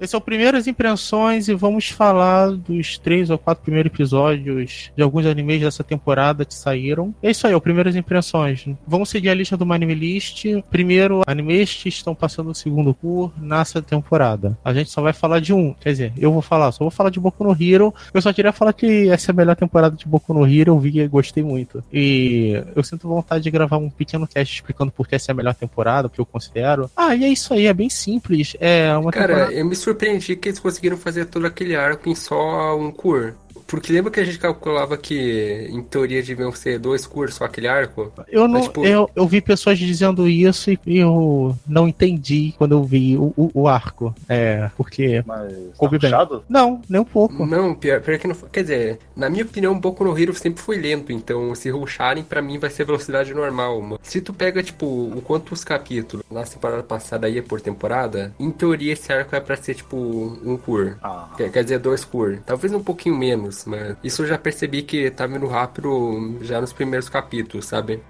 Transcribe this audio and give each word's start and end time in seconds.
Esse 0.00 0.14
é 0.14 0.18
o 0.18 0.20
Primeiras 0.20 0.66
Impressões 0.68 1.48
e 1.48 1.54
vamos 1.54 1.88
falar 1.88 2.52
dos 2.52 2.98
três 2.98 3.30
ou 3.30 3.38
quatro 3.38 3.64
primeiros 3.64 3.92
episódios 3.92 4.92
de 4.96 5.02
alguns 5.02 5.26
animes 5.26 5.60
dessa 5.60 5.82
temporada 5.82 6.44
que 6.44 6.54
saíram. 6.54 7.12
É 7.20 7.30
isso 7.30 7.46
aí, 7.46 7.54
o 7.54 7.60
Primeiras 7.60 7.96
Impressões. 7.96 8.64
Vamos 8.86 9.10
seguir 9.10 9.30
a 9.30 9.34
lista 9.34 9.56
do 9.56 9.70
Anime 9.72 9.94
List. 9.94 10.44
Primeiro, 10.70 11.22
animes 11.26 11.74
que 11.74 11.88
estão 11.88 12.14
passando 12.14 12.50
o 12.50 12.54
segundo 12.54 12.94
cur 12.94 13.32
nessa 13.40 13.82
temporada. 13.82 14.56
A 14.64 14.72
gente 14.72 14.90
só 14.90 15.02
vai 15.02 15.12
falar 15.12 15.40
de 15.40 15.52
um, 15.52 15.74
quer 15.74 15.90
dizer, 15.90 16.12
eu 16.16 16.32
vou 16.32 16.42
falar, 16.42 16.70
só 16.70 16.84
vou 16.84 16.90
falar 16.90 17.10
de 17.10 17.18
Boku 17.18 17.42
no 17.42 17.56
Hero. 17.60 17.92
Eu 18.14 18.22
só 18.22 18.32
queria 18.32 18.52
falar 18.52 18.72
que 18.72 19.08
essa 19.08 19.30
é 19.30 19.32
a 19.32 19.36
melhor 19.36 19.56
temporada 19.56 19.96
de 19.96 20.06
Boku 20.06 20.32
no 20.32 20.46
Hero, 20.46 20.72
eu 20.74 20.78
vi 20.78 21.00
e 21.00 21.08
gostei 21.08 21.42
muito. 21.42 21.82
E 21.92 22.62
eu 22.76 22.84
sinto 22.84 23.08
vontade 23.08 23.42
de 23.42 23.50
gravar 23.50 23.78
um 23.78 23.90
pequeno 23.90 24.28
cast 24.28 24.54
explicando 24.54 24.92
por 24.92 25.08
que 25.08 25.16
essa 25.16 25.30
é 25.30 25.32
a 25.32 25.36
melhor 25.36 25.54
temporada, 25.54 26.08
porque 26.08 26.20
eu 26.20 26.26
considero. 26.26 26.88
Ah, 26.96 27.16
e 27.16 27.24
é 27.24 27.28
isso 27.28 27.52
aí, 27.52 27.66
é 27.66 27.74
bem 27.74 27.90
simples. 27.90 28.56
É 28.60 28.96
uma 28.96 29.10
Cara, 29.10 29.26
temporada... 29.26 29.52
eu 29.52 29.66
me 29.66 29.74
surpreendi 29.88 30.36
que 30.36 30.48
eles 30.48 30.58
conseguiram 30.58 30.96
fazer 30.96 31.26
todo 31.26 31.46
aquele 31.46 31.74
arco 31.74 32.08
em 32.08 32.14
só 32.14 32.76
um 32.78 32.90
cur. 32.90 33.34
Porque 33.68 33.92
lembra 33.92 34.10
que 34.10 34.18
a 34.18 34.24
gente 34.24 34.38
calculava 34.38 34.96
que, 34.96 35.68
em 35.70 35.82
teoria, 35.82 36.22
deviam 36.22 36.50
ser 36.50 36.78
dois 36.78 37.06
cursos 37.06 37.36
só 37.36 37.44
aquele 37.44 37.68
arco? 37.68 38.10
Eu 38.26 38.48
não, 38.48 38.54
Mas, 38.54 38.64
tipo- 38.64 38.82
eu, 38.84 39.10
eu 39.14 39.26
vi 39.28 39.42
pessoas 39.42 39.78
dizendo 39.78 40.26
isso 40.26 40.70
e 40.70 40.78
eu 40.86 41.54
não 41.66 41.86
entendi 41.86 42.54
quando 42.56 42.72
eu 42.72 42.82
vi 42.82 43.18
o, 43.18 43.32
o, 43.36 43.50
o 43.52 43.68
arco. 43.68 44.14
É, 44.26 44.70
porque. 44.74 45.22
Mas 45.26 45.52
Coube 45.76 45.98
tá 45.98 46.24
bem. 46.24 46.40
Não, 46.48 46.80
nem 46.88 47.00
um 47.02 47.04
pouco. 47.04 47.44
Não, 47.44 47.74
pior, 47.74 48.00
pior 48.00 48.18
que 48.18 48.26
não 48.26 48.34
foi. 48.34 48.48
Quer 48.48 48.62
dizer, 48.62 48.98
na 49.14 49.28
minha 49.28 49.44
opinião, 49.44 49.74
um 49.74 49.80
pouco 49.80 50.02
no 50.02 50.18
Hero 50.18 50.34
sempre 50.34 50.62
foi 50.62 50.78
lento, 50.78 51.12
então 51.12 51.54
se 51.54 51.68
rusharem, 51.68 52.24
pra 52.24 52.40
mim 52.40 52.58
vai 52.58 52.70
ser 52.70 52.84
velocidade 52.86 53.34
normal, 53.34 53.80
mano. 53.82 54.00
Se 54.02 54.22
tu 54.22 54.32
pega, 54.32 54.62
tipo, 54.62 54.86
o 54.86 55.20
quantos 55.20 55.62
capítulos 55.62 56.24
na 56.30 56.42
temporada 56.44 56.82
passada 56.82 57.28
ia 57.28 57.42
por 57.42 57.60
temporada, 57.60 58.32
em 58.40 58.50
teoria 58.50 58.94
esse 58.94 59.12
arco 59.12 59.36
é 59.36 59.40
pra 59.40 59.56
ser, 59.56 59.74
tipo, 59.74 59.96
um 60.42 60.56
cur. 60.56 60.96
Ah, 61.02 61.28
Quer, 61.36 61.50
quer 61.52 61.62
dizer, 61.64 61.78
dois 61.78 62.02
cur. 62.02 62.38
Talvez 62.46 62.72
um 62.72 62.82
pouquinho 62.82 63.14
menos, 63.16 63.57
mas 63.66 63.96
isso 64.02 64.22
eu 64.22 64.26
já 64.26 64.38
percebi 64.38 64.82
que 64.82 65.10
tá 65.10 65.26
vindo 65.26 65.46
rápido 65.46 66.38
já 66.42 66.60
nos 66.60 66.72
primeiros 66.72 67.08
capítulos, 67.08 67.66
sabe? 67.66 68.02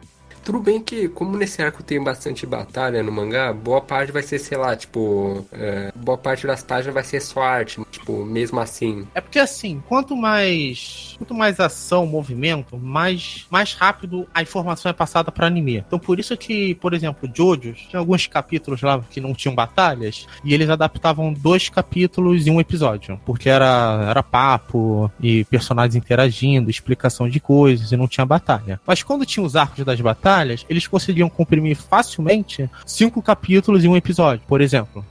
Tudo 0.49 0.61
bem 0.61 0.81
que, 0.81 1.11
como 1.11 1.37
nesse 1.37 1.61
arco 1.61 1.83
tem 1.83 2.03
bastante 2.03 2.47
batalha 2.47 3.03
no 3.03 3.13
mangá, 3.13 3.53
boa 3.53 3.83
parte 3.83 4.11
vai 4.11 4.23
ser, 4.23 4.39
sei 4.39 4.57
lá, 4.57 4.75
tipo. 4.75 5.47
é, 5.53 5.93
boa 5.95 6.17
parte 6.17 6.47
das 6.47 6.63
páginas 6.63 6.95
vai 6.95 7.05
ser 7.05 7.21
só 7.21 7.43
arte, 7.43 7.79
tipo, 7.91 8.25
mesmo 8.25 8.59
assim. 8.59 9.07
É 9.15 9.21
porque 9.21 9.39
assim, 9.39 9.83
quanto 9.87 10.17
mais 10.17 11.17
quanto 11.19 11.35
mais 11.35 11.61
ação, 11.61 12.07
movimento, 12.07 12.79
mais 12.79 13.47
mais 13.51 13.75
rápido 13.75 14.27
a 14.33 14.41
informação 14.41 14.89
é 14.89 14.95
passada 14.95 15.31
para 15.31 15.47
anime. 15.47 15.85
Então 15.87 15.99
por 15.99 16.19
isso 16.19 16.35
que, 16.35 16.75
por 16.77 16.95
exemplo, 16.95 17.31
Jojo 17.31 17.75
tinha 17.75 18.01
alguns 18.01 18.27
capítulos 18.27 18.81
lá 18.81 18.99
que 19.11 19.21
não 19.21 19.35
tinham 19.35 19.55
batalhas 19.55 20.27
e 20.43 20.55
eles 20.55 20.71
adaptavam 20.71 21.31
dois 21.31 21.69
capítulos 21.69 22.47
em 22.47 22.51
um 22.51 22.59
episódio, 22.59 23.21
porque 23.27 23.51
era 23.51 24.07
era 24.09 24.23
papo 24.23 25.13
e 25.21 25.45
personagens 25.45 25.95
interagindo, 25.95 26.71
explicação 26.71 27.29
de 27.29 27.39
coisas 27.39 27.93
e 27.93 27.99
não 27.99 28.09
tinha 28.09 28.25
batalha. 28.25 28.81
Mas 28.87 29.03
quando 29.03 29.27
tinha 29.27 29.45
os 29.45 29.55
arcos 29.55 29.85
das 29.85 30.01
batalhas, 30.01 30.38
eles 30.69 30.87
conseguiam 30.87 31.29
comprimir 31.29 31.77
facilmente 31.77 32.69
cinco 32.87 33.23
capítulos 33.23 33.85
em 33.85 33.89
um 33.89 33.97
episódio, 33.97 34.43
por 34.47 34.61
exemplo. 34.61 35.05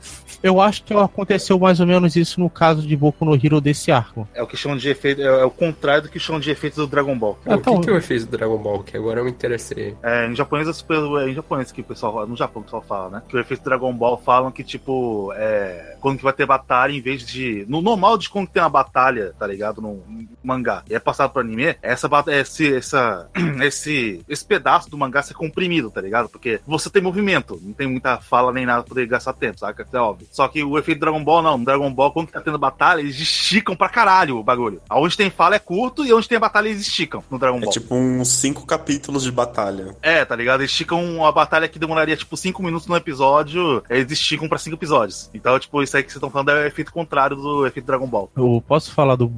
Eu 0.43 0.61
acho 0.61 0.83
que 0.83 0.93
aconteceu 0.93 1.57
mais 1.59 1.79
ou 1.79 1.87
menos 1.87 2.15
isso 2.15 2.39
no 2.39 2.49
caso 2.49 2.85
de 2.87 2.95
Boku 2.95 3.25
no 3.25 3.35
Hero 3.35 3.59
desse 3.59 3.91
arco. 3.91 4.27
é 4.33 4.41
o 4.43 4.47
que 4.47 4.55
chamam 4.55 4.77
de 4.77 4.87
efeito. 4.89 5.21
É, 5.21 5.25
é 5.25 5.43
o 5.45 5.49
contrário 5.49 6.03
do 6.03 6.09
que 6.09 6.19
chamam 6.19 6.39
de 6.39 6.51
efeito 6.51 6.75
do 6.75 6.87
Dragon 6.87 7.17
Ball. 7.17 7.37
Pô, 7.43 7.53
Então- 7.53 7.73
o 7.75 7.79
que, 7.81 7.87
que 7.87 7.91
eu 7.93 8.01
fiz 8.01 8.25
do 8.25 8.31
Dragon 8.37 8.57
Ball? 8.57 8.83
Que 8.83 8.95
agora 8.97 9.19
eu 9.19 9.25
me 9.25 9.31
interessei. 9.31 9.95
É, 10.03 10.27
em 10.27 10.35
japonês, 10.35 10.67
é 10.67 10.73
super- 10.73 10.97
é 11.21 11.29
em 11.29 11.33
japonês 11.33 11.71
que 11.71 11.81
o 11.81 11.83
pessoal 11.83 12.13
fala, 12.13 12.25
no 12.25 12.35
Japão 12.37 12.61
que 12.61 12.67
o 12.67 12.79
pessoal 12.79 12.83
fala, 12.83 13.09
né? 13.09 13.23
Que 13.27 13.35
o 13.35 13.39
efeito 13.39 13.63
Dragon 13.63 13.91
Ball 13.93 14.17
falam 14.17 14.51
que, 14.51 14.63
tipo, 14.63 15.31
é, 15.35 15.97
quando 15.99 16.17
que 16.17 16.23
vai 16.23 16.33
ter 16.33 16.45
batalha, 16.45 16.91
em 16.93 17.01
vez 17.01 17.25
de. 17.25 17.65
No 17.67 17.81
normal 17.81 18.17
de 18.17 18.29
quando 18.29 18.47
tem 18.47 18.61
uma 18.61 18.69
batalha, 18.69 19.33
tá 19.37 19.47
ligado? 19.47 19.81
No 19.81 20.03
mangá, 20.43 20.83
e 20.89 20.93
é 20.95 20.99
passado 20.99 21.31
pro 21.31 21.41
anime, 21.41 21.75
essa, 21.81 22.07
bata- 22.07 22.33
esse, 22.33 22.75
essa, 22.75 23.27
esse, 23.63 24.21
esse 24.29 24.45
pedaço 24.45 24.89
do 24.89 24.97
mangá 24.97 25.21
ser 25.21 25.33
comprimido, 25.33 25.89
tá 25.91 25.99
ligado? 26.01 26.29
Porque 26.29 26.59
você 26.65 26.89
tem 26.89 27.01
movimento, 27.01 27.59
não 27.61 27.73
tem 27.73 27.87
muita 27.87 28.17
fala 28.17 28.51
nem 28.53 28.65
nada 28.65 28.81
pra 28.83 28.89
poder 28.89 29.07
gastar 29.07 29.33
tempo, 29.33 29.59
saca? 29.59 29.85
É 29.91 29.97
óbvio. 29.97 30.26
Só 30.31 30.47
que 30.47 30.63
o 30.63 30.77
efeito 30.77 30.99
Dragon 30.99 31.23
Ball, 31.23 31.41
não. 31.41 31.57
No 31.57 31.65
Dragon 31.65 31.91
Ball, 31.93 32.11
quando 32.11 32.29
tá 32.29 32.41
tendo 32.41 32.57
batalha, 32.57 32.99
eles 33.01 33.19
esticam 33.19 33.75
pra 33.75 33.89
caralho 33.89 34.37
o 34.37 34.43
bagulho. 34.43 34.81
Aonde 34.89 35.17
tem 35.17 35.29
fala 35.29 35.55
é 35.55 35.59
curto 35.59 36.05
e 36.05 36.13
onde 36.13 36.27
tem 36.27 36.39
batalha 36.39 36.67
eles 36.69 36.81
esticam 36.81 37.23
no 37.29 37.39
Dragon 37.39 37.57
É 37.57 37.61
Ball. 37.61 37.71
tipo 37.71 37.95
uns 37.95 38.27
cinco 38.29 38.65
capítulos 38.65 39.23
de 39.23 39.31
batalha. 39.31 39.95
É, 40.01 40.23
tá 40.25 40.35
ligado? 40.35 40.61
Eles 40.61 40.71
esticam 40.71 41.03
uma 41.03 41.31
batalha 41.31 41.67
que 41.67 41.79
demoraria, 41.79 42.15
tipo, 42.15 42.35
5 42.37 42.61
minutos 42.63 42.87
no 42.87 42.95
episódio, 42.95 43.83
eles 43.89 44.11
esticam 44.11 44.47
pra 44.47 44.57
5 44.57 44.75
episódios. 44.75 45.29
Então, 45.33 45.57
tipo, 45.59 45.81
isso 45.81 45.95
aí 45.97 46.03
que 46.03 46.09
vocês 46.09 46.17
estão 46.17 46.29
falando 46.29 46.49
é 46.49 46.63
o 46.63 46.67
efeito 46.67 46.91
contrário 46.93 47.35
do 47.35 47.65
efeito 47.65 47.85
Dragon 47.85 48.07
Ball. 48.07 48.29
Eu 48.35 48.63
posso 48.67 48.91
falar 48.91 49.15
do, 49.15 49.31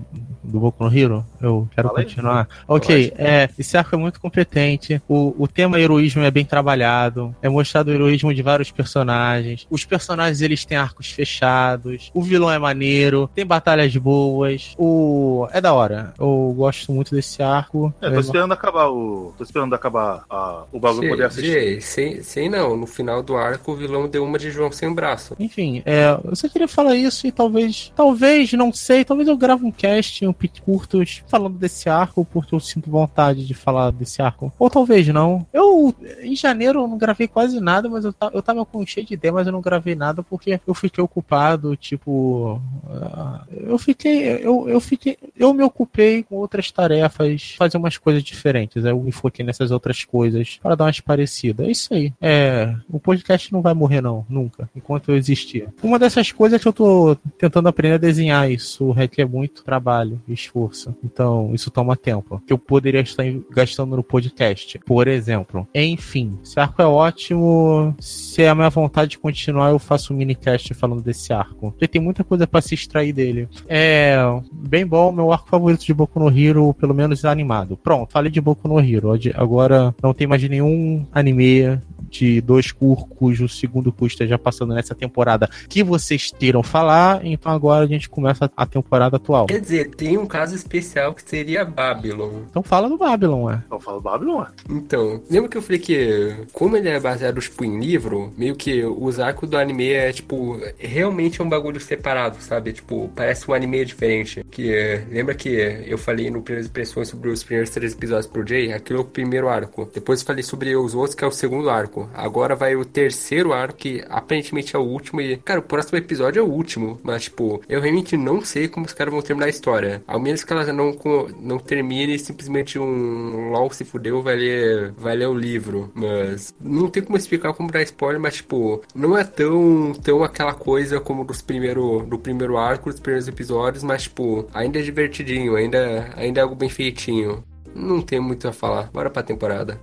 do 0.44 0.60
Boku 0.60 0.84
no 0.84 0.96
Hero? 0.98 1.26
Eu 1.42 1.68
quero 1.76 1.88
Fala 1.90 2.00
aí. 2.00 2.06
continuar. 2.06 2.48
Ok, 2.68 3.14
é, 3.18 3.50
esse 3.58 3.78
arco 3.78 3.96
é 3.96 3.98
muito 3.98 4.20
competente. 4.20 5.02
O, 5.08 5.36
o 5.42 5.48
tema 5.48 5.80
heroísmo 5.80 6.24
é 6.24 6.32
bem 6.32 6.44
trabalhado. 6.46 7.36
É 7.42 7.48
mostrado 7.50 7.90
o 7.92 7.94
heroísmo 7.94 8.34
de 8.34 8.42
vários 8.42 8.72
personagens. 8.72 9.66
Os 9.70 9.86
personagens 9.86 10.42
eles 10.42 10.66
têm 10.66 10.78
arcos 10.80 11.12
fechados. 11.12 12.12
O 12.14 12.22
vilão 12.22 12.50
é 12.52 12.58
maneiro. 12.58 13.30
Tem 13.36 13.46
batalhas 13.46 13.96
boas. 13.96 14.74
O 14.78 15.48
é 15.52 15.62
da 15.62 15.74
hora. 15.74 16.14
Eu 16.20 16.54
gosto 16.56 16.92
muito 16.92 17.14
desse 17.14 17.42
arco. 17.44 17.94
É, 18.02 18.10
tô 18.10 18.20
esperando 18.20 18.52
acabar 18.54 18.88
o. 18.90 19.34
Tô 19.38 19.44
esperando 19.44 19.74
acabar 19.76 20.24
a- 20.30 20.64
o 20.72 20.80
bagulho 20.80 21.10
poder 21.10 21.26
assistir. 21.26 21.52
Sei, 21.52 21.82
sei, 21.82 22.24
sei 22.24 22.50
não. 22.50 22.76
No 22.78 22.86
final 22.88 23.22
do 23.22 23.36
arco, 23.36 23.72
o 23.72 23.76
vilão 23.76 24.08
deu 24.08 24.24
uma 24.24 24.40
de 24.40 24.50
João 24.52 24.72
sem 24.72 24.94
braço. 24.94 25.36
Enfim, 25.40 25.82
é, 25.86 26.18
eu 26.24 26.36
só 26.36 26.48
queria 26.50 26.68
falar 26.68 26.96
isso 26.96 27.28
e 27.28 27.32
talvez, 27.32 27.92
talvez, 27.96 28.52
não 28.54 28.72
sei, 28.74 29.04
talvez 29.06 29.28
eu 29.28 29.38
grave 29.38 29.66
um 29.66 29.72
cast, 29.72 30.26
um 30.26 30.34
pic 30.34 30.60
curto, 30.62 31.00
falando 31.28 31.58
desse 31.58 31.90
arco, 31.90 32.26
porque 32.26 32.54
eu 32.56 32.60
sinto 32.60 32.90
vontade 32.90 33.46
de 33.46 33.54
falar 33.54 33.92
desse 33.92 34.22
arco. 34.22 34.52
Ou 34.58 34.70
talvez 34.70 35.08
não. 35.08 35.46
Eu, 35.54 35.94
em 36.22 36.36
janeiro, 36.36 36.82
eu 36.82 36.88
não 36.88 36.98
gravei 36.98 37.28
quase 37.28 37.60
nada, 37.60 37.90
mas 37.90 38.06
eu, 38.06 38.14
eu 38.34 38.42
tava 38.42 38.66
com 38.66 38.86
cheio 38.86 39.06
de 39.06 39.14
ideia, 39.14 39.34
mas 39.34 39.48
eu 39.48 39.54
não 39.54 39.62
gravei 39.62 39.96
nada 39.96 40.24
porque 40.24 40.60
eu 40.70 40.76
fiquei 40.76 41.04
ocupado, 41.04 41.76
tipo. 41.76 42.62
ah, 42.88 43.44
eu 43.52 43.78
fiquei. 43.78 44.28
Eu, 44.44 44.70
eu 44.70 44.80
fiquei. 44.80 45.18
Eu 45.36 45.54
me 45.54 45.64
ocupei 45.64 46.24
com 46.24 46.36
outras 46.36 46.72
tarefas, 46.72 47.56
fazer 47.58 47.78
umas 47.78 47.98
coisas 47.98 48.24
diferentes. 48.24 48.86
Eu 48.86 49.00
me 49.02 49.12
foquei 49.12 49.44
nessas 49.44 49.72
outras 49.72 50.04
coisas 50.06 50.60
para 50.62 50.76
dar 50.76 50.86
umas 50.86 51.00
parecidas. 51.00 51.68
É 51.68 51.72
isso 51.72 51.94
aí. 51.94 52.14
É. 52.22 52.76
O 52.88 53.00
podcast 53.00 53.52
não 53.52 53.62
vai 53.62 53.74
morrer, 53.74 54.02
não, 54.02 54.26
nunca, 54.30 54.70
enquanto 54.76 55.10
eu 55.10 55.18
existir. 55.18 55.68
Uma 55.82 55.98
dessas 55.98 56.32
coisas 56.32 56.60
é 56.60 56.62
que 56.62 56.68
eu 56.68 56.74
tô 56.74 57.16
tentando 57.38 57.68
aprender 57.68 57.96
a 57.96 57.98
desenhar. 57.98 58.50
Isso 58.52 58.92
requer 58.92 59.26
muito 59.26 59.64
trabalho 59.64 60.22
e 60.28 60.34
esforço. 60.34 60.96
Então, 61.04 61.52
isso 61.54 61.72
toma 61.72 61.96
tempo. 61.96 62.42
Que 62.46 62.54
eu 62.54 62.58
poderia 62.58 63.02
estar 63.02 63.24
gastando 63.50 63.96
no 63.96 64.04
podcast, 64.04 64.78
por 64.80 65.08
exemplo. 65.08 65.68
Enfim, 65.74 66.38
esse 66.44 66.60
arco 66.60 66.82
é 66.82 66.86
ótimo. 66.86 67.96
Se 68.00 68.44
é 68.44 68.50
a 68.50 68.56
minha 68.56 68.70
vontade 68.70 69.12
de 69.12 69.20
continuar, 69.20 69.72
eu 69.72 69.80
faço 69.80 70.14
um 70.14 70.18
minicast 70.18 70.59
falando 70.74 71.02
desse 71.02 71.34
arco. 71.34 71.72
Porque 71.72 71.88
tem 71.88 72.02
muita 72.02 72.24
coisa 72.24 72.48
para 72.48 72.62
se 72.62 72.76
extrair 72.76 73.14
dele. 73.14 73.48
É 73.68 74.18
bem 74.52 74.86
bom, 74.86 75.12
meu 75.12 75.32
arco 75.32 75.50
favorito 75.50 75.86
de 75.86 75.94
Boku 75.94 76.20
no 76.20 76.30
Hero, 76.30 76.74
pelo 76.74 76.94
menos 76.94 77.26
animado. 77.26 77.78
Pronto, 77.78 78.12
falei 78.12 78.32
de 78.32 78.42
Boku 78.42 78.68
no 78.68 78.80
Hero. 78.80 79.12
Agora 79.36 79.94
não 80.02 80.14
tem 80.14 80.28
mais 80.28 80.48
nenhum 80.48 81.06
anime 81.12 81.80
de 82.10 82.42
dois 82.42 82.72
cur 82.72 83.08
cujo 83.08 83.48
segundo 83.48 83.92
cu 83.92 84.08
esteja 84.08 84.38
passando 84.38 84.74
nessa 84.74 84.96
temporada 84.96 85.50
que 85.68 85.84
vocês 85.84 86.32
queiram 86.38 86.64
falar, 86.64 87.26
então 87.26 87.52
agora 87.52 87.84
a 87.84 87.88
gente 87.88 88.10
começa 88.10 88.50
a 88.56 88.66
temporada 88.66 89.18
atual. 89.18 89.46
Quer 89.46 89.62
dizer, 89.62 89.92
tem 89.92 90.18
um 90.18 90.26
caso 90.26 90.56
especial 90.56 91.14
que 91.14 91.22
seria 91.28 91.64
Babylon. 91.64 92.42
Então 92.50 92.64
fala 92.64 92.90
do 92.90 92.98
Babylon, 92.98 93.52
é. 93.52 93.62
Então 93.66 93.80
fala 93.80 93.98
do 93.98 94.04
Babylon, 94.04 94.44
é. 94.44 94.48
Então, 94.70 95.22
lembra 95.30 95.50
que 95.50 95.58
eu 95.58 95.62
falei 95.62 95.80
que, 95.80 96.36
como 96.52 96.76
ele 96.76 96.90
é 96.90 97.00
baseado 97.00 97.40
tipo, 97.40 97.64
em 97.64 97.80
livro, 97.80 98.34
meio 98.38 98.56
que 98.56 98.84
os 98.84 99.20
arcos 99.20 99.50
do 99.50 99.58
anime 99.58 99.90
é, 99.90 100.12
tipo, 100.12 100.49
realmente 100.78 101.42
é 101.42 101.44
um 101.44 101.50
bagulho 101.50 101.80
separado, 101.80 102.38
sabe? 102.42 102.74
Tipo, 102.74 103.12
parece 103.16 103.50
um 103.50 103.54
anime 103.54 103.86
diferente. 103.86 104.44
Que 104.50 105.02
lembra 105.10 105.36
que 105.36 105.50
eu 105.86 105.98
falei 105.98 106.30
no 106.30 106.42
Primeiras 106.42 106.70
Impressões 106.70 107.08
sobre 107.08 107.30
os 107.30 107.44
primeiros 107.44 107.70
três 107.70 107.94
episódios 107.94 108.28
pro 108.28 108.48
Jay? 108.48 108.72
Aquilo 108.74 109.00
é 109.00 109.02
o 109.02 109.06
primeiro 109.06 109.50
arco. 109.50 109.90
Depois 109.94 110.22
falei 110.22 110.44
sobre 110.44 110.76
os 110.76 110.94
outros, 110.94 111.16
que 111.16 111.24
é 111.24 111.28
o 111.28 111.32
segundo 111.32 111.70
arco. 111.70 112.10
Agora 112.14 112.56
vai 112.56 112.76
o 112.76 112.86
terceiro 112.86 113.54
arco, 113.54 113.78
que 113.78 114.04
aparentemente 114.10 114.76
é 114.76 114.80
o 114.80 114.84
último. 114.84 115.22
E, 115.22 115.38
cara, 115.38 115.60
o 115.60 115.64
próximo 115.64 115.98
episódio 115.98 116.40
é 116.40 116.44
o 116.44 116.50
último. 116.50 117.00
Mas, 117.04 117.24
tipo, 117.24 117.62
eu 117.68 117.82
realmente 117.82 118.18
não 118.18 118.42
sei 118.42 118.68
como 118.68 118.86
os 118.86 118.94
caras 118.94 119.14
vão 119.14 119.22
terminar 119.22 119.48
a 119.48 119.50
história. 119.50 120.04
Ao 120.08 120.20
menos 120.20 120.44
que 120.44 120.54
elas 120.54 120.68
não, 120.68 120.96
não 121.40 121.58
termine 121.58 122.18
simplesmente 122.20 122.78
um 122.78 123.50
LOL 123.52 123.72
se 123.72 123.86
fudeu, 123.86 124.22
vai 124.22 124.36
ler, 124.36 124.92
vai 124.98 125.16
ler 125.16 125.28
o 125.28 125.34
livro. 125.34 125.92
Mas 125.94 126.54
não 126.60 126.90
tem 126.90 127.04
como 127.04 127.18
explicar 127.18 127.54
como 127.54 127.72
dar 127.72 127.82
spoiler, 127.84 128.20
mas, 128.20 128.36
tipo, 128.36 128.82
não 128.94 129.18
é 129.18 129.24
tão, 129.24 129.94
tão 130.04 130.24
aquela 130.40 130.54
coisa 130.54 131.00
como 131.02 131.26
dos 131.26 131.42
primeiro, 131.42 132.06
do 132.08 132.18
primeiro 132.18 132.58
arco, 132.58 132.90
dos 132.90 133.00
primeiros 133.00 133.28
episódios, 133.28 133.84
mas, 133.84 134.04
tipo, 134.04 134.48
ainda 134.54 134.80
é 134.80 134.82
divertidinho, 134.82 135.56
ainda, 135.56 136.10
ainda 136.16 136.40
é 136.40 136.44
algo 136.44 136.56
bem 136.56 136.70
feitinho. 136.70 137.44
Não 137.76 138.02
tem 138.02 138.20
muito 138.22 138.48
a 138.48 138.54
falar. 138.54 138.90
Bora 138.94 139.10
pra 139.10 139.22
temporada. 139.22 139.80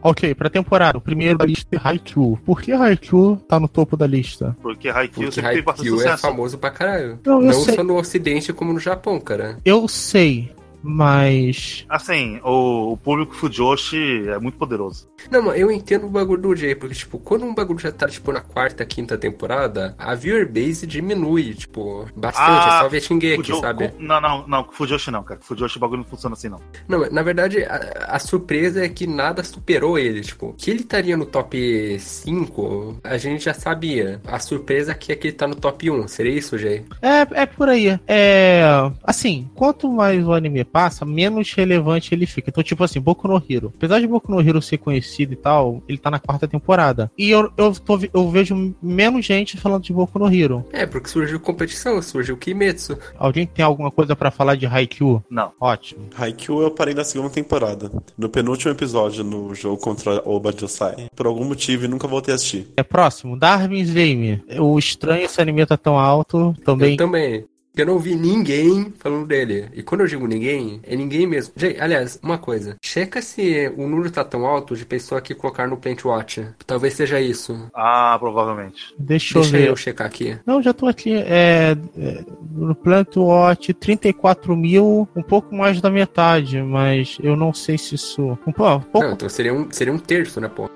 Ok, 0.00 0.32
pra 0.36 0.48
temporada, 0.48 0.96
o 0.96 1.00
primeiro 1.00 1.36
da 1.36 1.44
lista 1.44 1.74
é 1.74 1.80
Haikyuu. 1.82 2.38
Por 2.46 2.62
que 2.62 2.70
Haikyuu 2.72 3.36
tá 3.48 3.58
no 3.58 3.66
topo 3.66 3.96
da 3.96 4.06
lista? 4.06 4.56
Porque 4.62 4.88
Haikyuu 4.88 5.24
Porque 5.24 5.32
sempre 5.34 5.52
fez 5.54 5.64
bastante 5.64 5.88
Haikyuu 5.88 6.00
é 6.00 6.04
sucesso. 6.04 6.22
famoso 6.22 6.58
pra 6.58 6.70
caralho. 6.70 7.18
Não, 7.26 7.40
eu 7.40 7.46
Não 7.48 7.52
sei. 7.64 7.74
só 7.74 7.82
no 7.82 7.96
ocidente 7.96 8.52
como 8.52 8.72
no 8.72 8.78
Japão, 8.78 9.18
cara. 9.18 9.58
Eu 9.64 9.88
sei, 9.88 10.52
mas. 10.82 11.84
Assim, 11.88 12.40
o, 12.44 12.92
o 12.92 12.96
público 12.96 13.34
Fujoshi 13.34 14.28
é 14.28 14.38
muito 14.38 14.58
poderoso. 14.58 15.08
Não, 15.30 15.42
mano, 15.42 15.56
eu 15.56 15.70
entendo 15.70 16.06
o 16.06 16.10
bagulho 16.10 16.40
do 16.40 16.56
Jay, 16.56 16.74
porque, 16.74 16.94
tipo, 16.94 17.18
quando 17.18 17.44
um 17.44 17.54
bagulho 17.54 17.78
já 17.78 17.90
tá, 17.90 18.06
tipo, 18.08 18.32
na 18.32 18.40
quarta, 18.40 18.84
quinta 18.84 19.18
temporada, 19.18 19.94
a 19.98 20.14
viewer 20.14 20.50
base 20.50 20.86
diminui, 20.86 21.54
tipo, 21.54 22.06
bastante. 22.16 22.46
Ah, 22.48 22.76
é 22.78 22.82
só 22.82 22.88
ver 22.88 23.00
Shingeki, 23.02 23.36
Fujo- 23.36 23.60
sabe? 23.60 23.92
não, 23.98 24.20
não, 24.20 24.46
não, 24.46 24.64
com 24.64 24.72
Fujoshi 24.72 25.10
não, 25.10 25.22
cara. 25.22 25.40
Com 25.40 25.46
Fujoshi 25.46 25.76
o 25.76 25.80
bagulho 25.80 26.02
não 26.02 26.08
funciona 26.08 26.34
assim, 26.34 26.48
não. 26.48 26.60
Não, 26.86 27.10
na 27.10 27.22
verdade, 27.22 27.64
a, 27.64 28.06
a 28.14 28.18
surpresa 28.18 28.84
é 28.84 28.88
que 28.88 29.06
nada 29.06 29.42
superou 29.42 29.98
ele, 29.98 30.20
tipo, 30.20 30.54
que 30.56 30.70
ele 30.70 30.80
estaria 30.80 31.16
no 31.16 31.26
top 31.26 31.98
5, 31.98 33.00
a 33.02 33.16
gente 33.18 33.44
já 33.44 33.54
sabia. 33.54 34.20
A 34.26 34.38
surpresa 34.38 34.92
aqui 34.92 35.12
é 35.12 35.16
que 35.16 35.28
ele 35.28 35.36
tá 35.36 35.46
no 35.46 35.54
top 35.56 35.90
1, 35.90 36.06
seria 36.08 36.32
isso, 36.32 36.56
Jay? 36.58 36.84
É, 37.02 37.42
é 37.42 37.46
por 37.46 37.68
aí. 37.68 37.98
É. 38.06 38.62
Assim, 39.02 39.50
quanto 39.54 39.90
mais 39.90 40.26
o 40.26 40.32
anime 40.32 40.64
passa, 40.78 41.04
menos 41.04 41.52
relevante 41.52 42.14
ele 42.14 42.24
fica. 42.24 42.50
Então, 42.50 42.62
tipo 42.62 42.84
assim, 42.84 43.00
Boku 43.00 43.26
no 43.26 43.42
Hero. 43.50 43.72
Apesar 43.76 43.98
de 44.00 44.06
Boku 44.06 44.30
no 44.30 44.40
Hero 44.40 44.62
ser 44.62 44.78
conhecido 44.78 45.32
e 45.32 45.36
tal, 45.36 45.82
ele 45.88 45.98
tá 45.98 46.08
na 46.08 46.20
quarta 46.20 46.46
temporada. 46.46 47.10
E 47.18 47.30
eu, 47.30 47.50
eu, 47.56 47.72
tô- 47.74 47.98
eu 48.14 48.30
vejo 48.30 48.74
menos 48.80 49.26
gente 49.26 49.56
falando 49.56 49.82
de 49.82 49.92
Boku 49.92 50.20
no 50.20 50.32
Hero. 50.32 50.64
É, 50.72 50.86
porque 50.86 51.08
surgiu 51.08 51.40
competição, 51.40 52.00
surgiu 52.00 52.36
Kimetsu. 52.36 52.96
Alguém 53.18 53.44
tem 53.44 53.64
alguma 53.64 53.90
coisa 53.90 54.14
pra 54.14 54.30
falar 54.30 54.54
de 54.54 54.66
Haikyuu? 54.66 55.20
Não. 55.28 55.50
Ótimo. 55.60 56.02
Haikyuu 56.16 56.62
eu 56.62 56.70
parei 56.70 56.94
na 56.94 57.02
segunda 57.02 57.30
temporada. 57.30 57.90
No 58.16 58.28
penúltimo 58.28 58.70
episódio 58.70 59.24
no 59.24 59.52
jogo 59.54 59.78
contra 59.78 60.22
Oba 60.24 60.52
Josai. 60.56 61.08
Por 61.16 61.26
algum 61.26 61.44
motivo 61.44 61.86
e 61.86 61.88
nunca 61.88 62.06
voltei 62.06 62.32
a 62.32 62.36
assistir. 62.36 62.68
É 62.76 62.84
próximo, 62.84 63.36
Darwin's 63.36 63.90
Game. 63.90 64.40
O 64.60 64.78
estranho 64.78 65.24
esse 65.24 65.40
anime 65.40 65.66
tá 65.66 65.76
tão 65.76 65.98
alto. 65.98 66.54
Também. 66.64 66.92
Eu 66.92 66.96
também. 66.98 67.44
Eu 67.80 67.86
não 67.86 67.98
vi 67.98 68.14
ninguém 68.16 68.92
falando 68.98 69.26
dele. 69.26 69.68
E 69.72 69.82
quando 69.82 70.00
eu 70.00 70.06
digo 70.06 70.26
ninguém, 70.26 70.80
é 70.82 70.96
ninguém 70.96 71.26
mesmo. 71.26 71.54
Gente, 71.56 71.80
aliás, 71.80 72.18
uma 72.22 72.36
coisa. 72.36 72.76
Checa 72.82 73.22
se 73.22 73.72
o 73.76 73.86
número 73.86 74.10
tá 74.10 74.24
tão 74.24 74.44
alto 74.44 74.76
de 74.76 74.84
pessoa 74.84 75.20
que 75.20 75.34
colocar 75.34 75.68
no 75.68 75.76
Plant 75.76 76.04
Watch. 76.04 76.44
Talvez 76.66 76.94
seja 76.94 77.20
isso. 77.20 77.70
Ah, 77.74 78.16
provavelmente. 78.18 78.94
Deixa 78.98 79.38
eu 79.38 79.42
Deixa 79.42 79.58
ver. 79.58 79.68
eu 79.68 79.76
checar 79.76 80.06
aqui. 80.06 80.38
Não, 80.44 80.60
já 80.60 80.72
tô 80.72 80.86
aqui. 80.86 81.14
É, 81.14 81.76
é, 81.96 82.24
no 82.50 82.74
Plant 82.74 83.16
Watch, 83.16 83.72
34 83.74 84.56
mil, 84.56 85.08
um 85.14 85.22
pouco 85.22 85.54
mais 85.54 85.80
da 85.80 85.90
metade, 85.90 86.60
mas 86.60 87.16
eu 87.22 87.36
não 87.36 87.52
sei 87.54 87.78
se 87.78 87.94
isso. 87.94 88.22
Um, 88.22 88.32
um 88.48 88.52
pouco. 88.52 88.88
Não, 89.00 89.12
então 89.12 89.28
seria 89.28 89.54
um, 89.54 89.70
seria 89.70 89.92
um 89.92 89.98
terço, 89.98 90.40
né, 90.40 90.48
pô? 90.48 90.68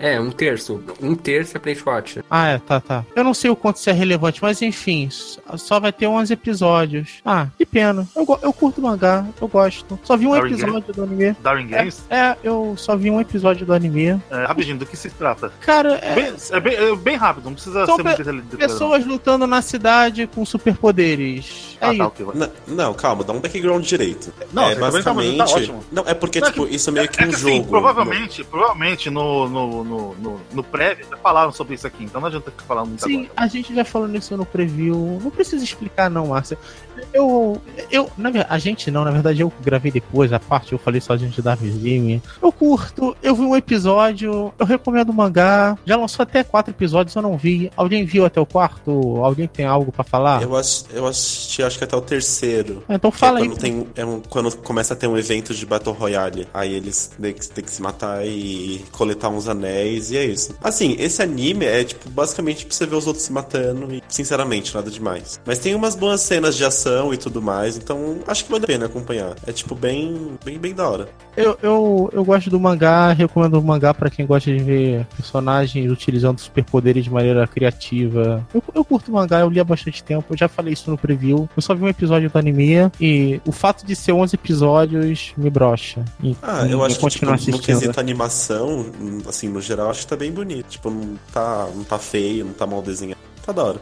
É, 0.00 0.18
um 0.18 0.30
terço. 0.30 0.82
Um 1.00 1.14
terço 1.14 1.56
é 1.56 1.60
Watch. 1.86 2.20
Ah, 2.30 2.48
é, 2.48 2.58
tá, 2.58 2.80
tá. 2.80 3.04
Eu 3.14 3.22
não 3.22 3.34
sei 3.34 3.50
o 3.50 3.54
quanto 3.56 3.76
isso 3.76 3.90
é 3.90 3.92
relevante, 3.92 4.40
mas 4.42 4.60
enfim, 4.62 5.08
só 5.56 5.78
vai 5.78 5.92
ter 5.92 6.06
11 6.06 6.32
episódios. 6.32 7.20
Ah, 7.24 7.48
que 7.58 7.66
pena. 7.66 8.08
Eu, 8.16 8.26
eu 8.42 8.52
curto 8.52 8.80
mangá, 8.80 9.26
eu 9.40 9.46
gosto. 9.46 9.98
Só 10.02 10.16
vi 10.16 10.26
um 10.26 10.32
Darwin 10.32 10.52
episódio 10.54 10.94
do 10.94 11.02
anime. 11.02 11.36
Darwin 11.42 11.66
Games? 11.66 12.02
É, 12.08 12.34
eu 12.42 12.74
só 12.78 12.96
vi 12.96 13.10
um 13.10 13.20
episódio 13.20 13.66
do 13.66 13.74
anime. 13.74 14.20
É, 14.30 14.44
rapidinho, 14.46 14.78
do 14.78 14.86
que 14.86 14.96
se 14.96 15.10
trata? 15.10 15.52
Cara, 15.60 15.94
é, 16.02 16.14
Bem- 16.14 16.34
é, 16.50 16.60
bem, 16.60 16.74
é 16.74 16.96
bem 16.96 17.16
rápido, 17.16 17.44
não 17.44 17.52
precisa 17.54 17.84
São 17.84 17.96
ser 17.96 18.02
pe- 18.02 18.08
muito 18.08 18.18
detalhado. 18.24 18.56
pessoas 18.56 19.04
lutando 19.06 19.46
na 19.46 19.60
cidade 19.60 20.26
com 20.26 20.44
superpoderes. 20.46 21.76
É 21.80 21.84
Ah, 21.84 21.88
tá, 21.88 21.92
isso. 21.94 22.02
ok, 22.04 22.26
vai. 22.26 22.34
Não, 22.36 22.50
não, 22.68 22.94
calma, 22.94 23.24
dá 23.24 23.32
um 23.32 23.40
background 23.40 23.84
direito. 23.84 24.32
Não, 24.52 24.64
é 24.64 24.74
também 24.74 24.80
tá- 24.80 24.90
basicamente. 25.12 25.36
tá 25.38 25.44
ótimo. 25.44 25.84
Não, 25.92 26.04
é 26.06 26.14
porque, 26.14 26.40
Não, 26.40 26.48
é 26.48 26.50
tipo, 26.50 26.66
que- 26.66 26.74
isso 26.74 26.90
é 26.90 26.92
meio 26.92 27.08
que 27.08 27.22
É 27.22 27.26
um 27.26 27.30
que 27.30 27.36
jogo. 27.36 27.52
assim, 27.54 27.64
provavelmente, 27.64 28.44
provavelmente 28.44 29.10
no, 29.10 29.48
no, 29.48 29.84
no, 29.90 30.14
no, 30.14 30.40
no 30.52 30.62
prévio 30.62 31.04
já 31.10 31.16
falaram 31.16 31.50
sobre 31.50 31.74
isso 31.74 31.86
aqui, 31.86 32.04
então 32.04 32.20
não 32.20 32.28
adianta 32.28 32.50
ficar 32.52 32.64
falando 32.64 32.88
muito 32.88 33.04
Sim, 33.04 33.24
agora. 33.24 33.32
a 33.36 33.46
gente 33.48 33.74
já 33.74 33.84
falou 33.84 34.06
nisso 34.06 34.36
no 34.36 34.46
preview. 34.46 35.18
Não 35.20 35.30
precisa 35.30 35.64
explicar, 35.64 36.08
não, 36.08 36.28
Márcia. 36.28 36.56
Eu. 37.12 37.60
eu 37.90 38.10
na, 38.16 38.30
a 38.48 38.58
gente 38.58 38.90
não, 38.90 39.04
na 39.04 39.10
verdade, 39.10 39.40
eu 39.40 39.52
gravei 39.62 39.90
depois 39.90 40.32
a 40.32 40.38
parte, 40.38 40.72
eu 40.72 40.78
falei 40.78 41.00
sozinho 41.00 41.30
de 41.30 41.42
Darwin 41.42 41.76
Game. 41.78 42.22
Eu 42.42 42.52
curto, 42.52 43.16
eu 43.22 43.34
vi 43.34 43.42
um 43.42 43.56
episódio, 43.56 44.52
eu 44.58 44.66
recomendo 44.66 45.10
o 45.10 45.14
mangá. 45.14 45.76
Já 45.84 45.96
lançou 45.96 46.22
até 46.22 46.42
quatro 46.44 46.72
episódios, 46.72 47.14
eu 47.14 47.22
não 47.22 47.36
vi. 47.36 47.70
Alguém 47.76 48.04
viu 48.04 48.24
até 48.24 48.40
o 48.40 48.46
quarto? 48.46 48.90
Alguém 49.24 49.46
tem 49.48 49.66
algo 49.66 49.90
pra 49.92 50.04
falar? 50.04 50.42
Eu, 50.42 50.54
ass- 50.56 50.86
eu 50.92 51.06
assisti, 51.06 51.62
acho 51.62 51.78
que 51.78 51.84
até 51.84 51.96
o 51.96 52.00
terceiro. 52.00 52.82
Ah, 52.88 52.94
Então 52.94 53.10
fala 53.10 53.40
é 53.40 53.42
aí. 53.42 53.48
quando, 53.48 53.58
tem, 53.58 53.86
é 53.96 54.04
um- 54.04 54.20
quando 54.28 54.56
começa 54.58 54.94
a 54.94 54.96
ter 54.96 55.06
um 55.06 55.16
evento 55.16 55.54
de 55.54 55.64
Battle 55.66 55.94
Royale. 55.94 56.46
Aí 56.54 56.74
eles 56.74 57.10
têm 57.20 57.32
que, 57.34 57.48
têm 57.48 57.64
que 57.64 57.70
se 57.70 57.82
matar 57.82 58.26
e 58.26 58.84
coletar 58.92 59.28
uns 59.28 59.48
anéis, 59.48 60.10
e 60.10 60.16
é 60.16 60.24
isso. 60.24 60.54
Assim, 60.62 60.96
esse 60.98 61.22
anime 61.22 61.64
é, 61.66 61.84
tipo, 61.84 62.08
basicamente 62.10 62.66
pra 62.66 62.74
você 62.74 62.86
ver 62.86 62.96
os 62.96 63.06
outros 63.06 63.24
se 63.24 63.32
matando 63.32 63.92
e, 63.94 64.02
sinceramente, 64.08 64.74
nada 64.74 64.90
demais. 64.90 65.40
Mas 65.46 65.58
tem 65.58 65.74
umas 65.74 65.94
boas 65.94 66.20
cenas 66.20 66.56
de 66.56 66.64
ação 66.64 66.89
e 67.12 67.16
tudo 67.16 67.40
mais, 67.40 67.76
então 67.76 68.18
acho 68.26 68.44
que 68.44 68.50
vale 68.50 68.64
a 68.64 68.66
pena 68.66 68.86
acompanhar. 68.86 69.34
É, 69.46 69.52
tipo, 69.52 69.74
bem, 69.74 70.32
bem, 70.44 70.58
bem 70.58 70.74
da 70.74 70.88
hora. 70.88 71.08
Eu, 71.36 71.58
eu, 71.62 72.10
eu 72.12 72.24
gosto 72.24 72.50
do 72.50 72.58
mangá, 72.58 73.12
recomendo 73.12 73.58
o 73.58 73.62
mangá 73.62 73.94
pra 73.94 74.10
quem 74.10 74.26
gosta 74.26 74.50
de 74.50 74.62
ver 74.62 75.06
personagens 75.16 75.90
utilizando 75.90 76.38
superpoderes 76.40 77.04
de 77.04 77.10
maneira 77.10 77.46
criativa. 77.46 78.46
Eu, 78.54 78.62
eu 78.74 78.84
curto 78.84 79.10
o 79.10 79.14
mangá, 79.14 79.40
eu 79.40 79.48
li 79.48 79.60
há 79.60 79.64
bastante 79.64 80.02
tempo, 80.02 80.26
eu 80.30 80.36
já 80.36 80.48
falei 80.48 80.72
isso 80.72 80.90
no 80.90 80.98
preview. 80.98 81.48
Eu 81.56 81.62
só 81.62 81.74
vi 81.74 81.82
um 81.84 81.88
episódio 81.88 82.28
do 82.28 82.38
anime 82.38 82.90
e 83.00 83.40
o 83.46 83.52
fato 83.52 83.84
de 83.86 83.96
ser 83.96 84.12
11 84.12 84.34
episódios 84.34 85.32
me 85.36 85.50
brocha. 85.50 86.04
E, 86.22 86.36
Ah, 86.42 86.66
eu 86.68 86.80
e 86.80 86.86
acho 86.86 86.98
que, 86.98 87.08
tipo, 87.08 87.26
no 87.26 87.58
quesito 87.58 88.00
animação, 88.00 88.86
assim, 89.28 89.48
no 89.48 89.60
geral, 89.60 89.90
acho 89.90 90.00
que 90.00 90.06
tá 90.08 90.16
bem 90.16 90.32
bonito. 90.32 90.66
Tipo, 90.68 90.90
não 90.90 91.18
tá, 91.32 91.68
não 91.74 91.84
tá 91.84 91.98
feio, 91.98 92.44
não 92.44 92.52
tá 92.52 92.66
mal 92.66 92.82
desenhado. 92.82 93.20
Tá 93.44 93.52
da 93.52 93.64
hora. 93.64 93.80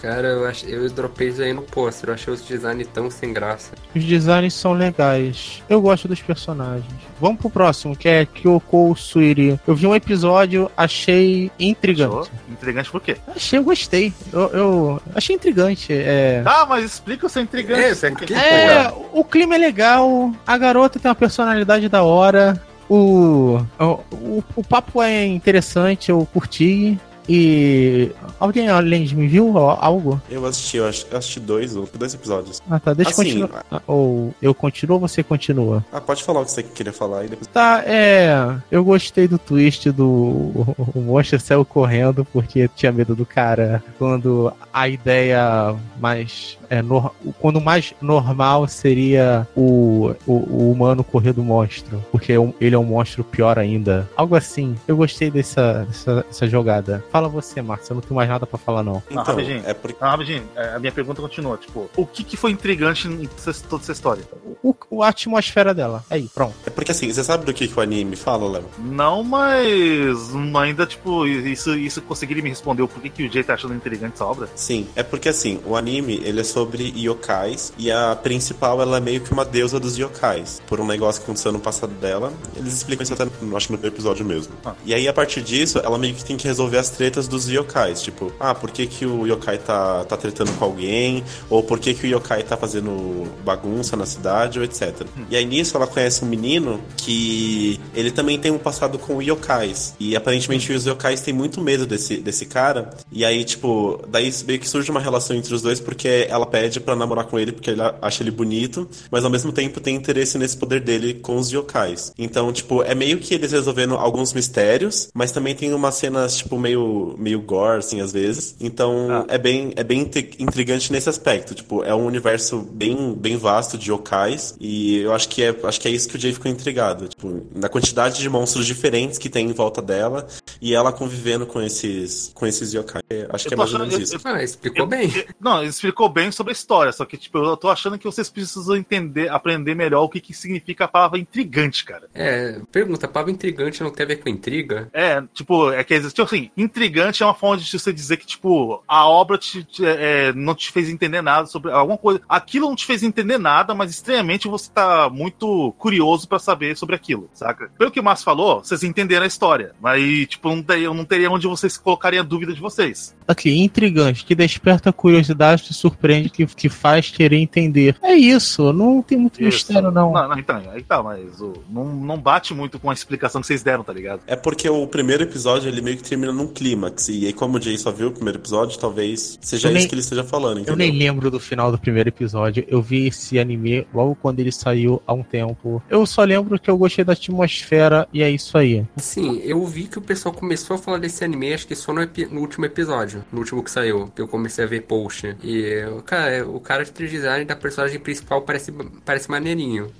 Cara, 0.00 0.28
eu, 0.28 0.46
ach... 0.46 0.64
eu 0.66 0.88
dropei 0.90 1.28
isso 1.28 1.42
aí 1.42 1.52
no 1.52 1.62
pôster. 1.62 2.08
Eu 2.10 2.14
achei 2.14 2.32
os 2.32 2.40
designs 2.42 2.86
tão 2.92 3.10
sem 3.10 3.32
graça. 3.32 3.72
Os 3.94 4.04
designs 4.04 4.54
são 4.54 4.72
legais. 4.72 5.62
Eu 5.68 5.80
gosto 5.80 6.08
dos 6.08 6.20
personagens. 6.22 6.84
Vamos 7.20 7.38
pro 7.40 7.50
próximo, 7.50 7.94
que 7.94 8.08
é 8.08 8.24
Kyoko 8.24 8.94
Suiri. 8.96 9.60
Eu 9.66 9.74
vi 9.74 9.86
um 9.86 9.94
episódio, 9.94 10.70
achei 10.76 11.50
intrigante. 11.58 12.12
Show. 12.14 12.28
Intrigante 12.50 12.90
por 12.90 13.00
quê? 13.02 13.16
Achei, 13.34 13.58
eu 13.58 13.62
gostei. 13.64 14.12
Eu, 14.32 14.48
eu 14.48 15.02
achei 15.14 15.36
intrigante. 15.36 15.92
É. 15.92 16.42
Ah, 16.46 16.64
mas 16.66 16.84
explica 16.84 17.26
o 17.26 17.28
seu 17.28 17.42
intrigante. 17.42 17.80
É, 18.06 18.10
quer- 18.10 18.26
quê? 18.26 18.34
É, 18.34 18.92
o 19.12 19.22
clima 19.22 19.54
é 19.54 19.58
legal, 19.58 20.32
a 20.46 20.56
garota 20.56 20.98
tem 20.98 21.08
uma 21.10 21.14
personalidade 21.14 21.88
da 21.88 22.02
hora, 22.02 22.60
o, 22.88 23.60
o, 23.78 24.42
o 24.56 24.64
papo 24.64 25.02
é 25.02 25.24
interessante, 25.26 26.10
eu 26.10 26.26
curti. 26.32 26.98
E 27.32 28.10
alguém 28.40 28.68
além 28.68 29.04
de 29.04 29.14
mim 29.14 29.28
viu 29.28 29.56
algo? 29.56 30.20
Eu 30.28 30.44
assisti, 30.44 30.78
eu 30.78 30.86
assisti 30.88 31.38
dois 31.38 31.76
ou 31.76 31.88
dois 31.96 32.12
episódios. 32.12 32.60
Ah, 32.68 32.80
tá, 32.80 32.92
deixa 32.92 33.12
Assim, 33.12 33.38
eu 33.38 33.46
continuar. 33.46 33.64
Ah, 33.70 33.82
Ou 33.86 34.34
eu 34.42 34.52
continuo 34.52 34.94
ou 34.96 35.00
você 35.08 35.22
continua? 35.22 35.84
Ah, 35.92 36.00
pode 36.00 36.24
falar 36.24 36.40
o 36.40 36.44
que 36.44 36.50
você 36.50 36.64
queria 36.64 36.92
falar 36.92 37.24
e 37.24 37.28
depois. 37.28 37.46
Tá, 37.46 37.84
é. 37.86 38.56
Eu 38.68 38.82
gostei 38.82 39.28
do 39.28 39.38
twist 39.38 39.92
do. 39.92 40.66
O 40.92 41.00
monstro 41.00 41.38
saiu 41.38 41.64
correndo 41.64 42.24
porque 42.32 42.68
tinha 42.74 42.90
medo 42.90 43.14
do 43.14 43.24
cara. 43.24 43.80
Quando 43.96 44.52
a 44.72 44.88
ideia 44.88 45.76
mais. 46.00 46.58
É, 46.70 46.80
nor- 46.80 47.12
quando 47.40 47.60
mais 47.60 47.92
normal 48.00 48.66
seria 48.68 49.46
o, 49.56 50.14
o, 50.26 50.32
o 50.32 50.70
humano 50.72 51.02
correr 51.02 51.32
do 51.32 51.42
monstro. 51.42 52.02
Porque 52.12 52.32
é 52.32 52.36
ele 52.60 52.74
é 52.74 52.78
um 52.78 52.84
monstro 52.84 53.24
pior 53.24 53.58
ainda. 53.58 54.08
Algo 54.16 54.36
assim. 54.36 54.76
Eu 54.86 54.96
gostei 54.96 55.30
dessa, 55.30 55.84
dessa, 55.84 56.22
dessa 56.22 56.46
jogada. 56.48 57.04
Fala 57.10 57.28
você, 57.28 57.60
Márcio. 57.60 57.90
Eu 57.92 57.94
não 57.96 58.02
tenho 58.02 58.14
mais 58.14 58.28
nada 58.28 58.46
pra 58.46 58.56
falar, 58.58 58.82
não. 58.84 58.94
Não, 58.94 59.02
Então, 59.10 59.24
rapidinho. 59.24 59.62
é 59.66 59.74
porque. 59.74 59.96
Ah, 60.00 60.10
rapidinho, 60.12 60.44
é, 60.56 60.74
a 60.74 60.78
minha 60.78 60.92
pergunta 60.92 61.20
continua, 61.20 61.56
tipo, 61.56 61.90
o 61.96 62.06
que, 62.06 62.22
que 62.22 62.36
foi 62.36 62.52
intrigante 62.52 63.08
em 63.08 63.28
toda 63.68 63.82
essa 63.82 63.92
história? 63.92 64.22
O, 64.62 64.74
o- 64.90 65.02
a 65.02 65.08
atmosfera 65.08 65.74
dela. 65.74 66.04
Aí, 66.08 66.28
pronto. 66.32 66.54
É 66.64 66.70
porque 66.70 66.92
assim, 66.92 67.12
você 67.12 67.24
sabe 67.24 67.44
do 67.44 67.52
que, 67.52 67.66
que 67.66 67.76
o 67.78 67.82
anime 67.82 68.14
fala, 68.14 68.48
Léo? 68.48 68.64
Não, 68.78 69.24
mas 69.24 70.30
ainda, 70.56 70.86
tipo, 70.86 71.26
isso, 71.26 71.74
isso 71.76 72.00
conseguiria 72.02 72.42
me 72.42 72.48
responder 72.50 72.82
o 72.82 72.88
porquê 72.88 73.08
que 73.08 73.26
o 73.26 73.32
Jay 73.32 73.42
tá 73.42 73.54
achando 73.54 73.74
intrigante 73.74 74.14
essa 74.14 74.24
obra? 74.24 74.48
Sim, 74.54 74.86
é 74.94 75.02
porque 75.02 75.28
assim, 75.28 75.60
o 75.66 75.74
anime 75.76 76.20
ele 76.24 76.40
é 76.40 76.44
sobre 76.44 76.59
yokais 76.96 77.72
e 77.78 77.90
a 77.90 78.16
principal 78.16 78.80
ela 78.80 78.96
é 78.96 79.00
meio 79.00 79.20
que 79.20 79.32
uma 79.32 79.44
deusa 79.44 79.78
dos 79.80 79.96
yokais. 79.96 80.60
Por 80.66 80.80
um 80.80 80.86
negócio 80.86 81.20
que 81.20 81.24
aconteceu 81.24 81.52
no 81.52 81.60
passado 81.60 81.92
dela, 81.94 82.32
eles 82.56 82.74
explicam 82.74 83.02
isso 83.02 83.14
até, 83.14 83.26
no- 83.40 83.56
acho 83.56 83.72
no 83.72 83.86
episódio 83.86 84.24
mesmo. 84.24 84.52
Ah. 84.64 84.74
E 84.84 84.94
aí 84.94 85.08
a 85.08 85.12
partir 85.12 85.42
disso, 85.42 85.78
ela 85.78 85.98
meio 85.98 86.14
que 86.14 86.24
tem 86.24 86.36
que 86.36 86.46
resolver 86.46 86.78
as 86.78 86.90
tretas 86.90 87.28
dos 87.28 87.48
yokais. 87.48 88.02
Tipo, 88.02 88.32
ah, 88.40 88.54
por 88.54 88.70
que, 88.70 88.86
que 88.86 89.06
o 89.06 89.26
yokai 89.26 89.58
tá, 89.58 90.04
tá 90.04 90.16
tretando 90.16 90.52
com 90.52 90.64
alguém? 90.64 91.22
Ou 91.48 91.62
por 91.62 91.78
que, 91.78 91.94
que 91.94 92.06
o 92.06 92.10
yokai 92.16 92.42
tá 92.42 92.56
fazendo 92.56 93.26
bagunça 93.44 93.96
na 93.96 94.06
cidade, 94.06 94.58
ou 94.58 94.64
etc. 94.64 94.80
etc. 94.88 95.06
E 95.30 95.36
aí 95.36 95.44
nisso 95.44 95.76
ela 95.76 95.86
conhece 95.86 96.24
um 96.24 96.28
menino 96.28 96.80
que 96.96 97.80
ele 97.94 98.10
também 98.10 98.38
tem 98.38 98.50
um 98.50 98.58
passado 98.58 98.98
com 98.98 99.20
yokais. 99.22 99.94
E 99.98 100.16
aparentemente 100.16 100.72
os 100.72 100.86
yokais 100.86 101.20
têm 101.20 101.34
muito 101.34 101.60
medo 101.60 101.86
desse, 101.86 102.16
desse 102.18 102.46
cara. 102.46 102.90
E 103.10 103.24
aí, 103.24 103.44
tipo, 103.44 104.00
daí 104.08 104.32
meio 104.46 104.58
que 104.60 104.68
surge 104.68 104.90
uma 104.90 105.00
relação 105.00 105.36
entre 105.36 105.54
os 105.54 105.62
dois 105.62 105.80
porque 105.80 106.26
ela 106.28 106.46
pede 106.50 106.80
para 106.80 106.96
namorar 106.96 107.26
com 107.26 107.38
ele 107.38 107.52
porque 107.52 107.70
ele 107.70 107.80
acha 108.00 108.22
ele 108.22 108.30
bonito, 108.30 108.88
mas 109.10 109.24
ao 109.24 109.30
mesmo 109.30 109.52
tempo 109.52 109.80
tem 109.80 109.96
interesse 109.96 110.36
nesse 110.38 110.56
poder 110.56 110.80
dele 110.80 111.14
com 111.14 111.36
os 111.36 111.50
yokais. 111.50 112.12
Então, 112.18 112.52
tipo, 112.52 112.82
é 112.82 112.94
meio 112.94 113.18
que 113.18 113.34
eles 113.34 113.52
resolvendo 113.52 113.94
alguns 113.94 114.32
mistérios, 114.32 115.08
mas 115.14 115.32
também 115.32 115.54
tem 115.54 115.72
umas 115.72 115.94
cenas, 115.94 116.36
tipo, 116.36 116.58
meio, 116.58 117.14
meio 117.18 117.40
gore, 117.40 117.78
assim, 117.78 118.00
às 118.00 118.12
vezes. 118.12 118.56
Então, 118.60 119.08
ah. 119.10 119.24
é 119.28 119.38
bem, 119.38 119.72
é 119.76 119.84
bem 119.84 120.00
intrigante 120.38 120.92
nesse 120.92 121.08
aspecto. 121.08 121.54
Tipo, 121.54 121.84
é 121.84 121.94
um 121.94 122.04
universo 122.04 122.58
bem, 122.58 123.14
bem 123.14 123.36
vasto 123.36 123.78
de 123.78 123.90
yokais 123.90 124.54
e 124.60 124.98
eu 124.98 125.12
acho 125.12 125.28
que 125.28 125.42
é, 125.42 125.54
acho 125.64 125.80
que 125.80 125.88
é 125.88 125.90
isso 125.90 126.08
que 126.08 126.16
o 126.16 126.20
Jay 126.20 126.32
ficou 126.32 126.50
intrigado. 126.50 127.08
Tipo, 127.08 127.46
na 127.54 127.68
quantidade 127.68 128.20
de 128.20 128.28
monstros 128.28 128.66
diferentes 128.66 129.18
que 129.18 129.28
tem 129.28 129.48
em 129.48 129.52
volta 129.52 129.80
dela 129.80 130.26
e 130.60 130.74
ela 130.74 130.92
convivendo 130.92 131.46
com 131.46 131.60
esses, 131.60 132.30
com 132.34 132.46
esses 132.46 132.72
yokai. 132.72 133.02
Acho 133.28 133.48
que 133.48 133.54
é 133.54 133.56
mais 133.56 133.72
ou 133.72 133.80
menos 133.80 133.98
isso. 133.98 134.20
ah, 134.24 134.42
explicou 134.42 134.84
eu, 134.84 134.86
bem. 134.86 135.12
Eu, 135.14 135.24
não, 135.40 135.64
explicou 135.64 136.08
bem 136.08 136.30
sobre 136.40 136.52
a 136.52 136.54
história, 136.54 136.92
só 136.92 137.04
que, 137.04 137.18
tipo, 137.18 137.36
eu 137.36 137.56
tô 137.56 137.68
achando 137.68 137.98
que 137.98 138.06
vocês 138.06 138.30
precisam 138.30 138.74
entender, 138.74 139.30
aprender 139.30 139.74
melhor 139.74 140.04
o 140.04 140.08
que, 140.08 140.20
que 140.20 140.32
significa 140.32 140.86
a 140.86 140.88
palavra 140.88 141.18
intrigante, 141.18 141.84
cara. 141.84 142.08
É, 142.14 142.58
pergunta, 142.72 143.04
a 143.04 143.08
palavra 143.08 143.30
intrigante 143.30 143.82
não 143.82 143.90
tem 143.90 144.04
a 144.04 144.08
ver 144.08 144.16
com 144.16 144.28
intriga? 144.30 144.88
É, 144.92 145.22
tipo, 145.34 145.70
é 145.70 145.84
que 145.84 146.00
tipo 146.00 146.22
assim, 146.22 146.50
intrigante 146.56 147.22
é 147.22 147.26
uma 147.26 147.34
forma 147.34 147.58
de 147.58 147.78
você 147.78 147.92
dizer 147.92 148.16
que, 148.16 148.26
tipo, 148.26 148.82
a 148.88 149.06
obra 149.06 149.36
te, 149.36 149.62
te 149.64 149.84
é, 149.84 150.32
não 150.32 150.54
te 150.54 150.72
fez 150.72 150.88
entender 150.88 151.20
nada 151.20 151.46
sobre 151.46 151.70
alguma 151.70 151.98
coisa. 151.98 152.22
Aquilo 152.26 152.68
não 152.68 152.76
te 152.76 152.86
fez 152.86 153.02
entender 153.02 153.38
nada, 153.38 153.74
mas 153.74 153.90
estranhamente 153.90 154.48
você 154.48 154.70
tá 154.70 155.10
muito 155.10 155.74
curioso 155.78 156.26
para 156.26 156.38
saber 156.38 156.74
sobre 156.76 156.96
aquilo, 156.96 157.28
saca? 157.34 157.70
Pelo 157.76 157.90
que 157.90 158.00
o 158.00 158.02
Márcio 158.02 158.24
falou, 158.24 158.64
vocês 158.64 158.82
entenderam 158.82 159.24
a 159.24 159.28
história. 159.28 159.74
Mas, 159.80 160.26
tipo, 160.26 160.48
não 160.48 160.62
teria, 160.62 160.84
eu 160.84 160.94
não 160.94 161.04
teria 161.04 161.30
onde 161.30 161.46
vocês 161.46 161.76
colocariam 161.76 162.22
a 162.22 162.26
dúvida 162.26 162.54
de 162.54 162.60
vocês. 162.60 163.14
Aqui, 163.30 163.56
intrigante, 163.60 164.24
que 164.24 164.34
desperta 164.34 164.92
curiosidade, 164.92 165.62
te 165.62 165.72
surpreende, 165.72 166.28
que, 166.28 166.44
que 166.46 166.68
faz 166.68 167.10
querer 167.10 167.36
entender. 167.36 167.96
É 168.02 168.12
isso, 168.12 168.72
não 168.72 169.00
tem 169.02 169.16
muito 169.16 169.40
isso. 169.40 169.44
mistério, 169.44 169.92
não. 169.92 170.12
Não, 170.12 170.28
não 170.30 170.36
então, 170.36 170.60
aí 170.72 170.82
tá, 170.82 171.00
mas 171.00 171.40
o, 171.40 171.52
não, 171.70 171.84
não 171.84 172.18
bate 172.18 172.52
muito 172.52 172.76
com 172.80 172.90
a 172.90 172.92
explicação 172.92 173.40
que 173.40 173.46
vocês 173.46 173.62
deram, 173.62 173.84
tá 173.84 173.92
ligado? 173.92 174.22
É 174.26 174.34
porque 174.34 174.68
o 174.68 174.84
primeiro 174.88 175.22
episódio 175.22 175.68
ele 175.68 175.80
meio 175.80 175.96
que 175.96 176.02
termina 176.02 176.32
num 176.32 176.48
clímax. 176.48 177.08
E 177.08 177.26
aí, 177.26 177.32
como 177.32 177.56
o 177.56 177.62
Jay 177.62 177.78
só 177.78 177.92
viu 177.92 178.08
o 178.08 178.10
primeiro 178.10 178.40
episódio, 178.40 178.76
talvez 178.80 179.38
seja 179.40 179.68
eu 179.68 179.72
isso 179.72 179.78
nem, 179.78 179.88
que 179.88 179.94
ele 179.94 180.00
esteja 180.00 180.24
falando. 180.24 180.58
Entendeu? 180.58 180.74
Eu 180.74 180.78
nem 180.78 180.90
lembro 180.90 181.30
do 181.30 181.38
final 181.38 181.70
do 181.70 181.78
primeiro 181.78 182.08
episódio. 182.08 182.64
Eu 182.66 182.82
vi 182.82 183.06
esse 183.06 183.38
anime 183.38 183.86
logo 183.94 184.16
quando 184.16 184.40
ele 184.40 184.50
saiu 184.50 185.00
há 185.06 185.12
um 185.12 185.22
tempo. 185.22 185.80
Eu 185.88 186.04
só 186.04 186.24
lembro 186.24 186.58
que 186.58 186.68
eu 186.68 186.76
gostei 186.76 187.04
da 187.04 187.12
atmosfera 187.12 188.08
e 188.12 188.24
é 188.24 188.30
isso 188.30 188.58
aí. 188.58 188.84
Sim, 188.96 189.40
eu 189.44 189.64
vi 189.66 189.84
que 189.84 189.98
o 189.98 190.02
pessoal 190.02 190.34
começou 190.34 190.74
a 190.74 190.78
falar 190.78 190.98
desse 190.98 191.24
anime, 191.24 191.54
acho 191.54 191.66
que 191.66 191.76
só 191.76 191.92
no, 191.92 192.00
no 192.30 192.40
último 192.40 192.64
episódio. 192.64 193.19
No 193.32 193.40
último 193.40 193.62
que 193.62 193.70
saiu. 193.70 194.10
Que 194.14 194.22
eu 194.22 194.28
comecei 194.28 194.64
a 194.64 194.68
ver 194.68 194.82
post. 194.82 195.36
E, 195.42 195.82
cara, 196.04 196.46
o 196.48 196.60
cara 196.60 196.84
de 196.84 196.92
design 196.92 197.44
da 197.44 197.56
personagem 197.56 197.98
principal 197.98 198.42
parece, 198.42 198.72
parece 199.04 199.30
maneirinho. 199.30 199.90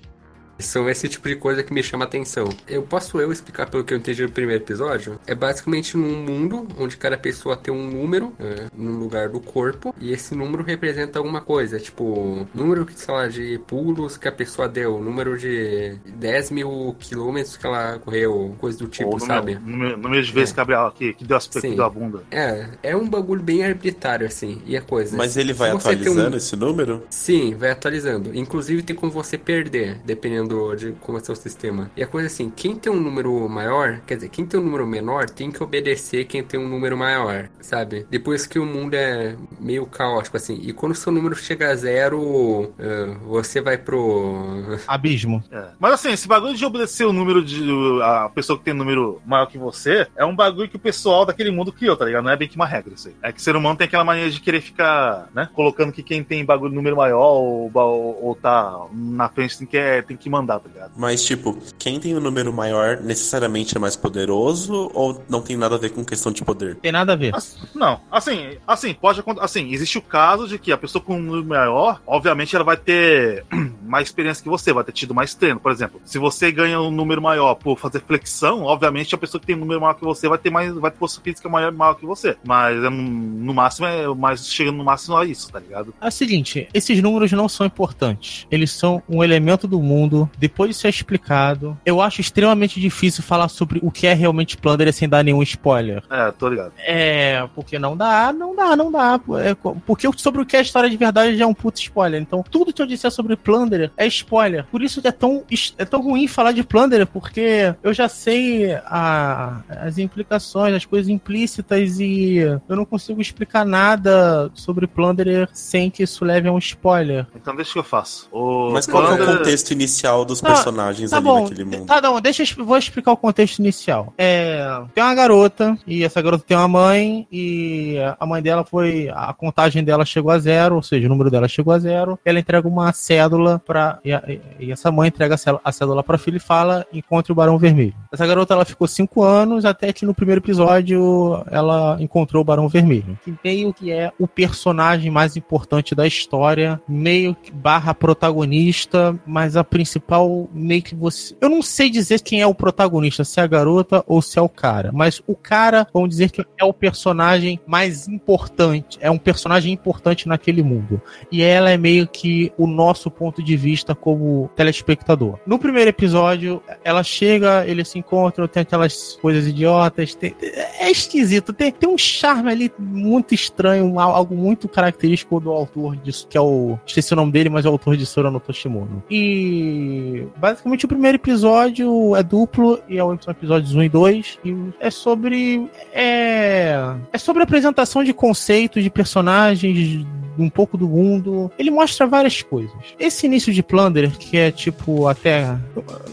São 0.60 0.88
esse 0.88 1.08
tipo 1.08 1.28
de 1.28 1.36
coisa 1.36 1.62
que 1.62 1.72
me 1.72 1.82
chama 1.82 2.04
atenção. 2.04 2.48
Eu 2.68 2.82
posso 2.82 3.20
eu 3.20 3.32
explicar 3.32 3.68
pelo 3.68 3.84
que 3.84 3.94
eu 3.94 3.98
entendi 3.98 4.22
no 4.22 4.30
primeiro 4.30 4.62
episódio? 4.62 5.18
É 5.26 5.34
basicamente 5.34 5.96
num 5.96 6.22
mundo 6.22 6.66
onde 6.78 6.96
cada 6.96 7.16
pessoa 7.16 7.56
tem 7.56 7.72
um 7.72 7.90
número 7.90 8.32
é, 8.38 8.66
no 8.76 8.98
lugar 8.98 9.28
do 9.28 9.40
corpo 9.40 9.94
e 10.00 10.12
esse 10.12 10.34
número 10.34 10.62
representa 10.62 11.18
alguma 11.18 11.40
coisa, 11.40 11.78
tipo 11.78 12.46
número 12.54 12.86
sei 12.94 13.14
lá, 13.14 13.28
de 13.28 13.58
pulos 13.66 14.16
que 14.16 14.28
a 14.28 14.32
pessoa 14.32 14.68
deu, 14.68 15.00
número 15.00 15.38
de 15.38 15.96
10 16.06 16.50
mil 16.50 16.96
quilômetros 16.98 17.56
que 17.56 17.66
ela 17.66 17.98
correu, 17.98 18.54
coisa 18.58 18.78
do 18.78 18.88
tipo, 18.88 19.10
número, 19.10 19.26
sabe? 19.26 19.54
Número, 19.54 19.96
número 19.96 20.22
de 20.22 20.32
vezes 20.32 20.50
é. 20.50 20.54
que, 20.54 20.60
abriu, 20.60 20.90
que, 20.92 21.12
que 21.14 21.24
deu 21.24 21.36
aspecto 21.36 21.68
Sim. 21.68 21.76
da 21.76 21.88
bunda. 21.88 22.22
É, 22.30 22.66
é 22.82 22.96
um 22.96 23.08
bagulho 23.08 23.42
bem 23.42 23.64
arbitrário 23.64 24.26
assim, 24.26 24.60
e 24.66 24.76
a 24.76 24.82
coisa. 24.82 25.16
Mas 25.16 25.36
ele 25.36 25.52
vai 25.52 25.70
atualizando 25.70 26.34
um... 26.34 26.36
esse 26.36 26.56
número? 26.56 27.02
Sim, 27.10 27.54
vai 27.54 27.70
atualizando. 27.70 28.36
Inclusive 28.36 28.82
tem 28.82 28.96
como 28.96 29.10
você 29.10 29.38
perder, 29.38 29.98
dependendo 30.04 30.49
do, 30.50 30.74
de 30.74 30.92
como 31.00 31.18
é 31.18 31.20
o 31.20 31.34
sistema. 31.36 31.90
E 31.96 32.02
a 32.02 32.06
coisa 32.06 32.26
assim, 32.26 32.50
quem 32.50 32.74
tem 32.74 32.92
um 32.92 33.00
número 33.00 33.48
maior, 33.48 34.00
quer 34.06 34.16
dizer, 34.16 34.28
quem 34.28 34.44
tem 34.44 34.58
um 34.58 34.64
número 34.64 34.86
menor 34.86 35.30
tem 35.30 35.50
que 35.50 35.62
obedecer 35.62 36.24
quem 36.24 36.42
tem 36.42 36.58
um 36.58 36.68
número 36.68 36.96
maior, 36.96 37.48
sabe? 37.60 38.06
Depois 38.10 38.46
que 38.46 38.58
o 38.58 38.66
mundo 38.66 38.94
é 38.94 39.36
meio 39.60 39.86
caótico, 39.86 40.36
assim. 40.36 40.58
E 40.62 40.72
quando 40.72 40.92
o 40.92 40.96
seu 40.96 41.12
número 41.12 41.36
chega 41.36 41.70
a 41.70 41.74
zero, 41.76 42.20
uh, 42.20 43.18
você 43.26 43.60
vai 43.60 43.78
pro. 43.78 44.78
Abismo. 44.88 45.42
É. 45.52 45.68
Mas 45.78 45.92
assim, 45.92 46.10
esse 46.10 46.26
bagulho 46.26 46.54
de 46.54 46.64
obedecer 46.64 47.06
o 47.06 47.12
número 47.12 47.44
de. 47.44 47.62
a 48.02 48.28
pessoa 48.28 48.58
que 48.58 48.64
tem 48.64 48.74
um 48.74 48.78
número 48.78 49.22
maior 49.24 49.46
que 49.46 49.58
você 49.58 50.08
é 50.16 50.24
um 50.24 50.34
bagulho 50.34 50.68
que 50.68 50.76
o 50.76 50.80
pessoal 50.80 51.24
daquele 51.24 51.50
mundo 51.50 51.72
criou, 51.72 51.96
tá 51.96 52.04
ligado? 52.04 52.24
Não 52.24 52.32
é 52.32 52.36
bem 52.36 52.48
que 52.48 52.56
uma 52.56 52.66
regra 52.66 52.94
isso 52.94 53.08
aí. 53.08 53.14
É 53.22 53.32
que 53.32 53.38
o 53.38 53.42
ser 53.42 53.54
humano 53.54 53.76
tem 53.76 53.86
aquela 53.86 54.04
maneira 54.04 54.30
de 54.30 54.40
querer 54.40 54.60
ficar, 54.60 55.28
né? 55.32 55.48
Colocando 55.52 55.92
que 55.92 56.02
quem 56.02 56.24
tem 56.24 56.44
bagulho 56.44 56.74
número 56.74 56.96
maior 56.96 57.20
ou, 57.20 57.70
ou, 57.72 58.24
ou 58.24 58.34
tá 58.34 58.86
na 58.92 59.28
frente 59.28 59.58
tem 59.58 59.66
que, 59.66 60.02
tem 60.02 60.16
que 60.16 60.28
mandar 60.28 60.39
mandar, 60.40 60.60
tá 60.60 60.68
ligado? 60.68 60.92
Mas, 60.96 61.24
tipo, 61.24 61.56
quem 61.78 62.00
tem 62.00 62.16
um 62.16 62.20
número 62.20 62.52
maior 62.52 63.00
necessariamente 63.00 63.76
é 63.76 63.80
mais 63.80 63.96
poderoso 63.96 64.90
ou 64.94 65.22
não 65.28 65.40
tem 65.40 65.56
nada 65.56 65.74
a 65.74 65.78
ver 65.78 65.90
com 65.90 66.04
questão 66.04 66.32
de 66.32 66.44
poder? 66.44 66.76
Tem 66.76 66.92
nada 66.92 67.12
a 67.12 67.16
ver. 67.16 67.32
não, 67.74 68.00
assim, 68.10 68.56
assim, 68.66 68.94
pode 68.94 69.22
assim, 69.40 69.72
existe 69.72 69.98
o 69.98 70.02
caso 70.02 70.48
de 70.48 70.58
que 70.58 70.72
a 70.72 70.78
pessoa 70.78 71.02
com 71.02 71.16
um 71.16 71.22
número 71.22 71.44
maior, 71.44 72.00
obviamente 72.06 72.54
ela 72.54 72.64
vai 72.64 72.76
ter 72.76 73.44
mais 73.82 74.08
experiência 74.08 74.42
que 74.42 74.48
você, 74.48 74.72
vai 74.72 74.84
ter 74.84 74.92
tido 74.92 75.14
mais 75.14 75.34
treino. 75.34 75.60
Por 75.60 75.72
exemplo, 75.72 76.00
se 76.04 76.18
você 76.18 76.50
ganha 76.50 76.80
um 76.80 76.90
número 76.90 77.20
maior 77.20 77.54
por 77.54 77.78
fazer 77.78 78.00
flexão, 78.00 78.62
obviamente 78.62 79.14
a 79.14 79.18
pessoa 79.18 79.40
que 79.40 79.46
tem 79.46 79.56
um 79.56 79.60
número 79.60 79.80
maior 79.80 79.94
que 79.94 80.04
você 80.04 80.28
vai 80.28 80.38
ter 80.38 80.50
mais, 80.50 80.72
vai 80.74 80.90
ter 80.90 80.98
força 80.98 81.20
física 81.20 81.48
maior, 81.48 81.72
maior 81.72 81.94
que 81.94 82.06
você. 82.06 82.36
Mas 82.44 82.82
é, 82.82 82.88
no 82.88 83.54
máximo 83.54 83.86
é 83.86 84.06
mais 84.14 84.46
chegando 84.46 84.78
no 84.78 84.84
máximo 84.84 85.16
a 85.16 85.24
isso, 85.24 85.50
tá 85.50 85.58
ligado? 85.58 85.94
É 86.00 86.08
o 86.08 86.10
seguinte, 86.10 86.68
esses 86.72 87.02
números 87.02 87.32
não 87.32 87.48
são 87.48 87.66
importantes. 87.66 88.46
Eles 88.50 88.70
são 88.70 89.02
um 89.08 89.22
elemento 89.22 89.66
do 89.66 89.80
mundo 89.80 90.29
depois 90.38 90.70
de 90.70 90.76
ser 90.76 90.88
explicado, 90.88 91.78
eu 91.84 92.00
acho 92.00 92.20
extremamente 92.20 92.80
difícil 92.80 93.22
falar 93.22 93.48
sobre 93.48 93.80
o 93.82 93.90
que 93.90 94.06
é 94.06 94.14
realmente 94.14 94.56
Plunder 94.56 94.92
sem 94.92 95.08
dar 95.08 95.22
nenhum 95.22 95.42
spoiler. 95.42 96.02
É, 96.10 96.30
tô 96.32 96.48
ligado. 96.48 96.72
É, 96.78 97.46
porque 97.54 97.78
não 97.78 97.96
dá, 97.96 98.32
não 98.32 98.54
dá, 98.54 98.76
não 98.76 98.90
dá. 98.90 99.20
É, 99.42 99.54
porque 99.86 100.08
sobre 100.16 100.42
o 100.42 100.46
que 100.46 100.56
é 100.56 100.60
a 100.60 100.62
história 100.62 100.90
de 100.90 100.96
verdade 100.96 101.36
já 101.36 101.44
é 101.44 101.46
um 101.46 101.54
puto 101.54 101.80
spoiler. 101.80 102.20
Então, 102.20 102.42
tudo 102.42 102.72
que 102.72 102.80
eu 102.80 102.86
disser 102.86 103.10
sobre 103.10 103.36
Plunder 103.36 103.90
é 103.96 104.06
spoiler. 104.06 104.64
Por 104.70 104.82
isso 104.82 105.00
é 105.04 105.12
tão, 105.12 105.44
é 105.78 105.84
tão 105.84 106.02
ruim 106.02 106.26
falar 106.26 106.52
de 106.52 106.62
Plunder, 106.62 107.06
porque 107.06 107.74
eu 107.82 107.92
já 107.92 108.08
sei 108.08 108.72
a, 108.86 109.60
as 109.68 109.98
implicações, 109.98 110.74
as 110.74 110.84
coisas 110.84 111.08
implícitas 111.08 112.00
e 112.00 112.36
eu 112.36 112.76
não 112.76 112.84
consigo 112.84 113.20
explicar 113.20 113.64
nada 113.64 114.50
sobre 114.54 114.86
Plunder 114.86 115.48
sem 115.52 115.90
que 115.90 116.02
isso 116.02 116.24
leve 116.24 116.48
a 116.48 116.52
um 116.52 116.58
spoiler. 116.58 117.26
Então 117.34 117.54
deixa 117.54 117.72
que 117.72 117.78
eu 117.78 117.84
faço. 117.84 118.28
O 118.32 118.70
Mas 118.70 118.86
qual 118.86 119.04
Plunder... 119.04 119.28
é 119.28 119.32
o 119.32 119.36
contexto 119.38 119.70
inicial 119.70 120.09
dos 120.24 120.40
tá, 120.40 120.48
personagens 120.48 121.10
tá 121.10 121.16
ali 121.16 121.24
bom, 121.24 121.42
naquele 121.42 121.64
mundo. 121.64 121.86
Tá, 121.86 122.00
não, 122.00 122.20
deixa 122.20 122.42
eu 122.42 122.64
vou 122.64 122.76
explicar 122.76 123.12
o 123.12 123.16
contexto 123.16 123.58
inicial. 123.58 124.12
É, 124.16 124.80
tem 124.94 125.02
uma 125.02 125.14
garota, 125.14 125.76
e 125.86 126.04
essa 126.04 126.20
garota 126.20 126.44
tem 126.46 126.56
uma 126.56 126.68
mãe, 126.68 127.26
e 127.30 127.96
a 128.18 128.26
mãe 128.26 128.42
dela 128.42 128.64
foi. 128.64 129.10
A 129.14 129.32
contagem 129.32 129.82
dela 129.82 130.04
chegou 130.04 130.30
a 130.30 130.38
zero, 130.38 130.76
ou 130.76 130.82
seja, 130.82 131.06
o 131.06 131.08
número 131.08 131.30
dela 131.30 131.48
chegou 131.48 131.72
a 131.72 131.78
zero. 131.78 132.18
Ela 132.24 132.40
entrega 132.40 132.66
uma 132.68 132.92
cédula 132.92 133.58
para 133.58 133.98
e, 134.04 134.10
e, 134.58 134.72
essa 134.72 134.90
mãe 134.90 135.08
entrega 135.08 135.36
a 135.64 135.72
cédula 135.72 136.02
para 136.02 136.18
filha 136.18 136.36
e 136.36 136.40
fala: 136.40 136.86
encontre 136.92 137.32
o 137.32 137.34
Barão 137.34 137.58
Vermelho. 137.58 137.94
Essa 138.12 138.26
garota 138.26 138.54
ela 138.54 138.64
ficou 138.64 138.86
cinco 138.86 139.22
anos, 139.22 139.64
até 139.64 139.92
que 139.92 140.04
no 140.04 140.14
primeiro 140.14 140.40
episódio 140.40 141.42
ela 141.50 141.96
encontrou 142.00 142.42
o 142.42 142.44
Barão 142.44 142.68
Vermelho. 142.68 143.18
Que 143.24 143.34
meio 143.42 143.72
que 143.72 143.90
é 143.90 144.12
o 144.18 144.26
personagem 144.26 145.10
mais 145.10 145.36
importante 145.36 145.94
da 145.94 146.06
história, 146.06 146.80
meio 146.88 147.34
que 147.34 147.52
barra 147.52 147.94
protagonista, 147.94 149.18
mas 149.26 149.56
a 149.56 149.64
principal 149.64 149.99
final 150.00 150.48
meio 150.52 150.82
que 150.82 150.94
você. 150.94 151.34
Eu 151.40 151.48
não 151.48 151.62
sei 151.62 151.90
dizer 151.90 152.20
quem 152.20 152.40
é 152.40 152.46
o 152.46 152.54
protagonista, 152.54 153.24
se 153.24 153.40
é 153.40 153.42
a 153.42 153.46
garota 153.46 154.04
ou 154.06 154.20
se 154.22 154.38
é 154.38 154.42
o 154.42 154.48
cara, 154.48 154.90
mas 154.92 155.22
o 155.26 155.34
cara, 155.34 155.86
vamos 155.92 156.10
dizer 156.10 156.30
que 156.30 156.44
é 156.58 156.64
o 156.64 156.72
personagem 156.72 157.60
mais 157.66 158.08
importante, 158.08 158.98
é 159.00 159.10
um 159.10 159.18
personagem 159.18 159.72
importante 159.72 160.28
naquele 160.28 160.62
mundo. 160.62 161.00
E 161.30 161.42
ela 161.42 161.70
é 161.70 161.76
meio 161.76 162.06
que 162.06 162.52
o 162.56 162.66
nosso 162.66 163.10
ponto 163.10 163.42
de 163.42 163.56
vista 163.56 163.94
como 163.94 164.50
telespectador. 164.56 165.38
No 165.46 165.58
primeiro 165.58 165.90
episódio, 165.90 166.62
ela 166.84 167.02
chega, 167.02 167.66
eles 167.66 167.88
se 167.88 167.98
encontram, 167.98 168.46
tem 168.46 168.62
aquelas 168.62 169.18
coisas 169.20 169.46
idiotas, 169.46 170.14
tem, 170.14 170.34
é 170.78 170.90
esquisito, 170.90 171.52
tem, 171.52 171.72
tem 171.72 171.88
um 171.88 171.98
charme 171.98 172.50
ali 172.50 172.72
muito 172.78 173.34
estranho, 173.34 173.98
algo 173.98 174.34
muito 174.34 174.68
característico 174.68 175.40
do 175.40 175.50
autor 175.50 175.96
disso, 175.96 176.26
que 176.28 176.36
é 176.36 176.40
o. 176.40 176.78
Esqueci 176.86 177.12
o 177.12 177.16
nome 177.16 177.32
dele, 177.32 177.48
mas 177.48 177.64
é 177.64 177.68
o 177.68 177.72
autor 177.72 177.96
de 177.96 178.06
Sora 178.06 178.30
no 178.30 178.40
Toshimono. 178.40 179.02
E 179.10 179.89
basicamente 180.36 180.84
o 180.84 180.88
primeiro 180.88 181.16
episódio 181.16 182.14
é 182.16 182.22
duplo 182.22 182.80
e 182.88 182.98
é 182.98 183.04
o 183.04 183.12
episódios 183.14 183.74
1 183.74 183.82
e 183.82 183.88
2 183.88 184.38
e 184.44 184.56
é 184.80 184.90
sobre 184.90 185.70
é, 185.92 186.74
é 187.12 187.18
sobre 187.18 187.42
apresentação 187.42 188.02
de 188.02 188.12
conceitos 188.12 188.82
de 188.82 188.90
personagens 188.90 190.06
um 190.38 190.48
pouco 190.48 190.76
do 190.76 190.88
mundo. 190.88 191.50
Ele 191.58 191.70
mostra 191.70 192.06
várias 192.06 192.42
coisas. 192.42 192.72
Esse 192.98 193.26
início 193.26 193.52
de 193.52 193.62
Plunder, 193.62 194.10
que 194.10 194.36
é 194.36 194.50
tipo 194.50 195.06
até. 195.06 195.56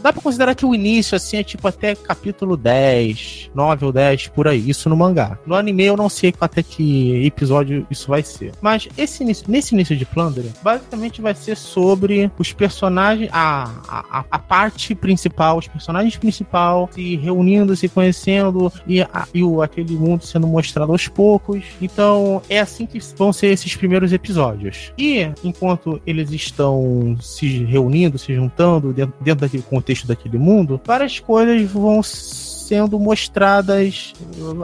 Dá 0.01 0.11
pra 0.11 0.21
considerar 0.21 0.55
que 0.55 0.65
o 0.65 0.73
início, 0.73 1.15
assim, 1.15 1.37
é 1.37 1.43
tipo 1.43 1.67
até 1.67 1.95
capítulo 1.95 2.57
10, 2.57 3.51
9 3.53 3.85
ou 3.85 3.91
10, 3.91 4.27
por 4.29 4.47
aí. 4.47 4.69
Isso 4.69 4.89
no 4.89 4.97
mangá. 4.97 5.37
No 5.45 5.55
anime 5.55 5.85
eu 5.85 5.97
não 5.97 6.09
sei 6.09 6.33
até 6.39 6.61
que 6.61 7.25
episódio 7.25 7.85
isso 7.89 8.07
vai 8.07 8.23
ser. 8.23 8.51
Mas 8.61 8.87
esse 8.97 9.23
início, 9.23 9.45
nesse 9.47 9.73
início 9.73 9.95
de 9.95 10.05
Plunder, 10.05 10.45
basicamente 10.61 11.21
vai 11.21 11.33
ser 11.33 11.55
sobre 11.55 12.31
os 12.37 12.51
personagens. 12.51 13.29
A, 13.31 13.66
a, 13.87 14.25
a 14.29 14.39
parte 14.39 14.93
principal, 14.95 15.57
os 15.57 15.67
personagens 15.67 16.15
principal 16.17 16.89
se 16.91 17.15
reunindo, 17.17 17.75
se 17.75 17.89
conhecendo 17.89 18.71
e, 18.85 19.01
a, 19.01 19.27
e 19.33 19.43
o, 19.43 19.61
aquele 19.61 19.95
mundo 19.95 20.25
sendo 20.25 20.47
mostrado 20.47 20.91
aos 20.91 21.07
poucos. 21.07 21.63
Então 21.81 22.41
é 22.49 22.59
assim 22.59 22.85
que 22.85 22.99
vão 23.15 23.31
ser 23.31 23.47
esses 23.47 23.75
primeiros 23.75 24.13
episódios. 24.13 24.91
E 24.97 25.29
enquanto 25.43 26.01
eles 26.05 26.31
estão 26.31 27.17
se 27.21 27.63
reunindo, 27.63 28.17
se 28.17 28.33
juntando 28.33 28.93
dentro, 28.93 29.13
dentro 29.21 29.41
daquele 29.41 29.63
contexto 29.63 30.07
daquele 30.07 30.37
mundo, 30.37 30.79
várias 30.85 31.19
coisas 31.19 31.69
vão 31.71 32.01
sendo 32.67 32.99
mostradas 32.99 34.13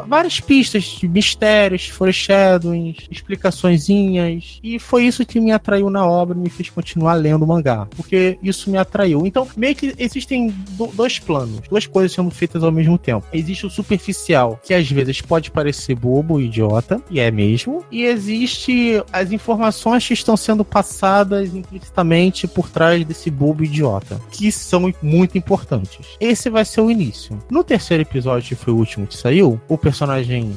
várias 0.07 0.39
pistas 0.39 0.83
de 0.83 1.07
mistérios, 1.07 1.87
foreshadowings, 1.87 3.07
explicaçõezinhas. 3.09 4.59
E 4.61 4.77
foi 4.77 5.05
isso 5.05 5.25
que 5.25 5.39
me 5.39 5.51
atraiu 5.51 5.89
na 5.89 6.05
obra 6.05 6.37
e 6.37 6.41
me 6.41 6.49
fez 6.49 6.69
continuar 6.69 7.13
lendo 7.15 7.43
o 7.43 7.47
mangá. 7.47 7.87
Porque 7.95 8.37
isso 8.43 8.69
me 8.69 8.77
atraiu. 8.77 9.25
Então, 9.25 9.47
meio 9.55 9.75
que 9.75 9.93
existem 9.97 10.53
do, 10.71 10.87
dois 10.87 11.19
planos, 11.19 11.67
duas 11.69 11.87
coisas 11.87 12.11
sendo 12.11 12.31
feitas 12.31 12.63
ao 12.63 12.71
mesmo 12.71 12.97
tempo. 12.97 13.25
Existe 13.31 13.65
o 13.65 13.69
superficial, 13.69 14.59
que 14.63 14.73
às 14.73 14.89
vezes 14.89 15.21
pode 15.21 15.51
parecer 15.51 15.95
bobo, 15.95 16.41
idiota, 16.41 17.01
e 17.09 17.19
é 17.19 17.31
mesmo. 17.31 17.83
E 17.91 18.03
existe 18.03 19.03
as 19.11 19.31
informações 19.31 20.07
que 20.07 20.13
estão 20.13 20.35
sendo 20.35 20.65
passadas 20.65 21.53
implicitamente 21.53 22.47
por 22.47 22.69
trás 22.69 23.05
desse 23.05 23.29
bobo 23.29 23.63
idiota, 23.63 24.19
que 24.31 24.51
são 24.51 24.93
muito 25.01 25.37
importantes. 25.37 26.17
Esse 26.19 26.49
vai 26.49 26.65
ser 26.65 26.81
o 26.81 26.91
início. 26.91 27.37
No 27.49 27.63
terceiro 27.63 27.92
terceiro 27.93 28.01
episódio, 28.03 28.49
que 28.49 28.55
foi 28.55 28.73
o 28.73 28.77
último 28.77 29.07
que 29.07 29.15
saiu, 29.15 29.59
o 29.67 29.77
personagem, 29.77 30.55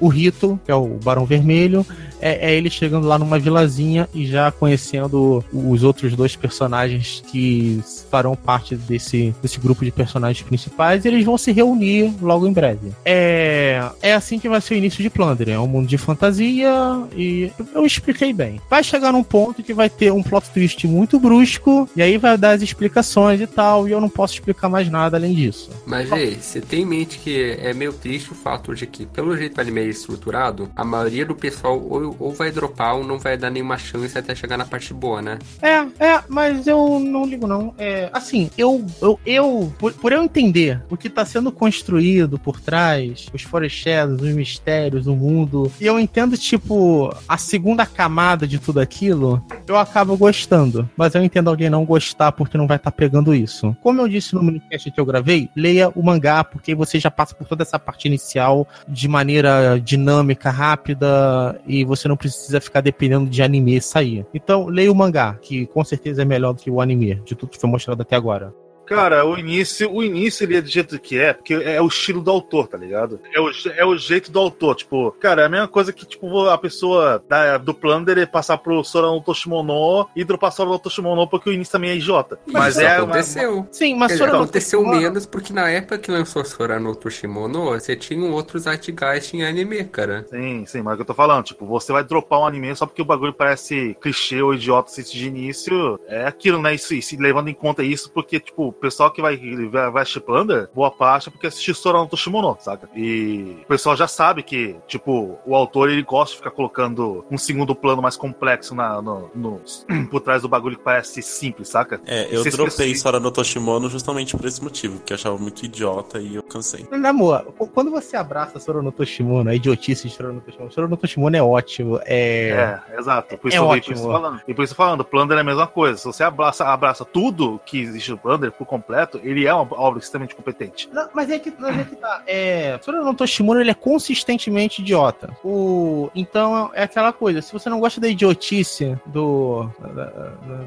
o, 0.00 0.08
Rito, 0.08 0.58
que 0.64 0.70
é 0.70 0.74
o 0.74 0.98
Barão 1.02 1.24
Vermelho, 1.24 1.84
é, 2.20 2.50
é, 2.50 2.54
ele 2.54 2.70
chegando 2.70 3.06
lá 3.06 3.18
numa 3.18 3.38
vilazinha 3.38 4.08
e 4.14 4.26
já 4.26 4.50
conhecendo 4.50 5.44
os 5.52 5.84
outros 5.84 6.14
dois 6.16 6.34
personagens 6.34 7.22
que 7.30 7.80
farão 8.10 8.34
parte 8.34 8.74
desse, 8.74 9.34
desse 9.40 9.60
grupo 9.60 9.84
de 9.84 9.90
personagens 9.90 10.44
principais 10.44 11.04
eles 11.04 11.24
vão 11.24 11.38
se 11.38 11.52
reunir 11.52 12.12
logo 12.20 12.46
em 12.46 12.52
breve. 12.52 12.90
É, 13.04 13.88
é 14.02 14.14
assim 14.14 14.38
que 14.38 14.48
vai 14.48 14.60
ser 14.60 14.74
o 14.74 14.76
início 14.76 15.02
de 15.02 15.10
Plunder. 15.10 15.48
É 15.50 15.58
um 15.58 15.66
mundo 15.66 15.86
de 15.86 15.98
fantasia 15.98 16.70
e 17.14 17.52
eu 17.74 17.86
expliquei 17.86 18.32
bem. 18.32 18.60
Vai 18.68 18.82
chegar 18.82 19.12
num 19.12 19.22
ponto 19.22 19.62
que 19.62 19.74
vai 19.74 19.88
ter 19.88 20.12
um 20.12 20.22
plot 20.22 20.48
twist 20.50 20.86
muito 20.86 21.20
brusco 21.20 21.88
e 21.94 22.02
aí 22.02 22.18
vai 22.18 22.36
dar 22.36 22.52
as 22.52 22.62
explicações 22.62 23.40
e 23.40 23.46
tal 23.46 23.88
e 23.88 23.92
eu 23.92 24.00
não 24.00 24.08
posso 24.08 24.34
explicar 24.34 24.68
mais 24.68 24.90
nada 24.90 25.16
além 25.16 25.34
disso. 25.34 25.70
Mas, 25.86 26.08
Jay, 26.08 26.38
você 26.40 26.60
tem 26.60 26.77
em 26.80 26.86
mente 26.86 27.18
que 27.18 27.56
é 27.60 27.72
meio 27.72 27.92
triste 27.92 28.32
o 28.32 28.34
fato 28.34 28.74
de 28.74 28.86
que, 28.86 29.06
pelo 29.06 29.36
jeito 29.36 29.54
que 29.54 29.60
o 29.60 29.62
anime 29.62 29.80
é 29.80 29.84
estruturado, 29.84 30.70
a 30.76 30.84
maioria 30.84 31.24
do 31.24 31.34
pessoal 31.34 31.80
ou, 31.80 32.16
ou 32.18 32.32
vai 32.32 32.50
dropar 32.50 32.96
ou 32.96 33.04
não 33.04 33.18
vai 33.18 33.36
dar 33.36 33.50
nenhuma 33.50 33.78
chance 33.78 34.16
até 34.16 34.34
chegar 34.34 34.56
na 34.56 34.64
parte 34.64 34.92
boa, 34.92 35.20
né? 35.20 35.38
É, 35.60 35.86
é, 36.04 36.22
mas 36.28 36.66
eu 36.66 36.98
não 37.00 37.24
ligo 37.24 37.46
não. 37.46 37.74
É, 37.78 38.08
assim, 38.12 38.50
eu, 38.56 38.84
eu, 39.00 39.18
eu 39.24 39.72
por, 39.78 39.92
por 39.94 40.12
eu 40.12 40.22
entender 40.22 40.82
o 40.90 40.96
que 40.96 41.10
tá 41.10 41.24
sendo 41.24 41.50
construído 41.50 42.38
por 42.38 42.60
trás, 42.60 43.26
os 43.32 43.42
foreshadows, 43.42 44.22
os 44.22 44.34
mistérios, 44.34 45.06
o 45.06 45.16
mundo, 45.16 45.70
e 45.80 45.86
eu 45.86 45.98
entendo, 45.98 46.36
tipo, 46.36 47.14
a 47.28 47.36
segunda 47.36 47.84
camada 47.84 48.46
de 48.46 48.58
tudo 48.58 48.80
aquilo, 48.80 49.42
eu 49.66 49.76
acabo 49.76 50.16
gostando. 50.16 50.88
Mas 50.96 51.14
eu 51.14 51.22
entendo 51.22 51.48
alguém 51.48 51.70
não 51.70 51.84
gostar 51.84 52.32
porque 52.32 52.58
não 52.58 52.66
vai 52.66 52.76
estar 52.76 52.90
tá 52.90 52.96
pegando 52.96 53.34
isso. 53.34 53.76
Como 53.82 54.00
eu 54.00 54.08
disse 54.08 54.34
no 54.34 54.42
minicast 54.42 54.90
que 54.90 55.00
eu 55.00 55.06
gravei, 55.06 55.48
leia 55.54 55.88
o 55.94 56.02
mangá, 56.02 56.44
porque 56.44 56.67
você 56.74 56.98
já 56.98 57.10
passa 57.10 57.34
por 57.34 57.46
toda 57.46 57.62
essa 57.62 57.78
parte 57.78 58.06
inicial 58.06 58.66
de 58.86 59.08
maneira 59.08 59.78
dinâmica, 59.78 60.50
rápida, 60.50 61.60
e 61.66 61.84
você 61.84 62.08
não 62.08 62.16
precisa 62.16 62.60
ficar 62.60 62.80
dependendo 62.80 63.28
de 63.28 63.42
anime 63.42 63.80
sair. 63.80 64.26
Então, 64.32 64.66
leia 64.66 64.90
o 64.90 64.94
mangá, 64.94 65.34
que 65.40 65.66
com 65.66 65.84
certeza 65.84 66.22
é 66.22 66.24
melhor 66.24 66.52
do 66.52 66.62
que 66.62 66.70
o 66.70 66.80
anime, 66.80 67.16
de 67.24 67.34
tudo 67.34 67.50
que 67.50 67.58
foi 67.58 67.68
mostrado 67.68 68.02
até 68.02 68.16
agora. 68.16 68.52
Cara, 68.88 69.24
o 69.24 69.38
início, 69.38 69.92
o 69.92 70.02
início 70.02 70.44
ele 70.44 70.56
é 70.56 70.60
do 70.60 70.68
jeito 70.68 70.98
que 70.98 71.18
é, 71.18 71.32
porque 71.32 71.54
é 71.54 71.80
o 71.80 71.86
estilo 71.86 72.20
do 72.20 72.30
autor, 72.30 72.68
tá 72.68 72.78
ligado? 72.78 73.20
É 73.34 73.40
o, 73.40 73.50
é 73.76 73.84
o 73.84 73.96
jeito 73.96 74.30
do 74.30 74.38
autor. 74.38 74.74
Tipo, 74.76 75.12
cara, 75.12 75.42
é 75.42 75.46
a 75.46 75.48
mesma 75.48 75.68
coisa 75.68 75.92
que, 75.92 76.06
tipo, 76.06 76.46
a 76.46 76.58
pessoa 76.58 77.22
da, 77.28 77.58
do 77.58 77.74
Plunder 77.74 78.28
passar 78.30 78.58
pro 78.58 78.82
Sora 78.84 79.08
no 79.08 79.20
Toshimono 79.20 80.08
e 80.14 80.24
dropar 80.24 80.52
Sora 80.52 80.70
no 80.70 80.78
Toshimono 80.78 81.28
porque 81.28 81.50
o 81.50 81.52
início 81.52 81.72
também 81.72 81.90
é 81.90 81.96
idiota. 81.96 82.38
Mas, 82.46 82.76
mas 82.76 82.78
é. 82.78 82.96
Aconteceu. 82.96 83.58
Uma... 83.58 83.68
Sim, 83.70 83.94
mas 83.94 84.16
Sora 84.16 84.34
aconteceu 84.34 84.86
menos 84.86 85.26
porque 85.26 85.52
na 85.52 85.68
época 85.68 85.98
que 85.98 86.10
lançou 86.10 86.44
Sora 86.44 86.78
no 86.78 86.94
Toshimono, 86.94 87.64
você 87.66 87.96
tinha 87.96 88.24
outros 88.30 88.62
Zeitgeist 88.62 89.34
em 89.34 89.44
anime, 89.44 89.84
cara. 89.84 90.26
Sim, 90.30 90.64
sim, 90.66 90.82
mas 90.82 90.92
é 90.92 90.94
o 90.94 90.96
que 90.96 91.02
eu 91.02 91.06
tô 91.06 91.14
falando, 91.14 91.44
tipo, 91.44 91.66
você 91.66 91.92
vai 91.92 92.04
dropar 92.04 92.40
um 92.40 92.46
anime 92.46 92.74
só 92.74 92.86
porque 92.86 93.02
o 93.02 93.04
bagulho 93.04 93.32
parece 93.32 93.96
clichê 94.00 94.42
ou 94.42 94.54
idiota 94.54 94.90
assim, 94.90 95.02
de 95.02 95.26
início. 95.26 95.98
É 96.06 96.26
aquilo, 96.26 96.60
né? 96.60 96.74
Isso, 96.74 96.94
isso, 96.94 97.16
levando 97.20 97.48
em 97.48 97.54
conta 97.54 97.82
isso, 97.82 98.10
porque, 98.10 98.40
tipo, 98.40 98.72
pessoal 98.78 99.10
que 99.10 99.22
vai, 99.22 99.36
vai, 99.70 99.90
vai 99.90 100.04
Plunder, 100.24 100.68
boa 100.74 100.90
parte 100.90 101.28
é 101.28 101.30
porque 101.30 101.46
assistiu 101.46 101.74
Sora 101.74 101.98
no 101.98 102.06
Toshimono, 102.06 102.56
saca? 102.60 102.88
E 102.94 103.58
o 103.62 103.66
pessoal 103.66 103.96
já 103.96 104.08
sabe 104.08 104.42
que, 104.42 104.76
tipo, 104.86 105.38
o 105.46 105.54
autor 105.54 105.90
ele 105.90 106.02
gosta 106.02 106.32
de 106.32 106.38
ficar 106.38 106.50
colocando 106.50 107.24
um 107.30 107.38
segundo 107.38 107.74
plano 107.74 108.02
mais 108.02 108.16
complexo 108.16 108.74
na, 108.74 109.00
no, 109.00 109.30
no 109.34 109.60
por 110.10 110.20
trás 110.20 110.42
do 110.42 110.48
bagulho 110.48 110.76
que 110.76 110.82
parece 110.82 111.22
simples, 111.22 111.68
saca? 111.68 112.00
É, 112.06 112.28
eu 112.30 112.42
dropei 112.50 112.94
Sora 112.94 113.20
no 113.20 113.30
Toshimono 113.30 113.88
justamente 113.88 114.36
por 114.36 114.46
esse 114.46 114.62
motivo, 114.62 115.00
que 115.00 115.12
eu 115.12 115.16
achava 115.16 115.36
muito 115.38 115.64
idiota 115.64 116.18
e 116.18 116.34
eu 116.34 116.42
cansei. 116.42 116.86
Na 116.90 117.10
amor, 117.10 117.42
quando 117.74 117.90
você 117.90 118.16
abraça 118.16 118.58
Sora 118.58 118.82
no 118.82 118.92
Toshimono, 118.92 119.50
a 119.50 119.54
idiotice 119.54 120.08
de 120.08 120.14
Sora 120.14 120.32
no 120.32 120.40
Toshimono, 120.40 120.72
Sora 120.72 120.88
no 120.88 120.96
Toshimono 120.96 121.36
é 121.36 121.42
ótimo. 121.42 122.00
É, 122.04 122.80
é 122.90 122.98
exato. 122.98 123.36
Por 123.38 123.48
isso, 123.48 123.56
é 123.56 123.60
ótimo. 123.60 123.96
Por 123.96 124.00
isso 124.00 124.12
falando. 124.12 124.40
E 124.46 124.54
por 124.54 124.64
isso 124.64 124.74
falando, 124.74 125.04
Plunder 125.04 125.38
é 125.38 125.40
a 125.40 125.44
mesma 125.44 125.66
coisa. 125.66 125.98
Se 125.98 126.04
você 126.04 126.22
abraça, 126.22 126.64
abraça 126.64 127.04
tudo 127.04 127.60
que 127.64 127.80
existe 127.80 128.10
no 128.10 128.18
Plunder 128.18 128.52
por 128.52 128.66
completo, 128.68 129.20
ele 129.24 129.46
é 129.46 129.52
uma 129.52 129.66
obra 129.80 129.98
extremamente 129.98 130.36
competente. 130.36 130.88
Não, 130.92 131.08
mas 131.14 131.30
é 131.30 131.38
que, 131.38 131.52
mas 131.58 131.78
é 131.78 131.84
que 131.84 131.96
tá. 131.96 132.22
É, 132.26 132.78
Toshimura, 133.16 133.60
ele 133.60 133.70
é 133.70 133.74
consistentemente 133.74 134.82
idiota. 134.82 135.30
O, 135.42 136.10
então 136.14 136.70
é 136.74 136.84
aquela 136.84 137.12
coisa, 137.12 137.42
se 137.42 137.52
você 137.52 137.68
não 137.68 137.80
gosta 137.80 138.00
da 138.00 138.08
idiotice 138.08 138.96
do, 139.06 139.68
da, 139.94 140.04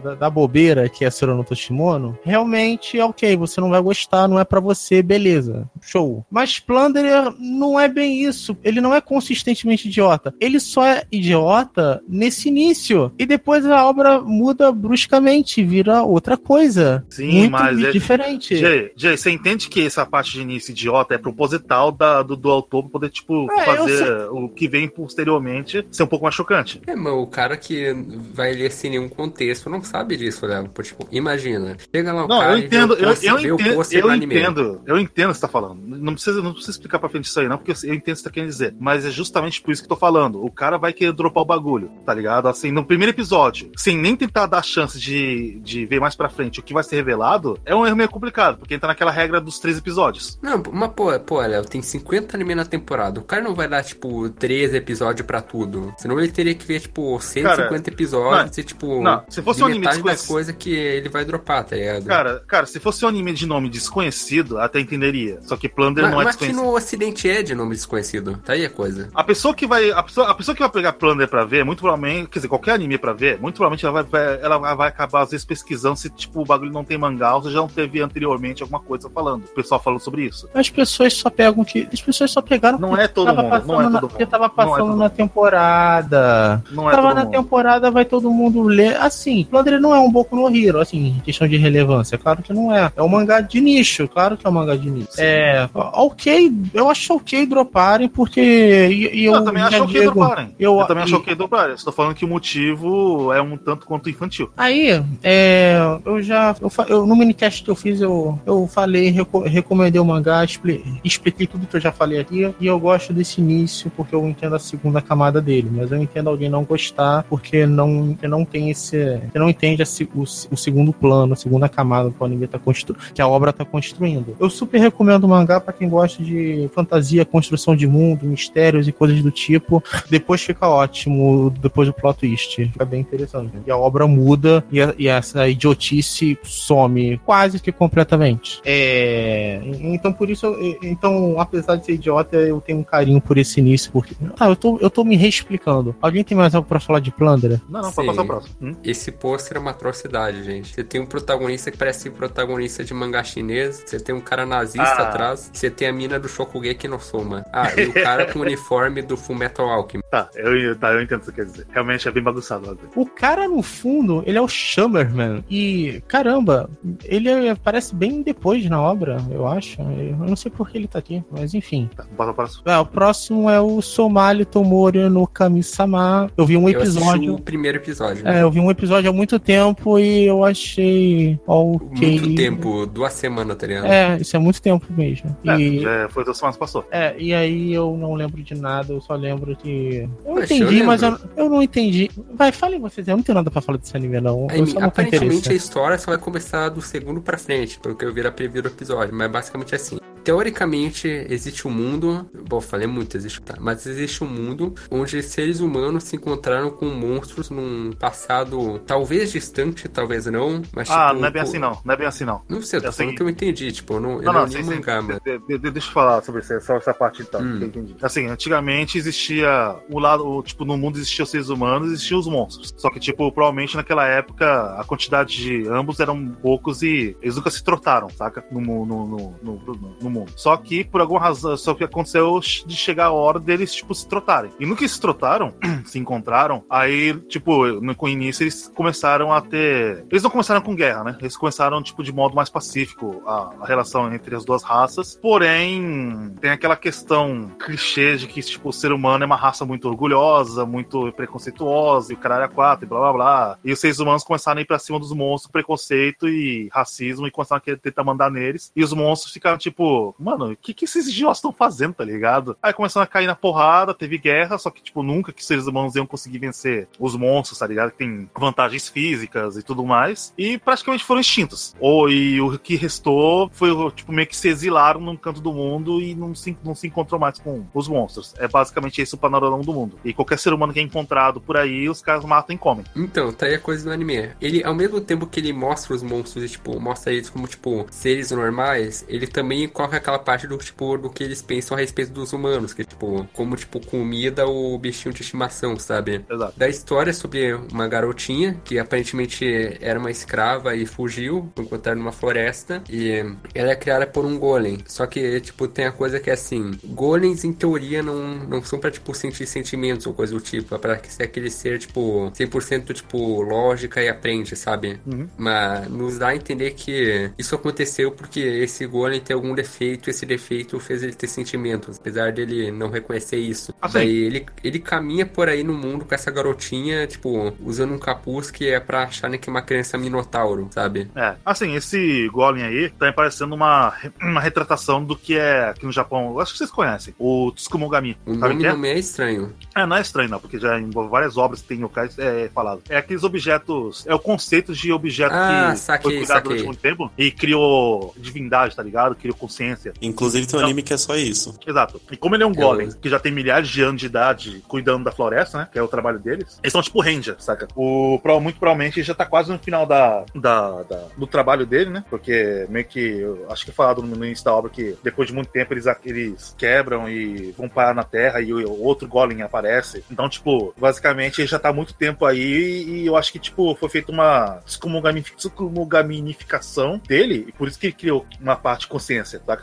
da, 0.03 0.15
da 0.15 0.29
bobeira 0.29 0.89
que 0.89 1.05
é 1.05 1.09
Sorono 1.09 1.43
Toshimono, 1.43 2.17
realmente 2.23 2.99
é 2.99 3.05
ok, 3.05 3.37
você 3.37 3.61
não 3.61 3.69
vai 3.69 3.81
gostar, 3.81 4.27
não 4.27 4.39
é 4.39 4.43
para 4.43 4.59
você, 4.59 5.01
beleza, 5.01 5.69
show. 5.79 6.25
Mas 6.29 6.59
Plunder 6.59 7.33
não 7.39 7.79
é 7.79 7.87
bem 7.87 8.23
isso, 8.23 8.57
ele 8.63 8.81
não 8.81 8.93
é 8.93 8.99
consistentemente 8.99 9.87
idiota, 9.87 10.33
ele 10.39 10.59
só 10.59 10.85
é 10.85 11.03
idiota 11.11 12.01
nesse 12.07 12.49
início, 12.49 13.11
e 13.17 13.25
depois 13.25 13.65
a 13.65 13.85
obra 13.85 14.19
muda 14.19 14.71
bruscamente, 14.71 15.63
vira 15.63 16.03
outra 16.03 16.35
coisa. 16.35 17.05
Sim, 17.09 17.49
mas 17.49 17.77
diferente. 17.91 18.56
Jay, 18.56 18.91
Jay, 18.95 19.17
você 19.17 19.32
entende 19.32 19.69
que 19.69 19.86
essa 19.86 20.06
parte 20.06 20.34
de 20.34 20.41
início 20.41 20.71
idiota 20.71 21.13
é 21.13 21.17
proposital 21.17 21.91
da, 21.91 22.21
do, 22.21 22.36
do 22.36 22.49
autor 22.49 22.84
pra 22.84 22.91
poder, 22.91 23.10
tipo, 23.10 23.51
é, 23.51 23.65
fazer 23.65 24.30
o 24.30 24.49
que 24.49 24.67
vem 24.67 24.88
posteriormente 24.88 25.86
ser 25.91 26.04
um 26.04 26.08
pouco 26.08 26.23
mais 26.23 26.36
chocante. 26.36 26.82
É, 26.88 26.95
mas 26.95 27.13
o 27.13 27.27
cara 27.27 27.58
que 27.58 27.93
vai 28.34 28.54
ler 28.54 28.71
sem 28.71 28.91
nenhum 28.91 29.10
contexto 29.10 29.69
não 29.69 29.84
sabe 29.84 30.17
disso, 30.17 30.47
né? 30.47 30.67
Tipo, 30.82 31.08
imagina. 31.12 31.77
Chega 31.93 32.12
lá 32.13 32.25
o 32.25 32.27
não, 32.27 32.39
cara 32.39 32.54
eu 32.54 32.58
entendo, 32.58 32.93
eu, 32.95 33.10
eu, 33.10 33.13
entendo, 33.13 33.84
eu 33.91 34.13
entendo, 34.13 34.82
eu 34.86 34.99
entendo 34.99 35.30
o 35.30 35.32
que 35.32 35.36
você 35.36 35.41
tá 35.41 35.47
falando. 35.47 35.82
Não 35.86 36.13
precisa, 36.13 36.41
não 36.41 36.51
precisa 36.51 36.71
explicar 36.71 36.99
pra 36.99 37.10
frente 37.10 37.25
isso 37.25 37.39
aí, 37.39 37.47
não, 37.47 37.58
porque 37.58 37.71
eu 37.71 37.93
entendo 37.93 37.99
o 37.99 38.01
que 38.01 38.15
você 38.15 38.23
tá 38.23 38.30
querendo 38.30 38.49
dizer. 38.49 38.75
Mas 38.80 39.06
é 39.06 39.10
justamente 39.10 39.62
por 39.62 39.71
isso 39.71 39.82
que 39.82 39.86
eu 39.86 39.95
tô 39.95 39.95
falando. 39.95 40.43
O 40.43 40.51
cara 40.51 40.77
vai 40.77 40.93
querer 40.93 41.13
dropar 41.13 41.43
o 41.43 41.45
bagulho, 41.45 41.91
tá 42.06 42.13
ligado? 42.13 42.47
Assim, 42.47 42.71
no 42.71 42.86
primeiro 42.86 43.12
episódio, 43.12 43.71
sem 43.75 43.97
nem 43.97 44.15
tentar 44.15 44.45
dar 44.45 44.63
chance 44.63 44.99
de, 44.99 45.60
de 45.60 45.86
ver 45.86 45.99
mais 45.99 46.15
pra 46.15 46.30
frente 46.30 46.60
o 46.60 46.63
que 46.63 46.73
vai 46.73 46.84
ser 46.84 46.95
revelado, 46.97 47.60
é 47.65 47.75
um 47.75 47.81
erro 47.86 47.96
meio 47.96 48.10
complicado 48.10 48.58
porque 48.58 48.76
entra 48.76 48.88
naquela 48.88 49.12
regra 49.12 49.41
dos 49.41 49.60
três 49.60 49.78
episódios. 49.78 50.39
Não, 50.41 50.62
mas 50.72 50.91
pô, 50.91 51.20
pô, 51.20 51.39
Léo, 51.41 51.65
tem 51.65 51.82
50 51.82 52.36
anime 52.36 52.56
na 52.56 52.65
temporada. 52.65 53.20
O 53.20 53.24
cara 53.24 53.41
não 53.41 53.56
vai 53.56 53.67
dar, 53.67 53.84
tipo, 53.84 54.30
13 54.30 54.78
episódios 54.78 55.26
pra 55.26 55.41
tudo. 55.41 55.94
Senão 55.98 56.20
ele 56.20 56.32
teria 56.32 56.54
que 56.56 56.65
ver, 56.65 56.80
tipo, 56.80 57.20
150 57.20 57.67
cara, 57.67 57.82
episódios 57.88 58.58
não, 58.58 58.63
e, 58.63 58.65
tipo, 58.65 59.02
não, 59.02 59.24
se 59.30 59.41
fosse 59.41 59.63
um 59.63 59.65
anime 59.65 59.88
desconhecido. 59.88 60.28
coisa 60.28 60.54
que 60.54 60.74
ele 60.74 61.10
vai 61.10 61.26
dropar, 61.26 61.63
tá 61.63 61.76
ligado? 61.76 62.06
Cara, 62.06 62.44
cara, 62.48 62.65
se 62.65 62.80
fosse 62.80 63.06
um 63.06 63.08
anime 63.08 63.34
de 63.34 63.46
nome 63.46 63.70
desconhecido, 63.70 64.58
até 64.60 64.80
entenderia. 64.80 65.39
Só 65.44 65.58
que 65.58 65.70
Plunder 65.70 66.04
mas, 66.04 66.12
não 66.12 66.22
é 66.22 66.26
mas 66.26 66.36
desconhecido. 66.36 66.58
Mas 66.58 66.65
que 66.65 66.70
no 66.72 66.78
ocidente 66.78 67.30
é 67.30 67.41
de 67.41 67.56
nome 67.56 67.76
desconhecido. 67.76 68.38
Tá 68.44 68.54
aí 68.54 68.65
a 68.65 68.70
coisa. 68.70 69.10
A 69.13 69.24
pessoa 69.24 69.54
que 69.54 69.67
vai, 69.67 69.91
a 69.91 70.04
pessoa, 70.04 70.30
a 70.30 70.34
pessoa 70.34 70.56
que 70.56 70.62
vai 70.62 70.72
pegar 70.72 70.94
Plunder 70.94 71.28
pra 71.28 71.46
ver, 71.46 71.63
muito 71.63 71.80
provavelmente, 71.80 72.30
quer 72.30 72.39
dizer, 72.39 72.48
qualquer 72.48 72.74
anime 72.74 72.98
pra 72.98 73.13
ver, 73.13 73.39
muito 73.39 73.56
provavelmente 73.56 73.86
ela 73.86 74.04
vai, 74.04 74.39
ela 74.41 74.76
vai 74.76 74.88
acabar, 74.88 75.22
às 75.22 75.32
vezes, 75.32 75.46
pesquisando 75.46 75.96
se, 75.96 76.10
tipo, 76.10 76.41
o 76.41 76.46
bagulho 76.46 76.72
não 76.72 76.84
tem 76.84 76.98
mangá, 76.98 77.36
ou 77.36 77.44
seja 77.44 77.61
não 77.62 77.67
teve 77.67 78.02
anteriormente 78.02 78.62
alguma 78.63 78.80
coisa 78.80 79.10
falando. 79.10 79.43
O 79.45 79.47
pessoal 79.56 79.82
falando 79.82 80.00
sobre 80.00 80.26
isso. 80.26 80.47
As 80.54 80.69
pessoas 80.69 81.13
só 81.13 81.30
pegam 81.30 81.63
que. 81.63 81.88
As 81.91 82.02
pessoas 82.02 82.32
só 82.32 82.41
pegaram. 82.41 82.80
Não 82.80 82.97
é 82.97 83.08
todo 83.08 83.28
mundo, 83.36 83.50
passando 83.50 83.67
não 83.67 83.82
é 83.82 83.84
todo 83.84 83.93
mundo. 83.93 84.08
Porque 84.10 84.26
tava 84.26 84.45
é 84.45 84.50
passando 84.50 84.95
na 84.95 85.10
temporada. 85.10 86.63
Não 86.71 86.89
é 86.89 86.95
tava 86.95 87.13
na 87.13 87.24
mundo. 87.24 87.32
temporada, 87.32 87.91
vai 87.91 88.06
todo 88.06 88.32
mundo 88.32 88.62
ler. 88.63 88.95
Assim, 88.97 89.45
Flandre 89.50 89.80
não 89.80 89.93
é 89.93 90.00
um 90.00 90.12
Boku 90.12 90.36
no 90.36 90.56
Hero, 90.56 90.80
assim, 90.80 91.15
em 91.17 91.19
questão 91.19 91.47
de 91.47 91.58
relevância. 91.58 92.17
Claro 92.17 92.41
que 92.41 92.54
não 92.54 92.74
é. 92.74 92.91
É 92.95 93.02
um 93.04 93.08
mangá 93.08 93.41
de 93.41 93.60
nicho, 93.62 94.08
claro 94.08 94.38
que 94.38 94.45
é 94.45 94.50
um 94.50 94.54
mangá 94.54 94.76
de 94.76 94.89
nicho. 94.89 95.10
É. 95.17 95.69
Ok, 95.74 96.52
eu 96.74 96.89
acho 96.89 97.13
ok 97.15 97.45
droparem, 97.45 98.08
porque. 98.08 98.41
E, 98.41 99.19
e 99.21 99.26
eu, 99.26 99.34
Eu, 99.36 99.43
também 99.43 99.63
acho 99.63 99.84
ok 99.84 100.00
digo- 100.02 100.13
droparem. 100.13 100.56
eu- 100.60 100.80
Eu, 100.80 100.86
também 100.88 101.04
e- 101.04 101.06
acho 101.06 101.15
ok 101.17 101.36
droparem. 101.36 101.76
Estou 101.76 101.93
falando 101.93 102.15
que 102.15 102.26
o 102.26 102.28
motivo 102.28 103.32
é 103.34 103.41
um 103.41 103.58
tanto 103.58 103.86
quanto 103.86 104.10
infantil. 104.10 104.50
Aí, 104.58 105.04
é, 105.24 105.76
eu 106.06 106.21
já. 106.21 106.56
Eu, 106.62 106.71
eu- 106.88 107.06
no 107.06 107.15
minicast 107.15 107.50
que 107.59 107.69
eu 107.69 107.75
fiz, 107.75 107.99
eu, 108.01 108.39
eu 108.45 108.67
falei, 108.67 109.09
reco- 109.09 109.39
recomendei 109.41 109.99
o 109.99 110.05
mangá, 110.05 110.43
expli- 110.43 110.83
expliquei 111.03 111.47
tudo 111.47 111.67
que 111.67 111.75
eu 111.75 111.81
já 111.81 111.91
falei 111.91 112.19
aqui. 112.19 112.53
E 112.59 112.67
eu 112.67 112.79
gosto 112.79 113.11
desse 113.13 113.41
início 113.41 113.91
porque 113.95 114.13
eu 114.15 114.27
entendo 114.27 114.55
a 114.55 114.59
segunda 114.59 115.01
camada 115.01 115.41
dele. 115.41 115.69
Mas 115.71 115.91
eu 115.91 116.01
entendo 116.01 116.29
alguém 116.29 116.49
não 116.49 116.63
gostar 116.63 117.23
porque 117.23 117.65
não, 117.65 118.09
porque 118.13 118.27
não 118.27 118.45
tem 118.45 118.69
esse. 118.69 119.19
não 119.33 119.49
entende 119.49 119.81
o, 120.15 120.21
o 120.21 120.57
segundo 120.57 120.93
plano, 120.93 121.33
a 121.33 121.35
segunda 121.35 121.67
camada 121.67 122.11
que 122.11 122.15
o 122.21 122.25
anime 122.25 122.47
tá 122.47 122.59
constru, 122.59 122.95
que 123.13 123.21
a 123.21 123.27
obra 123.27 123.51
tá 123.51 123.65
construindo. 123.65 124.35
Eu 124.39 124.49
super 124.49 124.79
recomendo 124.79 125.23
o 125.23 125.27
mangá 125.27 125.59
pra 125.59 125.73
quem 125.73 125.89
gosta 125.89 126.23
de 126.23 126.69
fantasia, 126.73 127.25
construção 127.25 127.75
de 127.75 127.87
mundo, 127.87 128.25
mistérios 128.27 128.87
e 128.87 128.91
coisas 128.91 129.21
do 129.23 129.31
tipo. 129.31 129.83
Depois 130.09 130.41
fica 130.41 130.67
ótimo, 130.67 131.49
depois 131.61 131.87
do 131.87 131.93
plot 131.93 132.19
twist. 132.19 132.55
Fica 132.67 132.85
bem 132.85 133.01
interessante. 133.01 133.51
E 133.65 133.71
a 133.71 133.77
obra 133.77 134.05
muda 134.07 134.63
e, 134.71 134.81
a- 134.81 134.93
e 134.97 135.07
essa 135.07 135.47
idiotice 135.49 136.37
some 136.43 137.17
quase 137.25 137.40
que 137.62 137.71
completamente. 137.71 138.62
É, 138.65 139.60
então 139.82 140.12
por 140.13 140.30
isso, 140.30 140.45
eu- 140.45 140.77
então 140.82 141.39
apesar 141.39 141.75
de 141.75 141.86
ser 141.86 141.93
idiota, 141.93 142.36
eu 142.38 142.60
tenho 142.62 142.80
um 142.80 142.84
carinho 142.84 143.21
por 143.21 143.38
esse 143.38 143.60
início. 143.60 143.91
Porque, 143.91 144.15
ah, 144.39 144.49
eu 144.49 144.56
tô, 144.56 144.77
eu 144.80 144.89
tô 144.89 145.04
me 145.04 145.15
reexplicando. 145.15 145.95
Alguém 146.01 146.23
tem 146.23 146.38
mais 146.38 146.54
algo 146.56 146.67
pra 146.67 146.80
falar 146.80 146.99
de 146.99 147.12
Plunder? 147.12 147.60
Não, 147.69 147.82
não, 147.82 147.91
pode 147.91 148.08
passar 148.08 148.21
o 148.21 148.25
próximo. 148.25 148.56
Hum? 148.62 148.75
Esse 148.84 149.12
pôster 149.12 149.58
é 149.58 149.60
uma 149.60 149.71
atrocidade, 149.71 150.43
gente. 150.43 150.73
Você 150.73 150.84
tem 150.84 151.01
um 151.01 151.06
protagonista 151.06 151.71
que 151.71 151.77
parece 151.77 152.10
protagonista 152.10 152.84
de 152.84 152.93
mangá 152.93 153.23
chinês, 153.23 153.84
você 153.86 153.99
tem 153.99 154.13
um 154.13 154.21
cara 154.21 154.45
nazista 154.45 155.01
Ah. 155.01 155.10
atrás, 155.10 155.49
você 155.54 155.69
tem 155.69 155.88
a 155.88 155.93
mina 155.93 156.19
do 156.19 156.27
Shokugeki 156.27 156.88
no 156.88 156.99
Soma. 156.99 157.45
Ah, 157.51 157.69
e 157.80 157.86
o 157.86 157.93
cara 157.93 158.25
com 158.32 158.39
o 158.39 158.41
uniforme 158.43 159.01
do 159.01 159.15
Fullmetal 159.17 159.69
Alchemy. 159.69 160.04
Tá, 160.12 160.30
eu, 160.36 160.75
tá, 160.77 160.91
eu 160.91 161.01
entendo 161.01 161.17
o 161.17 161.19
que 161.21 161.25
você 161.27 161.32
quer 161.32 161.45
dizer. 161.45 161.67
Realmente 161.71 162.08
é 162.08 162.12
bem 162.12 162.21
bagunçado. 162.23 162.77
O 162.95 163.06
cara, 163.06 163.47
no 163.47 163.62
fundo, 163.62 164.23
ele 164.25 164.38
é 164.38 164.41
o 164.41 164.47
Shammerman. 164.47 165.43
E, 165.49 166.01
caramba, 166.08 166.69
ele 167.06 167.30
é- 167.32 167.50
aparece 167.50 167.94
bem 167.96 168.22
depois 168.22 168.67
na 168.70 168.82
obra, 168.82 169.17
eu 169.32 169.48
acho. 169.48 169.82
Eu 169.82 170.15
não 170.17 170.36
sei 170.36 170.52
por 170.52 170.70
que 170.70 170.78
ele 170.78 170.88
tá 170.88 171.00
aqui, 171.00 171.24
mas 171.32 171.54
enfim. 171.54 171.89
Tá, 171.96 172.06
bota 172.17 172.32
o 172.32 172.34
próximo. 172.34 172.63
É, 172.65 172.78
o 172.78 172.86
próximo 172.86 173.50
é 173.50 173.60
o 173.60 173.82
Somali 173.82 174.46
Tomori 174.46 175.10
no 175.10 175.26
Kami-sama. 175.28 176.30
Eu 176.38 176.46
vi 176.46 176.58
um 176.58 176.67
Eu 176.70 176.82
assisti 176.82 176.98
episódio. 177.00 177.36
o 177.36 177.41
primeiro 177.41 177.78
episódio. 177.78 178.28
É, 178.28 178.41
eu 178.41 178.52
vi 178.52 178.60
um 178.60 178.70
episódio 178.72 179.10
há 179.10 179.13
muito 179.13 179.39
tempo 179.39 179.98
e 180.00 180.26
eu 180.26 180.44
achei 180.44 181.39
ok. 181.48 182.20
Muito 182.20 182.36
tempo, 182.36 182.86
duas 182.86 183.13
semanas, 183.13 183.56
tá 183.58 183.67
ligado? 183.67 183.86
É, 183.86 184.17
isso 184.17 184.36
é 184.36 184.39
muito 184.39 184.62
tempo 184.62 184.86
mesmo. 184.91 185.36
É, 185.46 185.58
E, 185.60 185.80
já 185.82 186.10
foi 186.10 186.24
duas 186.24 186.38
semanas 186.38 186.56
que 186.56 186.60
passou. 186.60 186.86
é, 186.91 187.15
e 187.17 187.34
aí 187.34 187.74
eu 187.74 187.96
não 187.98 188.13
lembro 188.13 188.41
de 188.41 188.56
nada, 188.56 188.94
eu 188.94 189.02
só 189.02 189.13
lembro 189.15 189.56
que. 189.56 190.10
Eu 190.26 190.34
Poxa, 190.36 190.54
entendi, 190.54 190.80
eu 190.80 190.86
mas 190.86 191.02
eu, 191.02 191.17
eu 191.38 191.50
não 191.50 191.62
entendi. 191.62 192.10
Vai, 192.34 192.52
falem 192.52 192.80
vocês, 192.80 193.08
eu 193.08 193.15
não 193.15 193.24
tenho 193.24 193.36
nada 193.36 193.50
pra 193.52 193.62
falar 193.62 193.78
desse 193.78 193.96
anime, 193.96 194.20
não. 194.20 194.48
Aí, 194.50 194.60
Eu 194.60 194.65
só 194.67 194.80
não 194.80 194.89
tenho 194.89 195.08
aparentemente 195.08 195.52
a 195.52 195.54
história 195.54 195.98
só 195.98 196.12
vai 196.12 196.20
começar 196.20 196.70
do 196.70 196.82
segundo 196.82 197.20
pra 197.21 197.38
frente, 197.38 197.79
pelo 197.79 197.95
que 197.95 198.05
eu 198.05 198.13
vi 198.13 198.23
na 198.23 198.31
preview 198.31 198.62
do 198.62 198.69
episódio, 198.69 199.13
mas 199.13 199.31
basicamente 199.31 199.73
é 199.73 199.75
assim. 199.75 199.97
Teoricamente, 200.23 201.07
existe 201.29 201.67
um 201.67 201.71
mundo. 201.71 202.29
Bom, 202.47 202.62
falei 202.62 202.88
muito, 202.88 203.17
existe, 203.17 203.41
tá? 203.41 203.55
Mas 203.60 203.86
existe 203.86 204.23
um 204.23 204.27
mundo 204.27 204.75
onde 204.89 205.21
seres 205.23 205.60
humanos 205.60 206.03
se 206.03 206.15
encontraram 206.15 206.69
com 206.69 206.86
monstros 206.86 207.49
num 207.49 207.91
passado 207.91 208.79
talvez 208.86 209.31
distante, 209.31 209.88
talvez 209.89 210.25
não. 210.27 210.62
Mas 210.73 210.89
Ah, 210.89 211.10
tipo, 211.10 211.21
não 211.21 211.27
é 211.27 211.31
bem 211.31 211.41
assim 211.41 211.57
não. 211.60 211.79
Não 211.84 211.93
é 211.93 211.97
bem 211.97 212.07
assim 212.07 212.23
não. 212.23 212.41
Não 212.47 212.62
sei, 212.62 212.77
eu 212.77 212.81
tô 212.84 212.88
É 212.88 212.89
o 212.89 212.93
falando 212.93 212.95
seguinte- 213.10 213.17
que 213.17 213.23
eu 213.23 213.29
entendi. 213.29 213.71
Tipo, 213.71 213.93
eu 213.95 213.99
não, 213.99 214.12
eu 214.13 214.21
Não, 214.21 214.34
não, 214.34 214.39
não, 214.41 214.45
li 214.45 214.51
sim, 214.53 214.60
o 214.62 214.63
sim. 214.65 214.69
mangá, 214.75 215.01
mano. 215.01 215.19
De- 215.25 215.39
de- 215.39 215.57
de- 215.57 215.71
deixa 215.71 215.88
eu 215.89 215.93
falar 215.93 216.21
sobre 216.23 216.41
isso, 216.41 216.62
só 216.62 216.75
essa 216.75 216.93
parte 216.93 217.21
então, 217.23 217.41
Hum. 217.41 217.57
que 217.57 217.63
eu 217.63 217.67
entendi. 217.67 217.95
Assim, 218.01 218.27
antigamente 218.27 218.97
existia 218.97 219.75
o 219.89 219.99
lado, 219.99 220.25
o, 220.27 220.43
tipo, 220.43 220.65
no 220.65 220.77
mundo 220.77 220.97
existiam 220.97 221.23
os 221.23 221.29
seres 221.31 221.49
humanos 221.49 221.89
e 221.89 221.93
existiam 221.93 222.19
os 222.19 222.27
monstros. 222.27 222.73
Só 222.77 222.89
que, 222.89 222.99
tipo, 222.99 223.31
provavelmente 223.31 223.75
naquela 223.75 224.05
época 224.07 224.75
a 224.79 224.84
quantidade 224.84 225.36
de 225.36 225.67
ambos 225.67 225.99
eram 225.99 226.27
poucos 226.41 226.84
e 226.84 227.15
eles 227.21 227.36
nunca 227.36 227.49
se 227.49 227.63
trotaram, 227.63 228.07
saca? 228.10 228.43
No, 228.51 228.62
no, 228.86 229.07
no- 229.07 229.36
no 229.41 230.11
mundo. 230.12 230.32
Só 230.36 230.56
que, 230.58 230.84
por 230.84 231.02
alguma 231.02 231.19
razão, 231.19 231.56
só 231.58 231.74
que 231.74 231.84
aconteceu 231.84 232.39
de 232.39 232.76
chegar 232.76 233.06
a 233.06 233.12
hora 233.12 233.39
deles, 233.39 233.74
tipo, 233.74 233.93
se 233.93 234.08
trotarem. 234.08 234.52
E 234.60 234.65
no 234.65 234.76
que 234.76 234.88
se 234.88 235.00
trotaram, 235.00 235.54
se 235.86 236.00
encontraram, 236.00 236.63
aí, 236.69 237.13
tipo, 237.21 237.65
no 237.82 237.95
início 238.08 238.43
eles 238.43 238.71
começaram 238.74 239.32
a 239.32 239.41
ter. 239.41 240.06
Eles 240.10 240.24
não 240.24 240.30
começaram 240.30 240.62
com 240.62 240.76
guerra, 240.76 241.04
né? 241.04 241.17
Eles 241.19 241.38
começaram, 241.38 241.82
tipo, 241.82 242.04
de 242.04 242.12
modo 242.12 242.36
mais 242.36 242.50
pacífico 242.50 243.21
a, 243.26 243.52
a 243.62 243.65
relação 243.65 244.13
entre 244.13 244.36
as 244.36 244.45
duas 244.45 244.63
raças. 244.63 245.17
Porém, 245.21 246.34
tem 246.41 246.52
aquela 246.52 246.76
questão 246.76 247.52
clichê 247.60 248.17
de 248.17 248.28
que, 248.28 248.41
tipo, 248.41 248.69
o 248.69 248.74
ser 248.74 248.91
humano 248.91 249.24
é 249.24 249.28
uma 249.28 249.36
raça 249.36 249.65
muito 249.65 249.88
orgulhosa, 249.88 250.65
muito 250.65 251.12
preconceituosa, 251.13 252.12
e 252.12 252.15
o 252.15 252.19
caralho 252.19 252.45
é 252.45 252.47
quatro, 252.47 252.86
e 252.86 252.88
blá 252.88 253.00
blá 253.00 253.13
blá. 253.13 253.58
E 253.63 253.71
os 253.71 253.80
seres 253.80 254.00
humanos 254.00 254.24
começaram 254.24 254.60
a 254.60 254.62
ir 254.62 254.65
pra 254.65 254.80
cima 254.80 255.00
dos 255.00 255.12
monstros, 255.13 255.52
preconceito 255.52 256.28
e 256.28 256.69
racismo, 256.71 257.28
e 257.28 257.32
começaram 257.32 257.62
a 257.65 257.78
tentar 257.78 258.04
mandar 258.04 258.32
neles. 258.32 258.71
E 258.76 258.84
os 258.84 258.93
monstros 258.93 259.34
ficaram, 259.34 259.58
tipo, 259.58 260.00
mano, 260.19 260.51
o 260.51 260.55
que, 260.55 260.73
que 260.73 260.85
esses 260.85 261.07
idiotas 261.07 261.37
estão 261.37 261.51
fazendo, 261.51 261.93
tá 261.93 262.03
ligado? 262.03 262.57
Aí 262.61 262.73
começaram 262.73 263.03
a 263.03 263.07
cair 263.07 263.27
na 263.27 263.35
porrada, 263.35 263.93
teve 263.93 264.17
guerra, 264.17 264.57
só 264.57 264.69
que, 264.69 264.81
tipo, 264.81 265.03
nunca 265.03 265.31
que 265.31 265.41
os 265.41 265.47
seres 265.47 265.67
humanos 265.67 265.95
iam 265.95 266.05
conseguir 266.05 266.39
vencer 266.39 266.87
os 266.99 267.15
monstros, 267.15 267.59
tá 267.59 267.67
ligado? 267.67 267.91
Que 267.91 267.97
tem 267.97 268.29
vantagens 268.35 268.89
físicas 268.89 269.57
e 269.57 269.63
tudo 269.63 269.85
mais. 269.85 270.33
E 270.37 270.57
praticamente 270.57 271.03
foram 271.03 271.21
extintos. 271.21 271.75
Ou, 271.79 272.09
e 272.09 272.41
o 272.41 272.57
que 272.57 272.75
restou 272.75 273.49
foi, 273.53 273.69
tipo, 273.91 274.11
meio 274.11 274.27
que 274.27 274.35
se 274.35 274.47
exilaram 274.47 274.99
num 274.99 275.15
canto 275.15 275.41
do 275.41 275.53
mundo 275.53 276.01
e 276.01 276.15
não 276.15 276.33
se, 276.35 276.57
não 276.63 276.75
se 276.75 276.87
encontrou 276.87 277.19
mais 277.19 277.39
com 277.39 277.65
os 277.73 277.87
monstros. 277.87 278.33
É 278.37 278.47
basicamente 278.47 279.01
esse 279.01 279.15
o 279.15 279.17
panorama 279.17 279.63
do 279.63 279.73
mundo. 279.73 279.99
E 280.03 280.13
qualquer 280.13 280.39
ser 280.39 280.53
humano 280.53 280.73
que 280.73 280.79
é 280.79 280.83
encontrado 280.83 281.39
por 281.39 281.57
aí, 281.57 281.89
os 281.89 282.01
caras 282.01 282.25
matam 282.25 282.55
e 282.55 282.59
comem. 282.59 282.85
Então, 282.95 283.31
tá 283.31 283.45
aí 283.45 283.55
a 283.55 283.59
coisa 283.59 283.83
do 283.83 283.91
anime. 283.91 284.31
Ele, 284.41 284.63
ao 284.63 284.73
mesmo 284.73 285.01
tempo 285.01 285.27
que 285.27 285.39
ele 285.39 285.53
mostra 285.53 285.93
os 285.93 286.03
monstros 286.03 286.43
e, 286.43 286.49
tipo, 286.49 286.79
mostra 286.79 287.13
eles 287.13 287.29
como, 287.29 287.47
tipo, 287.47 287.85
seres 287.89 288.31
normais, 288.31 289.05
ele 289.07 289.27
também 289.27 289.67
coloca 289.91 289.97
aquela 289.97 290.19
parte 290.19 290.47
do, 290.47 290.58
tipo, 290.58 290.97
do 290.97 291.10
que 291.10 291.23
eles 291.23 291.41
pensam 291.41 291.75
a 291.75 291.80
respeito 291.80 292.12
dos 292.12 292.32
humanos, 292.32 292.73
que, 292.73 292.86
tipo, 292.86 293.27
como, 293.34 293.56
tipo, 293.56 293.86
comida 293.86 294.45
ou 294.45 294.77
bichinho 294.77 295.13
de 295.13 295.21
estimação, 295.21 295.77
sabe? 295.77 296.23
Exato. 296.30 296.54
Da 296.58 296.69
história 296.69 297.13
sobre 297.13 297.54
uma 297.54 297.88
garotinha 297.88 298.60
que 298.63 298.80
aparentemente 298.80 299.77
era 299.82 299.99
uma 299.99 300.10
escrava 300.10 300.75
e 300.75 300.86
fugiu, 300.86 301.51
foi 301.56 301.65
encontrada 301.65 301.97
numa 301.97 302.12
floresta, 302.12 302.84
e 302.89 303.23
ela 303.54 303.71
é 303.71 303.75
criada 303.75 304.08
por 304.08 304.25
um 304.25 304.38
golem. 304.38 304.80
Só 304.88 305.06
que, 305.06 305.41
tipo, 305.41 305.67
tem 305.67 305.86
a 305.86 305.91
coisa 305.91 306.19
que 306.19 306.30
é 306.30 306.34
assim, 306.34 306.71
golems 306.86 307.43
em 307.43 307.51
teoria 307.51 308.01
não, 308.01 308.36
não 308.36 308.63
são 308.63 308.80
pra, 308.80 308.91
tipo, 308.91 309.13
sentir 309.13 309.45
sentimentos 309.45 310.06
ou 310.08 310.13
coisa 310.13 310.34
do 310.34 310.39
tipo, 310.39 310.73
é 310.75 310.77
pra 310.77 310.99
ser 311.04 311.23
aquele 311.23 311.49
ser, 311.49 311.80
tipo, 311.80 312.32
100% 312.36 312.93
tipo, 312.93 313.41
lógica 313.41 314.01
e 314.01 314.08
aprende, 314.08 314.56
sabe? 314.56 314.99
Uhum. 315.06 315.27
Mas 315.38 315.88
nos 315.89 316.17
dá 316.17 316.30
a 316.30 316.36
entender 316.36 316.71
que 316.71 317.32
isso 317.38 317.56
aconteceu 317.56 318.12
porque 318.12 318.39
esse 318.39 318.86
golem 318.86 319.19
tem 319.19 319.34
algum 319.34 319.54
defeito, 319.54 319.81
esse 319.84 320.26
defeito 320.26 320.80
fez 320.80 321.04
ele 321.04 321.13
ter 321.13 321.28
sentimentos, 321.28 321.98
apesar 321.98 322.32
dele 322.32 322.72
não 322.72 322.89
reconhecer 322.89 323.38
isso. 323.38 323.74
Assim. 323.82 323.94
Daí 323.94 324.15
ele, 324.15 324.46
ele 324.63 324.80
caminha 324.80 325.26
por 325.26 325.50
aí 325.50 325.63
no 325.63 325.74
mundo 325.74 326.06
com 326.06 326.13
essa 326.15 326.32
garotinha, 326.32 327.08
tipo, 327.08 327.54
usando 327.63 327.94
um 327.94 328.00
capuz 328.00 328.52
que 328.52 328.67
é 328.70 328.80
pra 328.80 329.04
acharem 329.04 329.39
que 329.39 329.50
é 329.50 329.52
uma 329.52 329.62
criança 329.62 329.98
minotauro, 329.98 330.70
sabe? 330.72 331.10
É, 331.15 331.36
assim, 331.46 331.76
esse 331.76 332.30
Golem 332.30 332.63
aí 332.63 332.89
tá 332.89 333.12
parecendo 333.12 333.56
uma, 333.56 333.94
uma 334.22 334.41
retratação 334.41 335.04
do 335.04 335.15
que 335.15 335.38
é 335.38 335.70
aqui 335.70 335.86
no 335.86 335.91
Japão. 335.91 336.32
Eu 336.32 336.39
acho 336.39 336.52
que 336.54 336.58
vocês 336.58 336.72
conhecem. 336.72 337.13
O 337.17 337.52
Tsukumogami. 337.52 338.17
O 338.26 338.34
nome 338.34 338.63
é? 338.65 338.70
não 338.70 338.78
me 338.78 338.89
é 338.89 339.00
estranho. 339.00 339.54
É, 339.76 339.86
não 339.86 339.96
é 339.96 340.02
estranho, 340.02 340.30
não, 340.30 340.39
porque 340.39 340.60
já 340.60 340.80
envolve 340.80 341.10
várias 341.10 341.38
obras 341.38 341.62
que 341.62 341.67
tem 341.70 341.80
locais 341.80 342.17
é, 342.17 342.50
falado. 342.54 342.82
É 342.89 342.98
aqueles 342.98 343.24
objetos. 343.24 344.06
É 344.08 344.13
o 344.13 344.20
conceito 344.20 344.74
de 344.74 344.91
objeto 344.91 345.34
Ah, 345.34 345.70
que 345.72 345.80
saquei, 345.80 346.04
foi 346.04 346.17
cuidado 346.20 346.38
saquei. 346.38 346.50
durante 346.50 346.65
muito 346.65 346.80
tempo 346.80 347.12
e 347.17 347.32
criou 347.32 348.13
divindade, 348.17 348.76
tá 348.76 348.84
ligado? 348.84 349.15
Criou 349.15 349.36
consciência 349.36 349.70
Inclusive 350.01 350.45
tem 350.47 350.57
um 350.57 350.62
Não. 350.62 350.67
anime 350.67 350.84
que 350.84 350.93
é 350.93 350.97
só 350.97 351.15
isso. 351.15 351.57
Exato. 351.65 352.01
E 352.12 352.17
como 352.17 352.36
ele 352.36 352.43
é 352.43 352.47
um 352.47 352.51
É 352.51 352.55
golem 352.55 352.88
o- 352.89 352.95
que 352.95 353.10
já 353.10 353.19
tem 353.19 353.31
milhares 353.31 353.69
de 353.69 353.81
anos 353.81 353.99
de 353.99 354.05
idade 354.07 354.63
cuidando 354.67 355.03
da 355.03 355.12
floresta, 355.12 355.57
né? 355.60 355.67
Que 355.71 355.79
é 355.79 355.81
o 355.81 355.88
trabalho 355.88 356.19
deles. 356.19 356.60
Eles 356.62 356.71
são 356.71 356.81
tipo 356.81 357.01
ranger, 357.01 357.36
saca? 357.39 357.67
O, 357.75 358.19
pro- 358.21 358.39
muito 358.39 358.60
provavelmente 358.60 358.99
ele 358.99 359.05
já 359.05 359.13
tá 359.13 359.25
quase 359.25 359.51
no 359.51 359.60
final 359.60 359.86
da, 359.86 360.23
da, 360.36 360.84
da- 360.84 361.07
do 361.17 361.27
trabalho 361.27 361.65
dele, 361.65 361.89
né? 361.89 362.03
Porque 362.10 362.65
meio 362.69 362.86
que, 362.86 362.99
eu 362.99 363.45
acho 363.49 363.65
que 363.65 363.71
é 363.71 363.73
falado 363.73 364.01
no, 364.01 364.25
início 364.25 364.45
da 364.45 364.53
obra 364.53 364.69
que 364.69 364.95
depois 365.03 365.27
de 365.27 365.34
muito 365.34 365.49
tempo 365.51 365.73
eles, 365.73 365.86
eles 366.05 366.55
quebram 366.57 367.10
e 367.10 367.51
vão 367.57 367.67
parar 367.69 367.93
na 367.93 368.03
Terra 368.03 368.41
e 368.41 368.53
o, 368.53 368.81
outro 368.84 369.07
golem 369.07 369.41
aparece. 369.41 370.03
Então, 370.12 370.27
tipo, 370.29 370.73
basicamente 370.77 371.41
ele 371.41 371.47
já 371.47 371.60
tá 371.60 371.69
há 371.69 371.73
muito 371.73 371.93
tempo 371.93 372.25
aí 372.25 372.84
e 372.84 373.05
eu 373.05 373.15
acho 373.15 373.31
que, 373.31 373.39
tipo, 373.39 373.75
foi 373.75 373.89
feita 373.89 374.12
uma 374.12 374.62
descomungaminificação 374.65 377.01
dele 377.07 377.45
e 377.47 377.51
por 377.51 377.67
isso 377.67 377.79
que 377.79 377.88
ele 377.88 377.93
criou 377.93 378.25
uma 378.39 378.55
parte 378.55 378.81
de 378.81 378.88
consciência, 378.88 379.41
saca? 379.45 379.61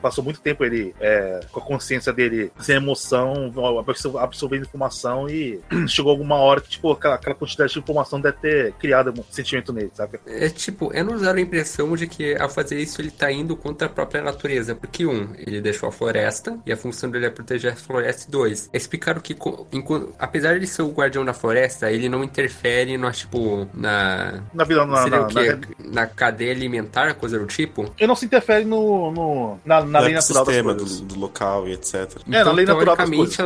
Passou 0.00 0.22
muito 0.24 0.40
tempo 0.40 0.64
ele 0.64 0.94
é, 1.00 1.40
com 1.50 1.60
a 1.60 1.62
consciência 1.62 2.12
dele 2.12 2.50
sem 2.60 2.76
emoção, 2.76 3.52
absor- 3.78 4.18
absorvendo 4.18 4.62
informação 4.62 5.28
e 5.28 5.60
chegou 5.88 6.10
alguma 6.12 6.36
hora 6.36 6.60
que, 6.60 6.68
tipo, 6.70 6.90
aquela, 6.92 7.14
aquela 7.16 7.34
quantidade 7.34 7.72
de 7.72 7.78
informação 7.78 8.20
deve 8.20 8.36
ter 8.38 8.72
criado 8.74 9.12
um 9.18 9.24
sentimento 9.30 9.72
nele, 9.72 9.90
saca? 9.94 10.20
É 10.26 10.48
tipo, 10.48 10.90
é 10.92 11.02
nos 11.02 11.22
dar 11.22 11.34
a 11.34 11.40
impressão 11.40 11.94
de 11.96 12.06
que 12.06 12.36
ao 12.36 12.48
fazer 12.48 12.78
isso 12.80 13.00
ele 13.00 13.10
tá 13.10 13.30
indo 13.30 13.56
contra 13.56 13.86
a 13.86 13.90
própria 13.90 14.22
natureza. 14.22 14.74
Porque, 14.74 15.06
um, 15.06 15.28
ele 15.38 15.60
deixou 15.60 15.88
a 15.88 15.92
floresta 15.92 16.58
e 16.66 16.72
a 16.72 16.76
função 16.76 17.10
dele 17.10 17.26
é 17.26 17.30
proteger 17.30 17.72
a 17.72 17.76
floresta. 17.76 18.26
E 18.28 18.30
dois, 18.30 18.68
é 18.72 18.76
explicar 18.76 19.16
o 19.16 19.20
que, 19.20 19.36
enquanto- 19.72 20.14
apesar 20.18 20.58
de 20.58 20.66
ser 20.66 20.82
o 20.82 20.90
guardião 20.90 21.24
da 21.24 21.32
floresta, 21.32 21.90
ele 21.90 22.08
não 22.08 22.22
interfere 22.24 22.96
no, 22.96 23.10
tipo, 23.12 23.66
na. 23.74 24.42
Na 24.54 24.64
vida, 24.64 24.84
na, 24.86 25.06
na, 25.08 25.18
na- 25.20 25.26
Na 25.92 26.06
cadeia 26.06 26.52
alimentar, 26.52 27.14
coisa 27.14 27.38
do 27.38 27.46
tipo? 27.46 27.92
ele 27.98 28.06
não 28.06 28.16
se 28.16 28.26
interfere 28.26 28.64
no, 28.64 29.10
no- 29.12 29.35
na, 29.64 29.80
na 29.84 30.00
no 30.00 30.04
lei 30.06 30.14
natural 30.14 30.44
das 30.44 30.62
coisas. 30.62 31.00
do, 31.00 31.06
do 31.14 31.20
local 31.20 31.68
e 31.68 31.72
etc. 31.72 31.94
É, 32.30 32.44
na 32.44 32.52
lei 32.52 32.64
natural 32.64 32.96
das 32.96 33.08
teoricamente, 33.08 33.40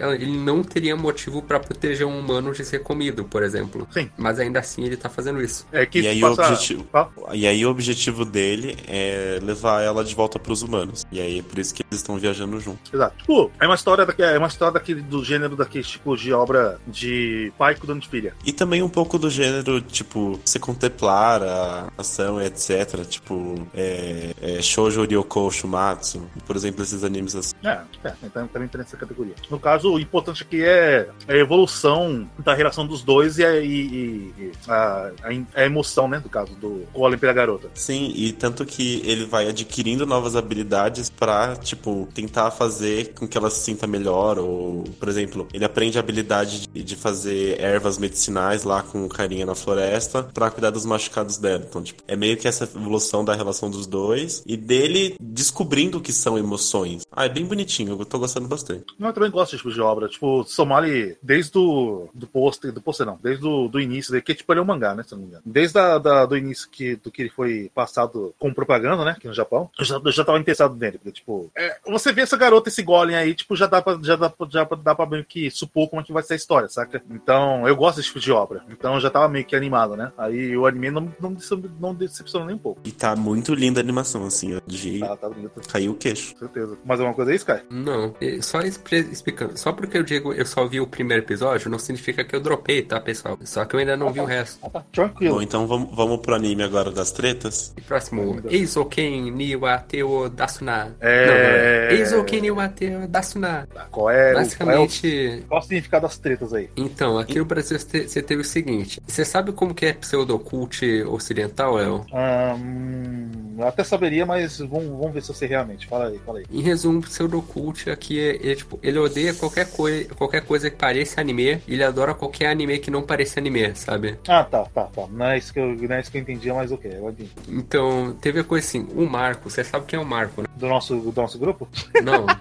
ela 0.00 0.14
ele 0.14 0.36
não 0.38 0.62
teria 0.62 0.96
motivo 0.96 1.42
pra 1.42 1.58
proteger 1.60 2.06
um 2.06 2.18
humano 2.18 2.52
de 2.52 2.64
ser 2.64 2.82
comido, 2.82 3.24
por 3.24 3.42
exemplo. 3.42 3.86
Sim. 3.90 4.10
Mas 4.16 4.38
ainda 4.38 4.60
assim 4.60 4.84
ele 4.84 4.96
tá 4.96 5.08
fazendo 5.08 5.40
isso. 5.42 5.66
É 5.72 5.84
que 5.86 6.00
E 6.00 6.08
aí 6.08 6.20
passa- 6.20 6.42
o 6.42 6.44
objetivo. 6.46 6.86
Fala. 6.90 7.10
E 7.34 7.46
aí 7.46 7.64
o 7.64 7.70
objetivo 7.70 8.24
dele 8.24 8.76
é 8.86 9.38
levar 9.42 9.82
ela 9.82 10.04
de 10.04 10.14
volta 10.14 10.38
pros 10.38 10.62
humanos. 10.62 11.04
E 11.12 11.20
aí 11.20 11.38
é 11.38 11.42
por 11.42 11.58
isso 11.58 11.74
que 11.74 11.82
eles 11.82 12.00
estão 12.00 12.16
viajando 12.18 12.58
junto. 12.60 12.94
Exato. 12.94 13.16
Tipo, 13.18 13.50
é 13.60 13.66
uma 13.66 13.74
história 13.74 14.04
daque- 14.06 14.22
é 14.22 14.38
uma 14.38 14.48
história 14.48 14.74
daquele 14.74 15.00
do 15.02 15.24
gênero 15.24 15.56
daquele 15.56 15.84
tipo 15.84 16.16
de 16.16 16.32
obra 16.32 16.78
de 16.86 17.52
pai 17.58 17.74
cuidando 17.74 18.00
de 18.00 18.08
filha. 18.08 18.34
E 18.44 18.52
também 18.52 18.82
um 18.82 18.88
pouco 18.88 19.18
do 19.18 19.28
gênero, 19.30 19.80
tipo, 19.80 20.38
você 20.44 20.58
contemplar 20.58 21.42
a 21.42 21.88
ação, 21.98 22.40
etc. 22.40 23.04
Tipo, 23.08 23.66
é, 23.74 24.30
é, 24.40 24.62
Shoujo 24.62 25.06
Ryoko 25.18 25.50
Shumatsu. 25.50 26.22
Por 26.46 26.56
exemplo, 26.56 26.82
esses 26.82 27.02
animes 27.04 27.34
assim. 27.34 27.54
É, 27.64 27.78
é, 28.04 28.12
então 28.22 28.46
também 28.48 28.66
entra 28.66 28.82
nessa 28.82 28.96
categoria. 28.96 29.34
No 29.50 29.58
caso, 29.58 29.92
o 29.92 30.00
importante 30.00 30.42
aqui 30.42 30.62
é 30.64 31.08
a 31.26 31.34
evolução 31.34 32.28
da 32.38 32.54
relação 32.54 32.86
dos 32.86 33.02
dois 33.02 33.38
e 33.38 33.44
a, 33.44 33.56
e- 33.60 34.32
e- 34.38 34.52
a, 34.68 35.10
a- 35.54 35.64
emoção, 35.64 36.08
né? 36.08 36.20
Do 36.20 36.28
caso 36.28 36.52
do 36.54 36.84
Golem 36.92 37.18
pela 37.18 37.32
garota. 37.32 37.68
Sim, 37.74 38.12
e 38.14 38.32
tanto 38.32 38.64
que 38.64 39.02
ele 39.04 39.24
vai 39.26 39.48
adquirindo 39.48 40.06
novas 40.06 40.36
habilidades 40.36 41.10
pra, 41.10 41.56
tipo, 41.56 42.08
tentar 42.14 42.50
fazer 42.50 43.12
com 43.14 43.26
que 43.26 43.36
ela 43.36 43.50
se 43.50 43.60
sinta 43.64 43.86
melhor. 43.86 44.38
Ou, 44.38 44.84
por 44.98 45.08
exemplo, 45.08 45.46
ele 45.52 45.64
aprende 45.64 45.98
a 45.98 46.00
habilidade 46.00 46.66
de, 46.68 46.82
de 46.82 46.96
fazer 46.96 47.60
ervas 47.60 47.98
medicinais 47.98 48.64
lá 48.64 48.82
com 48.82 49.04
o 49.04 49.08
carinha 49.08 49.46
na 49.46 49.54
floresta 49.54 50.22
pra 50.22 50.50
cuidar 50.50 50.70
dos 50.70 50.84
machucados 50.86 51.38
dela. 51.38 51.64
Então, 51.68 51.82
tipo, 51.82 52.02
é 52.06 52.16
meio 52.16 52.36
que 52.36 52.46
essa 52.48 52.64
evolução 52.64 53.24
da 53.24 53.34
relação 53.34 53.70
dos 53.70 53.86
dois 53.86 54.42
e 54.46 54.56
dele 54.56 55.07
descobrindo 55.20 55.98
o 55.98 56.00
que 56.00 56.12
são 56.12 56.38
emoções. 56.38 57.06
Ah, 57.12 57.26
é 57.26 57.28
bem 57.28 57.44
bonitinho, 57.44 57.98
eu 57.98 58.04
tô 58.04 58.18
gostando 58.18 58.48
bastante. 58.48 58.84
Não, 58.98 59.08
eu 59.08 59.12
também 59.12 59.30
gosto 59.30 59.52
desse 59.52 59.62
tipo 59.62 59.74
de 59.74 59.80
obra. 59.80 60.08
Tipo, 60.08 60.44
Somali, 60.44 61.16
desde 61.22 61.56
o 61.58 62.08
do 62.14 62.26
pôster, 62.26 62.72
do 62.72 62.80
pôster 62.80 63.06
não, 63.06 63.18
desde 63.22 63.46
o 63.46 63.68
do 63.68 63.80
início, 63.80 64.12
dele, 64.12 64.22
que 64.22 64.34
tipo, 64.34 64.52
ele 64.52 64.60
é 64.60 64.62
um 64.62 64.66
mangá, 64.66 64.94
né, 64.94 65.02
se 65.02 65.12
não 65.12 65.20
me 65.20 65.26
engano. 65.26 65.42
Desde 65.44 65.78
a, 65.78 65.98
da, 65.98 66.26
do 66.26 66.36
início 66.36 66.68
que, 66.70 66.96
do 66.96 67.10
que 67.10 67.22
ele 67.22 67.30
foi 67.30 67.70
passado 67.74 68.34
com 68.38 68.52
propaganda, 68.52 69.04
né, 69.04 69.12
aqui 69.12 69.28
no 69.28 69.34
Japão, 69.34 69.70
eu 69.78 69.84
já, 69.84 70.00
eu 70.04 70.12
já 70.12 70.24
tava 70.24 70.38
interessado 70.38 70.76
nele, 70.76 70.98
porque, 70.98 71.12
tipo, 71.12 71.50
é, 71.56 71.76
você 71.86 72.12
vê 72.12 72.22
essa 72.22 72.36
garota, 72.36 72.68
esse 72.68 72.82
golem 72.82 73.16
aí, 73.16 73.34
tipo, 73.34 73.56
já 73.56 73.66
dá 73.66 73.82
pra, 73.82 73.98
já 74.02 74.16
dá, 74.16 74.32
já 74.48 74.64
dá 74.64 74.94
pra 74.94 75.06
meio 75.06 75.24
que 75.24 75.50
supor 75.50 75.88
como 75.88 76.02
é 76.02 76.04
que 76.04 76.12
vai 76.12 76.22
ser 76.22 76.34
a 76.34 76.36
história, 76.36 76.68
saca? 76.68 77.02
Então, 77.10 77.66
eu 77.66 77.76
gosto 77.76 77.96
desse 77.96 78.08
tipo 78.08 78.20
de 78.20 78.32
obra. 78.32 78.64
Então, 78.68 78.94
eu 78.94 79.00
já 79.00 79.10
tava 79.10 79.28
meio 79.28 79.44
que 79.44 79.56
animado, 79.56 79.96
né? 79.96 80.12
Aí 80.16 80.56
o 80.56 80.66
anime 80.66 80.90
não, 80.90 81.12
não, 81.20 81.36
não 81.80 81.94
decepcionou 81.94 82.46
nem 82.46 82.56
um 82.56 82.58
pouco. 82.58 82.80
E 82.84 82.92
tá 82.92 83.14
muito 83.16 83.54
linda 83.54 83.80
a 83.80 83.82
animação, 83.82 84.26
assim, 84.26 84.56
ó, 84.56 84.60
de 84.66 84.97
Tá, 85.00 85.16
tá 85.16 85.28
bonito, 85.28 85.60
cair 85.68 85.88
o 85.88 85.94
queixo. 85.94 86.32
com 86.34 86.38
certeza. 86.40 86.78
Mais 86.84 87.00
alguma 87.00 87.14
coisa 87.14 87.30
aí, 87.30 87.36
Sky? 87.36 87.60
Não, 87.70 88.14
e 88.20 88.42
só 88.42 88.60
explicando. 88.60 89.56
Só 89.58 89.72
porque 89.72 89.96
eu 89.98 90.02
digo 90.02 90.32
eu 90.32 90.46
só 90.46 90.66
vi 90.66 90.80
o 90.80 90.86
primeiro 90.86 91.22
episódio, 91.22 91.70
não 91.70 91.78
significa 91.78 92.24
que 92.24 92.34
eu 92.34 92.40
dropei, 92.40 92.82
tá, 92.82 93.00
pessoal? 93.00 93.38
Só 93.44 93.64
que 93.64 93.74
eu 93.76 93.80
ainda 93.80 93.96
não 93.96 94.12
vi 94.12 94.20
o 94.20 94.24
resto. 94.24 94.58
Ah, 94.62 94.70
tá. 94.70 94.84
Tranquilo. 94.92 95.36
Bom, 95.36 95.42
então 95.42 95.66
vamos, 95.66 95.94
vamos 95.94 96.18
pro 96.20 96.34
anime 96.34 96.62
agora 96.62 96.90
das 96.90 97.10
tretas. 97.12 97.72
E 97.76 97.80
próximo, 97.80 98.20
Ai, 98.22 98.26
meu 98.32 98.40
Deus. 98.42 98.54
Eizouken 98.54 99.30
ni 99.30 99.56
wa 99.56 99.78
teo 99.78 100.28
dasuna. 100.28 100.96
É. 101.00 101.26
Não, 101.26 101.34
não, 101.34 101.40
é. 101.40 101.94
Eizouken 101.94 102.40
ni 102.40 102.50
wa 102.50 102.68
teo 102.68 103.06
dasuna. 103.08 103.66
Tá, 103.72 103.86
Qual 103.90 104.10
é, 104.10 104.14
o- 104.14 104.16
qual 104.18 104.18
é 104.28 104.32
o 104.32 104.36
Basicamente, 104.36 105.44
Qual 105.48 105.60
o 105.60 105.62
significado 105.62 106.02
das 106.02 106.18
tretas 106.18 106.52
aí? 106.52 106.68
então, 106.76 107.18
aqui 107.18 107.38
no 107.38 107.44
Brasil 107.44 107.78
você 107.78 108.06
você 108.08 108.22
teve 108.22 108.42
o 108.42 108.44
seguinte. 108.44 109.00
Você 109.06 109.24
sabe 109.24 109.52
como 109.52 109.74
que 109.74 109.86
é 109.86 109.92
pseudocult 109.92 110.82
ocidental, 111.06 111.74
Léo? 111.76 112.04
Hum, 112.12 113.56
eu 113.58 113.66
até 113.66 113.82
saberia, 113.84 114.24
mas 114.26 114.58
vamos, 114.58 114.87
vamos 114.96 115.12
ver 115.12 115.22
se 115.22 115.30
eu 115.30 115.34
sei 115.34 115.48
realmente. 115.48 115.86
Fala 115.86 116.08
aí, 116.08 116.18
fala 116.24 116.38
aí. 116.38 116.44
Em 116.50 116.60
resumo, 116.62 117.00
pseudocult 117.02 117.88
aqui 117.90 118.18
é, 118.20 118.52
é, 118.52 118.54
tipo, 118.54 118.78
ele 118.82 118.98
odeia 118.98 119.34
qualquer, 119.34 119.70
coi 119.70 120.04
qualquer 120.04 120.44
coisa 120.44 120.70
que 120.70 120.76
pareça 120.76 121.20
anime, 121.20 121.60
e 121.66 121.74
ele 121.74 121.84
adora 121.84 122.14
qualquer 122.14 122.46
anime 122.50 122.78
que 122.78 122.90
não 122.90 123.02
pareça 123.02 123.40
anime, 123.40 123.74
sabe? 123.74 124.18
Ah, 124.28 124.44
tá, 124.44 124.64
tá, 124.74 124.84
tá. 124.84 125.06
Não 125.10 125.26
é 125.26 125.38
isso 125.38 125.52
que 125.52 125.58
eu, 125.60 125.66
não 125.74 125.94
é 125.96 126.00
isso 126.00 126.10
que 126.10 126.18
eu 126.18 126.22
entendia, 126.22 126.54
mas 126.54 126.70
ok, 126.72 126.90
eu 126.94 127.10
entendi. 127.10 127.30
Então, 127.48 128.16
teve 128.20 128.40
a 128.40 128.44
coisa 128.44 128.66
assim, 128.66 128.86
o 128.94 129.06
Marco, 129.06 129.48
você 129.50 129.62
sabe 129.64 129.86
quem 129.86 129.98
é 129.98 130.02
o 130.02 130.06
Marco, 130.06 130.42
né? 130.42 130.48
Do 130.56 130.68
nosso, 130.68 130.96
do 130.96 131.20
nosso 131.20 131.38
grupo? 131.38 131.68
Não. 132.02 132.26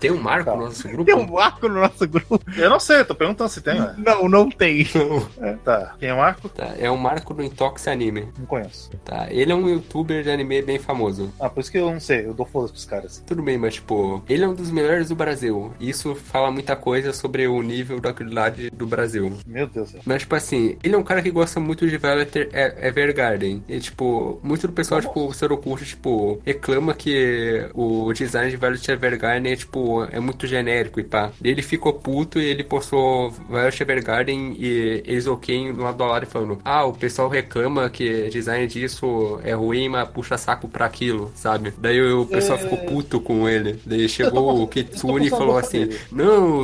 Tem 0.00 0.10
um 0.10 0.18
Marco 0.18 0.46
Tá. 0.50 0.56
no 0.56 0.64
nosso 0.64 0.88
grupo? 0.88 1.04
Tem 1.04 1.14
um 1.14 1.26
Marco 1.30 1.68
no 1.68 1.74
nosso 1.80 2.08
grupo? 2.08 2.40
Eu 2.56 2.70
não 2.70 2.80
sei, 2.80 3.00
eu 3.00 3.04
tô 3.04 3.14
perguntando 3.14 3.50
se 3.50 3.60
tem, 3.60 3.78
né? 3.78 3.94
Não, 3.98 4.26
não 4.30 4.48
tem. 4.50 4.86
É, 5.42 5.52
tá. 5.62 5.94
Quem 6.00 6.08
é 6.08 6.14
o 6.14 6.16
Marco? 6.16 6.48
Tá, 6.48 6.74
é 6.78 6.90
o 6.90 6.96
Marco 6.96 7.34
do 7.34 7.42
Intox 7.42 7.86
Anime, 7.86 8.28
Não 8.38 8.46
conheço. 8.46 8.90
tá? 9.04 9.26
Ele 9.30 9.52
é 9.52 9.54
um 9.54 9.68
youtuber 9.68 10.22
de 10.22 10.30
anime 10.30 10.62
bem 10.62 10.78
famoso. 10.78 11.30
Ah, 11.38 11.49
por 11.50 11.60
isso 11.60 11.70
que 11.70 11.78
eu 11.78 11.90
não 11.90 12.00
sei, 12.00 12.26
eu 12.26 12.34
dou 12.34 12.46
foda 12.46 12.68
pros 12.68 12.84
caras. 12.84 13.22
Tudo 13.26 13.42
bem, 13.42 13.58
mas 13.58 13.74
tipo, 13.74 14.22
ele 14.28 14.44
é 14.44 14.48
um 14.48 14.54
dos 14.54 14.70
melhores 14.70 15.08
do 15.08 15.14
Brasil. 15.14 15.72
Isso 15.80 16.14
fala 16.14 16.50
muita 16.50 16.76
coisa 16.76 17.12
sobre 17.12 17.46
o 17.46 17.62
nível 17.62 18.00
da 18.00 18.12
qualidade 18.12 18.70
do 18.70 18.86
Brasil. 18.86 19.32
Meu 19.46 19.66
Deus 19.66 19.88
do 19.88 19.92
céu. 19.92 20.00
Mas, 20.04 20.22
tipo 20.22 20.34
assim, 20.34 20.76
ele 20.82 20.94
é 20.94 20.98
um 20.98 21.02
cara 21.02 21.22
que 21.22 21.30
gosta 21.30 21.60
muito 21.60 21.88
de 21.88 21.96
Violet 21.96 22.48
Evergarden. 22.82 23.62
E, 23.68 23.80
tipo, 23.80 24.38
muito 24.42 24.66
do 24.66 24.72
pessoal, 24.72 25.00
tipo, 25.00 25.26
o 25.26 25.32
Serocult, 25.34 25.84
tipo, 25.84 26.40
reclama 26.44 26.94
que 26.94 27.68
o 27.74 28.12
design 28.12 28.50
de 28.50 28.56
Violet 28.56 28.90
Evergarden 28.90 29.52
é, 29.52 29.56
tipo, 29.56 30.04
é 30.04 30.20
muito 30.20 30.46
genérico 30.46 31.00
e 31.00 31.04
pá. 31.04 31.32
Ele 31.42 31.62
ficou 31.62 31.92
puto 31.94 32.40
e 32.40 32.44
ele 32.44 32.64
postou 32.64 33.30
Violet 33.30 33.82
Evergarden 33.82 34.56
e 34.58 35.02
Eizouken 35.06 35.72
lado 35.72 35.96
do 35.96 36.04
lado 36.04 36.26
falando 36.26 36.58
Ah, 36.64 36.84
o 36.84 36.92
pessoal 36.92 37.28
reclama 37.28 37.88
que 37.90 38.28
design 38.28 38.66
disso 38.66 39.40
é 39.44 39.52
ruim, 39.52 39.88
mas 39.88 40.08
puxa 40.08 40.36
saco 40.38 40.68
pra 40.68 40.86
aquilo, 40.86 41.30
sabe? 41.40 41.72
Daí 41.78 42.00
o 42.12 42.26
pessoal 42.26 42.58
É. 42.58 42.62
ficou 42.62 42.78
puto 42.78 43.20
com 43.20 43.48
ele. 43.48 43.80
Daí 43.86 44.08
chegou 44.08 44.62
o 44.62 44.68
Kitsune 44.68 45.26
e 45.26 45.30
falou 45.30 45.56
assim 45.56 45.86
dele. 45.86 45.98
não, 46.12 46.60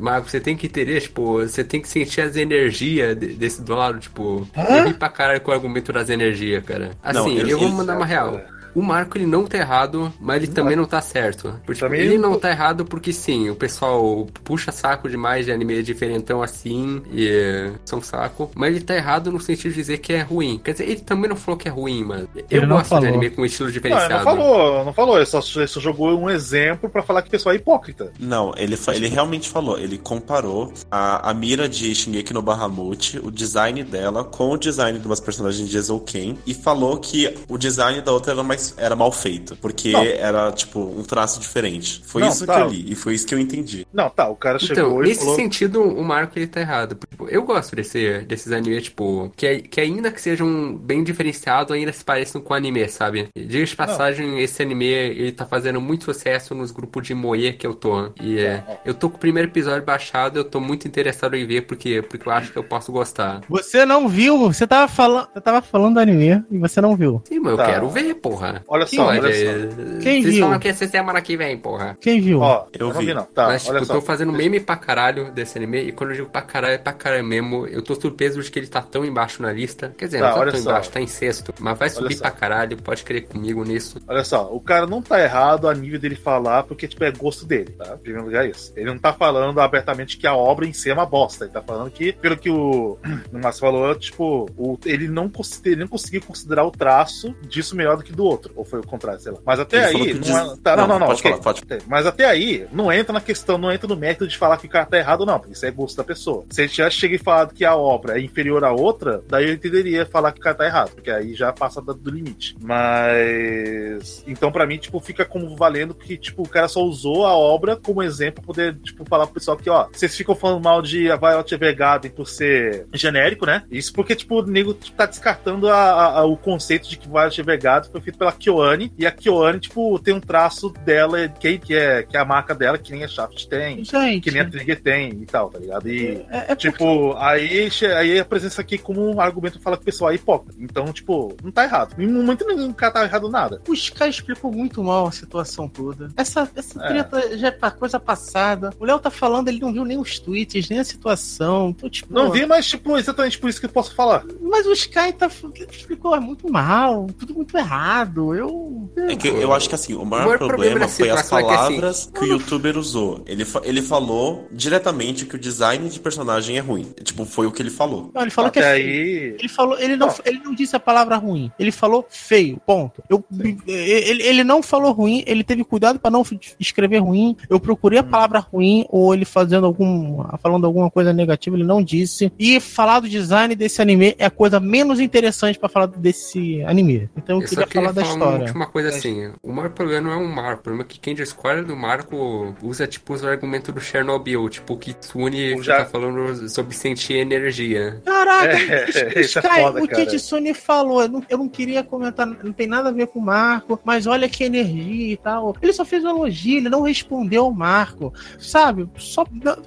mas 0.00 0.30
você 0.30 0.38
tem 0.40 0.56
que 0.56 0.66
entender, 0.66 1.00
tipo, 1.00 1.38
você 1.38 1.64
tem 1.64 1.80
que 1.80 1.88
sentir 1.88 2.20
as 2.20 2.36
energias 2.36 3.16
de- 3.18 3.28
desse 3.34 3.62
do 3.62 3.74
lado, 3.74 3.98
tipo, 3.98 4.46
eu 4.56 4.84
ri 4.84 4.94
pra 4.94 5.08
caralho 5.08 5.40
com 5.40 5.50
o 5.50 5.54
argumento 5.54 5.92
das 5.92 6.10
energias, 6.10 6.62
cara. 6.64 6.90
Assim, 7.02 7.18
Não, 7.18 7.28
eu, 7.42 7.48
eu- 7.48 7.58
vou 7.58 7.68
mandar 7.70 7.96
uma 7.96 8.06
real. 8.06 8.40
O 8.74 8.82
Marco, 8.82 9.18
ele 9.18 9.26
não 9.26 9.44
tá 9.46 9.58
errado, 9.58 10.12
mas 10.20 10.42
ele 10.42 10.52
também 10.52 10.76
não 10.76 10.84
tá 10.86 11.00
certo. 11.00 11.54
Porque, 11.66 11.80
Também 11.80 12.00
ele 12.00 12.18
não- 12.18 12.30
não 12.32 12.38
tá 12.38 12.50
errado 12.50 12.84
porque, 12.84 13.12
sim, 13.12 13.50
o 13.50 13.54
pessoal 13.54 14.26
puxa 14.44 14.72
saco 14.72 15.08
demais 15.08 15.44
de 15.46 15.52
anime 15.52 15.82
diferentão 15.82 16.42
assim, 16.42 17.02
e 17.12 17.28
é, 17.28 17.72
são 17.84 18.00
saco. 18.00 18.50
Mas 18.54 18.74
ele 18.76 18.84
tá 18.84 18.94
errado 18.94 19.30
no 19.30 19.40
sentido 19.40 19.70
de 19.70 19.76
dizer 19.76 19.98
que 19.98 20.12
é 20.12 20.22
ruim. 20.22 20.60
Quer 20.62 20.72
dizer, 20.72 20.84
ele 20.88 21.00
também 21.00 21.28
não 21.28 21.36
falou 21.36 21.58
que 21.58 21.68
é 21.68 21.70
ruim, 21.70 22.04
mano. 22.04 22.28
Eu 22.50 22.66
não 22.66 22.76
gosto 22.76 22.88
falou. 22.90 23.02
de 23.04 23.08
anime 23.08 23.30
com 23.30 23.44
estilo 23.44 23.68
Não, 23.68 23.74
ele 23.74 23.82
diferenciado. 23.82 24.14
não 24.14 24.22
falou, 24.24 24.84
não 24.84 24.92
falou, 24.92 25.16
ele 25.16 25.26
só, 25.26 25.40
ele 25.56 25.66
só 25.66 25.80
jogou 25.80 26.18
um 26.18 26.30
exemplo 26.30 26.88
pra 26.88 27.02
falar 27.02 27.22
que 27.22 27.28
o 27.28 27.30
pessoal 27.30 27.52
é 27.54 27.56
hipócrita. 27.56 28.12
Não, 28.18 28.52
ele, 28.56 28.76
ele 28.94 29.08
realmente 29.08 29.48
falou. 29.48 29.78
Ele 29.78 29.98
comparou 29.98 30.72
a, 30.90 31.30
a 31.30 31.34
mira 31.34 31.68
de 31.68 31.94
Shingeki 31.94 32.32
no 32.32 32.40
Bahamut, 32.42 33.18
o 33.22 33.30
design 33.30 33.82
dela, 33.84 34.24
com 34.24 34.50
o 34.52 34.56
design 34.56 34.98
de 34.98 35.06
umas 35.06 35.20
personagens 35.20 35.68
de 35.68 35.76
Eizouken, 35.76 36.38
e 36.46 36.54
falou 36.54 36.98
que 36.98 37.34
o 37.48 37.58
design 37.58 38.00
da 38.00 38.12
outra 38.12 38.32
era 38.32 38.42
mais 38.42 38.61
mais 38.62 38.74
era 38.78 38.94
mal 38.94 39.10
feito, 39.10 39.56
porque 39.56 39.92
Não. 39.92 40.02
era 40.04 40.52
tipo 40.52 40.80
um 40.80 41.02
traço 41.02 41.40
diferente. 41.40 42.02
Foi 42.04 42.22
Não, 42.22 42.28
isso 42.28 42.46
tá. 42.46 42.56
que 42.56 42.60
eu 42.62 42.68
li 42.68 42.92
e 42.92 42.94
foi 42.94 43.14
isso 43.14 43.26
que 43.26 43.34
eu 43.34 43.38
entendi. 43.38 43.86
Não, 43.92 44.08
tá, 44.08 44.28
o 44.28 44.36
cara 44.36 44.58
chegou 44.58 44.74
Então, 44.84 45.04
e 45.04 45.08
nesse 45.08 45.20
falou. 45.20 45.36
sentido, 45.36 45.82
o 45.82 46.04
Marco 46.04 46.38
ele 46.38 46.46
tá 46.46 46.60
errado. 46.60 46.96
Tipo, 47.10 47.28
eu 47.28 47.42
gosto 47.42 47.74
desse, 47.74 48.20
desses 48.20 48.52
animes, 48.52 48.84
tipo, 48.84 49.30
que, 49.36 49.60
que 49.62 49.80
ainda 49.80 50.10
que 50.10 50.20
sejam 50.20 50.74
bem 50.76 51.02
diferenciados, 51.02 51.72
ainda 51.74 51.92
se 51.92 52.04
pareçam 52.04 52.40
com 52.40 52.54
anime, 52.54 52.86
sabe? 52.88 53.28
Diga 53.36 53.64
de 53.64 53.76
passagem, 53.76 54.40
esse 54.40 54.62
anime, 54.62 54.84
ele 54.86 55.32
tá 55.32 55.46
fazendo 55.46 55.80
muito 55.80 56.04
sucesso 56.04 56.54
nos 56.54 56.70
grupos 56.70 57.06
de 57.06 57.14
moe 57.14 57.52
que 57.52 57.66
eu 57.66 57.74
tô. 57.74 58.10
E 58.20 58.38
é, 58.38 58.62
eu 58.84 58.94
tô 58.94 59.08
com 59.10 59.16
o 59.16 59.20
primeiro 59.20 59.48
episódio 59.48 59.84
baixado, 59.84 60.38
eu 60.38 60.44
tô 60.44 60.60
muito 60.60 60.86
interessado 60.86 61.34
em 61.36 61.46
ver, 61.46 61.62
porque, 61.62 62.02
porque 62.02 62.28
eu 62.28 62.32
acho 62.32 62.52
que 62.52 62.58
eu 62.58 62.64
posso 62.64 62.92
gostar. 62.92 63.40
Você 63.48 63.84
não 63.84 64.08
viu, 64.08 64.38
você 64.38 64.66
tava 64.66 64.88
falando, 64.88 65.28
você 65.32 65.40
tava 65.40 65.62
falando 65.62 65.94
do 65.94 66.00
anime 66.00 66.42
e 66.50 66.58
você 66.58 66.80
não 66.80 66.96
viu. 66.96 67.22
Sim, 67.26 67.40
mas 67.40 67.52
eu 67.52 67.56
Tá. 67.56 67.66
quero 67.66 67.88
ver, 67.88 68.14
porra. 68.14 68.51
Olha 68.68 68.86
só, 68.86 69.06
olha 69.06 69.22
só. 69.22 70.00
Quem 70.02 70.22
Vocês 70.22 70.34
viu? 70.34 70.44
falam 70.44 70.58
que 70.58 70.68
é 70.68 70.72
semana 70.74 71.20
que 71.20 71.36
vem, 71.36 71.56
porra. 71.58 71.96
Quem 72.00 72.20
viu? 72.20 72.40
Ó, 72.40 72.66
Eu 72.72 72.88
eu 72.88 72.92
não 72.94 73.00
vi. 73.00 73.06
vi, 73.06 73.14
não. 73.14 73.24
Tá, 73.24 73.46
Mas, 73.48 73.62
tipo, 73.62 73.74
olha 73.74 73.82
eu 73.82 73.86
tô 73.86 74.00
fazendo 74.00 74.32
meme 74.32 74.60
pra 74.60 74.76
caralho 74.76 75.30
desse 75.32 75.56
anime, 75.58 75.78
e 75.82 75.92
quando 75.92 76.10
eu 76.10 76.16
digo 76.16 76.28
pra 76.30 76.42
caralho, 76.42 76.74
é 76.74 76.78
pra 76.78 76.92
caralho 76.92 77.24
mesmo. 77.24 77.66
Eu 77.66 77.82
tô 77.82 77.94
surpreso 77.94 78.42
de 78.42 78.50
que 78.50 78.58
ele 78.58 78.66
tá 78.66 78.82
tão 78.82 79.04
embaixo 79.04 79.42
na 79.42 79.52
lista. 79.52 79.94
Quer 79.96 80.06
dizer, 80.06 80.20
Tá, 80.20 80.30
não 80.30 80.38
tá 80.44 80.50
tão 80.52 80.60
só. 80.60 80.70
embaixo, 80.70 80.90
tá 80.90 81.00
em 81.00 81.06
sexto. 81.06 81.54
Mas 81.60 81.78
vai 81.78 81.88
subir 81.90 82.18
pra 82.18 82.30
caralho, 82.30 82.76
pode 82.76 83.02
crer 83.04 83.26
comigo 83.26 83.64
nisso. 83.64 83.98
Olha 84.06 84.24
só, 84.24 84.48
o 84.52 84.60
cara 84.60 84.86
não 84.86 85.00
tá 85.02 85.20
errado 85.22 85.68
a 85.68 85.74
nível 85.74 85.98
dele 86.00 86.16
falar, 86.16 86.62
porque, 86.64 86.88
tipo, 86.88 87.02
é 87.04 87.10
gosto 87.10 87.46
dele, 87.46 87.70
tá? 87.72 87.94
Em 87.94 87.98
primeiro 87.98 88.26
lugar, 88.26 88.44
é 88.46 88.50
isso. 88.50 88.72
Ele 88.76 88.86
não 88.86 88.98
tá 88.98 89.12
falando 89.12 89.60
abertamente 89.60 90.16
que 90.18 90.26
a 90.26 90.34
obra 90.34 90.66
em 90.66 90.72
si 90.72 90.90
é 90.90 90.92
uma 90.94 91.06
bosta. 91.06 91.44
Ele 91.44 91.52
tá 91.52 91.62
falando 91.62 91.90
que, 91.90 92.12
pelo 92.12 92.36
que 92.36 92.50
o, 92.50 92.98
Márcio 93.32 93.60
falou, 93.60 93.94
tipo, 93.94 94.48
o- 94.56 94.78
ele, 94.84 95.08
não 95.08 95.30
ele 95.64 95.76
não 95.76 95.88
conseguiu 95.88 96.20
considerar 96.22 96.64
o 96.64 96.70
traço 96.70 97.34
disso 97.48 97.76
melhor 97.76 97.96
do 97.96 98.02
que 98.02 98.12
do 98.12 98.24
outro. 98.24 98.41
Ou 98.56 98.64
foi 98.64 98.80
o 98.80 98.86
contrário, 98.86 99.20
sei 99.20 99.32
lá. 99.32 99.38
Mas 99.44 99.60
até 99.60 99.90
Ele 99.90 99.96
aí. 100.08 100.14
Não, 100.14 100.20
diz- 100.20 100.30
é- 100.30 100.56
tá, 100.62 100.76
não, 100.76 100.86
Não, 100.86 100.88
não, 100.94 100.98
não. 101.00 101.06
pode 101.08 101.20
ok. 101.20 101.30
falar, 101.32 101.42
pode. 101.42 101.62
Mas 101.86 102.06
até 102.06 102.24
aí, 102.24 102.66
não 102.72 102.92
entra 102.92 103.12
na 103.12 103.20
questão, 103.20 103.58
não 103.58 103.70
entra 103.72 103.86
no 103.88 103.96
mérito 103.96 104.26
de 104.26 104.36
falar 104.38 104.56
que 104.56 104.66
o 104.66 104.70
cara 104.70 104.86
tá 104.86 104.96
errado 104.98 105.24
não, 105.26 105.38
porque 105.38 105.54
isso 105.54 105.66
é 105.66 105.70
gosto 105.70 105.96
da 105.96 106.04
pessoa. 106.04 106.44
Se 106.50 106.62
ele 106.62 106.72
já 106.72 106.88
chega 106.90 107.14
e 107.14 107.18
falar 107.18 107.48
que 107.48 107.64
a 107.64 107.76
obra 107.76 108.18
é 108.18 108.22
inferior 108.22 108.64
à 108.64 108.72
outra, 108.72 109.22
daí 109.28 109.48
eu 109.48 109.54
entenderia 109.54 110.06
falar 110.06 110.32
que 110.32 110.40
o 110.40 110.42
cara 110.42 110.54
tá 110.56 110.66
errado, 110.66 110.90
porque 110.92 111.10
aí 111.10 111.34
já 111.34 111.52
passa 111.52 111.80
do 111.80 112.10
limite. 112.10 112.56
Mas. 112.60 114.24
Então, 114.26 114.50
pra 114.52 114.66
mim, 114.66 114.78
tipo, 114.78 115.00
fica 115.00 115.24
como 115.24 115.54
valendo 115.56 115.94
que, 115.94 116.16
tipo, 116.16 116.42
o 116.42 116.48
cara 116.48 116.68
só 116.68 116.80
usou 116.82 117.26
a 117.26 117.36
obra 117.36 117.76
como 117.76 118.02
exemplo 118.02 118.42
pra 118.42 118.46
poder, 118.46 118.74
tipo, 118.82 119.04
falar 119.08 119.26
pro 119.26 119.34
pessoal 119.34 119.56
que, 119.56 119.68
ó, 119.70 119.86
vocês 119.92 120.14
ficam 120.16 120.34
falando 120.34 120.62
mal 120.62 120.82
de 120.82 121.10
a 121.10 121.16
Violet 121.16 121.52
Evergarden 121.54 122.10
por 122.10 122.26
ser 122.26 122.86
genérico, 122.92 123.46
né? 123.46 123.62
Isso 123.70 123.92
porque, 123.92 124.14
tipo, 124.14 124.40
o 124.40 124.46
nego 124.46 124.74
tá 124.96 125.06
descartando 125.06 125.68
a- 125.68 125.74
a- 125.74 126.18
a- 126.20 126.24
o 126.24 126.36
conceito 126.36 126.88
de 126.88 126.96
que 126.96 127.08
Violet 127.08 127.40
Evergarden 127.40 127.90
foi 127.90 128.00
feito 128.00 128.18
pela 128.18 128.31
Kyoane, 128.32 128.92
e 128.98 129.06
a 129.06 129.10
Kyoane, 129.10 129.60
tipo, 129.60 129.98
tem 129.98 130.14
um 130.14 130.20
traço 130.20 130.70
dela, 130.84 131.28
que, 131.28 131.58
que, 131.58 131.74
é, 131.74 132.02
que 132.02 132.16
é 132.16 132.20
a 132.20 132.24
marca 132.24 132.54
dela, 132.54 132.78
que 132.78 132.92
nem 132.92 133.04
a 133.04 133.08
Shaft 133.08 133.46
tem, 133.46 133.84
Gente, 133.84 134.20
que 134.22 134.30
nem 134.30 134.40
a 134.42 134.48
Trigger 134.50 134.80
tem 134.82 135.10
e 135.10 135.26
tal, 135.26 135.50
tá 135.50 135.58
ligado? 135.58 135.88
E. 135.88 136.24
é, 136.30 136.52
é 136.52 136.56
Tipo, 136.56 137.14
aí, 137.16 137.70
che- 137.70 137.86
aí 137.86 138.18
a 138.18 138.24
presença 138.24 138.60
aqui 138.60 138.78
como 138.78 139.04
um 139.14 139.20
argumento 139.20 139.60
fala 139.60 139.76
que 139.76 139.82
o 139.82 139.86
pessoal 139.86 140.10
é 140.10 140.14
hipócrita. 140.14 140.56
Então, 140.60 140.92
tipo, 140.92 141.36
não 141.42 141.50
tá 141.50 141.64
errado. 141.64 141.94
Em 142.00 142.06
momento 142.06 142.46
nenhum 142.46 142.70
o 142.70 142.74
cara 142.74 142.92
tá 142.92 143.04
errado 143.04 143.28
nada. 143.28 143.60
Os 143.68 143.90
caras 143.90 144.14
explicam 144.16 144.50
muito 144.50 144.82
mal 144.82 145.06
a 145.06 145.12
situação 145.12 145.68
toda. 145.68 146.08
Essa, 146.16 146.48
essa 146.54 146.82
É. 146.84 146.88
treta 146.88 147.36
já 147.38 147.48
é 147.48 147.50
pra 147.50 147.70
coisa 147.70 147.98
passada. 148.00 148.70
O 148.78 148.84
Léo 148.84 148.98
tá 148.98 149.10
falando, 149.10 149.48
ele 149.48 149.60
não 149.60 149.72
viu 149.72 149.84
nem 149.84 149.98
os 149.98 150.18
tweets, 150.18 150.68
nem 150.68 150.78
a 150.78 150.84
situação. 150.84 151.70
Então, 151.70 151.88
tipo, 151.90 152.12
Não 152.12 152.30
vi, 152.30 152.46
mas, 152.46 152.66
tipo, 152.66 152.96
exatamente 152.96 153.38
por 153.38 153.48
isso 153.50 153.60
que 153.60 153.66
eu 153.66 153.70
posso 153.70 153.94
falar. 153.94 154.24
Mas 154.40 154.66
o 154.66 154.72
Sky 154.72 155.12
tá, 155.12 155.28
explicou 155.70 156.18
muito 156.20 156.50
mal, 156.50 157.06
tudo 157.18 157.34
muito 157.34 157.56
errado. 157.56 158.21
Eu. 158.34 158.90
É 159.08 159.16
que 159.16 159.26
eu 159.28 159.52
acho 159.52 159.68
que 159.68 159.74
assim, 159.74 159.94
o 159.94 160.04
maior, 160.04 160.24
maior 160.26 160.38
problema, 160.38 160.58
problema 160.58 160.80
da 160.80 160.88
foi 160.88 161.10
as 161.10 161.20
é 161.20 161.22
que, 161.22 161.34
assim, 161.34 161.46
palavras 161.46 162.10
que 162.14 162.20
o 162.20 162.26
youtuber 162.26 162.76
usou. 162.76 163.22
Ele, 163.26 163.44
fa- 163.44 163.62
ele 163.64 163.80
falou 163.82 164.46
diretamente 164.52 165.24
que 165.26 165.34
o 165.36 165.38
design 165.38 165.88
de 165.88 165.98
personagem 165.98 166.56
é 166.56 166.60
ruim. 166.60 166.92
Tipo, 167.02 167.24
foi 167.24 167.46
o 167.46 167.52
que 167.52 167.62
ele 167.62 167.70
falou. 167.70 168.10
Não, 168.14 168.22
ele 168.22 168.30
falou 168.30 168.48
Até 168.48 168.60
que 168.60 168.66
é 168.66 168.70
aí. 168.70 168.82
feio. 168.82 169.36
Ele 169.38 169.48
falou, 169.48 169.78
ele 169.78 169.96
não, 169.96 170.14
ele 170.24 170.40
não 170.44 170.54
disse 170.54 170.76
a 170.76 170.80
palavra 170.80 171.16
ruim. 171.16 171.50
Ele 171.58 171.72
falou 171.72 172.06
feio, 172.10 172.60
ponto. 172.66 173.02
Eu, 173.08 173.24
ele, 173.66 174.22
ele 174.22 174.44
não 174.44 174.62
falou 174.62 174.92
ruim, 174.92 175.22
ele 175.26 175.42
teve 175.42 175.64
cuidado 175.64 175.98
pra 175.98 176.10
não 176.10 176.22
escrever 176.60 176.98
ruim. 176.98 177.36
Eu 177.48 177.58
procurei 177.58 177.98
a 177.98 178.02
palavra 178.04 178.38
ruim 178.40 178.84
ou 178.90 179.14
ele 179.14 179.24
fazendo 179.24 179.66
algum, 179.66 180.22
falando 180.42 180.66
alguma 180.66 180.90
coisa 180.90 181.12
negativa, 181.12 181.56
ele 181.56 181.64
não 181.64 181.82
disse. 181.82 182.32
E 182.38 182.60
falar 182.60 183.00
do 183.00 183.08
design 183.08 183.54
desse 183.54 183.80
anime 183.80 184.14
é 184.18 184.26
a 184.26 184.30
coisa 184.30 184.60
menos 184.60 185.00
interessante 185.00 185.58
pra 185.58 185.68
falar 185.68 185.86
desse 185.86 186.62
anime. 186.64 187.08
Então 187.16 187.36
eu, 187.36 187.42
Eu 187.42 187.48
queria 187.48 187.66
falar 187.66 187.92
da 187.92 188.02
falar 188.02 188.11
uma 188.14 188.24
história. 188.26 188.44
última 188.46 188.66
coisa 188.66 188.88
assim. 188.90 189.32
O 189.42 189.52
maior 189.52 189.70
problema 189.70 190.08
não 190.08 190.12
é 190.12 190.16
o 190.24 190.28
Marco. 190.28 190.60
O 190.60 190.62
problema 190.64 190.84
é 190.84 190.86
que 190.86 190.98
quem 191.00 191.14
discorda 191.14 191.62
do 191.62 191.76
Marco 191.76 192.54
usa, 192.62 192.86
tipo, 192.86 193.12
os 193.12 193.24
argumentos 193.24 193.72
do 193.74 193.80
Chernobyl. 193.80 194.48
Tipo, 194.48 194.74
o 194.74 194.76
Kitsune 194.78 195.54
O 195.54 195.58
fica 195.58 195.62
já- 195.78 195.84
falando 195.84 196.48
sobre 196.48 196.74
sentir 196.74 197.14
energia. 197.14 198.00
Caraca, 198.04 198.52
É, 198.56 199.20
isso 199.20 199.38
é 199.38 199.42
foda, 199.42 199.82
o 199.82 199.88
cara. 199.88 200.06
Kitsune 200.06 200.54
falou, 200.54 201.02
eu 201.02 201.08
não, 201.08 201.22
eu 201.28 201.38
não 201.38 201.48
queria 201.48 201.82
comentar, 201.82 202.26
não 202.26 202.52
tem 202.52 202.66
nada 202.66 202.88
a 202.88 202.92
ver 202.92 203.06
com 203.08 203.18
o 203.18 203.22
Marco, 203.22 203.78
mas 203.84 204.06
olha 204.06 204.28
que 204.28 204.44
energia 204.44 205.12
e 205.12 205.16
tal. 205.16 205.54
Ele 205.62 205.72
só 205.72 205.84
fez 205.84 206.04
um 206.04 206.08
elogio, 206.10 206.58
ele 206.58 206.68
não 206.68 206.82
respondeu 206.82 207.44
ao 207.44 207.52
Marco, 207.52 208.12
sabe? 208.38 208.88
Só 208.96 209.24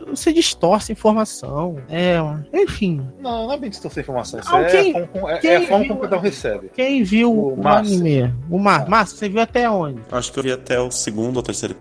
você 0.07 0.31
distorce 0.33 0.91
a 0.91 0.93
informação. 0.93 1.77
É, 1.89 2.17
enfim. 2.53 3.05
Não, 3.19 3.47
não 3.47 3.53
é 3.53 3.57
bem 3.57 3.69
distorcer 3.69 4.03
informação. 4.03 4.39
Isso 4.39 4.55
Ah, 4.55 4.61
é, 4.61 4.65
quem- 4.69 4.89
a 4.89 4.93
forma 4.93 5.07
como- 5.07 5.29
é, 5.29 5.37
quem 5.39 5.49
é 5.51 5.55
a 5.57 5.61
forma 5.61 5.79
viu- 5.79 5.87
como 5.89 6.01
cada 6.01 6.17
um 6.17 6.19
recebe. 6.19 6.69
Quem 6.73 7.03
viu 7.03 7.31
O 7.31 7.59
o, 7.59 7.67
anime? 7.67 8.33
O 8.49 8.59
Márcio, 8.59 9.17
você 9.17 9.29
viu 9.29 9.41
até 9.41 9.69
onde? 9.69 10.01
Acho 10.11 10.31
que 10.31 10.39
eu 10.39 10.43
vi 10.43 10.51
até 10.51 10.79
o 10.79 10.91
segundo 10.91 11.37
ou 11.37 11.43
terceiro. 11.43 11.75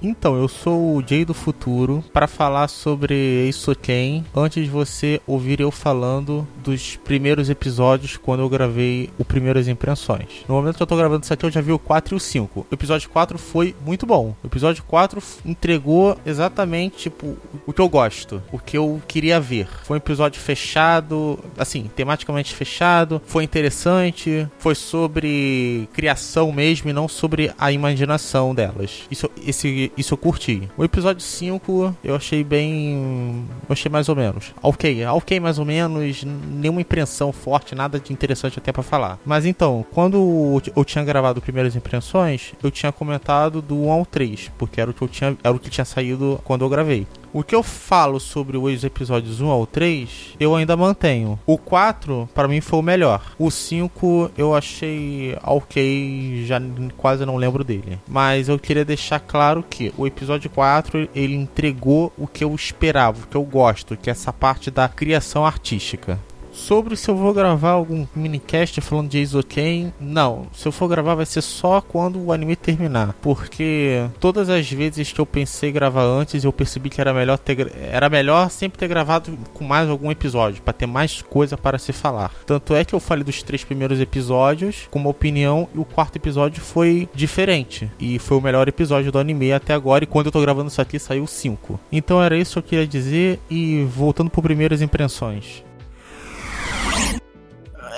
Então, 0.00 0.36
eu 0.36 0.46
sou 0.46 0.94
o 0.96 1.02
Jay 1.04 1.24
do 1.24 1.34
Futuro 1.34 2.04
para 2.12 2.28
falar 2.28 2.68
sobre 2.68 3.14
Eisoken 3.46 4.24
antes 4.34 4.64
de 4.64 4.70
você 4.70 5.20
ouvir 5.26 5.58
eu 5.60 5.72
falando 5.72 6.46
dos 6.62 6.94
primeiros 6.94 7.50
episódios 7.50 8.16
quando 8.16 8.40
eu 8.40 8.48
gravei 8.48 9.10
o 9.18 9.24
Primeiras 9.24 9.66
Impressões. 9.66 10.44
No 10.48 10.54
momento 10.54 10.76
que 10.76 10.82
eu 10.82 10.86
tô 10.86 10.96
gravando 10.96 11.24
isso 11.24 11.32
aqui, 11.34 11.44
eu 11.44 11.50
já 11.50 11.60
vi 11.60 11.72
o 11.72 11.80
4 11.80 12.14
e 12.14 12.16
o 12.16 12.20
5. 12.20 12.60
O 12.70 12.74
episódio 12.74 13.10
4 13.10 13.36
foi 13.38 13.74
muito 13.84 14.06
bom. 14.06 14.36
O 14.44 14.46
episódio 14.46 14.84
4 14.84 15.20
f- 15.20 15.40
entregou 15.44 16.16
exatamente, 16.24 16.96
tipo, 16.98 17.36
o 17.66 17.72
que 17.72 17.80
eu 17.80 17.88
gosto, 17.88 18.40
o 18.52 18.58
que 18.58 18.78
eu 18.78 19.02
queria 19.08 19.40
ver. 19.40 19.66
Foi 19.82 19.96
um 19.96 19.98
episódio 19.98 20.40
fechado, 20.40 21.40
assim, 21.58 21.90
tematicamente 21.96 22.54
fechado, 22.54 23.20
foi 23.26 23.42
interessante, 23.42 24.46
foi 24.60 24.76
sobre 24.76 25.88
criação 25.92 26.52
mesmo 26.52 26.88
e 26.88 26.92
não 26.92 27.08
sobre 27.08 27.50
a 27.58 27.72
imaginação 27.72 28.54
delas. 28.54 29.02
Isso, 29.10 29.28
esse, 29.44 29.87
isso 29.96 30.14
eu 30.14 30.18
curti. 30.18 30.68
O 30.76 30.84
episódio 30.84 31.22
5 31.22 31.96
eu 32.02 32.14
achei 32.14 32.42
bem. 32.44 33.44
Eu 33.68 33.72
achei 33.72 33.90
mais 33.90 34.08
ou 34.08 34.16
menos. 34.16 34.52
Ok, 34.62 35.04
ok, 35.06 35.40
mais 35.40 35.58
ou 35.58 35.64
menos. 35.64 36.24
Nenhuma 36.24 36.80
impressão 36.80 37.32
forte, 37.32 37.74
nada 37.74 37.98
de 37.98 38.12
interessante 38.12 38.58
até 38.58 38.72
pra 38.72 38.82
falar. 38.82 39.18
Mas 39.24 39.46
então, 39.46 39.84
quando 39.92 40.60
eu 40.74 40.84
tinha 40.84 41.04
gravado 41.04 41.40
primeiras 41.40 41.76
impressões, 41.76 42.52
eu 42.62 42.70
tinha 42.70 42.92
comentado 42.92 43.60
do 43.62 43.76
1 43.84 43.92
ao 43.92 44.06
3, 44.06 44.50
porque 44.58 44.80
era 44.80 44.90
o 44.90 44.94
que 44.94 45.02
eu 45.02 45.08
tinha, 45.08 45.36
era 45.42 45.54
o 45.54 45.58
que 45.58 45.70
tinha 45.70 45.84
saído 45.84 46.40
quando 46.44 46.64
eu 46.64 46.68
gravei. 46.68 47.06
O 47.32 47.42
que 47.42 47.54
eu 47.54 47.62
falo 47.62 48.18
sobre 48.18 48.56
os 48.56 48.84
episódios 48.84 49.40
1 49.40 49.48
ao 49.48 49.66
3, 49.66 50.36
eu 50.40 50.54
ainda 50.54 50.76
mantenho. 50.76 51.38
O 51.46 51.58
4, 51.58 52.28
pra 52.34 52.48
mim, 52.48 52.60
foi 52.60 52.78
o 52.78 52.82
melhor. 52.82 53.22
O 53.38 53.50
5, 53.50 54.32
eu 54.36 54.54
achei 54.54 55.36
ok, 55.42 56.44
já 56.46 56.60
quase 56.96 57.26
não 57.26 57.36
lembro 57.36 57.62
dele. 57.62 57.98
Mas 58.08 58.48
eu 58.48 58.58
queria 58.58 58.84
deixar 58.84 59.20
claro 59.20 59.64
que 59.68 59.92
o 59.96 60.06
episódio 60.06 60.48
4, 60.50 61.08
ele 61.14 61.34
entregou 61.34 62.12
o 62.16 62.26
que 62.26 62.42
eu 62.42 62.54
esperava, 62.54 63.24
o 63.24 63.26
que 63.26 63.36
eu 63.36 63.42
gosto, 63.42 63.96
que 63.96 64.08
é 64.08 64.12
essa 64.12 64.32
parte 64.32 64.70
da 64.70 64.88
criação 64.88 65.44
artística. 65.44 66.18
Sobre 66.58 66.96
se 66.96 67.08
eu 67.08 67.16
vou 67.16 67.32
gravar 67.32 67.70
algum 67.70 68.04
minicast 68.14 68.80
falando 68.80 69.08
de 69.08 69.18
Isoken, 69.18 69.92
não. 70.00 70.48
Se 70.52 70.66
eu 70.66 70.72
for 70.72 70.88
gravar 70.88 71.14
vai 71.14 71.24
ser 71.24 71.40
só 71.40 71.80
quando 71.80 72.20
o 72.20 72.32
anime 72.32 72.56
terminar. 72.56 73.14
Porque 73.22 74.04
todas 74.18 74.50
as 74.50 74.70
vezes 74.70 75.12
que 75.12 75.20
eu 75.20 75.24
pensei 75.24 75.70
gravar 75.70 76.02
antes, 76.02 76.42
eu 76.42 76.52
percebi 76.52 76.90
que 76.90 77.00
era 77.00 77.14
melhor 77.14 77.38
ter 77.38 77.72
era 77.80 78.10
melhor 78.10 78.50
sempre 78.50 78.76
ter 78.76 78.88
gravado 78.88 79.38
com 79.54 79.64
mais 79.64 79.88
algum 79.88 80.10
episódio, 80.10 80.60
para 80.60 80.72
ter 80.72 80.86
mais 80.86 81.22
coisa 81.22 81.56
para 81.56 81.78
se 81.78 81.92
falar. 81.92 82.32
Tanto 82.44 82.74
é 82.74 82.84
que 82.84 82.94
eu 82.94 83.00
falei 83.00 83.22
dos 83.22 83.42
três 83.42 83.62
primeiros 83.62 84.00
episódios 84.00 84.88
com 84.90 84.98
uma 84.98 85.10
opinião 85.10 85.68
e 85.74 85.78
o 85.78 85.84
quarto 85.84 86.16
episódio 86.16 86.60
foi 86.60 87.08
diferente. 87.14 87.90
E 88.00 88.18
foi 88.18 88.36
o 88.36 88.42
melhor 88.42 88.66
episódio 88.66 89.12
do 89.12 89.18
anime 89.18 89.52
até 89.52 89.72
agora. 89.72 90.02
E 90.02 90.08
quando 90.08 90.26
eu 90.26 90.32
tô 90.32 90.40
gravando 90.40 90.68
isso 90.68 90.82
aqui, 90.82 90.98
saiu 90.98 91.26
5. 91.26 91.78
Então 91.90 92.20
era 92.20 92.36
isso 92.36 92.54
que 92.54 92.58
eu 92.58 92.62
queria 92.62 92.86
dizer. 92.86 93.38
E 93.48 93.84
voltando 93.84 94.28
por 94.28 94.42
primeiras 94.42 94.82
impressões. 94.82 95.67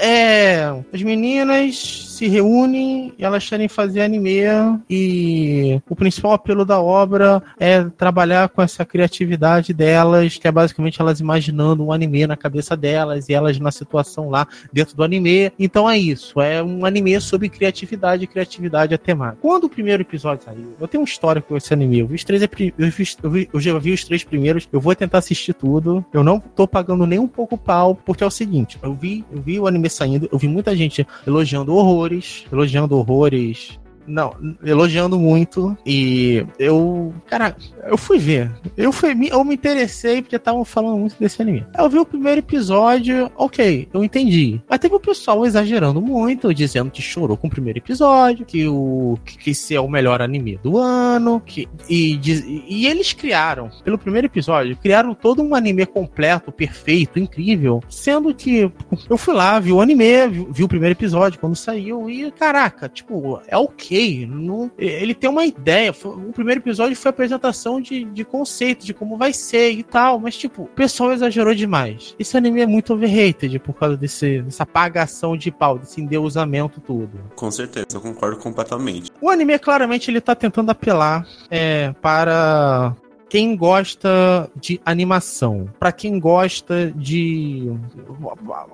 É, 0.03 0.65
as 0.93 1.03
meninas 1.03 2.07
se 2.17 2.27
reúnem, 2.27 3.13
elas 3.19 3.47
querem 3.47 3.69
fazer 3.69 4.01
anime 4.01 4.41
e 4.89 5.81
o 5.89 5.95
principal 5.95 6.33
apelo 6.33 6.65
da 6.65 6.81
obra 6.81 7.43
é 7.59 7.85
trabalhar 7.85 8.49
com 8.49 8.63
essa 8.63 8.85
criatividade 8.85 9.75
delas, 9.75 10.39
que 10.39 10.49
é 10.49 10.53
basicamente 10.53 11.01
elas 11.01 11.21
imaginando 11.21 11.85
um 11.85 11.93
anime 11.93 12.27
na 12.27 12.37
cabeça 12.37 12.75
delas 12.77 13.29
e 13.29 13.35
elas 13.35 13.59
na 13.59 13.71
situação 13.71 14.31
lá 14.31 14.47
dentro 14.73 14.97
do 14.97 15.03
anime. 15.03 15.53
Então 15.59 15.89
é 15.89 15.99
isso, 15.99 16.41
é 16.41 16.63
um 16.63 16.87
anime 16.87 17.21
sobre 17.21 17.51
criatividade, 17.51 18.27
criatividade 18.27 18.95
é 18.95 18.99
temática. 18.99 19.39
Quando 19.43 19.65
o 19.65 19.71
primeiro 19.71 20.03
episódio 20.03 20.45
saiu, 20.45 20.75
eu 20.81 20.89
tenho 20.89 21.03
um 21.03 21.07
histórico 21.07 21.49
com 21.49 21.57
esse 21.59 21.73
anime, 21.75 21.99
eu 21.99 22.07
vi 22.07 22.15
os 22.15 22.25
três, 22.25 22.43
eu, 22.43 22.49
vi, 22.57 22.75
eu, 23.23 23.31
vi, 23.31 23.51
eu 23.53 23.61
já 23.61 23.79
vi 23.79 23.93
os 23.93 24.05
três 24.05 24.25
primeiros, 24.25 24.67
eu 24.73 24.81
vou 24.81 24.95
tentar 24.95 25.19
assistir 25.19 25.53
tudo, 25.53 26.05
eu 26.13 26.25
não 26.25 26.41
tô 26.41 26.67
pagando 26.67 27.07
nem 27.07 27.19
um 27.19 27.29
pouco 27.29 27.59
pau, 27.59 27.95
porque 27.95 28.25
é 28.25 28.27
o 28.27 28.31
seguinte, 28.31 28.79
eu 28.83 28.95
vi, 28.95 29.25
eu 29.31 29.43
vi 29.43 29.59
o 29.59 29.67
anime 29.67 29.89
saindo, 29.90 30.29
eu 30.31 30.38
vi 30.38 30.48
muita 30.48 30.76
gente 30.76 31.07
elogiando 31.26 31.74
horrores, 31.74 32.44
elogiando 32.53 32.96
horrores 32.96 33.80
não, 34.11 34.35
elogiando 34.64 35.18
muito. 35.18 35.77
E 35.87 36.44
eu. 36.59 37.14
Cara, 37.27 37.57
eu 37.85 37.96
fui 37.96 38.18
ver. 38.18 38.51
Eu, 38.77 38.92
fui, 38.92 39.16
eu 39.31 39.44
me 39.44 39.55
interessei 39.55 40.20
porque 40.20 40.37
estavam 40.37 40.64
falando 40.64 40.99
muito 40.99 41.16
desse 41.18 41.40
anime. 41.40 41.64
Eu 41.79 41.88
vi 41.88 41.99
o 41.99 42.05
primeiro 42.05 42.40
episódio, 42.40 43.30
ok, 43.37 43.89
eu 43.93 44.03
entendi. 44.03 44.61
Mas 44.68 44.80
teve 44.80 44.95
o 44.95 45.01
pessoal 45.01 45.47
exagerando 45.47 46.01
muito, 46.01 46.53
dizendo 46.53 46.91
que 46.91 47.01
chorou 47.01 47.37
com 47.37 47.47
o 47.47 47.51
primeiro 47.51 47.78
episódio, 47.78 48.45
que 48.45 48.66
o. 48.66 49.16
que, 49.24 49.39
que 49.39 49.51
esse 49.51 49.74
é 49.74 49.80
o 49.80 49.89
melhor 49.89 50.20
anime 50.20 50.59
do 50.62 50.76
ano. 50.76 51.41
Que, 51.47 51.68
e, 51.89 52.20
e 52.68 52.87
eles 52.87 53.12
criaram, 53.12 53.70
pelo 53.85 53.99
primeiro 53.99 54.26
episódio, 54.26 54.76
criaram 54.76 55.14
todo 55.14 55.43
um 55.43 55.55
anime 55.55 55.87
completo, 55.87 56.51
perfeito, 56.51 57.18
incrível. 57.18 57.82
Sendo 57.89 58.35
que 58.35 58.70
eu 59.09 59.16
fui 59.16 59.35
lá, 59.35 59.61
vi 59.61 59.72
o 59.72 59.80
anime, 59.80 60.28
vi, 60.28 60.47
vi 60.51 60.64
o 60.64 60.68
primeiro 60.68 60.95
episódio 60.95 61.39
quando 61.39 61.55
saiu, 61.55 62.11
e 62.11 62.30
caraca, 62.32 62.89
tipo, 62.89 63.41
é 63.47 63.57
ok 63.57 63.99
não, 64.26 64.70
ele 64.78 65.14
tem 65.14 65.28
uma 65.28 65.44
ideia. 65.44 65.94
O 66.05 66.32
primeiro 66.32 66.61
episódio 66.61 66.96
foi 66.96 67.09
a 67.09 67.11
apresentação 67.11 67.80
de, 67.80 68.05
de 68.05 68.24
conceito, 68.24 68.84
de 68.84 68.94
como 68.94 69.16
vai 69.16 69.32
ser 69.32 69.70
e 69.72 69.82
tal. 69.82 70.18
Mas, 70.18 70.36
tipo, 70.36 70.62
o 70.62 70.68
pessoal 70.68 71.12
exagerou 71.12 71.55
demais. 71.55 72.14
Esse 72.18 72.36
anime 72.36 72.61
é 72.61 72.66
muito 72.66 72.94
overrated 72.94 73.59
por 73.61 73.74
causa 73.74 73.96
desse, 73.96 74.42
dessa 74.42 74.62
apagação 74.62 75.36
de 75.36 75.51
pau, 75.51 75.78
desse 75.78 76.01
endeusamento 76.01 76.80
tudo. 76.80 77.20
Com 77.34 77.51
certeza, 77.51 77.86
eu 77.92 78.01
concordo 78.01 78.36
completamente. 78.38 79.11
O 79.20 79.28
anime, 79.28 79.59
claramente, 79.59 80.11
ele 80.11 80.20
tá 80.20 80.34
tentando 80.34 80.70
apelar 80.70 81.26
é, 81.51 81.92
para 82.01 82.94
quem 83.31 83.57
gosta 83.57 84.51
de 84.61 84.81
animação, 84.85 85.70
para 85.78 85.93
quem 85.93 86.18
gosta 86.18 86.91
de 86.91 87.70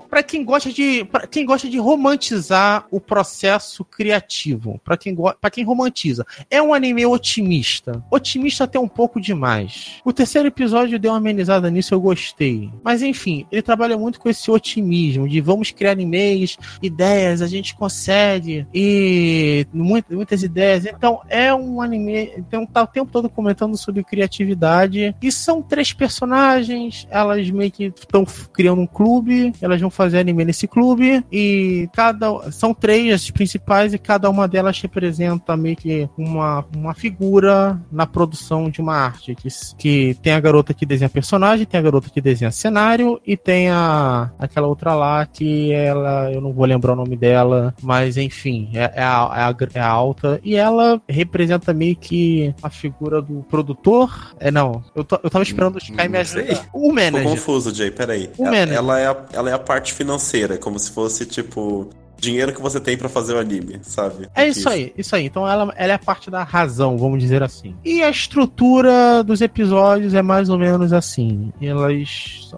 para 0.08 0.22
quem 0.22 0.42
gosta 0.42 0.72
de 0.72 1.04
para 1.04 1.26
quem 1.26 1.44
gosta 1.44 1.68
de 1.68 1.76
romantizar 1.78 2.86
o 2.90 2.98
processo 2.98 3.84
criativo, 3.84 4.80
para 4.82 4.96
quem 4.96 5.14
para 5.14 5.50
quem 5.50 5.62
romantiza. 5.62 6.26
É 6.50 6.60
um 6.60 6.72
anime 6.72 7.04
otimista. 7.04 8.02
Otimista 8.10 8.64
até 8.64 8.80
um 8.80 8.88
pouco 8.88 9.20
demais. 9.20 10.00
O 10.04 10.12
terceiro 10.12 10.48
episódio 10.48 10.98
deu 10.98 11.12
uma 11.12 11.18
amenizada 11.18 11.70
nisso, 11.70 11.92
eu 11.92 12.00
gostei. 12.00 12.70
Mas 12.82 13.02
enfim, 13.02 13.46
ele 13.52 13.60
trabalha 13.60 13.98
muito 13.98 14.18
com 14.18 14.30
esse 14.30 14.50
otimismo 14.50 15.28
de 15.28 15.38
vamos 15.42 15.70
criar 15.70 15.92
animes, 15.92 16.56
ideias, 16.82 17.42
a 17.42 17.46
gente 17.46 17.76
consegue 17.76 18.66
e 18.72 19.66
muitas, 19.70 20.16
muitas 20.16 20.42
ideias. 20.42 20.86
Então 20.86 21.20
é 21.28 21.54
um 21.54 21.82
anime, 21.82 22.32
então 22.38 22.64
tá 22.64 22.82
o 22.82 22.86
tempo 22.86 23.12
todo 23.12 23.28
comentando 23.28 23.76
sobre 23.76 24.02
criatividade 24.02 24.45
atividade. 24.46 25.14
E 25.20 25.32
são 25.32 25.60
três 25.60 25.92
personagens, 25.92 27.06
elas 27.10 27.50
meio 27.50 27.70
que 27.70 27.84
estão 27.84 28.24
criando 28.52 28.80
um 28.80 28.86
clube, 28.86 29.52
elas 29.60 29.80
vão 29.80 29.90
fazer 29.90 30.18
anime 30.18 30.44
nesse 30.44 30.68
clube, 30.68 31.24
e 31.30 31.88
cada. 31.92 32.50
São 32.52 32.72
três 32.72 33.12
as 33.12 33.30
principais, 33.30 33.92
e 33.92 33.98
cada 33.98 34.30
uma 34.30 34.46
delas 34.46 34.80
representa 34.80 35.56
meio 35.56 35.76
que 35.76 36.08
uma, 36.16 36.64
uma 36.74 36.94
figura 36.94 37.80
na 37.90 38.06
produção 38.06 38.70
de 38.70 38.80
uma 38.80 38.94
arte. 38.94 39.34
Que, 39.34 39.48
que 39.76 40.14
tem 40.22 40.32
a 40.32 40.40
garota 40.40 40.72
que 40.72 40.86
desenha 40.86 41.08
personagem, 41.08 41.66
tem 41.66 41.80
a 41.80 41.82
garota 41.82 42.08
que 42.10 42.20
desenha 42.20 42.50
cenário, 42.50 43.20
e 43.26 43.36
tem 43.36 43.68
a 43.70 44.30
aquela 44.38 44.66
outra 44.66 44.94
lá 44.94 45.26
que 45.26 45.72
ela. 45.72 46.30
Eu 46.32 46.40
não 46.40 46.52
vou 46.52 46.64
lembrar 46.64 46.92
o 46.92 46.96
nome 46.96 47.16
dela, 47.16 47.74
mas 47.82 48.16
enfim, 48.16 48.70
é, 48.74 48.92
é, 48.96 49.02
a, 49.02 49.32
é, 49.34 49.40
a, 49.42 49.56
é 49.74 49.80
a 49.80 49.88
alta, 49.88 50.40
e 50.44 50.56
ela 50.56 51.00
representa 51.08 51.72
meio 51.72 51.96
que 51.96 52.54
a 52.62 52.70
figura 52.70 53.20
do 53.20 53.42
produtor, 53.48 54.35
é, 54.38 54.50
não. 54.50 54.84
Eu, 54.94 55.04
tô, 55.04 55.18
eu 55.22 55.30
tava 55.30 55.42
esperando 55.42 55.76
o 55.76 55.78
Sky 55.78 56.08
me 56.08 56.18
ajudar. 56.18 56.68
O 56.72 56.92
manager. 56.92 57.22
Tô 57.22 57.30
confuso, 57.30 57.74
Jay, 57.74 57.90
peraí. 57.90 58.30
O 58.36 58.42
ela, 58.42 58.50
manager. 58.50 58.76
Ela 58.76 59.00
é, 59.00 59.06
a, 59.06 59.16
ela 59.32 59.50
é 59.50 59.52
a 59.52 59.58
parte 59.58 59.92
financeira, 59.92 60.58
como 60.58 60.78
se 60.78 60.90
fosse, 60.90 61.24
tipo 61.24 61.88
dinheiro 62.18 62.52
que 62.52 62.60
você 62.60 62.80
tem 62.80 62.96
para 62.96 63.08
fazer 63.08 63.34
o 63.34 63.38
anime, 63.38 63.78
sabe? 63.82 64.28
É 64.34 64.46
isso, 64.46 64.60
isso, 64.60 64.68
aí, 64.68 64.92
isso 64.96 65.16
aí. 65.16 65.26
Então 65.26 65.48
ela, 65.48 65.72
ela 65.76 65.92
é 65.92 65.98
parte 65.98 66.30
da 66.30 66.42
razão, 66.42 66.96
vamos 66.96 67.20
dizer 67.20 67.42
assim. 67.42 67.74
E 67.84 68.02
a 68.02 68.10
estrutura 68.10 69.22
dos 69.22 69.40
episódios 69.40 70.14
é 70.14 70.22
mais 70.22 70.48
ou 70.48 70.58
menos 70.58 70.92
assim. 70.92 71.52
Elas. 71.60 72.50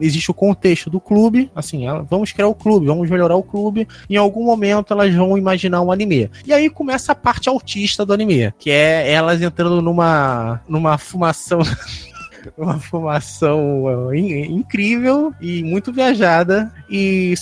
Existe 0.00 0.30
o 0.30 0.34
contexto 0.34 0.90
do 0.90 1.00
clube, 1.00 1.50
assim, 1.54 1.86
ela, 1.86 2.02
vamos 2.02 2.32
criar 2.32 2.48
o 2.48 2.54
clube, 2.54 2.86
vamos 2.86 3.08
melhorar 3.08 3.36
o 3.36 3.42
clube. 3.42 3.86
Em 4.08 4.16
algum 4.16 4.44
momento 4.44 4.92
elas 4.92 5.14
vão 5.14 5.38
imaginar 5.38 5.80
um 5.80 5.92
anime. 5.92 6.30
E 6.44 6.52
aí 6.52 6.68
começa 6.68 7.12
a 7.12 7.14
parte 7.14 7.48
autista 7.48 8.04
do 8.04 8.12
anime, 8.12 8.52
que 8.58 8.70
é 8.70 9.10
elas 9.10 9.40
entrando 9.40 9.80
numa, 9.80 10.60
numa 10.68 10.98
fumação. 10.98 11.60
uma 12.58 12.78
fumação 12.78 14.14
incrível 14.14 15.32
e 15.40 15.62
muito 15.62 15.90
viajada 15.90 16.70
e 16.90 17.34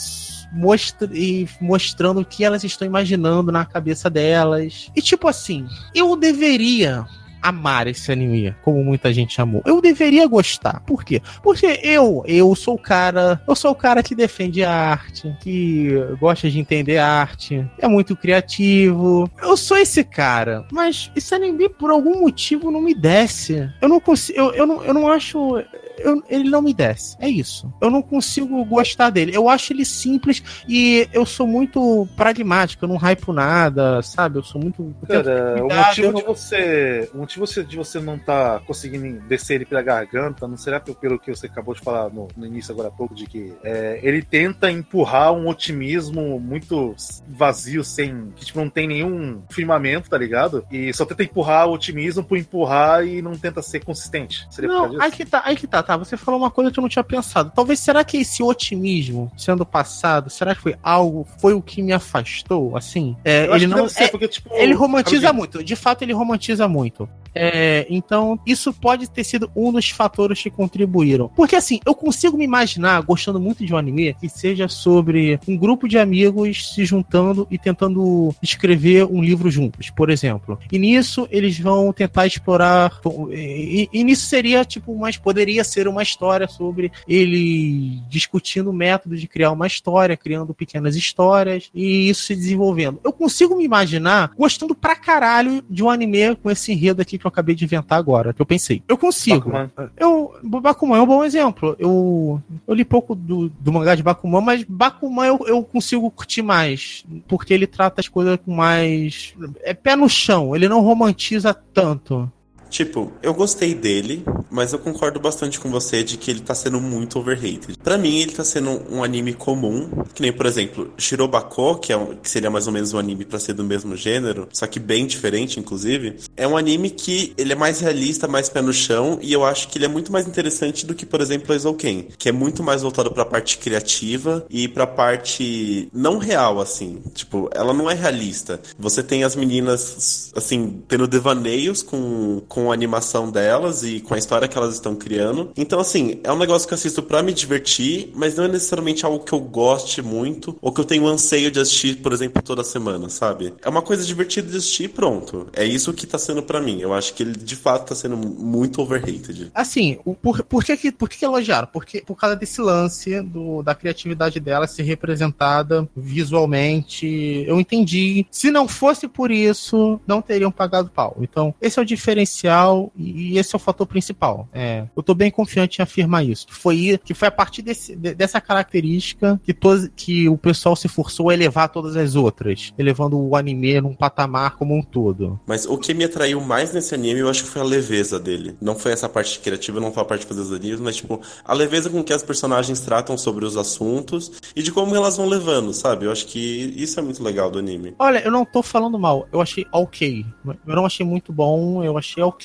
e 1.13 1.49
mostrando 1.61 2.21
o 2.21 2.25
que 2.25 2.45
elas 2.45 2.65
estão 2.65 2.87
imaginando 2.87 3.53
na 3.53 3.65
cabeça 3.65 4.09
delas. 4.11 4.91
E 4.95 5.01
tipo 5.01 5.29
assim, 5.29 5.67
eu 5.95 6.17
deveria 6.17 7.07
amar 7.43 7.89
esse 7.89 8.11
anime, 8.13 8.55
como 8.63 8.83
muita 8.85 9.13
gente 9.13 9.41
amou. 9.41 9.63
Eu 9.67 9.81
deveria 9.81 10.27
gostar. 10.29 10.81
Por 10.87 11.05
quê? 11.05 11.21
Porque 11.43 11.81
eu, 11.83 12.23
eu 12.27 12.55
sou 12.55 12.75
o 12.75 12.79
cara, 12.79 13.43
eu 13.47 13.57
sou 13.57 13.73
o 13.73 13.75
cara 13.75 14.03
que 14.03 14.15
defende 14.15 14.63
a 14.63 14.73
arte, 14.73 15.37
que 15.41 15.91
gosta 16.21 16.49
de 16.49 16.61
entender 16.61 16.99
a 16.99 17.09
arte, 17.09 17.69
é 17.79 17.89
muito 17.89 18.15
criativo. 18.15 19.29
Eu 19.43 19.57
sou 19.57 19.77
esse 19.77 20.05
cara, 20.05 20.65
mas 20.71 21.11
esse 21.17 21.35
anime 21.35 21.69
por 21.69 21.91
algum 21.91 22.21
motivo 22.21 22.71
não 22.71 22.81
me 22.81 22.95
desce. 22.95 23.69
Eu 23.81 23.89
não 23.89 23.99
consigo, 23.99 24.39
eu, 24.39 24.55
eu, 24.55 24.67
não, 24.67 24.85
eu 24.85 24.95
não 24.95 25.09
acho 25.09 25.61
eu, 25.99 26.23
ele 26.29 26.49
não 26.49 26.63
me 26.63 26.75
desce. 26.75 27.17
É 27.21 27.29
isso. 27.29 27.73
Eu 27.81 27.91
não 27.91 28.03
consigo 28.03 28.65
gostar 28.65 29.11
dele. 29.11 29.35
Eu 29.35 29.49
acho 29.49 29.73
ele 29.73 29.85
simples 29.85 30.43
e 30.69 31.09
eu 31.13 31.25
sou 31.25 31.47
muito 31.47 32.07
pragmático. 32.17 32.85
Eu 32.85 32.89
não 32.89 32.97
hypo 32.97 33.33
nada, 33.33 34.03
sabe? 34.03 34.39
Eu 34.39 34.43
sou 34.43 34.61
muito. 34.61 34.95
Cara, 35.07 35.63
o 35.63 35.69
motivo 35.69 36.15
de 36.15 36.23
você. 36.23 37.11
O 37.15 37.19
motivo 37.19 37.47
de 37.47 37.77
você 37.77 38.01
não 38.01 38.19
tá 38.19 38.61
conseguindo 38.67 39.21
descer 39.27 39.55
ele 39.55 39.65
pela 39.65 39.83
garganta 39.83 40.47
não 40.47 40.57
será 40.57 40.81
pelo 40.81 41.19
que 41.19 41.35
você 41.35 41.47
acabou 41.47 41.75
de 41.75 41.81
falar 41.81 42.11
no, 42.11 42.29
no 42.37 42.47
início 42.47 42.73
agora 42.73 42.89
há 42.89 42.91
pouco, 42.91 43.15
de 43.15 43.27
que 43.27 43.53
é, 43.63 44.01
ele 44.03 44.23
tenta 44.23 44.71
empurrar 44.71 45.33
um 45.33 45.49
otimismo 45.49 46.39
muito 46.39 46.95
vazio, 47.29 47.85
sem. 47.85 48.33
que 48.37 48.45
tipo, 48.45 48.59
não 48.59 48.69
tem 48.69 48.87
nenhum 48.87 49.43
firmamento, 49.51 50.11
tá 50.11 50.19
ligado? 50.19 50.65
E 50.71 50.93
só 50.93 51.05
tenta 51.05 51.23
empurrar 51.23 51.69
o 51.69 51.73
otimismo 51.73 52.23
por 52.23 52.39
empurrar 52.39 53.07
e 53.07 53.23
não 53.23 53.33
tenta 53.33 53.63
ser 53.63 53.85
consistente. 53.85 54.47
Seria 54.51 54.69
não, 54.69 55.01
aí 55.01 55.11
que 55.11 55.25
tá, 55.25 55.43
aí 55.45 55.57
que 55.57 55.67
tá, 55.67 55.82
tá 55.83 55.93
tá, 55.93 55.97
você 55.97 56.17
falou 56.17 56.41
uma 56.41 56.51
coisa 56.51 56.71
que 56.71 56.79
eu 56.79 56.83
não 56.83 56.89
tinha 56.89 57.05
pensado. 57.05 57.53
Talvez, 57.55 57.81
será 57.81 58.05
que 58.05 58.19
esse 58.19 58.43
otimismo 58.43 59.31
sendo 59.37 59.65
passado, 59.65 60.31
será 60.31 60.55
que 60.55 60.61
foi 60.61 60.77
algo, 60.83 61.27
foi 61.39 61.55
o 61.55 61.63
que 61.63 61.83
me 61.83 61.93
afastou, 61.93 62.77
assim? 62.77 63.17
É, 63.25 63.45
ele 63.55 63.67
não, 63.67 63.89
ser, 63.89 64.05
é, 64.05 64.09
porque, 64.09 64.29
tipo, 64.29 64.51
ele 64.55 64.75
romantiza 64.75 65.33
muito, 65.33 65.63
de 65.63 65.77
fato 65.77 66.03
ele 66.03 66.13
romantiza 66.13 66.67
muito. 66.67 67.09
É, 67.35 67.87
então, 67.89 68.39
isso 68.47 68.73
pode 68.73 69.09
ter 69.11 69.25
sido 69.25 69.51
um 69.57 69.73
dos 69.73 69.91
fatores 69.91 70.43
que 70.43 70.51
contribuíram. 70.51 71.29
Porque, 71.35 71.57
assim, 71.57 71.81
eu 71.87 71.95
consigo 71.95 72.37
me 72.37 72.45
imaginar 72.45 73.01
gostando 73.03 73.41
muito 73.41 73.65
de 73.65 73.73
um 73.73 73.77
anime 73.77 74.15
que 74.15 74.29
seja 74.29 74.69
sobre 74.69 75.39
um 75.47 75.57
grupo 75.57 75.89
de 75.89 75.99
amigos 75.99 76.75
se 76.75 76.85
juntando 76.85 77.47
e 77.51 77.59
tentando 77.59 78.35
escrever 78.43 79.05
um 79.05 79.23
livro 79.23 79.51
juntos, 79.51 79.91
por 79.91 80.11
exemplo. 80.11 80.59
E 80.71 80.79
nisso, 80.79 81.27
eles 81.31 81.59
vão 81.59 81.93
tentar 81.93 82.27
explorar. 82.27 83.01
E, 83.31 83.89
e 83.93 84.05
nisso 84.05 84.27
seria, 84.27 84.65
tipo, 84.65 84.97
mas 84.97 85.17
poderia 85.17 85.65
ser 85.65 85.89
uma 85.89 86.03
história 86.03 86.47
sobre 86.49 86.93
ele 87.09 88.01
discutindo 88.09 88.71
o 88.71 88.73
método 88.73 89.17
de 89.17 89.27
criar 89.27 89.53
uma 89.53 89.67
história, 89.67 90.17
criando 90.17 90.55
pequenas 90.55 90.97
histórias 90.97 91.71
e 91.75 92.09
isso 92.09 92.25
se 92.25 92.35
desenvolvendo. 92.35 93.01
Eu 93.05 93.13
consigo 93.13 93.57
me 93.57 93.65
imaginar 93.65 94.33
gostando 94.37 94.75
pra 94.75 94.97
caralho 94.97 95.63
de 95.69 95.83
um 95.83 95.91
anime 95.91 96.37
com 96.37 96.51
esse 96.51 96.73
enredo 96.73 97.01
aqui 97.01 97.19
que 97.23 97.27
eu 97.27 97.31
acabei 97.31 97.55
de 97.55 97.65
inventar 97.65 97.99
agora, 97.99 98.33
que 98.33 98.43
eu 98.43 98.47
pensei. 98.47 98.83
Eu 98.87 98.99
consigo. 98.99 99.51
Bakuman. 99.51 99.91
Eu, 99.97 100.35
Bakuman 100.43 100.99
é 100.99 101.03
um 101.03 101.07
bom 101.07 101.25
exemplo. 101.25 101.77
Eu, 101.79 102.43
eu 102.67 102.75
li 102.75 102.85
pouco 102.85 103.15
do, 103.15 103.49
do 103.49 103.73
mangá 103.73 103.95
de 103.95 104.03
Bakuman, 104.03 104.41
mas 104.41 104.65
Bakuman 104.65 105.27
eu, 105.27 105.39
eu 105.47 105.63
consigo 105.63 106.11
curtir 106.11 106.43
mais, 106.43 107.05
porque 107.27 107.55
ele 107.55 107.67
trata 107.67 108.01
as 108.01 108.09
coisas 108.09 108.39
com 108.45 108.55
mais... 108.55 109.35
é 109.63 109.73
pé 109.73 109.97
no 109.97 110.09
chão, 110.09 110.55
ele 110.55 110.69
não 110.69 110.81
romantiza 110.81 111.55
tanto. 111.55 112.31
Tipo, 112.73 113.13
eu 113.23 113.35
gostei 113.35 113.75
dele, 113.75 114.25
mas 114.51 114.73
eu 114.73 114.79
concordo 114.79 115.21
bastante 115.21 115.61
com 115.61 115.71
você 115.71 116.03
de 116.03 116.17
que 116.17 116.31
ele 116.31 116.41
tá 116.41 116.55
sendo 116.55 116.81
muito 116.81 117.19
overrated. 117.19 117.77
Para 117.85 117.99
mim, 117.99 118.21
ele 118.21 118.33
tá 118.33 118.43
sendo 118.43 118.83
um 118.91 119.05
anime 119.05 119.35
comum, 119.35 119.91
que 120.15 120.23
nem, 120.23 120.33
por 120.33 120.47
exemplo, 120.47 120.91
Shirobako, 120.97 121.77
que, 121.77 121.93
é 121.93 121.97
um, 121.99 122.17
que 122.17 122.31
seria 122.31 122.51
mais 122.51 122.67
ou 122.67 122.73
menos 122.73 122.95
um 122.95 122.99
anime 122.99 123.27
para 123.27 123.39
ser 123.39 123.53
do 123.53 123.63
mesmo 123.63 123.95
gênero, 123.95 124.49
só 124.55 124.67
que 124.67 124.81
bem 124.81 125.07
diferente, 125.07 125.61
inclusive, 125.61 126.17
é 126.35 126.49
um 126.49 126.57
anime 126.57 126.89
que 126.89 127.35
ele 127.37 127.53
é 127.53 127.57
mais 127.57 127.81
realista, 127.81 128.27
mais 128.27 128.49
pé 128.49 128.63
no 128.63 128.73
chão, 128.73 129.19
e 129.21 129.35
eu 129.35 129.45
acho 129.45 129.69
que 129.69 129.77
ele 129.77 129.85
é 129.85 129.89
muito 129.89 130.11
mais 130.11 130.27
interessante 130.27 130.87
do 130.87 130.95
que, 130.95 131.05
por 131.05 131.21
exemplo, 131.21 131.53
Eizouken, 131.53 132.09
que 132.17 132.31
é 132.31 132.33
muito 132.33 132.63
mais 132.63 132.81
voltado 132.81 133.11
pra 133.11 133.27
parte 133.27 133.59
criativa 133.59 134.47
e 134.49 134.67
pra 134.67 134.87
parte 134.87 135.91
não 135.93 136.17
real, 136.17 136.59
assim. 136.59 137.03
Tipo, 137.13 137.51
ela 137.55 137.75
não 137.75 137.91
é 137.91 137.95
realista. 137.95 138.59
Você 138.79 139.03
tem 139.03 139.25
as 139.25 139.37
meninas, 139.37 140.33
assim, 140.35 140.83
tendo 140.89 141.07
devaneios 141.07 141.83
com, 141.83 142.41
com 142.49 142.62
a 142.71 142.75
animação 142.75 143.31
delas 143.31 143.83
e 143.83 144.01
com 144.01 144.15
a 144.15 144.19
história 144.19 144.49
que 144.49 144.57
elas 144.57 144.75
estão 144.75 144.95
criando. 144.95 145.51
Então, 145.57 145.81
assim, 145.81 146.21
é 146.23 146.33
um 146.33 146.39
negócio 146.39 146.67
que 146.67 146.75
eu 146.75 146.79
assisto 146.79 147.03
pra 147.03 147.23
me 147.23 147.33
divertir, 147.33 148.11
mas 148.15 148.37
não 148.37 148.45
é 148.45 148.49
necessariamente 148.49 149.05
algo 149.05 149.25
que 149.25 149.33
eu 149.33 149.41
goste 149.41 150.03
muito 150.03 150.57
ou 150.61 150.73
que 150.73 150.81
eu 150.81 150.85
tenho 150.85 151.07
anseio 151.07 151.51
de 151.51 151.61
assistir, 151.61 151.97
por 151.97 152.13
exemplo, 152.13 152.43
toda 152.43 152.65
semana, 152.65 153.09
sabe? 153.09 153.55
É 153.63 153.69
uma 153.69 153.83
coisa 153.83 154.05
divertida 154.05 154.51
de 154.51 154.57
assistir 154.57 154.85
e 154.85 154.89
pronto. 154.89 155.49
É 155.53 155.65
isso 155.65 155.93
que 155.93 156.07
tá 156.07 156.19
sendo 156.19 156.43
para 156.43 156.61
mim. 156.61 156.81
Eu 156.81 156.93
acho 156.93 157.15
que 157.15 157.23
ele 157.23 157.33
de 157.33 157.57
fato 157.57 157.89
tá 157.89 157.95
sendo 157.95 158.17
muito 158.17 158.81
overrated. 158.83 159.51
Assim, 159.55 159.99
por, 160.21 160.43
por 160.45 160.65
que, 160.65 160.93
por 160.93 161.09
que 161.09 161.25
elogiaram? 161.25 161.69
Porque, 161.73 162.03
por 162.03 162.17
causa 162.17 162.37
desse 162.37 162.61
lance 162.61 163.21
do, 163.23 163.63
da 163.63 163.75
criatividade 163.75 164.41
dela 164.41 164.67
ser 164.67 164.83
representada 164.83 165.89
visualmente. 165.97 167.45
Eu 167.47 167.61
entendi. 167.61 168.27
Se 168.31 168.51
não 168.51 168.69
fosse 168.69 169.09
por 169.09 169.31
isso, 169.31 170.01
não 170.07 170.23
teriam 170.23 170.51
pagado 170.51 170.91
pau. 170.91 171.17
Então, 171.21 171.55
esse 171.61 171.79
é 171.79 171.83
o 171.83 171.87
diferencial 171.87 172.52
e 172.97 173.39
esse 173.39 173.55
é 173.55 173.57
o 173.57 173.61
fator 173.61 173.87
principal. 173.87 174.49
É, 174.53 174.85
eu 174.97 175.03
tô 175.03 175.15
bem 175.15 175.31
confiante 175.31 175.81
em 175.81 175.83
afirmar 175.83 176.25
isso. 176.25 176.47
Que 176.47 176.55
foi, 176.55 177.01
que 177.05 177.15
foi 177.15 177.29
a 177.29 177.31
partir 177.31 177.63
desse, 177.63 177.95
dessa 177.97 178.41
característica 178.41 179.41
que, 179.45 179.53
to, 179.53 179.91
que 179.95 180.29
o 180.29 180.37
pessoal 180.37 180.77
se 180.77 180.89
forçou 180.89 181.31
a 181.31 181.35
elevar 181.35 181.69
todas 181.69 181.97
as 181.97 182.15
outras, 182.15 182.73
elevando 182.79 183.19
o 183.19 183.37
anime 183.37 183.81
num 183.81 183.95
patamar 183.95 184.57
como 184.57 184.77
um 184.77 184.83
todo. 184.83 185.41
Mas 185.47 185.67
o 185.67 185.79
que 185.79 185.95
me 185.95 186.05
atraiu 186.05 186.41
mais 186.41 186.73
nesse 186.73 186.95
anime, 186.95 187.21
eu 187.21 187.29
acho 187.29 187.45
que 187.45 187.51
foi 187.51 187.63
a 187.63 187.65
leveza 187.65 188.19
dele. 188.19 188.57
Não 188.61 188.77
foi 188.77 188.93
essa 188.93 189.09
parte 189.09 189.39
criativa, 189.41 189.81
não 189.81 189.93
foi 189.93 190.03
a 190.03 190.07
parte 190.07 190.23
de 190.23 190.27
fazer 190.27 190.41
os 190.41 190.53
animes, 190.53 190.81
mas 190.81 190.97
tipo, 190.97 191.21
a 191.45 191.55
leveza 191.55 191.89
com 191.91 192.03
que 192.03 192.13
as 192.13 192.23
personagens 192.23 192.81
tratam 192.81 193.17
sobre 193.17 193.45
os 193.45 193.57
assuntos 193.57 194.33
e 194.55 194.63
de 194.63 194.73
como 194.73 194.95
elas 194.95 195.17
vão 195.17 195.27
levando, 195.27 195.73
sabe? 195.73 196.07
Eu 196.07 196.13
acho 196.13 196.27
que 196.27 196.75
isso 196.77 196.99
é 196.99 197.03
muito 197.03 197.23
legal 197.23 197.51
do 197.51 197.59
anime. 197.59 197.95
Olha, 197.99 198.19
eu 198.25 198.31
não 198.31 198.45
tô 198.45 198.63
falando 198.63 198.99
mal, 198.99 199.29
eu 199.33 199.41
achei 199.41 199.67
ok. 199.73 200.25
Eu 200.67 200.77
não 200.77 200.87
achei 200.87 201.05
muito 201.05 201.33
bom, 201.33 201.83
eu 201.83 201.97
achei 201.97 202.23
ok. 202.23 202.42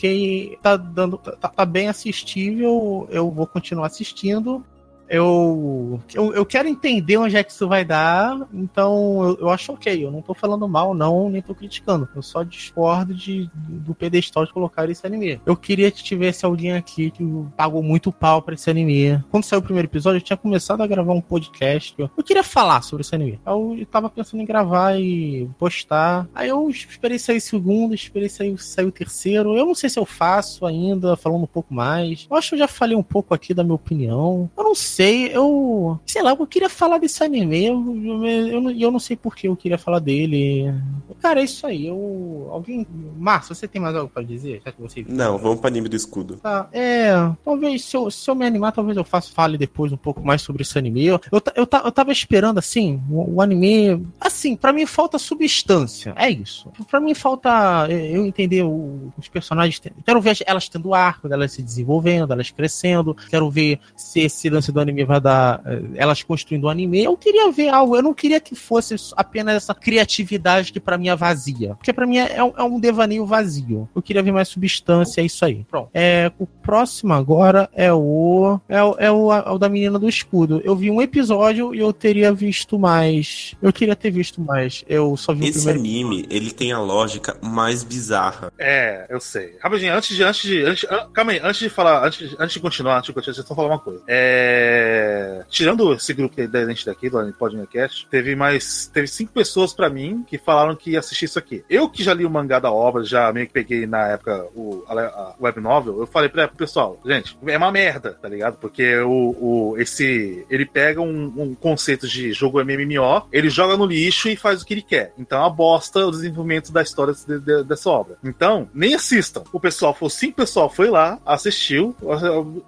Tá 0.62 0.78
dando. 0.78 1.18
tá, 1.18 1.50
tá 1.50 1.66
bem 1.66 1.88
assistível, 1.88 3.08
eu 3.10 3.32
vou 3.32 3.48
continuar 3.48 3.88
assistindo 3.88 4.64
eu, 5.10 6.02
eu, 6.14 6.34
eu, 6.34 6.46
quero 6.46 6.68
entender 6.68 7.18
onde 7.18 7.38
é 7.38 7.44
que 7.44 7.52
isso 7.52 7.68
vai 7.68 7.86
dar, 7.86 8.48
então 8.54 9.24
eu, 9.24 9.38
eu, 9.42 9.50
acho 9.50 9.72
ok. 9.72 10.04
Eu 10.04 10.12
não 10.12 10.22
tô 10.22 10.34
falando 10.34 10.68
mal, 10.68 10.94
não, 10.94 11.30
nem 11.30 11.42
tô 11.42 11.56
criticando. 11.56 12.08
Eu 12.16 12.22
só 12.22 12.44
discordo 12.44 13.14
de, 13.14 13.50
do 13.56 13.96
pedestal 13.96 14.46
de 14.46 14.52
colocar 14.52 14.90
esse 14.90 15.06
anime. 15.06 15.40
Eu 15.46 15.56
queria 15.56 15.90
que 15.92 16.04
tivesse 16.04 16.46
alguém 16.46 16.74
aqui 16.74 17.12
que 17.12 17.24
pagou 17.56 17.82
muito 17.82 18.12
pau 18.12 18.42
pra 18.42 18.54
esse 18.54 18.70
anime. 18.70 19.24
Quando 19.32 19.46
saiu 19.46 19.60
o 19.60 19.64
primeiro 19.64 19.88
episódio, 19.88 20.18
eu 20.18 20.24
tinha 20.24 20.38
começado 20.38 20.82
a 20.82 20.88
gravar 20.88 21.14
um 21.14 21.22
podcast. 21.22 21.96
Eu, 21.98 22.10
eu 22.18 22.24
queria 22.24 22.44
falar 22.44 22.82
sobre 22.82 23.02
esse 23.02 23.16
anime. 23.16 23.40
Eu, 23.46 23.76
eu 23.80 23.86
tava 23.86 24.10
pensando 24.10 24.42
em 24.42 24.46
gravar 24.46 25.00
e 25.00 25.50
postar. 25.58 26.28
Aí 26.36 26.50
eu 26.50 26.70
esperei 26.70 27.18
sair 27.18 27.38
o 27.38 27.42
segundo, 27.42 27.96
esperei 27.96 28.28
sair, 28.28 28.58
sair 28.58 28.86
o 28.86 28.92
terceiro. 28.92 29.58
Eu 29.58 29.66
não 29.66 29.76
sei 29.76 29.90
se 29.90 29.98
eu 29.98 30.06
faço 30.06 30.66
ainda, 30.66 31.16
falando 31.16 31.44
um 31.44 31.48
pouco 31.48 31.74
mais. 31.74 32.28
Eu 32.30 32.36
acho 32.36 32.50
que 32.50 32.56
eu 32.56 32.60
já 32.60 32.68
falei 32.68 32.96
um 32.96 33.04
pouco 33.04 33.34
aqui 33.34 33.54
da 33.54 33.64
minha 33.64 33.76
opinião. 33.76 34.50
Eu 34.58 34.64
não 34.64 34.76
sei 34.76 34.97
sei, 34.98 35.32
eu. 35.32 36.00
Sei 36.06 36.24
lá, 36.24 36.32
eu 36.32 36.48
queria 36.48 36.70
falar 36.70 36.98
desse 36.98 37.24
anime. 37.24 37.66
Eu, 37.66 37.96
eu, 38.04 38.26
eu, 38.26 38.72
eu 38.72 38.92
não 38.92 39.00
sei 39.00 39.16
por 39.16 39.36
que 39.36 39.48
eu 39.48 39.56
queria 39.56 39.78
falar 39.78 40.00
dele. 40.00 40.74
Cara, 41.22 41.40
é 41.40 41.44
isso 41.44 41.68
aí. 41.68 41.88
Eu. 41.88 42.50
Alguém. 42.52 42.86
Márcio, 43.16 43.54
você 43.54 43.68
tem 43.68 43.80
mais 43.80 43.96
algo 43.96 44.10
pra 44.12 44.24
dizer? 44.24 44.62
Já 44.66 44.72
que 44.72 44.82
você... 44.82 45.06
Não, 45.08 45.38
vamos 45.38 45.60
pro 45.60 45.68
anime 45.68 45.88
do 45.88 45.96
escudo. 45.96 46.38
Tá. 46.38 46.68
É. 46.72 47.12
Talvez, 47.46 47.84
se 47.84 47.96
eu, 47.96 48.10
se 48.10 48.30
eu 48.30 48.34
me 48.34 48.46
animar, 48.46 48.72
talvez 48.72 48.98
eu 48.98 49.04
faça, 49.04 49.32
fale 49.32 49.58
depois 49.58 49.92
um 49.92 49.98
pouco 49.98 50.26
mais 50.26 50.42
sobre 50.42 50.64
esse 50.64 50.78
anime. 50.78 51.06
Eu, 51.06 51.22
eu, 51.32 51.42
eu, 51.56 51.68
eu 51.86 51.92
tava 51.92 52.12
esperando, 52.12 52.58
assim, 52.58 53.00
o, 53.12 53.36
o 53.36 53.42
anime. 53.42 54.04
Assim, 54.20 54.56
pra 54.56 54.74
mim 54.74 54.88
falta 54.88 55.20
substância. 55.20 56.14
É 56.16 56.30
isso. 56.30 56.72
Pra 56.90 57.00
mim 57.00 57.14
falta 57.14 57.88
eu 57.90 58.26
entender 58.26 58.64
o, 58.64 59.12
os 59.16 59.28
personagens. 59.28 59.80
Quero 60.04 60.22
ver 60.22 60.38
elas 60.46 60.68
tendo 60.68 60.94
arco, 60.94 61.32
elas 61.32 61.52
se 61.52 61.62
desenvolvendo, 61.62 62.34
elas 62.34 62.50
crescendo. 62.50 63.16
Quero 63.30 63.50
ver 63.52 63.80
se 63.96 64.22
esse 64.22 64.50
lance 64.50 64.72
do 64.72 64.87
anime 64.90 65.06
vai 65.06 65.20
dar. 65.20 65.62
Eh, 65.66 65.82
elas 65.96 66.24
construindo 66.24 66.66
o 66.66 66.68
um 66.68 66.70
anime. 66.70 67.04
Eu 67.04 67.16
queria 67.18 67.52
ver 67.52 67.70
algo. 67.70 67.96
Eu 67.96 68.02
não 68.02 68.14
queria 68.14 68.40
que 68.40 68.56
fosse 68.56 68.96
apenas 69.16 69.56
essa 69.56 69.74
criatividade 69.74 70.72
que 70.72 70.80
para 70.80 70.98
mim 70.98 71.10
é 71.10 71.16
vazia. 71.16 71.76
Porque 71.76 71.94
para 71.94 72.06
mim 72.06 72.18
é, 72.18 72.38
é, 72.38 72.64
um 72.64 72.80
devaneio 72.80 73.26
vazio. 73.26 73.90
Eu 73.96 74.02
queria 74.02 74.24
ver 74.24 74.32
mais 74.32 74.48
substância, 74.48 75.22
é 75.22 75.26
isso 75.26 75.44
aí. 75.44 75.66
Pronto. 75.70 75.90
É, 75.94 76.32
o 76.38 76.46
próximo 76.46 77.14
agora 77.14 77.70
é 77.74 77.92
o. 77.94 78.60
É, 78.68 78.84
o, 78.84 78.96
é 79.00 79.12
o, 79.12 79.34
é 79.34 79.52
o 79.52 79.58
da 79.58 79.70
menina 79.70 79.98
do 79.98 80.08
escudo. 80.08 80.62
Eu 80.64 80.76
vi 80.76 80.90
um 80.92 81.02
episódio 81.02 81.74
e 81.74 81.80
eu 81.80 81.94
teria 81.94 82.34
visto 82.34 82.78
mais. 82.78 83.56
Eu 83.62 83.72
queria 83.74 83.96
ter 83.96 84.12
visto 84.12 84.42
mais. 84.42 84.84
Eu 84.88 85.16
só 85.18 85.34
vi 85.34 85.48
Esse 85.48 85.60
o 85.60 85.64
primeiro. 85.64 85.80
anime, 85.80 86.28
ele 86.30 86.52
tem 86.52 86.72
a 86.72 86.80
lógica 86.80 87.38
mais 87.42 87.84
bizarra. 87.84 88.52
É, 88.58 89.06
eu 89.10 89.20
sei. 89.20 89.56
Rapidinho, 89.62 89.94
antes 89.94 90.16
de. 90.16 90.24
Antes 90.24 90.42
de 90.42 90.64
antes, 90.64 90.86
calma 91.14 91.32
aí, 91.32 91.40
antes 91.44 91.60
de 91.60 91.70
falar. 91.70 92.06
Antes, 92.06 92.36
antes 92.40 92.54
de 92.54 92.60
continuar, 92.60 92.98
antes 92.98 93.08
de 93.08 93.14
continuar, 93.14 93.34
vocês 93.34 93.38
estão 93.38 93.56
falando 93.56 93.72
uma 93.72 93.80
coisa. 93.80 94.04
É. 94.08 94.77
É, 94.78 95.44
tirando 95.50 95.94
esse 95.94 96.14
grupo 96.14 96.36
da 96.48 96.66
gente 96.68 96.86
daqui, 96.86 97.10
do 97.10 97.34
Podcast, 97.34 98.08
teve 98.12 98.36
mais. 98.36 98.88
Teve 98.88 99.08
cinco 99.08 99.32
pessoas 99.34 99.74
para 99.74 99.90
mim 99.90 100.24
que 100.28 100.38
falaram 100.38 100.76
que 100.76 100.92
ia 100.92 101.00
assistir 101.00 101.26
isso 101.26 101.40
aqui. 101.40 101.64
Eu 101.68 101.90
que 101.90 102.04
já 102.04 102.14
li 102.14 102.26
o 102.26 102.30
mangá 102.30 102.60
da 102.60 102.72
obra, 102.72 103.04
já 103.04 103.32
meio 103.34 103.48
que 103.48 103.54
peguei 103.54 103.88
na 103.88 104.08
época 104.08 104.46
o, 104.56 104.84
a, 104.88 104.94
a 104.94 105.36
web 105.42 105.60
novel, 105.60 106.00
eu 106.00 106.08
falei 106.08 106.30
pra, 106.30 106.48
pessoal, 106.48 107.00
gente, 107.06 107.38
é 107.48 107.58
uma 107.58 107.72
merda, 107.72 108.14
tá 108.22 108.30
ligado? 108.30 108.58
Porque 108.58 108.98
o, 109.00 109.36
o 109.40 109.78
esse. 109.78 110.46
Ele 110.50 110.66
pega 110.66 111.02
um, 111.02 111.34
um 111.36 111.56
conceito 111.56 112.08
de 112.08 112.32
jogo 112.34 112.64
MMO, 112.64 113.28
ele 113.32 113.50
joga 113.50 113.76
no 113.76 113.86
lixo 113.86 114.30
e 114.30 114.36
faz 114.36 114.62
o 114.62 114.66
que 114.66 114.76
ele 114.76 114.82
quer. 114.84 115.14
Então 115.18 115.40
é 115.40 115.42
uma 115.42 115.50
bosta 115.50 116.06
o 116.06 116.12
desenvolvimento 116.12 116.72
da 116.72 116.84
história 116.84 117.14
de, 117.14 117.40
de, 117.40 117.64
dessa 117.64 117.90
obra. 117.90 118.18
Então, 118.24 118.70
nem 118.74 118.94
assistam. 118.94 119.44
O 119.52 119.60
pessoal 119.60 119.94
foi, 119.94 120.10
cinco 120.10 120.36
pessoal 120.36 120.70
foi 120.70 120.90
lá, 120.90 121.20
assistiu. 121.26 121.96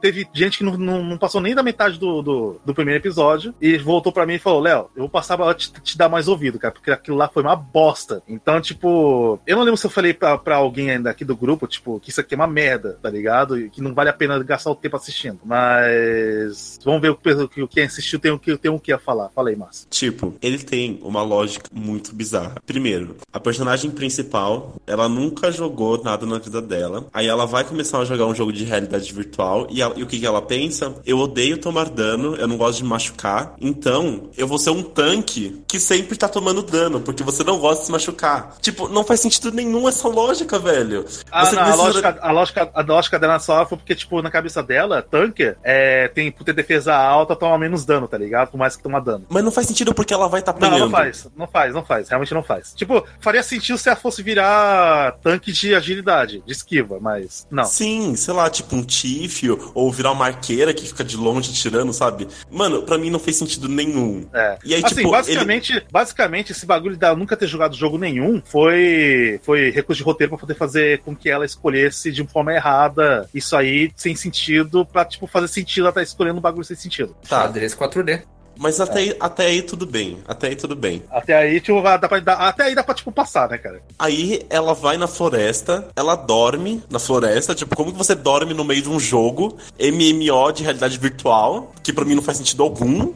Teve 0.01 0.27
gente 0.33 0.57
que 0.57 0.63
não, 0.63 0.77
não, 0.77 1.03
não 1.03 1.17
passou 1.17 1.39
nem 1.41 1.53
da 1.53 1.61
metade 1.61 1.98
do, 1.99 2.21
do, 2.21 2.61
do 2.65 2.73
primeiro 2.73 3.01
episódio 3.01 3.53
e 3.61 3.77
voltou 3.77 4.11
para 4.11 4.25
mim 4.25 4.35
e 4.35 4.39
falou: 4.39 4.61
Léo, 4.61 4.89
eu 4.95 5.01
vou 5.01 5.09
passar 5.09 5.37
pra 5.37 5.53
te, 5.53 5.71
te, 5.71 5.97
dar 5.97 6.09
mais 6.09 6.27
ouvido, 6.27 6.57
cara, 6.57 6.73
porque 6.73 6.91
aquilo 6.91 7.17
lá 7.17 7.27
foi 7.27 7.43
uma 7.43 7.55
bosta. 7.55 8.21
Então, 8.27 8.59
tipo, 8.61 9.39
eu 9.45 9.55
não 9.55 9.63
lembro 9.63 9.77
se 9.77 9.85
eu 9.85 9.91
falei 9.91 10.13
pra, 10.13 10.39
alguém 10.55 10.91
ainda 10.91 11.09
aqui 11.09 11.23
do 11.23 11.35
grupo, 11.35 11.67
tipo, 11.67 11.99
que 11.99 12.09
isso 12.09 12.21
aqui 12.21 12.33
é 12.33 12.37
uma 12.37 12.47
merda, 12.47 12.97
tá 13.01 13.09
ligado? 13.09 13.59
E 13.59 13.69
que 13.69 13.81
não 13.81 13.93
vale 13.93 14.09
a 14.09 14.13
pena 14.13 14.41
gastar 14.43 14.71
o 14.71 14.75
tempo 14.75 14.95
assistindo. 14.95 15.39
Mas 15.43 16.79
vamos 16.83 17.01
ver 17.01 17.09
o 17.09 17.15
que 17.15 17.67
quem 17.67 17.83
assistiu 17.83 18.19
tem 18.19 18.31
o 18.31 18.39
que 18.39 18.57
tem 18.57 18.71
o 18.71 18.79
que 18.79 18.91
a 18.91 18.99
falar. 18.99 19.29
Fala 19.29 19.49
aí, 19.49 19.55
Márcio. 19.55 19.87
Tipo, 19.89 20.33
ele 20.41 20.57
tem 20.57 20.99
uma 21.03 21.21
lógica 21.21 21.69
muito 21.71 22.13
bizarra. 22.15 22.55
Primeiro, 22.65 23.17
a 23.31 23.39
personagem 23.39 23.91
principal, 23.91 24.75
ela 24.87 25.07
nunca 25.09 25.51
jogou 25.51 26.01
nada 26.03 26.25
na 26.25 26.39
vida 26.39 26.61
dela. 26.61 27.07
Aí 27.13 27.27
ela 27.27 27.45
vai 27.45 27.63
começar 27.63 27.99
a 27.99 28.05
jogar 28.05 28.25
um 28.25 28.35
jogo 28.35 28.53
de 28.53 28.63
realidade 28.63 29.11
virtual 29.13 29.67
e, 29.69 29.79
e 29.79 30.03
o 30.03 30.07
que, 30.07 30.19
que 30.19 30.25
ela 30.25 30.41
pensa? 30.41 30.95
Eu 31.05 31.19
odeio 31.19 31.57
tomar 31.57 31.88
dano, 31.89 32.35
eu 32.35 32.47
não 32.47 32.57
gosto 32.57 32.79
de 32.79 32.83
machucar. 32.83 33.53
Então, 33.59 34.29
eu 34.37 34.47
vou 34.47 34.57
ser 34.57 34.69
um 34.69 34.83
tanque 34.83 35.61
que 35.67 35.79
sempre 35.79 36.17
tá 36.17 36.27
tomando 36.27 36.61
dano, 36.61 36.99
porque 37.01 37.23
você 37.23 37.43
não 37.43 37.59
gosta 37.59 37.81
de 37.81 37.85
se 37.87 37.91
machucar. 37.91 38.55
Tipo, 38.61 38.87
não 38.87 39.03
faz 39.03 39.19
sentido 39.19 39.51
nenhum 39.51 39.87
essa 39.87 40.07
lógica, 40.07 40.57
velho. 40.59 41.05
Ah, 41.31 41.43
não, 41.43 41.49
precisa... 41.49 41.61
a, 41.61 41.75
lógica, 41.75 42.19
a, 42.21 42.31
lógica, 42.31 42.71
a 42.73 42.81
lógica 42.81 43.19
dela 43.19 43.39
só 43.39 43.65
foi 43.65 43.77
porque, 43.77 43.95
tipo, 43.95 44.21
na 44.21 44.31
cabeça 44.31 44.61
dela, 44.63 45.01
tanque 45.01 45.55
é, 45.63 46.07
tem, 46.09 46.31
por 46.31 46.43
ter 46.43 46.53
defesa 46.53 46.95
alta, 46.95 47.35
toma 47.35 47.57
menos 47.57 47.85
dano, 47.85 48.07
tá 48.07 48.17
ligado? 48.17 48.51
Por 48.51 48.57
mais 48.57 48.75
que 48.75 48.83
toma 48.83 49.01
dano. 49.01 49.25
Mas 49.29 49.43
não 49.43 49.51
faz 49.51 49.67
sentido 49.67 49.93
porque 49.93 50.13
ela 50.13 50.27
vai 50.27 50.39
estar 50.39 50.53
tá 50.53 50.69
Não, 50.69 50.79
não 50.79 50.89
faz, 50.89 51.27
não 51.35 51.47
faz, 51.47 51.73
não 51.73 51.85
faz. 51.85 52.09
Realmente 52.09 52.33
não 52.33 52.43
faz. 52.43 52.73
Tipo, 52.73 53.05
faria 53.19 53.43
sentido 53.43 53.77
se 53.77 53.89
ela 53.89 53.97
fosse 53.97 54.21
virar 54.21 55.13
tanque 55.21 55.51
de 55.51 55.75
agilidade, 55.75 56.43
de 56.45 56.51
esquiva, 56.51 56.99
mas 56.99 57.47
não. 57.49 57.65
Sim, 57.65 58.15
sei 58.15 58.33
lá, 58.33 58.49
tipo 58.49 58.75
um 58.75 58.83
Tifio, 58.83 59.71
ou 59.73 59.91
virar 59.91 60.11
uma 60.11 60.25
arqueira 60.25 60.73
que 60.73 60.87
fica 60.87 61.03
de 61.03 61.17
longe 61.17 61.51
tirando, 61.53 61.68
sabe? 61.93 62.27
Mano, 62.51 62.83
pra 62.83 62.97
mim 62.97 63.09
não 63.09 63.19
fez 63.19 63.37
sentido 63.37 63.67
nenhum. 63.67 64.27
É. 64.33 64.57
E 64.63 64.75
aí, 64.75 64.83
assim, 64.83 64.95
tipo, 64.95 65.11
basicamente, 65.11 65.73
ele... 65.73 65.85
basicamente, 65.91 66.51
esse 66.51 66.65
bagulho 66.65 66.97
dela 66.97 67.15
nunca 67.15 67.37
ter 67.37 67.47
jogado 67.47 67.75
jogo 67.75 67.97
nenhum 67.97 68.41
foi, 68.43 69.39
foi 69.43 69.69
recurso 69.71 69.99
de 69.99 70.05
roteiro 70.05 70.31
pra 70.31 70.39
poder 70.39 70.55
fazer 70.55 70.99
com 70.99 71.15
que 71.15 71.29
ela 71.29 71.45
escolhesse 71.45 72.11
de 72.11 72.25
forma 72.27 72.53
errada 72.53 73.29
isso 73.33 73.55
aí, 73.55 73.91
sem 73.95 74.15
sentido, 74.15 74.85
pra, 74.85 75.05
tipo, 75.05 75.27
fazer 75.27 75.47
sentido 75.47 75.85
ela 75.85 75.93
tá 75.93 76.03
escolhendo 76.03 76.39
um 76.39 76.41
bagulho 76.41 76.65
sem 76.65 76.75
sentido. 76.75 77.15
Tá, 77.27 77.43
Xadrez 77.43 77.75
4D. 77.75 78.23
Mas 78.61 78.77
até, 78.81 78.99
aí, 78.99 79.15
até 79.21 79.45
aí 79.45 79.61
tudo 79.61 79.85
bem. 79.85 80.17
Até 80.27 80.47
aí 80.47 80.55
tudo 80.57 80.75
bem. 80.75 81.01
Até 81.09 81.33
aí, 81.33 81.61
tipo, 81.61 81.81
dá 81.81 81.97
pra, 82.09 82.19
dá, 82.19 82.33
até 82.33 82.63
aí 82.63 82.75
dá 82.75 82.83
pra, 82.83 82.93
tipo, 82.93 83.09
passar, 83.09 83.47
né, 83.49 83.57
cara? 83.57 83.81
Aí 83.97 84.45
ela 84.49 84.73
vai 84.73 84.97
na 84.97 85.07
floresta, 85.07 85.87
ela 85.95 86.13
dorme 86.15 86.83
na 86.89 86.99
floresta, 86.99 87.55
tipo, 87.55 87.73
como 87.73 87.93
que 87.93 87.97
você 87.97 88.13
dorme 88.13 88.53
no 88.53 88.65
meio 88.65 88.81
de 88.81 88.89
um 88.89 88.99
jogo 88.99 89.57
MMO 89.79 90.51
de 90.51 90.63
realidade 90.63 90.97
virtual, 90.97 91.73
que 91.81 91.93
pra 91.93 92.03
mim 92.03 92.15
não 92.15 92.21
faz 92.21 92.37
sentido 92.37 92.61
algum. 92.61 93.13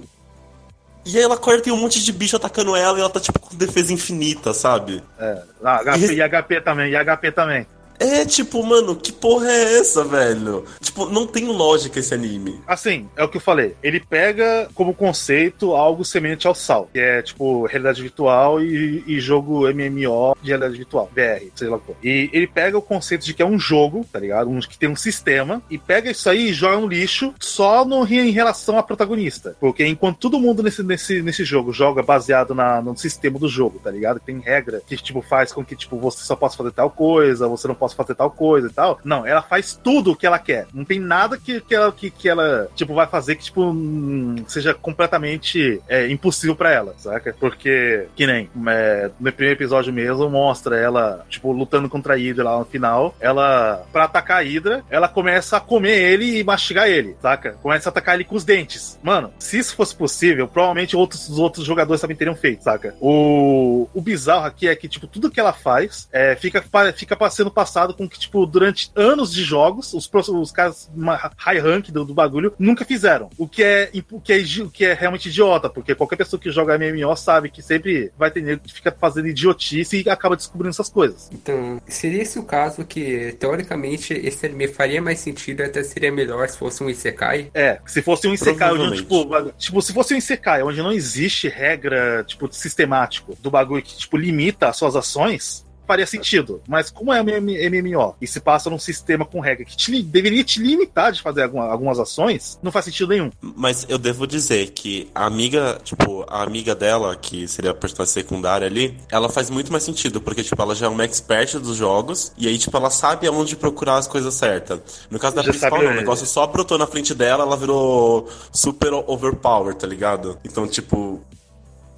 E 1.06 1.18
aí 1.18 1.24
ela 1.24 1.36
acorda 1.36 1.60
e 1.60 1.64
tem 1.64 1.74
um 1.74 1.78
monte 1.78 2.02
de 2.02 2.14
bicho 2.14 2.38
atacando 2.38 2.74
ela 2.78 2.98
e 2.98 3.02
ela 3.02 3.10
tá, 3.10 3.20
tipo, 3.20 3.38
com 3.38 3.54
defesa 3.58 3.92
infinita, 3.92 4.54
sabe? 4.54 5.04
É. 5.20 5.42
Ah, 5.62 5.84
HP, 5.84 6.14
E- 6.14 6.16
e 6.16 6.22
HP 6.30 6.62
também, 6.62 6.92
e 6.92 6.96
HP 6.96 7.32
também. 7.34 7.68
É, 8.04 8.26
tipo, 8.26 8.62
mano, 8.64 8.98
que 8.98 9.14
porra 9.14 9.50
é 9.50 9.80
essa, 9.80 10.04
velho? 10.04 10.66
Tipo, 10.82 11.06
não 11.06 11.26
tem 11.26 11.46
lógica 11.46 12.00
esse 12.00 12.14
anime. 12.14 12.60
Assim, 12.68 13.08
é 13.16 13.24
o 13.24 13.30
que 13.30 13.38
eu 13.38 13.42
falei. 13.42 13.78
Ele 13.82 13.98
pega 13.98 14.70
como 14.76 14.94
conceito 14.94 15.74
algo 15.74 16.04
semelhante 16.04 16.46
ao 16.46 16.54
Sal, 16.54 16.90
que 16.92 17.00
é 17.00 17.22
tipo 17.22 17.66
realidade 17.66 18.02
virtual 18.02 18.62
e, 18.62 19.04
e 19.08 19.20
jogo 19.22 19.62
MMO 19.74 20.36
de 20.42 20.50
realidade 20.50 20.78
virtual, 20.78 21.10
VR, 21.16 21.46
sei 21.56 21.70
lá 21.70 21.80
qual. 21.80 21.98
E 22.04 22.30
ele 22.34 22.46
pega 22.46 22.78
o 22.78 22.82
conceito 22.82 23.24
de 23.24 23.34
que 23.34 23.42
é 23.42 23.46
um 23.46 23.58
jogo, 23.58 24.06
tá 24.12 24.20
ligado? 24.20 24.50
Um, 24.50 24.60
que 24.60 24.78
tem 24.78 24.90
um 24.90 24.96
sistema, 24.98 25.62
e 25.70 25.78
pega 25.78 26.12
isso 26.12 26.30
aí 26.30 26.50
e 26.50 26.54
joga 26.54 26.82
no 26.82 26.88
lixo 26.88 27.34
só 27.40 27.86
no, 27.86 28.06
em 28.06 28.32
relação 28.32 28.78
à 28.78 28.84
protagonista. 28.84 29.56
Porque 29.62 29.86
enquanto 29.86 30.18
todo 30.18 30.40
mundo 30.40 30.62
nesse, 30.62 30.84
nesse, 30.84 31.22
nesse 31.22 31.46
jogo 31.46 31.72
joga 31.72 32.04
baseado 32.04 32.54
na, 32.54 32.82
no 32.82 32.98
sistema 32.98 33.40
do 33.40 33.48
jogo, 33.48 33.80
tá 33.82 33.90
ligado? 33.90 34.20
Tem 34.20 34.40
regra 34.40 34.82
que 34.86 34.98
tipo 34.98 35.22
faz 35.22 35.54
com 35.54 35.64
que 35.64 35.76
tipo 35.76 35.98
você 35.98 36.24
só 36.26 36.36
possa 36.36 36.58
fazer 36.58 36.72
tal 36.72 36.90
coisa, 36.90 37.48
você 37.48 37.68
não 37.68 37.76
possa 37.76 37.93
fazer 37.96 38.16
tal 38.16 38.32
coisa 38.32 38.68
e 38.68 38.72
tal. 38.72 39.00
Não, 39.04 39.26
ela 39.26 39.42
faz 39.42 39.80
tudo 39.82 40.12
o 40.12 40.16
que 40.16 40.26
ela 40.26 40.40
quer. 40.40 40.68
Não 40.74 40.86
tem 40.86 41.00
nada 41.00 41.38
que, 41.38 41.62
que, 41.62 41.76
ela, 41.76 41.92
que, 41.92 42.10
que 42.10 42.30
ela 42.30 42.68
tipo 42.76 42.94
vai 42.94 43.08
fazer 43.08 43.36
que 43.36 43.44
tipo 43.44 43.64
hum, 43.64 44.36
seja 44.48 44.74
completamente 44.74 45.82
é, 45.88 46.10
impossível 46.10 46.56
pra 46.56 46.72
ela, 46.72 46.94
saca? 46.98 47.36
Porque 47.40 48.08
que 48.16 48.26
nem 48.26 48.50
é, 48.68 49.12
no 49.20 49.32
primeiro 49.32 49.60
episódio 49.60 49.94
mesmo 49.94 50.30
mostra 50.30 50.78
ela 50.78 51.26
tipo 51.30 51.52
lutando 51.52 51.90
contra 51.90 52.14
a 52.14 52.18
Hydra 52.18 52.44
lá 52.44 52.60
no 52.60 52.66
final. 52.66 53.16
Ela 53.20 53.86
pra 53.92 54.06
atacar 54.06 54.40
a 54.40 54.44
Hydra, 54.44 54.84
ela 54.90 55.08
começa 55.08 55.58
a 55.58 55.62
comer 55.62 55.98
ele 55.98 56.40
e 56.40 56.44
mastigar 56.44 56.88
ele, 56.88 57.16
saca? 57.22 57.54
Começa 57.62 57.90
a 57.90 57.92
atacar 57.92 58.16
ele 58.16 58.24
com 58.24 58.36
os 58.36 58.44
dentes. 58.44 59.00
Mano, 59.04 59.34
se 59.38 59.58
isso 59.58 59.76
fosse 59.76 59.96
possível, 59.96 60.48
provavelmente 60.48 60.96
outros 60.96 61.30
os 61.30 61.40
outros 61.40 61.66
jogadores 61.66 62.02
também 62.02 62.18
teriam 62.18 62.36
feito, 62.36 62.64
saca? 62.64 62.96
O, 63.00 63.88
o 63.94 64.02
bizarro 64.02 64.46
aqui 64.46 64.68
é 64.68 64.76
que 64.76 64.88
tipo 64.88 65.08
tudo 65.08 65.32
que 65.32 65.40
ela 65.40 65.54
faz 65.54 66.08
é, 66.12 66.36
fica 66.36 66.64
fica 66.96 67.30
sendo 67.30 67.52
passado 67.52 67.73
com 67.94 68.08
que 68.08 68.20
tipo 68.20 68.46
durante 68.46 68.92
anos 68.96 69.34
de 69.34 69.44
jogos 69.44 69.94
os, 69.94 70.10
os 70.30 70.52
caras 70.52 70.92
high 71.38 71.60
rank 71.60 71.90
do, 71.90 72.06
do 72.06 72.14
bagulho 72.14 72.54
nunca 72.58 72.86
fizeram. 72.86 73.30
O 73.38 73.48
que 73.48 73.64
é 73.64 73.90
o 74.12 74.20
que 74.20 74.34
é, 74.34 74.38
o 74.62 74.70
que 74.70 74.86
é 74.86 74.94
realmente 74.94 75.30
idiota, 75.30 75.70
porque 75.70 75.96
qualquer 75.96 76.16
pessoa 76.16 76.40
que 76.40 76.52
joga 76.52 76.78
MMO 76.78 77.16
sabe 77.16 77.50
que 77.50 77.62
sempre 77.62 78.12
vai 78.18 78.32
ter 78.32 78.42
nego 78.42 78.62
que 78.62 78.74
fica 78.74 78.92
fazendo 78.92 79.28
idiotice 79.28 80.04
e 80.06 80.10
acaba 80.10 80.36
descobrindo 80.36 80.70
essas 80.70 80.90
coisas. 80.90 81.30
Então, 81.32 81.82
seria 81.88 82.22
esse 82.22 82.40
o 82.40 82.44
caso 82.44 82.86
que, 82.86 83.34
teoricamente, 83.40 84.14
esse 84.14 84.46
anime 84.46 84.68
faria 84.68 85.02
mais 85.02 85.20
sentido 85.20 85.62
e 85.62 85.66
até 85.66 85.84
seria 85.84 86.12
melhor 86.12 86.48
se 86.48 86.58
fosse 86.58 86.84
um 86.84 86.90
Isekai? 86.90 87.50
É, 87.54 87.80
se 87.86 88.02
fosse 88.02 88.28
um 88.28 88.34
Isekai 88.34 88.72
onde, 88.72 88.98
tipo, 88.98 89.52
tipo, 89.58 89.82
se 89.82 89.94
fosse 89.94 90.14
um 90.14 90.18
Isekai 90.18 90.64
onde 90.64 90.82
não 90.82 90.92
existe 90.92 91.48
regra, 91.48 92.24
tipo, 92.26 92.52
sistemático 92.52 93.36
do 93.42 93.52
bagulho 93.52 93.84
que, 93.84 93.98
tipo, 93.98 94.18
limita 94.18 94.70
as 94.70 94.78
suas 94.78 94.96
ações, 94.96 95.66
faria 95.88 96.08
sentido. 96.08 96.62
Mas 96.68 96.90
como 96.90 97.14
é 97.14 97.20
MM 97.20 97.70
MMO 97.70 98.16
e 98.22 98.28
se 98.28 98.40
passa 98.40 98.70
num 98.70 98.80
sistema 98.80 99.26
com 99.26 99.40
regra 99.40 99.66
que 99.66 99.76
te 99.76 100.02
deveria 100.04 100.44
te 100.44 100.60
limitar 100.62 101.12
de 101.12 101.22
fazer 101.22 101.44
alguma- 101.44 101.66
algumas 101.66 102.00
ações, 102.00 102.58
não 102.64 102.72
faz 102.72 102.86
sentido 102.86 103.10
nenhum. 103.10 103.30
Mas 103.42 103.86
eu 103.90 103.98
devo 103.98 104.26
dizer 104.26 104.72
que 104.72 105.10
a 105.14 105.26
amiga, 105.26 105.80
tipo, 105.84 106.26
a 106.28 106.44
amiga 106.44 106.74
dela, 106.74 107.16
que 107.16 107.48
seria 107.48 107.72
a 107.72 107.74
personagem 107.76 108.14
secundária 108.14 108.68
ali, 108.68 108.98
ela 109.12 109.30
faz 109.30 109.50
muito 109.50 109.72
mais 109.72 109.84
sentido, 109.84 110.22
porque, 110.22 110.44
tipo, 110.44 110.62
ela 110.62 110.74
já 110.76 110.86
é 110.86 110.90
uma 110.90 111.04
expert 111.04 111.60
dos 111.60 111.78
jogos, 111.78 112.32
e 112.38 112.48
aí, 112.48 112.58
tipo, 112.58 112.76
ela 112.78 112.90
sabe 112.90 113.28
aonde 113.28 113.56
procurar 113.56 113.98
as 113.98 114.08
coisas 114.08 114.34
certas. 114.34 114.80
No 115.10 115.20
caso 115.20 115.36
da 115.36 115.42
Já 115.44 115.50
principal, 115.50 115.82
não, 115.84 115.92
o 115.92 115.96
negócio 115.96 116.26
só 116.26 116.48
brotou 116.48 116.78
na 116.78 116.88
frente 116.88 117.14
dela, 117.14 117.44
ela 117.44 117.58
virou 117.58 118.28
super 118.52 118.94
overpower, 118.94 119.76
tá 119.76 119.86
ligado? 119.88 120.38
Então, 120.44 120.68
tipo, 120.68 121.22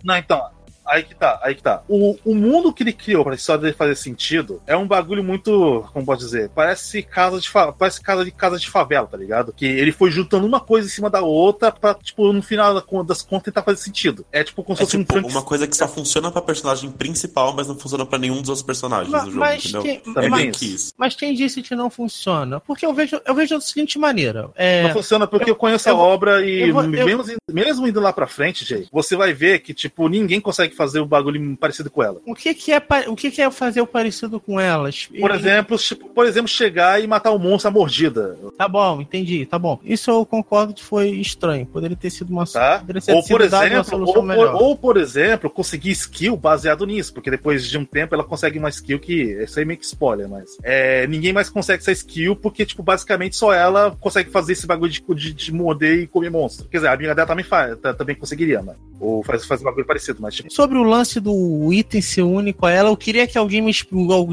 Não, 0.03 0.15
então. 0.17 0.54
Aí 0.85 1.03
que 1.03 1.15
tá, 1.15 1.39
aí 1.43 1.55
que 1.55 1.63
tá. 1.63 1.83
O, 1.87 2.17
o 2.23 2.35
mundo 2.35 2.71
que 2.73 2.83
ele 2.83 2.93
criou 2.93 3.23
pra 3.23 3.35
história 3.35 3.61
dele 3.63 3.73
fazer 3.73 3.95
sentido 3.95 4.61
é 4.67 4.75
um 4.77 4.87
bagulho 4.87 5.23
muito, 5.23 5.83
como 5.93 6.05
pode 6.05 6.21
dizer, 6.21 6.49
parece 6.53 7.01
casa 7.03 7.39
de 7.39 7.49
parece 7.77 8.01
casa 8.01 8.23
de 8.23 8.31
casa 8.31 8.57
de 8.59 8.69
favela, 8.69 9.07
tá 9.07 9.17
ligado? 9.17 9.53
Que 9.53 9.65
ele 9.65 9.91
foi 9.91 10.11
juntando 10.11 10.45
uma 10.45 10.59
coisa 10.59 10.87
em 10.87 10.91
cima 10.91 11.09
da 11.09 11.21
outra 11.21 11.71
pra, 11.71 11.93
tipo, 11.95 12.31
no 12.31 12.41
final 12.41 12.73
das 12.73 12.83
contas 13.21 13.25
tentar 13.43 13.63
fazer 13.63 13.77
sentido. 13.81 14.25
É 14.31 14.43
tipo 14.43 14.63
como 14.63 14.75
se 14.75 14.83
é 14.83 14.85
fosse 14.85 14.97
um 14.97 15.01
tipo 15.01 15.13
Frankenstein. 15.13 15.39
uma 15.41 15.47
coisa 15.47 15.67
que 15.67 15.75
só 15.75 15.87
funciona 15.87 16.31
pra 16.31 16.41
personagem 16.41 16.89
principal, 16.91 17.53
mas 17.53 17.67
não 17.67 17.77
funciona 17.77 18.05
pra 18.05 18.17
nenhum 18.17 18.39
dos 18.41 18.49
outros 18.49 18.65
personagens 18.65 19.09
Ma- 19.11 19.19
do 19.19 19.25
jogo, 19.31 19.39
mas 19.39 19.63
entendeu? 19.65 19.81
quem- 19.81 20.01
É 20.17 20.29
meio 20.29 20.49
isso. 20.49 20.59
que 20.59 20.65
isso. 20.65 20.93
Mas 20.97 21.15
quem 21.15 21.33
disse 21.33 21.61
que 21.61 21.75
não 21.75 21.89
funciona? 21.89 22.59
Porque 22.59 22.85
eu 22.85 22.93
vejo, 22.93 23.19
eu 23.25 23.35
vejo 23.35 23.55
da 23.55 23.61
seguinte 23.61 23.97
maneira. 23.99 24.49
É, 24.55 24.83
Não 24.83 24.91
funciona 24.93 25.27
porque 25.27 25.49
eu, 25.49 25.55
conheço 25.55 25.89
eu 25.89 25.95
a 25.95 25.99
obra 25.99 26.45
e 26.45 26.69
eu 26.69 26.73
vou- 26.73 26.83
eu- 26.83 26.89
mesmo, 26.89 27.23
mesmo 27.51 27.87
indo 27.87 27.99
lá 27.99 28.11
pra 28.13 28.27
frente, 28.27 28.63
Jay, 28.65 28.87
você 28.91 29.15
vai 29.15 29.33
ver 29.33 29.59
que, 29.59 29.73
tipo, 29.73 30.07
ninguém 30.07 30.39
consegue 30.39 30.74
fazer 30.75 30.99
o 30.99 31.05
bagulho 31.05 31.55
parecido 31.57 31.89
com 31.89 32.03
ela. 32.03 32.19
o 32.25 32.35
que, 32.35 32.53
que 32.53 32.71
é 32.71 32.81
o 33.07 33.15
que, 33.15 33.31
que 33.31 33.41
é 33.41 33.49
fazer 33.51 33.81
o 33.81 33.87
parecido 33.87 34.39
com 34.39 34.59
elas? 34.59 35.07
Por 35.07 35.31
E- 35.31 35.35
exemplo, 35.35 35.77
tipo, 35.77 36.09
por 36.09 36.25
exemplo, 36.25 36.47
chegar 36.47 37.01
e 37.01 37.07
matar 37.07 37.31
o 37.31 37.39
monstro 37.39 37.69
à 37.69 37.71
mordida, 37.71 38.37
Tá 38.57 38.67
bom, 38.67 39.01
entendi, 39.01 39.45
tá 39.45 39.59
bom. 39.59 39.79
Isso 39.83 40.09
eu 40.09 40.25
concordo 40.25 40.73
que 40.73 40.83
foi 40.83 41.09
estranho. 41.09 41.65
Poderia 41.65 41.97
ter 41.97 42.09
sido 42.09 42.29
uma, 42.31 42.45
tá? 42.45 42.83
Ou 43.09 43.23
por 43.23 43.41
exemplo, 43.41 43.83
solução 43.83 44.21
ou, 44.21 44.35
por, 44.35 44.55
ou, 44.55 44.77
por 44.77 44.97
exemplo, 44.97 45.49
conseguir 45.49 45.91
skill 45.91 46.37
baseado 46.37 46.85
nisso, 46.85 47.13
porque 47.13 47.29
depois 47.31 47.67
de 47.67 47.77
um 47.77 47.85
tempo 47.85 48.13
ela 48.15 48.23
consegue 48.23 48.57
uma 48.57 48.69
skill 48.69 48.99
que, 48.99 49.13
isso 49.43 49.59
aí 49.59 49.65
meio 49.65 49.79
que 49.79 49.85
spoiler, 49.85 50.27
mas 50.29 50.57
é, 50.63 51.05
ninguém 51.07 51.33
mais 51.33 51.49
consegue 51.49 51.81
essa 51.81 51.91
skill 51.91 52.35
porque, 52.35 52.65
tipo, 52.65 52.81
basicamente 52.83 53.35
só 53.35 53.53
ela 53.53 53.95
consegue 53.99 54.29
fazer 54.29 54.53
esse 54.53 54.65
bagulho 54.67 54.91
de, 54.91 55.01
de, 55.15 55.33
de 55.33 55.53
morder 55.53 55.99
e 55.99 56.07
comer 56.07 56.29
monstro. 56.29 56.67
Quer 56.69 56.77
dizer, 56.77 56.87
a 56.87 56.93
amiga 56.93 57.13
dela 57.15 57.27
também 57.27 57.45
faz, 57.45 57.77
também 57.97 58.15
conseguiria, 58.15 58.61
né? 58.61 58.75
Ou 59.05 59.23
faz, 59.23 59.45
faz 59.45 59.61
um 59.61 59.65
bagulho 59.65 59.85
parecido, 59.85 60.19
mas 60.21 60.35
tipo, 60.35 60.51
Sobre 60.51 60.77
o 60.77 60.83
lance 60.83 61.19
do 61.19 61.71
item 61.73 62.01
ser 62.01 62.21
único 62.23 62.65
a 62.65 62.71
ela, 62.71 62.89
eu 62.89 62.97
queria 62.97 63.27
que 63.27 63.37
alguém 63.37 63.61
me 63.61 63.71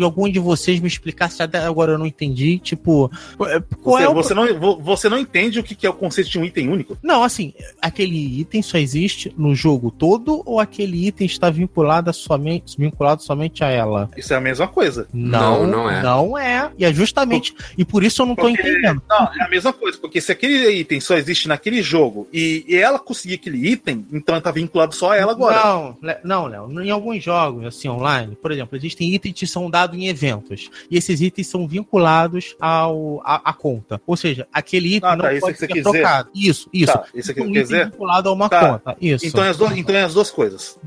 algum 0.03 0.29
de 0.31 0.39
vocês 0.39 0.81
me 0.81 0.89
explicasse 0.89 1.43
até 1.43 1.59
agora 1.59 1.93
eu 1.93 1.99
não 1.99 2.07
entendi, 2.07 2.59
tipo, 2.59 3.11
qual 3.37 3.99
você, 3.99 4.05
é 4.05 4.09
o 4.09 4.15
você, 4.15 4.35
não, 4.35 4.59
vo- 4.59 4.79
você 4.81 5.09
não 5.09 5.19
entende 5.19 5.59
o 5.59 5.63
que 5.63 5.87
é 5.87 5.91
o 5.91 5.95
conceito 5.95 6.31
de 6.31 6.39
um 6.39 6.45
item 6.45 6.69
único? 6.69 6.97
Não, 7.03 7.23
assim, 7.23 7.53
aquele 7.81 8.41
item 8.41 8.63
só 8.63 8.79
existe 8.79 9.33
no 9.37 9.55
jogo 9.55 9.91
todo 9.91 10.43
ou 10.47 10.61
aquele 10.61 11.07
item 11.07 11.27
está 11.27 11.51
vinculado 11.51 12.11
a 12.11 12.13
somente 12.13 12.77
vinculado 12.79 13.23
somente 13.23 13.63
a 13.65 13.69
ela? 13.69 14.11
Isso 14.17 14.33
é 14.33 14.37
a 14.37 14.41
mesma 14.41 14.69
coisa. 14.69 15.07
Não, 15.13 15.67
Não, 15.67 15.67
não 15.67 15.91
é. 15.91 16.03
Não 16.03 16.39
é. 16.39 16.71
E 16.79 16.85
é 16.85 16.93
justamente 16.93 17.55
e 17.77 17.85
por 17.85 18.03
isso 18.05 18.23
eu 18.23 18.27
não 18.27 18.35
tô 18.35 18.43
Porque- 18.43 18.61
entendendo. 18.61 19.03
Não, 19.09 19.29
é 19.35 19.43
a 19.45 19.49
mesma 19.49 19.73
coisa, 19.73 19.99
porque 19.99 20.21
se 20.21 20.33
aquele 20.33 20.71
item 20.71 21.01
só 21.01 21.17
existe 21.17 21.49
naquele 21.49 21.83
jogo 21.83 22.29
e, 22.33 22.65
e 22.69 22.77
ela 22.77 22.99
conseguir 22.99 23.35
aquele 23.35 23.69
item, 23.69 24.07
então 24.13 24.41
tá 24.41 24.51
vinculado 24.63 24.95
só 24.95 25.13
a 25.13 25.17
ela 25.17 25.33
agora. 25.33 25.57
Não, 25.63 25.97
não, 26.25 26.47
Léo. 26.47 26.81
Em 26.83 26.91
alguns 26.91 27.23
jogos, 27.23 27.65
assim, 27.67 27.89
online, 27.89 28.37
por 28.41 28.51
exemplo, 28.53 28.77
existem 28.77 29.13
itens 29.15 29.39
que 29.39 29.47
são 29.47 29.71
dados 29.71 29.99
em 29.99 30.09
eventos. 30.09 30.71
E 30.91 30.97
esses 30.97 31.21
itens 31.21 31.47
são 31.47 31.67
vinculados 31.67 32.55
ao, 32.61 33.21
à, 33.25 33.51
à 33.51 33.53
conta. 33.53 34.01
Ou 34.07 34.17
seja, 34.17 34.47
aquele 34.53 34.97
item 34.97 35.11
Ah, 35.11 35.17
não 35.17 35.25
tá, 35.25 35.33
isso 35.33 35.41
pode 35.43 35.53
que 35.55 35.59
ser 35.61 35.67
quis 35.69 35.83
dizer. 35.83 35.91
trocado. 35.93 36.31
Isso, 36.35 36.69
isso. 36.73 36.93
Tá, 36.93 37.05
isso 37.15 37.31
aqui 37.31 37.41
um 37.41 37.45
item 37.51 37.63
dizer? 37.63 37.85
vinculado 37.91 38.29
a 38.29 38.33
uma 38.33 38.49
Tá. 38.49 38.69
conta. 38.69 38.97
Isso. 39.01 39.27
Então 39.27 39.43
é, 39.45 39.49
as 39.49 39.57
duas, 39.57 39.77
então 39.77 39.95
é 39.95 40.03
as 40.05 40.15
duas 40.15 40.31
coisas. 40.31 40.79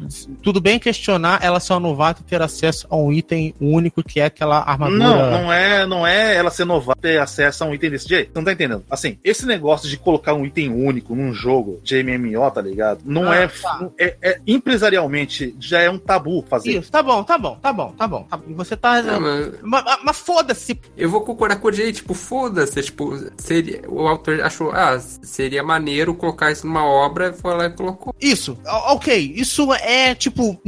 Tudo 0.41 0.59
bem 0.61 0.79
questionar 0.79 1.39
ela 1.43 1.59
ser 1.59 1.73
uma 1.73 1.79
novata 1.79 2.21
e 2.21 2.23
ter 2.29 2.41
acesso 2.41 2.87
a 2.89 2.95
um 2.95 3.11
item 3.11 3.53
único 3.59 4.03
que 4.03 4.19
é 4.19 4.25
aquela 4.25 4.59
armadura. 4.59 4.97
Não, 4.99 5.31
não 5.31 5.53
é, 5.53 5.85
não 5.85 6.07
é 6.07 6.35
ela 6.35 6.49
ser 6.51 6.65
novata 6.65 6.99
ter 7.01 7.19
acesso 7.19 7.63
a 7.63 7.67
um 7.67 7.73
item 7.73 7.89
desse 7.91 8.07
jeito. 8.07 8.27
Você 8.33 8.37
não 8.39 8.45
tá 8.45 8.51
entendendo? 8.53 8.83
Assim, 8.89 9.17
esse 9.23 9.45
negócio 9.45 9.89
de 9.89 9.97
colocar 9.97 10.33
um 10.33 10.45
item 10.45 10.69
único 10.69 11.15
num 11.15 11.33
jogo 11.33 11.79
de 11.83 12.01
MMO, 12.03 12.49
tá 12.51 12.61
ligado? 12.61 13.01
Não 13.05 13.31
Ah, 13.31 13.35
é, 13.37 13.47
tá. 13.61 13.89
é, 13.99 14.17
é- 14.21 14.41
Empresarialmente 14.47 15.55
já 15.59 15.81
é 15.81 15.89
um 15.89 15.97
tabu 15.97 16.43
fazer. 16.47 16.77
Isso, 16.79 16.91
tá 16.91 17.01
bom, 17.01 17.23
tá 17.23 17.37
bom, 17.37 17.55
tá 17.61 17.71
bom, 17.73 17.91
tá 17.97 18.07
bom. 18.07 18.23
Tá. 18.23 18.39
E 18.47 18.53
você 18.53 18.75
tá. 18.77 19.01
Não, 19.01 19.19
mas 19.21 19.53
Mas, 19.61 19.83
mas- 20.03 20.17
foda-se. 20.19 20.79
eu 20.97 21.09
vou 21.09 21.21
concordar 21.21 21.57
com 21.57 21.67
o 21.67 21.71
Jay, 21.71 21.91
tipo, 21.93 22.13
foda-se, 22.13 22.81
tipo, 22.83 23.13
seria, 23.37 23.81
o 23.87 24.07
autor 24.07 24.41
achou, 24.41 24.71
ah, 24.71 24.99
seria 24.99 25.63
maneiro 25.63 26.13
colocar 26.13 26.51
isso 26.51 26.65
numa 26.67 26.85
obra, 26.85 27.33
foi 27.33 27.53
lá 27.55 27.65
e 27.65 27.69
colocou. 27.71 28.13
Isso, 28.19 28.57
ok. 28.65 29.33
Isso 29.35 29.73
é, 29.73 30.13
tipo, 30.15 30.59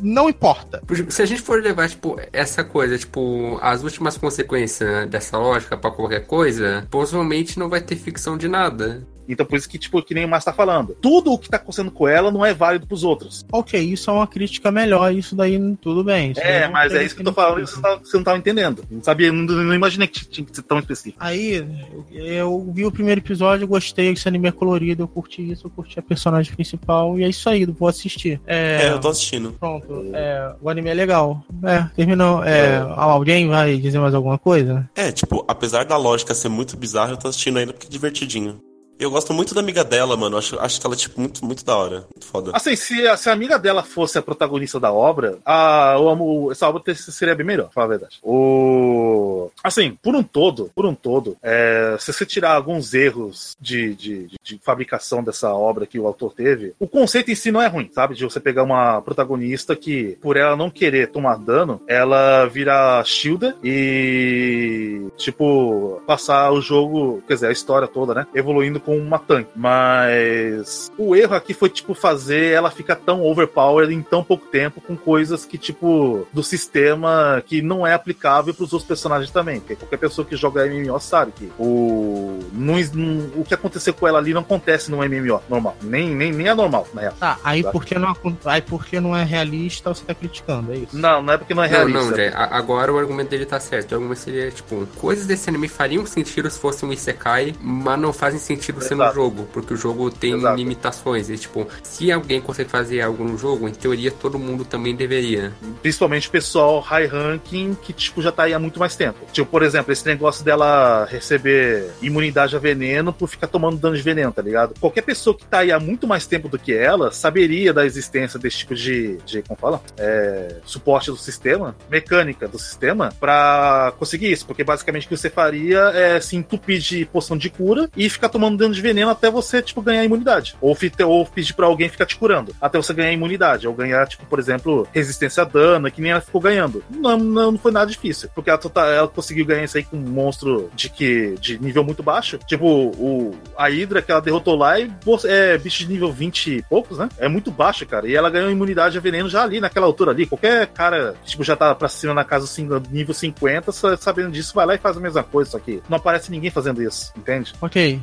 não 0.00 0.28
importa. 0.28 0.82
Se 1.08 1.22
a 1.22 1.26
gente 1.26 1.42
for 1.42 1.62
levar, 1.62 1.88
tipo, 1.88 2.18
essa 2.32 2.64
coisa, 2.64 2.96
tipo, 2.98 3.58
as 3.62 3.82
últimas 3.82 4.16
consequências 4.16 5.08
dessa 5.08 5.36
lógica 5.38 5.76
pra 5.76 5.90
qualquer 5.90 6.26
coisa, 6.26 6.86
possivelmente 6.90 7.58
não 7.58 7.68
vai 7.68 7.80
ter 7.80 7.96
ficção 7.96 8.36
de 8.36 8.48
nada. 8.48 9.06
Então 9.28 9.46
por 9.46 9.56
isso 9.56 9.68
que, 9.68 9.78
tipo, 9.78 10.02
que 10.02 10.14
nem 10.14 10.24
o 10.24 10.28
Márcio 10.28 10.50
tá 10.50 10.56
falando. 10.56 10.96
Tudo 11.00 11.32
o 11.32 11.38
que 11.38 11.48
tá 11.48 11.56
acontecendo 11.56 11.90
com 11.90 12.08
ela 12.08 12.30
não 12.30 12.44
é 12.44 12.52
válido 12.52 12.86
pros 12.86 13.04
outros. 13.04 13.44
Ok, 13.52 13.80
isso 13.80 14.10
é 14.10 14.12
uma 14.12 14.26
crítica 14.26 14.70
melhor, 14.70 15.14
isso 15.14 15.34
daí 15.36 15.58
tudo 15.80 16.02
bem. 16.04 16.32
Isso 16.32 16.40
É, 16.40 16.68
mas 16.68 16.92
é 16.94 17.04
isso 17.04 17.14
que 17.14 17.20
eu 17.22 17.26
tô 17.26 17.32
falando 17.32 17.60
e 17.60 17.66
você, 17.66 17.80
tá- 17.80 17.96
você 18.02 18.16
não 18.16 18.24
tava 18.24 18.38
entendendo. 18.38 18.84
Não 18.90 19.02
sabia, 19.02 19.30
não, 19.32 19.42
não 19.44 19.74
imaginei 19.74 20.08
que 20.08 20.24
tinha 20.26 20.44
que 20.46 20.54
ser 20.54 20.62
tão 20.62 20.78
específico. 20.78 21.18
Aí, 21.22 21.64
eu, 22.10 22.24
eu 22.24 22.72
vi 22.74 22.84
o 22.84 22.92
primeiro 22.92 23.20
episódio, 23.20 23.64
eu 23.64 23.68
gostei, 23.68 24.08
esse 24.10 24.26
anime 24.28 24.48
é 24.48 24.52
colorido, 24.52 25.02
eu 25.02 25.08
curti 25.08 25.50
isso, 25.50 25.66
eu 25.66 25.70
curti 25.70 25.98
a 25.98 26.02
personagem 26.02 26.52
principal, 26.54 27.18
e 27.18 27.24
é 27.24 27.28
isso 27.28 27.48
aí, 27.48 27.64
vou 27.64 27.88
assistir. 27.88 28.40
É, 28.46 28.82
É, 28.86 28.92
eu 28.92 29.00
tô 29.00 29.08
assistindo. 29.08 29.52
Pronto, 29.58 30.04
é, 30.12 30.54
o 30.60 30.68
anime 30.68 30.90
é 30.90 30.94
legal. 30.94 31.44
É, 31.64 31.82
terminou. 31.94 32.42
É, 32.44 32.78
alguém 32.96 33.48
vai 33.48 33.76
dizer 33.76 33.98
mais 33.98 34.14
alguma 34.14 34.38
coisa? 34.38 34.88
É, 34.94 35.10
tipo, 35.12 35.44
apesar 35.48 35.84
da 35.84 35.96
lógica 35.96 36.34
ser 36.34 36.48
muito 36.48 36.76
bizarra, 36.76 37.12
eu 37.12 37.16
tô 37.16 37.28
assistindo 37.28 37.58
ainda 37.58 37.72
porque 37.72 37.86
é 37.86 37.90
divertidinho. 37.90 38.60
Eu 39.02 39.10
gosto 39.10 39.34
muito 39.34 39.52
da 39.52 39.60
amiga 39.60 39.82
dela, 39.82 40.16
mano. 40.16 40.36
Acho, 40.36 40.58
acho 40.60 40.80
que 40.80 40.86
ela 40.86 40.94
é, 40.94 40.98
tipo, 40.98 41.20
muito, 41.20 41.44
muito 41.44 41.64
da 41.64 41.76
hora. 41.76 42.04
Muito 42.14 42.24
foda. 42.24 42.52
Assim, 42.54 42.76
se 42.76 43.06
a, 43.08 43.16
se 43.16 43.28
a 43.28 43.32
amiga 43.32 43.58
dela 43.58 43.82
fosse 43.82 44.16
a 44.16 44.22
protagonista 44.22 44.78
da 44.78 44.92
obra, 44.92 45.38
a, 45.44 45.94
eu 45.96 46.08
amo, 46.08 46.52
essa 46.52 46.68
obra 46.68 46.94
seria 46.94 47.34
bem 47.34 47.44
melhor, 47.44 47.64
pra 47.64 47.72
falar 47.72 47.86
a 47.86 47.88
verdade. 47.88 48.18
O, 48.22 49.50
assim, 49.64 49.98
por 50.00 50.14
um 50.14 50.22
todo, 50.22 50.70
por 50.74 50.86
um 50.86 50.94
todo, 50.94 51.36
é, 51.42 51.96
se 51.98 52.12
você 52.12 52.24
tirar 52.24 52.54
alguns 52.54 52.94
erros 52.94 53.56
de, 53.60 53.92
de, 53.94 54.26
de- 54.42 54.60
fabricação 54.62 55.22
dessa 55.24 55.52
obra 55.52 55.84
que 55.86 55.98
o 55.98 56.06
autor 56.06 56.32
teve, 56.32 56.72
o 56.78 56.86
conceito 56.86 57.30
em 57.30 57.34
si 57.34 57.50
não 57.50 57.60
é 57.60 57.66
ruim, 57.66 57.90
sabe? 57.92 58.14
De 58.14 58.22
você 58.22 58.38
pegar 58.38 58.62
uma 58.62 59.02
protagonista 59.02 59.74
que, 59.74 60.16
por 60.22 60.36
ela 60.36 60.54
não 60.56 60.70
querer 60.70 61.08
tomar 61.10 61.36
dano, 61.38 61.80
ela 61.88 62.44
vira 62.46 63.02
shielder 63.04 63.56
e, 63.64 65.02
tipo, 65.16 66.00
passar 66.06 66.52
o 66.52 66.60
jogo, 66.60 67.20
quer 67.26 67.34
dizer, 67.34 67.46
a 67.48 67.52
história 67.52 67.88
toda, 67.88 68.14
né? 68.14 68.26
Evoluindo 68.34 68.78
com 68.78 68.91
uma 68.98 69.18
tanque. 69.18 69.50
Mas 69.56 70.90
o 70.98 71.14
erro 71.16 71.34
aqui 71.34 71.54
foi, 71.54 71.68
tipo, 71.68 71.94
fazer 71.94 72.52
ela 72.52 72.70
ficar 72.70 72.96
tão 72.96 73.22
overpowered 73.22 73.92
em 73.94 74.02
tão 74.02 74.22
pouco 74.22 74.46
tempo 74.46 74.80
com 74.80 74.96
coisas 74.96 75.44
que, 75.44 75.58
tipo, 75.58 76.26
do 76.32 76.42
sistema 76.42 77.42
que 77.46 77.62
não 77.62 77.86
é 77.86 77.94
aplicável 77.94 78.54
pros 78.54 78.72
outros 78.72 78.86
personagens 78.88 79.30
também. 79.30 79.60
Porque 79.60 79.76
qualquer 79.76 79.98
pessoa 79.98 80.24
que 80.26 80.36
joga 80.36 80.66
MMO 80.66 80.98
sabe 81.00 81.32
que 81.32 81.50
o, 81.58 82.38
não, 82.52 82.74
não- 82.94 83.30
o 83.40 83.44
que 83.44 83.54
aconteceu 83.54 83.94
com 83.94 84.06
ela 84.06 84.18
ali 84.18 84.32
não 84.34 84.40
acontece 84.42 84.90
no 84.90 84.98
MMO 84.98 85.40
normal. 85.48 85.76
Nem, 85.82 86.08
nem, 86.14 86.32
nem 86.32 86.48
é 86.48 86.54
normal, 86.54 86.86
na 86.94 87.00
real. 87.02 87.14
Tá, 87.18 87.38
aí 87.42 87.62
porque 87.62 87.98
não, 87.98 88.14
aí 88.44 88.60
porque 88.62 89.00
não 89.00 89.16
é 89.16 89.24
realista, 89.24 89.92
você 89.94 90.04
tá 90.04 90.14
criticando, 90.14 90.72
é 90.72 90.76
isso? 90.76 90.96
Não, 90.96 91.22
não 91.22 91.32
é 91.32 91.38
porque 91.38 91.54
não 91.54 91.62
é 91.64 91.68
Não, 91.68 91.76
realista. 91.78 92.00
não, 92.10 92.16
Jay, 92.16 92.28
a- 92.28 92.56
agora 92.56 92.92
o 92.92 92.98
argumento 92.98 93.28
dele 93.30 93.46
tá 93.46 93.58
certo. 93.60 93.92
O 93.92 93.94
argumento 93.96 94.18
seria, 94.18 94.50
tipo, 94.50 94.86
coisas 94.98 95.26
desse 95.26 95.48
anime 95.48 95.68
fariam 95.68 96.04
sentido 96.06 96.50
se 96.50 96.58
fosse 96.58 96.84
um 96.84 96.92
Isekai, 96.92 97.54
mas 97.60 97.98
não 97.98 98.12
fazem 98.12 98.38
sentido 98.38 98.81
ser 98.82 98.94
no 98.94 99.02
Exato. 99.02 99.14
jogo, 99.14 99.48
porque 99.52 99.74
o 99.74 99.76
jogo 99.76 100.10
tem 100.10 100.34
Exato. 100.34 100.56
limitações. 100.56 101.30
E, 101.30 101.36
tipo, 101.36 101.66
se 101.82 102.10
alguém 102.10 102.40
consegue 102.40 102.70
fazer 102.70 103.00
algo 103.00 103.24
no 103.24 103.36
jogo, 103.38 103.68
em 103.68 103.72
teoria 103.72 104.10
todo 104.10 104.38
mundo 104.38 104.64
também 104.64 104.94
deveria. 104.94 105.52
Principalmente 105.80 106.28
o 106.28 106.30
pessoal 106.30 106.80
high 106.80 107.06
ranking 107.06 107.76
que, 107.80 107.92
tipo, 107.92 108.22
já 108.22 108.32
tá 108.32 108.44
aí 108.44 108.54
há 108.54 108.58
muito 108.58 108.78
mais 108.78 108.96
tempo. 108.96 109.18
Tipo, 109.32 109.50
por 109.50 109.62
exemplo, 109.62 109.92
esse 109.92 110.06
negócio 110.06 110.44
dela 110.44 111.06
receber 111.10 111.90
imunidade 112.00 112.54
a 112.56 112.58
veneno 112.58 113.12
por 113.12 113.28
ficar 113.28 113.46
tomando 113.46 113.76
dano 113.76 113.96
de 113.96 114.02
veneno, 114.02 114.32
tá 114.32 114.42
ligado? 114.42 114.74
Qualquer 114.80 115.02
pessoa 115.02 115.36
que 115.36 115.44
tá 115.44 115.58
aí 115.58 115.72
há 115.72 115.80
muito 115.80 116.06
mais 116.06 116.26
tempo 116.26 116.48
do 116.48 116.58
que 116.58 116.72
ela 116.72 117.10
saberia 117.10 117.72
da 117.72 117.84
existência 117.84 118.38
desse 118.38 118.58
tipo 118.58 118.74
de, 118.74 119.18
de 119.24 119.42
como 119.42 119.58
fala? 119.58 119.80
É, 119.98 120.56
suporte 120.64 121.10
do 121.10 121.16
sistema, 121.16 121.76
mecânica 121.90 122.48
do 122.48 122.58
sistema, 122.58 123.12
pra 123.18 123.92
conseguir 123.98 124.30
isso. 124.30 124.46
Porque 124.46 124.64
basicamente 124.64 125.06
o 125.06 125.08
que 125.08 125.16
você 125.16 125.30
faria 125.30 125.78
é 125.94 126.20
se 126.20 126.36
entupir 126.36 126.78
de 126.78 127.04
poção 127.06 127.36
de 127.36 127.50
cura 127.50 127.90
e 127.96 128.08
ficar 128.08 128.28
tomando 128.28 128.56
dano 128.62 128.74
de 128.74 128.80
veneno 128.80 129.10
até 129.10 129.30
você, 129.30 129.60
tipo, 129.62 129.82
ganhar 129.82 130.04
imunidade. 130.04 130.54
Ou, 130.60 130.76
ou 131.06 131.26
pedir 131.26 131.52
pra 131.54 131.66
alguém 131.66 131.88
ficar 131.88 132.06
te 132.06 132.16
curando. 132.16 132.54
Até 132.60 132.78
você 132.78 132.92
ganhar 132.94 133.12
imunidade. 133.12 133.66
Ou 133.68 133.74
ganhar, 133.74 134.06
tipo, 134.08 134.24
por 134.26 134.38
exemplo, 134.38 134.86
resistência 134.92 135.42
a 135.42 135.46
dano, 135.46 135.90
que 135.90 136.00
nem 136.00 136.12
ela 136.12 136.20
ficou 136.20 136.40
ganhando. 136.40 136.82
Não, 136.90 137.16
não, 137.18 137.52
não 137.52 137.58
foi 137.58 137.72
nada 137.72 137.90
difícil. 137.90 138.28
Porque 138.34 138.50
ela, 138.50 138.58
tota- 138.58 138.86
ela 138.86 139.08
conseguiu 139.08 139.44
ganhar 139.44 139.64
isso 139.64 139.76
aí 139.76 139.84
com 139.84 139.96
um 139.96 140.00
monstro 140.00 140.70
de 140.74 140.88
que 140.88 141.34
de 141.40 141.58
nível 141.58 141.84
muito 141.84 142.02
baixo. 142.02 142.38
Tipo, 142.46 142.66
o, 142.66 143.34
a 143.56 143.68
Hydra 143.68 144.00
que 144.02 144.10
ela 144.12 144.20
derrotou 144.20 144.56
lá 144.56 144.78
é, 144.80 144.88
é 145.26 145.58
bicho 145.58 145.84
de 145.84 145.88
nível 145.92 146.12
20 146.12 146.46
e 146.58 146.62
poucos, 146.62 146.98
né? 146.98 147.08
É 147.18 147.28
muito 147.28 147.50
baixo, 147.50 147.84
cara. 147.86 148.06
E 148.08 148.14
ela 148.14 148.30
ganhou 148.30 148.50
imunidade 148.50 148.96
a 148.96 149.00
veneno 149.00 149.28
já 149.28 149.42
ali, 149.42 149.60
naquela 149.60 149.86
altura 149.86 150.10
ali. 150.12 150.26
Qualquer 150.26 150.66
cara, 150.68 151.14
tipo, 151.24 151.42
já 151.44 151.56
tá 151.56 151.74
pra 151.74 151.88
cima 151.88 152.14
na 152.14 152.24
casa 152.24 152.44
assim, 152.44 152.68
nível 152.90 153.14
50, 153.14 153.72
sa- 153.72 153.96
sabendo 153.96 154.30
disso, 154.32 154.52
vai 154.54 154.66
lá 154.66 154.74
e 154.74 154.78
faz 154.78 154.96
a 154.96 155.00
mesma 155.00 155.22
coisa. 155.22 155.50
Só 155.50 155.58
que 155.58 155.82
não 155.88 155.96
aparece 155.96 156.30
ninguém 156.30 156.50
fazendo 156.50 156.82
isso, 156.82 157.12
entende? 157.16 157.52
Ok, 157.60 158.00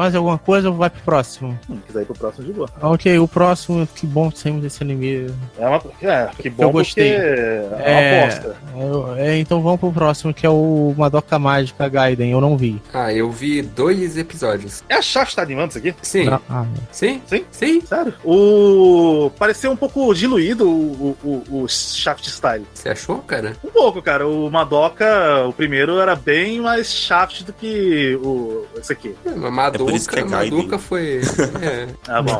mais 0.00 0.14
alguma 0.14 0.38
coisa 0.38 0.68
ou 0.70 0.74
vai 0.76 0.90
pro 0.90 1.00
próximo? 1.02 1.58
Hum, 1.68 1.78
quiser 1.86 2.02
ir 2.02 2.04
pro 2.06 2.14
próximo 2.14 2.46
de 2.46 2.52
boa. 2.52 2.68
Ok, 2.82 3.18
o 3.18 3.28
próximo, 3.28 3.86
que 3.94 4.06
bom 4.06 4.30
que 4.30 4.38
saímos 4.38 4.62
desse 4.62 4.82
anime. 4.82 5.30
É, 5.58 5.66
uma, 5.68 5.80
é 6.02 6.30
que 6.38 6.50
bom 6.50 6.64
Eu 6.64 6.70
gostei. 6.72 7.12
porque 7.12 7.26
é 7.26 7.68
uma 7.70 7.80
É, 8.00 8.24
aposta. 8.24 8.56
eu- 8.78 9.14
é, 9.16 9.38
então 9.38 9.60
vamos 9.62 9.80
pro 9.80 9.92
próximo, 9.92 10.32
que 10.34 10.46
é 10.46 10.50
o 10.50 10.94
Madoka 10.96 11.38
Mágica 11.38 11.88
Gaiden, 11.88 12.30
eu 12.32 12.40
não 12.40 12.56
vi. 12.56 12.80
Ah, 12.92 13.12
eu 13.12 13.30
vi 13.30 13.62
dois 13.62 14.16
episódios. 14.16 14.82
É 14.88 14.94
a 14.94 15.02
Shaft 15.02 15.34
tá 15.36 15.42
animando 15.42 15.68
isso 15.70 15.78
aqui? 15.78 15.94
Sim, 16.02 16.24
Não- 16.24 16.40
ah, 16.48 16.64
sim, 16.90 17.20
Sim? 17.26 17.44
sim. 17.50 17.80
Sério? 17.82 18.14
O. 18.24 19.30
Pareceu 19.38 19.70
um 19.70 19.76
pouco 19.76 20.12
diluído 20.14 20.68
o, 20.68 21.16
o, 21.24 21.42
o, 21.50 21.62
o 21.64 21.68
Shaft 21.68 22.26
Style. 22.28 22.66
Você 22.74 22.88
achou, 22.88 23.18
cara? 23.18 23.54
Um 23.64 23.68
pouco, 23.70 24.00
cara. 24.02 24.26
O 24.26 24.50
Madoka, 24.50 25.44
o 25.46 25.52
primeiro, 25.52 25.98
era 25.98 26.14
bem 26.16 26.60
mais 26.60 26.90
Shaft 26.92 27.42
do 27.44 27.52
que 27.52 28.18
o. 28.22 28.64
Esse 28.78 28.92
aqui. 28.92 29.14
É, 29.24 29.30
Mas 29.30 29.52
Por 29.90 29.96
isso 29.96 30.08
que 30.08 30.24
Madoka, 30.24 30.36
é. 30.44 30.50
Madoka 30.50 30.78
foi. 30.78 31.20
É, 31.62 31.88
Ah, 32.08 32.22
bom. 32.22 32.38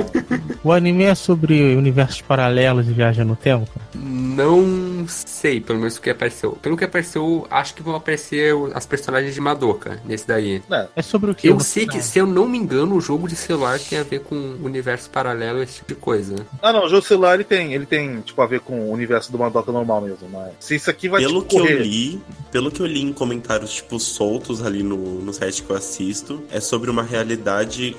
o 0.64 0.72
anime 0.72 1.04
é 1.04 1.14
sobre 1.14 1.74
universos 1.76 2.20
paralelos 2.22 2.88
e 2.88 2.92
viagem 2.92 3.24
no 3.24 3.36
tempo? 3.36 3.68
não 3.94 5.04
sei, 5.08 5.60
pelo 5.60 5.78
menos 5.78 5.96
o 5.96 6.00
que 6.00 6.10
apareceu. 6.10 6.52
Pelo 6.62 6.76
que 6.76 6.84
apareceu, 6.84 7.46
acho 7.50 7.74
que 7.74 7.82
vão 7.82 7.94
aparecer 7.94 8.54
as 8.74 8.86
personagens 8.86 9.34
de 9.34 9.40
Madoka 9.40 10.00
nesse 10.04 10.26
daí. 10.26 10.62
É. 10.70 10.86
É 10.96 11.02
sobre 11.02 11.30
o 11.30 11.34
que? 11.34 11.48
Eu 11.48 11.60
sei 11.60 11.86
que, 11.86 12.00
se 12.02 12.18
eu 12.18 12.26
não 12.26 12.48
me 12.48 12.56
engano, 12.58 12.94
o 12.96 13.00
jogo 13.00 13.28
de 13.28 13.36
celular 13.36 13.78
tem 13.78 13.98
a 13.98 14.02
ver 14.02 14.20
com 14.20 14.34
universo 14.62 15.10
paralelo, 15.10 15.62
esse 15.62 15.76
tipo 15.76 15.88
de 15.88 15.94
coisa. 16.00 16.36
Ah, 16.62 16.72
não. 16.72 16.86
O 16.86 16.88
jogo 16.88 17.02
celular 17.06 17.34
ele 17.34 17.44
tem, 17.44 17.74
ele 17.74 17.86
tem, 17.86 18.20
tipo, 18.20 18.40
a 18.40 18.46
ver 18.46 18.60
com 18.60 18.80
o 18.80 18.92
universo 18.92 19.30
do 19.32 19.38
Madoka 19.38 19.70
normal 19.72 20.00
mesmo. 20.00 20.28
Mas 20.32 20.52
se 20.60 20.74
isso 20.76 20.88
aqui 20.90 21.08
vai 21.08 21.20
Pelo 21.20 21.42
tipo, 21.42 21.48
que 21.48 21.56
eu 21.56 21.60
correr. 21.62 21.82
li, 21.82 22.20
pelo 22.50 22.70
que 22.70 22.80
eu 22.80 22.86
li 22.86 23.02
em 23.02 23.12
comentários, 23.12 23.72
tipo, 23.74 23.98
soltos 23.98 24.64
ali 24.64 24.82
no, 24.82 24.96
no 25.20 25.32
site 25.32 25.62
que 25.62 25.70
eu 25.70 25.76
assisto, 25.76 26.42
é 26.50 26.60
sobre 26.60 26.90
uma 26.90 27.02
realidade 27.02 27.39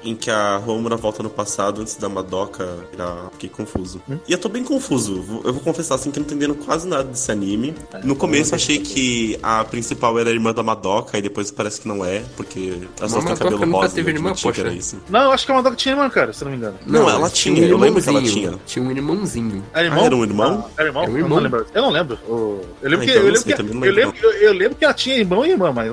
em 0.04 0.16
que 0.16 0.30
a 0.30 0.58
Romura 0.58 0.96
volta 0.96 1.22
no 1.24 1.30
passado 1.30 1.82
antes 1.82 1.96
da 1.96 2.08
Madoka 2.10 2.68
virar. 2.92 3.30
Fiquei 3.34 3.50
confuso. 3.50 4.02
Hum? 4.10 4.18
E 4.28 4.32
eu 4.32 4.38
tô 4.38 4.48
bem 4.50 4.64
confuso. 4.64 5.42
Eu 5.44 5.54
vou 5.54 5.62
confessar 5.62 5.96
assim 5.96 6.12
que 6.12 6.20
eu 6.20 6.22
não 6.22 6.28
tô 6.30 6.36
entendendo 6.36 6.56
quase 6.56 6.88
nada 6.88 7.04
desse 7.06 7.32
anime. 7.32 7.74
É, 7.94 8.00
no 8.06 8.16
começo 8.16 8.52
eu 8.52 8.52
eu 8.52 8.56
achei 8.56 8.80
que 8.80 9.40
a 9.42 9.64
principal 9.64 10.18
era 10.20 10.30
a 10.30 10.34
irmã 10.34 10.54
da 10.54 10.62
Madoka, 10.64 11.18
e 11.18 11.22
depois 11.22 11.50
parece 11.52 11.82
que 11.82 11.88
não 11.88 12.04
é, 12.06 12.22
porque 12.38 12.74
duas 12.98 13.12
têm 13.14 13.22
Madoka 13.24 13.36
cabelo 13.44 13.66
nunca 13.66 13.78
rosa. 13.78 13.96
teve 13.96 14.12
né? 14.12 14.18
irmã, 14.20 14.30
Eu 14.30 14.36
tinha 14.36 14.52
que 14.54 14.60
poxa. 14.60 14.70
era 14.70 14.78
isso. 14.78 14.98
Não, 15.10 15.22
eu 15.24 15.32
acho 15.32 15.46
que 15.46 15.52
a 15.52 15.56
Madoka 15.56 15.76
tinha 15.76 15.94
irmã, 15.94 16.10
cara, 16.10 16.34
se 16.34 16.44
eu 16.44 16.46
não 16.46 16.52
me 16.52 16.58
engano. 16.58 16.78
Não, 16.86 17.10
ela 17.10 17.20
mas 17.22 17.34
tinha, 17.34 17.66
eu 17.66 17.78
lembro 17.78 18.02
que 18.02 18.10
ela 18.10 18.22
tinha. 18.22 18.60
Tinha 18.66 18.86
um 18.86 18.92
irmãozinho. 18.92 19.64
Era 19.74 19.86
irmão? 19.88 20.04
Ah, 20.04 20.06
era 20.06 20.16
um 20.16 20.24
irmão? 20.24 20.66
Ah, 20.68 20.72
era 20.78 20.90
irmão? 20.90 21.04
Era 21.04 21.12
um 21.12 21.16
Eu 21.16 21.20
irmão. 21.24 21.38
não 21.38 21.44
lembro. 21.44 21.66
Eu 21.74 21.82
não 21.82 21.90
lembro. 21.90 22.20
Eu 22.28 22.64
lembro 22.84 23.04
Ah, 23.04 23.06
que, 23.06 23.12
então 23.12 23.16
eu, 23.16 23.24
não 23.24 23.32
lembro 23.32 23.44
que, 23.44 23.54
também 23.56 23.74
não 23.76 23.86
eu, 23.86 23.94
lembro, 23.94 24.14
lembro, 24.16 24.30
eu, 24.30 24.42
eu 24.44 24.54
lembro 24.54 24.76
que 24.76 24.86
ela 24.86 24.94
tinha 24.94 25.16
irmão 25.18 25.46
e 25.46 25.52
irmã, 25.52 25.72
mas. 25.72 25.92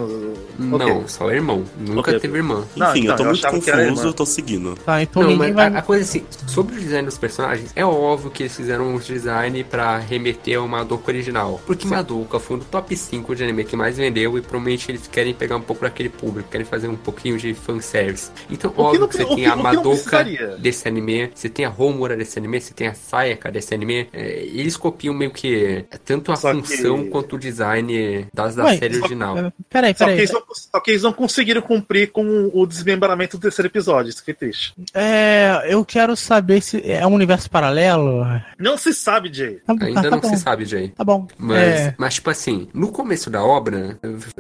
Não, 0.59 0.77
ok. 0.77 1.03
só 1.07 1.31
irmão. 1.31 1.65
Nunca 1.79 2.11
Ok. 2.11 2.21
teve 2.21 2.37
irmã. 2.39 2.65
Não, 2.77 2.91
Enfim, 2.91 3.01
então, 3.01 3.13
eu 3.13 3.17
tô 3.17 3.23
eu 3.23 3.27
muito 3.29 3.38
achava 3.39 3.61
que 3.61 3.71
era 3.71 3.79
confuso, 3.83 4.01
irmã. 4.01 4.11
eu 4.11 4.15
tô 4.15 4.27
seguindo. 4.27 4.75
Tá, 4.77 5.03
então 5.03 5.23
Não, 5.23 5.37
mas 5.37 5.55
vai. 5.55 5.67
a, 5.75 5.79
a 5.79 5.83
coisa 5.83 6.03
assim, 6.05 6.25
sobre 6.47 6.77
o 6.77 6.79
design 6.81 7.07
dos 7.07 7.19
personagens, 7.19 7.73
é 7.75 7.85
óbvio 7.85 8.31
que 8.31 8.43
eles 8.45 8.57
fizeram 8.57 8.95
os 8.95 9.07
design 9.07 9.65
pra 9.65 9.99
remeter 9.99 10.59
ao 10.59 10.69
Madoka 10.69 11.11
original. 11.11 11.61
Porque 11.67 11.87
Madoka 11.87 12.39
foi 12.39 12.57
um 12.57 12.61
do 12.61 12.65
top 12.67 12.97
5 12.97 13.35
de 13.35 13.45
anime 13.45 13.65
que 13.65 13.77
mais 13.77 13.97
vendeu 13.97 14.37
e 14.37 14.41
provavelmente 14.41 14.91
eles 14.91 15.07
querem 15.07 15.35
pegar 15.35 15.57
um 15.57 15.61
pouco 15.61 15.83
daquele 15.83 16.09
público, 16.09 16.49
querem 16.51 16.67
fazer 16.67 16.89
um 16.89 16.97
pouquinho 16.97 17.37
de 17.39 17.55
fanservice. 17.55 18.31
Então, 18.51 18.71
que 18.71 18.81
óbvio 18.81 19.09
que, 19.09 19.17
pre- 19.17 19.27
você 19.27 19.33
o 19.33 19.37
tem 19.37 19.45
que- 19.45 19.47
a 19.47 19.55
o 19.55 19.57
que 19.57 19.63
Madoka 19.63 20.25
desse 20.59 20.89
anime, 20.89 21.31
você 21.35 21.49
tem 21.49 21.65
a 21.65 21.73
Homura 21.77 22.17
desse 22.17 22.39
anime, 22.39 22.61
você 22.61 22.73
tem 22.75 22.87
a 22.89 22.95
Sayaka 22.95 23.51
desse 23.51 23.75
anime. 23.75 24.09
É, 24.13 24.43
eles 24.45 24.77
copiam 24.77 25.15
meio 25.15 25.31
que 25.31 25.85
tanto 26.05 26.33
a 26.33 26.37
Só 26.37 26.53
que- 26.55 26.63
função 26.63 27.07
quanto 27.09 27.37
o 27.37 27.39
design 27.39 28.27
das, 28.33 28.55
da 28.55 28.65
Ué, 28.65 28.77
série 28.79 28.95
só- 28.95 29.01
original. 29.01 29.53
Peraí, 29.69 29.93
Só 29.93 29.99
que, 29.99 30.05
peraí. 30.05 30.19
eles 30.19 30.31
não, 30.33 30.43
só 30.53 30.81
que 30.81 30.91
eles 30.91 31.03
não 31.03 31.13
conseguiram 31.13 31.61
cumprir 31.63 32.11
com 32.11 32.51
o 32.53 32.67
desmembramento 32.67 33.28
do 33.37 33.41
terceiro 33.41 33.69
episódio, 33.69 34.11
isso 34.11 34.25
que 34.25 34.31
é 34.31 34.35
triste. 34.35 34.73
É, 34.95 35.67
eu 35.69 35.85
quero 35.85 36.17
saber 36.17 36.61
se 36.63 36.81
é 36.91 37.07
um 37.07 37.15
universo 37.15 37.51
paralelo. 37.51 38.25
Não 38.59 38.77
se 38.77 38.93
sabe, 38.95 39.33
Jay. 39.33 39.61
Tá, 39.67 39.75
Ainda 39.81 40.03
tá 40.03 40.11
não 40.11 40.21
bom. 40.21 40.29
se 40.29 40.37
sabe, 40.39 40.65
Jay. 40.65 40.89
Tá 40.89 41.05
bom. 41.05 41.27
Mas, 41.37 41.59
É, 41.59 41.95
mas, 41.99 42.15
tipo 42.15 42.31
assim, 42.31 42.69
no 42.73 42.91
começo 42.91 43.31
da 43.31 43.43
obra, 43.43 43.99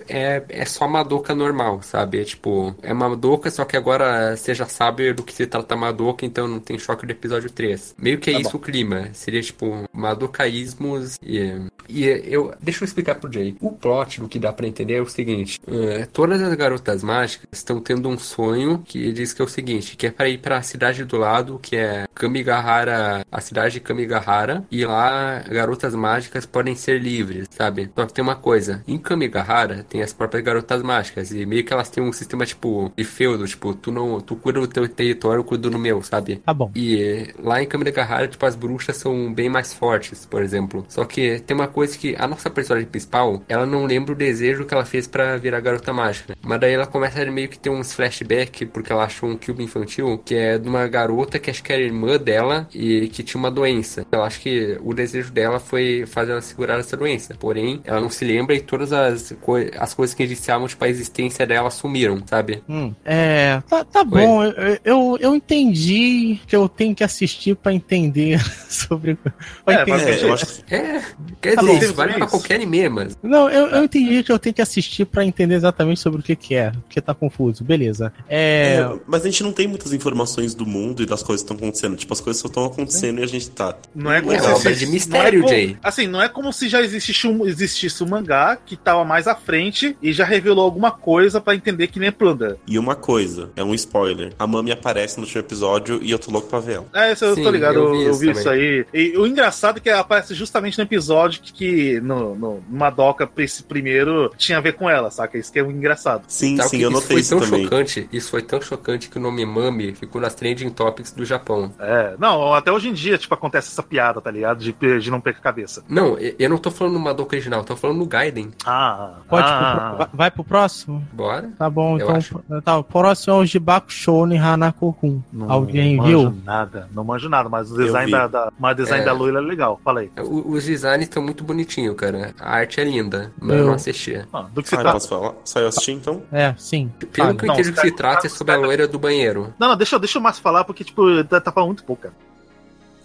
é, 0.09 0.43
é 0.49 0.64
só 0.64 0.86
Madoka 0.89 1.34
normal, 1.34 1.82
sabe? 1.82 2.20
É 2.20 2.24
tipo, 2.24 2.74
é 2.82 2.93
Madoka, 2.93 3.51
só 3.51 3.64
que 3.64 3.76
agora 3.76 4.36
você 4.36 4.55
já 4.55 4.66
sabe 4.66 5.12
do 5.12 5.22
que 5.22 5.32
se 5.32 5.47
trata 5.47 5.76
Madoka, 5.76 6.24
então 6.24 6.47
não 6.49 6.61
tem 6.61 6.78
choque 6.78 7.07
do 7.07 7.11
episódio 7.12 7.51
3. 7.51 7.95
Meio 7.99 8.18
que 8.18 8.30
é 8.30 8.34
Tá 8.34 8.41
isso 8.41 8.53
bom. 8.53 8.59
o 8.59 8.61
clima. 8.61 9.09
Seria 9.12 9.43
tipo, 9.43 9.84
Madokaísmos 9.93 11.18
e. 11.22 11.55
E 11.89 12.05
eu. 12.05 12.53
Deixa 12.61 12.84
eu 12.84 12.86
explicar 12.86 13.14
pro 13.14 13.32
Jay. 13.32 13.57
O 13.61 13.72
plot 13.72 14.20
do 14.20 14.28
que 14.28 14.39
dá 14.39 14.53
pra 14.53 14.66
entender 14.66 14.95
é 14.95 15.01
o 15.01 15.07
seguinte: 15.09 15.59
é, 15.66 16.07
todas 16.07 16.41
as 16.43 16.55
garotas 16.55 17.03
mágicas 17.03 17.47
estão 17.53 17.80
tendo 17.80 18.09
um 18.09 18.18
sonho 18.18 18.78
que 18.87 19.12
diz 19.12 19.33
que 19.33 19.43
é 19.43 19.45
o 19.45 19.49
seguinte: 19.49 19.97
que 19.97 20.07
é 20.07 20.11
para 20.11 20.29
ir 20.29 20.39
para 20.39 20.59
a 20.59 20.62
cidade 20.62 21.05
do 21.05 21.16
lado, 21.16 21.59
que 21.62 21.76
é 21.76 22.07
Kamigahara, 22.14 23.24
a 23.31 23.41
cidade 23.41 23.74
de 23.74 23.81
Kamigahara, 23.81 24.64
e 24.70 24.85
lá 24.85 25.41
garotas 25.49 25.95
mágicas 25.95 26.47
podem 26.47 26.74
ser 26.74 27.01
livres, 27.01 27.49
sabe? 27.51 27.91
Só 27.95 28.07
que 28.07 28.12
tem 28.12 28.22
uma 28.22 28.37
coisa: 28.37 28.83
em 28.87 28.99
Kamigahara 28.99 29.85
tem 29.89 30.03
as 30.03 30.12
próprias 30.12 30.45
garotas 30.45 30.83
mágicas, 30.83 31.31
e 31.31 31.45
meio 31.47 31.64
que 31.64 31.72
elas 31.72 31.91
têm 31.91 32.03
um 32.03 32.12
sistema 32.12 32.45
tipo 32.45 32.93
de 32.97 33.05
feudo, 33.05 33.47
tipo, 33.47 33.74
tu 33.74 33.91
não 33.91 34.20
tu 34.20 34.37
cuida 34.37 34.61
do 34.61 34.66
teu 34.66 34.89
território, 34.89 35.41
eu 35.41 35.45
cuido 35.45 35.70
do 35.70 35.79
meu, 35.79 36.03
sabe? 36.03 36.37
Tá 36.37 36.53
bom. 36.53 36.70
E 36.74 37.33
lá 37.39 37.62
em 37.62 37.66
Kamigahara, 37.66 38.29
tipo, 38.29 38.45
as 38.45 38.57
bruxas 38.57 38.97
são 38.97 39.33
bem 39.33 39.49
mais 39.49 39.72
fortes, 39.72 40.26
por 40.26 40.43
exemplo. 40.43 40.85
Só 40.89 41.05
que 41.05 41.41
tem 41.41 41.57
uma 41.57 41.68
coisa 41.68 41.97
que 41.97 42.14
a 42.18 42.26
nossa 42.26 42.51
personagem 42.51 42.89
principal, 42.89 43.43
ela 43.49 43.66
não 43.66 43.85
lembra 43.85 44.12
o 44.12 44.16
desejo 44.16 44.64
que 44.64 44.74
ela 44.74 44.85
fez 44.85 45.07
para 45.07 45.37
virar 45.37 45.61
garota 45.61 45.93
mágica. 45.93 46.37
Mas 46.43 46.61
daí 46.61 46.72
ela 46.72 46.87
começa 46.87 47.22
a 47.22 47.31
meio 47.31 47.49
que 47.49 47.59
ter 47.59 47.70
uns 47.70 47.93
flashbacks, 47.93 48.68
porque 48.69 48.93
ela 48.93 49.05
achou 49.05 49.29
um 49.29 49.37
cube 49.37 49.62
infantil, 49.62 50.19
que 50.25 50.35
é 50.35 50.59
de 50.59 50.69
uma 50.69 50.87
garota 50.87 51.39
que 51.39 51.51
acho 51.51 51.62
que 51.62 51.73
era 51.73 51.83
irmã 51.83 52.16
dela 52.16 52.69
e 52.75 53.09
que 53.09 53.23
tinha 53.23 53.39
uma 53.39 53.51
doença. 53.51 54.07
Ela 54.11 54.27
acha 54.27 54.41
que 54.41 54.79
o 54.83 54.95
desejo 54.95 55.33
dela 55.33 55.59
foi 55.59 56.05
fazer 56.07 56.33
ela 56.33 56.41
segurar 56.41 56.79
essa 56.79 56.97
doença. 56.97 57.35
Porém, 57.39 57.81
ela 57.85 58.01
não 58.01 58.11
se 58.11 58.25
lembra 58.25 58.55
e 58.55 58.61
todas 58.61 58.93
as, 58.93 59.35
co 59.41 59.57
as 59.79 59.95
coisas 59.95 60.14
que 60.14 60.23
indiciavam, 60.23 60.66
tipo, 60.66 60.85
a 60.85 60.89
existência 60.89 61.47
dela 61.47 61.71
sumiram, 61.71 62.23
sabe? 62.27 62.62
Hum, 62.69 62.95
é, 63.05 63.62
tá, 63.69 63.85
tá 63.85 64.05
bom. 64.05 64.45
Eu, 64.45 64.79
eu, 64.85 65.19
eu, 65.21 65.35
entendi 65.35 66.41
que 66.47 66.55
eu 66.55 66.69
tenho 66.69 66.95
que 66.95 67.05
assistir 67.05 67.57
para 67.57 67.73
entender 67.73 68.41
sobre. 68.69 69.16
Pra 69.64 69.75
é, 69.75 69.83
entender. 69.83 70.19
É, 70.19 70.25
eu 70.25 70.33
acho 70.35 70.47
que... 70.64 70.75
é, 70.75 71.03
quer 71.41 71.55
tá 71.55 71.62
dizer, 71.62 71.83
isso 71.83 71.95
vale 71.95 72.14
pra 72.14 72.27
qualquer 72.27 72.57
anime, 72.57 72.89
mas. 72.89 73.19
Não, 73.23 73.49
eu, 73.49 73.66
eu 73.69 73.85
entendi 73.85 74.23
que 74.23 74.33
eu 74.33 74.39
tenho 74.39 74.55
que 74.55 74.62
assistir 74.62 75.05
para 75.07 75.25
entender 75.25 75.55
exatamente 75.55 76.01
sobre 76.01 76.21
o 76.21 76.23
que, 76.23 76.37
que 76.37 76.55
é, 76.55 76.71
porque 76.71 77.01
tá 77.01 77.14
confuso. 77.14 77.64
Beleza. 77.64 78.12
É... 78.29 78.48
é... 78.49 78.99
mas 79.07 79.23
a 79.23 79.25
gente 79.25 79.43
não 79.43 79.53
tem 79.53 79.67
muitas 79.67 79.93
informações 79.93 80.55
do 80.55 80.67
mundo 80.67 81.03
e 81.03 81.07
das 81.07 81.23
coisas 81.23 81.43
que 81.43 81.53
estão 81.53 81.57
acontecendo. 81.57 81.97
Tipo, 81.97 82.13
as 82.13 82.21
coisas 82.21 82.41
só 82.41 82.49
estão 82.49 82.65
acontecendo 82.65 83.19
é. 83.19 83.21
e 83.23 83.25
a 83.25 83.27
gente 83.27 83.51
tá. 83.51 83.77
Não 83.95 84.13
é 84.13 84.21
como 84.21 84.33
é, 84.33 84.39
se 84.39 84.47
obra 84.47 84.75
de 84.75 84.87
mistério, 84.87 85.45
é 85.45 85.49
Jay. 85.49 85.77
Assim, 85.83 86.07
não 86.07 86.21
é 86.21 86.29
como 86.29 86.53
se 86.53 86.69
já 86.69 86.83
existisse 86.83 87.27
um, 87.27 87.47
existisse 87.47 88.03
um 88.03 88.09
mangá 88.09 88.57
que 88.57 88.77
tava 88.77 89.05
mais 89.05 89.27
à 89.27 89.35
frente 89.35 89.97
e 90.03 90.13
já 90.13 90.25
revelou 90.25 90.65
alguma 90.65 90.91
coisa 90.91 91.41
para 91.41 91.55
entender 91.55 91.89
que 91.89 91.99
nem 91.99 92.13
Plunder. 92.13 92.57
E 92.67 92.79
uma 92.79 92.95
coisa, 92.95 93.51
é 93.57 93.63
um 93.63 93.75
spoiler. 93.75 94.33
A 94.39 94.47
Mami 94.47 94.73
aparece 94.73 95.19
no 95.19 95.25
último 95.25 95.41
episódio 95.41 96.01
e 96.03 96.11
eu 96.11 96.19
tô 96.19 96.31
louco 96.31 96.49
pra 96.49 96.59
ver 96.59 96.77
ela. 96.77 96.87
É, 96.93 97.13
isso 97.13 97.25
eu 97.25 97.35
Sim, 97.35 97.43
tô 97.43 97.51
ligado, 97.51 97.77
eu 97.77 97.93
vi, 97.93 98.05
eu 98.05 98.15
vi 98.15 98.31
isso, 98.31 98.49
aí. 98.49 98.87
E 98.93 99.17
o 99.17 99.27
engraçado 99.27 99.79
é 99.79 99.81
que 99.81 99.89
ela 99.89 100.01
aparece 100.01 100.35
justamente 100.35 100.77
no 100.79 100.85
episódio 100.85 101.41
que, 101.41 101.53
que 101.53 102.01
no, 102.01 102.35
no 102.35 102.63
Madoka, 102.69 103.29
esse 103.39 103.63
primeiro, 103.63 104.33
tinha 104.37 104.59
a 104.59 104.61
ver 104.61 104.73
com 104.73 104.89
ela, 104.89 105.11
saca? 105.11 105.39
Isso 105.39 105.53
que 105.53 105.59
é 105.59 105.63
um 105.63 105.71
engraçado. 105.71 106.25
Sim, 106.29 106.57
Sabe 106.57 106.71
sim, 106.71 106.79
eu 106.79 106.91
notei 106.91 107.19
isso, 107.19 107.37
isso 107.37 107.45
também. 107.45 107.65
Chocante, 107.65 108.09
isso 108.13 108.31
foi 108.31 108.38
tão 108.43 108.61
chocante 108.61 109.09
que 109.09 109.18
o 109.18 109.20
nome 109.20 109.45
Mami 109.45 109.95
ficou 109.95 110.20
nas 110.20 110.34
trending 110.34 110.70
topics 110.70 111.12
do 111.12 111.24
Japão. 111.24 111.72
É, 111.78 112.14
não, 112.18 112.55
até 112.55 112.72
hoje 112.72 112.89
em 112.89 112.93
dia, 112.93 113.18
tipo, 113.18 113.34
acontece 113.34 113.68
essa 113.68 113.82
piada, 113.82 114.20
tá 114.20 114.30
ligado? 114.30 114.59
De, 114.59 114.72
de 114.72 115.11
não 115.11 115.20
perder 115.20 115.41
a 115.41 115.43
cabeça. 115.43 115.84
Não, 115.89 116.16
eu 116.18 116.49
não 116.49 116.59
tô 116.59 116.70
falando 116.70 116.95
no 116.95 117.01
Madoka 117.01 117.34
original, 117.34 117.64
tô 117.64 117.76
falando 117.76 117.99
no 117.99 118.07
Gaiden. 118.07 118.51
Ah, 118.64 119.18
Pode 119.28 119.47
ah, 119.49 120.07
pro, 120.09 120.16
vai 120.16 120.30
pro 120.30 120.45
próximo? 120.45 121.07
Bora. 121.12 121.51
Tá 121.59 121.68
bom, 121.68 121.97
então. 121.97 122.18
Tá, 122.62 122.78
o 122.78 122.84
próximo 122.84 123.34
é 123.34 123.36
o 123.39 123.45
Jibaku 123.45 123.93
Shonen 123.93 124.39
Hanako-kun. 124.39 125.22
Alguém 125.49 125.97
não 125.97 126.05
viu? 126.05 126.22
Manjo 126.24 126.43
nada, 126.45 126.89
não 126.93 127.05
manjo 127.05 127.28
nada, 127.28 127.49
mas 127.49 127.70
o 127.70 127.76
design 127.76 128.11
da, 128.11 128.26
da, 128.26 128.53
mas 128.59 128.72
o 128.72 128.76
design 128.76 129.03
é... 129.03 129.05
da 129.05 129.12
Loila 129.12 129.39
é 129.39 129.43
legal, 129.43 129.80
fala 129.84 130.01
aí. 130.01 130.11
O, 130.18 130.53
os 130.53 130.64
designs 130.64 131.03
estão 131.03 131.22
muito 131.22 131.45
bonitinhos, 131.45 131.95
cara. 131.97 132.34
A 132.39 132.57
arte 132.57 132.80
é 132.80 132.84
linda, 132.84 133.32
mas 133.41 133.51
eu, 133.51 133.59
eu 133.59 133.66
não 133.66 133.74
assisti. 133.74 134.26
Ah, 134.32 134.47
do 134.53 134.62
que 134.62 134.68
se 134.68 134.74
ah, 134.74 134.78
trata? 134.78 134.95
Posso 134.95 135.09
falar? 135.09 135.34
Saiu 135.45 135.68
assistir 135.68 135.93
então? 135.93 136.22
É, 136.32 136.55
sim. 136.57 136.91
Pelo 137.12 137.30
ah, 137.30 137.34
que 137.34 137.47
eu 137.47 137.53
entendi 137.53 137.72
que 137.72 137.80
se 137.80 137.93
trata 137.93 138.26
é 138.26 138.28
sobre 138.29 138.55
a 138.55 138.57
loira 138.57 138.87
do 138.87 138.99
banheiro. 138.99 139.55
Não, 139.59 139.68
não, 139.68 139.76
deixa, 139.76 139.99
deixa 139.99 140.18
o 140.18 140.22
Márcio 140.22 140.43
falar, 140.43 140.64
porque, 140.64 140.85
tipo, 140.85 141.24
tá, 141.24 141.41
tá 141.41 141.53
falando 141.53 141.68
muito 141.68 141.85
pouco, 141.85 142.03
cara. 142.03 142.14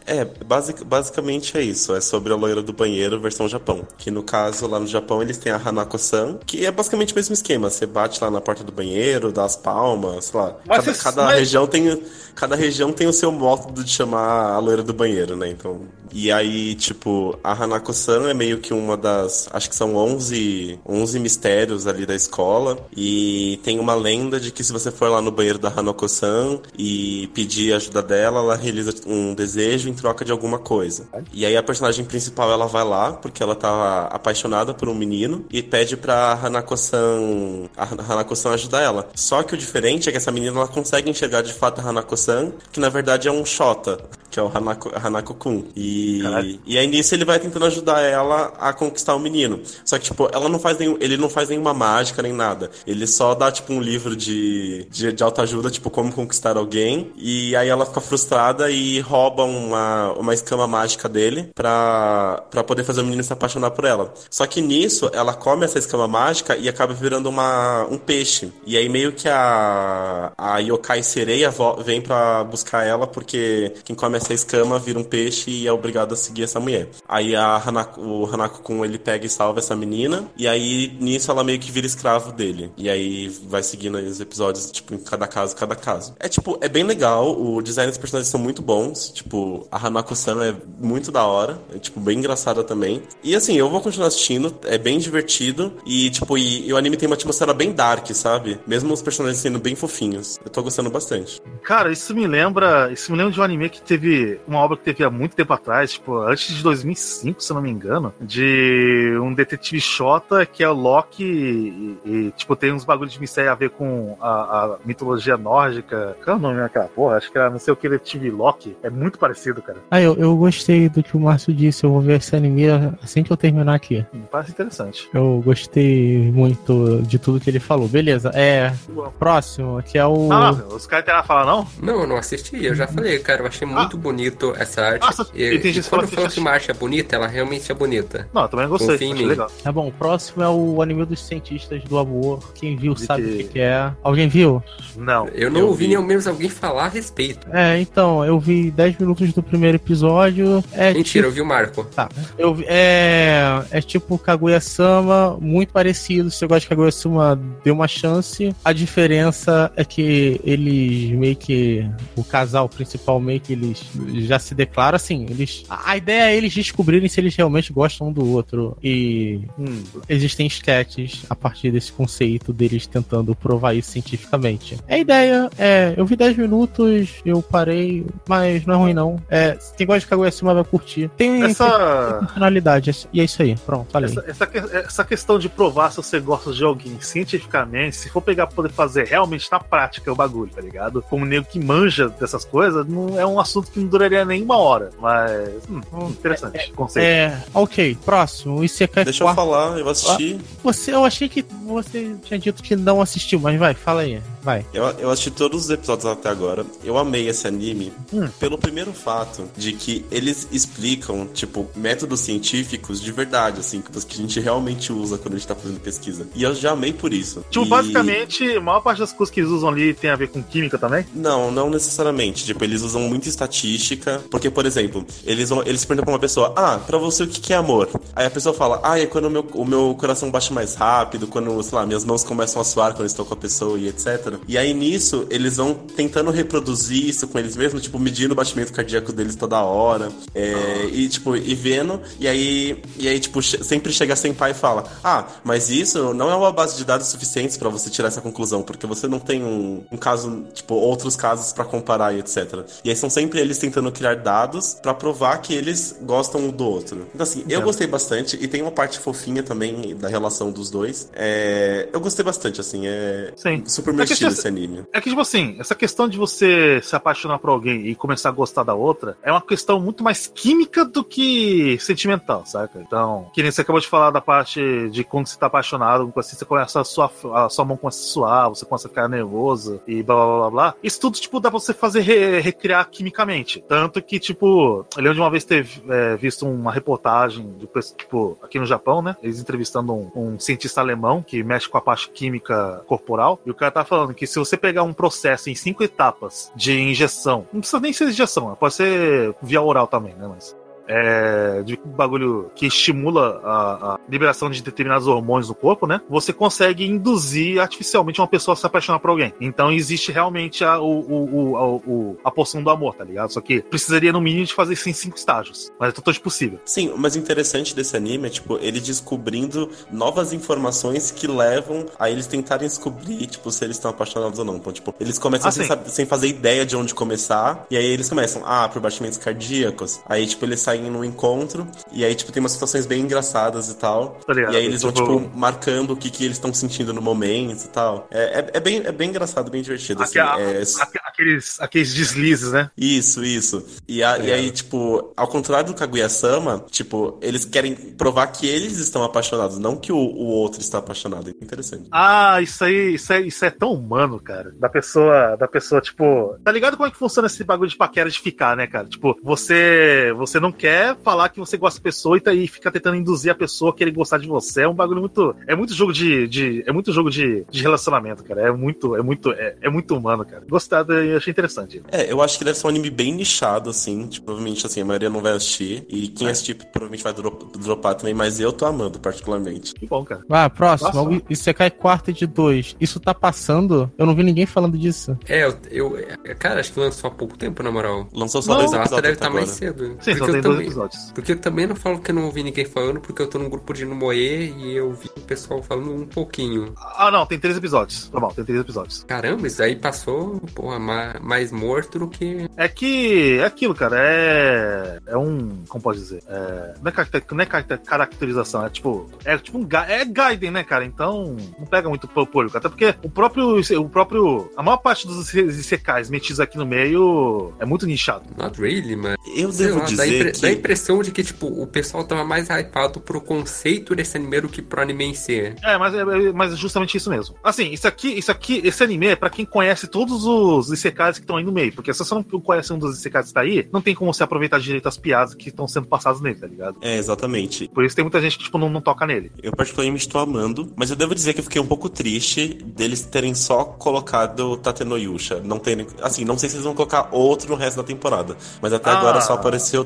É, 0.06 0.26
basic, 0.26 0.84
basicamente 0.84 1.58
é 1.58 1.62
isso. 1.62 1.96
É 1.96 2.02
sobre 2.02 2.34
a 2.34 2.36
loira 2.36 2.62
do 2.62 2.74
banheiro 2.74 3.20
versão 3.20 3.48
Japão. 3.48 3.88
Que 3.98 4.12
no 4.12 4.24
caso, 4.24 4.68
lá 4.68 4.80
no 4.80 4.88
Japão, 4.88 5.22
eles 5.22 5.38
têm 5.38 5.52
a 5.52 5.58
Hanako-san, 5.58 6.40
que 6.46 6.66
é 6.66 6.72
basicamente 6.72 7.14
o 7.14 7.16
mesmo 7.16 7.34
esquema. 7.34 7.70
Você 7.70 7.86
bate 7.86 8.24
lá 8.24 8.30
na 8.30 8.42
porta 8.42 8.64
do 8.64 8.72
banheiro, 8.72 9.32
dá 9.32 9.46
as 9.46 9.56
palmas, 9.56 10.26
sei 10.26 10.40
lá. 10.40 10.56
Mas 10.66 10.86
cada, 10.86 10.98
cada 10.98 11.24
mas... 11.26 11.40
região 11.40 11.68
tem. 11.68 12.02
Cada 12.36 12.56
região 12.56 12.92
tem 12.92 13.08
o 13.08 13.14
seu 13.14 13.32
método 13.32 13.84
de 13.84 13.92
chamar 13.92 14.54
a 14.54 14.60
loira 14.60 14.82
do 14.82 14.94
banheiro, 14.94 15.36
né? 15.36 15.50
Então. 15.50 15.82
E 16.12 16.32
aí, 16.32 16.76
tipo, 16.76 17.38
a 17.44 17.54
Hanako-san 17.54 18.30
é 18.30 18.34
meio 18.34 18.60
que 18.60 18.74
uma 18.74 18.96
das. 18.98 19.48
Acho 19.52 19.70
que 19.70 19.76
são 19.76 19.96
11, 19.96 20.80
11 20.88 21.20
mistérios 21.20 21.88
ali 21.88 22.06
da 22.06 22.16
escola. 22.16 22.78
E 22.96 23.60
tem 23.64 23.80
uma 23.80 23.96
lenda 23.96 24.40
de 24.40 24.52
que 24.52 24.64
se 24.64 24.72
você 24.72 24.92
for 24.92 25.10
lá 25.10 25.22
no 25.22 25.32
banheiro 25.32 25.58
da 25.58 25.70
Hanako-san 25.70 26.60
e 26.78 27.28
pedir 27.34 27.74
ajuda 27.74 28.02
dela, 28.02 28.40
ela 28.40 28.56
realiza 28.56 28.94
um 29.08 29.34
desejo 29.34 29.93
em 29.94 29.96
troca 29.96 30.26
de 30.26 30.32
alguma 30.32 30.60
coisa. 30.60 31.08
E 31.32 31.46
aí 31.46 31.56
a 31.56 31.64
personagem 31.64 32.04
principal 32.04 32.52
ela 32.52 32.68
vai 32.68 32.84
lá 32.84 33.14
porque 33.14 33.42
ela 33.42 33.56
tá 33.56 34.08
apaixonada 34.08 34.74
por 34.74 34.90
um 34.90 34.96
menino 34.96 35.46
e 35.52 35.62
pede 35.62 35.96
pra 35.96 36.34
Hanako-san 36.34 37.70
a 37.78 37.84
Hanako-san 38.14 38.52
ajudar 38.54 38.82
ela. 38.82 39.10
Só 39.16 39.44
que 39.44 39.54
o 39.54 39.58
diferente 39.58 40.10
é 40.10 40.12
que 40.12 40.18
essa 40.18 40.32
menina 40.32 40.58
ela 40.58 40.68
consegue 40.68 41.10
enxergar 41.10 41.42
de 41.42 41.54
fato 41.54 41.80
a 41.80 41.90
Hanako-san, 41.90 42.52
que 42.72 42.80
na 42.80 42.90
verdade 42.90 43.28
é 43.28 43.32
um 43.32 43.46
Shota, 43.46 44.00
que 44.30 44.40
é 44.40 44.44
o 44.44 44.52
Hanako, 44.54 44.92
Hanako-kun. 44.96 45.66
E, 45.76 46.22
e 46.66 46.78
aí 46.78 46.88
nisso 46.88 47.14
ele 47.14 47.24
vai 47.24 47.40
tentando 47.40 47.66
ajudar 47.66 48.02
ela 48.02 48.54
a 48.60 48.74
conquistar 48.74 49.16
o 49.16 49.20
menino. 49.20 49.62
Só 49.86 49.98
que, 49.98 50.06
tipo, 50.06 50.28
ela 50.34 50.50
não 50.50 50.60
faz 50.60 50.78
nenhum, 50.80 50.98
ele 51.00 51.18
não 51.18 51.30
faz 51.30 51.50
nenhuma 51.50 51.74
mágica 51.74 52.22
nem 52.22 52.34
nada. 52.34 52.72
Ele 52.88 53.06
só 53.06 53.36
dá, 53.36 53.52
tipo, 53.52 53.72
um 53.72 53.80
livro 53.80 54.16
de, 54.16 54.88
de, 54.90 55.12
de 55.12 55.24
autoajuda, 55.24 55.70
tipo, 55.70 55.90
como 55.90 56.12
conquistar 56.12 56.58
alguém. 56.58 57.12
E 57.16 57.56
aí 57.56 57.70
ela 57.70 57.86
fica 57.86 58.02
frustrada 58.02 58.72
e 58.72 59.00
rouba 59.02 59.44
uma 59.44 59.83
uma, 60.18 60.34
escama 60.34 60.68
mágica 60.68 61.08
dele 61.08 61.52
pra, 61.56 62.44
pra 62.50 62.64
poder 62.64 62.84
fazer 62.84 63.02
o 63.02 63.04
menino 63.04 63.24
se 63.24 63.34
apaixonar 63.34 63.72
por 63.72 63.86
ela. 63.86 64.14
Só 64.30 64.46
que 64.46 64.62
nisso, 64.62 65.10
ela 65.14 65.34
come 65.34 65.66
essa 65.66 65.80
escama 65.80 66.08
mágica 66.08 66.56
e 66.58 66.68
acaba 66.68 66.94
virando 66.94 67.30
uma, 67.30 67.86
um 67.90 67.98
peixe. 67.98 68.52
E 68.66 68.78
aí 68.78 68.90
meio 68.90 69.14
que 69.14 69.28
a, 69.30 70.32
a 70.38 70.60
yokai 70.60 71.04
sereia 71.04 71.54
vem 71.84 72.02
pra 72.02 72.44
buscar 72.44 72.86
ela 72.86 73.08
porque 73.08 73.74
quem 73.84 73.96
come 73.96 74.18
essa 74.18 74.34
escama 74.34 74.80
vira 74.80 75.00
um 75.00 75.04
peixe 75.04 75.50
e 75.50 75.68
é 75.68 75.72
obrigado 75.72 76.14
a 76.14 76.18
seguir 76.18 76.44
essa 76.44 76.60
mulher. 76.60 76.90
Aí 77.08 77.36
a 77.36 77.56
Hanako, 77.56 78.02
o 78.02 78.26
Hanako-kun 78.26 78.84
ele 78.84 78.98
pega 78.98 79.26
e 79.26 79.30
salva 79.30 79.60
essa 79.60 79.76
menina 79.76 80.28
e 80.38 80.48
aí 80.48 80.98
nisso 81.00 81.32
ela 81.32 81.44
meio 81.44 81.60
que 81.60 81.72
vira 81.72 81.88
escravo 81.88 82.32
dele. 82.32 82.72
E 82.78 82.90
aí 82.90 83.30
vai 83.48 83.64
seguindo 83.64 83.98
os 83.98 84.20
episódios, 84.20 84.72
tipo, 84.72 84.94
em 84.94 84.98
cada 84.98 85.28
caso, 85.28 85.56
cada 85.56 85.76
caso. 85.76 86.16
É 86.20 86.28
tipo, 86.28 86.58
é 86.62 86.68
bem 86.68 86.84
legal, 86.84 87.40
o 87.40 87.62
design 87.62 87.90
dos 87.90 87.98
personagens 87.98 88.30
são 88.30 88.40
muito 88.40 88.62
bons, 88.62 89.10
tipo, 89.10 89.68
a 89.74 89.88
Hanako-san 89.88 90.44
é 90.44 90.56
muito 90.80 91.12
da 91.12 91.26
hora, 91.26 91.60
é, 91.74 91.80
tipo, 91.80 92.00
bem 92.00 92.20
engraçada 92.20 92.64
também. 92.64 93.02
E 93.24 93.36
assim, 93.36 93.58
eu 93.58 93.70
vou 93.70 93.82
continuar 93.82 94.08
assistindo, 94.08 94.56
é 94.66 94.78
bem 94.78 95.00
divertido 95.00 95.74
e, 95.84 96.12
tipo, 96.12 96.38
e, 96.38 96.68
e 96.68 96.72
o 96.72 96.78
anime 96.78 96.96
tem 96.96 97.08
uma 97.08 97.16
atmosfera 97.16 97.54
bem 97.54 97.72
dark, 97.72 98.08
sabe? 98.12 98.60
Mesmo 98.68 98.94
os 98.94 99.02
personagens 99.02 99.42
sendo 99.42 99.58
bem 99.58 99.76
fofinhos. 99.76 100.40
Eu 100.46 100.52
tô 100.52 100.62
gostando 100.62 100.92
bastante. 100.92 101.42
Cara, 101.64 101.92
isso 101.92 102.14
me 102.14 102.28
lembra, 102.28 102.92
isso 102.92 103.12
me 103.12 103.18
lembra 103.18 103.34
de 103.34 103.40
um 103.40 103.44
anime 103.44 103.70
que 103.70 103.82
teve, 103.82 104.40
uma 104.48 104.60
obra 104.60 104.78
que 104.78 104.84
teve 104.84 105.04
há 105.04 105.10
muito 105.10 105.36
tempo 105.36 105.52
atrás, 105.54 105.94
tipo, 105.94 106.18
antes 106.18 106.56
de 106.56 106.62
2005, 106.62 107.42
se 107.42 107.52
eu 107.52 107.56
não 107.56 107.62
me 107.62 107.72
engano, 107.72 108.14
de 108.22 109.18
um 109.24 109.34
detetive 109.34 109.82
Xota 109.82 110.46
que 110.46 110.64
é 110.64 110.70
o 110.70 110.74
Loki 110.74 111.24
e, 111.24 111.98
e 112.06 112.32
tipo, 112.32 112.56
tem 112.56 112.72
uns 112.72 112.86
bagulhos 112.86 113.14
de 113.14 113.20
mistério 113.20 113.52
a 113.52 113.56
ver 113.56 113.72
com 113.72 114.16
a, 114.22 114.30
a 114.30 114.78
mitologia 114.86 115.36
nórdica. 115.36 116.16
Qual 116.24 116.36
é 116.36 116.40
o 116.40 116.42
nome 116.42 116.60
daquela 116.60 116.88
porra? 116.88 117.18
Acho 117.18 117.32
que 117.32 117.38
era 117.38 117.50
não 117.50 117.58
sei 117.58 117.74
o 117.74 117.76
que, 117.76 117.90
detetive 117.90 118.30
Loki. 118.30 118.78
É 118.84 118.90
muito 118.90 119.18
parecido, 119.18 119.63
cara. 119.66 119.80
Ah, 119.90 120.02
eu, 120.02 120.16
eu 120.16 120.36
gostei 120.36 120.90
do 120.90 121.02
que 121.02 121.16
o 121.16 121.20
Márcio 121.20 121.54
disse. 121.54 121.84
Eu 121.84 121.92
vou 121.92 122.02
ver 122.02 122.20
esse 122.20 122.36
anime 122.36 122.66
assim 123.02 123.24
que 123.24 123.32
eu 123.32 123.38
terminar 123.38 123.76
aqui. 123.76 124.06
Me 124.14 124.24
parece 124.32 124.52
interessante. 124.52 125.10
Eu 125.14 125.42
gostei 125.44 126.32
muito 126.32 127.02
de 127.04 127.18
tudo 127.18 127.40
que 127.40 127.50
ele 127.50 127.60
falou. 127.60 127.88
Beleza, 127.88 128.32
é. 128.34 128.74
Próximo, 129.18 129.82
que 129.84 129.98
é 129.98 130.06
o. 130.06 130.32
Ah, 130.32 130.52
os 130.52 130.86
caras 130.86 131.06
têm 131.06 131.24
falar, 131.24 131.46
não? 131.46 131.68
Não, 131.82 132.02
eu 132.02 132.08
não 132.08 132.18
assisti. 132.18 132.64
Eu 132.64 132.76
já 132.76 132.88
falei, 132.88 133.20
cara. 133.20 133.42
Eu 133.42 133.48
achei 133.48 133.68
muito 133.68 133.98
ah. 133.98 134.00
bonito 134.00 134.54
essa 134.58 134.82
arte. 134.82 135.06
Nossa, 135.06 135.28
e, 135.34 135.44
e 135.44 135.84
quando 135.84 136.08
falo 136.08 136.30
que 136.30 136.40
uma 136.40 136.52
arte 136.52 136.72
é 136.72 136.74
bonita, 136.74 137.16
ela 137.16 137.28
realmente 137.28 137.72
é 137.72 137.76
bonita. 137.76 138.28
Não, 138.34 138.44
eu 138.44 138.48
também 138.48 138.68
gostei. 138.68 138.98
Confia 138.98 139.14
achei 139.14 139.26
legal. 139.26 139.52
Tá 139.64 139.72
bom, 139.72 139.88
o 139.88 139.92
próximo 139.92 140.44
é 140.44 140.50
o 140.50 140.82
anime 140.82 141.06
dos 141.06 141.20
cientistas 141.20 141.84
do 141.84 141.98
amor. 141.98 142.52
Quem 142.54 142.76
viu 142.76 142.94
de 142.94 143.06
sabe 143.06 143.24
que... 143.24 143.44
o 143.44 143.48
que 143.50 143.60
é. 143.60 143.92
Alguém 144.02 144.28
viu? 144.28 144.64
Não. 144.96 145.28
Eu 145.30 145.50
não 145.50 145.62
eu 145.62 145.68
ouvi 145.68 145.84
vi. 145.84 145.88
nem 145.90 145.98
ao 145.98 146.04
menos 146.04 146.28
alguém 146.28 146.50
falar 146.50 146.86
a 146.86 146.90
respeito. 146.90 147.48
É, 147.52 147.80
então, 147.80 148.24
eu 148.26 148.40
vi 148.40 148.72
10 148.72 148.98
minutos 148.98 149.34
do 149.34 149.44
primeiro 149.54 149.78
episódio. 149.78 150.64
É 150.74 150.94
Mentira, 150.94 151.04
tipo... 151.04 151.26
eu 151.28 151.32
vi 151.32 151.42
o 151.42 151.46
Marco. 151.46 151.84
Tá. 151.84 152.10
Eu, 152.40 152.58
é, 152.66 153.64
é 153.70 153.82
tipo 153.82 154.18
Kaguya-sama, 154.18 155.38
muito 155.40 155.72
parecido. 155.72 156.32
Se 156.32 156.40
você 156.40 156.48
gosta 156.48 156.62
de 156.62 156.68
Kaguya-sama, 156.70 157.40
dê 157.64 157.70
uma 157.70 157.88
chance. 157.88 158.56
A 158.66 158.74
diferença 158.74 159.72
é 159.76 159.86
que 159.86 160.42
eles 160.44 161.12
meio 161.12 161.36
que. 161.36 161.88
O 162.16 162.24
casal 162.24 162.68
principal 162.68 163.20
meio 163.20 163.40
que 163.40 163.54
eles 163.54 163.84
já 164.26 164.40
se 164.40 164.56
declara 164.56 164.96
assim. 164.96 165.28
Eles, 165.30 165.64
a 165.70 165.96
ideia 165.96 166.32
é 166.32 166.36
eles 166.36 166.54
descobrirem 166.54 167.08
se 167.08 167.20
eles 167.20 167.36
realmente 167.36 167.72
gostam 167.72 168.08
um 168.08 168.12
do 168.12 168.28
outro. 168.28 168.76
E 168.84 169.42
hum, 169.58 169.84
existem 170.10 170.48
sketches 170.48 171.26
a 171.30 171.36
partir 171.36 171.70
desse 171.70 171.92
conceito 171.92 172.52
deles 172.52 172.88
tentando 172.88 173.36
provar 173.36 173.76
isso 173.76 173.92
cientificamente. 173.92 174.78
A 174.88 174.98
ideia 174.98 175.50
é. 175.60 175.94
Eu 175.96 176.06
vi 176.08 176.16
10 176.16 176.38
minutos, 176.38 177.22
eu 177.24 177.42
parei, 177.42 178.04
mas 178.28 178.66
não 178.66 178.74
é 178.74 178.78
ruim 178.78 178.94
não. 178.94 179.22
É, 179.30 179.43
quem 179.78 179.88
gosta 179.88 180.02
de 180.02 180.08
Kaguya-sama 180.08 180.54
vai 180.54 180.64
curtir. 180.64 181.10
Tem 181.18 181.44
essa 181.44 182.20
funcionalidade, 182.22 183.08
e 183.12 183.22
é 183.22 183.24
isso 183.24 183.42
aí. 183.42 183.56
Pronto, 183.56 183.92
falei. 183.92 184.10
Essa, 184.10 184.26
essa, 184.28 184.78
essa, 184.78 185.04
questão 185.04 185.38
de 185.38 185.50
provar 185.50 185.92
se 185.92 185.98
você 185.98 186.20
gosta 186.20 186.52
de 186.52 186.64
alguém 186.64 187.00
cientificamente, 187.00 187.96
se 187.96 188.10
for 188.10 188.22
pegar 188.22 188.48
pra 188.48 188.56
poder 188.56 188.70
fazer 188.70 189.06
realmente 189.06 189.52
na 189.52 189.60
prática 189.60 190.12
o 190.12 190.16
bagulho, 190.16 190.52
tá 190.54 190.62
ligado? 190.62 191.02
Como 191.10 191.26
nego 191.26 191.46
que 191.46 191.60
manja 191.60 192.10
dessas 192.10 192.46
coisas, 192.46 192.88
não 192.88 193.20
é 193.20 193.26
um 193.26 193.40
assunto 193.40 193.72
que 193.72 193.80
não 193.80 193.88
duraria 193.88 194.26
nem 194.26 194.44
uma 194.44 194.58
hora. 194.58 194.90
Mas. 195.00 195.64
Hum, 195.70 195.82
hum 195.92 196.10
interessante. 196.10 196.58
É, 196.58 196.68
conceito. 196.74 197.06
É, 197.06 197.44
ok. 197.54 197.98
Próximo. 198.06 198.64
Isekai 198.64 199.04
Deixa 199.04 199.24
eu 199.24 199.34
falar, 199.34 199.78
eu 199.78 199.90
assisti. 199.90 200.40
Você, 200.64 200.94
eu 200.94 201.04
achei 201.04 201.28
que 201.28 201.46
você 201.66 202.16
tinha 202.24 202.40
dito 202.40 202.64
que 202.64 202.76
não 202.76 203.02
assistiu, 203.02 203.40
mas 203.40 203.58
vai, 203.60 203.74
fala 203.74 204.02
aí. 204.02 204.22
Vai. 204.42 204.66
Eu, 204.74 204.84
eu 205.00 205.10
assisti 205.10 205.32
todos 205.32 205.66
os 205.66 205.70
episódios 205.70 206.06
até 206.06 206.30
agora. 206.30 206.66
Eu 206.84 206.98
amei 206.98 207.28
esse 207.28 207.48
anime 207.48 207.94
hum. 208.12 208.28
pelo 208.40 208.58
primeiro 208.58 208.94
fato 208.94 209.23
de 209.56 209.74
que 209.74 210.06
eles 210.12 210.48
explicam, 210.52 211.28
tipo, 211.34 211.70
métodos 211.76 212.20
científicos 212.20 213.02
de 213.02 213.12
verdade, 213.12 213.60
assim, 213.60 213.82
que 213.82 213.92
a 213.98 214.18
gente 214.18 214.40
realmente 214.40 214.92
usa 214.92 215.18
quando 215.18 215.36
a 215.36 215.38
gente 215.38 215.48
tá 215.48 215.56
fazendo 215.56 215.80
pesquisa. 215.80 216.28
E 216.36 216.44
eu 216.44 216.54
já 216.54 216.72
amei 216.72 216.94
por 216.94 217.14
isso. 217.14 217.44
Tipo, 217.50 217.66
e... 217.66 217.70
basicamente, 217.70 218.44
a 218.44 218.62
maior 218.62 218.82
parte 218.82 219.00
das 219.00 219.14
coisas 219.14 219.34
que 219.34 219.40
eles 219.40 219.52
usam 219.52 219.70
ali 219.70 219.94
tem 219.94 220.10
a 220.10 220.16
ver 220.16 220.30
com 220.30 220.42
química 220.44 220.78
também? 220.78 221.06
Não, 221.14 221.52
não 221.52 221.70
necessariamente. 221.70 222.46
Tipo, 222.46 222.64
eles 222.64 222.82
usam 222.82 223.02
muita 223.02 223.30
estatística. 223.30 224.24
Porque, 224.30 224.50
por 224.50 224.66
exemplo, 224.66 225.06
eles, 225.24 225.50
vão, 225.50 225.62
eles 225.66 225.86
perguntam 225.86 226.06
pra 226.06 226.14
uma 226.14 226.20
pessoa: 226.20 226.54
Ah, 226.56 226.80
pra 226.80 226.98
você 226.98 227.24
o 227.24 227.28
que 227.28 227.54
é 227.54 227.56
amor? 227.56 227.90
Aí 228.16 228.26
a 228.26 228.32
pessoa 228.32 228.54
fala: 228.54 228.82
Ah, 228.84 229.00
é 229.00 229.06
quando 229.06 229.26
o 229.26 229.30
meu, 229.30 229.46
o 229.54 229.66
meu 229.66 229.96
coração 229.98 230.30
bate 230.30 230.52
mais 230.52 230.76
rápido, 230.76 231.28
quando, 231.28 231.62
sei 231.64 231.78
lá, 231.78 231.86
minhas 231.86 232.04
mãos 232.04 232.24
começam 232.24 232.62
a 232.62 232.66
suar 232.66 232.94
quando 232.94 233.08
estou 233.08 233.26
com 233.26 233.34
a 233.34 233.38
pessoa 233.38 233.78
e 233.78 233.88
etc. 233.88 234.38
E 234.48 234.58
aí 234.58 234.74
nisso, 234.74 235.26
eles 235.30 235.58
vão 235.58 235.74
tentando 235.74 236.32
reproduzir 236.32 237.08
isso 237.08 237.28
com 237.28 237.40
eles 237.40 237.56
mesmos, 237.56 237.84
tipo, 237.84 238.00
medindo 238.00 238.34
o 238.34 238.36
batimento 238.36 238.74
cardíaco 238.74 239.13
deles 239.14 239.36
toda 239.36 239.62
hora. 239.62 240.12
É, 240.34 240.86
e, 240.92 241.08
tipo, 241.08 241.36
e 241.36 241.56
vendo. 241.56 242.02
E 242.20 242.28
aí, 242.28 242.82
e 242.98 243.08
aí 243.08 243.20
tipo, 243.20 243.42
sempre 243.42 243.94
chega 243.94 244.16
sem 244.16 244.34
pai 244.34 244.52
e 244.52 244.54
fala: 244.54 244.84
Ah, 245.04 245.26
mas 245.44 245.70
isso 245.70 246.14
não 246.14 246.32
é 246.32 246.36
uma 246.36 246.52
base 246.52 246.78
de 246.78 246.86
dados 246.86 247.08
suficientes 247.08 247.58
para 247.58 247.70
você 247.70 247.90
tirar 247.90 248.08
essa 248.08 248.22
conclusão, 248.22 248.64
porque 248.64 248.88
você 248.88 249.08
não 249.08 249.20
tem 249.20 249.44
um, 249.44 249.84
um 249.92 249.98
caso, 249.98 250.46
tipo, 250.54 250.74
outros 250.74 251.16
casos 251.16 251.54
para 251.54 251.66
comparar 251.66 252.14
e 252.14 252.20
etc. 252.20 252.66
E 252.84 252.90
aí 252.90 252.96
são 252.96 253.10
sempre 253.10 253.40
eles 253.40 253.58
tentando 253.58 253.92
criar 253.92 254.16
dados 254.16 254.78
para 254.82 254.94
provar 254.94 255.38
que 255.38 255.54
eles 255.54 255.98
gostam 256.02 256.42
um 256.42 256.50
do 256.50 256.66
outro. 256.66 257.08
Então, 257.14 257.24
assim, 257.24 257.44
eu 257.48 257.62
gostei 257.62 257.88
bastante. 257.88 258.38
E 258.42 258.48
tem 258.48 258.62
uma 258.62 258.72
parte 258.72 259.00
fofinha 259.00 259.44
também 259.44 259.96
da 259.96 260.08
relação 260.08 260.52
dos 260.52 260.70
dois. 260.70 261.10
É, 261.14 261.90
eu 261.94 262.00
gostei 262.00 262.26
bastante, 262.26 262.60
assim. 262.60 262.88
É 262.88 263.34
Sim. 263.36 263.64
super 263.66 263.94
mexido 263.94 264.32
esse 264.32 264.48
anime 264.48 264.64
anime. 264.64 264.86
É 264.92 265.02
que, 265.02 265.10
tipo 265.10 265.22
assim, 265.22 265.56
essa 265.60 265.76
questão 265.76 266.08
de 266.08 266.18
você 266.18 266.80
se 266.82 266.96
apaixonar 266.96 267.40
por 267.40 267.50
alguém 267.50 267.88
e 267.88 267.96
começar 267.96 268.30
a 268.30 268.32
gostar 268.32 268.64
da 268.64 268.74
outra 268.74 269.03
é 269.22 269.32
uma 269.32 269.42
questão 269.42 269.80
muito 269.80 270.04
mais 270.04 270.28
química 270.28 270.86
do 270.86 271.04
que 271.04 271.78
sentimental, 271.80 272.46
saca? 272.46 272.80
Então, 272.80 273.30
que 273.34 273.42
nem 273.42 273.52
você 273.52 273.62
acabou 273.62 273.82
de 273.82 273.88
falar 273.88 274.12
da 274.12 274.22
parte 274.22 274.90
de 274.90 275.04
quando 275.04 275.28
você 275.28 275.38
tá 275.38 275.48
apaixonado, 275.48 276.12
assim, 276.16 276.36
você 276.36 276.46
começa 276.46 276.82
a 276.82 276.84
sua, 276.84 277.12
a 277.34 277.50
sua 277.50 277.66
mão 277.66 277.78
começa 277.78 278.00
a 278.00 278.08
suar, 278.08 278.50
você 278.50 278.66
começa 278.66 278.88
a 278.88 278.90
ficar 278.90 279.08
nervoso 279.08 279.82
e 279.88 280.02
blá 280.04 280.16
blá 280.16 280.26
blá 280.26 280.50
blá. 280.50 280.76
Isso 280.84 281.00
tudo, 281.00 281.20
tipo, 281.20 281.40
dá 281.40 281.50
pra 281.50 281.60
você 281.60 281.74
fazer 281.74 282.02
re, 282.02 282.40
recriar 282.40 282.90
quimicamente. 282.90 283.64
Tanto 283.68 284.02
que, 284.02 284.20
tipo, 284.20 284.86
eu 284.96 285.02
lembro 285.02 285.16
de 285.16 285.22
uma 285.22 285.30
vez 285.30 285.44
ter 285.44 285.68
é, 285.90 286.16
visto 286.16 286.48
uma 286.48 286.72
reportagem, 286.72 287.54
de, 287.58 287.68
tipo, 287.98 288.38
aqui 288.42 288.60
no 288.60 288.66
Japão, 288.66 289.02
né? 289.02 289.16
Eles 289.22 289.40
entrevistando 289.40 289.94
um, 289.94 290.12
um 290.16 290.40
cientista 290.40 290.82
alemão 290.82 291.22
que 291.22 291.44
mexe 291.44 291.68
com 291.68 291.78
a 291.78 291.82
parte 291.82 292.10
química 292.10 292.84
corporal, 292.88 293.40
e 293.46 293.52
o 293.52 293.56
cara 293.56 293.72
tá 293.72 293.86
falando 293.86 294.14
que 294.14 294.28
se 294.28 294.40
você 294.40 294.58
pegar 294.58 294.84
um 294.84 294.94
processo 294.94 295.50
em 295.50 295.56
cinco 295.56 295.84
etapas 295.84 296.52
de 296.56 296.80
injeção, 296.80 297.48
não 297.52 297.60
precisa 297.60 297.80
nem 297.80 297.94
ser 297.94 298.10
injeção, 298.10 298.56
pode 298.56 298.74
ser 298.74 298.93
via 299.42 299.62
oral 299.62 299.88
também, 299.88 300.14
né? 300.16 300.28
Mas 300.28 300.56
é, 300.88 301.62
de 301.64 301.80
bagulho 301.84 302.52
que 302.56 302.66
estimula 302.66 303.42
a, 303.44 303.94
a, 303.94 304.00
liberação 304.10 304.50
de 304.50 304.62
determinados 304.62 305.08
hormônios 305.08 305.50
no 305.50 305.56
corpo, 305.56 305.88
né? 305.88 306.02
Você 306.10 306.34
consegue 306.34 306.86
induzir 306.86 307.60
artificialmente 307.60 308.20
uma 308.20 308.28
pessoa 308.28 308.54
a 308.54 308.56
se 308.56 308.66
apaixonar 308.66 309.00
por 309.00 309.10
alguém. 309.10 309.34
Então 309.40 309.72
existe 309.72 310.12
realmente 310.12 310.64
a, 310.64 310.80
o, 310.80 311.00
o, 311.00 311.82
o, 311.88 312.18
a 312.24 312.32
porção 312.32 312.62
do 312.62 312.70
amor, 312.70 312.96
tá 312.96 313.04
ligado? 313.04 313.32
Só 313.32 313.42
que 313.42 313.62
precisaria 313.62 314.12
no 314.12 314.22
mínimo 314.22 314.46
de 314.46 314.54
fazer 314.54 314.74
isso 314.74 314.90
em 314.90 314.94
cinco 314.94 315.18
estágios. 315.18 315.72
Mas 315.80 315.90
é 315.90 315.92
totalmente 315.92 316.22
possível. 316.22 316.60
Sim, 316.66 316.94
mas 316.98 317.16
interessante 317.16 317.76
desse 317.76 317.96
anime 317.96 318.28
é, 318.28 318.30
tipo, 318.30 318.58
ele 318.58 318.80
descobrindo 318.80 319.70
novas 319.92 320.34
informações 320.34 321.12
que 321.12 321.28
levam 321.28 321.86
a 321.98 322.10
eles 322.10 322.28
tentarem 322.28 322.68
descobrir, 322.68 323.26
tipo, 323.28 323.52
se 323.52 323.64
eles 323.64 323.78
estão 323.78 323.92
apaixonados 323.92 324.40
ou 324.40 324.46
não. 324.46 324.58
Então, 324.58 324.72
tipo, 324.72 324.94
eles 325.00 325.18
começam 325.18 325.50
ah, 325.50 325.52
sem, 325.52 325.66
saber, 325.66 325.90
sem 325.90 326.06
fazer 326.06 326.28
ideia 326.28 326.66
de 326.66 326.76
onde 326.76 326.94
começar, 326.94 327.66
e 327.70 327.78
aí 327.78 327.86
eles 327.86 328.10
começam, 328.10 328.42
ah, 328.46 328.68
por 328.70 328.82
batimentos 328.82 329.18
cardíacos. 329.18 330.02
Aí, 330.06 330.26
tipo, 330.26 330.46
eles 330.46 330.60
saem 330.60 330.73
num 330.82 331.04
encontro, 331.04 331.68
e 331.92 332.04
aí, 332.04 332.16
tipo, 332.16 332.32
tem 332.32 332.42
umas 332.42 332.52
situações 332.52 332.86
bem 332.86 333.02
engraçadas 333.02 333.70
e 333.70 333.76
tal. 333.76 334.20
Tá 334.26 334.34
e 334.34 334.56
aí 334.56 334.66
eles 334.66 334.82
vão, 334.82 334.92
tipo, 334.92 335.04
tipo, 335.04 335.38
marcando 335.38 335.92
o 335.92 335.98
que, 335.98 336.10
que 336.10 336.26
eles 336.26 336.38
estão 336.38 336.54
sentindo 336.54 336.94
no 336.94 337.02
momento 337.02 337.66
e 337.66 337.68
tal. 337.70 338.08
É, 338.12 338.40
é, 338.40 338.50
é, 338.54 338.60
bem, 338.60 338.82
é 338.86 338.92
bem 338.92 339.10
engraçado, 339.10 339.52
bem 339.52 339.62
divertido. 339.62 340.04
Assim, 340.04 340.20
é... 340.20 340.64
aqueles, 341.06 341.60
aqueles 341.60 341.94
deslizes, 341.94 342.52
né? 342.52 342.70
Isso, 342.78 343.24
isso. 343.24 343.66
E, 343.88 344.04
a, 344.04 344.18
e 344.18 344.32
aí, 344.32 344.52
tipo, 344.52 345.14
ao 345.16 345.28
contrário 345.28 345.68
do 345.68 345.74
Kaguya-sama, 345.74 346.66
tipo, 346.70 347.18
eles 347.22 347.46
querem 347.46 347.76
provar 347.76 348.28
que 348.28 348.48
eles 348.48 348.78
estão 348.80 349.04
apaixonados, 349.04 349.58
não 349.58 349.76
que 349.76 349.92
o, 349.92 349.98
o 349.98 350.28
outro 350.28 350.62
está 350.62 350.78
apaixonado. 350.78 351.30
É 351.30 351.44
interessante. 351.44 351.88
Ah, 351.92 352.42
isso 352.42 352.64
aí, 352.64 352.96
isso 352.96 353.14
é, 353.14 353.22
isso 353.22 353.46
é 353.46 353.50
tão 353.50 353.74
humano, 353.74 354.20
cara. 354.20 354.54
Da 354.58 354.70
pessoa, 354.70 355.36
da 355.36 355.48
pessoa, 355.48 355.82
tipo. 355.82 356.38
Tá 356.44 356.52
ligado 356.52 356.78
como 356.78 356.88
é 356.88 356.92
que 356.92 356.98
funciona 356.98 357.28
esse 357.28 357.44
bagulho 357.44 357.70
de 357.70 357.78
paquera 357.78 358.10
de 358.10 358.20
ficar, 358.20 358.56
né, 358.56 358.68
cara? 358.68 358.88
Tipo, 358.88 359.18
você, 359.24 360.14
você 360.16 360.40
não 360.40 360.52
quer 360.64 360.96
falar 361.04 361.28
que 361.28 361.42
você 361.42 361.58
gosta 361.58 361.78
da 361.78 361.84
pessoa 361.84 362.16
e, 362.16 362.22
tá, 362.22 362.34
e 362.34 362.48
fica 362.48 362.72
tentando 362.72 362.96
induzir 362.96 363.30
a 363.30 363.36
pessoa 363.36 363.72
a 363.72 363.74
querer 363.74 363.92
gostar 363.92 364.18
de 364.18 364.30
você. 364.30 364.62
É 364.62 364.68
um 364.68 364.74
bagulho 364.74 365.02
muito. 365.02 365.36
É 365.46 365.54
muito 365.54 365.74
jogo 365.74 365.92
de. 365.92 366.26
de 366.26 366.64
é 366.66 366.72
muito 366.72 366.94
jogo 366.94 367.10
de, 367.10 367.46
de 367.52 367.62
relacionamento, 367.62 368.24
cara. 368.24 368.48
É 368.48 368.52
muito, 368.52 368.96
é 368.96 369.02
muito, 369.02 369.34
é, 369.34 369.58
é 369.62 369.70
muito 369.70 369.94
humano, 369.94 370.24
cara. 370.24 370.42
Gostado 370.50 370.94
e 370.94 371.18
achei 371.18 371.32
interessante. 371.32 371.84
É, 371.92 372.10
eu 372.10 372.22
acho 372.22 372.38
que 372.38 372.46
deve 372.46 372.58
ser 372.58 372.66
um 372.66 372.70
anime 372.70 372.90
bem 372.90 373.14
nichado, 373.14 373.70
assim. 373.70 374.08
Tipo, 374.08 374.28
provavelmente, 374.28 374.66
assim, 374.66 374.80
a 374.80 374.86
maioria 374.86 375.10
não 375.10 375.22
vai 375.22 375.34
assistir. 375.34 375.86
E 375.90 376.08
quem 376.08 376.28
é. 376.28 376.32
assistir 376.32 376.56
provavelmente 376.56 377.04
vai 377.04 377.14
dropar 377.14 377.96
também, 377.96 378.14
mas 378.14 378.40
eu 378.40 378.54
tô 378.54 378.66
amando, 378.66 379.02
particularmente. 379.02 379.74
Que 379.74 379.86
bom, 379.86 380.06
cara. 380.06 380.24
Ah, 380.30 380.50
próximo. 380.50 381.22
Isso 381.30 381.54
cai 381.54 381.70
quarta 381.70 382.14
de 382.14 382.26
dois. 382.26 382.74
Isso 382.80 383.02
tá 383.02 383.14
passando? 383.14 383.92
Eu 383.98 384.06
não 384.06 384.16
vi 384.16 384.24
ninguém 384.24 384.46
falando 384.46 384.78
disso. 384.78 385.18
É, 385.28 385.46
eu. 385.70 385.98
eu 386.24 386.36
cara, 386.40 386.62
acho 386.62 386.72
que 386.72 386.80
lançou 386.80 387.10
há 387.10 387.12
pouco 387.12 387.38
tempo, 387.38 387.62
na 387.62 387.70
moral. 387.70 388.08
Lançou 388.14 388.42
só 388.42 388.54
não, 388.54 388.60
dois 388.60 388.72
episódios. 388.72 389.02
deve 389.02 389.14
estar 389.16 389.28
tá 389.28 389.34
mais 389.34 389.50
cedo. 389.50 389.98
Sim, 390.00 390.16
só 390.16 390.26
tem 390.26 390.40
dois 390.40 390.53
episódios. 390.62 391.12
Porque 391.14 391.32
eu 391.34 391.40
também 391.40 391.68
não 391.68 391.76
falo 391.76 392.00
que 392.00 392.12
eu 392.12 392.16
não 392.16 392.26
ouvi 392.26 392.44
ninguém 392.44 392.66
falando, 392.66 393.00
porque 393.00 393.22
eu 393.22 393.28
tô 393.28 393.40
num 393.40 393.50
grupo 393.50 393.74
de 393.74 393.86
Numoê 393.86 394.50
e 394.50 394.76
eu 394.76 394.94
vi 394.94 395.10
o 395.16 395.22
pessoal 395.22 395.62
falando 395.62 395.92
um 395.92 396.06
pouquinho. 396.06 396.74
Ah, 396.78 397.12
não, 397.12 397.26
tem 397.26 397.40
três 397.40 397.58
episódios. 397.58 398.10
Tá 398.10 398.20
bom, 398.20 398.30
tem 398.30 398.44
três 398.44 398.60
episódios. 398.60 399.04
Caramba, 399.04 399.48
isso 399.48 399.62
aí 399.62 399.76
passou, 399.76 400.40
porra, 400.54 400.80
mais 400.80 401.52
morto 401.52 402.00
do 402.00 402.08
que. 402.08 402.50
É 402.56 402.68
que 402.68 403.38
é 403.40 403.46
aquilo, 403.46 403.74
cara. 403.74 403.98
É. 404.00 405.00
É 405.08 405.18
um. 405.18 405.64
Como 405.68 405.84
pode 405.84 406.00
dizer? 406.00 406.24
É... 406.28 406.74
Não, 406.82 406.90
é 406.90 406.92
caracter... 406.92 407.24
não 407.32 407.42
é 407.42 407.46
caracterização, 407.46 408.66
é 408.66 408.70
tipo. 408.70 409.10
É 409.26 409.38
tipo 409.38 409.58
um. 409.58 409.68
É 409.88 410.06
Gaiden, 410.06 410.52
né, 410.52 410.64
cara? 410.64 410.86
Então. 410.86 411.36
Não 411.58 411.66
pega 411.66 411.90
muito 411.90 412.08
pro 412.08 412.26
público. 412.26 412.58
Até 412.58 412.70
porque 412.70 412.96
o 413.04 413.10
próprio. 413.10 413.60
O 413.60 413.90
próprio. 413.90 414.52
A 414.56 414.64
maior 414.64 414.78
parte 414.78 415.08
dos 415.08 415.34
Isekais 415.34 416.10
metidos 416.10 416.40
aqui 416.40 416.58
no 416.58 416.66
meio 416.66 417.54
é 417.60 417.66
muito 417.66 417.86
nichado. 417.86 418.26
Not 418.38 418.60
really, 418.60 418.96
mano. 418.96 419.18
Eu 419.36 419.52
Sei 419.52 419.68
devo 419.68 419.80
lá, 419.80 419.86
dizer. 419.86 420.28
Impre... 420.28 420.32
que... 420.32 420.43
dá 420.44 420.50
a 420.50 420.52
impressão 420.52 421.02
de 421.02 421.12
que, 421.12 421.24
tipo, 421.24 421.48
o 421.48 421.66
pessoal 421.66 422.04
tava 422.04 422.24
mais 422.24 422.50
hypado 422.50 423.00
pro 423.00 423.20
conceito 423.22 423.96
desse 423.96 424.18
anime 424.18 424.42
do 424.42 424.50
que 424.50 424.62
pro 424.62 424.82
anime 424.82 425.06
em 425.06 425.14
si. 425.14 425.54
É, 425.64 425.78
mas 425.78 425.94
é, 425.96 426.04
mas 426.34 426.54
é 426.54 426.56
justamente 426.56 426.98
isso 426.98 427.10
mesmo. 427.10 427.36
Assim, 427.44 427.72
isso 427.72 427.88
aqui, 427.88 428.08
isso 428.10 428.32
aqui, 428.32 428.62
esse 428.64 428.84
anime 428.84 429.08
é 429.08 429.16
pra 429.16 429.30
quem 429.30 429.46
conhece 429.46 429.88
todos 429.88 430.26
os 430.26 430.72
Isekais 430.72 431.18
que 431.18 431.24
estão 431.24 431.38
aí 431.38 431.44
no 431.44 431.52
meio. 431.52 431.74
Porque 431.74 431.94
se 431.94 432.00
você 432.00 432.14
não 432.14 432.24
conhece 432.24 432.72
um 432.74 432.78
dos 432.78 432.98
Isekais 432.98 433.28
que 433.28 433.34
tá 433.34 433.42
aí, 433.42 433.68
não 433.72 433.82
tem 433.82 433.96
como 433.96 434.14
você 434.14 434.24
aproveitar 434.24 434.60
direito 434.60 434.88
as 434.88 434.98
piadas 434.98 435.34
que 435.34 435.50
estão 435.50 435.68
sendo 435.68 435.88
passadas 435.88 436.22
nele, 436.22 436.36
tá 436.36 436.48
ligado? 436.48 436.78
É, 436.82 436.98
exatamente. 436.98 437.68
Por 437.70 437.84
isso 437.86 437.96
tem 437.96 438.04
muita 438.04 438.22
gente 438.22 438.38
que, 438.38 438.44
tipo, 438.44 438.58
não, 438.58 438.70
não 438.70 438.82
toca 438.82 439.06
nele. 439.08 439.32
Eu 439.42 439.52
particularmente 439.54 440.06
estou 440.06 440.22
amando, 440.22 440.72
mas 440.76 440.90
eu 440.90 440.96
devo 440.96 441.16
dizer 441.16 441.34
que 441.34 441.40
eu 441.40 441.44
fiquei 441.44 441.62
um 441.62 441.66
pouco 441.68 441.90
triste 441.90 442.60
deles 442.66 443.02
terem 443.02 443.34
só 443.34 443.64
colocado 443.64 444.58
Tatenoyusha. 444.58 445.40
Não 445.44 445.60
terem. 445.60 445.86
Assim, 446.02 446.26
não 446.26 446.38
sei 446.38 446.50
se 446.50 446.56
eles 446.56 446.66
vão 446.66 446.74
colocar 446.76 447.10
outro 447.12 447.50
no 447.50 447.56
resto 447.56 447.78
da 447.78 447.84
temporada. 447.84 448.36
Mas 448.62 448.74
até 448.74 448.90
Ah. 448.90 448.98
agora 448.98 449.22
só 449.22 449.34
apareceu 449.34 449.84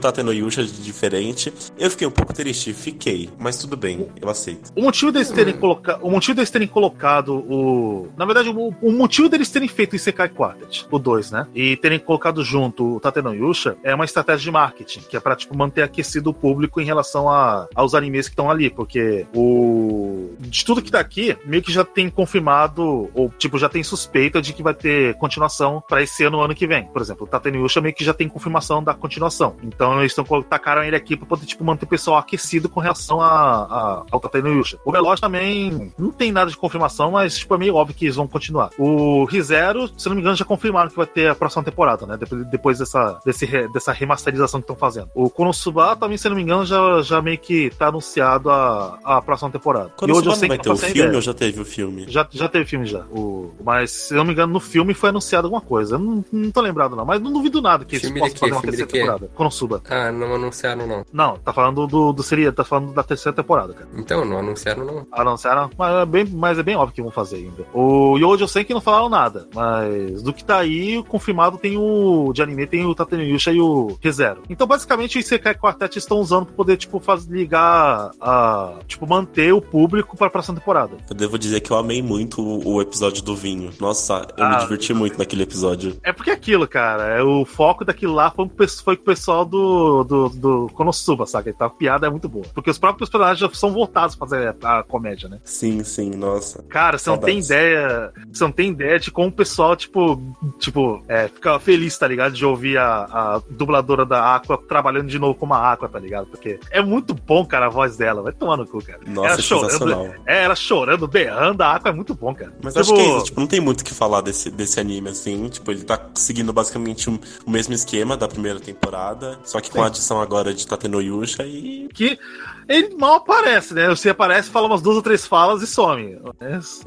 De 0.50 0.82
diferente. 0.82 1.54
Eu 1.78 1.92
fiquei 1.92 2.08
um 2.08 2.12
pouco 2.12 2.34
triste, 2.34 2.74
fiquei. 2.74 3.30
Mas 3.38 3.58
tudo 3.58 3.78
bem, 3.78 4.08
eu 4.22 4.30
aceito. 4.30 4.72
O 4.76 4.82
motivo 4.82 5.12
deles 5.12 5.30
terem 5.30 5.54
colocado. 5.54 6.04
O 6.04 6.10
motivo 6.10 6.36
deles 6.36 6.50
terem 6.50 6.68
colocado 6.68 7.36
o. 7.36 8.08
Na 8.18 8.26
verdade, 8.26 8.50
o, 8.50 8.74
o 8.82 8.92
motivo 8.92 9.30
deles 9.30 9.50
terem 9.50 9.68
feito 9.68 9.94
o 9.94 9.96
Isekai 9.96 10.30
Quartet, 10.30 10.88
o 10.90 11.00
2, 11.00 11.32
né? 11.32 11.48
E 11.54 11.78
terem 11.78 12.00
colocado 12.00 12.44
junto 12.44 12.96
o 12.96 13.00
Tateno 13.00 13.34
Yusha 13.34 13.78
é 13.84 13.94
uma 13.94 14.06
estratégia 14.06 14.46
de 14.46 14.52
marketing, 14.52 15.02
que 15.02 15.18
é 15.18 15.20
pra, 15.20 15.36
tipo, 15.36 15.56
manter 15.56 15.84
aquecido 15.84 16.30
o 16.30 16.34
público 16.34 16.82
em 16.82 16.86
relação 16.86 17.30
a, 17.30 17.68
aos 17.76 17.94
animes 17.94 18.28
que 18.28 18.34
estão 18.34 18.50
ali. 18.50 18.70
Porque 18.70 19.26
o. 19.36 20.36
De 20.40 20.66
tudo 20.66 20.82
que 20.82 20.92
tá 20.92 21.00
aqui, 21.00 21.38
meio 21.46 21.62
que 21.62 21.72
já 21.72 21.84
tem 21.84 22.10
confirmado, 22.10 23.10
ou, 23.14 23.32
tipo, 23.38 23.58
já 23.58 23.70
tem 23.70 23.84
suspeita 23.84 24.42
de 24.42 24.54
que 24.54 24.64
vai 24.64 24.74
ter 24.74 25.16
continuação 25.16 25.84
pra 25.88 26.02
esse 26.02 26.24
ano, 26.24 26.42
ano 26.42 26.56
que 26.56 26.68
vem. 26.68 26.86
Por 26.86 27.02
exemplo, 27.02 27.26
o 27.26 27.30
Tateno 27.30 27.58
Yusha 27.58 27.82
meio 27.82 27.94
que 27.94 28.04
já 28.04 28.14
tem 28.14 28.28
confirmação 28.30 28.84
da 28.84 28.94
continuação. 28.94 29.56
Então 29.64 30.00
eles 30.00 30.12
estão 30.12 30.26
tacaram 30.44 30.84
ele 30.84 30.96
aqui 30.96 31.16
pra 31.16 31.26
poder, 31.26 31.46
tipo, 31.46 31.64
manter 31.64 31.86
o 31.86 31.90
pessoal 31.90 32.18
aquecido 32.18 32.70
com 32.70 32.80
relação 32.80 33.22
a, 33.22 33.28
a, 33.30 34.04
ao 34.12 34.20
Tateno 34.20 34.50
Yusha. 34.50 34.78
O 34.86 34.92
Veloz 34.92 35.20
também 35.20 35.94
não 35.98 36.12
tem 36.12 36.32
nada 36.32 36.50
de 36.50 36.58
confirmação, 36.58 37.12
mas 37.12 37.38
tipo, 37.38 37.54
é 37.56 37.58
meio 37.58 37.76
óbvio 37.76 37.96
que 37.96 38.06
eles 38.06 38.16
vão 38.16 38.28
continuar. 38.28 38.70
O 38.78 39.26
Rizero, 39.26 39.90
se 39.98 40.08
não 40.08 40.16
me 40.16 40.22
engano, 40.22 40.36
já 40.36 40.46
confirmaram 40.46 40.90
que 40.90 40.96
vai 40.96 41.06
ter 41.06 41.30
a 41.30 41.36
próxima 41.36 41.64
temporada, 41.64 42.06
né? 42.06 42.18
Depois, 42.18 42.46
depois 42.48 42.80
dessa, 42.80 43.20
desse, 43.26 43.46
dessa 43.70 43.92
remasterização 43.92 44.60
que 44.60 44.66
estão 44.66 44.76
fazendo. 44.76 45.10
O 45.14 45.30
Konosuba 45.30 45.96
também, 45.96 46.18
se 46.18 46.28
não 46.30 46.36
me 46.36 46.42
engano, 46.42 46.66
já, 46.66 47.02
já 47.02 47.22
meio 47.22 47.38
que 47.38 47.70
tá 47.72 47.88
anunciado 47.88 48.50
a, 48.50 49.00
a 49.04 49.22
próxima 49.22 49.52
temporada. 49.52 49.92
Quando 49.96 50.12
e 50.12 50.14
hoje 50.14 50.26
não 50.26 50.34
eu 50.34 50.40
sei 50.40 50.48
vai 50.48 50.58
que 50.58 50.64
ter 50.64 50.70
não 50.70 50.76
o 50.76 50.80
filme 50.80 51.00
ideia. 51.00 51.16
ou 51.16 51.22
já 51.22 51.34
teve 51.34 51.62
o 51.62 51.66
filme? 51.66 52.06
Já, 52.08 52.28
já 52.32 52.48
teve 52.50 52.66
filme 52.66 52.86
já. 52.86 53.02
O, 53.12 53.52
mas, 53.64 53.92
se 53.92 54.14
não 54.14 54.26
me 54.26 54.34
engano, 54.34 54.54
no 54.54 54.60
filme 54.60 54.94
foi 54.94 55.10
anunciado 55.10 55.48
alguma 55.48 55.62
coisa. 55.62 55.96
Eu 55.96 56.00
não, 56.00 56.26
não 56.32 56.52
tô 56.52 56.62
lembrado, 56.62 56.96
não. 56.96 57.06
Mas 57.06 57.22
não 57.22 57.32
duvido 57.32 57.62
nada 57.62 57.86
que 57.86 57.96
eles 57.96 58.10
possam 58.12 58.38
fazer 58.38 58.52
uma 58.54 58.62
terceira 58.62 58.92
temporada. 58.92 59.30
Konosuba. 59.36 59.82
Ah, 59.90 60.12
não 60.28 60.36
anunciaram 60.36 60.88
não. 60.88 61.06
Não, 61.12 61.38
tá 61.38 61.54
falando 61.54 61.88
do, 61.88 62.14
do 62.14 62.24
seria, 62.24 62.52
tá 62.52 62.64
falando 62.64 62.94
da 62.94 63.04
terceira 63.04 63.36
temporada, 63.36 63.74
cara. 63.74 63.88
Então, 63.96 64.26
não 64.26 64.40
anunciaram 64.40 64.86
não. 64.86 65.08
Anunciaram, 65.12 65.70
mas 65.78 65.96
é 65.96 66.06
bem, 66.06 66.26
mas 66.26 66.60
é 66.60 66.64
bem 66.64 66.76
óbvio 66.76 66.94
que 66.96 67.02
vão 67.02 67.12
fazer 67.12 67.38
ainda. 67.38 67.66
O 67.74 68.18
Yojo 68.18 68.44
eu 68.44 68.48
sei 68.48 68.64
que 68.64 68.74
não 68.74 68.82
falaram 68.82 69.10
nada, 69.10 69.48
mas 69.54 70.22
do 70.22 70.34
que 70.34 70.44
tá 70.44 70.58
aí, 70.58 71.04
confirmado 71.04 71.58
tem 71.58 71.78
o 71.78 72.32
de 72.34 72.42
anime, 72.42 72.68
tem 72.68 72.86
o 72.86 72.96
Tatenuyusha 72.96 73.52
e 73.52 73.60
o 73.60 73.98
ReZero. 74.02 74.44
Então, 74.50 74.68
basicamente, 74.68 75.18
o 75.18 75.20
Isekai 75.20 75.56
Quartet 75.56 75.98
estão 75.98 76.20
usando 76.20 76.46
pra 76.46 76.56
poder, 76.56 76.78
tipo, 76.78 77.00
fazer, 77.00 77.32
ligar 77.32 78.12
a. 78.22 78.74
Tipo, 78.88 79.08
manter 79.08 79.54
o 79.54 79.62
público 79.62 80.18
pra 80.18 80.30
próxima 80.30 80.58
temporada. 80.60 80.98
Eu 81.10 81.16
devo 81.16 81.38
dizer 81.38 81.60
que 81.62 81.72
eu 81.72 81.78
amei 81.78 82.02
muito 82.02 82.42
o, 82.42 82.76
o 82.76 82.82
episódio 82.82 83.24
do 83.24 83.36
vinho. 83.36 83.72
Nossa, 83.80 84.28
eu 84.38 84.48
me 84.48 84.56
Ah, 84.56 84.60
diverti 84.60 84.94
muito 84.94 85.18
naquele 85.18 85.44
episódio. 85.44 85.98
É 86.04 86.12
porque 86.12 86.30
é 86.30 86.34
aquilo, 86.34 86.68
cara, 86.68 87.06
é, 87.18 87.24
o 87.24 87.46
foco 87.46 87.86
daquilo 87.86 88.14
lá 88.14 88.32
foi, 88.32 88.50
foi 88.84 88.96
com 88.96 89.02
o 89.02 89.06
pessoal 89.06 89.46
do, 89.46 90.04
do, 90.04 90.17
do 90.30 90.70
Konosuba, 90.74 91.26
saca? 91.26 91.50
Então 91.50 91.68
a 91.68 91.70
piada 91.70 92.08
é 92.08 92.10
muito 92.10 92.28
boa. 92.28 92.46
Porque 92.54 92.70
os 92.70 92.78
próprios 92.78 93.10
personagens 93.10 93.40
já 93.40 93.50
são 93.58 93.72
voltados 93.72 94.16
pra 94.16 94.28
fazer 94.28 94.56
a 94.64 94.84
comédia, 94.84 95.30
né? 95.30 95.40
Sim, 95.44 95.84
sim, 95.84 96.12
nossa. 96.12 96.64
Cara, 96.64 96.98
você 96.98 97.10
não 97.10 97.18
tem 97.18 97.40
ideia. 97.40 98.12
Você 98.32 98.44
não 98.44 98.52
tem 98.52 98.72
ideia 98.72 99.00
de 99.00 99.12
como 99.12 99.28
o 99.28 99.32
pessoal, 99.32 99.76
tipo, 99.76 100.22
tipo, 100.60 101.04
é, 101.08 101.28
fica 101.28 101.60
feliz, 101.60 101.98
tá 101.98 102.08
ligado? 102.08 102.34
De 102.34 102.46
ouvir 102.46 102.78
a, 102.78 103.04
a 103.06 103.42
dubladora 103.50 104.06
da 104.06 104.36
Aqua 104.36 104.58
trabalhando 104.58 105.08
de 105.08 105.20
novo 105.20 105.36
como 105.36 105.54
a 105.54 105.72
Aqua, 105.74 105.88
tá 105.90 106.00
ligado? 106.00 106.28
Porque 106.28 106.60
é 106.72 106.82
muito 106.82 107.14
bom, 107.14 107.46
cara, 107.46 107.68
a 107.68 107.70
voz 107.70 107.98
dela. 107.98 108.22
Vai 108.22 108.34
tomar 108.34 108.58
no 108.58 108.66
cu, 108.68 108.84
cara. 108.84 109.00
Nossa, 109.06 109.28
ela 109.28 109.38
é 109.38 109.42
chorando, 109.42 110.14
é, 110.26 110.44
ela 110.44 110.56
chorando, 110.56 111.08
berrando, 111.08 111.62
a 111.62 111.74
Aqua 111.76 111.90
é 111.92 111.94
muito 111.94 112.14
bom, 112.16 112.34
cara. 112.34 112.54
Mas 112.64 112.74
Tipo, 112.74 112.80
acho 112.82 112.94
que 112.94 113.02
é 113.02 113.16
isso, 113.18 113.26
tipo, 113.26 113.40
não 113.40 113.48
tem 113.48 113.60
muito 113.60 113.82
o 113.82 113.84
que 113.84 113.94
falar 113.94 114.22
desse, 114.22 114.50
desse 114.50 114.80
anime, 114.80 115.10
assim. 115.10 115.48
Tipo, 115.50 115.72
ele 115.72 115.84
tá 115.84 116.00
seguindo 116.16 116.52
basicamente 116.54 117.10
um- 117.10 117.20
o 117.46 117.50
mesmo 117.52 117.74
esquema 117.74 118.16
da 118.18 118.28
primeira 118.28 118.60
temporada, 118.60 119.40
só 119.44 119.60
que 119.60 119.70
com 119.72 119.82
a 119.84 119.90
adição 119.98 120.22
agora 120.22 120.54
de 120.54 120.66
Tatenoyusha 120.66 121.44
e. 121.44 121.90
que 121.94 122.20
ele 122.68 122.96
mal 122.96 123.16
aparece, 123.16 123.74
né? 123.74 123.88
Você 123.90 124.10
aparece, 124.10 124.50
fala 124.50 124.68
umas 124.68 124.82
duas 124.82 124.96
ou 124.98 125.02
três 125.02 125.26
falas 125.26 125.62
e 125.62 125.68
some. 125.68 126.20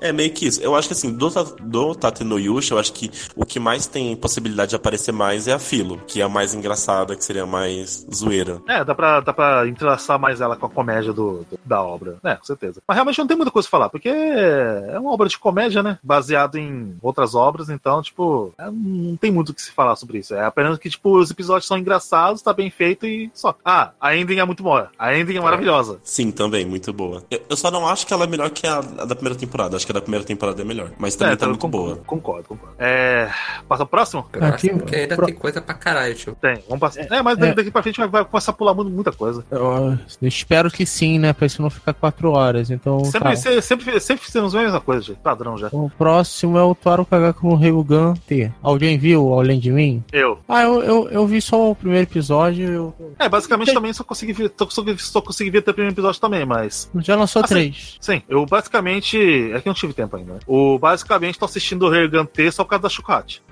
É, 0.01 0.09
É 0.09 0.13
meio 0.13 0.33
que 0.33 0.47
isso. 0.47 0.61
Eu 0.63 0.75
acho 0.75 0.89
que 0.89 0.95
assim, 0.95 1.13
do, 1.13 1.29
do 1.63 1.95
Tatenoyusha, 1.95 2.75
eu 2.75 2.79
acho 2.79 2.93
que 2.93 3.11
o 3.37 3.45
que 3.45 3.59
mais 3.61 3.87
tem 3.87 4.15
possibilidade 4.17 4.71
de 4.71 4.77
aparecer 4.77 5.13
mais 5.13 5.47
é 5.49 5.53
a 5.53 5.59
Filo, 5.59 6.01
que 6.07 6.21
é 6.21 6.25
a 6.25 6.29
mais 6.29 6.55
engraçada, 6.55 7.15
que 7.17 7.25
seria 7.25 7.43
a 7.45 7.47
mais 7.47 8.07
zoeira. 8.13 8.61
É, 8.69 8.85
dá 8.85 8.95
pra, 8.95 9.21
dá 9.21 9.33
pra 9.33 9.67
entrelaçar 9.69 10.19
mais 10.19 10.41
ela 10.41 10.57
com 10.57 10.67
a 10.67 10.71
comédia 10.71 11.13
do, 11.13 11.45
do- 11.51 11.59
da 11.65 11.83
obra. 11.83 12.17
É, 12.25 12.35
com 12.37 12.45
certeza. 12.45 12.81
Mas 12.87 12.95
realmente 12.97 13.19
não 13.19 13.27
tem 13.27 13.37
muita 13.37 13.53
coisa 13.53 13.69
pra 13.69 13.79
falar, 13.79 13.89
porque 13.91 14.09
é 14.09 14.99
uma 14.99 15.13
obra 15.13 15.29
de 15.29 15.39
comédia, 15.39 15.83
né? 15.83 15.99
Baseado 16.03 16.57
em 16.57 16.97
outras 17.03 17.35
obras, 17.35 17.69
então, 17.71 18.03
tipo, 18.03 18.53
é, 18.59 18.71
não 18.71 19.17
tem 19.17 19.31
muito 19.31 19.51
o 19.51 19.55
que 19.55 19.63
se 19.63 19.71
falar 19.71 19.97
sobre 19.97 20.19
isso. 20.19 20.35
É 20.35 20.45
apenas 20.45 20.79
que, 20.79 20.91
tipo, 20.91 21.17
os 21.19 21.31
episódios 21.31 21.67
são 21.67 21.79
engraçados, 21.79 22.43
tá 22.43 22.53
bem 22.53 22.71
feito 22.71 23.07
e 23.07 23.31
só. 23.35 23.55
Ah, 23.65 23.91
a 24.01 24.17
ending 24.17 24.39
é 24.39 24.45
muito 24.45 24.63
boa. 24.63 24.91
A 24.99 25.17
ending 25.17 25.37
é 25.37 25.41
maravilhosa. 25.41 25.70
Sim, 26.03 26.31
também, 26.31 26.65
muito 26.65 26.93
boa. 26.93 27.23
Eu, 27.31 27.41
eu 27.49 27.57
só 27.57 27.71
não 27.71 27.87
acho 27.87 28.07
que 28.07 28.13
ela 28.13 28.25
é 28.25 28.27
melhor 28.27 28.51
que 28.51 28.67
a, 28.67 28.79
a 28.79 29.05
da 29.05 29.15
primeira 29.15 29.39
temporada. 29.39 29.77
Acho 29.77 29.87
que 29.87 29.93
a 29.93 29.95
da 29.95 30.01
primeira 30.01 30.25
temporada 30.25 30.61
é 30.61 30.65
melhor. 30.65 30.91
Mas 30.99 31.15
também 31.17 31.35
É, 31.35 31.37
tá 31.37 31.47
então, 31.47 31.49
muito 31.51 31.61
concordo, 31.61 31.95
boa. 31.95 32.05
Concordo, 32.07 32.49
concordo. 32.49 32.75
É. 32.79 33.31
Passa 33.69 33.85
pro 33.85 33.91
próximo? 33.99 34.25
Próximo, 34.31 34.77
Aqui, 34.77 34.85
que 34.87 34.97
ainda 34.97 35.17
pro- 35.17 35.27
tem 35.27 35.35
coisa 35.35 35.61
pra 35.61 35.75
caralho, 35.75 36.15
tio. 36.15 36.37
Tem, 36.41 36.63
vamos 36.69 36.81
passar. 36.81 37.01
É, 37.11 37.23
mas 37.23 37.39
daqui, 37.39 37.53
É. 37.53 37.55
daqui 37.55 37.71
pra 37.71 37.83
frente 37.83 37.97
vai, 37.99 38.09
vai 38.09 38.25
começar 38.25 38.51
a 38.51 38.55
pular 38.55 38.75
muito- 38.75 38.91
muita 38.91 39.13
coisa. 39.13 39.45
Eu, 39.51 39.97
eu 40.23 40.29
espero 40.29 40.71
que 40.71 40.85
sim, 40.87 41.19
né? 41.19 41.33
Pra 41.33 41.47
isso 41.47 41.61
não 41.63 41.71
ficar 41.71 41.93
quatro 41.95 42.31
horas. 42.33 42.71
Então. 42.71 43.05
Sempre, 43.05 43.31
tá. 43.31 43.37
sempre, 43.37 43.63
sempre, 43.63 44.01
sempre 44.01 44.25
fizemos 44.25 44.55
a 44.55 44.61
mesma 44.63 44.81
coisa, 44.81 45.03
gente. 45.03 45.19
Padrão 45.19 45.57
já. 45.57 45.69
O 45.73 45.91
próximo 45.91 46.59
é 46.59 46.63
o 46.63 46.75
Taro 46.75 47.05
Kagaku 47.05 47.47
no 47.49 47.55
Ryugan 47.57 48.15
T. 48.27 48.51
Alguém 48.63 48.99
viu 48.99 49.33
além 49.35 49.59
de 49.59 49.71
mim? 49.71 50.03
Eu. 50.13 50.39
Ah, 50.49 50.63
eu, 50.63 50.83
eu, 50.83 51.09
eu 51.11 51.27
vi 51.27 51.41
só 51.41 51.71
o 51.71 51.75
primeiro 51.75 52.05
episódio. 52.05 52.69
Eu... 52.69 52.95
É, 53.19 53.29
basicamente 53.29 53.67
Tem- 53.67 53.75
também 53.75 53.93
só 53.93 54.03
consegui 54.05 54.33
ver, 54.33 54.53
só 54.99 55.21
consegui 55.21 55.51
ver 55.51 55.60
até 55.61 55.71
o 55.71 55.75
primeiro 55.75 55.95
episódio 55.95 56.21
também, 56.21 56.45
mas. 56.45 56.91
Já 56.97 57.17
lançou 57.17 57.43
Assim, 57.43 57.55
três. 57.55 57.97
Sim, 58.01 58.23
eu 58.29 58.45
basicamente. 58.47 59.17
É 59.53 59.61
que 59.61 59.69
eu 59.69 59.71
não 59.71 59.75
tive 59.75 59.93
tempo 59.93 60.17
ainda, 60.17 60.35
né? 60.35 60.39
O, 60.47 60.79
basicamente 60.79 61.39
tô 61.39 61.45
assistindo 61.45 61.87
o 61.87 61.91
Regan 61.91 62.25
T 62.27 62.51
só 62.51 62.65
por 62.65 62.71
causa 62.71 62.83
da 62.83 62.89
Shukat. 62.89 63.43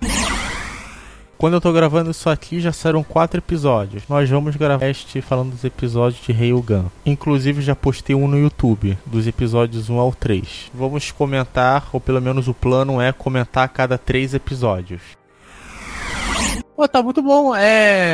Quando 1.38 1.54
eu 1.54 1.60
tô 1.60 1.72
gravando 1.72 2.10
isso 2.10 2.28
aqui, 2.28 2.58
já 2.58 2.72
saíram 2.72 3.04
quatro 3.04 3.38
episódios. 3.38 4.02
Nós 4.08 4.28
vamos 4.28 4.56
gravar 4.56 4.88
este 4.88 5.20
falando 5.20 5.52
dos 5.52 5.62
episódios 5.62 6.20
de 6.20 6.32
Ryugan. 6.32 6.86
Inclusive, 7.06 7.62
já 7.62 7.76
postei 7.76 8.16
um 8.16 8.26
no 8.26 8.36
YouTube, 8.36 8.98
dos 9.06 9.24
episódios 9.24 9.88
1 9.88 9.96
ao 10.00 10.12
3. 10.12 10.72
Vamos 10.74 11.12
comentar, 11.12 11.88
ou 11.92 12.00
pelo 12.00 12.20
menos 12.20 12.48
o 12.48 12.54
plano 12.54 13.00
é 13.00 13.12
comentar 13.12 13.64
a 13.64 13.68
cada 13.68 13.96
três 13.96 14.34
episódios. 14.34 15.00
Pô, 16.78 16.86
tá 16.86 17.02
muito 17.02 17.20
bom. 17.20 17.56
É, 17.56 18.12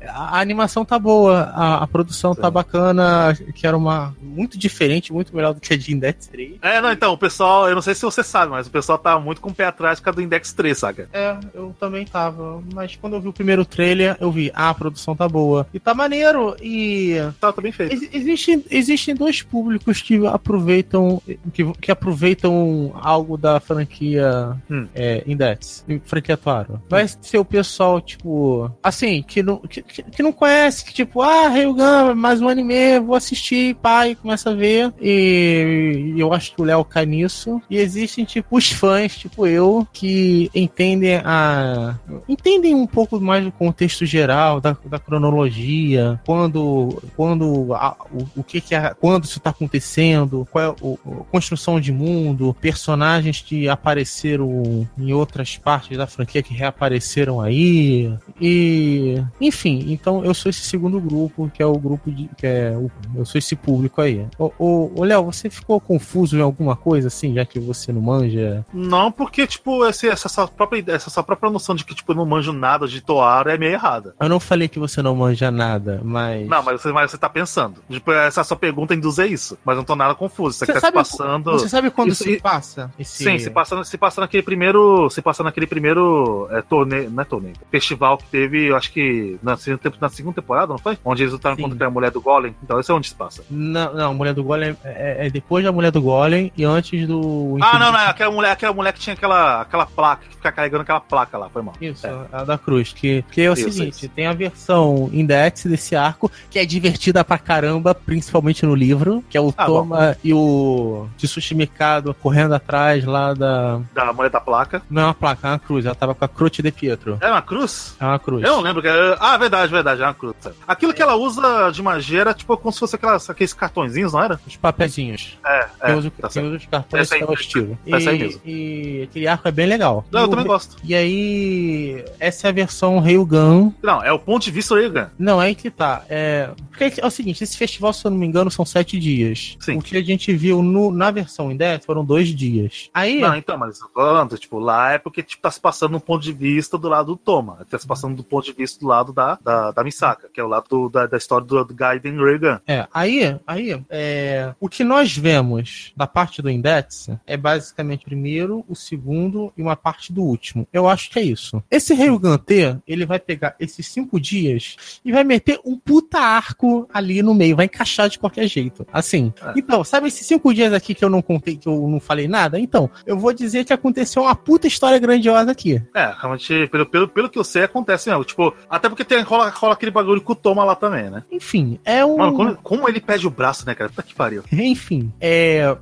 é, 0.00 0.08
a 0.08 0.40
animação 0.40 0.82
tá 0.82 0.98
boa, 0.98 1.40
a, 1.54 1.82
a 1.82 1.86
produção 1.86 2.34
tá 2.34 2.46
Sim. 2.48 2.52
bacana, 2.54 3.36
que 3.54 3.66
era 3.66 3.76
uma 3.76 4.16
muito 4.22 4.56
diferente, 4.56 5.12
muito 5.12 5.36
melhor 5.36 5.52
do 5.52 5.60
que 5.60 5.74
a 5.74 5.76
de 5.76 5.92
Index 5.92 6.26
3. 6.28 6.54
É, 6.62 6.80
não, 6.80 6.90
então, 6.90 7.12
o 7.12 7.18
pessoal, 7.18 7.68
eu 7.68 7.74
não 7.74 7.82
sei 7.82 7.94
se 7.94 8.00
você 8.00 8.22
sabe, 8.22 8.50
mas 8.50 8.66
o 8.66 8.70
pessoal 8.70 8.96
tá 8.96 9.18
muito 9.20 9.42
com 9.42 9.50
o 9.50 9.54
pé 9.54 9.66
atrás 9.66 10.00
por 10.00 10.06
causa 10.06 10.16
do 10.16 10.22
Index 10.22 10.54
3, 10.54 10.78
saca? 10.78 11.06
É, 11.12 11.36
eu 11.52 11.76
também 11.78 12.06
tava. 12.06 12.62
Mas 12.72 12.96
quando 12.96 13.12
eu 13.12 13.20
vi 13.20 13.28
o 13.28 13.32
primeiro 13.34 13.62
trailer, 13.66 14.16
eu 14.22 14.32
vi, 14.32 14.50
ah, 14.54 14.70
a 14.70 14.74
produção 14.74 15.14
tá 15.14 15.28
boa. 15.28 15.66
E 15.74 15.78
tá 15.78 15.92
maneiro. 15.92 16.56
E 16.62 17.16
Tá, 17.38 17.52
tá 17.52 17.60
bem 17.60 17.72
feito. 17.72 17.92
ex- 17.92 18.08
existem, 18.14 18.64
existem 18.70 19.14
dois 19.14 19.42
públicos 19.42 20.00
que 20.00 20.26
aproveitam 20.26 21.20
que, 21.52 21.70
que 21.74 21.90
aproveitam 21.92 22.94
algo 23.02 23.36
da 23.36 23.60
franquia 23.60 24.56
Hum. 24.70 24.86
é, 24.94 25.22
Index, 25.26 25.84
franquia 26.06 26.36
Atuaro. 26.36 26.80
Vai 26.88 27.06
ser 27.20 27.36
o 27.36 27.44
pessoal, 27.44 27.65
tipo, 28.04 28.70
assim, 28.82 29.22
que 29.22 29.42
não, 29.42 29.58
que- 29.58 29.82
que 29.82 30.22
não 30.22 30.32
conhece, 30.32 30.84
que 30.84 30.92
tipo, 30.92 31.22
ah, 31.22 31.48
Ryugan, 31.48 32.14
mais 32.14 32.40
um 32.40 32.48
anime, 32.48 32.98
vou 33.00 33.16
assistir, 33.16 33.74
pai, 33.76 34.14
começa 34.14 34.50
a 34.50 34.54
ver. 34.54 34.92
E, 35.00 36.12
e 36.16 36.20
eu 36.20 36.32
acho 36.32 36.54
que 36.54 36.60
o 36.62 36.64
Léo 36.64 36.84
cai 36.84 37.06
nisso. 37.06 37.60
E 37.70 37.76
existem, 37.78 38.24
tipo, 38.24 38.56
os 38.56 38.70
fãs, 38.70 39.16
tipo 39.16 39.46
eu, 39.46 39.86
que 39.92 40.50
entendem 40.54 41.16
a. 41.24 41.98
entendem 42.28 42.74
um 42.74 42.86
pouco 42.86 43.20
mais 43.20 43.44
do 43.44 43.52
contexto 43.52 44.04
geral, 44.06 44.60
da, 44.60 44.76
da 44.84 44.98
cronologia, 44.98 46.20
quando. 46.26 47.02
quando 47.16 47.74
a- 47.74 47.96
o, 48.12 48.40
o 48.40 48.44
que, 48.44 48.60
que 48.60 48.74
é. 48.74 48.94
quando 49.00 49.24
isso 49.24 49.40
tá 49.40 49.50
acontecendo, 49.50 50.46
qual 50.50 50.64
é 50.64 50.74
o, 50.80 50.98
a 51.20 51.24
construção 51.30 51.80
de 51.80 51.92
mundo, 51.92 52.54
personagens 52.60 53.40
que 53.40 53.68
apareceram 53.68 54.86
em 54.98 55.12
outras 55.12 55.56
partes 55.56 55.96
da 55.96 56.06
franquia 56.06 56.42
que 56.42 56.54
reapareceram 56.54 57.40
aí. 57.40 57.55
E, 57.58 59.22
enfim, 59.40 59.84
então 59.88 60.22
eu 60.24 60.34
sou 60.34 60.50
esse 60.50 60.60
segundo 60.60 61.00
grupo, 61.00 61.50
que 61.52 61.62
é 61.62 61.66
o 61.66 61.78
grupo 61.78 62.10
de. 62.10 62.28
que 62.36 62.46
é 62.46 62.76
o, 62.76 62.90
eu 63.14 63.24
sou 63.24 63.38
esse 63.38 63.56
público 63.56 64.00
aí. 64.00 64.26
Ô, 64.38 64.52
ô, 64.58 64.90
ô 64.94 65.04
Léo, 65.04 65.24
você 65.24 65.48
ficou 65.48 65.80
confuso 65.80 66.36
em 66.36 66.42
alguma 66.42 66.76
coisa, 66.76 67.08
assim, 67.08 67.34
já 67.34 67.46
que 67.46 67.58
você 67.58 67.92
não 67.92 68.02
manja? 68.02 68.64
Não, 68.74 69.10
porque, 69.10 69.46
tipo, 69.46 69.84
essa, 69.86 70.28
sua 70.28 70.46
própria, 70.46 70.84
essa 70.88 71.08
sua 71.08 71.22
própria 71.22 71.50
noção 71.50 71.74
de 71.74 71.84
que, 71.84 71.94
tipo, 71.94 72.12
eu 72.12 72.16
não 72.16 72.26
manjo 72.26 72.52
nada 72.52 72.86
de 72.86 73.00
Toara 73.00 73.54
é 73.54 73.58
meio 73.58 73.72
errada. 73.72 74.14
Eu 74.20 74.28
não 74.28 74.38
falei 74.38 74.68
que 74.68 74.78
você 74.78 75.00
não 75.00 75.16
manja 75.16 75.50
nada, 75.50 76.00
mas. 76.04 76.46
Não, 76.46 76.62
mas 76.62 76.82
você, 76.82 76.92
mas 76.92 77.10
você 77.10 77.16
tá 77.18 77.28
pensando. 77.28 77.80
Tipo, 77.88 78.12
essa 78.12 78.44
sua 78.44 78.56
pergunta 78.56 78.94
induz 78.94 79.18
a 79.18 79.26
isso. 79.26 79.56
Mas 79.64 79.76
não 79.76 79.84
tô 79.84 79.96
nada 79.96 80.14
confuso. 80.14 80.58
Você, 80.58 80.66
Você 80.66 80.72
tá 80.72 80.78
se 80.78 80.86
sabe, 80.86 80.94
passando. 80.94 81.52
você 81.52 81.68
sabe 81.68 81.90
quando 81.90 82.10
Isso- 82.10 82.24
se 82.24 82.38
passa? 82.38 82.92
Esse... 82.98 83.24
Sim, 83.24 83.38
se 83.38 83.50
passa, 83.50 83.82
se 83.82 83.96
passa 83.96 84.20
naquele 84.20 84.42
primeiro. 84.42 85.08
Se 85.10 85.22
passa 85.22 85.42
naquele 85.42 85.66
primeiro 85.66 86.48
é, 86.50 86.60
torneio. 86.60 87.10
Não 87.10 87.22
é 87.22 87.24
torneio. 87.24 87.45
Festival 87.70 88.18
que 88.18 88.24
teve, 88.26 88.66
eu 88.66 88.76
acho 88.76 88.92
que 88.92 89.38
na 89.42 89.56
na 90.00 90.08
segunda 90.08 90.34
temporada, 90.34 90.68
não 90.68 90.78
foi? 90.78 90.98
Onde 91.04 91.22
eles 91.22 91.32
lutaram 91.32 91.56
Sim. 91.56 91.62
contra 91.62 91.86
a 91.86 91.90
mulher 91.90 92.10
do 92.10 92.20
Golem. 92.20 92.54
Então 92.62 92.78
esse 92.80 92.90
é 92.90 92.94
onde 92.94 93.08
se 93.08 93.14
passa. 93.14 93.44
Não, 93.50 93.92
não, 93.94 94.10
a 94.10 94.14
Mulher 94.14 94.34
do 94.34 94.44
Golem 94.44 94.76
é, 94.84 95.26
é 95.26 95.30
depois 95.30 95.64
da 95.64 95.72
Mulher 95.72 95.90
do 95.90 96.00
Golem 96.00 96.52
e 96.56 96.64
antes 96.64 97.06
do. 97.06 97.58
Ah, 97.60 97.78
não, 97.78 97.92
não. 97.92 97.98
é 97.98 98.06
Aquela 98.06 98.30
mulher, 98.32 98.50
aquela 98.52 98.72
mulher 98.72 98.92
que 98.92 99.00
tinha 99.00 99.14
aquela, 99.14 99.60
aquela 99.62 99.86
placa, 99.86 100.24
que 100.28 100.36
fica 100.36 100.52
carregando 100.52 100.82
aquela 100.82 101.00
placa 101.00 101.36
lá, 101.38 101.48
foi 101.48 101.62
mal. 101.62 101.74
Isso, 101.80 102.06
É. 102.06 102.14
a 102.32 102.44
da 102.44 102.56
Cruz. 102.58 102.92
Que, 102.92 103.22
que 103.30 103.42
é 103.42 103.50
o 103.50 103.54
Isso, 103.54 103.70
seguinte: 103.72 104.04
isso. 104.06 104.08
tem 104.08 104.26
a 104.26 104.32
versão 104.32 105.10
index 105.12 105.64
desse 105.66 105.94
arco, 105.96 106.30
que 106.50 106.58
é 106.58 106.64
divertida 106.66 107.24
pra 107.24 107.38
caramba, 107.38 107.94
principalmente 107.94 108.64
no 108.64 108.74
livro, 108.74 109.22
que 109.28 109.36
é 109.36 109.40
o 109.40 109.52
Ah, 109.56 109.66
Toma 109.66 110.16
e 110.22 110.32
o 110.32 111.08
Tsushi 111.18 111.54
Mikado 111.54 112.14
correndo 112.14 112.54
atrás 112.54 113.04
lá 113.04 113.34
da. 113.34 113.80
Da 113.94 114.12
mulher 114.12 114.30
da 114.30 114.40
placa. 114.40 114.82
Não 114.90 115.02
é 115.02 115.04
uma 115.06 115.14
placa, 115.14 115.48
é 115.48 115.50
uma 115.52 115.58
cruz. 115.58 115.84
Ela 115.86 115.94
tava 115.94 116.14
com 116.14 116.24
a 116.24 116.28
Croce 116.28 116.62
de 116.62 116.70
Pietro. 116.72 117.18
É 117.20 117.30
uma 117.36 117.42
cruz? 117.42 117.96
É 118.00 118.04
uma 118.04 118.18
cruz. 118.18 118.42
Eu 118.44 118.56
não 118.56 118.60
lembro. 118.62 118.82
Que 118.82 118.88
é... 118.88 119.16
Ah, 119.20 119.36
verdade, 119.36 119.70
verdade, 119.72 120.02
é 120.02 120.04
uma 120.04 120.14
cruz. 120.14 120.34
Aquilo 120.66 120.92
que 120.92 121.02
ela 121.02 121.14
usa 121.14 121.70
de 121.70 121.82
magia 121.82 122.20
era 122.22 122.34
tipo 122.34 122.56
como 122.56 122.72
se 122.72 122.78
fosse 122.80 122.96
aquelas, 122.96 123.28
aqueles 123.30 123.52
cartõezinhos, 123.52 124.12
não 124.12 124.22
era? 124.22 124.40
Os 124.46 124.56
papezinhos. 124.56 125.38
É, 125.44 125.68
é. 125.80 125.86
Tem 125.86 125.96
os, 125.98 126.04
tá 126.18 126.28
os 126.28 126.66
cartões 126.66 127.08
que 127.10 127.22
é 127.22 127.26
o 127.26 127.32
estilo. 127.34 127.78
aí 127.92 128.04
E- 128.04 128.18
mesmo. 128.18 128.40
E 128.44 129.02
aquele 129.04 129.26
arco 129.28 129.46
é 129.48 129.52
bem 129.52 129.66
legal. 129.66 130.04
Não, 130.10 130.20
E 130.20 130.22
eu 130.22 130.26
o- 130.26 130.30
também 130.30 130.46
gosto. 130.46 130.76
E 130.84 130.94
aí, 130.94 132.04
essa 132.18 132.46
é 132.46 132.50
a 132.50 132.52
versão 132.52 132.98
Ryugan. 133.00 133.72
Não, 133.82 134.02
é 134.02 134.12
o 134.12 134.18
ponto 134.18 134.42
de 134.44 134.50
vista 134.50 134.74
Reagan. 134.74 135.10
Não, 135.18 135.40
é 135.40 135.46
aí 135.46 135.54
que 135.54 135.70
tá. 135.70 136.02
É, 136.08 136.50
porque 136.70 137.00
é 137.00 137.06
o 137.06 137.10
seguinte, 137.10 137.42
esse 137.42 137.56
festival, 137.56 137.92
se 137.92 138.04
eu 138.06 138.10
não 138.10 138.18
me 138.18 138.26
engano, 138.26 138.50
são 138.50 138.64
sete 138.64 138.98
dias. 138.98 139.56
Sim. 139.60 139.78
O 139.78 139.82
que 139.82 139.96
a 139.96 140.02
gente 140.02 140.32
viu 140.34 140.62
no- 140.62 140.90
na 140.90 141.10
versão 141.10 141.50
em 141.50 141.56
10 141.56 141.84
foram 141.84 142.04
dois 142.04 142.28
dias. 142.34 142.88
Aí, 142.92 143.20
Não, 143.20 143.34
então, 143.36 143.56
mas 143.56 143.78
falando, 143.94 144.36
tipo, 144.38 144.58
lá 144.58 144.92
é 144.92 144.98
porque 144.98 145.22
tipo, 145.22 145.42
tá 145.42 145.50
se 145.50 145.60
passando 145.60 145.96
um 145.96 146.00
ponto 146.00 146.22
de 146.22 146.32
vista 146.32 146.76
do 146.78 146.88
lado 146.88 147.06
do 147.12 147.16
Toma. 147.26 147.58
Tá 147.68 147.76
se 147.78 147.86
passando 147.86 148.14
do 148.16 148.22
ponto 148.24 148.44
de 148.44 148.52
vista 148.52 148.78
do 148.80 148.86
lado 148.86 149.12
da, 149.12 149.36
da, 149.42 149.72
da 149.72 149.82
Misaka, 149.84 150.28
que 150.32 150.40
é 150.40 150.44
o 150.44 150.48
lado 150.48 150.66
do- 150.70 150.88
da, 150.88 151.06
da 151.06 151.16
história 151.16 151.44
do, 151.46 151.64
do 151.64 151.74
Gaiden 151.74 152.16
Reagan. 152.16 152.60
é, 152.66 152.86
aí, 152.94 153.36
aí 153.46 153.84
é, 153.90 154.54
o 154.60 154.68
que 154.68 154.84
nós 154.84 155.16
vemos 155.16 155.92
da 155.96 156.06
parte 156.06 156.40
do 156.40 156.48
Index 156.48 157.10
é 157.26 157.36
basicamente 157.36 158.02
o 158.02 158.04
primeiro, 158.04 158.64
o 158.68 158.74
segundo 158.76 159.52
e 159.56 159.62
uma 159.62 159.74
parte 159.74 160.12
do 160.12 160.22
último. 160.22 160.66
Eu 160.72 160.88
acho 160.88 161.10
que 161.10 161.18
é 161.18 161.22
isso. 161.22 161.60
Esse 161.70 161.92
Ryugan 161.94 162.38
T, 162.38 162.76
ele 162.86 163.04
vai 163.04 163.18
pegar 163.18 163.56
esses 163.58 163.86
cinco 163.88 164.20
dias 164.20 165.00
e 165.04 165.10
vai 165.10 165.24
meter 165.24 165.58
um 165.64 165.76
puta 165.76 166.18
arco 166.20 166.88
ali 166.94 167.22
no 167.22 167.34
meio, 167.34 167.56
vai 167.56 167.64
encaixar 167.66 168.08
de 168.08 168.18
qualquer 168.20 168.46
jeito. 168.46 168.86
Assim. 168.92 169.32
É. 169.42 169.54
Então, 169.56 169.82
sabe 169.82 170.06
esses 170.06 170.26
cinco 170.26 170.54
dias 170.54 170.72
aqui 170.72 170.94
que 170.94 171.04
eu 171.04 171.10
não 171.10 171.20
contei, 171.20 171.56
que 171.56 171.68
eu 171.68 171.88
não 171.88 171.98
falei 171.98 172.28
nada? 172.28 172.58
Então, 172.60 172.88
eu 173.04 173.18
vou 173.18 173.32
dizer 173.32 173.64
que 173.64 173.72
aconteceu 173.72 174.22
uma 174.22 174.34
puta 174.36 174.66
história 174.68 174.98
grandiosa 174.98 175.50
aqui. 175.50 175.82
É, 175.94 176.14
realmente, 176.20 176.68
pelo, 176.68 176.86
pelo, 176.86 177.05
pelo 177.08 177.28
que 177.28 177.38
eu 177.38 177.44
sei, 177.44 177.64
acontece 177.64 178.08
mesmo. 178.08 178.24
Tipo, 178.24 178.54
até 178.68 178.88
porque 178.88 179.04
tem, 179.04 179.22
rola, 179.22 179.48
rola 179.50 179.74
aquele 179.74 179.90
bagulho 179.90 180.20
com 180.20 180.32
o 180.32 180.36
Toma 180.36 180.64
lá 180.64 180.74
também, 180.74 181.10
né? 181.10 181.22
Enfim, 181.30 181.78
é 181.84 182.04
um. 182.04 182.16
Mano, 182.16 182.32
como, 182.34 182.56
como 182.56 182.88
ele 182.88 183.00
pede 183.00 183.26
o 183.26 183.30
braço, 183.30 183.66
né, 183.66 183.74
cara? 183.74 183.90
Puta 183.90 184.02
que 184.02 184.14
pariu. 184.14 184.42
Enfim, 184.52 185.12
é, 185.20 185.76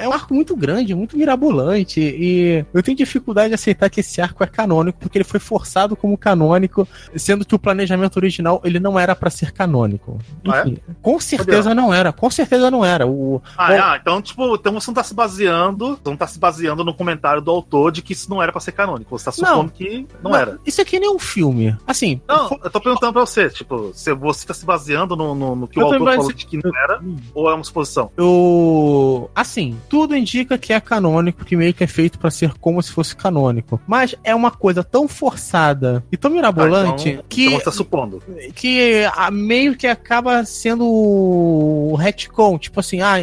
é 0.00 0.08
um 0.08 0.12
arco 0.12 0.34
muito 0.34 0.56
grande, 0.56 0.94
muito 0.94 1.16
mirabolante, 1.16 2.00
e 2.00 2.64
eu 2.72 2.82
tenho 2.82 2.96
dificuldade 2.96 3.48
de 3.48 3.54
aceitar 3.54 3.90
que 3.90 4.00
esse 4.00 4.20
arco 4.20 4.42
é 4.42 4.46
canônico, 4.46 4.98
porque 4.98 5.18
ele 5.18 5.24
foi 5.24 5.40
forçado 5.40 5.96
como 5.96 6.16
canônico, 6.16 6.86
sendo 7.16 7.44
que 7.44 7.54
o 7.54 7.58
planejamento 7.58 8.16
original 8.16 8.60
ele 8.64 8.80
não 8.80 8.98
era 8.98 9.14
pra 9.14 9.30
ser 9.30 9.52
canônico. 9.52 10.18
Ah, 10.46 10.58
é? 10.58 10.60
Enfim, 10.62 10.78
com 11.02 11.20
certeza 11.20 11.74
não 11.74 11.92
era, 11.92 12.12
com 12.12 12.30
certeza 12.30 12.70
não 12.70 12.84
era. 12.84 13.06
O, 13.06 13.42
Ah, 13.56 13.72
é, 13.72 13.78
ah, 13.78 13.98
então, 14.00 14.20
tipo, 14.22 14.54
então 14.54 14.72
você 14.72 14.88
não 14.88 14.94
tá 14.94 15.02
se 15.02 15.14
baseando. 15.14 15.96
Você 15.96 16.10
não 16.10 16.16
tá 16.16 16.26
se 16.26 16.38
baseando 16.38 16.84
no 16.84 16.94
comentário 16.94 17.42
do 17.42 17.50
autor 17.50 17.92
de 17.92 18.02
que 18.02 18.12
isso 18.12 18.30
não 18.30 18.42
era 18.42 18.52
pra 18.52 18.60
ser 18.60 18.72
canônico. 18.72 19.18
Você 19.18 19.24
tá 19.24 19.32
Não. 19.38 19.48
supondo 19.48 19.72
que 19.72 20.06
não, 20.22 20.36
era. 20.36 20.53
Isso 20.66 20.80
aqui 20.80 20.98
nem 21.00 21.08
é 21.08 21.12
um 21.12 21.18
filme. 21.18 21.76
Assim, 21.86 22.20
Não, 22.28 22.58
eu 22.62 22.70
tô 22.70 22.80
perguntando 22.80 23.12
pra 23.12 23.20
você, 23.24 23.48
tipo, 23.50 23.90
se 23.94 24.12
você 24.14 24.46
tá 24.46 24.54
se 24.54 24.64
baseando 24.64 25.14
no, 25.16 25.34
no, 25.34 25.56
no 25.56 25.68
que 25.68 25.78
Eu 25.78 25.84
o 25.84 25.86
autor 25.86 25.98
falou 26.06 26.16
base- 26.26 26.34
de 26.34 26.46
que 26.46 26.56
não 26.62 26.70
era, 26.84 27.00
ou 27.34 27.50
é 27.50 27.54
uma 27.54 27.64
suposição? 27.64 28.10
eu. 28.16 29.30
Assim, 29.34 29.76
tudo 29.88 30.16
indica 30.16 30.56
que 30.58 30.72
é 30.72 30.80
canônico, 30.80 31.44
que 31.44 31.56
meio 31.56 31.74
que 31.74 31.84
é 31.84 31.86
feito 31.86 32.18
pra 32.18 32.30
ser 32.30 32.52
como 32.60 32.82
se 32.82 32.92
fosse 32.92 33.14
canônico. 33.16 33.80
Mas 33.86 34.14
é 34.24 34.34
uma 34.34 34.50
coisa 34.50 34.82
tão 34.84 35.06
forçada 35.08 36.04
e 36.10 36.16
tão 36.16 36.30
mirabolante 36.30 37.08
Ah, 37.08 37.12
então, 37.12 37.24
que. 37.28 37.46
então 37.46 37.58
você 37.58 37.64
tá 37.64 37.72
supondo. 37.72 38.22
que 38.54 39.04
a- 39.14 39.30
meio 39.30 39.76
que 39.76 39.86
acaba 39.86 40.44
sendo 40.44 40.84
o 40.86 41.94
retcon, 41.96 42.58
tipo 42.58 42.80
assim, 42.80 43.00
ah, 43.00 43.16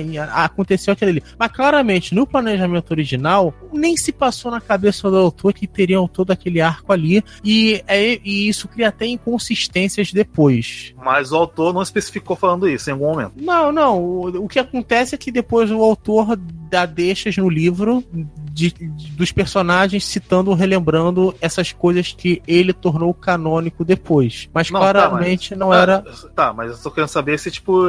aconteceu 0.43 0.93
aquilo 0.93 1.11
ali. 1.11 1.23
Mas 1.37 1.51
claramente, 1.51 2.13
no 2.15 2.25
planejamento 2.27 2.91
original, 2.91 3.53
nem 3.71 3.95
se 3.97 4.11
passou 4.11 4.51
na 4.51 4.61
cabeça 4.61 5.09
do 5.09 5.17
autor 5.17 5.53
que 5.53 5.67
teria 5.67 5.97
todo 6.11 6.31
aquele 6.31 6.59
arco 6.61 6.91
ali, 6.91 7.20
e, 7.43 7.83
é, 7.87 8.19
e 8.23 8.47
isso 8.47 8.67
cria 8.67 8.89
até 8.89 9.05
inconsistências 9.05 10.11
depois. 10.11 10.93
Mas 11.03 11.31
o 11.31 11.35
autor 11.35 11.73
não 11.73 11.81
especificou 11.81 12.35
falando 12.35 12.67
isso 12.67 12.89
em 12.89 12.93
algum 12.93 13.07
momento. 13.07 13.33
Não, 13.37 13.71
não, 13.71 13.99
o, 14.01 14.45
o 14.45 14.47
que 14.47 14.59
acontece 14.59 15.15
é 15.15 15.17
que 15.17 15.31
depois 15.31 15.71
o 15.71 15.81
autor 15.81 16.35
dá 16.69 16.85
deixas 16.85 17.35
no 17.35 17.49
livro 17.49 18.03
de- 18.13 18.71
de- 18.71 19.11
dos 19.11 19.31
personagens 19.31 20.05
citando, 20.05 20.53
relembrando 20.53 21.35
essas 21.41 21.71
coisas 21.73 22.13
que 22.17 22.41
ele 22.47 22.71
tornou 22.71 23.13
canônico 23.13 23.83
depois. 23.83 24.49
Mas 24.53 24.69
Não, 24.71 24.79
tá, 24.79 24.91
claramente 24.93 25.53
não 25.55 25.73
era 25.73 26.03
Ah, 26.07 26.27
tá, 26.33 26.53
mas 26.53 26.71
eu 26.71 26.77
tô 26.77 26.91
querendo 26.91 27.09
saber 27.09 27.37
se, 27.39 27.51
tipo, 27.51 27.83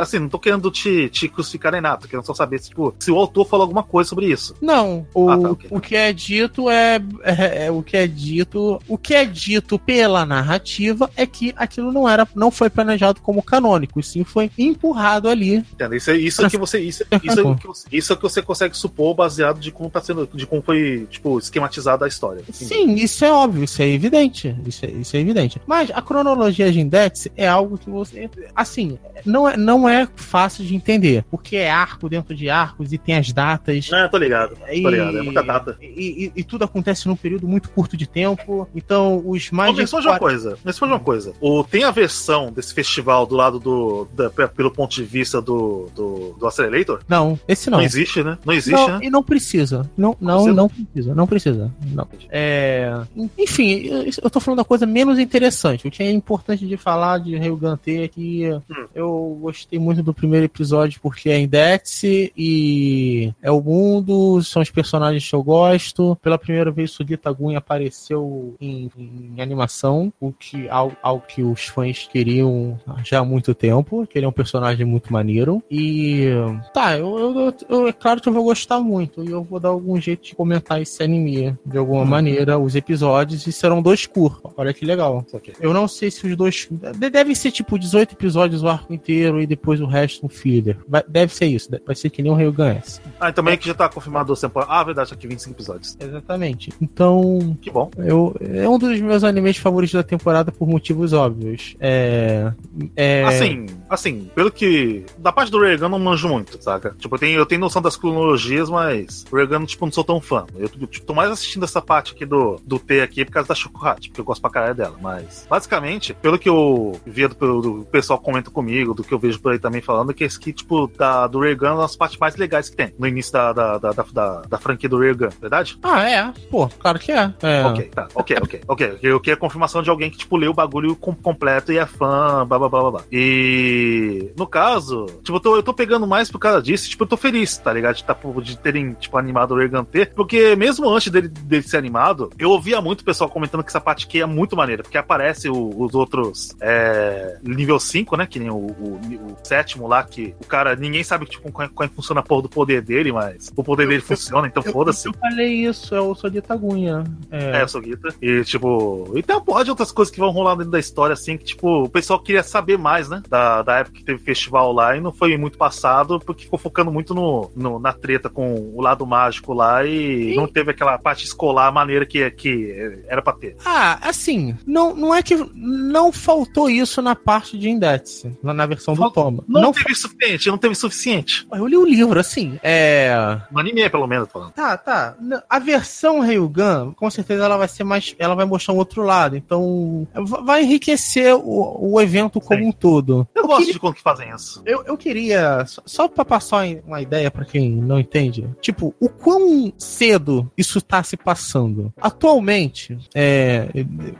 assim, 0.00 0.18
não 0.18 0.28
tô 0.28 0.38
querendo 0.38 0.70
te, 0.70 1.08
te 1.08 1.28
crucificar 1.28 1.72
nem 1.72 1.80
nada, 1.80 2.02
tô 2.02 2.08
querendo 2.08 2.26
só 2.26 2.34
saber 2.34 2.58
se, 2.58 2.68
tipo, 2.68 2.94
se 2.98 3.10
o 3.10 3.16
autor 3.16 3.46
falou 3.46 3.62
alguma 3.64 3.82
coisa 3.82 4.08
sobre 4.10 4.26
isso. 4.26 4.54
Não, 4.60 5.06
o, 5.14 5.30
Ah, 5.30 5.38
tá, 5.38 5.50
ok. 5.50 5.68
o 5.70 5.80
que 5.80 5.96
é 5.96 6.12
dito 6.12 6.68
é, 6.68 7.00
é- 7.22 7.66
é- 7.66 7.70
o 7.70 7.82
que 7.82 7.96
é 7.96 8.06
dito, 8.06 8.75
o 8.88 8.96
que 8.98 9.14
é 9.14 9.24
dito 9.24 9.78
pela 9.78 10.24
narrativa 10.26 11.10
é 11.16 11.26
que 11.26 11.52
aquilo 11.56 11.92
não 11.92 12.08
era, 12.08 12.26
não 12.34 12.50
foi 12.50 12.68
planejado 12.70 13.20
como 13.20 13.42
canônico, 13.42 14.00
e 14.00 14.02
sim 14.02 14.24
foi 14.24 14.50
empurrado 14.58 15.28
ali. 15.28 15.56
Entendeu? 15.56 15.96
Isso, 15.98 16.10
é- 16.10 16.16
isso 16.16 16.44
é 16.44 16.50
que 16.50 16.56
você. 16.58 16.78
Isso, 16.80 17.04
isso, 17.22 17.40
é 17.40 17.54
que 17.54 17.66
você, 17.66 17.86
isso 17.92 18.12
é 18.12 18.16
que 18.16 18.22
você 18.22 18.42
consegue 18.42 18.76
supor 18.76 19.14
baseado 19.14 19.58
de 19.60 19.70
como 19.70 19.90
tá 19.90 20.00
sendo. 20.00 20.28
De 20.34 20.46
como 20.46 20.62
foi, 20.62 21.06
tipo, 21.10 21.38
esquematizada 21.38 22.04
a 22.04 22.08
história. 22.08 22.42
Sim, 22.52 22.94
isso 22.94 23.24
é 23.24 23.32
óbvio, 23.32 23.64
isso 23.64 23.80
é 23.82 23.88
evidente, 23.88 24.54
isso 24.66 24.84
é, 24.84 24.90
isso 24.90 25.16
é 25.16 25.20
evidente. 25.20 25.60
Mas 25.66 25.90
a 25.92 26.02
cronologia 26.02 26.70
de 26.72 26.80
Index 26.80 27.28
é 27.36 27.46
algo 27.48 27.78
que 27.78 27.88
você, 27.90 28.28
assim, 28.54 28.98
não 29.24 29.48
é, 29.48 29.56
não 29.56 29.88
é 29.88 30.08
fácil 30.16 30.64
de 30.64 30.74
entender, 30.74 31.24
porque 31.30 31.56
é 31.56 31.70
arco 31.70 32.08
dentro 32.08 32.34
de 32.34 32.48
arcos 32.50 32.92
e 32.92 32.98
tem 32.98 33.16
as 33.16 33.32
datas. 33.32 33.90
É, 33.92 34.08
tô 34.08 34.18
ligado. 34.18 34.56
Tô 34.56 34.88
ligado. 34.90 35.18
É 35.18 35.22
muita 35.22 35.42
data. 35.42 35.76
E, 35.80 36.26
e- 36.26 36.32
e 36.40 36.44
tudo 36.44 36.64
acontece 36.64 37.06
num 37.08 37.16
período 37.16 37.46
muito 37.48 37.68
curto 37.70 37.96
de 37.96 38.06
tempo. 38.06 38.65
Então, 38.74 39.22
os 39.24 39.50
mais. 39.50 39.68
Mas 39.68 39.70
me 39.70 39.74
de 39.76 39.80
responde 39.82 40.06
uma 40.08 40.18
40 40.18 40.18
coisa. 40.18 40.58
Uma 40.86 41.00
coisa. 41.00 41.32
O, 41.40 41.64
tem 41.64 41.84
a 41.84 41.90
versão 41.90 42.52
desse 42.52 42.72
festival 42.74 43.26
do 43.26 43.34
lado 43.34 43.58
do. 43.58 44.06
da- 44.14 44.30
pelo 44.48 44.70
ponto 44.70 44.94
de 44.94 45.02
vista 45.02 45.40
do, 45.40 45.88
do, 45.94 46.34
do 46.38 46.46
Accelerator? 46.46 47.00
Não, 47.08 47.38
esse 47.48 47.68
não. 47.70 47.78
Não, 47.78 47.84
existe, 47.84 48.22
né? 48.22 48.38
Não 48.44 48.54
existe, 48.54 48.72
não, 48.80 48.88
né? 48.98 49.00
E 49.02 49.10
não 49.10 49.22
precisa. 49.22 49.88
Não, 49.96 50.16
não, 50.20 50.34
Precisa? 50.44 50.54
não 50.54 50.68
precisa. 50.68 51.14
Não 51.14 51.26
precisa. 51.26 51.72
Não. 51.92 52.08
É, 52.30 52.92
enfim, 53.38 53.82
eu- 54.22 54.30
tô 54.30 54.40
falando 54.40 54.58
da 54.58 54.64
coisa 54.64 54.86
menos 54.86 55.18
interessante. 55.18 55.86
O 55.86 55.90
que 55.90 56.02
é 56.02 56.10
importante 56.10 56.66
de 56.66 56.76
falar 56.76 57.18
de 57.18 57.36
Ryugan 57.36 57.76
T 57.76 58.02
é 58.02 58.08
que 58.08 58.50
Hum. 58.70 58.86
eu 58.94 59.38
gostei 59.40 59.78
muito 59.78 60.02
do 60.02 60.12
primeiro 60.14 60.44
episódio 60.46 61.00
porque 61.02 61.28
é 61.30 61.38
Index 61.38 62.02
e 62.04 63.32
é 63.42 63.50
o 63.50 63.60
mundo, 63.60 64.42
são 64.42 64.62
os 64.62 64.70
personagens 64.70 65.28
que 65.28 65.34
eu 65.34 65.42
gosto. 65.42 66.16
Pela 66.22 66.38
primeira 66.38 66.70
vez, 66.70 66.90
Sugita 66.90 67.32
Gun 67.32 67.56
apareceu 67.56 68.54
em, 68.60 68.90
em 68.96 69.40
animação, 69.40 70.12
o 70.20 70.32
que 70.32 70.68
algo, 70.68 70.96
algo 71.02 71.24
que 71.26 71.42
os 71.42 71.66
fãs 71.66 72.06
queriam 72.10 72.78
já 73.04 73.20
há 73.20 73.24
muito 73.24 73.54
tempo, 73.54 74.06
que 74.06 74.18
ele 74.18 74.26
é 74.26 74.28
um 74.28 74.32
personagem 74.32 74.84
muito 74.84 75.12
maneiro. 75.12 75.62
E 75.70 76.26
tá, 76.74 76.98
eu, 76.98 77.18
eu, 77.18 77.54
eu- 77.68 77.88
é 77.88 77.92
claro 77.92 78.20
que 78.20 78.28
eu 78.28 78.32
vou 78.32 78.44
gostar 78.44 78.80
muito 78.80 79.24
e 79.24 79.30
eu 79.30 79.42
vou 79.42 79.58
dar 79.60 79.72
o 79.72 79.76
algum 79.76 80.00
jeito 80.00 80.24
de 80.24 80.34
comentar 80.34 80.80
esse 80.82 81.00
anime 81.02 81.56
de 81.64 81.78
alguma 81.78 82.04
maneira, 82.04 82.58
os 82.58 82.74
episódios, 82.74 83.46
e 83.46 83.52
serão 83.52 83.80
dois 83.80 84.04
curtos. 84.06 84.50
Olha 84.56 84.72
que 84.74 84.84
legal. 84.84 85.24
Aqui. 85.34 85.52
Eu 85.60 85.72
não 85.72 85.86
sei 85.86 86.10
se 86.10 86.26
os 86.26 86.34
dois. 86.36 86.66
de- 86.98 87.10
Devem 87.10 87.34
ser 87.34 87.52
tipo 87.52 87.78
18 87.78 88.14
episódios 88.14 88.62
o 88.62 88.68
arco 88.68 88.92
inteiro 88.92 89.40
e 89.40 89.46
depois 89.46 89.80
o 89.80 89.86
resto 89.86 90.26
um 90.26 90.28
filler. 90.28 90.76
Vai- 90.88 91.04
deve 91.06 91.32
ser 91.34 91.46
isso. 91.46 91.68
Vai 91.86 91.94
ser 91.94 92.10
que 92.10 92.22
nem 92.22 92.32
o 92.32 92.34
Ryugan 92.34 92.70
S. 92.76 93.00
Ah, 93.20 93.28
e 93.28 93.32
também 93.32 93.56
que 93.56 93.66
já 93.68 93.74
tá 93.74 93.88
confirmado 93.88 94.26
duas 94.28 94.40
temporadas. 94.40 94.74
Ah, 94.74 94.82
verdade, 94.82 95.12
aqui 95.12 95.28
25 95.28 95.54
episódios. 95.54 95.96
Exatamente. 96.00 96.72
Então, 96.80 97.56
Que 97.60 97.70
bom. 97.70 97.90
eu, 97.98 98.34
é 98.54 98.68
um 98.68 98.78
dos 98.78 99.00
meus 99.00 99.24
animes 99.24 99.56
favoritos 99.56 99.94
da 99.94 100.02
temporada 100.02 100.50
por 100.52 100.68
motivos 100.68 101.12
óbvios. 101.12 101.76
É. 101.80 102.52
é 102.94 103.24
Assim, 103.24 103.66
assim, 103.88 104.30
pelo 104.34 104.50
que. 104.50 105.04
Da 105.18 105.32
parte 105.32 105.50
do 105.50 105.60
Regan 105.60 105.88
não 105.88 105.98
manjo 105.98 106.28
muito, 106.28 106.62
saca? 106.62 106.94
Tipo, 106.98 107.14
eu 107.16 107.18
tenho, 107.18 107.38
eu 107.38 107.46
tenho 107.46 107.60
noção 107.60 107.80
das 107.82 107.96
cronologias, 107.96 108.68
mas 108.70 109.24
o 109.30 109.36
Regan, 109.36 109.64
tipo, 109.64 109.84
não 109.84 109.92
sou 109.92 110.04
tão 110.04 110.20
fã. 110.20 110.44
Eu 110.56 110.68
tipo, 110.68 111.00
tô 111.06 111.14
mais 111.14 111.30
assistindo 111.30 111.64
essa 111.64 111.80
parte 111.80 112.12
aqui 112.12 112.24
do, 112.26 112.60
do 112.64 112.78
T 112.78 113.00
aqui 113.00 113.24
por 113.24 113.32
causa 113.32 113.48
da 113.48 113.54
Chocohat, 113.54 114.08
porque 114.08 114.20
eu 114.20 114.24
gosto 114.24 114.40
pra 114.40 114.50
caralho 114.50 114.74
dela. 114.74 114.96
Mas, 115.00 115.46
basicamente, 115.48 116.14
pelo 116.14 116.38
que 116.38 116.48
eu 116.48 116.98
via 117.06 117.28
do, 117.28 117.60
do 117.60 117.86
pessoal 117.90 118.18
comenta 118.18 118.50
comigo, 118.50 118.94
do 118.94 119.02
que 119.04 119.12
eu 119.12 119.18
vejo 119.18 119.40
por 119.40 119.52
aí 119.52 119.58
também 119.58 119.80
falando, 119.80 120.12
que 120.14 120.24
esse 120.24 120.38
aqui, 120.38 120.52
tipo, 120.52 120.90
da, 120.96 121.26
do 121.26 121.40
Regan 121.40 121.68
é 121.68 121.72
uma 121.72 121.82
das 121.82 121.96
partes 121.96 122.18
mais 122.18 122.36
legais 122.36 122.68
que 122.68 122.76
tem 122.76 122.92
no 122.98 123.06
início 123.06 123.32
da, 123.32 123.52
da, 123.52 123.78
da, 123.78 123.92
da, 123.92 124.04
da- 124.12 124.42
da 124.42 124.58
franquia 124.58 124.88
do 124.88 124.98
Regan, 124.98 125.28
verdade? 125.40 125.78
Ah, 125.82 126.08
é? 126.08 126.32
Pô, 126.50 126.68
claro 126.68 126.98
que 126.98 127.12
é. 127.12 127.32
é. 127.42 127.62
Ok, 127.64 127.84
tá, 127.94 128.08
ok, 128.14 128.35
ok, 128.42 128.60
ok. 128.68 128.98
Eu 129.02 129.20
queria 129.20 129.34
a 129.34 129.38
confirmação 129.38 129.82
de 129.82 129.90
alguém 129.90 130.10
que, 130.10 130.18
tipo, 130.18 130.36
leu 130.36 130.50
o 130.50 130.54
bagulho 130.54 130.94
com- 130.96 131.14
completo 131.14 131.72
e 131.72 131.78
é 131.78 131.86
fã, 131.86 132.46
blá 132.46 132.58
blá 132.58 132.68
blá 132.68 132.90
blá. 132.90 133.02
E 133.12 134.30
no 134.36 134.46
caso, 134.46 135.06
tipo, 135.22 135.36
eu 135.36 135.40
tô, 135.40 135.56
eu 135.56 135.62
tô 135.62 135.72
pegando 135.74 136.06
mais 136.06 136.30
por 136.30 136.38
causa 136.38 136.62
disso, 136.62 136.88
tipo, 136.88 137.04
eu 137.04 137.08
tô 137.08 137.16
feliz, 137.16 137.56
tá 137.58 137.72
ligado? 137.72 137.96
De, 137.96 138.04
tá, 138.04 138.16
de 138.42 138.58
terem, 138.58 138.92
tipo, 138.94 139.16
animado 139.18 139.52
o 139.54 139.58
Regan 139.58 139.84
T, 139.84 140.06
porque 140.14 140.54
mesmo 140.56 140.88
antes 140.88 141.10
dele, 141.10 141.28
dele 141.28 141.62
ser 141.62 141.76
animado, 141.76 142.30
eu 142.38 142.50
ouvia 142.50 142.80
muito 142.80 143.04
pessoal 143.04 143.28
comentando 143.30 143.62
que 143.62 143.68
essa 143.70 143.80
parte 143.80 144.06
aqui 144.06 144.20
é 144.20 144.26
muito 144.26 144.56
maneira, 144.56 144.82
porque 144.82 144.98
aparece 144.98 145.48
o- 145.48 145.82
os 145.82 145.94
outros 145.94 146.54
é, 146.60 147.38
nível 147.42 147.78
5, 147.78 148.16
né? 148.16 148.26
Que 148.26 148.38
nem 148.38 148.50
o, 148.50 148.56
o- 148.56 149.00
o 149.32 149.36
sétimo 149.42 149.86
lá, 149.86 150.02
que 150.02 150.34
o 150.40 150.46
cara, 150.46 150.74
ninguém 150.76 151.02
sabe, 151.04 151.26
tipo, 151.26 151.50
como, 151.50 151.64
é- 151.64 151.68
como 151.68 151.84
é 151.84 151.88
que 151.88 151.94
funciona 151.94 152.20
a 152.20 152.22
porra 152.24 152.42
do 152.42 152.48
poder 152.48 152.82
dele, 152.82 153.12
mas 153.12 153.50
o 153.56 153.62
poder 153.64 153.86
dele 153.88 154.00
funciona, 154.02 154.46
então 154.46 154.62
Eu- 154.64 154.72
foda-se. 154.72 155.08
Eu 155.08 155.14
falei 155.14 155.66
isso, 155.66 155.94
eu 155.94 156.14
sou 156.14 156.30
de 156.30 156.38
Itagunha. 156.38 157.04
É, 157.30 157.62
eu 157.62 157.68
sou 157.68 157.80
Guita. 157.80 158.08
E, 158.20 158.42
tipo, 158.44 159.12
e 159.14 159.22
tem 159.22 159.36
uma 159.36 159.42
porra 159.42 159.64
de 159.64 159.70
outras 159.70 159.92
coisas 159.92 160.12
que 160.12 160.20
vão 160.20 160.30
rolar 160.30 160.54
dentro 160.56 160.70
da 160.72 160.78
história, 160.78 161.12
assim, 161.14 161.36
que, 161.36 161.44
tipo, 161.44 161.84
o 161.84 161.88
pessoal 161.88 162.18
queria 162.20 162.42
saber 162.42 162.78
mais, 162.78 163.08
né? 163.08 163.22
Da, 163.28 163.62
da 163.62 163.78
época 163.78 163.98
que 163.98 164.04
teve 164.04 164.18
festival 164.22 164.72
lá 164.72 164.96
e 164.96 165.00
não 165.00 165.12
foi 165.12 165.36
muito 165.36 165.58
passado, 165.58 166.18
porque 166.20 166.44
ficou 166.44 166.58
focando 166.58 166.90
muito 166.90 167.14
no, 167.14 167.50
no- 167.54 167.78
na 167.78 167.92
treta 167.92 168.28
com 168.28 168.54
o 168.74 168.80
lado 168.80 169.06
mágico 169.06 169.52
lá 169.52 169.84
e 169.84 170.34
não 170.36 170.46
teve 170.46 170.70
aquela 170.70 170.98
parte 170.98 171.24
escolar 171.24 171.70
maneira 171.72 172.06
que, 172.06 172.30
que 172.30 173.02
era 173.08 173.20
pra 173.22 173.32
ter. 173.32 173.56
Ah, 173.64 173.98
assim, 174.02 174.56
não, 174.66 174.94
não 174.94 175.14
é 175.14 175.22
que 175.22 175.36
não 175.54 176.12
faltou 176.12 176.68
isso 176.70 177.02
na 177.02 177.14
parte 177.14 177.58
de 177.58 177.68
Index, 177.68 178.26
na, 178.42 178.54
na 178.54 178.66
versão 178.66 178.94
do 178.94 178.98
Fal- 179.02 179.10
Toma. 179.10 179.44
Não, 179.48 179.60
Não, 179.62 179.72
teve 179.72 179.94
suficiente, 179.94 180.48
não 180.48 180.58
teve 180.58 180.74
suficiente. 180.74 181.46
Eu 181.52 181.66
li 181.66 181.76
o 181.76 181.84
livro, 181.86 182.18
assim, 182.18 182.58
é. 182.62 183.40
No 183.50 183.58
anime, 183.60 183.88
pelo 183.90 184.06
menos, 184.06 184.28
falando. 184.30 184.52
Tá, 184.52 184.76
tá. 184.76 185.16
A 185.48 185.58
versão 185.58 186.20
Ryugan, 186.20 186.92
com 186.92 187.10
certeza 187.10 187.44
ela 187.44 187.56
vai 187.56 187.68
ser 187.68 187.84
mais. 187.84 188.05
Ela 188.18 188.34
vai 188.34 188.44
mostrar 188.44 188.74
um 188.74 188.78
outro 188.78 189.02
lado. 189.02 189.36
Então, 189.36 190.06
va- 190.14 190.40
vai 190.40 190.62
enriquecer 190.62 191.34
o, 191.34 191.92
o 191.92 192.00
evento 192.00 192.40
como 192.40 192.60
Sim. 192.62 192.68
um 192.68 192.72
todo. 192.72 193.26
Eu, 193.34 193.42
Eu 193.42 193.46
gosto 193.48 193.58
queria- 193.60 193.72
de 193.74 193.80
quando 193.80 193.94
que 193.94 194.02
fazem 194.02 194.30
isso. 194.34 194.62
Eu, 194.66 194.82
eu 194.84 194.96
queria, 194.96 195.64
só, 195.66 195.82
só 195.84 196.08
pra 196.08 196.24
passar 196.24 196.66
uma 196.86 197.00
ideia 197.00 197.30
pra 197.30 197.44
quem 197.44 197.70
não 197.70 197.98
entende, 197.98 198.48
tipo, 198.60 198.94
o 199.00 199.08
quão 199.08 199.72
cedo 199.78 200.50
isso 200.56 200.80
tá 200.80 201.02
se 201.02 201.16
passando. 201.16 201.92
Atualmente, 202.00 202.98
é, 203.14 203.68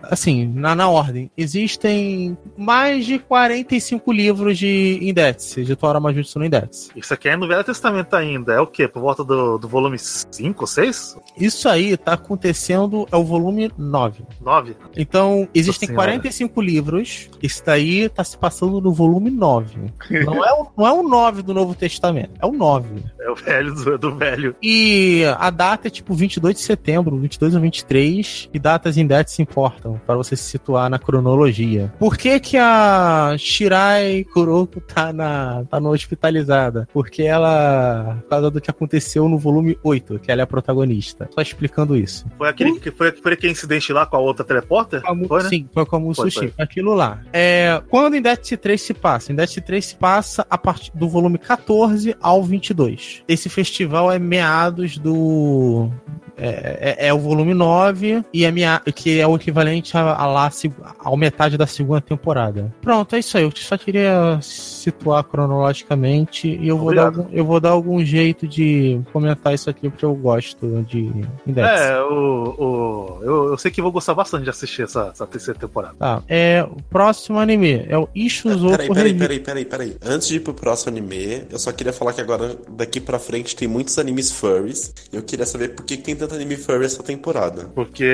assim, 0.04 0.46
na, 0.46 0.74
na 0.74 0.88
ordem, 0.88 1.30
existem 1.36 2.36
mais 2.56 3.04
de 3.04 3.18
45 3.18 4.12
livros 4.12 4.58
de 4.58 4.98
Index, 5.02 5.54
de 5.56 5.74
Torah 5.76 5.98
Majutsu 6.00 6.38
no 6.38 6.44
Index. 6.44 6.90
Isso 6.94 7.12
aqui 7.12 7.28
é 7.28 7.36
no 7.36 7.48
Velho 7.48 7.64
Testamento 7.64 8.14
ainda. 8.14 8.52
É 8.54 8.60
o 8.60 8.66
quê? 8.66 8.86
Por 8.86 9.00
volta 9.02 9.24
do, 9.24 9.58
do 9.58 9.68
volume 9.68 9.98
5, 9.98 10.66
6? 10.66 11.16
Isso 11.38 11.68
aí 11.68 11.96
tá 11.96 12.12
acontecendo, 12.14 13.06
é 13.10 13.16
o 13.16 13.24
volume 13.24 13.70
9. 13.76 14.24
9? 14.40 14.76
Então, 14.96 15.48
existem 15.54 15.88
Senhora. 15.88 16.06
45 16.08 16.60
livros. 16.60 17.28
Isso 17.42 17.62
daí 17.64 18.08
tá 18.08 18.22
se 18.24 18.36
passando 18.36 18.80
no 18.80 18.92
volume 18.92 19.30
9. 19.30 19.92
Não 20.24 20.44
é, 20.44 20.52
o, 20.52 20.66
não 20.76 20.86
é 20.86 20.92
o 20.92 21.02
9 21.02 21.42
do 21.42 21.54
Novo 21.54 21.74
Testamento, 21.74 22.30
é 22.40 22.46
o 22.46 22.52
9. 22.52 22.88
É 23.20 23.30
o 23.30 23.34
velho 23.34 23.74
do, 23.74 23.98
do 23.98 24.14
velho. 24.14 24.54
E 24.62 25.24
a 25.38 25.50
data 25.50 25.88
é 25.88 25.90
tipo 25.90 26.14
22 26.14 26.56
de 26.56 26.60
setembro, 26.60 27.16
22 27.18 27.54
ou 27.54 27.60
23, 27.60 28.50
e 28.52 28.58
datas 28.58 28.96
em 28.96 29.06
se 29.26 29.40
importam, 29.40 30.00
para 30.04 30.16
você 30.16 30.36
se 30.36 30.42
situar 30.42 30.90
na 30.90 30.98
cronologia. 30.98 31.92
Por 31.98 32.16
que 32.16 32.38
que 32.40 32.56
a 32.56 33.36
Shirai 33.38 34.24
Kuroko 34.24 34.80
tá, 34.80 35.12
na, 35.12 35.64
tá 35.70 35.80
no 35.80 35.90
hospitalizada? 35.90 36.88
Porque 36.92 37.22
ela, 37.22 38.18
por 38.22 38.28
causa 38.28 38.50
do 38.50 38.60
que 38.60 38.70
aconteceu 38.70 39.28
no 39.28 39.38
volume 39.38 39.78
8, 39.82 40.18
que 40.18 40.30
ela 40.30 40.42
é 40.42 40.44
a 40.44 40.46
protagonista. 40.46 41.28
Só 41.32 41.40
explicando 41.40 41.96
isso. 41.96 42.26
Foi 42.36 42.48
aquele, 42.48 42.78
que, 42.78 42.90
foi, 42.90 43.12
foi 43.12 43.32
aquele 43.32 43.54
incidente 43.66 43.92
lá 43.92 44.06
com 44.06 44.16
a 44.16 44.20
outra 44.20 44.44
teleporter? 44.44 45.02
Como- 45.02 45.26
Foi, 45.26 45.42
né? 45.42 45.48
Sim, 45.48 45.68
foi 45.72 45.84
Foi, 46.14 46.30
sushi. 46.30 46.48
foi. 46.50 46.64
Aquilo 46.64 46.94
lá. 46.94 47.20
É, 47.32 47.82
quando 47.88 48.16
Index 48.16 48.48
3 48.60 48.80
se 48.80 48.94
passa? 48.94 49.32
Index 49.32 49.54
3 49.64 49.84
se 49.84 49.96
passa 49.96 50.46
a 50.48 50.56
partir 50.56 50.90
do 50.94 51.08
volume 51.08 51.38
14 51.38 52.16
ao 52.20 52.42
22. 52.42 53.22
Esse 53.28 53.48
festival 53.48 54.10
é 54.10 54.18
meados 54.18 54.98
do. 54.98 55.90
É, 56.36 56.96
é- 56.98 57.08
é 57.08 57.14
o 57.14 57.18
volume 57.18 57.54
9 57.54 58.24
e 58.32 58.44
é 58.44 58.50
mea, 58.50 58.80
que 58.94 59.20
é 59.20 59.26
o 59.26 59.36
equivalente 59.36 59.96
a, 59.96 60.14
a 60.14 60.26
lá, 60.26 60.50
ao 60.98 61.16
metade 61.16 61.56
da 61.56 61.66
segunda 61.66 62.00
temporada. 62.00 62.72
Pronto, 62.80 63.14
é 63.16 63.18
isso 63.18 63.36
aí. 63.36 63.44
Eu 63.44 63.52
só 63.54 63.76
queria 63.78 64.38
situar 64.42 65.24
cronologicamente 65.24 66.48
e 66.48 66.68
eu 66.68 66.78
vou, 66.78 66.94
dar 66.94 67.08
Obrigado. 67.08 67.26
algum, 67.26 67.36
eu 67.36 67.44
vou 67.44 67.60
dar 67.60 67.70
algum 67.70 68.04
jeito 68.04 68.46
de 68.46 69.00
comentar 69.12 69.54
isso 69.54 69.70
aqui 69.70 69.88
porque 69.88 70.04
eu 70.04 70.14
gosto 70.14 70.84
de 70.88 71.10
Index. 71.46 71.80
É, 71.80 72.00
o, 72.02 72.54
o, 72.58 73.18
eu, 73.22 73.44
eu 73.50 73.58
sei 73.58 73.70
que 73.70 73.80
vou 73.82 73.92
gostar 73.92 74.14
bastante 74.14 74.44
de 74.44 74.50
assistir 74.50 74.82
essa, 74.82 75.10
essa 75.12 75.26
terceira 75.26 75.58
temporada. 75.58 75.94
Tá. 75.98 76.22
É, 76.28 76.64
o 76.68 76.82
próximo 76.90 77.38
anime 77.38 77.84
é 77.88 77.96
o 77.96 78.08
Ishuzoku 78.14 78.76
Peraí, 78.76 78.88
peraí, 78.88 79.14
peraí, 79.14 79.40
peraí, 79.40 79.64
peraí. 79.64 79.96
Antes 80.04 80.28
de 80.28 80.36
ir 80.36 80.40
pro 80.40 80.54
próximo 80.54 80.90
anime, 80.90 81.44
eu 81.50 81.58
só 81.58 81.72
queria 81.72 81.92
falar 81.92 82.12
que 82.12 82.20
agora, 82.20 82.56
daqui 82.70 83.00
pra 83.00 83.18
frente, 83.18 83.54
tem 83.56 83.66
muitos 83.68 83.98
animes 83.98 84.30
furries. 84.32 84.92
E 85.12 85.16
eu 85.16 85.22
queria 85.22 85.46
saber 85.46 85.68
por 85.74 85.84
que 85.84 85.96
que 85.96 86.02
tem 86.02 86.14
tanto 86.26 86.34
anime 86.34 86.56
furry 86.56 86.84
essa 86.86 87.02
temporada. 87.02 87.68
Porque. 87.74 88.04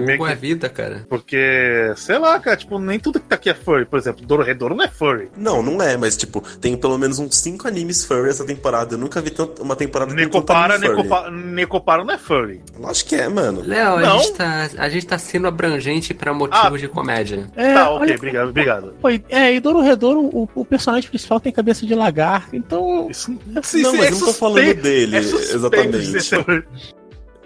Porque 0.00 0.12
fogo 0.16 0.26
que- 0.26 0.32
é 0.32 0.34
vida, 0.36 0.68
cara. 0.68 1.06
Porque, 1.08 1.92
sei 1.96 2.18
lá, 2.18 2.38
cara, 2.40 2.56
tipo, 2.56 2.78
nem 2.78 2.98
tudo 2.98 3.20
que 3.20 3.26
tá 3.28 3.36
aqui 3.36 3.50
é 3.50 3.54
furry. 3.54 3.84
Por 3.84 3.98
exemplo, 3.98 4.24
Doro 4.26 4.42
Redouro 4.42 4.74
não 4.74 4.84
é 4.84 4.88
furry. 4.88 5.30
Não, 5.36 5.62
não 5.62 5.80
é, 5.82 5.96
mas 5.96 6.16
tipo, 6.16 6.40
tem 6.60 6.76
pelo 6.76 6.98
menos 6.98 7.18
uns 7.18 7.36
5 7.36 7.66
animes 7.68 8.04
furry 8.04 8.28
essa 8.30 8.44
temporada. 8.44 8.94
Eu 8.94 8.98
nunca 8.98 9.20
vi 9.20 9.30
tanto, 9.30 9.62
uma 9.62 9.76
temporada 9.76 10.12
Necopara, 10.14 10.78
furry. 10.78 10.88
Necopara, 10.96 11.30
Necopara 11.30 12.04
não 12.04 12.14
é 12.14 12.18
furry. 12.18 12.60
Acho 12.84 13.04
que 13.04 13.14
é, 13.14 13.28
mano. 13.28 13.62
Léo, 13.64 13.96
a 13.96 14.18
gente, 14.18 14.32
tá, 14.34 14.68
a 14.78 14.88
gente 14.88 15.06
tá 15.06 15.18
sendo 15.18 15.46
abrangente 15.46 16.12
pra 16.14 16.32
motivos 16.34 16.80
de 16.80 16.88
comédia. 16.88 17.48
É, 17.56 17.74
tá, 17.74 17.90
ok, 17.90 18.02
olha- 18.02 18.14
obrigado, 18.16 18.48
obrigado. 18.48 18.94
Pô, 19.00 19.08
é, 19.08 19.54
e 19.54 19.60
Dororedoro, 19.60 20.20
o, 20.20 20.48
o 20.54 20.64
personagem 20.64 21.08
principal 21.08 21.38
tem 21.40 21.52
cabeça 21.52 21.86
de 21.86 21.94
lagarto, 21.94 22.54
então. 22.56 23.08
Isso, 23.10 23.30
não, 23.30 23.94
mas 23.96 24.06
eu 24.06 24.10
não 24.12 24.26
tô 24.26 24.32
falando 24.32 24.74
dele, 24.74 25.16
é 25.16 25.18
exatamente. 25.20 27.01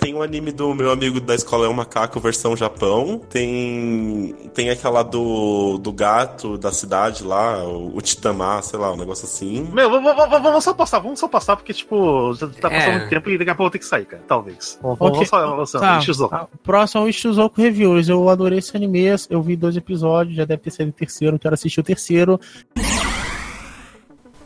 Tem 0.06 0.14
o 0.14 0.22
anime 0.22 0.52
do 0.52 0.72
meu 0.72 0.92
amigo 0.92 1.20
da 1.20 1.34
escola 1.34 1.66
é 1.66 1.68
um 1.68 1.72
macaco 1.72 2.20
versão 2.20 2.56
Japão. 2.56 3.20
Tem 3.28 4.36
tem 4.54 4.70
aquela 4.70 5.02
do, 5.02 5.78
do 5.78 5.92
gato 5.92 6.56
da 6.56 6.70
cidade 6.70 7.24
lá, 7.24 7.64
o, 7.64 7.96
o 7.96 8.00
Titamar, 8.00 8.62
sei 8.62 8.78
lá, 8.78 8.92
um 8.92 8.96
negócio 8.96 9.24
assim. 9.24 9.68
Meu, 9.72 9.90
vamos, 9.90 10.62
só 10.62 10.72
passar, 10.72 11.00
vamos 11.00 11.18
só 11.18 11.26
passar, 11.26 11.56
porque, 11.56 11.72
tipo, 11.74 12.32
já 12.34 12.46
tá 12.46 12.70
passando 12.70 12.88
É. 12.92 12.98
muito 12.98 13.10
tempo 13.10 13.30
e 13.30 13.36
daqui 13.38 13.50
a 13.50 13.54
pouco 13.56 13.72
ter 13.72 13.80
que 13.80 13.84
sair, 13.84 14.04
cara. 14.04 14.22
Talvez. 14.28 14.78
Vamos, 14.80 14.96
Ok. 15.00 15.10
vamos 15.12 15.28
só 15.28 15.36
avançando. 15.38 16.28
Tá, 16.28 16.38
tá. 16.38 16.48
O 16.54 16.58
próximo 16.58 17.00
é 17.02 17.04
o 17.06 17.08
Ishizuoku 17.08 17.60
Reviewers. 17.60 18.08
Eu 18.08 18.28
adorei 18.28 18.60
esse 18.60 18.76
anime, 18.76 19.06
eu 19.28 19.42
vi 19.42 19.56
dois 19.56 19.76
episódios, 19.76 20.36
já 20.36 20.44
deve 20.44 20.62
ter 20.62 20.70
sido 20.70 20.90
o 20.90 20.92
terceiro, 20.92 21.36
quero 21.36 21.54
assistir 21.54 21.80
o 21.80 21.82
terceiro. 21.82 22.38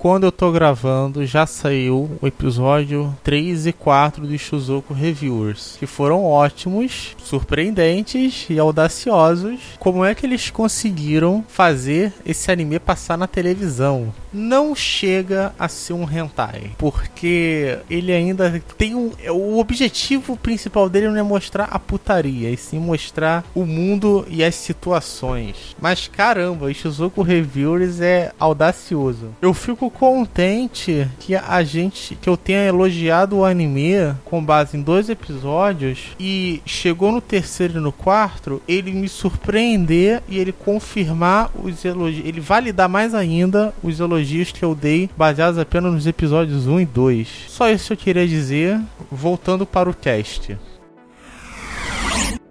Quando 0.01 0.25
eu 0.25 0.33
tô 0.33 0.51
gravando, 0.51 1.27
já 1.27 1.45
saiu 1.45 2.11
o 2.23 2.27
episódio 2.27 3.15
3 3.23 3.67
e 3.67 3.73
4 3.75 4.27
do 4.27 4.35
Ishizuoku 4.35 4.95
Reviewers, 4.95 5.77
que 5.79 5.87
foram 5.87 6.25
ótimos, 6.25 7.15
surpreendentes 7.23 8.47
e 8.49 8.59
audaciosos. 8.59 9.61
Como 9.79 10.03
é 10.03 10.15
que 10.15 10.25
eles 10.25 10.49
conseguiram 10.49 11.45
fazer 11.47 12.15
esse 12.25 12.51
anime 12.51 12.79
passar 12.79 13.19
na 13.19 13.27
televisão? 13.27 14.11
Não 14.33 14.75
chega 14.75 15.53
a 15.59 15.69
ser 15.69 15.93
um 15.93 16.09
hentai, 16.11 16.73
porque 16.79 17.79
ele 17.89 18.13
ainda 18.13 18.63
tem 18.77 18.95
um 18.95 19.11
o 19.29 19.59
objetivo 19.59 20.37
principal 20.37 20.89
dele 20.89 21.09
não 21.09 21.17
é 21.17 21.23
mostrar 21.23 21.65
a 21.65 21.79
putaria, 21.79 22.51
e 22.51 22.57
sim 22.57 22.79
mostrar 22.79 23.45
o 23.55 23.65
mundo 23.65 24.27
e 24.29 24.45
as 24.45 24.55
situações. 24.55 25.77
Mas 25.81 26.09
caramba, 26.09 26.73
Shizuku 26.73 27.23
Reviewers 27.23 28.01
é 28.01 28.33
audacioso. 28.39 29.35
Eu 29.43 29.53
fico 29.53 29.91
contente 29.91 31.09
que 31.19 31.35
a 31.35 31.63
gente 31.63 32.15
que 32.17 32.29
eu 32.29 32.37
tenha 32.37 32.67
elogiado 32.67 33.39
o 33.39 33.45
anime 33.45 34.15
com 34.25 34.43
base 34.43 34.77
em 34.77 34.83
dois 34.83 35.09
episódios 35.09 36.11
e 36.19 36.63
chegou 36.65 37.13
no 37.13 37.21
terceiro 37.21 37.79
e 37.79 37.81
no 37.81 37.93
quarto, 37.93 38.63
ele 38.67 38.93
me 38.93 39.09
surpreender 39.09 40.23
e 40.29 40.39
ele 40.39 40.53
confirmar 40.53 41.51
os 41.55 41.85
elogios, 41.85 42.27
ele 42.27 42.41
validar 42.41 42.89
mais 42.89 43.15
ainda 43.15 43.75
os 43.83 44.01
elogios 44.01 44.20
que 44.53 44.65
eu 44.65 44.75
dei 44.75 45.09
baseados 45.17 45.59
apenas 45.59 45.93
nos 45.93 46.07
episódios 46.07 46.67
1 46.67 46.81
e 46.81 46.87
2. 46.87 47.29
Só 47.49 47.71
isso 47.71 47.93
eu 47.93 47.97
queria 47.97 48.27
dizer, 48.27 48.81
voltando 49.11 49.67
para 49.67 49.89
o 49.89 49.95
cast. 49.95 50.57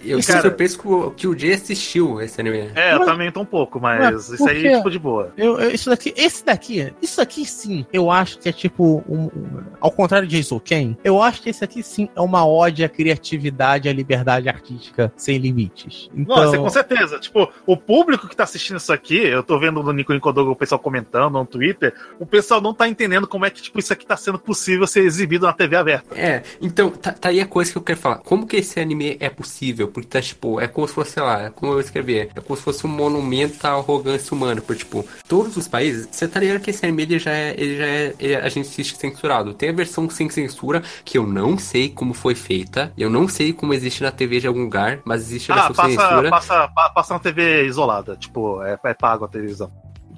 Eu 0.03 0.21
fiquei 0.21 0.41
surpreso 0.41 1.11
que 1.15 1.27
o 1.27 1.37
Jay 1.37 1.53
assistiu 1.53 2.21
esse 2.21 2.39
anime. 2.39 2.71
É, 2.75 2.93
eu 2.93 3.05
também 3.05 3.31
tô 3.31 3.41
um 3.41 3.45
pouco, 3.45 3.79
mas 3.79 4.29
isso 4.29 4.47
aí, 4.47 4.75
tipo, 4.75 4.89
de 4.89 4.99
boa. 4.99 5.33
Eu, 5.37 5.59
eu, 5.59 5.71
isso 5.71 5.89
daqui, 5.89 6.13
esse 6.15 6.45
daqui, 6.45 6.93
isso 7.01 7.21
aqui 7.21 7.45
sim, 7.45 7.85
eu 7.91 8.09
acho 8.09 8.39
que 8.39 8.49
é 8.49 8.51
tipo, 8.51 9.03
um, 9.07 9.25
um, 9.25 9.63
ao 9.79 9.91
contrário 9.91 10.27
de 10.27 10.37
Jason 10.37 10.59
Ken, 10.59 10.95
eu 11.03 11.21
acho 11.21 11.41
que 11.41 11.49
esse 11.49 11.63
aqui 11.63 11.83
sim 11.83 12.09
é 12.15 12.21
uma 12.21 12.45
ode 12.47 12.83
à 12.83 12.89
criatividade, 12.89 13.89
à 13.89 13.93
liberdade 13.93 14.47
artística 14.47 15.11
sem 15.15 15.37
limites. 15.37 16.09
Então... 16.15 16.35
Nossa, 16.35 16.57
com 16.57 16.69
certeza. 16.69 17.19
Tipo, 17.19 17.51
o 17.65 17.75
público 17.75 18.27
que 18.27 18.35
tá 18.35 18.43
assistindo 18.43 18.77
isso 18.77 18.93
aqui, 18.93 19.17
eu 19.17 19.43
tô 19.43 19.59
vendo 19.59 19.83
no 19.83 19.91
Nico 19.91 20.13
Nicodogo 20.13 20.51
o 20.51 20.55
pessoal 20.55 20.79
comentando 20.79 21.33
no 21.33 21.45
Twitter, 21.45 21.93
o 22.19 22.25
pessoal 22.25 22.61
não 22.61 22.73
tá 22.73 22.87
entendendo 22.87 23.27
como 23.27 23.45
é 23.45 23.49
que, 23.49 23.61
tipo, 23.61 23.79
isso 23.79 23.91
aqui 23.91 24.05
tá 24.05 24.15
sendo 24.15 24.39
possível 24.39 24.87
ser 24.87 25.01
exibido 25.01 25.45
na 25.45 25.53
TV 25.53 25.75
aberta. 25.75 26.15
É, 26.17 26.43
então, 26.61 26.89
tá, 26.89 27.11
tá 27.11 27.29
aí 27.29 27.39
a 27.39 27.45
coisa 27.45 27.71
que 27.71 27.77
eu 27.77 27.81
quero 27.81 27.99
falar. 27.99 28.17
Como 28.19 28.47
que 28.47 28.57
esse 28.57 28.79
anime 28.79 29.17
é 29.19 29.29
possível? 29.29 29.88
Porque 29.89 30.07
tá, 30.07 30.21
tipo, 30.21 30.59
é 30.59 30.67
como 30.67 30.87
se 30.87 30.93
fosse, 30.93 31.11
sei 31.11 31.23
lá, 31.23 31.43
é 31.43 31.49
como 31.49 31.73
eu 31.73 31.79
escrevi, 31.79 32.19
é 32.19 32.41
como 32.41 32.55
se 32.55 32.63
fosse 32.63 32.85
um 32.85 32.89
monumento 32.89 33.65
à 33.65 33.71
arrogância 33.71 34.33
humana, 34.33 34.61
por, 34.61 34.75
tipo, 34.75 35.05
todos 35.27 35.55
os 35.57 35.67
países, 35.67 36.07
você 36.11 36.27
tá 36.27 36.39
ligado 36.39 36.61
que 36.61 36.69
esse 36.69 36.85
anime, 36.85 37.03
ele 37.03 37.19
já 37.19 37.31
é, 37.31 37.55
ele 37.57 37.77
já 37.77 37.85
é, 37.85 38.15
ele, 38.19 38.35
a 38.35 38.49
gente 38.49 38.67
assiste 38.67 38.97
censurado. 38.97 39.53
Tem 39.53 39.69
a 39.69 39.73
versão 39.73 40.09
sem 40.09 40.29
censura, 40.29 40.83
que 41.03 41.17
eu 41.17 41.25
não 41.25 41.57
sei 41.57 41.89
como 41.89 42.13
foi 42.13 42.35
feita, 42.35 42.91
eu 42.97 43.09
não 43.09 43.27
sei 43.27 43.53
como 43.53 43.73
existe 43.73 44.03
na 44.03 44.11
TV 44.11 44.39
de 44.39 44.47
algum 44.47 44.63
lugar, 44.63 44.99
mas 45.05 45.21
existe 45.21 45.51
a 45.51 45.55
ah, 45.55 45.57
versão 45.57 45.75
passa, 45.75 45.89
sem 45.89 45.99
censura. 45.99 46.29
Passa, 46.29 46.67
passa 46.93 47.13
na 47.13 47.19
TV 47.19 47.65
isolada, 47.65 48.15
tipo, 48.15 48.61
é, 48.63 48.77
é 48.83 48.93
pago 48.93 49.25
a 49.25 49.27
televisão. 49.27 49.71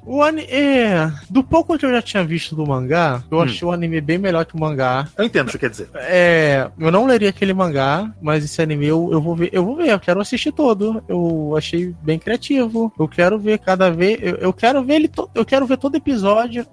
O 0.05 0.23
anime. 0.23 0.47
É, 0.49 1.11
do 1.29 1.43
pouco 1.43 1.77
que 1.77 1.85
eu 1.85 1.91
já 1.91 2.01
tinha 2.01 2.23
visto 2.23 2.55
do 2.55 2.65
mangá, 2.65 3.23
eu 3.29 3.37
hum. 3.37 3.41
achei 3.41 3.67
o 3.67 3.71
anime 3.71 4.01
bem 4.01 4.17
melhor 4.17 4.45
que 4.45 4.55
o 4.55 4.59
mangá. 4.59 5.07
Eu 5.17 5.25
entendo 5.25 5.49
o 5.49 5.51
que 5.51 5.59
quer 5.59 5.69
dizer. 5.69 5.89
É. 5.95 6.69
Eu 6.79 6.91
não 6.91 7.05
leria 7.05 7.29
aquele 7.29 7.53
mangá, 7.53 8.11
mas 8.21 8.43
esse 8.43 8.61
anime 8.61 8.87
eu, 8.87 9.09
eu 9.11 9.21
vou 9.21 9.35
ver. 9.35 9.49
Eu 9.51 9.63
vou 9.63 9.75
ver, 9.75 9.89
eu 9.89 9.99
quero 9.99 10.19
assistir 10.19 10.51
todo. 10.51 11.03
Eu 11.07 11.53
achei 11.57 11.95
bem 12.01 12.17
criativo. 12.17 12.91
Eu 12.97 13.07
quero 13.07 13.37
ver 13.37 13.59
cada 13.59 13.89
vez. 13.91 14.19
Eu, 14.21 14.35
eu 14.35 14.53
quero 14.53 14.83
ver 14.83 14.95
ele. 14.95 15.07
To, 15.07 15.29
eu 15.35 15.45
quero 15.45 15.65
ver 15.65 15.77
todo 15.77 15.95
episódio. 15.95 16.65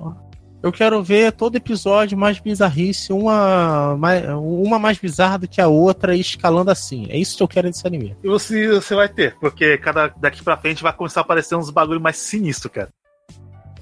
Eu 0.61 0.73
quero 0.73 1.03
ver 1.03 1.33
todo 1.33 1.55
episódio 1.55 2.19
mais 2.19 2.41
bizarrice, 2.41 3.13
uma 3.13 3.97
mais, 3.97 4.25
uma 4.29 4.79
mais 4.79 4.99
bizarra 4.99 5.39
do 5.39 5.49
que 5.49 5.61
a 5.61 5.69
outra, 5.69 6.17
escalando 6.17 6.71
assim. 6.71 7.07
É 7.11 7.17
isso 7.17 7.37
que 7.37 7.43
eu 7.43 7.49
quero 7.49 7.69
desse 7.69 7.87
anime. 7.87 8.17
E 8.25 8.29
você, 8.29 8.69
você 8.69 8.95
vai 8.95 9.09
ter, 9.09 9.37
porque 9.39 9.79
cada 9.79 10.09
daqui 10.17 10.43
pra 10.43 10.57
frente 10.57 10.83
vai 10.83 10.93
começar 10.93 11.21
a 11.21 11.23
aparecer 11.23 11.55
uns 11.55 11.71
bagulho 11.71 12.01
mais 12.01 12.17
sinistro, 12.17 12.69
cara. 12.69 12.89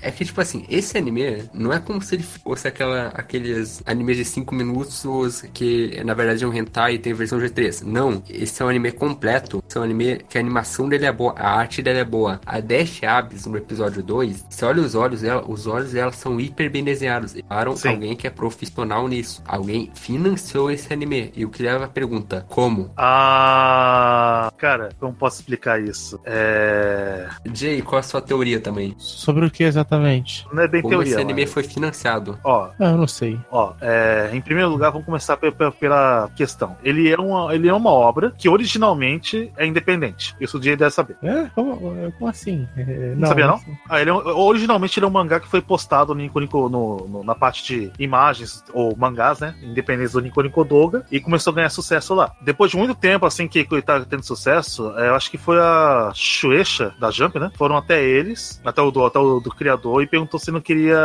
É 0.00 0.10
que, 0.10 0.24
tipo 0.24 0.40
assim, 0.40 0.64
esse 0.68 0.96
anime 0.96 1.44
não 1.52 1.72
é 1.72 1.78
como 1.78 2.00
se 2.02 2.14
ele 2.14 2.22
fosse 2.22 2.68
aquela, 2.68 3.08
aqueles 3.08 3.82
animes 3.86 4.16
de 4.16 4.24
5 4.24 4.54
minutos 4.54 5.42
que, 5.52 6.02
na 6.04 6.14
verdade, 6.14 6.44
é 6.44 6.46
um 6.46 6.54
hentai 6.54 6.94
e 6.94 6.98
tem 6.98 7.12
versão 7.12 7.38
G3. 7.38 7.82
Não, 7.84 8.22
esse 8.28 8.62
é 8.62 8.64
um 8.64 8.68
anime 8.68 8.92
completo. 8.92 9.62
Esse 9.68 9.78
é 9.78 9.80
um 9.80 9.84
anime 9.84 10.18
que 10.28 10.38
a 10.38 10.40
animação 10.40 10.88
dele 10.88 11.06
é 11.06 11.12
boa, 11.12 11.34
a 11.36 11.58
arte 11.58 11.82
dele 11.82 12.00
é 12.00 12.04
boa. 12.04 12.40
A 12.44 12.60
Dash 12.60 13.02
Abs, 13.02 13.46
no 13.46 13.56
episódio 13.56 14.02
2, 14.02 14.46
você 14.48 14.64
olha 14.64 14.82
os 14.82 14.94
olhos 14.94 15.22
dela, 15.22 15.44
os 15.46 15.66
olhos 15.66 15.92
dela 15.92 16.12
são 16.12 16.40
hiper 16.40 16.70
bem 16.70 16.84
desenhados. 16.84 17.34
Para 17.48 17.70
alguém 17.70 18.16
que 18.16 18.26
é 18.26 18.30
profissional 18.30 19.08
nisso. 19.08 19.42
Alguém 19.46 19.90
financiou 19.94 20.70
esse 20.70 20.92
anime. 20.92 21.32
E 21.34 21.44
o 21.44 21.50
que 21.50 21.62
leva 21.62 21.84
a 21.84 21.88
pergunta, 21.88 22.44
como? 22.48 22.90
Ah, 22.96 24.52
cara, 24.58 24.90
como 24.98 25.14
posso 25.14 25.40
explicar 25.40 25.80
isso? 25.80 26.20
É... 26.24 27.28
Jay, 27.52 27.82
qual 27.82 27.98
a 27.98 28.02
sua 28.02 28.20
teoria 28.20 28.60
também? 28.60 28.94
Sobre 28.98 29.46
o 29.46 29.50
que 29.50 29.62
exatamente? 29.62 29.85
Exatamente. 29.86 30.46
Não 30.52 30.62
é 30.62 30.68
bem 30.68 30.82
Como 30.82 30.94
teoria. 30.94 31.12
esse 31.12 31.20
anime 31.20 31.42
mas... 31.42 31.52
foi 31.52 31.62
financiado? 31.62 32.38
Ó, 32.42 32.70
ah, 32.78 32.90
eu 32.90 32.96
não 32.96 33.06
sei. 33.06 33.38
Ó, 33.50 33.72
é, 33.80 34.30
em 34.32 34.40
primeiro 34.40 34.68
lugar, 34.68 34.90
vamos 34.90 35.06
começar 35.06 35.36
pela, 35.36 35.70
pela 35.72 36.28
questão. 36.34 36.76
Ele 36.82 37.10
é, 37.10 37.16
uma, 37.16 37.54
ele 37.54 37.68
é 37.68 37.72
uma 37.72 37.90
obra 37.90 38.32
que 38.36 38.48
originalmente 38.48 39.52
é 39.56 39.66
independente. 39.66 40.34
Isso 40.40 40.56
o 40.56 40.60
dia 40.60 40.76
deve 40.76 40.90
saber. 40.90 41.16
É? 41.22 41.46
Como, 41.54 42.12
como 42.18 42.30
assim? 42.30 42.68
É, 42.76 42.84
não, 43.10 43.16
não, 43.16 43.28
sabia, 43.28 43.46
não? 43.46 43.56
não 43.56 43.78
ah, 43.88 44.00
ele 44.00 44.10
é, 44.10 44.12
originalmente 44.12 44.98
ele 44.98 45.06
é 45.06 45.08
um 45.08 45.12
mangá 45.12 45.40
que 45.40 45.48
foi 45.48 45.62
postado 45.62 46.14
no 46.14 46.20
Nico, 46.20 46.40
Nico 46.40 46.68
no, 46.68 47.06
no, 47.08 47.24
na 47.24 47.34
parte 47.34 47.64
de 47.64 47.92
imagens 47.98 48.64
ou 48.72 48.96
mangás, 48.96 49.40
né? 49.40 49.54
Independentes 49.62 50.12
do 50.12 50.20
Nico 50.20 50.42
Nico 50.42 50.64
Doga 50.64 51.04
e 51.10 51.20
começou 51.20 51.52
a 51.52 51.56
ganhar 51.56 51.70
sucesso 51.70 52.14
lá. 52.14 52.32
Depois 52.40 52.70
de 52.70 52.76
muito 52.76 52.94
tempo, 52.94 53.24
assim, 53.24 53.46
que 53.46 53.66
ele 53.70 53.82
tá 53.82 54.00
tendo 54.00 54.24
sucesso, 54.24 54.92
é, 54.98 55.08
eu 55.08 55.14
acho 55.14 55.30
que 55.30 55.38
foi 55.38 55.58
a 55.58 56.10
Shueisha 56.14 56.94
da 56.98 57.10
Jump, 57.10 57.38
né? 57.38 57.50
Foram 57.56 57.76
até 57.76 58.02
eles, 58.02 58.60
até 58.64 58.82
o 58.82 58.90
do, 58.90 59.04
até 59.04 59.18
o 59.18 59.40
do 59.40 59.50
criador 59.50 59.75
criador 59.76 60.02
e 60.02 60.06
perguntou 60.06 60.40
se 60.40 60.50
não 60.50 60.60
queria 60.60 60.98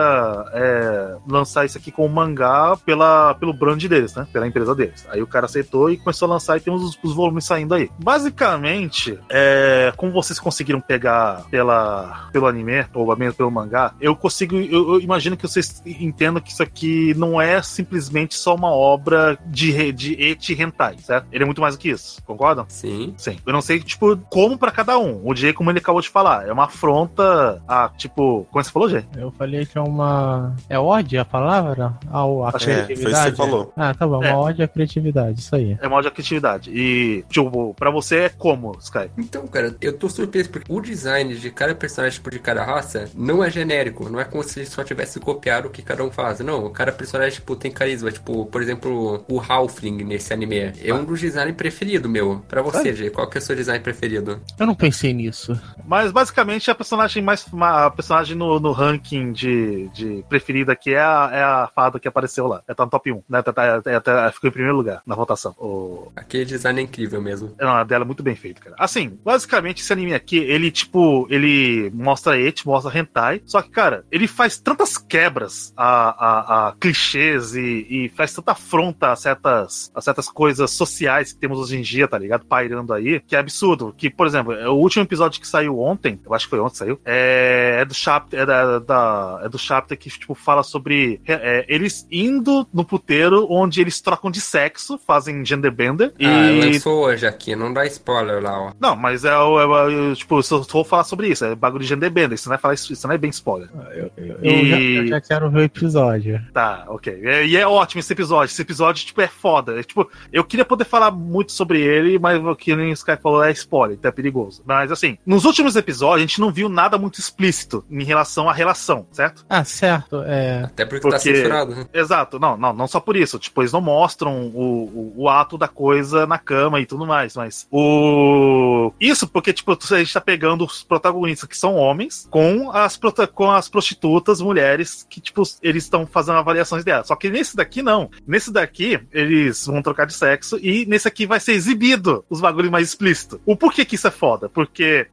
é, 0.53 1.17
lançar 1.27 1.65
isso 1.65 1.77
aqui 1.77 1.91
com 1.91 2.07
mangá 2.07 2.75
pela, 2.85 3.33
pelo 3.35 3.53
brand 3.53 3.83
deles, 3.83 4.15
né? 4.15 4.27
Pela 4.31 4.47
empresa 4.47 4.73
deles. 4.73 5.05
Aí 5.09 5.21
o 5.21 5.27
cara 5.27 5.45
aceitou 5.45 5.89
e 5.89 5.97
começou 5.97 6.27
a 6.27 6.33
lançar 6.33 6.57
e 6.57 6.61
temos 6.61 6.81
os, 6.83 6.97
os 7.03 7.13
volumes 7.13 7.45
saindo 7.45 7.73
aí. 7.73 7.89
Basicamente, 7.99 9.19
é, 9.29 9.93
como 9.97 10.11
vocês 10.11 10.39
conseguiram 10.39 10.79
pegar 10.79 11.45
pela, 11.49 12.29
pelo 12.31 12.47
anime, 12.47 12.85
ou 12.93 13.15
mesmo 13.15 13.35
pelo 13.35 13.51
mangá, 13.51 13.93
eu 13.99 14.15
consigo. 14.15 14.55
Eu, 14.55 14.93
eu, 14.93 15.01
imagino 15.01 15.35
que 15.35 15.47
vocês 15.47 15.81
entendam 15.85 16.41
que 16.41 16.51
isso 16.51 16.63
aqui 16.63 17.13
não 17.15 17.39
é 17.39 17.61
simplesmente 17.61 18.35
só 18.35 18.55
uma 18.55 18.71
obra 18.71 19.37
de, 19.45 19.91
de 19.91 20.13
eti 20.13 20.53
hentai, 20.53 20.97
certo? 20.99 21.27
Ele 21.31 21.43
é 21.43 21.45
muito 21.45 21.61
mais 21.61 21.75
do 21.75 21.79
que 21.79 21.89
isso, 21.89 22.21
concordam? 22.23 22.65
Sim. 22.69 23.13
Sim. 23.17 23.37
Eu 23.45 23.53
não 23.53 23.61
sei, 23.61 23.79
tipo, 23.79 24.17
como 24.29 24.57
para 24.57 24.71
cada 24.71 24.97
um. 24.97 25.21
O 25.23 25.35
Jay, 25.35 25.53
como 25.53 25.69
ele 25.69 25.79
acabou 25.79 26.01
de 26.01 26.09
falar, 26.09 26.47
é 26.47 26.53
uma 26.53 26.65
afronta 26.65 27.61
a, 27.67 27.89
tipo, 27.89 28.47
como 28.61 28.63
você 28.63 28.71
falou, 28.71 28.89
Jay? 28.89 29.05
Eu 29.17 29.31
falei 29.31 29.65
que 29.65 29.77
é 29.77 29.81
uma. 29.81 30.55
É 30.69 30.79
ódio 30.79 31.19
a 31.19 31.25
palavra? 31.25 31.93
A, 32.11 32.23
a 32.49 32.51
criatividade? 32.53 32.93
É, 32.93 32.95
foi 32.95 33.11
isso 33.11 33.23
que 33.23 33.29
você 33.29 33.35
falou. 33.35 33.73
Ah, 33.75 33.93
tá 33.93 34.07
bom. 34.07 34.23
É. 34.23 34.29
Uma 34.31 34.39
ódio 34.39 34.65
à 34.65 34.67
criatividade, 34.67 35.39
isso 35.39 35.55
aí. 35.55 35.77
É 35.81 35.87
uma 35.87 35.97
ódio 35.97 36.09
à 36.09 36.11
criatividade. 36.11 36.71
E, 36.71 37.23
tipo, 37.29 37.73
pra 37.73 37.89
você 37.89 38.15
é 38.17 38.29
como, 38.29 38.77
Sky? 38.79 39.09
Então, 39.17 39.47
cara, 39.47 39.75
eu 39.81 39.97
tô 39.97 40.09
surpreso 40.09 40.49
porque 40.49 40.71
o 40.71 40.81
design 40.81 41.35
de 41.35 41.51
cada 41.51 41.73
personagem, 41.75 42.15
tipo, 42.17 42.29
de 42.29 42.39
cada 42.39 42.63
raça, 42.63 43.09
não 43.15 43.43
é 43.43 43.49
genérico. 43.49 44.09
Não 44.09 44.19
é 44.19 44.25
como 44.25 44.43
se 44.43 44.65
só 44.65 44.83
tivesse 44.83 45.19
copiado 45.19 45.67
o 45.67 45.71
que 45.71 45.81
cada 45.81 46.03
um 46.03 46.11
faz. 46.11 46.39
Não, 46.39 46.69
cada 46.71 46.91
personagem, 46.91 47.35
tipo, 47.35 47.55
tem 47.55 47.71
carisma. 47.71 48.11
Tipo, 48.11 48.45
por 48.45 48.61
exemplo, 48.61 49.23
o 49.29 49.39
Halfling 49.39 50.03
nesse 50.03 50.33
anime. 50.33 50.73
É 50.83 50.93
um 50.93 51.03
dos 51.03 51.19
designs 51.19 51.55
preferidos, 51.55 52.09
meu. 52.09 52.43
Pra 52.47 52.61
você, 52.61 52.93
Jay, 52.93 53.09
qual 53.09 53.29
que 53.29 53.37
é 53.37 53.41
o 53.41 53.43
seu 53.43 53.55
design 53.55 53.81
preferido? 53.83 54.39
Eu 54.57 54.65
não 54.65 54.75
pensei 54.75 55.13
nisso. 55.13 55.59
Mas, 55.85 56.11
basicamente, 56.11 56.69
a 56.69 56.75
personagem 56.75 57.23
mais... 57.23 57.45
A 57.61 57.89
personagem 57.89 58.35
no, 58.35 58.50
no 58.59 58.71
ranking 58.71 59.31
de, 59.31 59.89
de 59.89 60.25
preferida 60.27 60.73
aqui 60.73 60.93
é 60.93 60.99
a, 60.99 61.29
é 61.31 61.43
a 61.43 61.69
fada 61.73 61.99
que 61.99 62.07
apareceu 62.07 62.47
lá. 62.47 62.61
É 62.67 62.73
tá 62.73 62.85
no 62.85 62.91
top 62.91 63.11
1, 63.11 63.23
né? 63.29 63.41
Tá, 63.41 63.53
tá, 63.53 63.81
tá, 63.81 64.01
tá, 64.01 64.31
ficou 64.31 64.49
em 64.49 64.53
primeiro 64.53 64.77
lugar 64.77 65.01
na 65.05 65.15
votação. 65.15 65.55
O... 65.57 66.11
Aquele 66.15 66.45
design 66.45 66.79
é 66.79 66.83
incrível 66.83 67.21
mesmo. 67.21 67.53
Não, 67.59 67.69
a 67.69 67.83
dela 67.83 68.03
é 68.03 68.07
muito 68.07 68.23
bem 68.23 68.35
feito, 68.35 68.61
cara. 68.61 68.75
Assim, 68.79 69.17
basicamente 69.23 69.81
esse 69.81 69.93
anime 69.93 70.13
aqui, 70.13 70.37
ele, 70.37 70.71
tipo, 70.71 71.27
ele 71.29 71.91
mostra 71.93 72.39
et, 72.39 72.65
mostra 72.65 72.97
hentai, 72.97 73.41
só 73.45 73.61
que, 73.61 73.69
cara, 73.69 74.05
ele 74.11 74.27
faz 74.27 74.57
tantas 74.57 74.97
quebras 74.97 75.73
a, 75.75 76.09
a, 76.09 76.67
a 76.69 76.71
clichês 76.73 77.55
e, 77.55 77.85
e, 77.89 78.09
faz 78.09 78.33
tanta 78.33 78.51
afronta 78.51 79.11
a 79.11 79.15
certas, 79.15 79.91
a 79.93 80.01
certas 80.01 80.29
coisas 80.29 80.71
sociais 80.71 81.33
que 81.33 81.39
temos 81.39 81.59
hoje 81.59 81.77
em 81.77 81.81
dia, 81.81 82.07
tá 82.07 82.17
ligado? 82.17 82.45
Pairando 82.45 82.93
aí, 82.93 83.19
que 83.19 83.35
é 83.35 83.39
absurdo. 83.39 83.93
Que, 83.97 84.09
por 84.09 84.27
exemplo, 84.27 84.53
o 84.53 84.77
último 84.77 85.03
episódio 85.03 85.39
que 85.39 85.47
saiu 85.47 85.79
ontem, 85.79 86.19
eu 86.25 86.33
acho 86.33 86.45
que 86.45 86.49
foi 86.49 86.59
ontem 86.59 86.71
que 86.71 86.77
saiu, 86.77 86.99
é, 87.05 87.77
é 87.81 87.85
do 87.85 87.93
chapter, 87.93 88.39
é 88.41 88.45
da, 88.45 88.79
da, 88.79 89.41
é 89.43 89.49
do 89.49 89.57
chapter 89.57 89.97
que, 89.97 90.09
tipo, 90.09 90.33
fala 90.33 90.63
sobre 90.63 91.21
é, 91.27 91.65
eles 91.67 92.07
indo 92.11 92.67
no 92.73 92.83
puteiro 92.83 93.47
onde 93.49 93.81
eles 93.81 94.01
trocam 94.01 94.31
de 94.31 94.41
sexo, 94.41 94.97
fazem 94.97 95.45
genderbender. 95.45 96.13
Ah, 96.19 96.51
e... 96.51 96.65
lançou 96.65 97.05
hoje 97.05 97.25
aqui, 97.25 97.55
não 97.55 97.73
dá 97.73 97.85
spoiler 97.85 98.41
lá, 98.41 98.59
ó. 98.59 98.73
Não, 98.79 98.95
mas 98.95 99.25
é 99.25 99.37
o. 99.37 99.59
É, 99.59 100.15
tipo, 100.15 100.41
se 100.41 100.53
eu 100.53 100.63
for 100.63 100.85
falar 100.85 101.03
sobre 101.03 101.27
isso, 101.27 101.45
é 101.45 101.55
bagulho 101.55 101.83
de 101.83 101.89
genderbender, 101.89 102.33
isso 102.33 102.49
não 102.49 102.55
é, 102.55 102.57
falar 102.57 102.73
isso, 102.73 102.91
isso 102.91 103.07
não 103.07 103.15
é 103.15 103.17
bem 103.17 103.29
spoiler. 103.29 103.69
Ah, 103.75 103.89
eu, 103.93 104.11
eu, 104.17 104.37
e... 104.41 104.47
eu, 104.47 104.65
já, 104.65 104.79
eu, 104.79 105.07
já, 105.07 105.21
quero 105.21 105.49
ver 105.49 105.59
o 105.59 105.63
episódio. 105.63 106.41
Tá, 106.53 106.85
ok. 106.87 107.21
É, 107.23 107.45
e 107.45 107.57
é 107.57 107.67
ótimo 107.67 107.99
esse 107.99 108.11
episódio. 108.11 108.51
Esse 108.51 108.61
episódio, 108.61 109.05
tipo, 109.05 109.21
é 109.21 109.27
foda. 109.27 109.79
É, 109.79 109.83
tipo, 109.83 110.09
eu 110.31 110.43
queria 110.43 110.65
poder 110.65 110.85
falar 110.85 111.11
muito 111.11 111.51
sobre 111.51 111.81
ele, 111.81 112.17
mas 112.19 112.43
o 112.43 112.55
que 112.55 112.73
o 112.73 112.91
Sky 112.93 113.17
falou 113.21 113.43
é 113.43 113.51
spoiler, 113.51 113.97
então 113.97 114.09
é 114.09 114.11
perigoso. 114.11 114.63
Mas, 114.65 114.91
assim, 114.91 115.17
nos 115.25 115.45
últimos 115.45 115.75
episódios, 115.75 116.17
a 116.17 116.27
gente 116.27 116.39
não 116.39 116.51
viu 116.51 116.69
nada 116.69 116.97
muito 116.97 117.19
explícito 117.19 117.83
em 117.89 118.03
relação 118.03 118.30
relação 118.31 118.49
à 118.49 118.53
relação, 118.53 119.05
certo? 119.11 119.45
Ah, 119.49 119.63
certo. 119.63 120.21
É. 120.25 120.63
Até 120.63 120.85
porque, 120.85 121.01
tá 121.01 121.17
Porque- 121.17 121.35
censurado, 121.35 121.75
né? 121.75 121.85
Exato, 121.93 122.39
não, 122.39 122.55
não, 122.57 122.71
não 122.73 122.87
só 122.87 122.99
por 122.99 123.15
isso. 123.17 123.37
Tipo, 123.37 123.61
eles 123.61 123.71
não 123.73 123.81
mostram 123.81 124.47
o, 124.53 125.13
o, 125.15 125.23
o 125.23 125.29
ato 125.29 125.57
da 125.57 125.67
coisa 125.67 126.25
na 126.25 126.37
cama 126.37 126.79
e 126.79 126.85
tudo 126.85 127.05
mais, 127.05 127.35
mas 127.35 127.67
o. 127.71 128.93
Isso 128.99 129.27
porque, 129.27 129.51
tipo, 129.53 129.71
a 129.71 129.97
gente 129.97 130.13
tá 130.13 130.21
pegando 130.21 130.63
os 130.65 130.83
protagonistas 130.83 131.47
que 131.49 131.57
são 131.57 131.75
homens 131.75 132.27
com 132.29 132.71
as, 132.71 132.95
prota- 132.97 133.27
com 133.27 133.51
as 133.51 133.67
prostitutas, 133.69 134.41
mulheres, 134.41 135.05
que, 135.09 135.19
tipo, 135.19 135.43
eles 135.61 135.83
estão 135.83 136.05
fazendo 136.05 136.37
avaliações 136.37 136.83
delas. 136.83 137.07
Só 137.07 137.15
que 137.15 137.29
nesse 137.29 137.55
daqui, 137.55 137.81
não. 137.81 138.09
Nesse 138.25 138.51
daqui, 138.51 138.99
eles 139.11 139.65
vão 139.65 139.81
trocar 139.81 140.05
de 140.05 140.13
sexo 140.13 140.57
e 140.61 140.85
nesse 140.85 141.07
aqui 141.07 141.25
vai 141.25 141.39
ser 141.39 141.53
exibido 141.53 142.23
os 142.29 142.39
bagulhos 142.39 142.71
mais 142.71 142.87
explícitos. 142.89 143.39
O 143.45 143.55
porquê 143.55 143.83
que 143.85 143.95
isso 143.95 144.07
é 144.07 144.11
foda? 144.11 144.47
Porque 144.49 145.07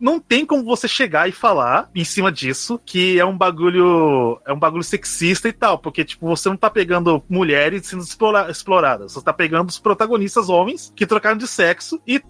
não 0.00 0.18
tem 0.18 0.44
como 0.46 0.64
você 0.64 0.88
chegar 0.88 1.28
e 1.28 1.32
falar 1.32 1.88
em 1.94 2.04
cima 2.04 2.32
disso 2.32 2.63
que 2.84 3.18
é 3.18 3.24
um 3.24 3.36
bagulho. 3.36 4.40
É 4.46 4.52
um 4.52 4.58
bagulho 4.58 4.82
sexista 4.82 5.48
e 5.48 5.52
tal. 5.52 5.78
Porque, 5.78 6.04
tipo, 6.04 6.26
você 6.26 6.48
não 6.48 6.56
tá 6.56 6.70
pegando 6.70 7.22
mulheres 7.28 7.86
sendo 7.86 8.02
explora- 8.02 8.50
exploradas. 8.50 9.12
Você 9.12 9.24
tá 9.24 9.32
pegando 9.32 9.68
os 9.68 9.78
protagonistas 9.78 10.48
homens 10.48 10.92
que 10.94 11.06
trocaram 11.06 11.36
de 11.36 11.46
sexo 11.46 12.00
e 12.06 12.20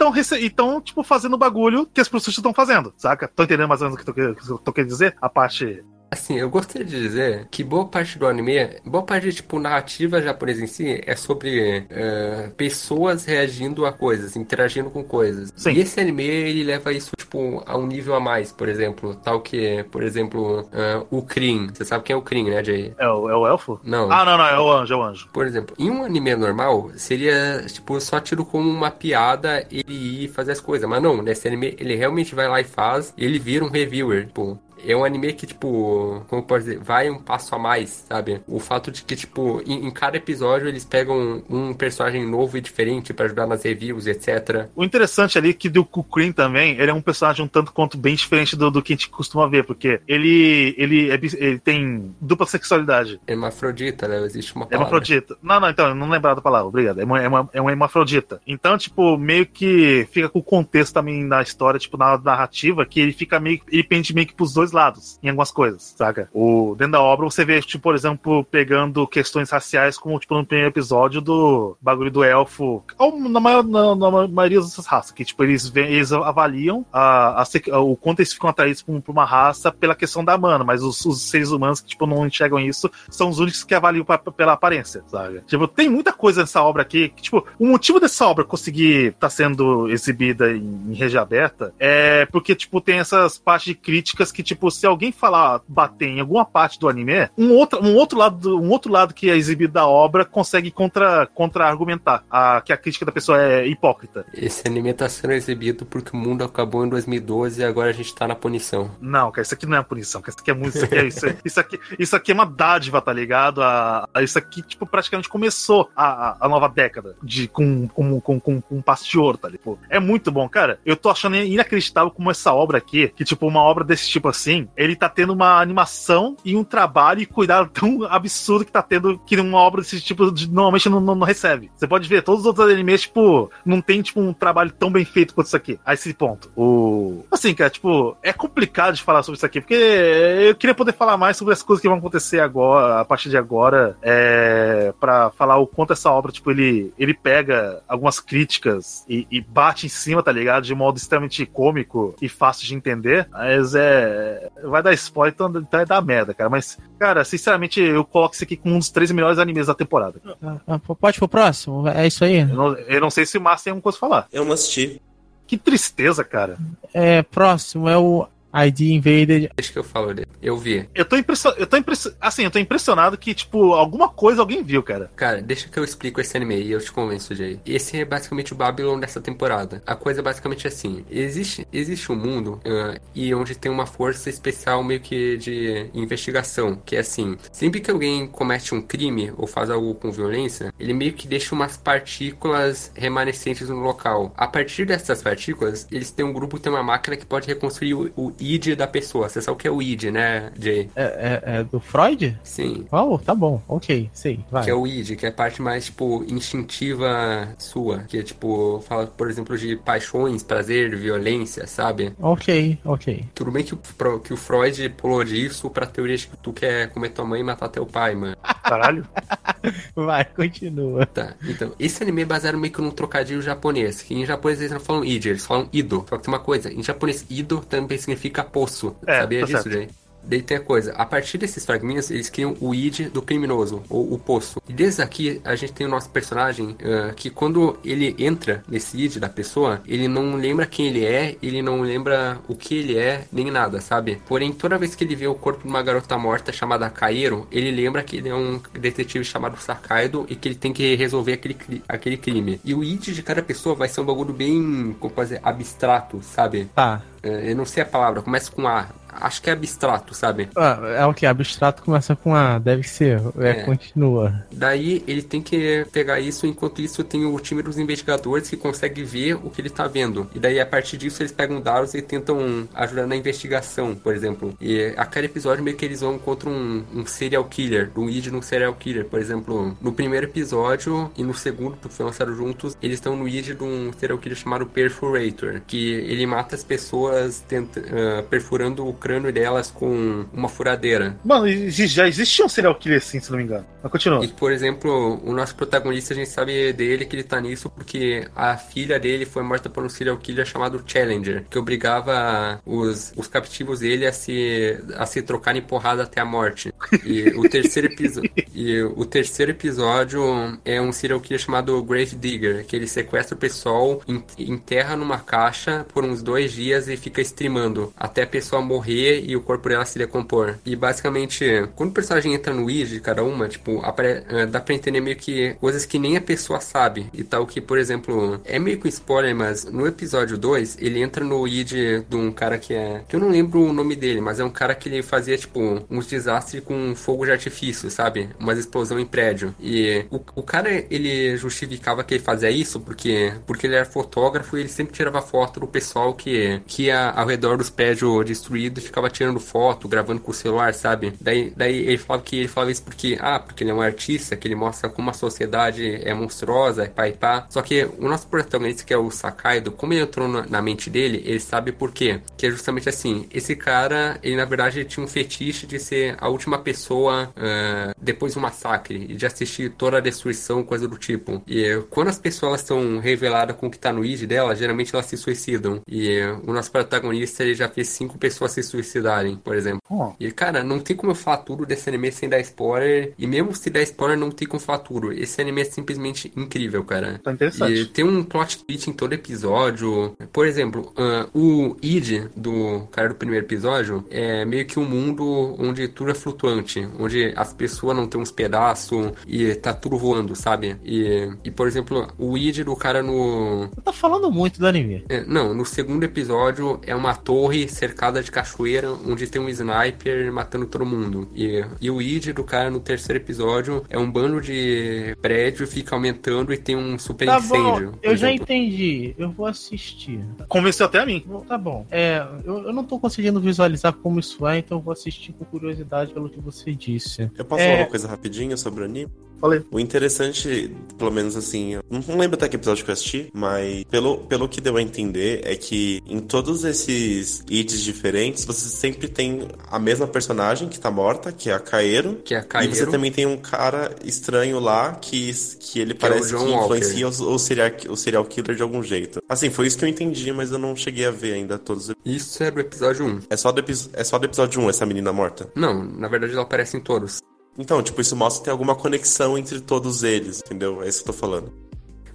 estão, 0.46 0.80
tipo, 0.80 1.02
fazendo 1.02 1.34
o 1.34 1.38
bagulho 1.38 1.86
que 1.86 2.00
as 2.00 2.08
prostitutas 2.08 2.38
estão 2.38 2.54
fazendo, 2.54 2.92
saca? 2.96 3.28
Tô 3.28 3.44
entendendo 3.44 3.68
mais 3.68 3.80
ou 3.80 3.88
menos 3.88 4.00
o 4.00 4.04
que 4.04 4.10
eu 4.10 4.34
tô, 4.34 4.58
que 4.58 4.64
tô 4.64 4.72
querendo 4.72 4.90
dizer? 4.90 5.16
A 5.20 5.28
parte. 5.28 5.82
Assim, 6.14 6.38
eu 6.38 6.48
gostaria 6.48 6.86
de 6.86 6.96
dizer 6.96 7.48
que 7.50 7.64
boa 7.64 7.86
parte 7.86 8.16
do 8.20 8.26
anime, 8.28 8.78
boa 8.84 9.02
parte, 9.02 9.32
tipo, 9.32 9.58
narrativa 9.58 10.22
japonesa 10.22 10.62
em 10.62 10.66
si 10.68 11.02
é 11.04 11.16
sobre 11.16 11.84
eh, 11.90 12.50
pessoas 12.56 13.24
reagindo 13.24 13.84
a 13.84 13.92
coisas, 13.92 14.36
interagindo 14.36 14.90
com 14.90 15.02
coisas. 15.02 15.52
Sim. 15.56 15.72
E 15.72 15.80
esse 15.80 15.98
anime, 15.98 16.22
ele 16.22 16.62
leva 16.62 16.92
isso, 16.92 17.10
tipo, 17.18 17.64
a 17.66 17.76
um 17.76 17.88
nível 17.88 18.14
a 18.14 18.20
mais, 18.20 18.52
por 18.52 18.68
exemplo. 18.68 19.16
Tal 19.16 19.40
que, 19.40 19.84
por 19.90 20.04
exemplo, 20.04 20.68
eh, 20.72 21.02
o 21.10 21.20
Krin. 21.20 21.70
Você 21.74 21.84
sabe 21.84 22.04
quem 22.04 22.14
é 22.14 22.16
o 22.16 22.22
Krin, 22.22 22.48
né, 22.48 22.62
Jay? 22.62 22.94
É 22.96 23.08
o, 23.08 23.28
é 23.28 23.36
o 23.36 23.44
elfo? 23.44 23.80
Não. 23.82 24.10
Ah, 24.12 24.24
não, 24.24 24.38
não, 24.38 24.46
é 24.46 24.60
o 24.60 24.70
anjo, 24.70 24.94
é 24.94 24.96
o 24.96 25.02
anjo. 25.02 25.28
Por 25.32 25.44
exemplo, 25.44 25.74
em 25.76 25.90
um 25.90 26.04
anime 26.04 26.36
normal, 26.36 26.92
seria, 26.94 27.64
tipo, 27.66 28.00
só 28.00 28.20
tiro 28.20 28.44
como 28.44 28.70
uma 28.70 28.92
piada 28.92 29.66
ele 29.68 30.24
ir 30.24 30.28
fazer 30.28 30.52
as 30.52 30.60
coisas. 30.60 30.88
Mas 30.88 31.02
não, 31.02 31.20
nesse 31.20 31.48
anime, 31.48 31.74
ele 31.76 31.96
realmente 31.96 32.36
vai 32.36 32.46
lá 32.46 32.60
e 32.60 32.64
faz, 32.64 33.12
ele 33.18 33.40
vira 33.40 33.64
um 33.64 33.68
reviewer, 33.68 34.26
tipo... 34.26 34.60
É 34.86 34.96
um 34.96 35.04
anime 35.04 35.32
que, 35.32 35.46
tipo, 35.46 36.24
como 36.28 36.42
pode 36.42 36.64
dizer, 36.64 36.78
vai 36.78 37.10
um 37.10 37.18
passo 37.18 37.54
a 37.54 37.58
mais, 37.58 38.04
sabe? 38.08 38.40
O 38.46 38.58
fato 38.58 38.90
de 38.90 39.02
que, 39.02 39.16
tipo, 39.16 39.62
em, 39.66 39.86
em 39.86 39.90
cada 39.90 40.16
episódio 40.16 40.68
eles 40.68 40.84
pegam 40.84 41.42
um 41.48 41.72
personagem 41.74 42.26
novo 42.26 42.56
e 42.56 42.60
diferente 42.60 43.12
pra 43.12 43.26
ajudar 43.26 43.46
nas 43.46 43.62
reviews, 43.62 44.06
etc. 44.06 44.68
O 44.74 44.84
interessante 44.84 45.38
ali 45.38 45.50
é 45.50 45.52
que 45.52 45.68
do 45.68 45.84
Kukrin 45.84 46.32
também, 46.32 46.78
ele 46.78 46.90
é 46.90 46.94
um 46.94 47.00
personagem 47.00 47.44
um 47.44 47.48
tanto 47.48 47.72
quanto 47.72 47.96
bem 47.96 48.14
diferente 48.14 48.56
do, 48.56 48.70
do 48.70 48.82
que 48.82 48.92
a 48.92 48.96
gente 48.96 49.08
costuma 49.08 49.48
ver, 49.48 49.64
porque 49.64 50.00
ele 50.06 50.74
ele, 50.76 51.10
é 51.10 51.14
ele 51.14 51.58
tem 51.58 52.14
dupla 52.20 52.46
sexualidade. 52.46 53.20
Hermafrodita, 53.26 54.08
né? 54.08 54.24
Existe 54.24 54.54
uma 54.54 54.66
palavra. 54.66 54.86
hermafrodita. 54.86 55.36
Não, 55.42 55.60
não, 55.60 55.70
então, 55.70 55.88
eu 55.88 55.94
não 55.94 56.08
lembrava 56.08 56.36
da 56.36 56.42
palavra, 56.42 56.68
obrigado. 56.68 57.00
É 57.00 57.04
uma, 57.04 57.20
é 57.20 57.28
uma, 57.28 57.50
é 57.52 57.60
uma 57.60 57.70
hermafrodita. 57.70 58.40
Então, 58.46 58.76
tipo, 58.78 59.16
meio 59.16 59.46
que 59.46 60.06
fica 60.10 60.28
com 60.28 60.38
o 60.38 60.42
contexto 60.42 60.94
também 60.94 61.24
na 61.24 61.42
história, 61.42 61.78
tipo, 61.78 61.96
na 61.96 62.18
narrativa, 62.18 62.84
que 62.86 63.00
ele 63.00 63.12
fica 63.12 63.40
meio 63.40 63.60
ele 63.70 63.82
pende 63.82 64.14
meio 64.14 64.26
que 64.26 64.34
pros 64.34 64.52
dois 64.52 64.72
lados, 64.74 65.18
em 65.22 65.28
algumas 65.30 65.50
coisas, 65.50 65.94
saca? 65.96 66.28
O, 66.34 66.74
dentro 66.76 66.92
da 66.92 67.00
obra, 67.00 67.24
você 67.24 67.44
vê, 67.44 67.60
tipo, 67.62 67.82
por 67.82 67.94
exemplo, 67.94 68.44
pegando 68.44 69.06
questões 69.06 69.50
raciais, 69.50 69.96
como, 69.96 70.18
tipo, 70.18 70.34
no 70.34 70.44
primeiro 70.44 70.70
episódio 70.70 71.20
do 71.22 71.76
bagulho 71.80 72.10
do 72.10 72.22
elfo, 72.22 72.82
ou 72.98 73.18
na, 73.18 73.40
maior, 73.40 73.64
na, 73.64 73.94
na 73.94 74.28
maioria 74.28 74.60
dessas 74.60 74.84
raças, 74.86 75.12
que, 75.12 75.24
tipo, 75.24 75.42
eles, 75.44 75.72
eles 75.74 76.12
avaliam 76.12 76.84
a, 76.92 77.42
a 77.42 77.78
o 77.80 77.96
quanto 77.96 78.20
eles 78.20 78.32
ficam 78.32 78.50
atraídos 78.50 78.82
por, 78.82 79.00
por 79.00 79.12
uma 79.12 79.24
raça 79.24 79.72
pela 79.72 79.94
questão 79.94 80.24
da 80.24 80.36
mana, 80.36 80.64
mas 80.64 80.82
os, 80.82 81.04
os 81.06 81.22
seres 81.30 81.50
humanos 81.50 81.80
que, 81.80 81.88
tipo, 81.88 82.06
não 82.06 82.26
enxergam 82.26 82.58
isso 82.58 82.90
são 83.08 83.28
os 83.28 83.38
únicos 83.38 83.64
que 83.64 83.74
avaliam 83.74 84.04
pa- 84.04 84.18
pela 84.18 84.52
aparência, 84.52 85.02
sabe? 85.06 85.40
Tipo, 85.46 85.66
tem 85.68 85.88
muita 85.88 86.12
coisa 86.12 86.40
nessa 86.40 86.62
obra 86.62 86.82
aqui 86.82 87.08
que, 87.10 87.22
tipo, 87.22 87.46
o 87.58 87.66
motivo 87.66 88.00
dessa 88.00 88.26
obra 88.26 88.44
conseguir 88.44 89.08
estar 89.12 89.30
sendo 89.30 89.88
exibida 89.88 90.52
em, 90.52 90.84
em 90.90 90.94
rede 90.94 91.16
aberta 91.16 91.72
é 91.78 92.26
porque, 92.26 92.54
tipo, 92.54 92.80
tem 92.80 92.98
essas 92.98 93.38
partes 93.38 93.66
de 93.68 93.74
críticas 93.74 94.32
que, 94.32 94.42
tipo, 94.42 94.63
se 94.70 94.86
alguém 94.86 95.12
falar, 95.12 95.60
bater 95.68 96.08
em 96.08 96.20
alguma 96.20 96.44
parte 96.44 96.78
do 96.78 96.88
anime, 96.88 97.28
um 97.36 97.52
outro, 97.52 97.82
um 97.82 97.94
outro 97.94 98.18
lado, 98.18 98.36
do- 98.38 98.60
um 98.60 98.70
outro 98.70 98.90
lado 98.92 99.14
que 99.14 99.30
é 99.30 99.36
exibido 99.36 99.72
da 99.74 99.86
obra 99.86 100.24
consegue 100.24 100.70
contra, 100.70 101.26
contra-argumentar 101.26 102.24
a, 102.30 102.60
que 102.60 102.72
a 102.72 102.76
crítica 102.76 103.04
da 103.04 103.12
pessoa 103.12 103.40
é 103.42 103.66
hipócrita. 103.66 104.26
Esse 104.34 104.66
anime 104.66 104.92
tá 104.92 105.08
sendo 105.08 105.32
exibido 105.32 105.84
porque 105.86 106.16
o 106.16 106.20
mundo 106.20 106.44
acabou 106.44 106.84
em 106.84 106.88
2012 106.88 107.60
e 107.60 107.64
agora 107.64 107.90
a 107.90 107.92
gente 107.92 108.14
tá 108.14 108.26
na 108.26 108.34
punição. 108.34 108.90
Não, 109.00 109.30
cara, 109.30 109.42
isso 109.42 109.54
aqui 109.54 109.66
não 109.66 109.76
é 109.78 109.82
punição, 109.82 110.20
cara, 110.20 110.30
isso 110.30 110.40
aqui 110.40 110.50
é 110.50 110.54
muito. 110.54 110.74
Isso 110.76 110.84
aqui 110.84 110.94
é, 110.96 111.04
isso, 111.06 111.26
isso 111.44 111.60
aqui, 111.60 111.80
isso 111.98 112.16
aqui 112.16 112.30
é 112.32 112.34
uma 112.34 112.46
dádiva, 112.46 113.00
tá 113.00 113.12
ligado? 113.12 113.62
A, 113.62 114.08
a- 114.12 114.22
isso 114.22 114.38
aqui, 114.38 114.62
tipo, 114.62 114.86
praticamente 114.86 115.28
começou 115.28 115.88
a, 115.96 116.44
a- 116.44 116.48
nova 116.48 116.68
década 116.68 117.16
de, 117.22 117.48
com, 117.48 117.86
com, 117.88 118.20
com, 118.20 118.40
com, 118.40 118.60
com 118.60 118.76
um 118.76 118.82
passe 118.82 119.08
de 119.08 119.18
ouro, 119.18 119.38
tá 119.38 119.48
ligado? 119.48 119.78
É 119.88 119.98
muito 120.00 120.30
bom, 120.30 120.48
cara. 120.48 120.78
Eu 120.84 120.96
tô 120.96 121.08
achando 121.10 121.36
inacreditável 121.36 122.10
como 122.10 122.30
essa 122.30 122.52
obra 122.52 122.78
aqui, 122.78 123.08
que, 123.08 123.24
tipo, 123.24 123.46
uma 123.46 123.60
obra 123.62 123.84
desse 123.84 124.08
tipo 124.08 124.28
assim, 124.28 124.43
ele 124.76 124.96
tá 124.96 125.08
tendo 125.08 125.32
uma 125.32 125.60
animação 125.60 126.36
e 126.44 126.56
um 126.56 126.64
trabalho 126.64 127.20
e 127.20 127.26
cuidado 127.26 127.70
tão 127.72 128.04
absurdo 128.04 128.64
que 128.64 128.72
tá 128.72 128.82
tendo 128.82 129.18
que 129.18 129.38
uma 129.38 129.58
obra 129.58 129.82
desse 129.82 130.00
tipo 130.00 130.30
de- 130.30 130.50
normalmente 130.50 130.88
não, 130.88 131.00
não, 131.00 131.14
não 131.14 131.26
recebe. 131.26 131.70
Você 131.76 131.86
pode 131.86 132.08
ver, 132.08 132.22
todos 132.22 132.40
os 132.40 132.46
outros 132.46 132.70
animes, 132.70 133.02
tipo, 133.02 133.50
não 133.64 133.80
tem, 133.80 134.02
tipo, 134.02 134.20
um 134.20 134.32
trabalho 134.32 134.70
tão 134.70 134.90
bem 134.90 135.04
feito 135.04 135.34
quanto 135.34 135.48
isso 135.48 135.56
aqui. 135.56 135.78
A 135.84 135.94
esse 135.94 136.12
ponto. 136.14 136.50
O... 136.56 137.24
Assim, 137.30 137.54
cara, 137.54 137.70
tipo, 137.70 138.16
é 138.22 138.32
complicado 138.32 138.94
de 138.94 139.02
falar 139.02 139.22
sobre 139.22 139.36
isso 139.36 139.46
aqui, 139.46 139.60
porque 139.60 139.74
eu 139.74 140.54
queria 140.54 140.74
poder 140.74 140.92
falar 140.92 141.16
mais 141.16 141.36
sobre 141.36 141.52
as 141.52 141.62
coisas 141.62 141.80
que 141.80 141.88
vão 141.88 141.98
acontecer 141.98 142.40
agora, 142.40 143.00
a 143.00 143.04
partir 143.04 143.28
de 143.28 143.36
agora, 143.36 143.96
é, 144.02 144.92
para 145.00 145.30
falar 145.30 145.56
o 145.58 145.66
quanto 145.66 145.92
essa 145.92 146.10
obra, 146.10 146.32
tipo, 146.32 146.50
ele, 146.50 146.92
ele 146.98 147.14
pega 147.14 147.82
algumas 147.88 148.20
críticas 148.20 149.04
e, 149.08 149.26
e 149.30 149.40
bate 149.40 149.86
em 149.86 149.88
cima, 149.88 150.22
tá 150.22 150.32
ligado? 150.32 150.64
De 150.64 150.74
modo 150.74 150.96
extremamente 150.96 151.44
cômico 151.46 152.14
e 152.20 152.28
fácil 152.28 152.66
de 152.66 152.74
entender. 152.74 153.28
Mas 153.30 153.74
é. 153.74 154.33
Vai 154.64 154.82
dar 154.82 154.92
spoiler, 154.94 155.34
então 155.34 155.48
então 155.48 155.66
vai 155.70 155.86
dar 155.86 156.02
merda, 156.02 156.34
cara. 156.34 156.50
Mas, 156.50 156.78
cara, 156.98 157.24
sinceramente, 157.24 157.80
eu 157.80 158.04
coloco 158.04 158.34
isso 158.34 158.44
aqui 158.44 158.56
como 158.56 158.74
um 158.74 158.78
dos 158.78 158.90
três 158.90 159.10
melhores 159.10 159.38
animes 159.38 159.66
da 159.66 159.74
temporada. 159.74 160.20
Ah, 160.42 160.56
ah, 160.66 160.78
pode 160.78 161.18
pro 161.18 161.28
próximo? 161.28 161.88
É 161.88 162.06
isso 162.06 162.24
aí? 162.24 162.40
Eu 162.40 162.46
não, 162.48 162.74
eu 162.74 163.00
não 163.00 163.10
sei 163.10 163.26
se 163.26 163.38
o 163.38 163.40
Márcio 163.40 163.64
tem 163.64 163.70
alguma 163.72 163.82
coisa 163.82 163.98
pra 163.98 164.08
falar. 164.08 164.28
Eu 164.32 164.44
não 164.44 164.52
assisti. 164.52 165.00
Que 165.46 165.58
tristeza, 165.58 166.24
cara. 166.24 166.56
É, 166.92 167.22
próximo 167.22 167.88
é 167.88 167.96
o 167.98 168.26
ID 168.54 168.80
Invaded. 168.80 169.50
Deixa 169.56 169.72
que 169.72 169.78
eu 169.78 169.84
falo 169.84 170.14
dele. 170.14 170.28
Eu 170.40 170.56
vi. 170.56 170.88
Eu 170.94 171.04
tô 171.04 171.16
impressionado. 171.16 171.60
Eu 171.60 171.66
tô 171.66 171.76
impressionado. 171.76 172.18
Assim, 172.20 172.44
eu 172.44 172.50
tô 172.50 172.58
impressionado 172.58 173.18
que, 173.18 173.34
tipo, 173.34 173.72
alguma 173.72 174.08
coisa 174.08 174.40
alguém 174.40 174.62
viu, 174.62 174.82
cara. 174.82 175.10
Cara, 175.16 175.42
deixa 175.42 175.68
que 175.68 175.78
eu 175.78 175.84
explico 175.84 176.20
esse 176.20 176.36
anime 176.36 176.62
e 176.62 176.72
eu 176.72 176.80
te 176.80 176.92
convenço, 176.92 177.34
Jay. 177.34 177.60
Esse 177.66 177.98
é 177.98 178.04
basicamente 178.04 178.52
o 178.52 178.56
Babylon 178.56 178.98
dessa 178.98 179.20
temporada. 179.20 179.82
A 179.86 179.96
coisa 179.96 180.20
é 180.20 180.22
basicamente 180.22 180.66
assim: 180.66 181.04
existe, 181.10 181.66
existe 181.72 182.12
um 182.12 182.16
mundo 182.16 182.60
ah, 182.64 182.98
e 183.14 183.34
onde 183.34 183.54
tem 183.54 183.70
uma 183.70 183.86
força 183.86 184.30
especial 184.30 184.82
meio 184.84 185.00
que 185.00 185.36
de 185.36 185.90
investigação, 185.94 186.80
que 186.84 186.96
é 186.96 187.00
assim: 187.00 187.36
sempre 187.52 187.80
que 187.80 187.90
alguém 187.90 188.26
comete 188.26 188.74
um 188.74 188.82
crime 188.82 189.32
ou 189.36 189.46
faz 189.46 189.70
algo 189.70 189.94
com 189.94 190.10
violência, 190.10 190.72
ele 190.78 190.92
meio 190.92 191.12
que 191.12 191.26
deixa 191.26 191.54
umas 191.54 191.76
partículas 191.76 192.92
remanescentes 192.94 193.68
no 193.68 193.80
local. 193.80 194.32
A 194.36 194.46
partir 194.46 194.84
dessas 194.84 195.22
partículas, 195.22 195.86
eles 195.90 196.10
têm 196.10 196.24
um 196.24 196.32
grupo, 196.32 196.58
tem 196.58 196.72
uma 196.72 196.82
máquina 196.82 197.16
que 197.16 197.26
pode 197.26 197.46
reconstruir 197.46 197.94
o, 197.94 198.12
o 198.16 198.32
id 198.52 198.76
da 198.76 198.86
pessoa. 198.86 199.28
Você 199.28 199.40
sabe 199.40 199.54
o 199.56 199.58
que 199.58 199.68
é 199.68 199.70
o 199.70 199.80
id, 199.82 200.04
né, 200.10 200.50
Jay? 200.58 200.90
É, 200.94 201.02
é- 201.04 201.42
é 201.60 201.64
do 201.64 201.80
Freud? 201.80 202.38
Sim. 202.42 202.86
Oh, 202.92 203.18
tá 203.18 203.34
bom. 203.34 203.62
Ok, 203.68 204.10
sei. 204.12 204.40
Vai. 204.50 204.64
Que 204.64 204.70
é 204.70 204.74
o 204.74 204.86
id, 204.86 205.16
que 205.16 205.26
é 205.26 205.28
a 205.28 205.32
parte 205.32 205.60
mais, 205.62 205.86
tipo, 205.86 206.24
instintiva 206.28 207.48
sua. 207.58 208.00
Que 208.00 208.18
é, 208.18 208.22
tipo, 208.22 208.82
fala, 208.86 209.06
por 209.06 209.30
exemplo, 209.30 209.56
de 209.56 209.76
paixões, 209.76 210.42
prazer, 210.42 210.94
violência, 210.96 211.66
sabe? 211.66 212.12
Ok, 212.20 212.78
ok. 212.84 213.24
Tudo 213.34 213.50
bem 213.50 213.64
que 213.64 213.74
o, 213.74 214.20
que 214.20 214.32
o 214.32 214.36
Freud 214.36 214.88
pulou 214.90 215.24
disso 215.24 215.70
pra 215.70 215.86
teoria 215.86 216.16
de 216.16 216.26
que 216.26 216.36
tu 216.36 216.52
quer 216.52 216.90
comer 216.90 217.10
tua 217.10 217.24
mãe 217.24 217.40
e 217.40 217.44
matar 217.44 217.68
teu 217.68 217.86
pai, 217.86 218.14
mano. 218.14 218.36
Caralho. 218.62 219.06
Vai, 219.94 220.24
continua. 220.24 221.06
Tá, 221.06 221.34
então, 221.44 221.72
esse 221.78 222.02
anime 222.02 222.22
é 222.22 222.24
baseado 222.24 222.58
meio 222.58 222.72
que 222.72 222.80
num 222.80 222.90
trocadilho 222.90 223.40
japonês, 223.40 224.02
que 224.02 224.14
em 224.14 224.26
japonês 224.26 224.60
eles 224.60 224.72
não 224.72 224.80
falam 224.80 225.04
id, 225.04 225.26
eles 225.26 225.46
falam 225.46 225.68
ido. 225.72 226.04
Só 226.08 226.16
que 226.16 226.24
tem 226.24 226.32
uma 226.34 226.40
coisa, 226.40 226.72
em 226.72 226.82
japonês 226.82 227.24
ido 227.30 227.60
também 227.60 227.96
significa 227.98 228.33
poço. 228.42 228.96
É, 229.06 229.20
Sabia 229.20 229.40
tá 229.40 229.46
disso, 229.46 229.62
certo. 229.62 229.74
Jay? 229.74 229.90
Daí 230.26 230.42
tem 230.42 230.56
a 230.56 230.60
coisa, 230.60 230.92
a 230.92 231.04
partir 231.04 231.38
desses 231.38 231.64
fragmentos, 231.64 232.10
eles 232.10 232.30
criam 232.30 232.56
o 232.60 232.74
id 232.74 233.10
do 233.10 233.22
criminoso, 233.22 233.82
ou 233.88 234.12
o 234.12 234.18
poço. 234.18 234.60
E 234.68 234.72
desde 234.72 235.02
aqui, 235.02 235.40
a 235.44 235.54
gente 235.54 235.72
tem 235.72 235.86
o 235.86 235.90
nosso 235.90 236.08
personagem, 236.10 236.76
ah, 236.82 237.12
que 237.14 237.30
quando 237.30 237.78
ele 237.84 238.14
entra 238.18 238.62
nesse 238.68 238.96
id 238.96 239.18
da 239.18 239.28
pessoa, 239.28 239.82
ele 239.86 240.08
não 240.08 240.36
lembra 240.36 240.66
quem 240.66 240.86
ele 240.86 241.04
é, 241.04 241.36
ele 241.42 241.62
não 241.62 241.80
lembra 241.80 242.38
o 242.48 242.54
que 242.54 242.74
ele 242.74 242.96
é, 242.96 243.24
nem 243.32 243.50
nada, 243.50 243.80
sabe? 243.80 244.20
Porém, 244.26 244.52
toda 244.52 244.78
vez 244.78 244.94
que 244.94 245.04
ele 245.04 245.16
vê 245.16 245.26
o 245.26 245.34
corpo 245.34 245.62
de 245.62 245.68
uma 245.68 245.82
garota 245.82 246.16
morta 246.16 246.52
chamada 246.52 246.88
Kairo, 246.90 247.46
ele 247.50 247.70
lembra 247.70 248.02
que 248.02 248.16
ele 248.16 248.28
é 248.28 248.34
um 248.34 248.60
detetive 248.72 249.24
chamado 249.24 249.58
Sakaido 249.58 250.26
e 250.28 250.36
que 250.36 250.48
ele 250.48 250.54
tem 250.54 250.72
que 250.72 250.94
resolver 250.94 251.34
aquele, 251.34 251.82
aquele 251.88 252.16
crime. 252.16 252.60
E 252.64 252.74
o 252.74 252.82
id 252.82 253.12
de 253.12 253.22
cada 253.22 253.42
pessoa 253.42 253.74
vai 253.74 253.88
ser 253.88 254.00
um 254.00 254.04
bagulho 254.04 254.32
bem, 254.32 254.94
como 254.98 255.14
dizer, 255.16 255.40
abstrato, 255.42 256.20
sabe? 256.22 256.66
Tá. 256.74 257.02
É, 257.22 257.50
eu 257.50 257.56
não 257.56 257.64
sei 257.64 257.82
a 257.82 257.86
palavra, 257.86 258.20
começa 258.20 258.50
com 258.50 258.68
A. 258.68 258.88
Acho 259.20 259.42
que 259.42 259.50
é 259.50 259.52
abstrato, 259.52 260.14
sabe? 260.14 260.48
Ah, 260.56 260.78
é 260.96 261.06
o 261.06 261.14
que? 261.14 261.26
Abstrato 261.26 261.82
começa 261.82 262.14
com 262.16 262.34
A, 262.34 262.58
deve 262.58 262.82
ser. 262.82 263.20
É, 263.38 263.50
É. 263.50 263.54
continua. 263.64 264.44
Daí 264.52 265.02
ele 265.06 265.22
tem 265.22 265.40
que 265.40 265.86
pegar 265.92 266.20
isso, 266.20 266.46
enquanto 266.46 266.80
isso 266.82 267.02
tem 267.04 267.24
o 267.24 267.38
time 267.38 267.62
dos 267.62 267.78
investigadores 267.78 268.48
que 268.48 268.56
consegue 268.56 269.02
ver 269.04 269.34
o 269.34 269.50
que 269.50 269.60
ele 269.60 269.70
tá 269.70 269.86
vendo. 269.86 270.28
E 270.34 270.38
daí 270.38 270.60
a 270.60 270.66
partir 270.66 270.96
disso 270.96 271.22
eles 271.22 271.32
pegam 271.32 271.60
dados 271.60 271.94
e 271.94 272.02
tentam 272.02 272.68
ajudar 272.74 273.06
na 273.06 273.16
investigação, 273.16 273.94
por 273.94 274.14
exemplo. 274.14 274.54
E 274.60 274.92
a 274.96 275.04
cada 275.06 275.26
episódio 275.26 275.62
meio 275.64 275.76
que 275.76 275.84
eles 275.84 276.00
vão 276.00 276.18
contra 276.18 276.48
um, 276.48 276.84
um 276.94 277.06
serial 277.06 277.44
killer, 277.44 277.90
um 277.96 278.08
id 278.08 278.26
num 278.26 278.42
serial 278.42 278.74
killer. 278.74 279.04
Por 279.04 279.20
exemplo, 279.20 279.76
no 279.80 279.92
primeiro 279.92 280.26
episódio 280.26 281.10
e 281.16 281.22
no 281.22 281.34
segundo, 281.34 281.76
porque 281.76 281.94
foi 281.96 282.06
lançado 282.06 282.34
juntos, 282.34 282.76
eles 282.82 282.96
estão 282.98 283.16
no 283.16 283.28
id 283.28 283.56
de 283.56 283.64
um 283.64 283.92
serial 283.98 284.18
killer 284.18 284.36
chamado 284.36 284.66
Perforator, 284.66 285.60
que 285.66 285.92
ele 285.92 286.26
mata 286.26 286.54
as 286.54 286.64
pessoas 286.64 287.44
tenta, 287.46 287.80
ah, 287.80 288.22
perfurando 288.28 288.86
o 288.86 288.92
crânio 289.04 289.30
delas 289.30 289.70
com 289.70 290.24
uma 290.32 290.48
furadeira. 290.48 291.14
Mano, 291.22 291.46
já 291.68 292.08
existia 292.08 292.42
um 292.42 292.48
serial 292.48 292.74
killer 292.74 292.96
assim, 292.98 293.20
se 293.20 293.30
não 293.30 293.36
me 293.36 293.44
engano. 293.44 293.66
Mas 293.82 293.92
continua. 293.92 294.24
E, 294.24 294.28
por 294.28 294.50
exemplo, 294.50 295.20
o 295.22 295.30
nosso 295.34 295.54
protagonista, 295.54 296.14
a 296.14 296.16
gente 296.16 296.30
sabe 296.30 296.72
dele 296.72 297.04
que 297.04 297.14
ele 297.14 297.22
tá 297.22 297.38
nisso 297.38 297.68
porque 297.68 298.26
a 298.34 298.56
filha 298.56 298.98
dele 298.98 299.26
foi 299.26 299.42
morta 299.42 299.68
por 299.68 299.84
um 299.84 299.90
serial 299.90 300.16
killer 300.16 300.46
chamado 300.46 300.82
Challenger, 300.86 301.44
que 301.50 301.58
obrigava 301.58 302.58
os, 302.64 303.12
os 303.14 303.26
captivos 303.26 303.80
dele 303.80 304.06
a 304.06 304.12
se, 304.12 304.78
a 304.96 305.04
se 305.04 305.20
trocarem 305.20 305.60
porrada 305.60 306.04
até 306.04 306.18
a 306.20 306.24
morte. 306.24 306.72
E 307.04 307.28
o 307.36 307.46
terceiro 307.48 307.88
episódio. 307.92 308.30
E 308.56 308.80
o 308.82 309.04
terceiro 309.04 309.50
episódio 309.50 310.22
é 310.64 310.80
um 310.80 310.92
serial 310.92 311.20
killer 311.20 311.40
chamado 311.40 311.82
Grave 311.82 312.14
Digger, 312.14 312.64
que 312.64 312.76
ele 312.76 312.86
sequestra 312.86 313.34
o 313.34 313.38
pessoal, 313.38 314.00
en- 314.06 314.22
enterra 314.38 314.96
numa 314.96 315.18
caixa 315.18 315.84
por 315.92 316.04
uns 316.04 316.22
dois 316.22 316.52
dias 316.52 316.86
e 316.88 316.96
fica 316.96 317.20
streamando 317.20 317.92
até 317.96 318.22
a 318.22 318.26
pessoa 318.28 318.62
morrer 318.62 318.93
e 318.94 319.36
o 319.36 319.40
corpo 319.40 319.68
dela 319.68 319.84
se 319.84 319.98
decompor. 319.98 320.56
E 320.64 320.76
basicamente, 320.76 321.68
quando 321.74 321.90
o 321.90 321.92
personagem 321.92 322.34
entra 322.34 322.52
no 322.52 322.70
id 322.70 322.88
de 322.88 323.00
cada 323.00 323.22
uma, 323.22 323.48
tipo, 323.48 323.82
eh, 323.98 324.46
dá 324.46 324.60
pra 324.60 324.74
entender 324.74 325.00
meio 325.00 325.16
que 325.16 325.54
coisas 325.60 325.86
que 325.86 325.98
nem 325.98 326.16
a 326.16 326.20
pessoa 326.20 326.60
sabe. 326.60 327.06
E 327.12 327.22
tal 327.22 327.46
que, 327.46 327.60
por 327.60 327.78
exemplo, 327.78 328.40
é 328.44 328.58
meio 328.58 328.78
que 328.80 328.88
spoiler, 328.88 329.34
mas 329.34 329.64
no 329.64 329.86
episódio 329.86 330.36
2, 330.38 330.78
ele 330.80 331.00
entra 331.00 331.24
no 331.24 331.46
id 331.46 331.72
de 332.08 332.16
um 332.16 332.30
cara 332.30 332.58
que 332.58 332.74
é. 332.74 333.02
que 333.08 333.16
eu 333.16 333.20
não 333.20 333.30
lembro 333.30 333.60
o 333.60 333.72
nome 333.72 333.96
dele, 333.96 334.20
mas 334.20 334.40
é 334.40 334.44
um 334.44 334.50
cara 334.50 334.74
que 334.74 334.88
ele 334.88 335.02
fazia, 335.02 335.36
tipo, 335.36 335.84
uns 335.90 336.06
desastres 336.06 336.62
com 336.62 336.94
fogo 336.94 337.24
de 337.24 337.32
artifício, 337.32 337.90
sabe? 337.90 338.28
Umas 338.38 338.58
explosão 338.58 338.98
em 338.98 339.06
prédio. 339.06 339.54
E 339.60 340.04
o, 340.10 340.20
o 340.36 340.42
cara, 340.42 340.70
ele 340.90 341.36
justificava 341.36 342.04
que 342.04 342.14
ele 342.14 342.22
fazia 342.22 342.50
isso 342.50 342.80
porque, 342.80 343.32
porque 343.46 343.66
ele 343.66 343.76
era 343.76 343.84
fotógrafo 343.84 344.56
e 344.56 344.60
ele 344.60 344.68
sempre 344.68 344.94
tirava 344.94 345.20
foto 345.22 345.60
do 345.60 345.66
pessoal 345.66 346.14
que, 346.14 346.60
que 346.66 346.84
ia 346.84 347.10
ao 347.10 347.26
redor 347.26 347.56
dos 347.56 347.70
prédios 347.70 348.24
destruídos 348.24 348.83
ficava 348.84 349.10
tirando 349.10 349.40
foto, 349.40 349.88
gravando 349.88 350.20
com 350.20 350.30
o 350.30 350.34
celular, 350.34 350.74
sabe? 350.74 351.12
Daí, 351.20 351.52
daí 351.56 351.78
ele 351.78 351.98
falava 351.98 352.24
que 352.24 352.36
ele 352.38 352.48
falava 352.48 352.72
isso 352.72 352.82
porque, 352.82 353.18
ah, 353.20 353.38
porque 353.38 353.64
ele 353.64 353.70
é 353.70 353.74
um 353.74 353.80
artista, 353.80 354.36
que 354.36 354.46
ele 354.48 354.54
mostra 354.54 354.88
como 354.88 355.10
a 355.10 355.12
sociedade 355.12 356.00
é 356.02 356.14
monstruosa, 356.14 356.90
pá 356.94 357.08
e 357.08 357.12
pá. 357.12 357.46
Só 357.48 357.62
que 357.62 357.84
o 357.98 358.08
nosso 358.08 358.26
protagonista, 358.26 358.84
que 358.84 358.92
é 358.92 358.98
o 358.98 359.10
Sakaido, 359.10 359.72
como 359.72 359.92
ele 359.92 360.02
entrou 360.02 360.28
na, 360.28 360.46
na 360.46 360.62
mente 360.62 360.90
dele, 360.90 361.22
ele 361.24 361.40
sabe 361.40 361.72
por 361.72 361.92
quê. 361.92 362.20
Que 362.36 362.46
é 362.46 362.50
justamente 362.50 362.88
assim, 362.88 363.26
esse 363.32 363.56
cara, 363.56 364.18
ele 364.22 364.36
na 364.36 364.44
verdade 364.44 364.84
tinha 364.84 365.04
um 365.04 365.08
fetiche 365.08 365.66
de 365.66 365.78
ser 365.78 366.16
a 366.18 366.28
última 366.28 366.58
pessoa 366.58 367.32
ah, 367.36 367.94
depois 368.00 368.34
do 368.34 368.40
massacre, 368.40 369.06
e 369.10 369.14
de 369.14 369.26
assistir 369.26 369.70
toda 369.70 369.98
a 369.98 370.00
destruição, 370.00 370.62
coisa 370.62 370.86
do 370.88 370.96
tipo. 370.98 371.42
E 371.46 371.82
quando 371.90 372.08
as 372.08 372.18
pessoas 372.18 372.60
estão 372.60 372.98
reveladas 372.98 373.56
com 373.56 373.66
o 373.66 373.70
que 373.70 373.78
tá 373.78 373.92
no 373.92 374.04
id 374.04 374.26
dela, 374.26 374.54
geralmente 374.54 374.94
elas 374.94 375.06
se 375.06 375.16
suicidam. 375.16 375.80
E 375.88 376.20
o 376.46 376.52
nosso 376.52 376.70
protagonista, 376.70 377.42
ele 377.42 377.54
já 377.54 377.68
fez 377.68 377.88
cinco 377.88 378.18
pessoas 378.18 378.52
se 378.52 378.62
suicidarem, 378.74 379.36
por 379.36 379.54
exemplo. 379.54 379.80
Ó, 379.90 380.12
E, 380.18 380.30
cara, 380.30 380.62
não 380.62 380.78
tem 380.78 380.96
como 380.96 381.12
eu 381.12 381.16
falar 381.16 381.38
tudo 381.38 381.66
desse 381.66 381.88
anime 381.88 382.10
sem 382.10 382.28
dar 382.28 382.40
spoiler. 382.40 383.12
E 383.18 383.26
mesmo 383.26 383.54
se 383.54 383.70
dar 383.70 383.82
spoiler, 383.82 384.18
não 384.18 384.30
tem 384.30 384.46
como 384.46 384.60
falar 384.60 384.78
tudo. 384.80 385.12
Esse 385.12 385.40
anime 385.40 385.62
é 385.62 385.64
simplesmente 385.64 386.32
incrível, 386.36 386.84
cara. 386.84 387.20
tá 387.22 387.32
interessante. 387.32 387.72
E 387.72 387.86
tem 387.86 388.04
um 388.04 388.22
plot 388.24 388.64
twist 388.64 388.88
em 388.88 388.92
todo 388.92 389.12
episódio. 389.12 390.16
Por 390.32 390.46
exemplo, 390.46 390.92
ah, 390.96 391.26
o 391.34 391.76
id 391.82 392.28
do 392.36 392.86
cara 392.90 393.08
do 393.08 393.14
primeiro 393.14 393.44
episódio 393.44 394.04
é 394.10 394.44
meio 394.44 394.66
que 394.66 394.78
um 394.78 394.84
mundo 394.84 395.56
onde 395.58 395.88
tudo 395.88 396.10
é 396.10 396.14
flutuante. 396.14 396.88
Onde 396.98 397.32
as 397.36 397.52
pessoas 397.52 397.96
não 397.96 398.06
têm 398.06 398.20
uns 398.20 398.30
pedaços 398.30 399.12
e 399.26 399.54
tá 399.54 399.72
tudo 399.72 399.96
voando, 399.98 400.34
sabe? 400.34 400.76
E, 400.84 401.30
e 401.44 401.50
por 401.50 401.66
exemplo, 401.66 402.08
o 402.18 402.36
id 402.36 402.64
do 402.64 402.74
cara 402.76 403.02
no, 403.02 403.68
tá 403.84 403.92
falando 403.92 404.30
muito 404.30 404.58
do 404.58 404.66
anime. 404.66 405.04
é, 405.08 405.24
não, 405.24 405.54
no 405.54 405.64
segundo 405.64 406.04
episódio 406.04 406.80
é 406.86 406.94
uma 406.94 407.14
torre 407.14 407.68
cercada 407.68 408.22
de 408.22 408.30
cachoeira 408.54 408.92
onde 408.92 409.26
tem 409.26 409.40
um 409.42 409.48
sniper 409.48 410.32
matando 410.32 410.66
todo 410.66 410.86
mundo. 410.86 411.28
E, 411.34 411.64
e 411.80 411.90
o 411.90 412.00
id 412.00 412.32
do 412.32 412.44
cara 412.44 412.70
no 412.70 412.80
terceiro 412.80 413.20
episódio 413.20 413.84
é 413.90 413.98
um 413.98 414.10
bando 414.10 414.40
de 414.40 415.16
prédio 415.20 415.66
fica 415.66 415.94
aumentando 415.94 416.52
e 416.52 416.56
tem 416.58 416.76
um 416.76 416.98
super 416.98 417.26
Tá 417.26 417.38
incêndio. 417.38 417.90
bom, 417.92 417.98
eu 418.02 418.16
já 418.16 418.28
exemplo. 418.28 418.44
entendi. 418.44 419.14
Eu 419.18 419.30
vou 419.30 419.46
assistir. 419.46 420.20
Convenceu 420.48 420.86
até 420.86 420.98
a 421.00 421.06
mim. 421.06 421.24
Tá 421.48 421.58
bom. 421.58 421.86
É, 421.90 422.24
eu, 422.44 422.64
eu 422.64 422.72
não 422.72 422.84
tô 422.84 422.98
conseguindo 422.98 423.40
visualizar 423.40 423.92
como 423.92 424.20
isso 424.20 424.46
é, 424.46 424.58
então 424.58 424.78
eu 424.78 424.82
vou 424.82 424.92
assistir 424.92 425.32
com 425.32 425.44
curiosidade 425.44 426.12
pelo 426.12 426.28
que 426.28 426.40
você 426.40 426.72
disse. 426.74 427.30
Eu 427.36 427.44
posso 427.44 427.62
É. 427.62 427.70
falar 427.72 427.82
uma 427.82 427.90
coisa 427.90 428.08
rapidinho 428.08 428.56
sobre 428.56 428.82
o 428.82 428.84
anime? 428.84 429.10
Falei. 429.44 429.62
O 429.70 429.78
interessante, 429.78 430.74
pelo 430.96 431.10
menos 431.10 431.36
assim, 431.36 431.74
eu 431.74 431.82
não 431.90 432.16
lembro 432.16 432.36
até 432.36 432.48
que 432.48 432.56
episódio 432.56 432.82
que 432.82 432.90
eu 432.90 432.94
assisti, 432.94 433.28
mas 433.34 433.84
pelo, 433.90 434.16
pelo 434.20 434.48
que 434.48 434.58
deu 434.58 434.78
a 434.78 434.82
entender 434.82 435.42
é 435.44 435.54
que 435.54 436.02
em 436.06 436.18
todos 436.18 436.64
esses 436.64 437.44
ids 437.50 437.82
diferentes, 437.82 438.46
você 438.46 438.70
sempre 438.70 439.06
tem 439.06 439.46
a 439.70 439.78
mesma 439.78 440.06
personagem 440.06 440.66
que 440.68 440.80
tá 440.80 440.90
morta, 440.90 441.30
que 441.30 441.50
é 441.50 441.52
a 441.52 441.60
Kaero. 441.60 442.22
Que 442.24 442.34
é 442.34 442.38
a 442.38 442.64
E 442.64 442.68
você 442.68 442.86
também 442.86 443.12
tem 443.12 443.26
um 443.26 443.36
cara 443.36 443.94
estranho 444.02 444.58
lá 444.58 444.92
que, 444.94 445.30
que 445.60 445.78
ele 445.78 445.92
é 445.92 445.94
o 445.94 445.98
parece 445.98 446.30
John 446.30 446.46
que 446.46 446.52
influencia 446.54 447.06
o, 447.06 447.34
o, 447.34 447.38
serial, 447.38 447.70
o 447.90 447.96
serial 447.96 448.24
killer 448.24 448.56
de 448.56 448.62
algum 448.62 448.82
jeito. 448.82 449.20
Assim, 449.28 449.50
foi 449.50 449.66
isso 449.66 449.76
que 449.76 449.84
eu 449.84 449.88
entendi, 449.90 450.32
mas 450.32 450.52
eu 450.52 450.58
não 450.58 450.74
cheguei 450.74 451.04
a 451.04 451.10
ver 451.10 451.34
ainda 451.34 451.58
todos. 451.58 451.90
os- 451.90 451.94
Isso 452.02 452.42
é 452.42 452.50
do 452.50 452.60
episódio 452.60 453.04
1. 453.04 453.20
É 453.28 453.36
só 453.36 453.52
do, 453.52 453.62
é 453.92 454.04
só 454.04 454.18
do 454.18 454.24
episódio 454.24 454.60
1 454.62 454.70
essa 454.70 454.86
menina 454.86 455.12
morta. 455.12 455.50
Não, 455.54 455.84
na 455.84 456.08
verdade 456.08 456.32
ela 456.32 456.42
aparece 456.42 456.78
em 456.78 456.80
todos. 456.80 457.18
Então, 457.58 457.82
tipo, 457.82 458.00
isso 458.00 458.16
mostra 458.16 458.40
que 458.40 458.44
tem 458.44 458.52
alguma 458.52 458.74
conexão 458.74 459.38
entre 459.38 459.60
todos 459.60 460.02
eles, 460.02 460.40
entendeu? 460.40 460.82
É 460.82 460.88
isso 460.88 461.04
que 461.04 461.10
eu 461.10 461.14
tô 461.14 461.18
falando. 461.18 461.52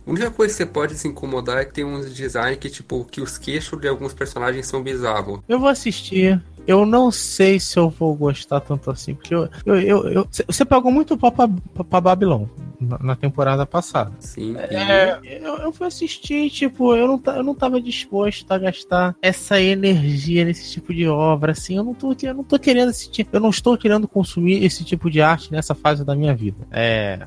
A 0.06 0.10
única 0.10 0.32
coisa 0.32 0.52
que 0.52 0.58
você 0.58 0.66
pode 0.66 0.96
se 0.96 1.08
incomodar 1.08 1.60
é 1.60 1.66
que 1.66 1.74
tem 1.74 1.86
uns 1.86 2.14
designs 2.14 2.58
que, 2.58 2.70
tipo, 2.70 3.06
que 3.06 3.22
os 3.22 3.38
queixos 3.38 3.80
de 3.80 3.88
alguns 3.88 4.14
personagens 4.14 4.66
são 4.66 4.82
bizarros. 4.82 5.40
Eu 5.48 5.60
vou 5.60 5.70
assistir. 5.70 6.42
Eu 6.70 6.86
não 6.86 7.10
sei 7.12 7.60
se 7.60 7.78
eu 7.80 7.90
vou 7.90 8.14
gostar 8.16 8.60
tanto 8.60 8.92
assim, 8.92 9.16
porque 9.16 9.34
eu, 9.34 9.50
eu, 9.66 9.76
eu- 9.82 10.08
eu- 10.10 10.28
você 10.48 10.64
pegou 10.64 10.92
muito 10.92 11.18
pau 11.18 11.32
pra, 11.32 11.50
pra 11.84 12.00
Babylon 12.00 12.46
na, 12.80 12.98
na 13.00 13.16
temporada 13.16 13.66
passada. 13.66 14.12
Sim. 14.20 14.56
É, 14.58 15.18
eu, 15.42 15.58
eu 15.58 15.74
fui 15.74 15.88
assistir, 15.88 16.50
tipo, 16.52 16.96
eu 16.96 17.08
não, 17.08 17.34
eu 17.36 17.44
não 17.44 17.56
tava 17.56 17.82
disposto 17.82 18.50
a 18.52 18.58
gastar 18.58 19.16
essa 19.22 19.60
energia 19.60 20.46
nesse 20.46 20.72
tipo 20.72 20.94
de 20.94 21.08
obra, 21.08 21.54
assim, 21.54 21.76
eu 21.78 21.84
não 21.84 21.94
tô, 21.94 22.16
eu 22.22 22.34
não 22.36 22.44
tô 22.44 22.60
querendo 22.60 22.90
assistir, 22.90 23.28
eu 23.32 23.40
não 23.40 23.50
estou 23.50 23.76
querendo 23.78 24.08
consumir 24.08 24.64
esse 24.64 24.84
tipo 24.86 25.10
de 25.10 25.22
arte 25.22 25.52
nessa 25.52 25.74
fase 25.74 26.06
da 26.06 26.16
minha 26.16 26.36
vida. 26.36 26.68
É. 26.72 27.20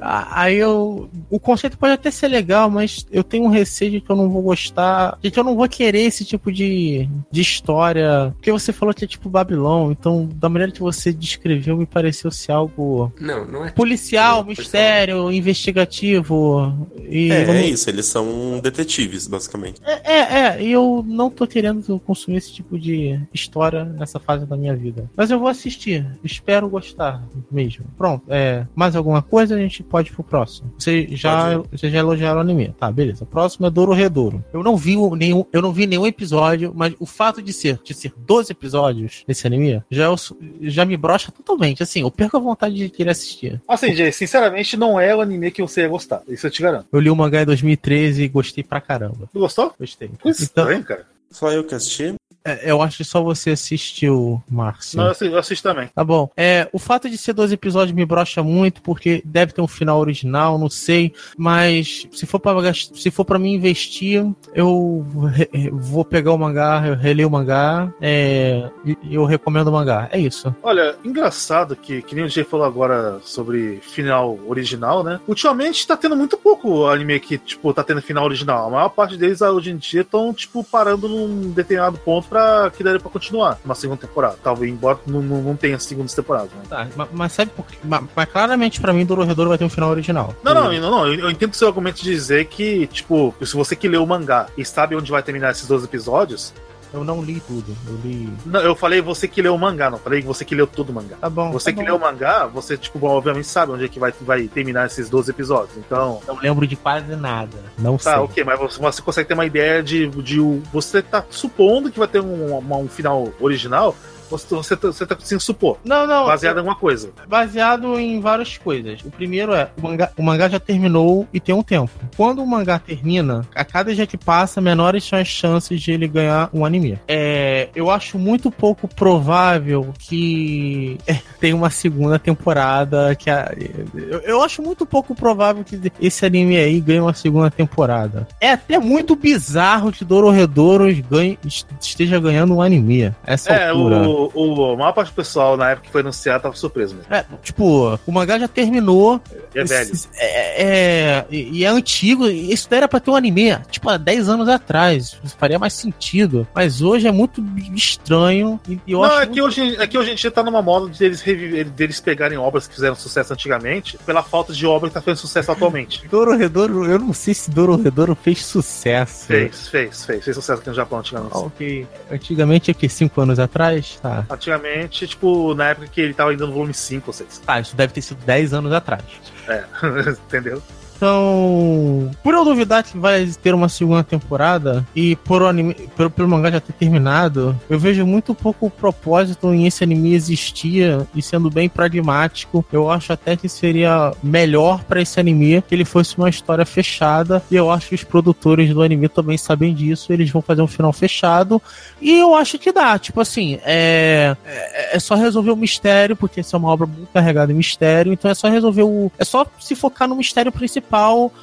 Aí 0.00 0.56
eu. 0.56 1.08
O 1.30 1.40
conceito 1.40 1.78
pode 1.78 1.92
até 1.94 2.10
ser 2.10 2.28
legal, 2.28 2.70
mas 2.70 3.06
eu 3.10 3.24
tenho 3.24 3.44
um 3.44 3.48
receio 3.48 3.90
de 3.92 4.00
que 4.00 4.10
eu 4.10 4.16
não 4.16 4.28
vou 4.28 4.42
gostar, 4.42 5.18
de 5.22 5.30
que 5.30 5.38
eu 5.40 5.44
não 5.44 5.56
vou 5.56 5.68
querer 5.68 6.02
esse 6.02 6.24
tipo 6.24 6.52
de, 6.52 7.08
de 7.30 7.40
história. 7.40 8.32
Porque 8.36 8.52
você 8.52 8.65
falou 8.72 8.94
que 8.94 9.04
é 9.04 9.08
tipo 9.08 9.28
Babylon, 9.28 9.90
então, 9.92 10.28
da 10.34 10.48
maneira 10.48 10.72
que 10.72 10.80
você 10.80 11.12
descreveu, 11.12 11.76
me 11.76 11.86
pareceu 11.86 12.30
ser 12.30 12.52
algo 12.52 13.12
Não, 13.20 13.44
não 13.46 13.64
é. 13.64 13.70
policial, 13.70 14.40
É, 14.42 14.44
mistério, 14.44 15.30
investigativo. 15.32 16.72
E 17.08 17.30
É, 17.30 17.46
não- 17.46 17.54
é 17.54 17.66
isso, 17.66 17.88
eles 17.88 18.06
são 18.06 18.58
detetives, 18.62 19.26
basicamente. 19.26 19.80
é, 19.84 20.12
é, 20.12 20.38
é, 20.56 20.62
e 20.62 20.72
eu 20.72 21.04
não 21.06 21.30
tô 21.30 21.46
querendo 21.46 21.98
consumir 22.00 22.36
esse 22.38 22.52
tipo 22.52 22.78
de 22.78 23.20
história 23.32 23.84
nessa 23.84 24.18
fase 24.18 24.46
da 24.46 24.56
minha 24.56 24.74
vida. 24.74 25.08
Mas 25.16 25.30
eu 25.30 25.38
vou 25.38 25.48
assistir. 25.48 26.06
Espero 26.24 26.68
gostar 26.68 27.22
mesmo. 27.50 27.84
Pronto. 27.96 28.24
É, 28.28 28.66
mais 28.74 28.96
alguma 28.96 29.22
coisa 29.22 29.54
a 29.54 29.58
gente 29.58 29.82
pode 29.82 30.10
ir 30.10 30.12
pro 30.14 30.24
próximo. 30.24 30.72
Você 30.78 31.06
já, 31.12 31.58
você 31.70 31.90
já 31.90 31.98
elogiaram 31.98 32.38
o 32.38 32.40
anime. 32.40 32.74
Tá, 32.78 32.90
beleza. 32.90 33.24
O 33.24 33.26
próximo 33.26 33.66
é 33.66 33.70
Douro 33.70 33.92
Redouro. 33.92 34.44
Eu 34.52 34.62
não 34.62 34.76
vi 34.76 34.96
nenhum, 35.16 35.44
eu 35.52 35.62
não 35.62 35.72
vi 35.72 35.86
nenhum 35.86 36.06
episódio, 36.06 36.72
mas 36.74 36.94
o 36.98 37.06
fato 37.06 37.40
de 37.42 37.52
ser, 37.52 37.80
de 37.84 37.94
ser 37.94 38.12
12 38.26 38.45
episódios 38.50 39.24
nesse 39.26 39.46
anime 39.46 39.82
já, 39.90 40.04
é 40.04 40.08
o 40.08 40.16
su- 40.16 40.36
já 40.62 40.84
me 40.84 40.96
brocha 40.96 41.30
totalmente. 41.32 41.82
Assim, 41.82 42.00
eu 42.00 42.10
perco 42.10 42.36
a 42.36 42.40
vontade 42.40 42.74
de 42.74 42.88
querer 42.88 43.10
assistir. 43.10 43.60
Assim, 43.68 43.94
Jay, 43.94 44.12
sinceramente, 44.12 44.76
não 44.76 44.98
é 45.00 45.14
o 45.14 45.20
anime 45.20 45.50
que 45.50 45.62
você 45.62 45.82
ia 45.82 45.88
gostar. 45.88 46.22
Isso 46.28 46.46
eu 46.46 46.50
te 46.50 46.62
garanto. 46.62 46.86
Eu 46.92 47.00
li 47.00 47.10
o 47.10 47.16
mangá 47.16 47.42
em 47.42 47.46
2013 47.46 48.22
e 48.24 48.28
gostei 48.28 48.62
pra 48.64 48.80
caramba. 48.80 49.28
Tu 49.32 49.38
gostou? 49.38 49.74
Gostei. 49.78 50.10
Coisa 50.20 50.42
Então, 50.44 50.64
estranho, 50.64 50.84
cara. 50.84 51.06
Só 51.30 51.50
eu 51.50 51.64
que 51.64 51.74
assisti. 51.74 52.14
É, 52.46 52.70
eu 52.70 52.80
acho 52.82 52.98
que 52.98 53.04
só 53.04 53.22
você 53.22 53.50
assistiu, 53.50 54.42
Márcio. 54.48 54.96
Não, 54.98 55.06
eu 55.06 55.10
assisto, 55.10 55.34
eu 55.34 55.38
assisto 55.38 55.68
também. 55.68 55.88
Tá 55.94 56.04
bom. 56.04 56.30
É, 56.36 56.68
o 56.72 56.78
fato 56.78 57.08
de 57.10 57.18
ser 57.18 57.32
dois 57.32 57.50
episódios 57.52 57.94
me 57.94 58.04
brocha 58.04 58.42
muito, 58.42 58.80
porque 58.82 59.22
deve 59.24 59.52
ter 59.52 59.60
um 59.60 59.66
final 59.66 59.98
original, 59.98 60.58
não 60.58 60.68
sei. 60.70 61.12
Mas 61.36 62.06
se 62.12 62.24
for 62.26 62.38
pra, 62.38 62.54
se 62.74 63.10
for 63.10 63.24
pra 63.24 63.38
mim 63.38 63.54
investir, 63.54 64.24
eu 64.54 65.04
re- 65.32 65.70
vou 65.72 66.04
pegar 66.04 66.32
o 66.32 66.38
mangá, 66.38 66.84
eu 66.86 66.94
releio 66.94 67.28
o 67.28 67.30
mangá, 67.30 67.92
é, 68.00 68.70
e 68.84 69.14
eu 69.14 69.24
recomendo 69.24 69.68
o 69.68 69.72
mangá. 69.72 70.08
É 70.12 70.18
isso. 70.18 70.54
Olha, 70.62 70.96
engraçado 71.04 71.74
que, 71.76 72.02
que 72.02 72.14
nem 72.14 72.24
o 72.24 72.28
Jay 72.28 72.44
falou 72.44 72.64
agora 72.66 73.18
sobre 73.22 73.78
final 73.82 74.38
original, 74.46 75.02
né? 75.02 75.20
Ultimamente 75.26 75.86
tá 75.86 75.96
tendo 75.96 76.16
muito 76.16 76.36
pouco 76.36 76.86
anime 76.86 77.18
que, 77.20 77.38
tipo, 77.38 77.72
tá 77.74 77.82
tendo 77.82 78.00
final 78.02 78.24
original. 78.24 78.68
A 78.68 78.70
maior 78.70 78.88
parte 78.90 79.16
deles 79.16 79.40
hoje 79.40 79.70
em 79.70 79.76
dia 79.76 80.02
estão, 80.02 80.32
tipo, 80.32 80.62
parando 80.62 81.08
num 81.08 81.50
determinado 81.50 81.98
ponto 81.98 82.28
pra 82.28 82.35
que 82.76 82.82
daria 82.84 83.00
pra 83.00 83.10
continuar 83.10 83.58
uma 83.64 83.74
segunda 83.74 84.00
temporada. 84.00 84.36
Talvez, 84.42 84.70
embora 84.72 84.98
não, 85.06 85.22
não, 85.22 85.42
não 85.42 85.56
tenha 85.56 85.78
segundas 85.78 86.14
temporadas, 86.14 86.50
né? 86.52 86.62
Tá, 86.68 86.86
ma- 86.96 87.08
mas, 87.12 87.32
sabe 87.32 87.50
por 87.54 87.66
quê? 87.66 87.76
Ma- 87.84 88.02
Mas, 88.14 88.28
claramente 88.30 88.80
pra 88.80 88.92
mim, 88.92 89.04
Dororedoro 89.06 89.48
vai 89.50 89.58
ter 89.58 89.64
um 89.64 89.68
final 89.70 89.90
original. 89.90 90.34
Não, 90.42 90.54
não, 90.54 90.72
não, 90.72 90.90
não, 90.90 91.06
eu 91.06 91.20
eu 91.26 91.30
entendo 91.30 91.52
o 91.52 91.56
seu 91.56 91.68
argumento 91.68 91.96
de 92.02 92.10
dizer 92.10 92.46
que, 92.46 92.86
tipo, 92.88 93.34
se 93.42 93.54
você 93.54 93.74
que 93.74 93.88
leu 93.88 94.02
o 94.02 94.06
mangá 94.06 94.46
e 94.56 94.64
sabe 94.64 94.94
onde 94.96 95.10
vai 95.10 95.22
terminar 95.22 95.50
esses 95.50 95.66
12 95.66 95.84
episódios, 95.86 96.52
Eu 97.00 97.04
não 97.04 97.22
li 97.22 97.40
tudo. 97.40 97.76
Eu 97.86 97.98
li. 98.04 98.28
não, 98.46 98.60
eu 98.60 98.74
falei 98.74 99.00
você 99.00 99.26
que 99.28 99.40
leu 99.42 99.54
o 99.54 99.58
mangá, 99.58 99.90
não 99.90 99.98
falei 99.98 100.22
você 100.22 100.44
que 100.44 100.54
leu 100.54 100.66
todo 100.66 100.90
o 100.90 100.92
mangá. 100.92 101.16
Tá 101.20 101.28
bom. 101.30 101.52
Você 101.52 101.70
tá 101.70 101.76
que 101.76 101.82
bom. 101.82 101.86
leu 101.86 101.96
o 101.96 102.00
mangá, 102.00 102.46
você, 102.46 102.76
tipo, 102.76 103.04
obviamente 103.06 103.46
sabe 103.46 103.72
onde 103.72 103.84
é 103.84 103.88
que 103.88 103.98
vai, 103.98 104.12
vai 104.22 104.48
terminar 104.48 104.86
esses 104.86 105.08
12 105.10 105.30
episódios. 105.30 105.76
Então, 105.76 106.20
Não 106.26 106.38
lembro 106.38 106.66
de 106.66 106.76
quase 106.76 107.14
nada. 107.16 107.56
Não 107.78 107.96
Tá, 107.96 108.14
sei. 108.14 108.22
ok, 108.22 108.44
mas 108.44 108.58
você, 108.58 108.80
você 108.80 109.02
consegue 109.02 109.28
ter 109.28 109.34
uma 109.34 109.46
ideia 109.46 109.82
de, 109.82 110.08
de 110.08 110.40
o- 110.40 110.62
você 110.72 111.02
tá 111.02 111.24
supondo 111.30 111.90
que 111.90 111.98
vai 111.98 112.08
ter 112.08 112.20
um, 112.20 112.56
uma- 112.58 112.76
um 112.76 112.88
final 112.88 113.28
original, 113.40 113.94
você, 114.30 114.54
você, 114.54 114.76
tá- 114.76 114.88
você 114.88 115.06
tá 115.06 115.14
conseguindo 115.14 115.42
supor, 115.42 115.78
Não, 115.84 116.06
não. 116.06 116.26
baseado 116.26 116.56
em 116.56 116.58
alguma 116.60 116.76
coisa. 116.76 117.10
baseado 117.28 117.98
em 117.98 118.20
várias 118.20 118.56
coisas. 118.58 119.00
O 119.04 119.10
primeiro 119.10 119.54
é, 119.54 119.68
o 119.76 119.82
mangá, 119.82 120.10
o 120.16 120.22
mangá 120.22 120.48
já 120.48 120.58
terminou 120.60 121.26
e 121.32 121.40
tem 121.40 121.54
um 121.54 121.62
tempo. 121.62 121.90
Quando 122.16 122.42
o 122.42 122.46
mangá 122.46 122.78
termina, 122.78 123.42
a 123.54 123.64
cada 123.64 123.94
dia 123.94 124.06
que 124.06 124.16
passa, 124.16 124.60
menores 124.60 125.04
são 125.04 125.18
as 125.18 125.28
chances 125.28 125.80
de 125.80 125.92
ele 125.92 126.08
ganhar 126.08 126.48
um 126.52 126.64
anime. 126.64 126.98
É, 127.08 127.68
eu 127.74 127.90
acho 127.90 128.18
muito 128.18 128.50
pouco 128.50 128.88
provável 128.88 129.92
que 129.98 130.98
tenha 131.40 131.54
uma 131.56 131.70
segunda 131.70 132.18
temporada. 132.18 133.14
Que 133.14 133.30
a- 133.30 133.52
eu, 133.94 134.20
eu 134.20 134.42
acho 134.42 134.62
muito 134.62 134.84
pouco 134.86 135.14
provável 135.14 135.64
que 135.64 135.80
esse 136.00 136.24
anime 136.24 136.56
aí 136.56 136.80
ganhe 136.80 137.00
uma 137.00 137.14
segunda 137.14 137.50
temporada. 137.50 138.26
É 138.40 138.52
até 138.52 138.78
muito 138.78 139.14
bizarro 139.16 139.92
que 139.92 140.04
Dororedoro 140.04 140.86
ganhe, 141.10 141.38
esteja 141.80 142.18
ganhando 142.20 142.54
um 142.54 142.62
anime. 142.62 143.12
Essa 143.26 143.52
É, 143.52 143.68
altura. 143.70 144.08
o, 144.08 144.15
o, 144.34 144.72
a 144.72 144.76
maior 144.76 144.92
parte 144.92 145.08
do 145.10 145.14
pessoal, 145.14 145.56
na 145.56 145.70
época 145.70 145.86
que 145.86 145.92
foi 145.92 146.00
anunciado, 146.00 146.42
tava 146.42 146.56
surpreso 146.56 146.94
mesmo. 146.94 147.12
É, 147.12 147.24
tipo, 147.42 147.98
o 148.06 148.12
mangá 148.12 148.38
já 148.38 148.48
terminou. 148.48 149.20
E 149.54 149.58
é 149.58 149.64
velho. 149.64 149.92
É, 150.16 150.62
é- 150.62 151.26
e 151.30 151.64
é 151.64 151.68
antigo. 151.68 152.26
Isso 152.28 152.68
daí 152.70 152.78
era 152.78 152.88
pra 152.88 153.00
ter 153.00 153.10
um 153.10 153.16
anime, 153.16 153.56
tipo, 153.70 153.88
há 153.88 153.96
10 153.96 154.28
anos 154.28 154.48
atrás. 154.48 155.16
Faria 155.38 155.58
mais 155.58 155.72
sentido. 155.72 156.46
Mas 156.54 156.80
hoje 156.82 157.06
é 157.06 157.12
muito 157.12 157.42
estranho. 157.74 158.60
E 158.68 158.80
eu 158.92 158.98
não, 159.00 159.04
acho 159.04 159.20
é 159.20 159.26
que, 159.26 159.40
muito- 159.40 159.44
hoje, 159.44 159.76
é 159.76 159.86
que 159.86 159.98
hoje 159.98 160.08
a 160.08 160.14
gente 160.14 160.30
tá 160.30 160.42
numa 160.42 160.62
moda 160.62 160.88
de 160.90 161.04
eles, 161.04 161.20
reviver, 161.20 161.64
deles 161.70 162.00
pegarem 162.00 162.38
obras 162.38 162.66
que 162.66 162.74
fizeram 162.74 162.94
sucesso 162.94 163.32
antigamente, 163.32 163.98
pela 164.04 164.22
falta 164.22 164.52
de 164.52 164.66
obra 164.66 164.88
que 164.88 164.94
tá 164.94 165.00
fazendo 165.00 165.18
sucesso 165.18 165.50
atualmente. 165.52 166.06
Dororedoro, 166.10 166.84
eu 166.90 166.98
não 166.98 167.12
sei 167.12 167.34
se 167.34 167.50
Dororedoro 167.50 168.14
fez 168.14 168.44
sucesso. 168.44 169.26
Fez, 169.26 169.68
fez, 169.68 170.04
fez. 170.04 170.24
Fez 170.24 170.36
sucesso 170.36 170.60
aqui 170.60 170.68
no 170.68 170.74
Japão 170.74 170.98
antigamente. 170.98 171.32
Ah, 171.34 171.38
ok. 171.40 171.86
Antigamente, 172.10 172.70
aqui, 172.70 172.88
5 172.88 173.20
anos 173.20 173.38
atrás? 173.38 173.98
Tá. 174.06 174.24
Antigamente, 174.30 175.06
tipo, 175.08 175.52
na 175.54 175.70
época 175.70 175.88
que 175.88 176.00
ele 176.00 176.14
tava 176.14 176.30
ainda 176.30 176.46
no 176.46 176.52
volume 176.52 176.72
5 176.72 177.04
ou 177.08 177.12
6. 177.12 177.42
Tá, 177.44 177.58
isso 177.58 177.74
deve 177.74 177.92
ter 177.92 178.02
sido 178.02 178.24
10 178.24 178.54
anos 178.54 178.72
atrás. 178.72 179.02
É, 179.48 179.64
entendeu? 180.10 180.62
Então, 180.96 182.10
por 182.22 182.32
eu 182.32 182.44
duvidar 182.44 182.82
que 182.82 182.96
vai 182.96 183.26
ter 183.42 183.54
uma 183.54 183.68
segunda 183.68 184.02
temporada 184.02 184.86
e 184.94 185.14
por 185.16 185.42
o 185.42 185.46
anime, 185.46 185.74
pelo, 185.96 186.10
pelo 186.10 186.28
mangá 186.28 186.50
já 186.50 186.60
ter 186.60 186.72
terminado, 186.72 187.58
eu 187.68 187.78
vejo 187.78 188.06
muito 188.06 188.34
pouco 188.34 188.70
propósito 188.70 189.52
em 189.52 189.66
esse 189.66 189.84
anime 189.84 190.14
existir 190.14 191.06
e 191.14 191.20
sendo 191.20 191.50
bem 191.50 191.68
pragmático, 191.68 192.64
eu 192.72 192.90
acho 192.90 193.12
até 193.12 193.36
que 193.36 193.48
seria 193.48 194.12
melhor 194.22 194.82
pra 194.84 195.00
esse 195.00 195.20
anime 195.20 195.62
que 195.62 195.74
ele 195.74 195.84
fosse 195.84 196.16
uma 196.16 196.30
história 196.30 196.64
fechada. 196.64 197.42
E 197.50 197.56
eu 197.56 197.70
acho 197.70 197.90
que 197.90 197.94
os 197.94 198.04
produtores 198.04 198.72
do 198.72 198.82
anime 198.82 199.08
também 199.08 199.36
sabem 199.36 199.74
disso, 199.74 200.12
eles 200.12 200.30
vão 200.30 200.40
fazer 200.40 200.62
um 200.62 200.66
final 200.66 200.92
fechado. 200.92 201.60
E 202.00 202.18
eu 202.18 202.34
acho 202.34 202.58
que 202.58 202.72
dá, 202.72 202.98
tipo 202.98 203.20
assim, 203.20 203.58
é, 203.64 204.36
é, 204.44 204.96
é 204.96 204.98
só 204.98 205.14
resolver 205.14 205.50
o 205.50 205.56
mistério, 205.56 206.16
porque 206.16 206.40
essa 206.40 206.56
é 206.56 206.58
uma 206.58 206.70
obra 206.70 206.86
muito 206.86 207.08
carregada 207.12 207.52
em 207.52 207.56
mistério, 207.56 208.12
então 208.12 208.30
é 208.30 208.34
só 208.34 208.48
resolver 208.48 208.82
o. 208.82 209.10
É 209.18 209.24
só 209.24 209.46
se 209.58 209.74
focar 209.74 210.08
no 210.08 210.16
mistério 210.16 210.52
principal, 210.52 210.85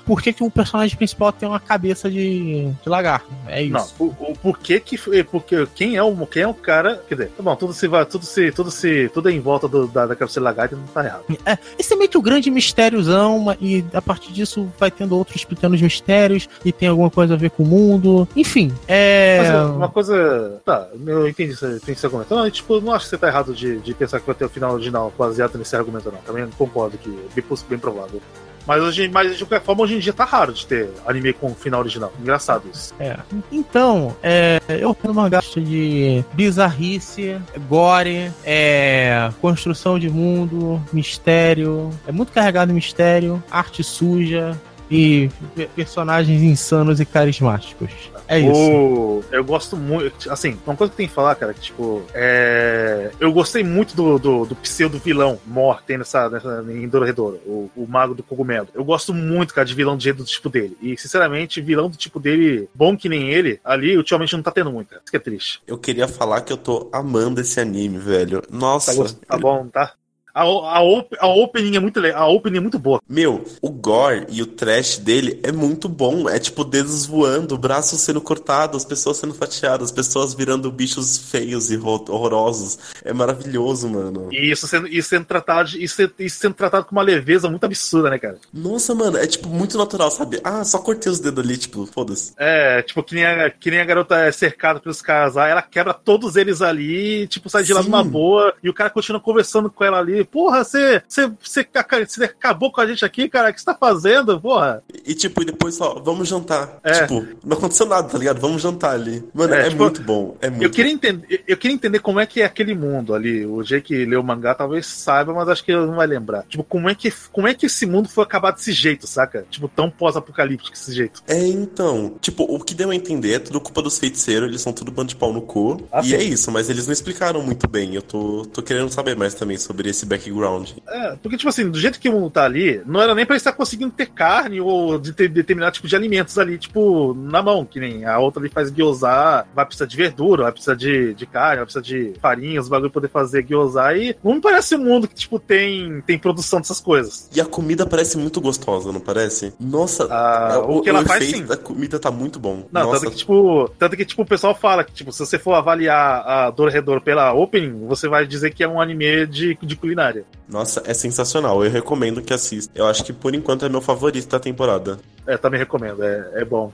por 0.06 0.22
que, 0.22 0.34
que 0.34 0.44
o 0.44 0.49
personagem 0.49 0.95
principal 0.95 1.32
tem 1.32 1.48
uma 1.48 1.60
cabeça 1.60 2.10
de, 2.10 2.65
de 2.65 2.90
lagarto. 2.90 3.28
É 3.48 3.61
isso. 3.61 3.95
Não, 3.99 4.07
o, 4.07 4.32
o 4.32 4.38
porquê 4.38 4.80
que 4.80 4.98
porque 5.24 5.68
quem 5.76 5.95
é 5.95 6.03
o 6.03 6.26
quem 6.26 6.44
é 6.44 6.48
o 6.48 6.53
cara, 6.53 7.02
quer 7.07 7.15
dizer, 7.15 7.30
tá 7.30 7.44
bom, 7.44 7.56
tudo 7.56 7.74
se 7.74 7.88
vai, 7.88 8.06
tudo 8.06 8.26
se 8.26 8.52
tudo 8.52 8.72
se 8.72 9.10
tudo 9.14 9.30
é 9.30 9.32
em 9.32 9.40
volta 9.40 9.68
do, 9.68 9.88
da 9.88 10.06
da 10.06 10.15
cabeça 10.15 10.40
de 10.40 10.44
lagarto 10.44 10.76
não 10.76 10.88
tá 10.88 11.03
errado. 11.03 11.24
É, 11.45 11.57
esse 11.78 11.94
é 11.94 11.95
meio 11.95 12.10
que 12.10 12.18
o 12.18 12.22
grande 12.22 12.49
mistériozão, 12.49 13.56
e 13.60 13.84
a 13.94 14.02
partir 14.02 14.32
disso 14.32 14.72
vai 14.80 14.90
tendo 14.90 15.18
outros 15.18 15.44
pequenos 15.44 15.82
mistérios, 15.82 16.48
e 16.64 16.72
tem 16.72 16.88
alguma 16.88 17.10
coisa 17.10 17.34
a 17.34 17.38
ver 17.38 17.49
com 17.49 17.64
o 17.64 17.65
mundo. 17.65 18.28
Enfim, 18.36 18.74
é. 18.88 19.40
Mas, 19.41 19.70
uma 19.76 19.90
coisa, 19.90 20.61
tá, 20.65 20.88
eu 21.06 21.28
entendi 21.28 21.53
esse, 21.53 21.65
entendi 21.65 21.91
esse 21.94 22.06
argumento. 22.06 22.34
Não, 22.34 22.49
tipo, 22.49 22.80
não 22.80 22.94
acho 22.94 23.06
que 23.06 23.10
você 23.10 23.18
tá 23.18 23.28
errado 23.28 23.53
de, 23.53 23.80
de 23.80 23.94
pensar 23.94 24.20
que 24.20 24.26
vai 24.26 24.36
ter 24.36 24.45
o 24.45 24.49
final 24.49 24.74
original 24.74 25.11
baseado 25.18 25.57
nesse 25.57 25.76
argumento 25.76 26.11
não. 26.11 26.20
Também 26.20 26.48
concordo 26.57 26.98
que 26.98 27.10
é 27.10 27.41
bem, 27.41 27.45
bem 27.70 27.80
provável. 27.80 28.22
Mas, 28.65 28.81
hoje, 28.81 29.07
mas 29.10 29.38
de 29.38 29.45
qualquer 29.45 29.65
forma, 29.65 29.84
hoje 29.84 29.95
em 29.95 29.99
dia 29.99 30.14
tá 30.14 30.26
raro 30.26 30.53
de 30.53 30.65
ter 30.65 30.90
anime 31.06 31.34
com 31.34 31.53
final 31.53 31.81
original. 31.81 32.11
Engraçado 32.19 32.64
isso. 32.72 32.94
É. 32.99 33.18
Então, 33.52 34.15
é, 34.23 34.60
eu 34.68 34.94
tenho 34.94 35.14
uma 35.14 35.30
gasta 35.30 35.60
de 35.60 36.23
bizarrice, 36.34 37.38
gore, 37.68 38.31
é, 38.45 39.30
construção 39.41 39.99
de 39.99 40.10
mundo, 40.10 40.81
mistério. 40.91 41.90
É 42.07 42.11
muito 42.11 42.31
carregado 42.31 42.72
em 42.72 42.76
mistério, 42.76 43.44
arte 43.52 43.84
suja 43.84 44.60
e 44.94 45.30
pe- 45.56 45.68
personagens 45.76 46.41
insanos 46.41 46.99
e 46.99 47.06
carismáticos. 47.06 47.90
É 48.28 48.40
isso. 48.40 48.52
O- 48.72 49.24
eu 49.32 49.44
gosto 49.44 49.76
muito. 49.76 50.32
Assim, 50.32 50.57
uma 50.65 50.76
coisa 50.76 50.91
que 50.91 50.98
tem 50.98 51.07
que 51.07 51.14
falar, 51.14 51.36
cara, 51.36 51.53
que 51.53 51.60
tipo. 51.61 52.03
É, 52.14 53.11
eu 53.20 53.32
gostei 53.34 53.64
muito 53.64 53.95
do, 53.95 54.18
do, 54.18 54.45
do 54.45 54.56
pseudo 54.56 54.98
vilão 54.98 55.40
Mor 55.45 55.82
tem 55.86 55.98
nessa, 55.98 56.30
nessa 56.30 56.64
em 56.70 56.88
Dororedoro, 56.88 57.36
o, 57.45 57.70
o 57.76 57.88
mago 57.88 58.14
do 58.14 58.24
cogumelo. 58.24 58.68
Eu 58.74 58.84
gosto 58.84 59.14
muito, 59.14 59.53
cara, 59.53 59.65
de 59.65 59.74
vilão 59.74 59.98
do 59.98 60.03
jeito 60.03 60.18
do 60.18 60.26
tipo 60.26 60.49
dele. 60.49 60.78
E, 60.82 60.98
sinceramente, 60.98 61.61
vilão 61.61 61.90
do 61.90 61.98
tipo 61.98 62.20
dele, 62.20 62.68
bom 62.74 62.95
que 62.95 63.10
nem 63.10 63.30
ele, 63.30 63.60
ali, 63.64 63.98
ultimamente 63.98 64.36
não 64.36 64.44
tá 64.44 64.52
tendo 64.52 64.72
muito, 64.72 64.90
cara. 64.90 65.02
Isso 65.03 65.11
que 65.11 65.18
é 65.18 65.20
triste. 65.20 65.61
Eu 65.68 65.78
queria 65.78 66.07
falar 66.07 66.41
que 66.41 66.53
eu 66.53 66.57
tô 66.57 66.90
amando 66.94 67.41
esse 67.41 67.60
anime, 67.60 67.98
velho. 67.98 68.41
Nossa. 68.49 68.91
Tá, 68.91 68.98
gost- 68.98 69.18
tá 69.28 69.38
bom, 69.38 69.68
tá? 69.68 69.94
A, 70.34 70.41
a, 70.41 70.81
op- 70.81 71.15
a 71.19 71.27
opening 71.27 71.76
é 71.76 71.80
muito 71.80 71.99
a 72.05 72.27
opening 72.27 72.57
é 72.57 72.61
muito 72.61 72.80
boa. 72.80 72.99
Meu, 73.07 73.43
o 73.61 73.69
gore 73.69 74.26
e 74.30 74.41
o 74.41 74.45
trash 74.47 74.97
dele 74.97 75.39
é 75.43 75.51
muito 75.51 75.88
bom. 75.88 76.27
É 76.27 76.39
tipo 76.39 76.64
dedos 76.64 77.05
voando, 77.05 77.57
braços 77.57 78.01
sendo 78.01 78.19
cortados, 78.19 78.77
as 78.77 78.85
pessoas 78.85 79.18
sendo 79.18 79.34
fatiadas, 79.34 79.85
as 79.89 79.91
pessoas 79.91 80.34
virando 80.34 80.72
bichos 80.72 81.18
feios 81.18 81.69
e 81.69 81.76
ro- 81.76 82.03
horrorosos. 82.10 82.80
É 83.03 83.14
maravilhoso, 83.14 83.88
mano. 83.89 84.30
E 84.31 84.51
isso 84.51 84.68
sendo, 84.68 84.88
isso 84.88 85.10
sendo 85.10 85.26
tratado 85.26 85.69
isso, 85.77 86.01
isso 86.18 86.39
sendo 86.39 86.55
tratado 86.55 86.85
com 86.85 86.93
uma 86.93 87.01
leveza 87.03 87.49
muito 87.49 87.64
absurda, 87.65 88.10
né, 88.10 88.18
cara? 88.18 88.38
Nossa, 88.51 88.95
mano, 88.95 89.18
é 89.18 89.27
tipo 89.27 89.47
muito 89.49 89.77
natural, 89.77 90.10
sabe? 90.10 90.39
Ah, 90.43 90.64
só 90.64 90.80
cortei 90.80 91.11
os 91.11 91.19
dedos 91.19 91.43
ali, 91.43 91.57
tipo, 91.57 91.85
foda-se. 91.85 92.34
É, 92.38 92.81
tipo, 92.81 93.03
que 93.03 93.14
nem, 93.15 93.26
a, 93.26 93.49
que 93.51 93.69
nem 93.69 93.80
a 93.81 93.85
garota 93.85 94.15
é 94.18 94.31
cercada 94.31 94.80
pelos 94.80 95.01
caras 95.01 95.35
lá, 95.35 95.47
ela 95.47 95.61
quebra 95.61 95.93
todos 95.93 96.35
eles 96.35 96.61
ali, 96.61 97.27
tipo, 97.27 97.49
sai 97.49 97.64
de 97.64 97.73
lá 97.73 97.84
Sim. 97.84 97.89
numa 97.89 98.03
boa, 98.03 98.53
e 98.64 98.69
o 98.69 98.73
cara 98.73 98.89
continua 98.89 99.22
conversando 99.22 99.69
com 99.69 99.84
ela 99.84 99.99
ali. 99.99 100.23
Porra, 100.24 100.64
você, 100.64 101.02
você, 101.08 101.32
você, 101.41 101.68
aca- 101.74 102.06
você 102.06 102.24
acabou 102.26 102.72
com 102.72 102.82
a 102.82 102.88
gente 102.88 103.04
aqui, 103.06 103.28
cara, 103.30 103.50
o 103.50 103.54
que 103.54 103.60
você 103.60 103.66
tá 103.66 103.76
fazendo, 103.76 104.40
porra? 104.40 104.84
E, 104.94 105.12
e, 105.12 105.16
tipo, 105.16 105.41
e 105.41 105.45
depois 105.45 105.76
só, 105.76 106.00
vamos 106.04 106.28
jantar. 106.28 106.80
É. 106.84 107.02
Tipo, 107.02 107.26
não 107.45 107.58
aconteceu 107.58 107.86
nada, 107.86 108.08
tá 108.08 108.18
ligado? 108.18 108.40
Vamos 108.40 108.62
jantar 108.62 108.94
ali. 108.95 109.24
Mano, 109.34 109.54
É, 109.54 109.68
é, 109.68 109.70
tipo, 109.70 109.84
muito 109.84 110.02
bom. 110.02 110.38
É 110.41 110.50
muito 110.50 110.64
Eu 110.64 110.70
queria, 110.70 110.91
entender, 110.91 111.44
eu 111.48 111.58
queria 111.58 111.76
entender 111.76 112.00
como 112.00 112.20
é 112.20 112.26
que 112.26 112.41
é 112.41 112.45
aquele 112.45 112.74
mundo 112.76 113.14
ali. 113.14 113.45
O 113.45 113.64
Jay 113.64 113.82
que 113.82 114.06
leu 114.06 114.22
o 114.22 114.24
mangá 114.24 114.54
talvez 114.56 114.86
saiba, 114.86 115.34
mas 115.34 115.48
acho 115.50 115.64
que 115.64 115.72
ele 115.72 115.86
não 115.86 115.95
vai 115.95 116.08
lembrar. 116.08 116.44
Tipo, 116.48 116.64
como 116.64 116.90
é 116.90 116.95
que, 116.95 117.12
como 117.32 117.48
é 117.48 117.54
que 117.54 117.66
esse 117.66 117.86
mundo 117.86 118.08
foi 118.10 118.24
acabar 118.24 118.52
desse 118.52 118.72
jeito, 118.72 119.08
saca? 119.08 119.45
Tipo, 119.50 119.68
tão 119.68 119.90
pós-apocalíptico 119.90 120.72
desse 120.72 120.94
jeito. 120.94 121.24
É, 121.28 121.45
então. 121.48 122.16
Tipo, 122.22 122.44
o 122.44 122.60
que 122.60 122.74
deu 122.74 122.90
a 122.90 122.95
entender 122.95 123.34
é 123.34 123.40
tudo 123.40 123.60
culpa 123.60 123.82
dos 123.82 123.98
feiticeiros, 123.98 124.50
eles 124.50 124.62
são 124.62 124.74
tudo 124.74 124.91
bando 124.91 125.10
de 125.10 125.16
pau 125.16 125.32
no 125.34 125.41
cu. 125.41 125.82
Ah, 125.91 126.02
e 126.02 126.10
sim. 126.10 126.16
é 126.16 126.24
isso, 126.24 126.52
mas 126.52 126.70
eles 126.70 126.86
não 126.86 126.94
explicaram 126.94 127.41
muito 127.41 127.68
bem. 127.68 127.95
Eu 127.95 128.02
tô, 128.02 128.45
tô 128.45 128.62
querendo 128.62 128.90
saber 128.91 129.16
mais 129.16 129.34
também 129.34 129.58
sobre 129.58 129.90
esse 129.90 130.06
background. 130.18 130.69
É, 130.88 131.15
porque, 131.22 131.38
tipo 131.38 131.49
assim, 131.49 131.69
do 131.69 131.80
jeito 131.80 131.99
que 131.99 132.10
o 132.10 132.14
mundo 132.14 132.30
tá 132.30 132.44
ali, 132.44 132.81
não 132.85 133.02
era 133.02 133.15
nem 133.15 133.26
pra 133.26 133.35
estar 133.35 133.52
conseguindo 133.53 133.91
ter 133.91 134.07
carne 134.07 134.61
ou 134.61 134.98
de 134.99 135.14
ter 135.14 135.27
determinado 135.27 135.73
tipo 135.73 135.88
de 135.88 135.95
alimentos 135.95 136.38
ali, 136.38 136.57
tipo, 136.57 137.14
na 137.14 137.41
mão, 137.41 137.65
que 137.65 137.80
nem 137.80 138.06
a 138.06 138.19
outra 138.19 138.41
ali 138.41 138.49
faz 138.49 138.72
gyoza, 138.72 139.45
vai 139.53 139.65
precisar 139.65 139.85
de 139.85 139.98
verdura, 139.98 140.44
vai 140.44 140.52
precisar 140.52 140.76
de, 140.76 141.14
de 141.14 141.26
carne, 141.26 141.57
vai 141.57 141.65
precisar 141.65 141.81
de 141.81 142.14
farinha, 142.22 142.60
os 142.60 142.69
bagulho 142.69 142.90
pra 142.91 143.02
poder 143.02 143.11
fazer 143.11 143.44
gyoza. 143.44 143.94
E 143.95 144.15
não 144.23 144.35
me 144.35 144.41
parece 144.41 144.76
um 144.76 144.84
mundo 144.84 145.07
que, 145.07 145.15
tipo, 145.15 145.40
tem, 145.40 146.02
tem 146.02 146.18
produção 146.18 146.60
dessas 146.60 146.80
coisas. 146.80 147.30
E 147.35 147.41
a 147.41 147.45
comida 147.45 147.85
parece 147.85 148.18
muito 148.18 148.40
gostosa, 148.40 148.91
não 148.91 148.99
parece? 148.99 149.53
Nossa, 149.60 150.07
Ah, 150.10 150.53
é, 150.56 150.57
o 150.57 150.81
que 150.81 150.90
ela 150.90 151.03
faz, 151.06 151.22
efeito 151.23 151.38
sim. 151.40 151.45
da 151.45 151.57
comida 151.57 151.99
tá 151.99 152.11
muito 152.11 152.40
bom. 152.40 152.68
Não, 152.72 152.84
Nossa, 152.84 153.02
tanto 153.02 153.11
que, 153.11 153.18
tipo, 153.18 153.69
tanto 153.80 153.98
que, 153.98 154.06
tipo, 154.06 154.22
o 154.22 154.26
pessoal 154.26 154.53
fala 154.56 154.84
que, 154.84 154.91
tipo, 154.94 155.11
se 155.11 155.19
você 155.19 155.40
for 155.40 155.53
avaliar 155.53 156.23
a 156.27 156.49
Dorredor 156.52 157.02
pela 157.02 157.34
opening, 157.34 157.88
você 157.88 158.07
vai 158.07 158.26
dizer 158.27 158.53
que 158.53 158.64
é 158.64 158.68
um 158.68 158.80
anime 158.81 159.26
de, 159.27 159.57
de 159.61 159.76
culinária. 159.76 160.03
Nossa, 160.48 160.84
é 160.86 160.94
sensacional. 160.94 161.64
Eu 161.64 161.72
recomendo 161.72 162.22
que 162.22 162.34
assista. 162.34 162.72
Eu 162.76 162.86
acho 162.88 163.04
que 163.04 163.14
por 163.14 163.34
enquanto 163.34 163.66
é 163.66 163.70
meu 163.70 163.82
favorito 163.82 164.28
da 164.28 164.40
temporada. 164.40 165.00
É, 165.26 165.38
também 165.38 165.60
recomendo, 165.60 166.04
é, 166.04 166.42
é 166.42 166.46
bom. 166.46 166.72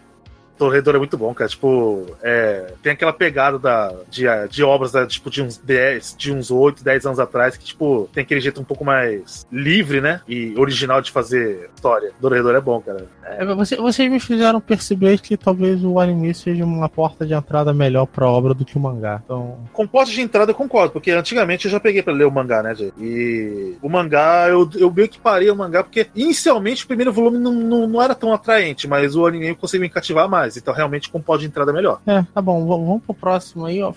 Torredor 0.59 0.95
é 0.95 0.97
muito 0.99 1.17
bom, 1.17 1.33
cara. 1.33 1.49
Tipo, 1.49 2.05
é, 2.21 2.73
tem 2.83 2.91
aquela 2.91 3.13
pegada 3.13 3.57
da, 3.57 3.93
de, 4.09 4.25
de 4.49 4.63
obras 4.63 4.91
da, 4.91 5.07
tipo, 5.07 5.29
de 5.31 5.41
uns 5.41 5.57
10, 5.57 6.15
de 6.17 6.31
uns 6.31 6.51
8, 6.51 6.83
10 6.83 7.05
anos 7.07 7.19
atrás, 7.19 7.57
que, 7.57 7.63
tipo, 7.65 8.07
tem 8.13 8.21
aquele 8.23 8.41
jeito 8.41 8.59
um 8.61 8.63
pouco 8.65 8.83
mais 8.85 9.47
livre, 9.51 10.01
né? 10.01 10.21
E 10.27 10.53
original 10.57 11.01
de 11.01 11.11
fazer 11.11 11.69
história. 11.73 12.11
Torredor 12.21 12.53
é 12.55 12.61
bom, 12.61 12.79
cara. 12.81 13.07
É, 13.23 13.45
você- 13.55 13.77
vocês 13.77 14.11
me 14.11 14.19
fizeram 14.19 14.59
perceber 14.59 15.19
que 15.19 15.37
talvez 15.37 15.83
o 15.83 15.99
anime 15.99 16.33
seja 16.33 16.63
uma 16.65 16.89
porta 16.89 17.25
de 17.25 17.33
entrada 17.33 17.73
melhor 17.73 18.05
pra 18.05 18.27
obra 18.29 18.53
do 18.53 18.65
que 18.65 18.77
o 18.77 18.79
mangá. 18.79 19.21
Então, 19.23 19.57
Com 19.71 19.87
porta 19.87 20.11
de 20.11 20.21
entrada 20.21 20.51
eu 20.51 20.55
concordo, 20.55 20.91
porque 20.91 21.11
antigamente 21.11 21.65
eu 21.65 21.71
já 21.71 21.79
peguei 21.79 22.03
pra 22.03 22.13
ler 22.13 22.25
o 22.25 22.31
mangá, 22.31 22.61
né, 22.61 22.75
Jay? 22.75 22.91
E 22.99 23.75
o 23.81 23.87
mangá, 23.89 24.47
eu, 24.49 24.69
eu 24.75 24.91
meio 24.91 25.07
que 25.07 25.17
parei 25.19 25.49
o 25.49 25.55
mangá, 25.55 25.83
porque 25.83 26.07
inicialmente 26.15 26.83
o 26.83 26.87
primeiro 26.87 27.13
volume 27.13 27.37
não, 27.37 27.53
não, 27.53 27.87
não 27.87 28.01
era 28.01 28.13
tão 28.13 28.33
atraente, 28.33 28.87
mas 28.87 29.15
o 29.15 29.25
anime 29.25 29.55
conseguiu 29.55 29.83
me 29.83 29.89
cativar 29.89 30.27
mais. 30.27 30.48
Então 30.57 30.73
realmente 30.73 31.09
com 31.09 31.21
porta 31.21 31.41
de 31.41 31.47
entrada 31.47 31.71
melhor. 31.73 32.01
é, 32.05 32.23
tá 32.33 32.41
bom, 32.41 32.65
vamos 32.65 33.03
pro 33.03 33.13
próximo 33.13 33.65
aí, 33.65 33.81
ó. 33.81 33.91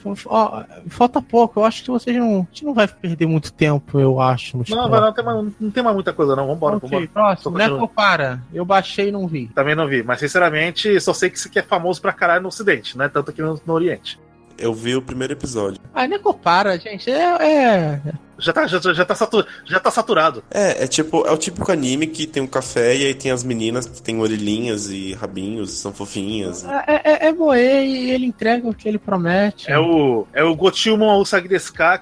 Falta 0.88 1.20
pouco, 1.22 1.60
eu 1.60 1.64
acho 1.64 1.82
que 1.82 1.90
vocês 1.90 2.16
não. 2.16 2.40
A 2.40 2.46
gente 2.52 2.64
não 2.64 2.74
vai 2.74 2.86
perder 2.88 3.26
muito 3.26 3.52
tempo, 3.52 3.98
eu 3.98 4.20
acho. 4.20 4.58
Não, 4.68 4.88
vai, 4.88 5.00
não, 5.00 5.12
tem 5.12 5.24
mais, 5.24 5.46
não 5.60 5.70
tem 5.70 5.82
mais 5.82 5.94
muita 5.94 6.12
coisa, 6.12 6.34
não. 6.36 6.46
Vambora, 6.46 6.76
Ok, 6.76 6.88
vambora. 6.88 7.08
próximo, 7.08 7.52
continua. 7.52 7.74
Necopara. 7.80 8.42
Eu 8.52 8.64
baixei 8.64 9.08
e 9.08 9.12
não 9.12 9.26
vi. 9.26 9.48
Também 9.54 9.74
não 9.74 9.86
vi, 9.86 10.02
mas 10.02 10.20
sinceramente, 10.20 11.00
só 11.00 11.12
sei 11.12 11.30
que 11.30 11.38
isso 11.38 11.48
aqui 11.48 11.58
é 11.58 11.62
famoso 11.62 12.00
pra 12.00 12.12
caralho 12.12 12.42
no 12.42 12.48
Ocidente, 12.48 12.96
não 12.96 13.04
é 13.04 13.08
tanto 13.08 13.30
aqui 13.30 13.40
no, 13.42 13.60
no 13.64 13.72
Oriente. 13.72 14.18
Eu 14.62 14.72
vi 14.72 14.94
o 14.94 15.02
primeiro 15.02 15.32
episódio. 15.32 15.80
Ah, 15.92 16.06
Necopara, 16.06 16.78
gente, 16.78 17.10
é. 17.10 17.20
é... 17.42 18.00
Já 18.38 18.52
tá, 18.52 18.66
já, 18.66 18.78
já, 18.80 19.04
tá 19.04 19.14
satu- 19.14 19.46
já 19.64 19.80
tá 19.80 19.90
saturado. 19.90 20.42
É, 20.50 20.84
é 20.84 20.86
tipo, 20.86 21.26
é 21.26 21.30
o 21.32 21.36
típico 21.36 21.70
anime 21.70 22.06
que 22.06 22.26
tem 22.26 22.42
um 22.42 22.46
café 22.46 22.94
e 22.96 23.06
aí 23.06 23.14
tem 23.14 23.30
as 23.30 23.42
meninas 23.44 23.86
que 23.86 24.00
tem 24.02 24.20
orelhinhas 24.20 24.88
e 24.90 25.14
rabinhos, 25.14 25.70
são 25.72 25.92
fofinhas. 25.92 26.64
É, 26.64 27.26
é, 27.26 27.28
é 27.28 27.32
moer 27.32 27.84
e 27.84 28.10
ele 28.10 28.26
entrega 28.26 28.68
o 28.68 28.74
que 28.74 28.88
ele 28.88 28.98
promete. 28.98 29.70
É 29.70 29.78
o, 29.78 30.26
é 30.32 30.42
o 30.44 30.54
Gotilmon 30.54 31.18
Usagi 31.18 31.48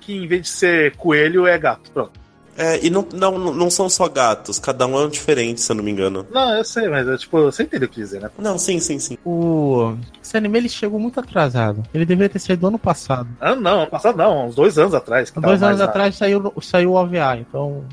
que 0.00 0.14
em 0.14 0.26
vez 0.26 0.42
de 0.42 0.48
ser 0.48 0.96
coelho, 0.96 1.46
é 1.46 1.58
gato. 1.58 1.90
Pronto. 1.92 2.19
É, 2.60 2.84
e 2.84 2.90
não, 2.90 3.06
não, 3.12 3.38
não 3.54 3.70
são 3.70 3.88
só 3.88 4.06
gatos, 4.08 4.58
cada 4.58 4.86
um 4.86 4.98
é 5.00 5.06
um 5.06 5.08
diferente, 5.08 5.60
se 5.60 5.72
eu 5.72 5.76
não 5.76 5.82
me 5.82 5.90
engano. 5.90 6.26
Não, 6.30 6.54
eu 6.58 6.64
sei, 6.64 6.88
mas 6.88 7.08
é, 7.08 7.16
tipo, 7.16 7.40
você 7.42 7.62
entendeu 7.62 7.88
o 7.88 7.90
que 7.90 8.00
dizer, 8.00 8.20
né? 8.20 8.30
Não, 8.38 8.58
sim, 8.58 8.78
sim, 8.78 8.98
sim. 8.98 9.16
O... 9.24 9.94
Esse 10.22 10.36
anime 10.36 10.58
ele 10.58 10.68
chegou 10.68 11.00
muito 11.00 11.18
atrasado. 11.18 11.82
Ele 11.94 12.04
deveria 12.04 12.28
ter 12.28 12.38
saído 12.38 12.66
ano 12.66 12.78
passado. 12.78 13.28
Ah, 13.40 13.56
não, 13.56 13.80
ano 13.82 13.90
passado 13.90 14.16
não, 14.16 14.46
uns 14.46 14.54
dois 14.54 14.76
anos 14.78 14.94
atrás. 14.94 15.30
dois 15.30 15.62
anos 15.62 15.80
atrás 15.80 16.14
saiu, 16.16 16.52
saiu 16.60 16.90
o 16.92 16.94
OVA, 16.94 17.36
então. 17.38 17.84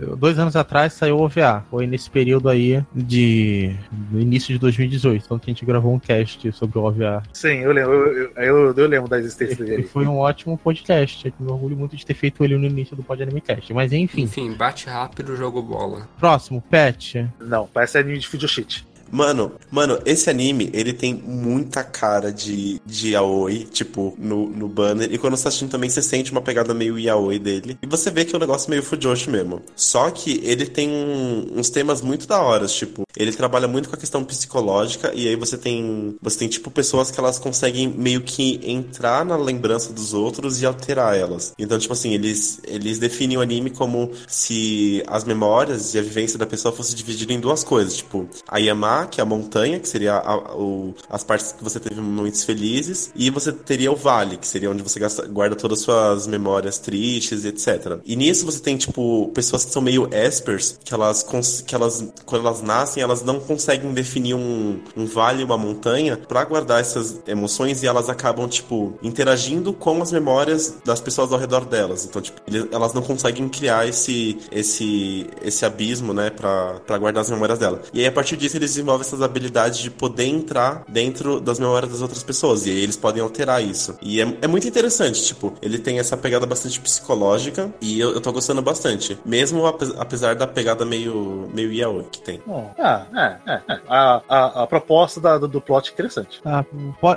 é, 0.00 0.06
Dois 0.16 0.38
anos 0.38 0.54
atrás 0.56 0.92
saiu 0.92 1.16
o 1.18 1.22
OVA. 1.22 1.64
Foi 1.70 1.86
nesse 1.86 2.08
período 2.08 2.48
aí 2.48 2.82
de. 2.94 3.74
do 3.90 4.20
início 4.20 4.52
de 4.54 4.58
2018. 4.58 5.24
Então 5.24 5.38
que 5.38 5.50
a 5.50 5.52
gente 5.52 5.64
gravou 5.66 5.92
um 5.92 5.98
cast 5.98 6.50
sobre 6.52 6.78
o 6.78 6.84
OVA. 6.84 7.22
Sim, 7.32 7.58
eu 7.58 7.72
lembro, 7.72 7.92
eu, 7.92 8.30
eu, 8.36 8.68
eu, 8.68 8.74
eu 8.76 8.86
lembro 8.88 9.08
da 9.10 9.18
existência 9.18 9.62
E 9.62 9.66
dele. 9.66 9.82
foi 9.84 10.06
um 10.06 10.18
ótimo 10.18 10.56
podcast. 10.56 11.26
Eu 11.26 11.32
me 11.40 11.50
orgulho 11.50 11.76
muito 11.76 11.96
de 11.96 12.06
ter 12.06 12.14
feito 12.14 12.42
ele 12.44 12.56
no 12.56 12.64
início 12.66 12.96
do 12.96 13.02
Pod 13.02 13.20
Anime 13.22 13.40
Cast. 13.40 13.72
Mas 13.74 13.92
enfim, 13.96 14.22
Enfim, 14.22 14.52
bate 14.52 14.86
rápido, 14.88 15.36
jogo 15.36 15.62
bola. 15.62 16.08
próximo, 16.18 16.60
Pet. 16.62 17.28
Não, 17.40 17.66
parece 17.66 17.98
anime 17.98 18.18
de 18.18 18.28
Fujoshit. 18.28 18.86
Mano, 19.10 19.52
mano, 19.70 19.98
esse 20.04 20.28
anime, 20.28 20.70
ele 20.72 20.92
tem 20.92 21.14
muita 21.14 21.82
cara 21.84 22.32
de, 22.32 22.80
de 22.84 23.10
yaoi, 23.12 23.64
tipo, 23.64 24.14
no, 24.18 24.48
no 24.48 24.68
banner. 24.68 25.12
E 25.12 25.18
quando 25.18 25.36
você 25.36 25.44
tá 25.44 25.48
assistindo 25.48 25.70
também, 25.70 25.88
você 25.88 26.02
sente 26.02 26.32
uma 26.32 26.40
pegada 26.42 26.74
meio 26.74 26.98
yaoi 26.98 27.38
dele. 27.38 27.78
E 27.82 27.86
você 27.86 28.10
vê 28.10 28.24
que 28.24 28.34
é 28.34 28.36
um 28.36 28.40
negócio 28.40 28.68
meio 28.70 28.82
fujoshi 28.82 29.30
mesmo. 29.30 29.62
Só 29.74 30.10
que 30.10 30.40
ele 30.44 30.66
tem 30.66 30.88
um- 30.90 31.58
uns 31.58 31.70
temas 31.70 32.00
muito 32.02 32.26
da 32.26 32.40
hora, 32.40 32.66
tipo, 32.66 33.02
ele 33.16 33.32
trabalha 33.32 33.68
muito 33.68 33.88
com 33.88 33.94
a 33.94 33.98
questão 33.98 34.24
psicológica. 34.24 35.12
E 35.14 35.28
aí 35.28 35.36
você 35.36 35.56
tem, 35.56 36.16
você 36.20 36.38
tem, 36.38 36.48
tipo, 36.48 36.70
pessoas 36.70 37.10
que 37.10 37.18
elas 37.20 37.38
conseguem 37.38 37.88
meio 37.88 38.22
que 38.22 38.60
entrar 38.64 39.24
na 39.24 39.36
lembrança 39.36 39.92
dos 39.92 40.12
outros 40.14 40.60
e 40.60 40.66
alterar 40.66 41.16
elas. 41.16 41.52
Então, 41.58 41.78
tipo 41.78 41.92
assim, 41.92 42.12
eles, 42.12 42.60
eles 42.66 42.98
definem 42.98 43.38
o 43.38 43.40
anime 43.40 43.70
como 43.70 44.10
se 44.26 45.02
as 45.06 45.24
memórias 45.24 45.94
e 45.94 45.98
a 45.98 46.02
vivência 46.02 46.38
da 46.38 46.46
pessoa 46.46 46.74
fosse 46.74 46.94
dividida 46.94 47.32
em 47.32 47.40
duas 47.40 47.62
coisas, 47.64 47.96
tipo, 47.96 48.28
a 48.48 48.60
Que 49.04 49.20
é 49.20 49.22
a 49.22 49.26
montanha, 49.26 49.78
que 49.78 49.88
seria 49.88 50.14
a- 50.16 50.56
o- 50.56 50.94
as 51.10 51.22
partes 51.22 51.52
que 51.52 51.62
você 51.62 51.78
teve 51.78 52.00
momentos 52.00 52.44
felizes, 52.44 53.10
e 53.14 53.28
você 53.28 53.52
teria 53.52 53.92
o 53.92 53.96
vale, 53.96 54.36
que 54.38 54.46
seria 54.46 54.70
onde 54.70 54.82
você 54.82 54.98
gasta- 54.98 55.26
guarda 55.26 55.54
todas 55.56 55.80
as 55.80 55.84
suas 55.84 56.26
memórias 56.26 56.78
tristes 56.78 57.44
e 57.44 57.48
etc. 57.48 57.98
E 58.06 58.16
nisso 58.16 58.46
você 58.46 58.60
tem, 58.60 58.76
tipo, 58.76 59.30
pessoas 59.34 59.64
que 59.64 59.72
são 59.72 59.82
meio 59.82 60.08
espers, 60.12 60.78
que 60.84 60.94
elas, 60.94 61.22
que 61.66 61.74
elas 61.74 62.04
quando 62.24 62.46
elas 62.46 62.62
nascem, 62.62 63.02
elas 63.02 63.22
não 63.22 63.40
conseguem 63.40 63.92
definir 63.92 64.34
um, 64.34 64.80
um 64.96 65.04
vale 65.04 65.42
uma 65.44 65.58
montanha 65.58 66.16
pra 66.16 66.44
guardar 66.44 66.80
essas 66.80 67.16
emoções 67.26 67.82
e 67.82 67.86
elas 67.86 68.08
acabam, 68.08 68.48
tipo, 68.48 68.94
interagindo 69.02 69.72
com 69.72 70.00
as 70.02 70.12
memórias 70.12 70.76
das 70.84 71.00
pessoas 71.00 71.32
ao 71.32 71.38
redor 71.38 71.64
delas. 71.64 72.04
Então, 72.04 72.22
tipo, 72.22 72.40
elas 72.70 72.92
não 72.94 73.02
conseguem 73.02 73.48
criar 73.48 73.88
esse, 73.88 74.38
esse, 74.52 75.26
esse 75.42 75.64
abismo, 75.64 76.12
né, 76.12 76.30
pra 76.30 76.98
guardar 76.98 77.22
as 77.22 77.30
memórias 77.30 77.58
dela. 77.58 77.82
E 77.92 78.00
aí, 78.00 78.06
a 78.06 78.12
partir 78.12 78.36
disso, 78.36 78.56
eles 78.56 78.76
desenvolvem 78.86 79.06
essas 79.06 79.20
habilidades 79.22 79.78
de 79.80 79.90
poder 79.90 80.24
entrar 80.26 80.84
dentro 80.88 81.40
das 81.40 81.58
memórias 81.58 81.90
das 81.90 82.00
outras 82.02 82.22
pessoas. 82.22 82.66
E 82.66 82.70
aí, 82.70 82.78
eles 82.82 82.96
podem 82.96 83.20
alterar 83.22 83.62
isso. 83.62 83.96
E 84.00 84.20
é, 84.20 84.36
é 84.42 84.46
muito 84.46 84.66
interessante, 84.66 85.22
tipo, 85.24 85.52
ele 85.60 85.78
tem 85.78 85.98
essa 85.98 86.16
pegada 86.16 86.46
bastante 86.46 86.80
psicológica 86.80 87.70
e 87.80 87.98
eu, 87.98 88.12
eu 88.12 88.20
tô 88.20 88.32
gostando 88.32 88.62
bastante. 88.62 89.18
Mesmo 89.24 89.66
ape- 89.66 89.94
apesar 89.98 90.34
da 90.36 90.46
pegada 90.46 90.84
meio, 90.84 91.50
meio 91.52 91.72
yaoi 91.72 92.04
que 92.10 92.20
tem. 92.22 92.40
Bom, 92.46 92.72
ah, 92.78 93.06
é, 93.46 93.52
é, 93.52 93.60
é. 93.74 93.80
A, 93.88 94.22
a, 94.28 94.62
a 94.62 94.66
proposta 94.66 95.20
da- 95.20 95.38
do, 95.38 95.48
do 95.48 95.60
plot 95.60 95.90
é 95.90 95.92
interessante. 95.92 96.40
Tá, 96.42 96.64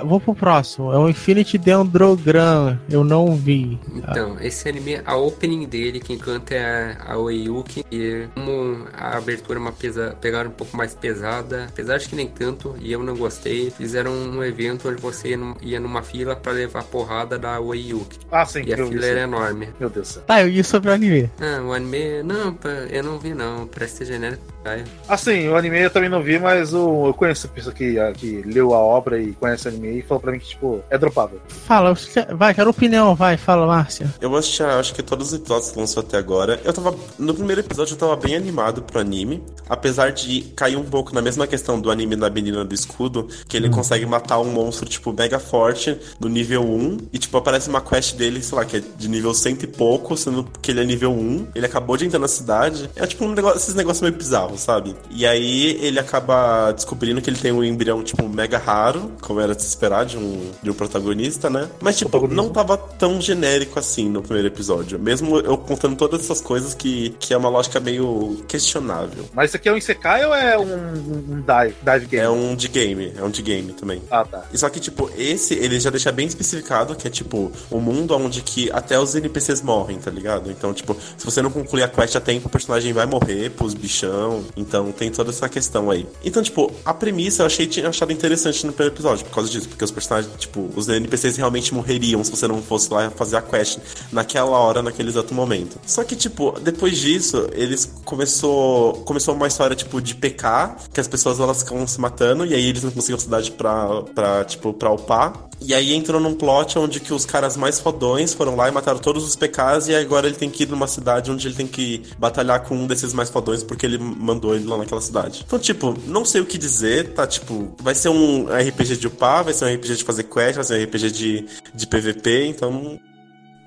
vou 0.04 0.20
pro 0.20 0.34
próximo. 0.34 0.92
É 0.92 0.98
o 0.98 1.08
Infinity 1.08 1.56
Dendrogram. 1.58 2.78
Eu 2.90 3.04
não 3.04 3.36
vi. 3.36 3.78
Então, 3.94 4.36
esse 4.40 4.68
anime, 4.68 5.00
a 5.04 5.16
opening 5.16 5.66
dele, 5.66 6.00
quem 6.00 6.18
canta 6.18 6.54
é 6.54 6.96
a 7.06 7.16
Oiyuki. 7.16 7.84
E 7.90 8.26
como 8.34 8.86
a 8.96 9.16
abertura 9.16 9.58
é 9.58 9.62
uma 9.62 9.72
pesa, 9.72 10.16
pegaram 10.20 10.50
um 10.50 10.52
pouco 10.52 10.76
mais 10.76 10.94
pesada, 10.94 11.59
apesar 11.68 11.98
de 11.98 12.08
que 12.08 12.16
nem 12.16 12.26
tanto, 12.28 12.74
e 12.80 12.92
eu 12.92 13.02
não 13.02 13.16
gostei, 13.16 13.70
fizeram 13.70 14.12
um 14.12 14.42
evento 14.44 14.88
onde 14.88 15.00
você 15.00 15.28
ia 15.30 15.36
num- 15.36 15.54
ia 15.62 15.80
numa 15.80 16.02
fila 16.02 16.34
pra 16.36 16.52
levar 16.52 16.84
porrada 16.84 17.38
da 17.38 17.60
Oiyuki. 17.60 18.18
Ah, 18.30 18.44
sim, 18.46 18.62
E 18.66 18.72
a 18.72 18.76
fila 18.76 18.94
isso. 18.94 19.04
era 19.04 19.20
enorme. 19.20 19.68
Meu 19.78 19.90
Deus 19.90 20.08
do 20.08 20.12
céu. 20.14 20.22
Tá, 20.26 20.42
eu 20.42 20.48
li 20.48 20.62
sobre 20.64 20.90
o 20.90 20.92
anime. 20.92 21.30
Ah, 21.40 21.62
o 21.62 21.72
anime. 21.72 22.22
Não, 22.22 22.56
eu 22.90 23.02
não 23.02 23.18
vi 23.18 23.34
não. 23.34 23.66
Parece 23.66 23.98
ser 23.98 24.04
genérico. 24.06 24.42
Caio. 24.62 24.84
Assim, 25.08 25.48
o 25.48 25.56
anime 25.56 25.80
eu 25.80 25.88
também 25.90 26.10
não 26.10 26.22
vi, 26.22 26.38
mas 26.38 26.74
o, 26.74 27.06
eu 27.06 27.14
conheço 27.14 27.48
pessoa 27.48 27.74
que, 27.74 27.98
a- 27.98 28.12
que 28.12 28.42
leu 28.42 28.74
a 28.74 28.78
obra 28.78 29.18
e 29.18 29.32
conhece 29.32 29.66
o 29.66 29.70
anime 29.70 29.98
e 29.98 30.02
falou 30.02 30.20
pra 30.20 30.32
mim 30.32 30.38
que, 30.38 30.48
tipo, 30.48 30.82
é 30.90 30.98
dropável. 30.98 31.40
Fala, 31.48 31.94
você- 31.94 32.26
vai, 32.34 32.52
quero 32.52 32.68
opinião, 32.68 33.14
vai, 33.14 33.38
fala, 33.38 33.66
Márcia. 33.66 34.12
Eu 34.20 34.36
acho, 34.36 34.62
acho 34.62 34.94
que 34.94 35.02
todos 35.02 35.28
os 35.28 35.32
episódios 35.40 35.70
que 35.70 35.78
lançou 35.78 36.02
até 36.02 36.18
agora. 36.18 36.60
Eu 36.62 36.74
tava. 36.74 36.94
No 37.18 37.32
primeiro 37.34 37.62
episódio 37.62 37.94
eu 37.94 37.98
tava 37.98 38.14
bem 38.16 38.36
animado 38.36 38.82
pro 38.82 39.00
anime. 39.00 39.42
Apesar 39.66 40.10
de 40.12 40.42
cair 40.54 40.76
um 40.76 40.84
pouco 40.84 41.14
na 41.14 41.22
mesma 41.22 41.46
questão 41.50 41.80
do 41.80 41.90
anime 41.90 42.16
da 42.16 42.30
menina 42.30 42.64
do 42.64 42.74
escudo, 42.74 43.28
que 43.48 43.56
ele 43.56 43.68
consegue 43.68 44.06
matar 44.06 44.38
um 44.38 44.50
monstro, 44.50 44.88
tipo, 44.88 45.12
mega 45.12 45.38
forte 45.38 45.98
no 46.18 46.28
nível 46.28 46.62
1. 46.62 46.98
E, 47.12 47.18
tipo, 47.18 47.36
aparece 47.36 47.68
uma 47.68 47.80
quest 47.80 48.14
dele, 48.14 48.42
sei 48.42 48.56
lá, 48.56 48.64
que 48.64 48.76
é 48.76 48.82
de 48.96 49.08
nível 49.08 49.34
cento 49.34 49.64
e 49.64 49.66
pouco, 49.66 50.16
sendo 50.16 50.48
que 50.62 50.70
ele 50.70 50.80
é 50.80 50.84
nível 50.84 51.12
1. 51.12 51.48
Ele 51.54 51.66
acabou 51.66 51.96
de 51.96 52.06
entrar 52.06 52.18
na 52.18 52.28
cidade. 52.28 52.88
É 52.94 53.06
tipo 53.06 53.24
um 53.24 53.32
negócio, 53.32 53.58
esses 53.58 53.74
negócios 53.74 54.00
meio 54.02 54.14
bizarros, 54.14 54.60
sabe? 54.60 54.94
E 55.10 55.26
aí 55.26 55.78
ele 55.82 55.98
acaba 55.98 56.72
descobrindo 56.72 57.20
que 57.20 57.28
ele 57.28 57.38
tem 57.38 57.52
um 57.52 57.64
embrião, 57.64 58.02
tipo, 58.02 58.28
mega 58.28 58.58
raro, 58.58 59.12
como 59.20 59.40
era 59.40 59.54
de 59.54 59.62
se 59.62 59.68
esperar 59.68 60.06
de 60.06 60.16
um, 60.16 60.50
de 60.62 60.70
um 60.70 60.74
protagonista, 60.74 61.50
né? 61.50 61.68
Mas, 61.80 61.98
tipo, 61.98 62.28
não 62.28 62.48
tava 62.48 62.76
tão 62.76 63.20
genérico 63.20 63.78
assim 63.78 64.08
no 64.08 64.22
primeiro 64.22 64.48
episódio. 64.48 64.98
Mesmo 64.98 65.38
eu 65.38 65.58
contando 65.58 65.96
todas 65.96 66.20
essas 66.20 66.40
coisas 66.40 66.74
que, 66.74 67.10
que 67.18 67.34
é 67.34 67.36
uma 67.36 67.48
lógica 67.48 67.80
meio 67.80 68.42
questionável. 68.46 69.24
Mas 69.34 69.50
isso 69.50 69.56
aqui 69.56 69.68
é 69.68 69.72
um 69.72 69.76
Isekai 69.76 70.24
ou 70.24 70.34
é 70.34 70.58
um, 70.58 71.34
um 71.38 71.39
dive, 71.40 71.74
dive 71.82 72.06
game? 72.06 72.24
É 72.24 72.30
um 72.30 72.54
de 72.54 72.68
game, 72.68 73.12
é 73.16 73.22
um 73.22 73.30
de 73.30 73.42
game 73.42 73.72
também. 73.72 74.02
Ah, 74.10 74.24
tá. 74.24 74.44
E 74.52 74.58
Só 74.58 74.68
que, 74.68 74.80
tipo, 74.80 75.10
esse 75.16 75.54
ele 75.54 75.78
já 75.80 75.90
deixa 75.90 76.12
bem 76.12 76.26
especificado 76.26 76.94
que 76.94 77.06
é, 77.06 77.10
tipo, 77.10 77.50
o 77.70 77.76
um 77.76 77.80
mundo 77.80 78.14
onde 78.16 78.42
que 78.42 78.70
até 78.72 78.98
os 78.98 79.14
NPCs 79.14 79.62
morrem, 79.62 79.98
tá 79.98 80.10
ligado? 80.10 80.50
Então, 80.50 80.72
tipo, 80.72 80.96
se 81.16 81.24
você 81.24 81.42
não 81.42 81.50
concluir 81.50 81.82
a 81.82 81.88
quest 81.88 82.16
a 82.16 82.20
tempo, 82.20 82.48
o 82.48 82.50
personagem 82.50 82.92
vai 82.92 83.06
morrer 83.06 83.50
pros 83.50 83.74
bichão. 83.74 84.44
Então, 84.56 84.92
tem 84.92 85.10
toda 85.10 85.30
essa 85.30 85.48
questão 85.48 85.90
aí. 85.90 86.06
Então, 86.24 86.42
tipo, 86.42 86.72
a 86.84 86.92
premissa 86.92 87.42
eu 87.42 87.46
achei 87.46 87.66
tinha 87.66 87.88
achado 87.88 88.12
interessante 88.12 88.66
no 88.66 88.72
primeiro 88.72 88.94
episódio, 88.94 89.24
por 89.26 89.34
causa 89.34 89.50
disso. 89.50 89.68
Porque 89.68 89.84
os 89.84 89.90
personagens, 89.90 90.32
tipo, 90.38 90.68
os 90.74 90.88
NPCs 90.88 91.36
realmente 91.36 91.72
morreriam 91.74 92.22
se 92.24 92.30
você 92.30 92.46
não 92.46 92.62
fosse 92.62 92.92
lá 92.92 93.10
fazer 93.10 93.36
a 93.36 93.42
quest 93.42 93.78
naquela 94.12 94.58
hora, 94.58 94.82
naquele 94.82 95.08
exato 95.08 95.34
momento. 95.34 95.78
Só 95.86 96.04
que, 96.04 96.16
tipo, 96.16 96.58
depois 96.60 96.98
disso, 96.98 97.48
eles 97.52 97.90
começou, 98.04 98.94
começou 99.04 99.34
uma 99.34 99.46
história, 99.46 99.76
tipo, 99.76 100.00
de 100.00 100.14
pecar, 100.14 100.76
que 100.92 101.00
as 101.00 101.08
pessoas 101.08 101.29
elas 101.38 101.62
ficam 101.62 101.86
se 101.86 102.00
matando, 102.00 102.44
e 102.44 102.54
aí 102.54 102.66
eles 102.66 102.82
não 102.82 102.90
conseguiam 102.90 103.18
cidade 103.18 103.52
pra, 103.52 104.02
pra, 104.14 104.44
tipo, 104.44 104.72
pra 104.72 104.90
upar. 104.90 105.50
E 105.60 105.74
aí 105.74 105.92
entrou 105.92 106.18
num 106.18 106.34
plot 106.34 106.78
onde 106.78 107.00
que 107.00 107.12
os 107.12 107.26
caras 107.26 107.56
mais 107.56 107.78
fodões 107.78 108.32
foram 108.32 108.56
lá 108.56 108.68
e 108.68 108.72
mataram 108.72 108.98
todos 108.98 109.24
os 109.24 109.36
PKs, 109.36 109.88
e 109.88 109.94
agora 109.94 110.26
ele 110.26 110.36
tem 110.36 110.48
que 110.48 110.62
ir 110.62 110.68
numa 110.68 110.86
cidade 110.86 111.30
onde 111.30 111.46
ele 111.46 111.54
tem 111.54 111.66
que 111.66 112.02
batalhar 112.18 112.62
com 112.62 112.74
um 112.74 112.86
desses 112.86 113.12
mais 113.12 113.28
fodões 113.28 113.62
porque 113.62 113.84
ele 113.84 113.98
mandou 113.98 114.54
ele 114.54 114.66
lá 114.66 114.78
naquela 114.78 115.00
cidade. 115.00 115.44
Então, 115.46 115.58
tipo, 115.58 115.94
não 116.06 116.24
sei 116.24 116.40
o 116.40 116.46
que 116.46 116.56
dizer, 116.56 117.12
tá? 117.12 117.26
Tipo, 117.26 117.74
vai 117.80 117.94
ser 117.94 118.08
um 118.08 118.46
RPG 118.46 118.96
de 118.96 119.06
upar, 119.06 119.44
vai 119.44 119.52
ser 119.52 119.66
um 119.66 119.74
RPG 119.74 119.96
de 119.96 120.04
fazer 120.04 120.24
quest, 120.24 120.54
vai 120.54 120.64
ser 120.64 120.80
um 120.80 120.84
RPG 120.84 121.10
de, 121.10 121.46
de 121.74 121.86
PVP, 121.86 122.46
então 122.46 122.98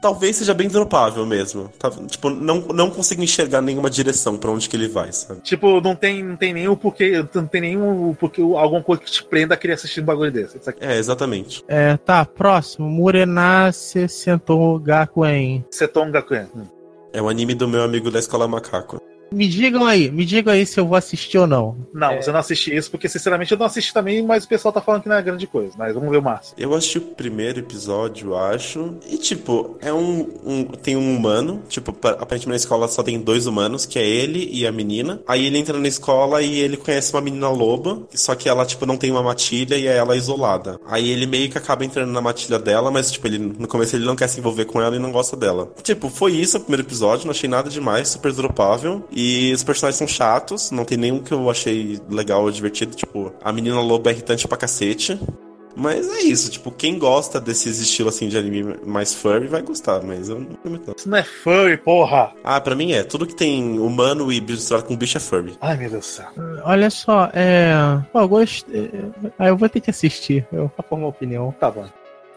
talvez 0.04 0.36
seja 0.36 0.54
bem 0.54 0.68
dropável 0.68 1.26
mesmo. 1.26 1.72
Tá, 1.80 1.90
tipo, 1.90 2.30
não, 2.30 2.60
não 2.60 2.92
consigo 2.92 3.24
enxergar 3.24 3.62
nenhuma 3.62 3.90
direção 3.90 4.38
para 4.38 4.52
onde 4.52 4.68
que 4.68 4.76
ele 4.76 4.90
vai, 4.90 5.14
sabe? 5.14 5.40
Tipo, 5.40 5.80
não 5.80 5.96
tem, 5.96 6.22
não 6.22 6.36
tem 6.36 6.54
nenhum 6.54 6.76
porquê, 6.76 7.26
não 7.34 7.48
tem 7.48 7.62
nenhum 7.62 8.14
porque 8.20 8.42
alguma 8.42 8.84
coisa 8.84 9.02
que 9.02 9.10
te 9.10 9.24
prenda 9.24 9.54
a 9.54 9.58
querer 9.58 9.74
assistir 9.74 10.02
um 10.02 10.06
bagulho 10.06 10.30
desse. 10.30 10.60
É, 10.82 10.98
exatamente. 10.98 11.64
É, 11.70 11.96
tá, 11.96 12.26
próximo. 12.26 12.90
Murenace 12.90 14.10
Sentou 14.10 14.78
Gakuen. 14.78 15.64
Seton 15.72 16.12
Gakuen. 16.12 16.48
Hum. 16.54 16.66
É 17.14 17.22
o 17.22 17.30
anime 17.30 17.56
do 17.56 17.68
meu 17.68 17.84
amigo 17.84 18.12
da 18.12 18.20
Escola 18.20 18.46
Macaco. 18.46 19.02
Me 19.32 19.48
digam 19.48 19.86
aí, 19.86 20.12
me 20.12 20.26
digam 20.26 20.54
aí 20.54 20.66
se 20.66 20.80
eu 20.80 20.88
vou 20.88 20.96
assistir 20.96 21.38
ou 21.38 21.48
não. 21.48 21.76
Não, 21.94 22.12
é... 22.12 22.22
você 22.22 22.32
não 22.32 22.40
assiste 22.40 22.76
isso, 22.76 22.92
porque 22.92 23.10
sinceramente 23.10 23.52
eu 23.52 23.58
não 23.58 23.66
assisti 23.66 23.94
também, 23.94 24.22
mas 24.24 24.44
o 24.44 24.48
pessoal 24.48 24.72
tá 24.72 24.80
falando 24.80 25.02
que 25.02 25.10
não 25.10 25.16
é 25.16 25.22
grande 25.22 25.48
coisa. 25.48 25.74
Mas 25.78 25.94
vamos 25.94 26.10
ver 26.10 26.18
o 26.18 26.22
máximo. 26.22 26.56
Eu 26.58 26.74
assisti 26.74 27.00
o 27.00 27.02
primeiro 27.02 27.60
episódio, 27.60 28.36
acho. 28.36 28.96
E, 29.10 29.18
tipo, 29.18 29.78
é 29.82 29.92
um. 29.92 30.30
um 30.46 30.64
tem 30.66 30.96
um 30.96 31.16
humano. 31.16 31.64
Tipo, 31.68 31.92
aparentemente 31.92 32.50
na 32.50 32.56
escola 32.56 32.88
só 32.88 33.02
tem 33.02 33.20
dois 33.20 33.48
humanos, 33.48 33.86
que 33.86 33.98
é 33.98 34.06
ele 34.06 34.50
e 34.52 34.68
a 34.68 34.72
menina. 34.72 35.22
Aí 35.28 35.46
ele 35.46 35.58
entra 35.58 35.80
na 35.80 35.88
escola 35.88 36.42
e 36.42 36.60
ele 36.60 36.78
conhece 36.78 37.12
uma 37.14 37.22
menina 37.22 37.50
loba, 37.50 38.04
só 38.14 38.36
que 38.36 38.48
ela, 38.48 38.66
tipo, 38.66 38.86
não 38.86 38.98
tem 38.98 39.10
uma 39.12 39.24
matilha 39.24 39.76
e 39.76 39.88
é 39.88 39.98
ela 39.98 40.16
isolada. 40.16 40.80
Aí 40.86 41.10
ele 41.10 41.26
meio 41.26 41.50
que 41.50 41.58
acaba 41.58 41.84
entrando 41.84 42.12
na 42.12 42.22
matilha 42.22 42.60
dela, 42.60 42.92
mas, 42.92 43.12
tipo, 43.12 43.26
ele 43.26 43.40
no 43.40 43.68
começo 43.68 43.96
ele 43.96 44.06
não 44.06 44.16
quer 44.16 44.28
se 44.28 44.40
envolver 44.40 44.66
com 44.66 44.82
ela 44.82 44.96
e 44.96 45.00
não 45.00 45.12
gosta 45.12 45.36
dela. 45.36 45.72
Tipo, 45.82 46.10
foi 46.10 46.34
isso 46.34 46.58
o 46.58 46.60
primeiro 46.60 46.84
episódio, 46.84 47.26
não 47.26 47.32
achei 47.32 47.50
nada 47.50 47.70
demais, 47.70 48.10
super 48.10 48.32
dropável. 48.32 49.04
E 49.12 49.23
os 49.54 49.64
personagens 49.64 49.98
são 49.98 50.08
chatos, 50.08 50.72
não 50.72 50.86
tem 50.86 50.98
nenhum 50.98 51.20
que 51.20 51.32
eu 51.32 51.50
achei 51.50 52.00
legal 52.10 52.44
ou 52.44 52.52
divertido. 52.52 52.96
Tipo, 52.96 53.34
a 53.44 53.52
menina 53.52 53.80
lobo 53.80 54.10
é 54.10 54.12
irritante 54.12 54.48
pra 54.48 54.58
cacete. 54.58 55.20
Mas 55.76 56.08
é 56.08 56.22
isso, 56.22 56.52
tipo, 56.52 56.72
quem 56.72 57.00
gosta 57.00 57.42
desses 57.42 57.80
estilos 57.80 58.16
assim 58.16 58.28
de 58.28 58.38
anime 58.38 58.76
mais 58.86 59.14
furry 59.14 59.48
vai 59.48 59.62
gostar, 59.62 60.04
mas 60.04 60.30
eu 60.30 60.40
não 60.40 60.72
não. 60.72 60.94
Isso 60.96 61.10
não 61.10 61.18
é 61.18 61.24
furry, 61.24 61.78
porra! 61.78 62.32
Ah, 62.44 62.62
pra 62.62 62.76
mim 62.76 62.92
é. 62.92 63.04
Tudo 63.04 63.26
que 63.26 63.36
tem 63.36 63.80
humano 63.80 64.32
e 64.32 64.40
misturado 64.40 64.86
com 64.86 64.96
bicho 64.96 65.18
é 65.18 65.20
furry. 65.20 65.58
Ai, 65.60 65.76
meu 65.78 65.90
Deus 65.90 66.06
do 66.06 66.08
céu. 66.08 66.28
Olha 66.64 66.90
só, 66.90 67.30
é. 67.34 67.74
Pô, 68.12 68.20
eu 68.20 68.28
gostei. 68.28 68.92
Ah, 69.40 69.48
eu 69.48 69.58
vou 69.58 69.68
ter 69.68 69.82
que 69.82 69.90
assistir. 69.90 70.46
Eu 70.52 70.72
vou 70.78 70.86
formar 70.88 71.08
opinião. 71.08 71.54
Tá 71.60 71.72
bom. 71.72 71.86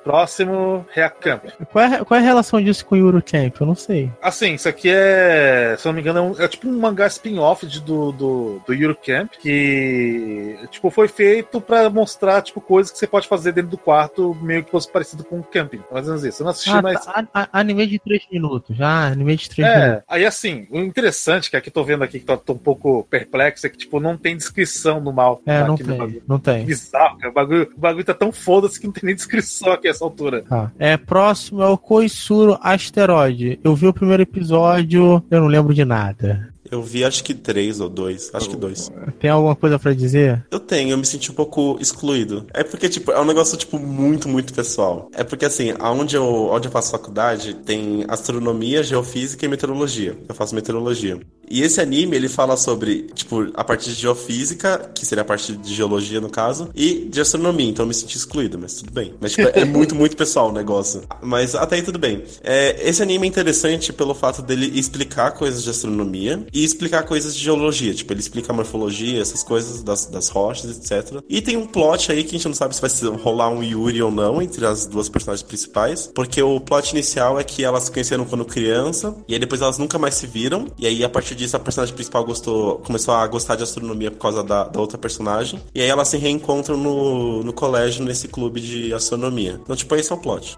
Próximo, 0.06 0.86
Reacamp. 0.94 1.46
Qual 1.72 1.84
é, 1.84 2.04
qual 2.04 2.20
é 2.20 2.22
a 2.22 2.24
relação 2.24 2.62
disso 2.62 2.86
com 2.86 2.94
o 2.94 2.98
Eurocamp? 2.98 3.56
Eu 3.58 3.66
não 3.66 3.74
sei. 3.74 4.08
Assim, 4.22 4.54
isso 4.54 4.68
aqui 4.68 4.88
é, 4.88 5.74
se 5.76 5.84
eu 5.84 5.90
não 5.90 5.96
me 5.96 6.00
engano, 6.00 6.20
é, 6.20 6.22
um, 6.22 6.44
é 6.44 6.46
tipo 6.46 6.68
um 6.68 6.78
mangá 6.78 7.08
spin-off 7.08 7.66
do, 7.66 8.12
do, 8.12 8.62
do 8.64 8.72
Eurocamp, 8.72 9.32
que 9.40 10.56
tipo, 10.70 10.90
foi 10.90 11.08
feito 11.08 11.60
para 11.60 11.90
mostrar 11.90 12.40
tipo, 12.40 12.60
coisas 12.60 12.92
que 12.92 12.98
você 13.00 13.06
pode 13.08 13.26
fazer 13.26 13.50
dentro 13.50 13.72
do 13.72 13.78
quarto, 13.78 14.32
meio 14.40 14.62
que 14.62 14.70
fosse 14.70 14.88
parecido 14.88 15.24
com 15.24 15.38
um 15.38 15.42
camping. 15.42 15.82
Mais 15.90 16.06
ou 16.06 16.12
menos 16.12 16.24
isso. 16.24 16.40
Eu 16.40 16.44
não 16.44 16.52
assisti, 16.52 16.70
ah, 16.70 16.82
mas. 16.82 17.04
Tá, 17.04 17.26
a, 17.34 17.42
a, 17.42 17.48
anime 17.58 17.84
de 17.88 17.98
3 17.98 18.28
minutos. 18.30 18.76
Já, 18.76 19.08
anime 19.08 19.34
de 19.34 19.50
3 19.50 19.68
é, 19.68 19.80
minutos. 19.80 20.04
Aí 20.06 20.24
assim, 20.24 20.68
o 20.70 20.78
interessante, 20.78 21.50
que 21.50 21.56
aqui 21.56 21.68
tô 21.68 21.82
vendo 21.82 22.04
aqui 22.04 22.20
que 22.20 22.24
tô, 22.24 22.36
tô, 22.36 22.52
um 22.52 22.58
pouco 22.58 23.02
perplexo, 23.10 23.66
é 23.66 23.70
que 23.70 23.76
tipo, 23.76 23.98
não 23.98 24.16
tem 24.16 24.36
descrição 24.36 25.00
no 25.00 25.12
mal. 25.12 25.42
É, 25.44 25.64
não 25.64 25.76
tem, 25.76 26.22
não 26.28 26.38
tem. 26.38 26.64
Bizarro, 26.64 27.18
cara. 27.18 27.30
O 27.32 27.34
bagulho, 27.34 27.72
o 27.76 27.80
bagulho 27.80 28.04
tá 28.04 28.14
tão 28.14 28.30
foda-se 28.30 28.78
que 28.78 28.86
não 28.86 28.92
tem 28.92 29.02
nem 29.02 29.14
descrição 29.16 29.72
aqui 29.72 29.95
essa 29.96 30.04
altura. 30.04 30.42
Tá. 30.42 30.72
É, 30.78 30.96
próximo 30.96 31.62
é 31.62 31.68
o 31.68 31.78
Koisuro 31.78 32.58
Asteroide. 32.60 33.58
Eu 33.64 33.74
vi 33.74 33.86
o 33.86 33.92
primeiro 33.92 34.22
episódio, 34.22 35.22
eu 35.30 35.40
não 35.40 35.48
lembro 35.48 35.74
de 35.74 35.84
nada. 35.84 36.52
Eu 36.70 36.82
vi 36.82 37.04
acho 37.04 37.22
que 37.22 37.34
três 37.34 37.80
ou 37.80 37.88
dois. 37.88 38.30
Acho 38.32 38.50
que 38.50 38.56
dois. 38.56 38.90
Tem 39.20 39.30
alguma 39.30 39.54
coisa 39.54 39.78
para 39.78 39.94
dizer? 39.94 40.44
Eu 40.50 40.58
tenho, 40.58 40.90
eu 40.90 40.98
me 40.98 41.06
senti 41.06 41.30
um 41.30 41.34
pouco 41.34 41.78
excluído. 41.80 42.46
É 42.52 42.64
porque, 42.64 42.88
tipo, 42.88 43.12
é 43.12 43.20
um 43.20 43.24
negócio, 43.24 43.56
tipo, 43.56 43.78
muito, 43.78 44.28
muito 44.28 44.52
pessoal. 44.52 45.08
É 45.14 45.22
porque, 45.22 45.44
assim, 45.44 45.74
aonde 45.78 46.16
eu, 46.16 46.24
onde 46.24 46.68
eu 46.68 46.72
faço 46.72 46.90
faculdade 46.90 47.54
tem 47.54 48.04
astronomia, 48.08 48.82
geofísica 48.82 49.44
e 49.44 49.48
meteorologia. 49.48 50.16
Eu 50.28 50.34
faço 50.34 50.54
meteorologia. 50.54 51.20
E 51.48 51.62
esse 51.62 51.80
anime, 51.80 52.16
ele 52.16 52.28
fala 52.28 52.56
sobre, 52.56 53.02
tipo, 53.14 53.48
a 53.54 53.64
parte 53.64 53.90
de 53.90 53.94
geofísica, 53.94 54.90
que 54.94 55.06
seria 55.06 55.22
a 55.22 55.24
parte 55.24 55.52
de 55.52 55.74
geologia, 55.74 56.20
no 56.20 56.30
caso, 56.30 56.70
e 56.74 57.06
de 57.08 57.20
astronomia. 57.20 57.68
Então 57.68 57.84
eu 57.84 57.88
me 57.88 57.94
senti 57.94 58.16
excluído, 58.16 58.58
mas 58.58 58.74
tudo 58.74 58.92
bem. 58.92 59.14
Mas, 59.20 59.32
tipo, 59.32 59.48
é 59.52 59.64
muito, 59.66 59.94
muito 59.94 60.16
pessoal 60.16 60.50
o 60.50 60.52
negócio. 60.52 61.02
Mas 61.22 61.54
até 61.54 61.76
aí 61.76 61.82
tudo 61.82 61.98
bem. 61.98 62.24
É, 62.42 62.88
esse 62.88 63.02
anime 63.02 63.26
é 63.26 63.28
interessante 63.28 63.92
pelo 63.92 64.14
fato 64.14 64.42
dele 64.42 64.78
explicar 64.78 65.32
coisas 65.32 65.62
de 65.62 65.70
astronomia 65.70 66.46
e 66.52 66.64
explicar 66.64 67.04
coisas 67.04 67.34
de 67.34 67.42
geologia. 67.42 67.94
Tipo, 67.94 68.12
ele 68.12 68.20
explica 68.20 68.52
a 68.52 68.56
morfologia, 68.56 69.20
essas 69.20 69.42
coisas 69.42 69.82
das, 69.82 70.06
das 70.06 70.28
rochas, 70.28 70.76
etc. 70.76 71.22
E 71.28 71.40
tem 71.40 71.56
um 71.56 71.66
plot 71.66 72.10
aí 72.10 72.22
que 72.22 72.30
a 72.30 72.38
gente 72.38 72.46
não 72.46 72.54
sabe 72.54 72.74
se 72.74 72.80
vai 72.80 73.16
rolar 73.16 73.48
um 73.50 73.62
Yuri 73.62 74.02
ou 74.02 74.10
não 74.10 74.42
entre 74.42 74.66
as 74.66 74.86
duas 74.86 75.08
personagens 75.08 75.46
principais. 75.46 76.10
Porque 76.14 76.42
o 76.42 76.60
plot 76.60 76.90
inicial 76.92 77.38
é 77.38 77.44
que 77.44 77.64
elas 77.64 77.84
se 77.84 77.92
conheceram 77.92 78.24
quando 78.24 78.44
criança, 78.44 79.14
e 79.28 79.34
aí 79.34 79.38
depois 79.38 79.60
elas 79.60 79.78
nunca 79.78 79.98
mais 79.98 80.14
se 80.14 80.26
viram. 80.26 80.66
E 80.78 80.86
aí, 80.86 81.04
a 81.04 81.08
partir 81.08 81.35
disso, 81.36 81.56
a 81.56 81.60
personagem 81.60 81.94
principal 81.94 82.24
gostou, 82.24 82.78
começou 82.78 83.14
a 83.14 83.26
gostar 83.26 83.56
de 83.56 83.62
astronomia 83.62 84.10
por 84.10 84.18
causa 84.18 84.42
da, 84.42 84.64
da 84.64 84.80
outra 84.80 84.98
personagem. 84.98 85.60
E 85.74 85.80
aí 85.80 85.88
elas 85.88 86.08
se 86.08 86.16
reencontram 86.16 86.76
no, 86.76 87.42
no 87.42 87.52
colégio, 87.52 88.04
nesse 88.04 88.28
clube 88.28 88.60
de 88.60 88.92
astronomia. 88.92 89.60
Então, 89.62 89.76
tipo, 89.76 89.94
esse 89.94 90.10
é 90.10 90.14
o 90.14 90.18
plot. 90.18 90.56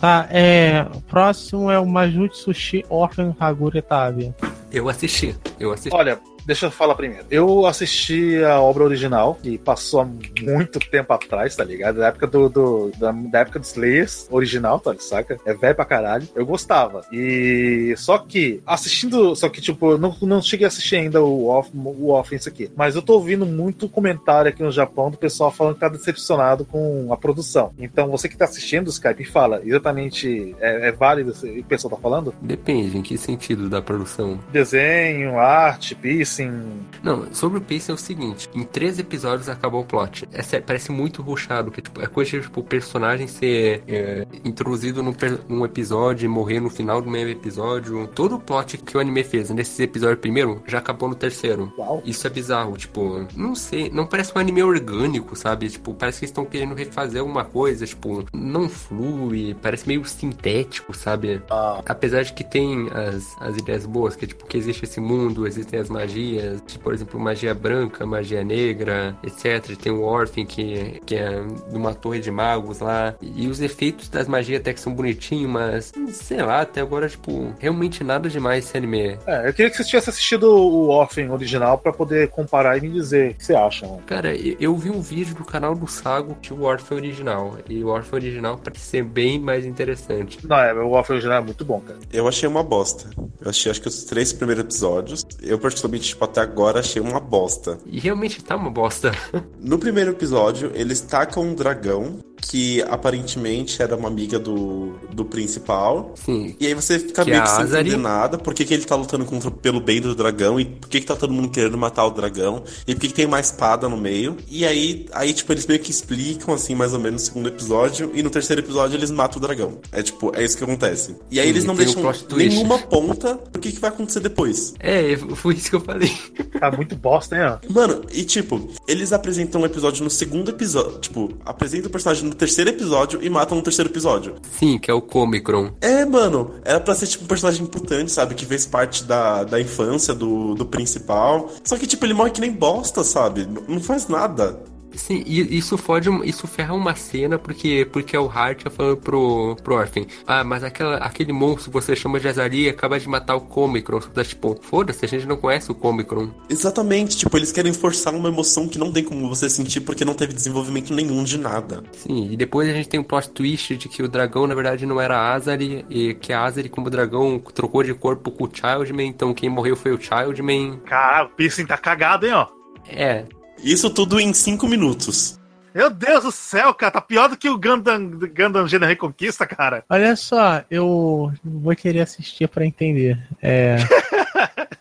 Tá, 0.00 0.28
é. 0.30 0.86
O 0.94 1.00
próximo 1.02 1.70
é 1.70 1.78
o 1.78 1.86
Majutsushi 1.86 2.84
Orphan 2.88 3.34
Haguretabi. 3.38 4.34
Eu 4.72 4.88
assisti. 4.88 5.34
Eu 5.58 5.72
assisti. 5.72 5.94
Olha, 5.94 6.20
Deixa 6.48 6.64
eu 6.64 6.70
falar 6.70 6.94
primeiro. 6.94 7.26
Eu 7.30 7.66
assisti 7.66 8.42
a 8.42 8.58
obra 8.58 8.82
original, 8.82 9.38
que 9.42 9.58
passou 9.58 10.00
há 10.00 10.08
muito 10.40 10.80
tempo 10.80 11.12
atrás, 11.12 11.54
tá 11.54 11.62
ligado? 11.62 11.96
Da 11.96 12.06
época 12.06 12.26
do, 12.26 12.48
do 12.48 12.90
da, 12.98 13.12
da, 13.12 13.40
época 13.40 13.58
dos 13.58 13.68
Slayers 13.68 14.26
original, 14.30 14.80
tá? 14.80 14.94
Saca? 14.98 15.38
É 15.44 15.52
velho 15.52 15.74
pra 15.74 15.84
caralho. 15.84 16.26
Eu 16.34 16.46
gostava. 16.46 17.02
E 17.12 17.92
só 17.98 18.16
que, 18.16 18.62
assistindo. 18.66 19.36
Só 19.36 19.50
que, 19.50 19.60
tipo, 19.60 19.90
eu 19.90 19.98
não, 19.98 20.16
não 20.22 20.40
cheguei 20.40 20.64
a 20.64 20.68
assistir 20.68 20.96
ainda 20.96 21.22
o, 21.22 21.48
off, 21.48 21.70
o 21.74 22.14
Offense 22.14 22.48
aqui. 22.48 22.70
Mas 22.74 22.96
eu 22.96 23.02
tô 23.02 23.12
ouvindo 23.12 23.44
muito 23.44 23.86
comentário 23.86 24.48
aqui 24.48 24.62
no 24.62 24.72
Japão 24.72 25.10
do 25.10 25.18
pessoal 25.18 25.50
falando 25.50 25.74
que 25.74 25.80
tá 25.80 25.90
decepcionado 25.90 26.64
com 26.64 27.12
a 27.12 27.16
produção. 27.18 27.74
Então, 27.78 28.08
você 28.08 28.26
que 28.26 28.38
tá 28.38 28.46
assistindo 28.46 28.86
o 28.86 28.90
Skype, 28.90 29.22
fala 29.26 29.60
exatamente. 29.62 30.56
É, 30.60 30.88
é 30.88 30.92
válido 30.92 31.30
o 31.30 31.64
pessoal 31.64 31.94
tá 31.94 32.00
falando? 32.00 32.34
Depende, 32.40 32.96
em 32.96 33.02
que 33.02 33.18
sentido 33.18 33.68
da 33.68 33.82
produção? 33.82 34.40
Desenho, 34.50 35.38
arte, 35.38 35.94
piece 35.94 36.37
pacing. 36.38 36.86
Não, 37.02 37.32
sobre 37.34 37.58
o 37.58 37.60
pacing 37.60 37.92
é 37.92 37.94
o 37.94 37.98
seguinte: 37.98 38.48
em 38.54 38.62
três 38.62 38.98
episódios 38.98 39.48
acabou 39.48 39.82
o 39.82 39.84
plot. 39.84 40.28
É, 40.32 40.60
parece 40.60 40.92
muito 40.92 41.22
ruchado, 41.22 41.70
que 41.70 41.82
tipo, 41.82 42.00
é 42.00 42.06
coisa 42.06 42.30
de 42.30 42.40
tipo, 42.42 42.60
o 42.60 42.64
personagem 42.64 43.26
ser 43.26 43.82
é, 43.86 44.26
introduzido 44.44 45.02
num, 45.02 45.14
num, 45.48 45.64
episódio 45.64 46.24
e 46.24 46.28
morrer 46.28 46.60
no 46.60 46.70
final 46.70 47.02
do 47.02 47.10
mesmo 47.10 47.30
episódio. 47.30 48.06
Todo 48.08 48.36
o 48.36 48.40
plot 48.40 48.78
que 48.78 48.96
o 48.96 49.00
anime 49.00 49.24
fez 49.24 49.50
nesse 49.50 49.82
episódio 49.82 50.16
primeiro 50.18 50.62
já 50.66 50.78
acabou 50.78 51.08
no 51.08 51.14
terceiro. 51.14 51.72
Uau. 51.78 52.02
Isso 52.04 52.26
é 52.26 52.30
bizarro, 52.30 52.76
tipo, 52.76 53.26
não 53.36 53.54
sei, 53.54 53.90
não 53.90 54.06
parece 54.06 54.32
um 54.34 54.38
anime 54.38 54.62
orgânico, 54.62 55.36
sabe? 55.36 55.68
Tipo, 55.68 55.94
parece 55.94 56.20
que 56.20 56.24
estão 56.24 56.44
querendo 56.44 56.74
refazer 56.74 57.20
alguma 57.20 57.44
coisa, 57.44 57.86
tipo, 57.86 58.24
não 58.32 58.68
flui, 58.68 59.56
parece 59.60 59.86
meio 59.86 60.04
sintético, 60.04 60.96
sabe? 60.96 61.42
Ah. 61.50 61.82
Apesar 61.86 62.22
de 62.22 62.32
que 62.32 62.44
tem 62.44 62.88
as, 62.90 63.36
as 63.40 63.56
ideias 63.56 63.86
boas, 63.86 64.16
que 64.16 64.26
tipo, 64.26 64.46
que 64.46 64.56
existe 64.56 64.84
esse 64.84 65.00
mundo, 65.00 65.46
existem 65.46 65.80
as 65.80 65.88
magias 65.88 66.27
magias, 66.28 66.62
tipo, 66.66 66.84
por 66.84 66.94
exemplo, 66.94 67.20
magia 67.20 67.54
branca, 67.54 68.06
magia 68.06 68.44
negra, 68.44 69.16
etc. 69.22 69.76
Tem 69.76 69.92
o 69.92 70.02
Orphan, 70.02 70.44
que, 70.44 71.00
que 71.04 71.16
é 71.16 71.42
de 71.70 71.76
uma 71.76 71.94
torre 71.94 72.20
de 72.20 72.30
magos 72.30 72.80
lá. 72.80 73.14
E 73.20 73.48
os 73.48 73.60
efeitos 73.60 74.08
das 74.08 74.28
magias 74.28 74.60
até 74.60 74.72
que 74.72 74.80
são 74.80 74.94
bonitinhos, 74.94 75.50
mas 75.50 75.92
sei 76.12 76.42
lá, 76.42 76.60
até 76.60 76.80
agora, 76.80 77.08
tipo, 77.08 77.52
realmente 77.58 78.04
nada 78.04 78.28
demais 78.28 78.64
esse 78.64 78.76
anime. 78.76 79.18
É, 79.26 79.48
eu 79.48 79.52
queria 79.52 79.70
que 79.70 79.76
vocês 79.76 79.88
tivessem 79.88 80.10
assistido 80.12 80.44
o 80.44 80.88
Orphan 80.88 81.30
original 81.30 81.78
pra 81.78 81.92
poder 81.92 82.28
comparar 82.28 82.76
e 82.76 82.80
me 82.80 82.90
dizer 82.90 83.32
o 83.32 83.34
que 83.34 83.44
você 83.44 83.54
acha, 83.54 83.86
mano. 83.86 84.02
Cara, 84.06 84.34
eu 84.36 84.68
eu 84.68 84.76
vi 84.76 84.90
um 84.90 85.00
vídeo 85.00 85.34
do 85.34 85.44
canal 85.44 85.74
do 85.74 85.88
Sago 85.88 86.36
de 86.42 86.52
o 86.52 86.62
Orphan 86.62 86.96
original. 86.96 87.56
E 87.68 87.82
o 87.82 87.88
Orphan 87.88 88.16
original 88.16 88.60
parece 88.62 88.84
ser 88.84 89.02
bem 89.02 89.38
mais 89.38 89.64
interessante. 89.64 90.46
Não, 90.46 90.56
é, 90.56 90.74
o 90.74 90.90
Orphan 90.90 91.14
original 91.14 91.38
é 91.38 91.44
muito 91.44 91.64
bom, 91.64 91.80
cara. 91.80 91.98
Eu 92.12 92.28
achei 92.28 92.46
uma 92.46 92.62
bosta. 92.62 93.08
Eu 93.40 93.48
achei, 93.48 93.70
acho 93.70 93.80
que 93.80 93.88
os 93.88 94.04
três 94.04 94.30
primeiros 94.30 94.64
episódios, 94.64 95.26
eu 95.42 95.58
particularmente, 95.58 96.07
tipo, 96.08 96.24
até 96.24 96.40
agora 96.40 96.80
achei 96.80 97.00
uma 97.00 97.20
bosta. 97.20 97.78
E 97.86 97.98
realmente 97.98 98.42
tá 98.42 98.56
uma 98.56 98.70
bosta. 98.70 99.12
No 99.60 99.78
primeiro 99.78 100.12
episódio, 100.12 100.70
eles 100.74 101.00
tacam 101.00 101.42
um 101.42 101.54
dragão 101.54 102.20
que 102.40 102.82
aparentemente 102.82 103.82
era 103.82 103.96
uma 103.96 104.08
amiga 104.08 104.38
do, 104.38 104.92
do 105.12 105.24
principal. 105.24 106.14
Sim. 106.24 106.56
E 106.60 106.66
aí 106.66 106.74
você 106.74 106.98
fica 106.98 107.24
Que 107.24 107.30
meio 107.30 107.42
é 107.42 107.44
que 107.44 107.50
sem 107.50 107.64
Azari. 107.64 107.88
entender 107.88 108.02
nada. 108.02 108.38
Por 108.38 108.54
que, 108.54 108.64
que 108.64 108.74
ele 108.74 108.84
tá 108.84 108.94
lutando 108.96 109.24
contra, 109.24 109.50
pelo 109.50 109.80
bem 109.80 110.00
do 110.00 110.14
dragão? 110.14 110.58
E 110.60 110.64
por 110.64 110.88
que, 110.88 111.00
que 111.00 111.06
tá 111.06 111.16
todo 111.16 111.32
mundo 111.32 111.50
querendo 111.50 111.76
matar 111.76 112.04
o 112.06 112.10
dragão? 112.10 112.62
E 112.86 112.94
por 112.94 113.00
que, 113.00 113.08
que 113.08 113.14
tem 113.14 113.26
uma 113.26 113.40
espada 113.40 113.88
no 113.88 113.96
meio? 113.96 114.36
E 114.48 114.64
aí, 114.64 115.06
aí, 115.12 115.32
tipo, 115.32 115.52
eles 115.52 115.66
meio 115.66 115.80
que 115.80 115.90
explicam, 115.90 116.54
assim, 116.54 116.74
mais 116.74 116.92
ou 116.92 117.00
menos 117.00 117.22
no 117.22 117.26
segundo 117.26 117.48
episódio. 117.48 118.10
E 118.14 118.22
no 118.22 118.30
terceiro 118.30 118.62
episódio 118.62 118.96
eles 118.96 119.10
matam 119.10 119.38
o 119.38 119.40
dragão. 119.40 119.78
É 119.92 120.02
tipo, 120.02 120.32
é 120.34 120.44
isso 120.44 120.56
que 120.56 120.64
acontece. 120.64 121.16
E 121.30 121.38
aí 121.40 121.46
Sim, 121.46 121.50
eles 121.50 121.64
não 121.64 121.74
o 121.74 121.76
deixam 121.76 122.02
nenhuma 122.36 122.78
ponta 122.78 123.38
do 123.50 123.58
que, 123.58 123.72
que 123.72 123.80
vai 123.80 123.90
acontecer 123.90 124.20
depois. 124.20 124.74
É, 124.78 125.16
foi 125.16 125.54
isso 125.54 125.70
que 125.70 125.76
eu 125.76 125.80
falei. 125.80 126.12
Tá 126.58 126.70
muito 126.70 126.96
bosta, 126.96 127.36
hein, 127.36 127.42
ó. 127.42 127.72
Mano, 127.72 128.02
e 128.12 128.24
tipo, 128.24 128.68
eles 128.86 129.12
apresentam 129.12 129.60
um 129.60 129.66
episódio 129.66 130.02
no 130.04 130.10
segundo 130.10 130.50
episódio. 130.50 130.98
Tipo, 130.98 131.32
apresentam 131.44 131.88
o 131.88 131.90
personagem 131.90 132.27
no 132.28 132.34
terceiro 132.34 132.70
episódio 132.70 133.22
e 133.22 133.28
matam 133.28 133.56
no 133.56 133.62
terceiro 133.62 133.90
episódio. 133.90 134.36
Sim, 134.58 134.78
que 134.78 134.90
é 134.90 134.94
o 134.94 135.00
Comicron. 135.00 135.72
É, 135.80 136.04
mano, 136.04 136.54
era 136.64 136.80
pra 136.80 136.94
ser 136.94 137.06
tipo 137.06 137.24
um 137.24 137.26
personagem 137.26 137.62
importante, 137.62 138.12
sabe? 138.12 138.34
Que 138.34 138.46
fez 138.46 138.66
parte 138.66 139.04
da, 139.04 139.44
da 139.44 139.60
infância 139.60 140.14
do, 140.14 140.54
do 140.54 140.64
principal. 140.66 141.50
Só 141.64 141.76
que, 141.76 141.86
tipo, 141.86 142.04
ele 142.04 142.14
morre 142.14 142.30
que 142.30 142.40
nem 142.40 142.52
bosta, 142.52 143.02
sabe? 143.02 143.48
Não 143.66 143.80
faz 143.80 144.08
nada. 144.08 144.62
Sim, 144.98 145.22
e 145.24 145.56
isso 145.56 145.78
fode, 145.78 146.10
um- 146.10 146.24
isso 146.24 146.46
ferra 146.48 146.74
uma 146.74 146.94
cena 146.94 147.38
porque 147.38 147.86
porque 147.92 148.16
é 148.16 148.20
o 148.20 148.28
Hart 148.28 148.64
falando 148.68 148.96
pro, 148.96 149.56
pro 149.62 149.76
Orphan. 149.76 150.04
Ah, 150.26 150.42
mas 150.42 150.64
aquela, 150.64 150.96
aquele 150.96 151.32
monstro 151.32 151.70
que 151.70 151.74
você 151.80 151.94
chama 151.94 152.18
de 152.18 152.26
Azari 152.28 152.68
acaba 152.68 152.98
de 152.98 153.08
matar 153.08 153.36
o 153.36 153.40
Comicron. 153.40 154.00
Você 154.00 154.08
tá 154.10 154.24
tipo, 154.24 154.58
foda-se, 154.60 155.04
a 155.04 155.08
gente 155.08 155.24
não 155.26 155.36
conhece 155.36 155.70
o 155.70 155.74
Comicron. 155.74 156.30
Exatamente, 156.50 157.16
tipo, 157.16 157.36
eles 157.36 157.52
querem 157.52 157.72
forçar 157.72 158.12
uma 158.12 158.28
emoção 158.28 158.68
que 158.68 158.76
não 158.76 158.92
tem 158.92 159.04
como 159.04 159.28
você 159.28 159.48
sentir 159.48 159.80
porque 159.82 160.04
não 160.04 160.14
teve 160.14 160.32
desenvolvimento 160.32 160.92
nenhum 160.92 161.22
de 161.22 161.38
nada. 161.38 161.84
Sim, 161.92 162.32
e 162.32 162.36
depois 162.36 162.68
a 162.68 162.72
gente 162.72 162.88
tem 162.88 162.98
um 162.98 163.04
plot 163.04 163.30
twist 163.30 163.76
de 163.76 163.88
que 163.88 164.02
o 164.02 164.08
dragão 164.08 164.46
na 164.48 164.54
verdade 164.54 164.84
não 164.84 165.00
era 165.00 165.16
a 165.16 165.32
Azari, 165.34 165.86
e 165.88 166.14
que 166.14 166.32
a 166.32 166.42
Azari, 166.42 166.68
como 166.68 166.90
dragão, 166.90 167.38
trocou 167.54 167.84
de 167.84 167.94
corpo 167.94 168.32
com 168.32 168.44
o 168.44 168.50
Childman, 168.52 169.06
então 169.08 169.32
quem 169.32 169.48
morreu 169.48 169.76
foi 169.76 169.92
o 169.92 170.00
Childman. 170.00 170.80
Caralho, 170.84 171.28
o 171.28 171.30
piercing 171.36 171.66
tá 171.66 171.76
cagado, 171.78 172.26
hein, 172.26 172.32
ó. 172.32 172.46
É, 172.90 173.24
Isso 173.62 173.90
tudo 173.90 174.20
em 174.20 174.32
cinco 174.32 174.66
minutos. 174.66 175.38
Meu 175.74 175.90
Deus 175.90 176.24
do 176.24 176.32
céu, 176.32 176.72
cara, 176.74 176.92
tá 176.92 177.00
pior 177.00 177.28
do 177.28 177.36
que 177.36 177.48
o 177.48 177.58
Gundam, 177.58 178.10
Gundam 178.34 178.66
Gênero 178.66 178.88
Reconquista, 178.88 179.46
cara. 179.46 179.84
Olha 179.88 180.16
só, 180.16 180.64
eu 180.70 181.32
vou 181.44 181.76
querer 181.76 182.00
assistir 182.00 182.48
pra 182.48 182.66
entender. 182.66 183.18
É, 183.40 183.76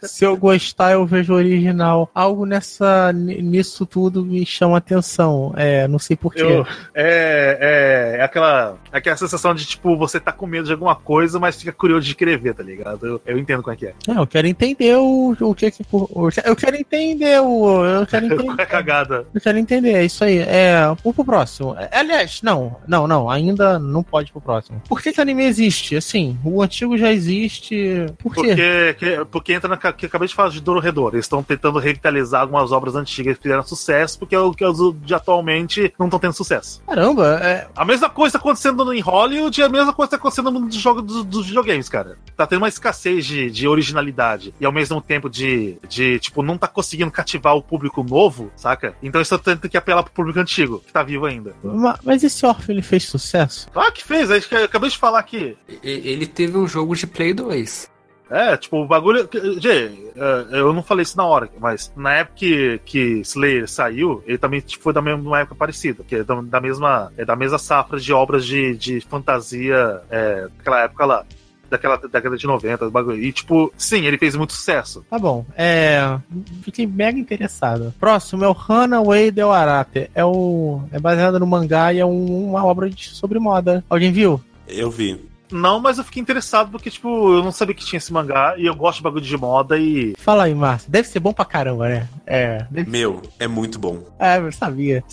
se 0.01 0.25
eu 0.25 0.35
gostar, 0.37 0.91
eu 0.93 1.05
vejo 1.05 1.33
o 1.33 1.35
original. 1.35 2.09
Algo 2.13 2.45
nessa, 2.45 3.11
nisso 3.13 3.85
tudo 3.85 4.23
me 4.25 4.45
chama 4.45 4.77
atenção. 4.77 5.53
É, 5.57 5.87
não 5.87 5.99
sei 5.99 6.15
porquê. 6.15 6.41
Eu, 6.41 6.65
é, 6.93 8.15
é, 8.15 8.19
é 8.19 8.23
aquela, 8.23 8.77
é 8.91 8.97
aquela 8.97 9.17
sensação 9.17 9.53
de, 9.53 9.65
tipo, 9.65 9.95
você 9.97 10.19
tá 10.19 10.31
com 10.31 10.45
medo 10.47 10.65
de 10.65 10.71
alguma 10.73 10.95
coisa, 10.95 11.39
mas 11.39 11.55
fica 11.57 11.71
curioso 11.71 12.05
de 12.07 12.15
querer 12.15 12.37
ver, 12.37 12.53
tá 12.53 12.63
ligado? 12.63 13.05
Eu, 13.05 13.21
eu 13.25 13.37
entendo 13.37 13.61
como 13.63 13.73
é 13.73 13.77
que 13.77 13.87
é. 13.87 13.93
Não, 14.07 14.17
eu 14.21 14.27
quero 14.27 14.47
entender 14.47 14.95
o, 14.97 15.35
o 15.39 15.55
que 15.55 15.71
que. 15.71 15.85
o- 15.91 16.29
eu 16.45 16.55
quero 16.55 16.75
entender 16.75 17.39
o. 17.41 17.85
Eu 17.85 18.05
quero 18.07 18.25
é 18.31 18.33
entender. 18.33 18.65
cagada? 18.65 19.25
Eu 19.33 19.41
quero 19.41 19.57
entender, 19.57 19.93
é 19.93 20.05
isso 20.05 20.23
aí. 20.23 20.39
É, 20.39 20.81
vamos 21.03 21.15
pro 21.15 21.25
próximo. 21.25 21.75
É, 21.77 21.89
Aliás, 21.97 22.41
não, 22.41 22.75
não, 22.87 23.07
não, 23.07 23.29
ainda 23.29 23.77
não 23.79 24.03
pode 24.03 24.29
ir 24.29 24.31
pro 24.31 24.41
próximo. 24.41 24.81
Por 24.87 25.01
que, 25.01 25.11
que 25.11 25.19
o 25.19 25.21
anime 25.21 25.43
existe? 25.45 25.95
Assim, 25.95 26.37
o 26.43 26.61
antigo 26.61 26.97
já 26.97 27.11
existe. 27.11 28.05
Por 28.19 28.33
quê? 28.33 28.41
Porque, 28.47 28.93
que- 28.99 29.25
porque 29.31 29.53
entra 29.53 29.67
na 29.69 29.77
que 29.93 30.05
eu 30.05 30.07
acabei 30.07 30.27
de 30.27 30.35
falar 30.35 30.49
de 30.49 30.61
Dororedor. 30.61 31.11
Eles 31.13 31.25
estão 31.25 31.41
tentando 31.43 31.79
revitalizar 31.79 32.41
algumas 32.41 32.71
obras 32.71 32.95
antigas 32.95 33.37
que 33.37 33.43
fizeram 33.43 33.63
sucesso, 33.63 34.17
porque 34.19 34.35
é 34.35 34.39
o 34.39 34.51
que 34.53 34.65
os 34.65 34.77
de 35.01 35.13
atualmente 35.13 35.93
não 35.99 36.07
estão 36.07 36.19
tendo 36.19 36.33
sucesso. 36.33 36.81
Caramba, 36.87 37.39
é, 37.41 37.67
A 37.75 37.85
mesma 37.85 38.09
coisa 38.09 38.37
acontecendo 38.37 38.91
em 38.93 38.99
Hollywood 38.99 39.59
e 39.59 39.63
a 39.63 39.69
mesma 39.69 39.93
coisa 39.93 40.11
tá 40.11 40.15
acontecendo 40.17 40.45
no 40.51 40.59
mundo 40.59 40.67
dos 40.69 40.75
jogos 40.77 41.03
dos, 41.03 41.23
dos 41.25 41.45
videogames, 41.47 41.89
cara. 41.89 42.17
Tá 42.35 42.45
tendo 42.47 42.59
uma 42.59 42.67
escassez 42.67 43.25
de, 43.25 43.49
de 43.51 43.67
originalidade 43.67 44.53
e 44.59 44.65
ao 44.65 44.71
mesmo 44.71 45.01
tempo 45.01 45.29
de, 45.29 45.77
de, 45.87 46.19
tipo, 46.19 46.41
não 46.43 46.57
tá 46.57 46.67
conseguindo 46.67 47.11
cativar 47.11 47.55
o 47.55 47.61
público 47.61 48.03
novo, 48.03 48.51
saca? 48.55 48.95
Então 49.01 49.19
eles 49.19 49.27
estão 49.31 49.39
tendo 49.39 49.67
que 49.69 49.77
apelar 49.77 50.03
pro 50.03 50.11
público 50.13 50.39
antigo, 50.39 50.79
que 50.85 50.91
tá 50.93 51.03
vivo 51.03 51.25
ainda. 51.25 51.55
ma- 51.63 51.97
mas 52.03 52.23
esse 52.23 52.45
órfão 52.45 52.73
ele 52.73 52.81
fez 52.81 53.03
sucesso? 53.05 53.67
Claro 53.71 53.91
que 53.91 54.03
fez, 54.03 54.29
acho 54.31 54.47
que 54.47 54.55
eu 54.55 54.65
acabei 54.65 54.89
de 54.89 54.97
falar 54.97 55.19
aqui. 55.19 55.57
e- 55.83 56.01
ele 56.07 56.25
teve 56.27 56.57
um 56.57 56.67
jogo 56.67 56.95
de 56.95 57.05
Play 57.07 57.33
2. 57.33 57.89
É, 58.29 58.57
tipo, 58.57 58.77
o 58.83 58.87
bagulho. 58.87 59.27
Gê, 59.59 59.91
é, 60.15 60.59
eu 60.59 60.73
não 60.73 60.83
falei 60.83 61.03
isso 61.03 61.15
na 61.17 61.25
hora, 61.25 61.49
mas 61.59 61.91
na 61.95 62.13
época 62.13 62.35
que, 62.37 62.79
que 62.85 62.99
Slayer 63.21 63.67
saiu, 63.69 64.23
ele 64.25 64.37
também 64.37 64.59
tipo, 64.59 64.83
foi 64.83 64.93
da 64.93 65.01
mesma 65.01 65.39
época 65.39 65.55
parecida, 65.55 66.03
que 66.07 66.15
é 66.17 66.23
da, 66.23 66.41
da 66.41 66.59
mesma, 66.61 67.11
é 67.17 67.23
da 67.25 67.35
mesma 67.35 67.57
safra 67.57 67.99
de 67.99 68.11
obras 68.13 68.45
de, 68.45 68.75
de 68.75 69.01
fantasia 69.01 70.01
é, 70.09 70.47
daquela 70.57 70.81
época 70.81 71.05
lá. 71.05 71.25
Daquela 71.69 71.97
década 71.97 72.37
de 72.37 72.47
90, 72.47 72.85
do 72.85 72.91
bagulho. 72.91 73.19
E, 73.21 73.29
tipo, 73.29 73.73
sim, 73.77 74.05
ele 74.05 74.17
fez 74.17 74.37
muito 74.37 74.53
sucesso. 74.53 75.03
Tá 75.09 75.19
bom, 75.19 75.45
é. 75.57 76.17
Fiquei 76.63 76.87
mega 76.87 77.19
interessado. 77.19 77.93
Próximo 77.99 78.45
é 78.45 78.47
o 78.47 78.53
Runaway 78.53 79.31
Del 79.31 79.51
Arate. 79.51 80.09
É, 80.15 80.23
o, 80.23 80.81
é 80.93 80.97
baseado 80.99 81.37
no 81.37 81.45
mangá 81.45 81.91
e 81.91 81.99
é 81.99 82.05
um- 82.05 82.51
uma 82.51 82.63
obra 82.63 82.89
de, 82.89 83.09
sobre 83.09 83.37
moda. 83.37 83.83
Alguém 83.89 84.13
viu? 84.13 84.39
Eu 84.65 84.89
vi. 84.89 85.26
Não, 85.51 85.79
mas 85.79 85.97
eu 85.97 86.03
fiquei 86.03 86.21
interessado 86.21 86.71
porque, 86.71 86.89
tipo, 86.89 87.07
eu 87.33 87.43
não 87.43 87.51
sabia 87.51 87.75
que 87.75 87.85
tinha 87.85 87.97
esse 87.97 88.11
mangá 88.11 88.55
e 88.57 88.65
eu 88.65 88.75
gosto 88.75 88.97
de 88.97 89.03
bagulho 89.03 89.23
de 89.23 89.37
moda 89.37 89.77
e. 89.77 90.13
Fala 90.17 90.43
aí, 90.43 90.55
Márcio. 90.55 90.89
Deve 90.89 91.07
ser 91.07 91.19
bom 91.19 91.33
pra 91.33 91.45
caramba, 91.45 91.87
né? 91.87 92.07
É, 92.25 92.65
deve... 92.69 92.89
Meu, 92.89 93.21
é 93.39 93.47
muito 93.47 93.79
bom. 93.79 94.03
é 94.19 94.37
eu 94.37 94.51
sabia. 94.51 95.03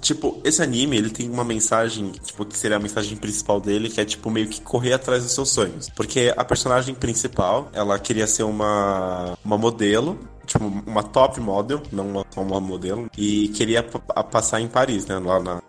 Tipo, 0.00 0.40
esse 0.44 0.62
anime, 0.62 0.96
ele 0.96 1.10
tem 1.10 1.30
uma 1.30 1.44
mensagem, 1.44 2.10
tipo, 2.10 2.44
que 2.44 2.56
seria 2.56 2.76
a 2.76 2.80
mensagem 2.80 3.16
principal 3.16 3.60
dele, 3.60 3.88
que 3.88 4.00
é, 4.00 4.04
tipo, 4.04 4.30
meio 4.30 4.48
que 4.48 4.60
correr 4.60 4.92
atrás 4.92 5.22
dos 5.22 5.32
seus 5.32 5.50
sonhos. 5.50 5.88
Porque 5.90 6.32
a 6.36 6.44
personagem 6.44 6.94
principal, 6.94 7.68
ela 7.72 7.98
queria 7.98 8.26
ser 8.26 8.42
uma, 8.42 9.36
uma 9.44 9.58
modelo, 9.58 10.18
tipo, 10.48 10.64
uma 10.86 11.02
top 11.02 11.38
model, 11.40 11.80
não 11.92 12.06
uma, 12.08 12.26
só 12.30 12.40
uma 12.40 12.58
modelo, 12.60 13.08
e 13.16 13.48
queria 13.48 13.82
passar 13.82 14.60
em 14.60 14.66
Paris, 14.66 15.06
né, 15.06 15.18
lá 15.18 15.38
na, 15.38 15.62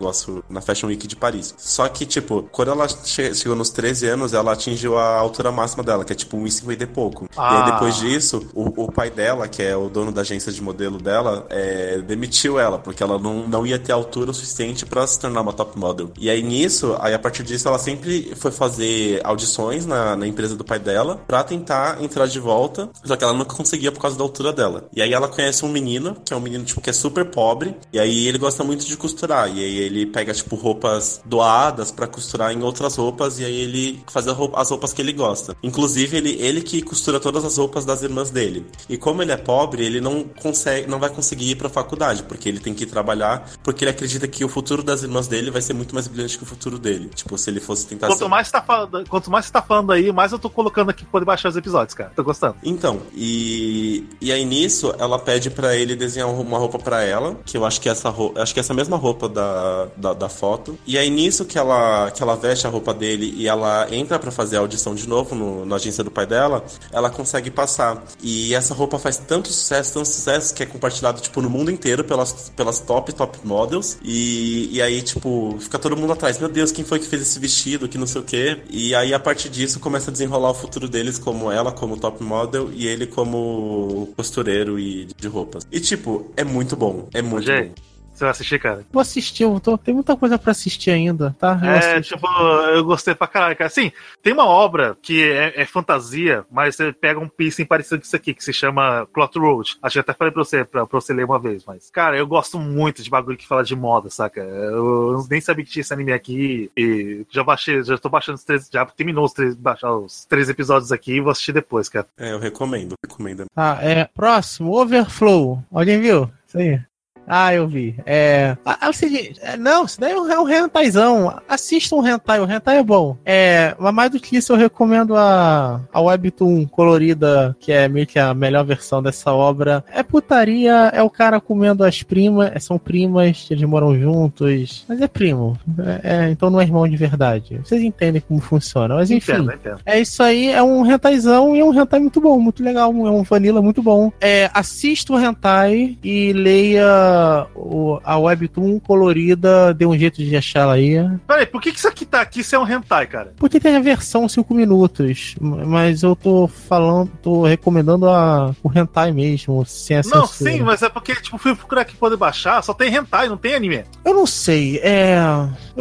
na 0.50 0.62
Fashion 0.62 0.88
Week 0.88 1.06
de 1.06 1.16
Paris. 1.16 1.54
Só 1.58 1.88
que, 1.88 2.06
tipo, 2.06 2.48
quando 2.52 2.72
ela 2.72 2.88
che- 2.88 3.34
chegou 3.36 3.56
nos 3.56 3.70
13 3.70 4.08
anos, 4.08 4.34
ela 4.34 4.54
atingiu 4.54 4.98
a 4.98 5.18
altura 5.20 5.52
máxima 5.52 5.84
dela, 5.84 6.04
que 6.06 6.14
é, 6.14 6.16
tipo, 6.16 6.38
1,50 6.38 6.82
e 6.82 6.88
pouco. 6.88 7.26
E 7.26 7.28
Ah. 7.38 7.66
aí, 7.66 7.72
depois 7.74 7.96
disso, 7.98 8.48
o, 8.54 8.86
o 8.86 8.92
pai 8.92 9.10
dela, 9.12 9.48
que 9.48 9.62
é 9.62 9.76
o 9.76 9.90
dono 9.90 10.12
da 10.12 10.22
agência 10.22 10.52
de 10.52 10.62
modelo 10.62 10.98
dela, 10.98 11.46
é, 11.50 12.00
demitiu 12.00 12.58
ela, 12.60 12.80
porque 12.80 13.04
ela 13.04 13.20
não, 13.20 13.48
não 13.48 13.66
ia 13.66 13.78
ter 13.78 13.92
altura 13.92 14.32
o 14.32 14.34
suficiente 14.34 14.86
pra 14.86 15.06
se 15.06 15.20
tornar 15.20 15.42
uma 15.42 15.54
top 15.54 15.78
model. 15.78 16.12
E 16.18 16.30
aí 16.30 16.42
nisso, 16.42 16.96
aí 17.00 17.14
a 17.14 17.20
partir 17.20 17.44
disso, 17.44 17.68
ela 17.68 17.78
sempre 17.80 18.34
foi 18.36 18.52
fazer 18.52 19.22
audições 19.24 19.86
na, 19.86 20.16
na 20.16 20.26
empresa 20.28 20.56
do 20.56 20.64
pai 20.64 20.80
dela 20.80 21.20
pra 21.28 21.44
tentar 21.44 22.02
entrar 22.02 22.28
de 22.28 22.40
volta, 22.40 22.90
só 23.04 23.16
que 23.16 23.24
ela 23.24 23.34
nunca 23.34 23.56
conseguia 23.56 23.92
por 23.92 24.00
causa 24.02 24.18
da 24.18 24.24
altura 24.24 24.54
dela. 24.54 24.69
E 24.96 25.02
aí 25.02 25.14
ela 25.14 25.28
conhece 25.28 25.66
um 25.66 25.70
menino, 25.70 26.16
que 26.26 26.34
é 26.34 26.38
um 26.38 26.40
menino, 26.40 26.64
tipo, 26.64 26.82
que 26.82 26.90
é 26.90 26.94
super 26.94 27.26
pobre, 27.26 27.76
e 27.92 28.00
aí 28.00 28.28
ele 28.28 28.38
gosta 28.38 28.64
muito 28.64 28.86
de 28.86 28.96
costurar, 28.98 29.48
e 29.50 29.60
aí 29.64 29.78
ele 29.78 30.06
pega, 30.06 30.34
tipo, 30.34 30.56
roupas 30.56 31.22
doadas 31.26 31.92
pra 31.92 32.08
costurar 32.08 32.52
em 32.54 32.62
outras 32.64 32.96
roupas, 32.96 33.40
e 33.40 33.46
aí 33.46 33.60
ele 33.62 34.04
faz 34.12 34.26
roupa- 34.28 34.60
as 34.62 34.70
roupas 34.70 34.94
que 34.94 35.02
ele 35.02 35.14
gosta. 35.14 35.56
Inclusive, 35.64 36.18
ele, 36.18 36.32
ele 36.40 36.62
que 36.62 36.82
costura 36.82 37.20
todas 37.20 37.44
as 37.46 37.58
roupas 37.58 37.86
das 37.86 38.02
irmãs 38.04 38.30
dele. 38.30 38.66
E 38.88 38.98
como 38.98 39.22
ele 39.22 39.32
é 39.32 39.38
pobre, 39.38 39.86
ele 39.86 40.00
não 40.02 40.24
consegue, 40.24 40.88
não 40.88 41.00
vai 41.00 41.10
conseguir 41.10 41.52
ir 41.52 41.56
pra 41.56 41.70
faculdade, 41.70 42.24
porque 42.24 42.48
ele 42.50 42.60
tem 42.60 42.74
que 42.74 42.86
trabalhar, 42.86 43.50
porque 43.64 43.84
ele 43.84 43.92
acredita 43.92 44.28
que 44.28 44.44
o 44.44 44.50
futuro 44.50 44.84
das 44.84 45.04
irmãs 45.04 45.28
dele 45.28 45.50
vai 45.52 45.62
ser 45.62 45.74
muito 45.74 45.94
mais 45.94 46.08
brilhante 46.08 46.38
que 46.38 46.44
o 46.44 46.48
futuro 46.48 46.78
dele. 46.78 47.10
Tipo, 47.16 47.38
se 47.38 47.50
ele 47.50 47.60
fosse 47.60 47.88
tentar 47.88 48.08
Quanto 48.08 48.20
ser- 48.20 48.28
mais, 48.28 48.52
tá 48.52 48.62
falando, 48.62 49.08
quanto 49.10 49.32
mais 49.32 49.46
você 49.46 49.52
tá 49.52 49.62
falando 49.62 49.92
aí, 49.92 50.12
mais 50.12 50.32
eu 50.32 50.40
tô 50.40 50.50
colocando 50.50 50.90
aqui 50.90 51.04
pra 51.04 51.12
poder 51.14 51.26
baixar 51.26 51.50
os 51.50 51.56
episódios, 51.58 51.94
cara. 51.94 52.12
Tô 52.16 52.24
gostando. 52.24 52.56
Então, 52.64 53.02
e, 53.16 54.04
e 54.22 54.32
aí 54.32 54.44
nisso 54.60 54.94
ela 55.00 55.18
pede 55.18 55.50
para 55.50 55.76
ele 55.76 55.96
desenhar 55.96 56.30
uma 56.30 56.58
roupa 56.58 56.78
para 56.78 57.04
ela, 57.04 57.38
que 57.46 57.56
eu 57.58 57.66
acho 57.66 57.80
que 57.80 57.88
é 57.88 57.92
essa 57.92 58.10
roupa, 58.10 58.42
acho 58.42 58.54
que 58.54 58.60
é 58.60 58.62
essa 58.62 58.74
mesma 58.74 58.98
roupa 58.98 59.30
da, 59.30 59.88
da, 59.96 60.14
da, 60.14 60.30
foto. 60.30 60.78
E 60.86 60.98
aí 60.98 61.10
nisso 61.10 61.46
que 61.46 61.58
ela, 61.58 62.12
que 62.12 62.22
ela 62.22 62.36
veste 62.36 62.68
a 62.68 62.70
roupa 62.70 62.94
dele 62.94 63.34
e 63.36 63.48
ela 63.48 63.88
entra 63.92 64.20
para 64.20 64.32
fazer 64.32 64.58
a 64.58 64.60
audição 64.60 64.94
de 64.94 65.08
novo 65.08 65.34
no, 65.34 65.66
na 65.66 65.78
agência 65.78 66.04
do 66.04 66.12
pai 66.12 66.26
dela, 66.26 66.64
ela 66.92 67.10
consegue 67.10 67.50
passar. 67.50 68.04
E 68.22 68.54
essa 68.54 68.74
roupa 68.74 69.00
faz 69.00 69.18
tanto 69.18 69.48
sucesso, 69.50 69.94
tanto 69.94 70.08
sucesso, 70.08 70.54
que 70.54 70.64
é 70.64 70.66
compartilhado, 70.66 71.22
tipo, 71.22 71.42
no 71.42 71.50
mundo 71.50 71.72
inteiro 71.72 72.04
pelas, 72.04 72.52
pelas 72.56 72.80
top, 72.80 73.14
top 73.14 73.40
models. 73.44 73.98
E, 74.04 74.70
e 74.72 74.82
aí, 74.82 75.02
tipo, 75.02 75.58
fica 75.60 75.80
todo 75.80 75.96
mundo 75.96 76.14
atrás. 76.14 76.38
Meu 76.40 76.50
Deus, 76.50 76.72
quem 76.72 76.84
foi 76.84 77.00
que 77.00 77.08
fez 77.08 77.22
esse 77.22 77.40
vestido, 77.40 77.88
que 77.88 77.98
não 77.98 78.08
sei 78.08 78.22
o 78.22 78.24
quê. 78.24 78.62
E 78.70 78.94
aí, 78.94 79.14
a 79.14 79.20
partir 79.20 79.50
disso, 79.50 79.80
começa 79.80 80.10
a 80.10 80.14
desenrolar 80.14 80.52
o 80.52 80.54
futuro 80.54 80.88
deles 80.88 81.18
como 81.18 81.52
ela, 81.52 81.72
como 81.72 81.98
top 81.98 82.24
model, 82.24 82.70
e 82.74 82.88
ele 82.88 83.08
como 83.08 84.10
costureiro 84.16 84.49
e 84.80 85.06
de 85.06 85.28
roupas. 85.28 85.68
E, 85.72 85.80
tipo, 85.80 86.32
é 86.36 86.44
muito 86.44 86.76
bom. 86.76 87.08
É 87.14 87.22
muito 87.22 87.46
bom. 87.46 87.89
Você 88.20 88.26
vai 88.26 88.32
assistir, 88.32 88.60
cara? 88.60 88.86
Vou 88.92 89.00
assistir, 89.00 89.44
eu 89.44 89.58
tô, 89.62 89.78
tem 89.78 89.94
muita 89.94 90.14
coisa 90.18 90.38
pra 90.38 90.52
assistir 90.52 90.92
ainda, 90.92 91.34
tá? 91.40 91.58
Eu 91.64 91.70
é, 91.70 91.78
assisto. 91.78 92.16
tipo, 92.16 92.28
eu 92.28 92.84
gostei 92.84 93.16
pra 93.16 93.28
caralho, 93.28 93.56
cara. 93.56 93.70
Assim, 93.70 93.94
tem 94.22 94.34
uma 94.34 94.46
obra 94.46 94.98
que 95.02 95.24
é, 95.24 95.62
é 95.62 95.66
fantasia, 95.66 96.46
mas 96.52 96.76
você 96.76 96.92
pega 96.92 97.18
um 97.18 97.30
piercing 97.30 97.64
parecido 97.64 98.02
com 98.02 98.06
isso 98.06 98.16
aqui, 98.18 98.34
que 98.34 98.44
se 98.44 98.52
chama 98.52 99.08
Cloth 99.14 99.38
Road. 99.38 99.78
Acho 99.82 99.94
que 99.94 100.00
até 100.00 100.14
falei 100.14 100.34
pra 100.34 100.44
você, 100.44 100.66
pra, 100.66 100.86
pra 100.86 101.00
você 101.00 101.14
ler 101.14 101.24
uma 101.24 101.40
vez, 101.40 101.64
mas. 101.66 101.90
Cara, 101.92 102.18
eu 102.18 102.28
gosto 102.28 102.60
muito 102.60 103.02
de 103.02 103.10
bagulho 103.10 103.38
que 103.38 103.48
fala 103.48 103.64
de 103.64 103.74
moda, 103.74 104.10
saca? 104.10 104.42
Eu 104.42 105.26
nem 105.30 105.40
sabia 105.40 105.64
que 105.64 105.72
tinha 105.72 105.82
esse 105.82 105.94
anime 105.94 106.12
aqui 106.12 106.70
e 106.76 107.26
já 107.30 107.42
baixei, 107.42 107.82
já 107.86 107.98
tô 107.98 108.10
baixando 108.10 108.38
os 108.38 108.44
três, 108.44 108.70
já 108.70 108.86
terminou 108.86 109.24
os 109.24 109.32
três, 109.32 109.56
baixar 109.56 109.96
os 109.96 110.26
três 110.26 110.50
episódios 110.50 110.92
aqui 110.92 111.14
e 111.14 111.22
vou 111.22 111.32
assistir 111.32 111.54
depois, 111.54 111.88
cara. 111.88 112.06
É, 112.18 112.34
eu 112.34 112.40
recomendo, 112.40 112.96
recomendo. 113.02 113.46
Ah, 113.56 113.78
é. 113.82 114.10
Próximo, 114.14 114.78
Overflow. 114.78 115.64
Alguém 115.72 116.02
viu? 116.02 116.30
Isso 116.46 116.58
aí. 116.58 116.89
Ah, 117.30 117.54
eu 117.54 117.68
vi. 117.68 117.96
É. 118.08 118.58
é 118.82 118.90
o 118.90 118.94
seguinte. 118.94 119.40
É, 119.44 119.56
não, 119.56 119.86
isso 119.86 120.00
daí 120.00 120.12
é 120.14 120.20
um, 120.20 120.32
é 120.32 120.40
um 120.40 120.44
rentaizão. 120.44 121.40
Assista 121.48 121.96
um 121.96 122.00
rentai, 122.00 122.40
o 122.40 122.46
rentai 122.46 122.80
é 122.80 122.84
bom. 122.84 123.16
É, 123.24 123.76
mas 123.78 123.94
mais 123.94 124.10
do 124.10 124.20
que 124.20 124.36
isso, 124.36 124.52
eu 124.52 124.58
recomendo 124.58 125.16
a, 125.16 125.80
a 125.94 126.02
Webtoon 126.02 126.66
colorida, 126.66 127.56
que 127.60 127.72
é 127.72 127.88
meio 127.88 128.08
que 128.08 128.18
a 128.18 128.34
melhor 128.34 128.66
versão 128.66 129.04
dessa 129.04 129.32
obra. 129.32 129.84
É 129.94 130.02
putaria, 130.02 130.90
é 130.92 131.04
o 131.04 131.10
cara 131.10 131.40
comendo 131.40 131.84
as 131.84 132.02
primas, 132.02 132.52
é, 132.52 132.60
são 132.60 132.80
primas, 132.80 133.46
eles 133.52 133.64
moram 133.70 133.98
juntos. 133.98 134.86
Mas 134.90 135.00
é 135.00 135.08
primo. 135.08 135.56
É, 136.04 136.26
é, 136.26 136.30
então 136.32 136.50
não 136.50 136.60
é 136.60 136.64
irmão 136.64 136.88
de 136.88 136.98
verdade. 136.98 137.60
Vocês 137.64 137.84
entendem 137.84 138.24
como 138.28 138.40
funciona. 138.40 138.96
Mas 138.96 139.12
enfim. 139.12 139.34
Entendo, 139.34 139.54
entendo. 139.54 139.80
É 139.86 140.00
isso 140.00 140.24
aí, 140.24 140.50
é 140.50 140.64
um 140.64 140.82
rentaizão 140.82 141.56
e 141.56 141.60
é 141.60 141.64
um 141.64 141.70
rentai 141.70 142.00
muito 142.00 142.20
bom, 142.20 142.40
muito 142.40 142.64
legal. 142.64 142.92
É 142.92 143.12
um 143.12 143.22
vanilla 143.22 143.62
muito 143.62 143.84
bom. 143.84 144.12
É, 144.20 144.50
assista 144.52 145.14
o 145.14 145.16
rentai 145.16 145.96
e 146.04 146.34
leia 146.34 147.19
o, 147.56 148.00
a 148.04 148.18
webtoon 148.18 148.80
colorida 148.80 149.74
deu 149.74 149.90
um 149.90 149.98
jeito 149.98 150.24
de 150.24 150.36
achar 150.36 150.62
ela 150.62 150.74
aí. 150.74 150.96
Peraí, 151.28 151.46
por 151.46 151.62
que, 151.62 151.72
que 151.72 151.78
isso 151.78 151.88
aqui 151.88 152.06
tá 152.06 152.22
aqui 152.22 152.44
se 152.44 152.56
é 152.56 152.60
um 152.60 152.68
hentai, 152.68 153.08
cara? 153.08 153.34
Porque 153.38 153.60
tem 153.60 153.76
a 153.76 153.80
versão 153.80 154.28
5 154.28 154.54
minutos, 154.54 155.36
mas 155.40 156.04
eu 156.04 156.16
tô 156.16 156.48
falando, 156.48 157.12
tô 157.22 157.44
recomendando 157.44 158.10
a, 158.10 158.54
o 158.64 158.72
hentai 158.74 159.12
mesmo, 159.12 159.66
sem 159.66 159.98
a 159.98 160.02
Não, 160.06 160.28
sim, 160.28 160.62
mas 160.62 160.82
é 160.82 160.90
porque, 160.90 161.16
tipo, 161.16 161.38
fui 161.38 161.56
procurar 161.56 161.82
aqui 161.82 161.96
poder 161.96 162.18
baixar, 162.18 162.64
só 162.64 162.74
tem 162.74 162.94
hentai, 162.94 163.30
não 163.30 163.38
tem 163.38 163.56
anime. 163.56 163.84
Eu 164.04 164.14
não 164.14 164.26
sei, 164.26 164.80
é... 164.84 165.20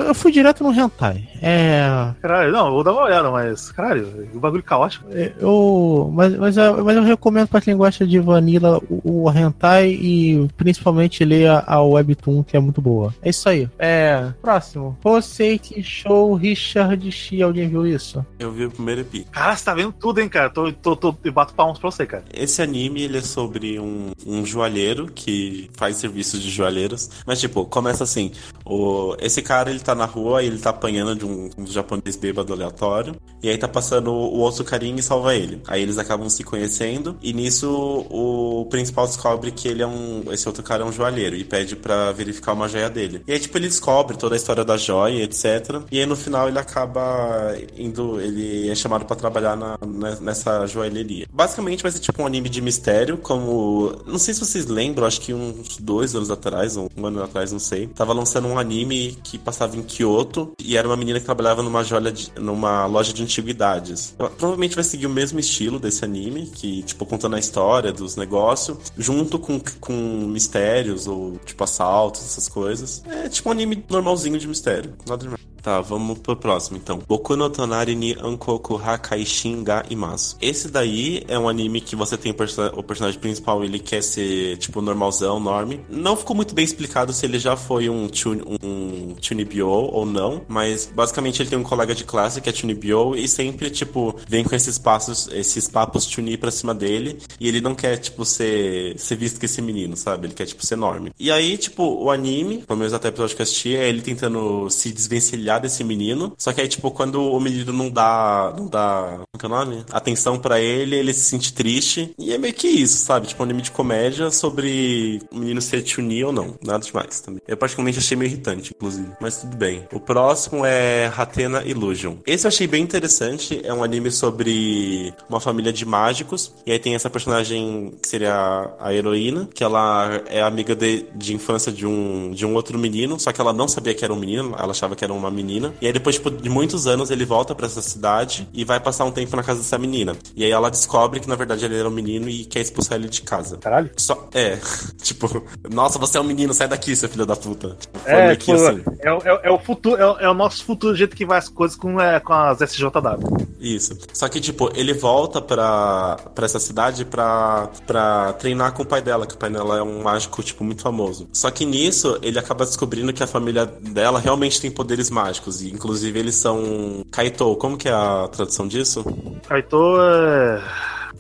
Eu 0.03 0.15
fui 0.15 0.33
direto 0.33 0.62
no 0.62 0.73
hentai, 0.73 1.29
é... 1.43 2.12
Caralho, 2.20 2.53
não, 2.53 2.66
eu 2.66 2.73
vou 2.73 2.85
dar 2.85 2.93
uma 2.93 3.05
olhada, 3.05 3.31
mas, 3.31 3.70
caralho, 3.73 4.29
o 4.35 4.41
bagulho 4.41 4.62
caótico. 4.62 5.07
É, 5.11 5.33
eu... 5.39 6.11
Mas, 6.12 6.37
mas, 6.37 6.57
eu, 6.57 6.85
mas 6.85 6.97
eu 6.97 7.03
recomendo 7.03 7.49
pra 7.49 7.61
quem 7.61 7.77
gosta 7.77 8.07
de 8.07 8.19
vanilla 8.19 8.79
o, 8.89 9.25
o 9.25 9.31
hentai 9.31 9.91
e 9.91 10.49
principalmente 10.57 11.25
leia 11.25 11.62
a 11.66 11.83
Webtoon, 11.83 12.43
que 12.43 12.57
é 12.57 12.61
muito 12.61 12.81
boa. 12.81 13.15
É 13.23 13.31
isso 13.31 13.49
aí. 13.49 13.69
É. 13.79 14.33
Próximo. 14.41 14.97
Rosette 15.03 15.83
Show 15.83 16.35
Richard 16.35 17.11
Xi. 17.11 17.43
Alguém 17.43 17.69
viu 17.69 17.87
isso? 17.87 18.25
Eu 18.39 18.53
vi 18.53 18.65
o 18.65 18.70
primeiro 18.70 19.03
epi. 19.03 19.27
Cara, 19.31 19.57
você 19.57 19.65
tá 19.65 19.75
vendo 19.75 19.93
tudo, 19.93 20.20
hein, 20.20 20.29
cara? 20.29 20.51
Tô, 20.51 20.73
tô, 20.73 20.97
tô, 20.97 21.15
eu 21.25 21.33
bato 21.33 21.55
palmas 21.55 21.79
pra 21.79 21.91
você, 21.91 22.07
cara. 22.07 22.25
Esse 22.33 22.62
anime, 22.62 23.03
ele 23.03 23.19
é 23.19 23.23
sobre 23.23 23.79
um, 23.79 24.12
um 24.27 24.45
joalheiro 24.45 25.07
que 25.15 25.70
faz 25.77 25.97
serviços 25.97 26.41
de 26.41 26.51
joalheiros. 26.51 27.11
Mas, 27.27 27.41
tipo, 27.41 27.65
começa 27.65 28.05
assim. 28.05 28.33
O, 28.65 29.16
esse 29.20 29.43
cara, 29.43 29.70
ele 29.70 29.81
tá 29.89 29.94
na 29.94 30.05
rua 30.05 30.43
e 30.43 30.47
ele 30.47 30.59
tá 30.59 30.70
apanhando 30.70 31.15
de 31.15 31.24
um, 31.24 31.48
um 31.56 31.66
japonês 31.66 32.16
bêbado 32.16 32.52
aleatório. 32.52 33.16
E 33.43 33.48
aí 33.48 33.56
tá 33.56 33.69
passando 33.69 34.10
o 34.10 34.39
outro 34.39 34.65
carinha 34.65 34.98
e 34.98 35.02
salva 35.02 35.35
ele. 35.35 35.62
Aí 35.66 35.82
eles 35.82 35.97
acabam 35.97 36.28
se 36.28 36.44
conhecendo. 36.44 37.16
E 37.23 37.32
nisso, 37.32 37.70
o 38.10 38.66
principal 38.69 39.06
descobre 39.06 39.51
que 39.51 39.69
ele 39.69 39.82
é 39.82 39.86
um. 39.86 40.24
Esse 40.31 40.47
outro 40.47 40.62
cara 40.62 40.82
é 40.82 40.86
um 40.86 40.93
joalheiro 40.93 41.36
e 41.36 41.44
pede 41.44 41.77
para 41.77 42.12
verificar 42.12 42.52
uma 42.52 42.69
joia 42.69 42.90
dele. 42.90 43.23
E 43.27 43.32
aí, 43.32 43.39
tipo, 43.39 43.56
ele 43.56 43.69
descobre 43.69 44.16
toda 44.16 44.35
a 44.35 44.36
história 44.36 44.65
da 44.65 44.77
joia, 44.77 45.23
etc. 45.23 45.82
E 45.90 46.01
aí, 46.01 46.06
no 46.06 46.16
final, 46.16 46.48
ele 46.48 46.59
acaba 46.59 47.56
indo. 47.77 48.20
Ele 48.20 48.69
é 48.69 48.74
chamado 48.74 49.05
para 49.05 49.16
trabalhar 49.16 49.56
na, 49.56 49.78
nessa 50.20 50.66
joalheria. 50.66 51.27
Basicamente, 51.32 51.82
vai 51.82 51.93
ser 51.93 52.01
tipo 52.01 52.23
um 52.23 52.27
anime 52.27 52.48
de 52.48 52.60
mistério, 52.60 53.16
como. 53.16 54.02
Não 54.06 54.19
sei 54.19 54.35
se 54.35 54.40
vocês 54.40 54.66
lembram, 54.66 55.06
acho 55.06 55.20
que 55.20 55.32
uns 55.32 55.78
dois 55.78 56.15
anos 56.15 56.31
atrás, 56.31 56.77
um 56.77 56.89
ano 57.02 57.23
atrás, 57.23 57.52
não 57.52 57.60
sei. 57.60 57.86
Tava 57.86 58.12
lançando 58.12 58.48
um 58.48 58.59
anime 58.59 59.16
que 59.23 59.39
passava 59.39 59.77
em 59.78 59.82
Kyoto 59.82 60.52
e 60.62 60.76
era 60.76 60.88
uma 60.88 60.96
menina 60.96 61.18
que 61.18 61.24
trabalhava 61.24 61.62
numa 61.62 61.82
joia 61.82 62.12
de, 62.12 62.32
numa 62.38 62.86
loja 62.86 63.12
de 63.12 63.22
antiguidades. 63.22 64.14
Provavelmente 64.16 64.74
vai 64.74 64.84
seguir 64.84 65.06
o 65.06 65.10
mesmo 65.10 65.38
estilo 65.38 65.78
desse 65.78 66.05
anime, 66.05 66.46
que, 66.46 66.82
tipo, 66.82 67.06
contando 67.06 67.36
a 67.36 67.38
história 67.38 67.92
dos 67.92 68.16
negócios, 68.16 68.78
junto 68.96 69.38
com, 69.38 69.60
com 69.80 69.92
mistérios 69.92 71.06
ou 71.06 71.38
tipo 71.44 71.62
assaltos, 71.64 72.22
essas 72.22 72.48
coisas. 72.48 73.02
É 73.06 73.28
tipo 73.28 73.48
um 73.48 73.52
anime 73.52 73.84
normalzinho 73.88 74.38
de 74.38 74.46
mistério, 74.46 74.94
nada 75.06 75.22
demais. 75.22 75.48
Tá, 75.62 75.80
vamos 75.80 76.18
pro 76.18 76.36
próximo 76.36 76.76
então. 76.76 77.01
Boku 77.06 77.36
no 77.36 77.51
Tonari 77.51 77.94
ni 77.94 78.16
Ankoku 78.20 78.76
Hakaishin 78.76 79.64
ga 79.64 79.85
Imasu. 79.90 80.36
Esse 80.40 80.68
daí 80.68 81.24
é 81.28 81.39
um 81.39 81.48
anime 81.48 81.80
que 81.80 81.97
você 81.97 82.16
tem 82.16 82.32
o, 82.32 82.78
o, 82.78 82.82
personagem 82.82 83.20
principal, 83.20 83.64
ele 83.64 83.78
quer 83.78 84.02
ser 84.02 84.56
tipo 84.59 84.80
normalzão, 84.80 85.40
norme. 85.40 85.80
Não 85.89 86.16
ficou 86.16 86.35
muito 86.35 86.55
bem 86.55 86.64
explicado 86.64 87.12
se 87.12 87.26
ele 87.26 87.39
já 87.39 87.56
foi 87.56 87.89
um, 87.89 88.09
chun 88.12 88.39
um 88.62 89.16
ou 89.64 90.06
não, 90.06 90.43
mas 90.48 90.90
basicamente 90.94 91.43
ele 91.43 91.51
tem 91.51 91.59
um 91.59 91.62
colega 91.62 91.94
de 91.94 92.05
classe 92.05 92.40
que 92.40 92.48
é 92.48 92.52
Chunibyo 92.52 93.14
e 93.16 93.26
sempre 93.28 93.70
tipo 93.70 94.14
vem 94.28 94.44
com 94.44 94.55
esses 94.55 94.78
passos, 94.78 95.28
esses 95.32 95.68
papos 95.68 96.06
Chuni 96.09 96.36
pra 96.36 96.51
cima 96.51 96.74
dele 96.74 97.18
e 97.40 97.48
ele 97.48 97.60
não 97.60 97.74
quer 97.74 97.97
tipo 97.98 98.24
ser, 98.24 98.98
ser 98.98 99.16
visto 99.16 99.39
que 99.39 99.47
esse 99.47 99.60
menino, 99.60 99.97
sabe? 99.97 100.26
Ele 100.26 100.35
quer 100.35 100.47
tipo 100.47 100.64
ser 100.64 100.76
norme. 100.76 101.12
E 101.18 101.30
aí, 101.30 101.56
tipo, 101.56 101.82
o 101.82 102.10
anime, 102.10 102.59
pelo 102.59 102.78
menos 102.78 102.93
até 102.93 103.09
o 103.09 103.10
episódio 103.10 103.35
que 103.35 103.43
eu 103.43 103.44
assisti, 103.44 103.76
é 103.76 103.89
ele 103.89 104.02
tentando 104.02 104.70
se 104.70 104.93
desvencilhar 104.93 105.48
desse 105.57 105.83
menino. 105.83 106.35
Só 106.37 106.53
que 106.53 106.61
aí, 106.61 106.69
tipo, 106.69 106.91
quando 106.91 107.23
o 107.23 107.41
menino 107.41 107.73
não 107.73 107.89
dá. 107.89 108.53
Não 108.57 108.66
dá. 108.66 109.20
Como 109.41 109.55
é, 109.55 109.59
é 109.59 109.62
o 109.62 109.65
nome? 109.65 109.85
Atenção 109.91 110.39
para 110.39 110.61
ele, 110.61 110.97
ele 110.97 111.15
se 111.15 111.20
sente 111.20 111.53
triste. 111.53 112.12
E 112.19 112.33
é 112.33 112.39
meio 112.39 112.53
que 112.53 112.69
isso, 112.69 112.99
sabe? 112.99 113.29
Tipo, 113.29 113.43
um 113.43 113.45
anime 113.45 113.62
de 113.62 113.70
comédia 113.70 114.31
sobre 114.31 115.20
o 115.31 115.39
menino 115.39 115.62
ser 115.62 115.87
Chun-Li 115.87 116.25
ou 116.25 116.33
não. 116.33 116.55
Nada 116.62 116.85
demais 116.85 117.20
também. 117.20 117.41
Eu 117.47 117.57
particularmente 117.57 117.99
achei 117.99 118.16
meio 118.16 118.31
irritante, 118.31 118.75
inclusive. 118.77 119.09
Mas 119.20 119.39
tudo 119.39 119.57
bem. 119.57 119.87
O 119.93 120.01
próximo 120.01 120.66
é 120.66 121.11
Hatena 121.16 121.62
Illusion. 121.65 122.16
Esse 122.27 122.47
eu 122.47 122.49
achei 122.49 122.66
bem 122.66 122.83
interessante. 122.83 123.61
É 123.65 123.73
um 123.73 123.85
anime 123.85 124.11
sobre 124.11 125.15
uma 125.29 125.41
família 125.41 125.73
de 125.73 125.85
mágicos. 125.85 126.53
E 126.66 126.73
aí 126.73 126.79
tem 126.79 126.95
essa 126.95 127.09
personagem 127.09 127.95
que 128.03 128.09
seria 128.09 128.70
a 128.81 128.93
heroína, 128.93 129.49
que 129.55 129.62
ela 129.62 130.23
é 130.27 130.43
amiga 130.43 130.75
de, 130.75 131.07
de 131.15 131.35
infância 131.35 131.70
de 131.70 131.87
um, 131.87 132.31
de 132.33 132.45
um 132.45 132.55
outro 132.55 132.79
menino. 132.79 133.19
Só 133.20 133.33
que 133.33 133.41
ela 133.41 133.53
não 133.53 133.69
sabia 133.69 133.95
que 133.95 134.05
era 134.05 134.12
um 134.12 134.19
menino, 134.19 134.55
ela 134.59 134.70
achava 134.70 134.97
que 134.97 135.05
era 135.05 135.12
uma 135.12 135.31
menina. 135.39 135.73
E 135.81 135.86
aí 135.86 135.93
depois 135.93 136.16
tipo, 136.16 136.31
de 136.31 136.48
muitos 136.48 136.86
anos 136.86 137.10
ele 137.10 137.24
volta 137.24 137.55
para 137.55 137.66
essa 137.66 137.81
cidade 137.81 138.48
e 138.52 138.65
vai 138.65 138.81
passar 138.81 139.05
um 139.05 139.12
tempo 139.12 139.36
na 139.36 139.43
casa 139.43 139.60
dessa 139.60 139.78
menina. 139.78 140.16
E 140.35 140.44
aí 140.44 140.51
ela 140.51 140.70
descobre 140.70 141.20
que 141.20 141.28
na 141.28 141.36
verdade 141.36 141.65
ele 141.65 141.78
era 141.78 141.89
um 141.89 141.93
menino 141.93 142.28
e 142.28 142.44
quer 142.44 142.60
expulsar 142.60 142.98
ele 142.98 143.09
de 143.09 143.23
casa. 143.23 143.56
Caralho? 143.59 143.90
Só, 143.97 144.28
é, 144.35 144.59
tipo, 145.01 145.43
nossa, 145.70 145.98
você 145.98 146.19
é 146.19 146.20
um 146.20 146.24
menino, 146.24 146.52
sai 146.52 146.69
daqui, 146.69 146.94
seu 146.97 147.09
filho 147.09 147.24
da 147.24 147.36
puta. 147.36 147.77
Tipo, 147.78 147.98
é, 148.05 148.36
tipo, 148.36 148.52
assim. 148.52 148.82
é, 149.01 149.09
é, 149.09 149.40
é, 149.44 149.51
o 149.51 149.59
futuro, 149.59 149.97
é, 149.97 150.24
é, 150.24 150.28
o 150.28 150.35
nosso 150.35 150.65
futuro 150.65 150.93
do 150.93 150.98
jeito 150.98 151.16
que 151.16 151.24
vai 151.24 151.39
as 151.39 151.48
coisas 151.48 151.77
com, 151.77 152.01
é, 152.01 152.19
com 152.20 152.32
as 152.32 152.60
SJW. 152.60 153.48
Isso. 153.60 153.97
Só 154.12 154.28
que, 154.28 154.40
tipo, 154.40 154.70
ele 154.74 154.93
volta 154.93 155.40
pra, 155.40 156.16
pra 156.35 156.44
essa 156.44 156.59
cidade 156.59 157.05
pra, 157.05 157.69
pra 157.86 158.32
treinar 158.35 158.73
com 158.73 158.82
o 158.82 158.86
pai 158.86 159.02
dela, 159.02 159.27
que 159.27 159.35
o 159.35 159.39
pai 159.39 159.51
dela 159.51 159.78
é 159.78 159.82
um 159.82 160.02
mágico, 160.02 160.43
tipo, 160.43 160.65
muito 160.65 160.82
famoso. 160.82 161.28
Só 161.32 161.51
que 161.51 161.65
nisso, 161.65 162.19
ele 162.23 162.39
acaba 162.39 162.65
descobrindo 162.65 163.12
que 163.12 163.23
a 163.23 163.27
família 163.27 163.66
dela 163.66 164.19
realmente 164.19 164.60
tem 164.60 164.70
poderes 164.70 165.10
mágicos 165.10 165.27
mágicos. 165.28 165.62
E 165.62 165.70
inclusive 165.70 166.18
eles 166.18 166.34
são. 166.34 167.05
Kaito, 167.10 167.55
como 167.56 167.76
que 167.76 167.88
é 167.88 167.92
a 167.92 168.28
tradução 168.28 168.66
disso? 168.66 169.05
Kaito 169.46 169.96
é. 170.00 170.62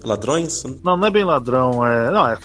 Ladrões? 0.04 0.64
Não, 0.82 0.96
não 0.96 1.06
é 1.06 1.10
bem 1.10 1.24
ladrão, 1.24 1.86
é. 1.86 2.10
Não, 2.10 2.28
é. 2.28 2.36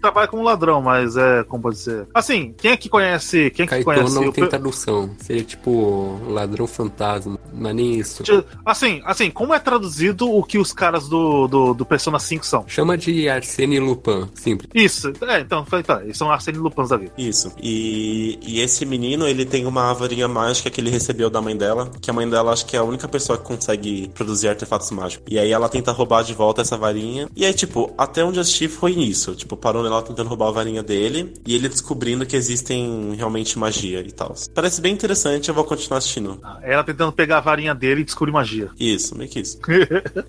trabalha 0.00 0.28
como 0.28 0.42
ladrão, 0.42 0.82
mas 0.82 1.16
é. 1.16 1.44
Como 1.44 1.62
pode 1.62 1.78
ser? 1.78 2.06
Assim, 2.14 2.54
quem 2.58 2.72
é 2.72 2.76
que 2.76 2.88
conhece. 2.88 3.50
Quem 3.50 3.64
é 3.64 3.66
que 3.66 3.70
Caetano 3.84 3.84
conhece 3.84 4.14
não 4.14 4.28
o 4.28 4.32
tem 4.32 4.48
tradução. 4.48 5.10
Seria 5.18 5.44
tipo 5.44 6.20
ladrão 6.28 6.66
fantasma. 6.66 7.38
Não 7.52 7.70
é 7.70 7.72
nem 7.72 7.94
isso. 7.94 8.22
Assim, 8.64 9.00
assim, 9.04 9.30
como 9.30 9.54
é 9.54 9.58
traduzido 9.58 10.30
o 10.30 10.42
que 10.42 10.58
os 10.58 10.72
caras 10.72 11.08
do, 11.08 11.46
do, 11.46 11.74
do 11.74 11.86
Persona 11.86 12.18
5 12.18 12.44
são? 12.46 12.64
Chama 12.66 12.96
de 12.96 13.28
Arsene 13.28 13.78
Lupin, 13.78 14.28
simples. 14.34 14.70
Isso, 14.74 15.12
é, 15.22 15.40
então, 15.40 15.64
tá, 15.64 16.02
eles 16.02 16.16
são 16.16 16.30
Arsene 16.30 16.58
Lupins 16.58 16.88
da 16.88 16.96
vida. 16.96 17.12
Isso. 17.16 17.52
E, 17.60 18.38
e 18.42 18.60
esse 18.60 18.84
menino, 18.84 19.26
ele 19.26 19.44
tem 19.44 19.66
uma 19.66 19.92
varinha 19.92 20.28
mágica 20.28 20.70
que 20.70 20.80
ele 20.80 20.90
recebeu 20.90 21.30
da 21.30 21.40
mãe 21.40 21.56
dela, 21.56 21.90
que 22.00 22.10
a 22.10 22.12
mãe 22.12 22.28
dela 22.28 22.52
acho 22.52 22.66
que 22.66 22.76
é 22.76 22.78
a 22.78 22.84
única 22.84 23.08
pessoa 23.08 23.38
que 23.38 23.44
consegue 23.44 24.10
produzir 24.14 24.48
artefatos 24.48 24.90
mágicos. 24.90 25.26
E 25.30 25.38
aí 25.38 25.50
ela 25.50 25.68
tenta 25.68 25.92
roubar 25.92 26.22
de 26.22 26.34
volta 26.34 26.55
essa 26.62 26.76
varinha. 26.76 27.28
E 27.36 27.44
aí, 27.44 27.52
tipo, 27.52 27.92
até 27.96 28.24
onde 28.24 28.38
eu 28.38 28.42
assisti 28.42 28.68
foi 28.68 28.94
nisso. 28.94 29.34
Tipo, 29.34 29.56
parou 29.56 29.82
nela 29.82 30.02
tentando 30.02 30.28
roubar 30.28 30.48
a 30.48 30.52
varinha 30.52 30.82
dele 30.82 31.34
e 31.46 31.54
ele 31.54 31.68
descobrindo 31.68 32.26
que 32.26 32.36
existem 32.36 33.14
realmente 33.16 33.58
magia 33.58 34.00
e 34.00 34.12
tal. 34.12 34.34
Parece 34.54 34.80
bem 34.80 34.92
interessante, 34.92 35.48
eu 35.48 35.54
vou 35.54 35.64
continuar 35.64 35.98
assistindo. 35.98 36.40
Ela 36.62 36.84
tentando 36.84 37.12
pegar 37.12 37.38
a 37.38 37.40
varinha 37.40 37.74
dele 37.74 38.02
e 38.02 38.04
descobrir 38.04 38.32
magia. 38.32 38.70
Isso, 38.78 39.16
meio 39.16 39.30
que 39.30 39.40
isso. 39.40 39.58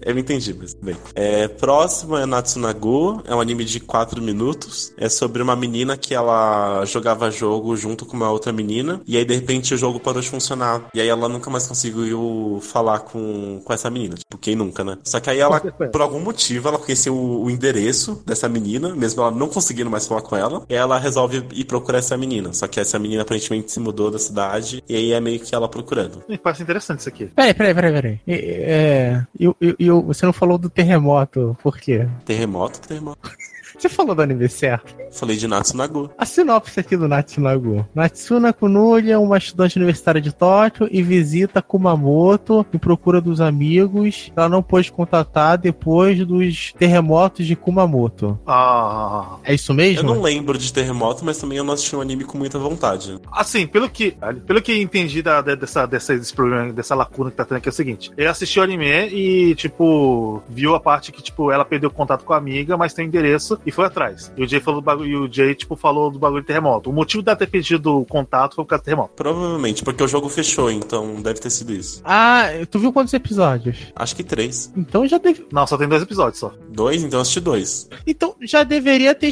Eu 0.01 0.13
não 0.13 0.21
entendi, 0.21 0.53
mas 0.53 0.73
bem. 0.73 0.95
É, 1.15 1.47
próximo 1.47 2.17
é 2.17 2.25
Natsunagu, 2.25 3.21
é 3.25 3.35
um 3.35 3.41
anime 3.41 3.65
de 3.65 3.79
4 3.79 4.21
minutos. 4.21 4.93
É 4.97 5.09
sobre 5.09 5.41
uma 5.41 5.55
menina 5.55 5.97
que 5.97 6.13
ela 6.13 6.85
jogava 6.85 7.29
jogo 7.31 7.75
junto 7.75 8.05
com 8.05 8.15
uma 8.15 8.29
outra 8.29 8.51
menina. 8.51 9.01
E 9.07 9.17
aí, 9.17 9.25
de 9.25 9.35
repente, 9.35 9.73
o 9.73 9.77
jogo 9.77 9.99
parou 9.99 10.21
de 10.21 10.29
funcionar. 10.29 10.85
E 10.93 11.01
aí 11.01 11.07
ela 11.07 11.27
nunca 11.29 11.49
mais 11.49 11.67
conseguiu 11.67 12.59
falar 12.61 12.99
com, 12.99 13.61
com 13.63 13.73
essa 13.73 13.89
menina. 13.89 14.15
Tipo, 14.15 14.37
quem 14.37 14.55
nunca, 14.55 14.83
né? 14.83 14.97
Só 15.03 15.19
que 15.19 15.29
aí 15.29 15.39
ela, 15.39 15.59
por 15.59 16.01
algum 16.01 16.16
motivo, 16.19 16.67
ela 16.67 16.77
conheceu 16.77 17.13
o, 17.15 17.43
o 17.45 17.49
endereço 17.51 18.21
dessa 18.25 18.47
menina, 18.49 18.95
mesmo 18.95 19.21
ela 19.21 19.31
não 19.31 19.47
conseguindo 19.47 19.89
mais 19.89 20.07
falar 20.07 20.21
com 20.21 20.35
ela. 20.35 20.63
E 20.69 20.73
ela 20.75 20.97
resolve 20.99 21.43
ir 21.53 21.65
procurar 21.65 21.99
essa 21.99 22.17
menina. 22.17 22.53
Só 22.53 22.67
que 22.67 22.79
essa 22.79 22.97
menina 22.99 23.21
aparentemente 23.23 23.71
se 23.71 23.79
mudou 23.79 24.09
da 24.11 24.19
cidade. 24.19 24.83
E 24.87 24.95
aí 24.95 25.11
é 25.13 25.19
meio 25.19 25.39
que 25.39 25.53
ela 25.53 25.67
procurando. 25.67 26.23
Me 26.27 26.37
parece 26.37 26.63
interessante 26.63 26.99
isso 26.99 27.09
aqui. 27.09 27.25
Peraí, 27.27 27.53
peraí, 27.53 27.73
peraí, 27.73 27.91
peraí. 27.93 28.19
É, 28.27 28.35
é, 28.35 29.25
eu, 29.39 29.55
eu, 29.59 29.75
eu- 29.79 30.01
você 30.03 30.25
não 30.25 30.33
falou 30.33 30.57
do 30.57 30.69
terremoto, 30.69 31.57
por 31.61 31.77
quê? 31.77 32.07
Terremoto, 32.25 32.79
terremoto. 32.81 33.29
Você 33.77 33.89
falou 33.89 34.15
do 34.15 34.21
anime 34.21 34.49
certo? 34.49 34.95
Falei 35.11 35.37
de 35.37 35.47
Natsunagu. 35.47 36.09
A 36.17 36.25
sinopse 36.25 36.79
aqui 36.79 36.97
do 36.97 37.07
Natsunagu. 37.07 37.85
Natsuna 37.93 38.51
Kunuya 38.51 39.13
é 39.13 39.17
uma 39.17 39.37
estudante 39.37 39.77
universitária 39.77 40.19
de 40.19 40.33
Tóquio 40.33 40.87
e 40.91 41.01
visita 41.01 41.61
Kumamoto 41.61 42.65
em 42.73 42.77
procura 42.77 43.21
dos 43.21 43.39
amigos. 43.39 44.31
Ela 44.35 44.49
não 44.49 44.63
pôde 44.63 44.91
contatar 44.91 45.57
depois 45.57 46.25
dos 46.25 46.73
terremotos 46.77 47.45
de 47.45 47.55
Kumamoto. 47.55 48.37
Ah, 48.45 49.37
É 49.43 49.53
isso 49.53 49.71
Eu 49.71 49.75
mesmo? 49.75 50.13
não 50.15 50.21
lembro 50.21 50.57
de 50.57 50.73
terremoto, 50.73 51.23
mas 51.23 51.37
também 51.37 51.57
eu 51.57 51.63
não 51.63 51.73
assisti 51.73 51.95
um 51.95 52.01
anime 52.01 52.23
com 52.23 52.37
muita 52.37 52.57
vontade. 52.59 53.19
assim, 53.31 53.67
pelo 53.67 53.89
que, 53.89 54.15
pelo 54.45 54.61
que 54.61 54.81
entendi 54.81 55.21
da, 55.21 55.41
dessa, 55.41 55.85
dessa, 55.85 56.17
desse 56.17 56.33
problema, 56.33 56.73
dessa 56.73 56.95
lacuna 56.95 57.29
que 57.31 57.37
tá 57.37 57.45
tendo 57.45 57.57
aqui 57.57 57.69
é 57.69 57.71
o 57.71 57.73
seguinte: 57.75 58.11
ele 58.17 58.27
assistiu 58.27 58.61
o 58.61 58.65
anime 58.65 58.87
e, 59.09 59.55
tipo, 59.55 60.41
viu 60.49 60.75
a 60.75 60.79
parte 60.79 61.11
que, 61.11 61.21
tipo, 61.21 61.51
ela 61.51 61.63
perdeu 61.63 61.89
contato 61.91 62.23
com 62.23 62.33
a 62.33 62.37
amiga, 62.37 62.75
mas 62.75 62.93
tem 62.93 63.05
o 63.05 63.07
endereço 63.07 63.59
e 63.67 63.71
foi 63.71 63.85
atrás. 63.85 64.31
E 64.37 64.43
o 64.43 64.47
Jay 64.47 64.59
falou 64.61 64.79
do 64.81 64.83
bagulho, 64.85 65.09
e 65.09 65.15
o 65.17 65.31
Jay, 65.31 65.53
tipo, 65.53 65.75
falou 65.75 66.09
do 66.09 66.17
bagulho 66.17 66.41
de 66.41 66.47
terremoto. 66.47 66.89
O 66.89 66.93
motivo 66.93 67.21
dela 67.21 67.35
ter 67.37 67.47
perdido 67.47 67.99
o 67.99 68.05
contato 68.05 68.55
foi 68.55 68.63
por 68.63 68.69
causa 68.69 68.81
do 68.81 68.85
terremoto. 68.85 69.11
Provavelmente, 69.15 69.83
porque 69.83 70.01
o 70.03 70.07
jogo 70.07 70.29
fechou, 70.29 70.71
então 70.71 71.21
deve 71.21 71.39
ter 71.39 71.49
sido 71.49 71.73
isso. 71.73 72.01
Ah, 72.05 72.47
tu 72.71 72.79
viu 72.79 72.93
quantos 72.93 73.13
episódios? 73.13 73.77
Acho 73.95 74.15
que 74.15 74.23
três. 74.23 74.71
Então 74.75 75.05
já 75.05 75.17
deve. 75.17 75.45
Não, 75.51 75.67
só 75.67 75.77
tem 75.77 75.87
dois 75.87 76.01
episódios 76.01 76.39
só. 76.39 76.53
Dois, 76.69 77.03
então 77.03 77.17
eu 77.19 77.21
assisti 77.21 77.39
dois. 77.39 77.89
Então 78.05 78.35
já 78.41 78.63
deveria 78.63 79.13
ter. 79.13 79.31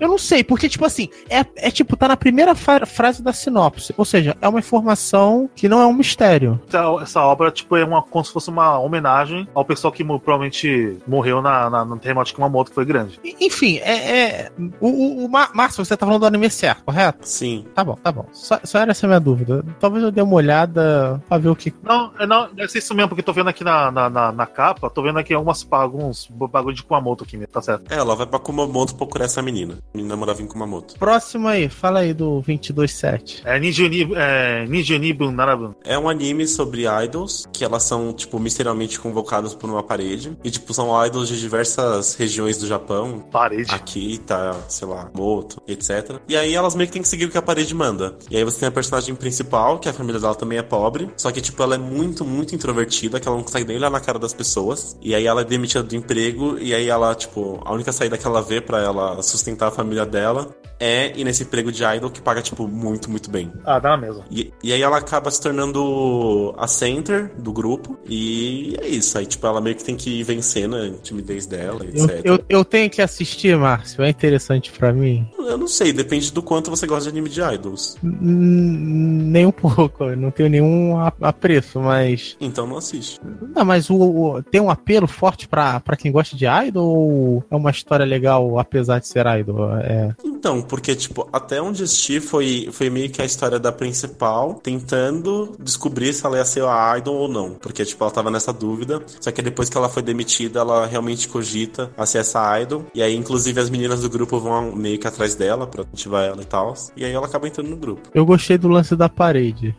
Eu 0.00 0.08
não 0.08 0.18
sei, 0.18 0.42
porque, 0.42 0.68
tipo 0.68 0.84
assim, 0.84 1.08
é, 1.30 1.44
é 1.56 1.70
tipo, 1.70 1.96
tá 1.96 2.08
na 2.08 2.16
primeira 2.16 2.54
frase 2.54 3.22
da 3.22 3.32
sinopse. 3.32 3.94
Ou 3.96 4.04
seja, 4.04 4.36
é 4.40 4.48
uma 4.48 4.58
informação 4.58 5.48
que 5.54 5.68
não 5.68 5.80
é 5.80 5.86
um 5.86 5.92
mistério. 5.92 6.60
Essa, 6.68 6.84
essa 7.02 7.22
obra, 7.22 7.50
tipo, 7.50 7.76
é 7.76 7.84
uma, 7.84 8.02
como 8.02 8.24
se 8.24 8.32
fosse 8.32 8.50
uma 8.50 8.78
homenagem 8.78 9.48
ao 9.54 9.64
pessoal 9.64 9.92
que 9.92 10.04
provavelmente 10.04 10.98
morreu 11.06 11.40
na, 11.40 11.70
na, 11.70 11.84
no 11.84 11.98
terremoto 11.98 12.28
de 12.28 12.34
Kumamoto, 12.34 12.70
que 12.70 12.74
foi 12.74 12.84
grande. 12.84 13.20
E- 13.22 13.36
É. 13.78 14.20
é- 14.20 14.52
o, 14.80 14.88
o, 14.88 15.24
o 15.26 15.28
Márcio, 15.28 15.84
você 15.84 15.96
tá 15.96 16.06
falando 16.06 16.20
do 16.22 16.26
anime 16.26 16.50
certo, 16.50 16.84
correto? 16.84 17.26
Sim. 17.26 17.66
Tá 17.74 17.84
bom, 17.84 17.94
tá 17.94 18.12
bom. 18.12 18.26
Só, 18.32 18.58
só 18.64 18.78
era 18.78 18.90
essa 18.90 19.06
a 19.06 19.08
minha 19.08 19.20
dúvida. 19.20 19.64
Talvez 19.80 20.02
eu 20.04 20.10
dê 20.10 20.22
uma 20.22 20.34
olhada 20.34 21.22
pra 21.28 21.38
ver 21.38 21.48
o 21.48 21.56
que. 21.56 21.74
Não, 21.82 22.12
é, 22.18 22.26
não, 22.26 22.52
deve 22.52 22.68
ser 22.68 22.78
isso 22.78 22.94
mesmo, 22.94 23.08
porque 23.08 23.20
eu 23.20 23.24
tô 23.24 23.32
vendo 23.32 23.48
aqui 23.48 23.64
na, 23.64 23.90
na, 23.90 24.10
na, 24.10 24.32
na 24.32 24.46
capa, 24.46 24.90
tô 24.90 25.02
vendo 25.02 25.18
aqui 25.18 25.34
algumas, 25.34 25.66
alguns 25.70 26.28
bagulho 26.30 26.74
de 26.74 26.82
Kumamoto 26.82 27.24
aqui, 27.24 27.36
né? 27.36 27.46
tá 27.46 27.62
certo. 27.62 27.92
É, 27.92 27.96
ela 27.96 28.14
vai 28.14 28.26
pra 28.26 28.38
Kumamoto 28.38 28.94
procurar 28.94 29.24
essa 29.24 29.42
menina. 29.42 29.78
A 29.94 29.96
menina 29.96 30.16
morava 30.16 30.42
em 30.42 30.46
Kumamoto. 30.46 30.98
Próximo 30.98 31.48
aí, 31.48 31.68
fala 31.68 32.00
aí 32.00 32.12
do 32.12 32.40
227. 32.40 33.42
É 33.44 33.58
Nijuni, 33.58 34.08
é, 34.14 34.66
Nijuni 34.66 35.12
Bunarabun. 35.12 35.74
É 35.84 35.98
um 35.98 36.08
anime 36.08 36.46
sobre 36.46 36.84
idols, 37.04 37.46
que 37.52 37.64
elas 37.64 37.82
são, 37.82 38.12
tipo, 38.12 38.38
misteriosamente 38.38 38.98
convocadas 38.98 39.54
por 39.54 39.68
uma 39.70 39.82
parede. 39.82 40.36
E, 40.44 40.50
tipo, 40.50 40.72
são 40.74 41.04
idols 41.06 41.28
de 41.28 41.40
diversas 41.40 42.14
regiões 42.14 42.58
do 42.58 42.66
Japão. 42.66 43.20
Parede. 43.30 43.65
Aqui 43.68 44.18
tá, 44.18 44.54
sei 44.68 44.86
lá, 44.86 45.10
Moto, 45.14 45.60
etc. 45.66 46.20
E 46.28 46.36
aí 46.36 46.54
elas 46.54 46.74
meio 46.74 46.86
que 46.86 46.92
têm 46.92 47.02
que 47.02 47.08
seguir 47.08 47.26
o 47.26 47.30
que 47.30 47.38
a 47.38 47.42
parede 47.42 47.74
manda. 47.74 48.16
E 48.30 48.36
aí 48.36 48.44
você 48.44 48.60
tem 48.60 48.68
a 48.68 48.72
personagem 48.72 49.14
principal, 49.14 49.78
que 49.78 49.88
a 49.88 49.92
família 49.92 50.20
dela 50.20 50.34
também 50.34 50.58
é 50.58 50.62
pobre. 50.62 51.10
Só 51.16 51.30
que, 51.30 51.40
tipo, 51.40 51.62
ela 51.62 51.74
é 51.74 51.78
muito, 51.78 52.24
muito 52.24 52.54
introvertida, 52.54 53.20
que 53.20 53.26
ela 53.26 53.36
não 53.36 53.44
consegue 53.44 53.66
nem 53.66 53.76
olhar 53.76 53.90
na 53.90 54.00
cara 54.00 54.18
das 54.18 54.32
pessoas. 54.32 54.96
E 55.00 55.14
aí 55.14 55.26
ela 55.26 55.42
é 55.42 55.44
demitida 55.44 55.82
do 55.82 55.96
emprego. 55.96 56.58
E 56.58 56.74
aí 56.74 56.88
ela, 56.88 57.14
tipo, 57.14 57.60
a 57.64 57.72
única 57.72 57.92
saída 57.92 58.18
que 58.18 58.26
ela 58.26 58.42
vê 58.42 58.60
pra 58.60 58.80
ela 58.80 59.22
sustentar 59.22 59.68
a 59.68 59.70
família 59.70 60.06
dela 60.06 60.48
é 60.78 61.18
ir 61.18 61.24
nesse 61.24 61.42
emprego 61.42 61.72
de 61.72 61.82
idol 61.82 62.10
que 62.10 62.20
paga, 62.20 62.42
tipo, 62.42 62.68
muito, 62.68 63.10
muito 63.10 63.30
bem. 63.30 63.50
Ah, 63.64 63.78
dá 63.78 63.90
na 63.90 63.96
mesma. 63.96 64.24
E, 64.30 64.52
e 64.62 64.72
aí 64.72 64.82
ela 64.82 64.98
acaba 64.98 65.30
se 65.30 65.40
tornando 65.40 66.54
a 66.58 66.66
center 66.66 67.32
do 67.38 67.52
grupo. 67.52 67.98
E 68.06 68.76
é 68.80 68.86
isso. 68.86 69.16
Aí, 69.16 69.26
tipo, 69.26 69.46
ela 69.46 69.60
meio 69.60 69.76
que 69.76 69.84
tem 69.84 69.96
que 69.96 70.20
ir 70.20 70.22
vencendo 70.22 70.76
a 70.76 70.90
timidez 71.02 71.46
dela, 71.46 71.84
Eu, 71.84 72.04
etc. 72.04 72.20
eu, 72.24 72.44
eu 72.48 72.64
tenho 72.64 72.90
que 72.90 73.00
assistir, 73.00 73.55
Márcio. 73.58 74.02
É 74.02 74.08
interessante 74.10 74.70
pra 74.72 74.92
mim. 74.92 75.26
Eu 75.38 75.56
não 75.58 75.68
sei, 75.68 75.92
depende 75.92 76.32
do 76.32 76.42
quanto 76.42 76.70
você 76.70 76.86
gosta 76.86 77.04
de 77.04 77.08
anime 77.10 77.28
de 77.28 77.40
idols. 77.40 77.96
N- 78.02 79.30
Nem 79.30 79.46
um 79.46 79.52
pouco. 79.52 80.04
Eu 80.04 80.16
não 80.16 80.30
tenho 80.30 80.48
nenhum 80.48 80.94
apreço, 81.20 81.80
mas. 81.80 82.36
Então 82.40 82.66
não 82.66 82.76
assiste. 82.78 83.20
Não, 83.54 83.64
mas 83.64 83.88
o, 83.90 83.96
o- 83.96 84.42
tem 84.42 84.60
um 84.60 84.70
apelo 84.70 85.06
forte 85.06 85.46
pra, 85.48 85.78
pra 85.80 85.96
quem 85.96 86.10
gosta 86.12 86.36
de 86.36 86.46
idol 86.46 86.86
ou 86.86 87.44
é 87.50 87.56
uma 87.56 87.70
história 87.70 88.04
legal 88.04 88.58
apesar 88.58 88.98
de 88.98 89.06
ser 89.08 89.24
idol? 89.38 89.72
É. 89.78 90.14
Então, 90.24 90.62
porque, 90.62 90.94
tipo, 90.94 91.28
até 91.32 91.60
onde 91.60 91.82
assisti 91.82 92.20
foi, 92.20 92.68
foi 92.72 92.90
meio 92.90 93.10
que 93.10 93.20
a 93.22 93.24
história 93.24 93.58
da 93.58 93.72
principal 93.72 94.54
tentando 94.62 95.54
descobrir 95.58 96.12
se 96.12 96.24
ela 96.26 96.36
ia 96.38 96.44
ser 96.44 96.62
a 96.64 96.96
idol 96.98 97.14
ou 97.16 97.28
não. 97.28 97.50
Porque, 97.54 97.84
tipo, 97.84 98.02
ela 98.02 98.10
tava 98.12 98.30
nessa 98.30 98.52
dúvida. 98.52 99.00
Só 99.20 99.30
que 99.30 99.42
depois 99.42 99.68
que 99.68 99.76
ela 99.76 99.88
foi 99.88 100.02
demitida, 100.02 100.60
ela 100.60 100.86
realmente 100.86 101.28
cogita 101.28 101.90
a 101.96 102.04
ser 102.06 102.18
essa 102.18 102.60
idol. 102.60 102.84
E 102.94 103.02
aí, 103.02 103.14
inclusive, 103.14 103.45
as 103.56 103.70
meninas 103.70 104.02
do 104.02 104.10
grupo 104.10 104.38
vão 104.40 104.74
meio 104.74 104.98
que 104.98 105.06
atrás 105.06 105.34
dela 105.34 105.66
pra 105.66 105.82
ativar 105.82 106.24
ela 106.24 106.42
e 106.42 106.46
tal. 106.46 106.74
E 106.96 107.04
aí 107.04 107.12
ela 107.12 107.26
acaba 107.26 107.46
entrando 107.46 107.68
no 107.68 107.76
grupo. 107.76 108.08
Eu 108.14 108.24
gostei 108.24 108.58
do 108.58 108.68
lance 108.68 108.96
da 108.96 109.08
parede. 109.08 109.74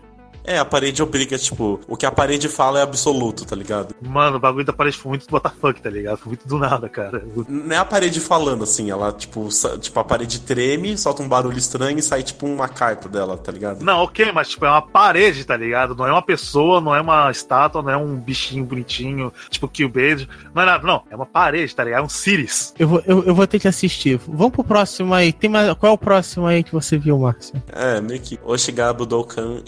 É, 0.48 0.58
a 0.58 0.66
parede 0.66 1.04
obriga, 1.04 1.38
tipo, 1.38 1.82
o 1.90 1.98
que 1.98 2.06
a 2.06 2.12
parede 2.12 2.48
fala 2.48 2.80
é 2.80 2.82
absoluto, 2.82 3.46
tá 3.46 3.54
ligado? 3.54 3.94
Mano, 4.02 4.38
o 4.38 4.40
bagulho 4.40 4.64
da 4.64 4.72
parede 4.72 4.98
foi 4.98 5.10
muito 5.10 5.28
WTF, 5.36 5.82
tá 5.82 5.90
ligado? 5.90 6.18
Foi 6.20 6.30
muito 6.30 6.48
do 6.48 6.58
nada, 6.58 6.88
cara. 6.88 7.22
Não 7.50 7.76
é 7.76 7.78
a 7.78 7.84
parede 7.84 8.22
falando 8.22 8.64
assim, 8.64 8.90
ela, 8.90 9.12
tipo, 9.12 9.50
tipo, 9.82 10.00
a 10.00 10.06
parede 10.06 10.40
treme, 10.40 10.98
solta 10.98 11.22
um 11.22 11.28
barulho 11.28 11.58
estranho 11.58 12.00
e 12.00 12.02
sai, 12.02 12.24
tipo, 12.24 12.46
uma 12.46 12.70
carta 12.70 13.10
dela, 13.10 13.38
tá 13.38 13.52
ligado? 13.52 13.84
Não, 13.84 14.04
ok, 14.04 14.32
mas 14.32 14.48
tipo, 14.48 14.66
é 14.66 14.70
uma 14.70 14.82
parede, 14.82 15.44
tá 15.44 15.58
ligado? 15.58 15.94
Não 15.94 16.08
é 16.08 16.12
uma 16.12 16.22
pessoa, 16.22 16.80
não 16.80 16.96
é 16.96 17.02
uma 17.02 17.30
estátua, 17.30 17.82
não 17.82 17.92
é 17.92 17.98
um 17.98 18.16
bichinho 18.16 18.64
bonitinho, 18.64 19.34
tipo 19.50 19.68
Killbait. 19.68 20.30
Não 20.56 20.64
é 20.64 20.66
nada, 20.66 20.88
não. 20.88 21.04
É 21.10 21.16
uma 21.16 21.26
parede, 21.26 21.76
tá 21.76 21.84
ligado? 21.84 22.02
É 22.02 22.06
um 22.06 22.10
Sirius. 22.10 22.74
Eu 22.80 22.88
vou, 22.88 23.04
eu, 23.06 23.24
eu 23.26 23.36
vou 23.36 23.46
ter 23.46 23.60
que 23.60 23.68
assistir. 23.68 24.18
Vamos 24.26 24.54
pro 24.54 24.64
próximo 24.64 25.14
aí. 25.14 25.34
Tem 25.34 25.50
mais, 25.50 25.74
qual 25.74 25.92
é 25.92 25.94
o 25.94 25.98
próximo 25.98 26.46
aí 26.46 26.64
que 26.64 26.72
você 26.72 26.98
viu, 26.98 27.18
Márcio? 27.20 27.62
É, 27.74 28.00
meio 28.00 28.22
que 28.22 28.40
Oshigabu 28.46 29.06
Doukan 29.06 29.62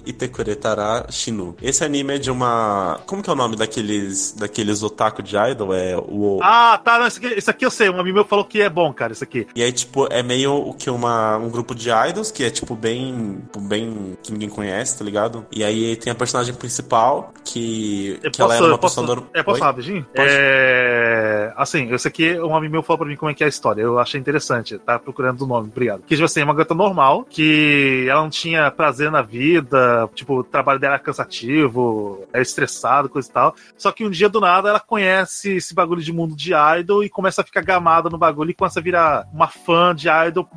Shinu. 1.10 1.56
Esse 1.62 1.84
anime 1.84 2.16
é 2.16 2.18
de 2.18 2.32
uma. 2.32 3.00
Como 3.06 3.22
que 3.22 3.30
é 3.30 3.34
o 3.34 3.36
nome 3.36 3.56
daqueles 3.56 4.32
daqueles 4.34 4.84
otaku 4.84 5.22
de 5.22 5.36
idol? 5.36 5.74
É 5.74 5.98
o. 5.98 6.40
Ah, 6.42 6.80
tá, 6.84 7.00
não, 7.00 7.08
isso 7.08 7.18
aqui, 7.20 7.34
isso 7.38 7.50
aqui 7.50 7.66
eu 7.66 7.72
sei. 7.72 7.90
Um 7.90 8.00
amigo 8.00 8.16
meu 8.16 8.26
falou 8.26 8.46
que 8.46 8.62
é 8.62 8.70
bom, 8.70 8.92
cara, 8.94 9.14
isso 9.14 9.24
aqui. 9.24 9.48
E 9.56 9.64
aí, 9.64 9.72
tipo, 9.72 10.08
é 10.12 10.22
meio 10.24 10.54
o 10.56 10.74
que 10.74 10.90
uma, 10.90 11.38
um 11.38 11.50
grupo 11.50 11.74
de 11.74 11.90
idols 11.90 12.32
que 12.32 12.44
é, 12.44 12.50
tipo, 12.50 12.76
bem. 12.76 13.38
tipo, 13.44 13.60
bem. 13.60 14.18
que 14.22 14.32
ninguém 14.32 14.50
conhece, 14.50 14.98
tá 14.98 15.04
ligado? 15.06 15.46
E 15.52 15.64
aí 15.64 15.96
tem 15.96 16.12
a 16.12 16.16
personagem 16.16 16.54
principal, 16.54 17.34
que. 17.44 18.20
Eu 18.24 18.32
que 18.32 18.42
ela 18.42 18.52
posso, 18.52 18.64
era 18.64 18.72
uma 18.74 18.78
posso, 18.78 19.02
pessoa. 19.02 19.16
nor- 19.16 19.26
é, 19.34 19.44
posso 19.44 19.60
falar. 19.60 19.76
É, 20.16 21.54
assim, 21.56 21.92
esse 21.94 22.08
aqui, 22.08 22.40
um 22.40 22.56
amigo 22.56 22.72
meu 22.74 22.84
falou 22.84 23.00
pra 23.00 23.08
mim 23.08 23.16
como 23.16 23.32
é 23.32 23.34
que 23.34 23.44
é 23.44 23.46
a 23.46 23.50
história. 23.50 23.82
Eu 23.82 24.00
achei 24.00 24.20
interessante, 24.20 24.78
tá 24.78 24.98
procurando 25.00 25.42
o 25.42 25.48
nome, 25.48 25.70
obrigado. 25.70 26.02
Que, 26.02 26.16
tipo 26.16 26.26
assim, 26.26 26.42
é 26.42 26.44
uma 26.44 26.54
garota 26.54 26.74
normal, 26.76 27.26
que 27.30 28.06
ela 28.10 28.22
não 28.22 28.30
tinha 28.30 28.70
prazer 28.72 29.12
na 29.12 29.22
vida, 29.22 30.10
tipo, 30.14 30.44
trabalho 30.50 30.80
dela 30.80 30.96
era 30.96 31.04
cansativo, 31.04 32.28
é 32.34 32.42
estressado, 32.42 33.10
coisa 33.10 33.30
e 33.30 33.32
tal. 33.32 33.56
Só 33.78 33.92
que 33.92 34.06
um 34.06 34.10
dia 34.10 34.30
do 34.30 34.40
nada 34.40 34.70
ela 34.70 34.80
conhece 34.80 35.58
esse 35.58 35.74
bagulho 35.74 36.02
de 36.02 36.12
mundo 36.12 36.36
de 36.36 36.54
idol 36.80 37.04
e 37.04 37.10
começa 37.10 37.42
a 37.42 37.46
ficar 37.46 37.62
gamada 37.62 38.10
no 38.10 38.18
bagulho 38.18 38.52
e 38.52 38.54
começa 38.54 38.80
a 38.80 38.84
virar 38.84 39.28
uma 39.34 39.48
fã 39.48 39.94
de 39.96 40.08
idol 40.10 40.48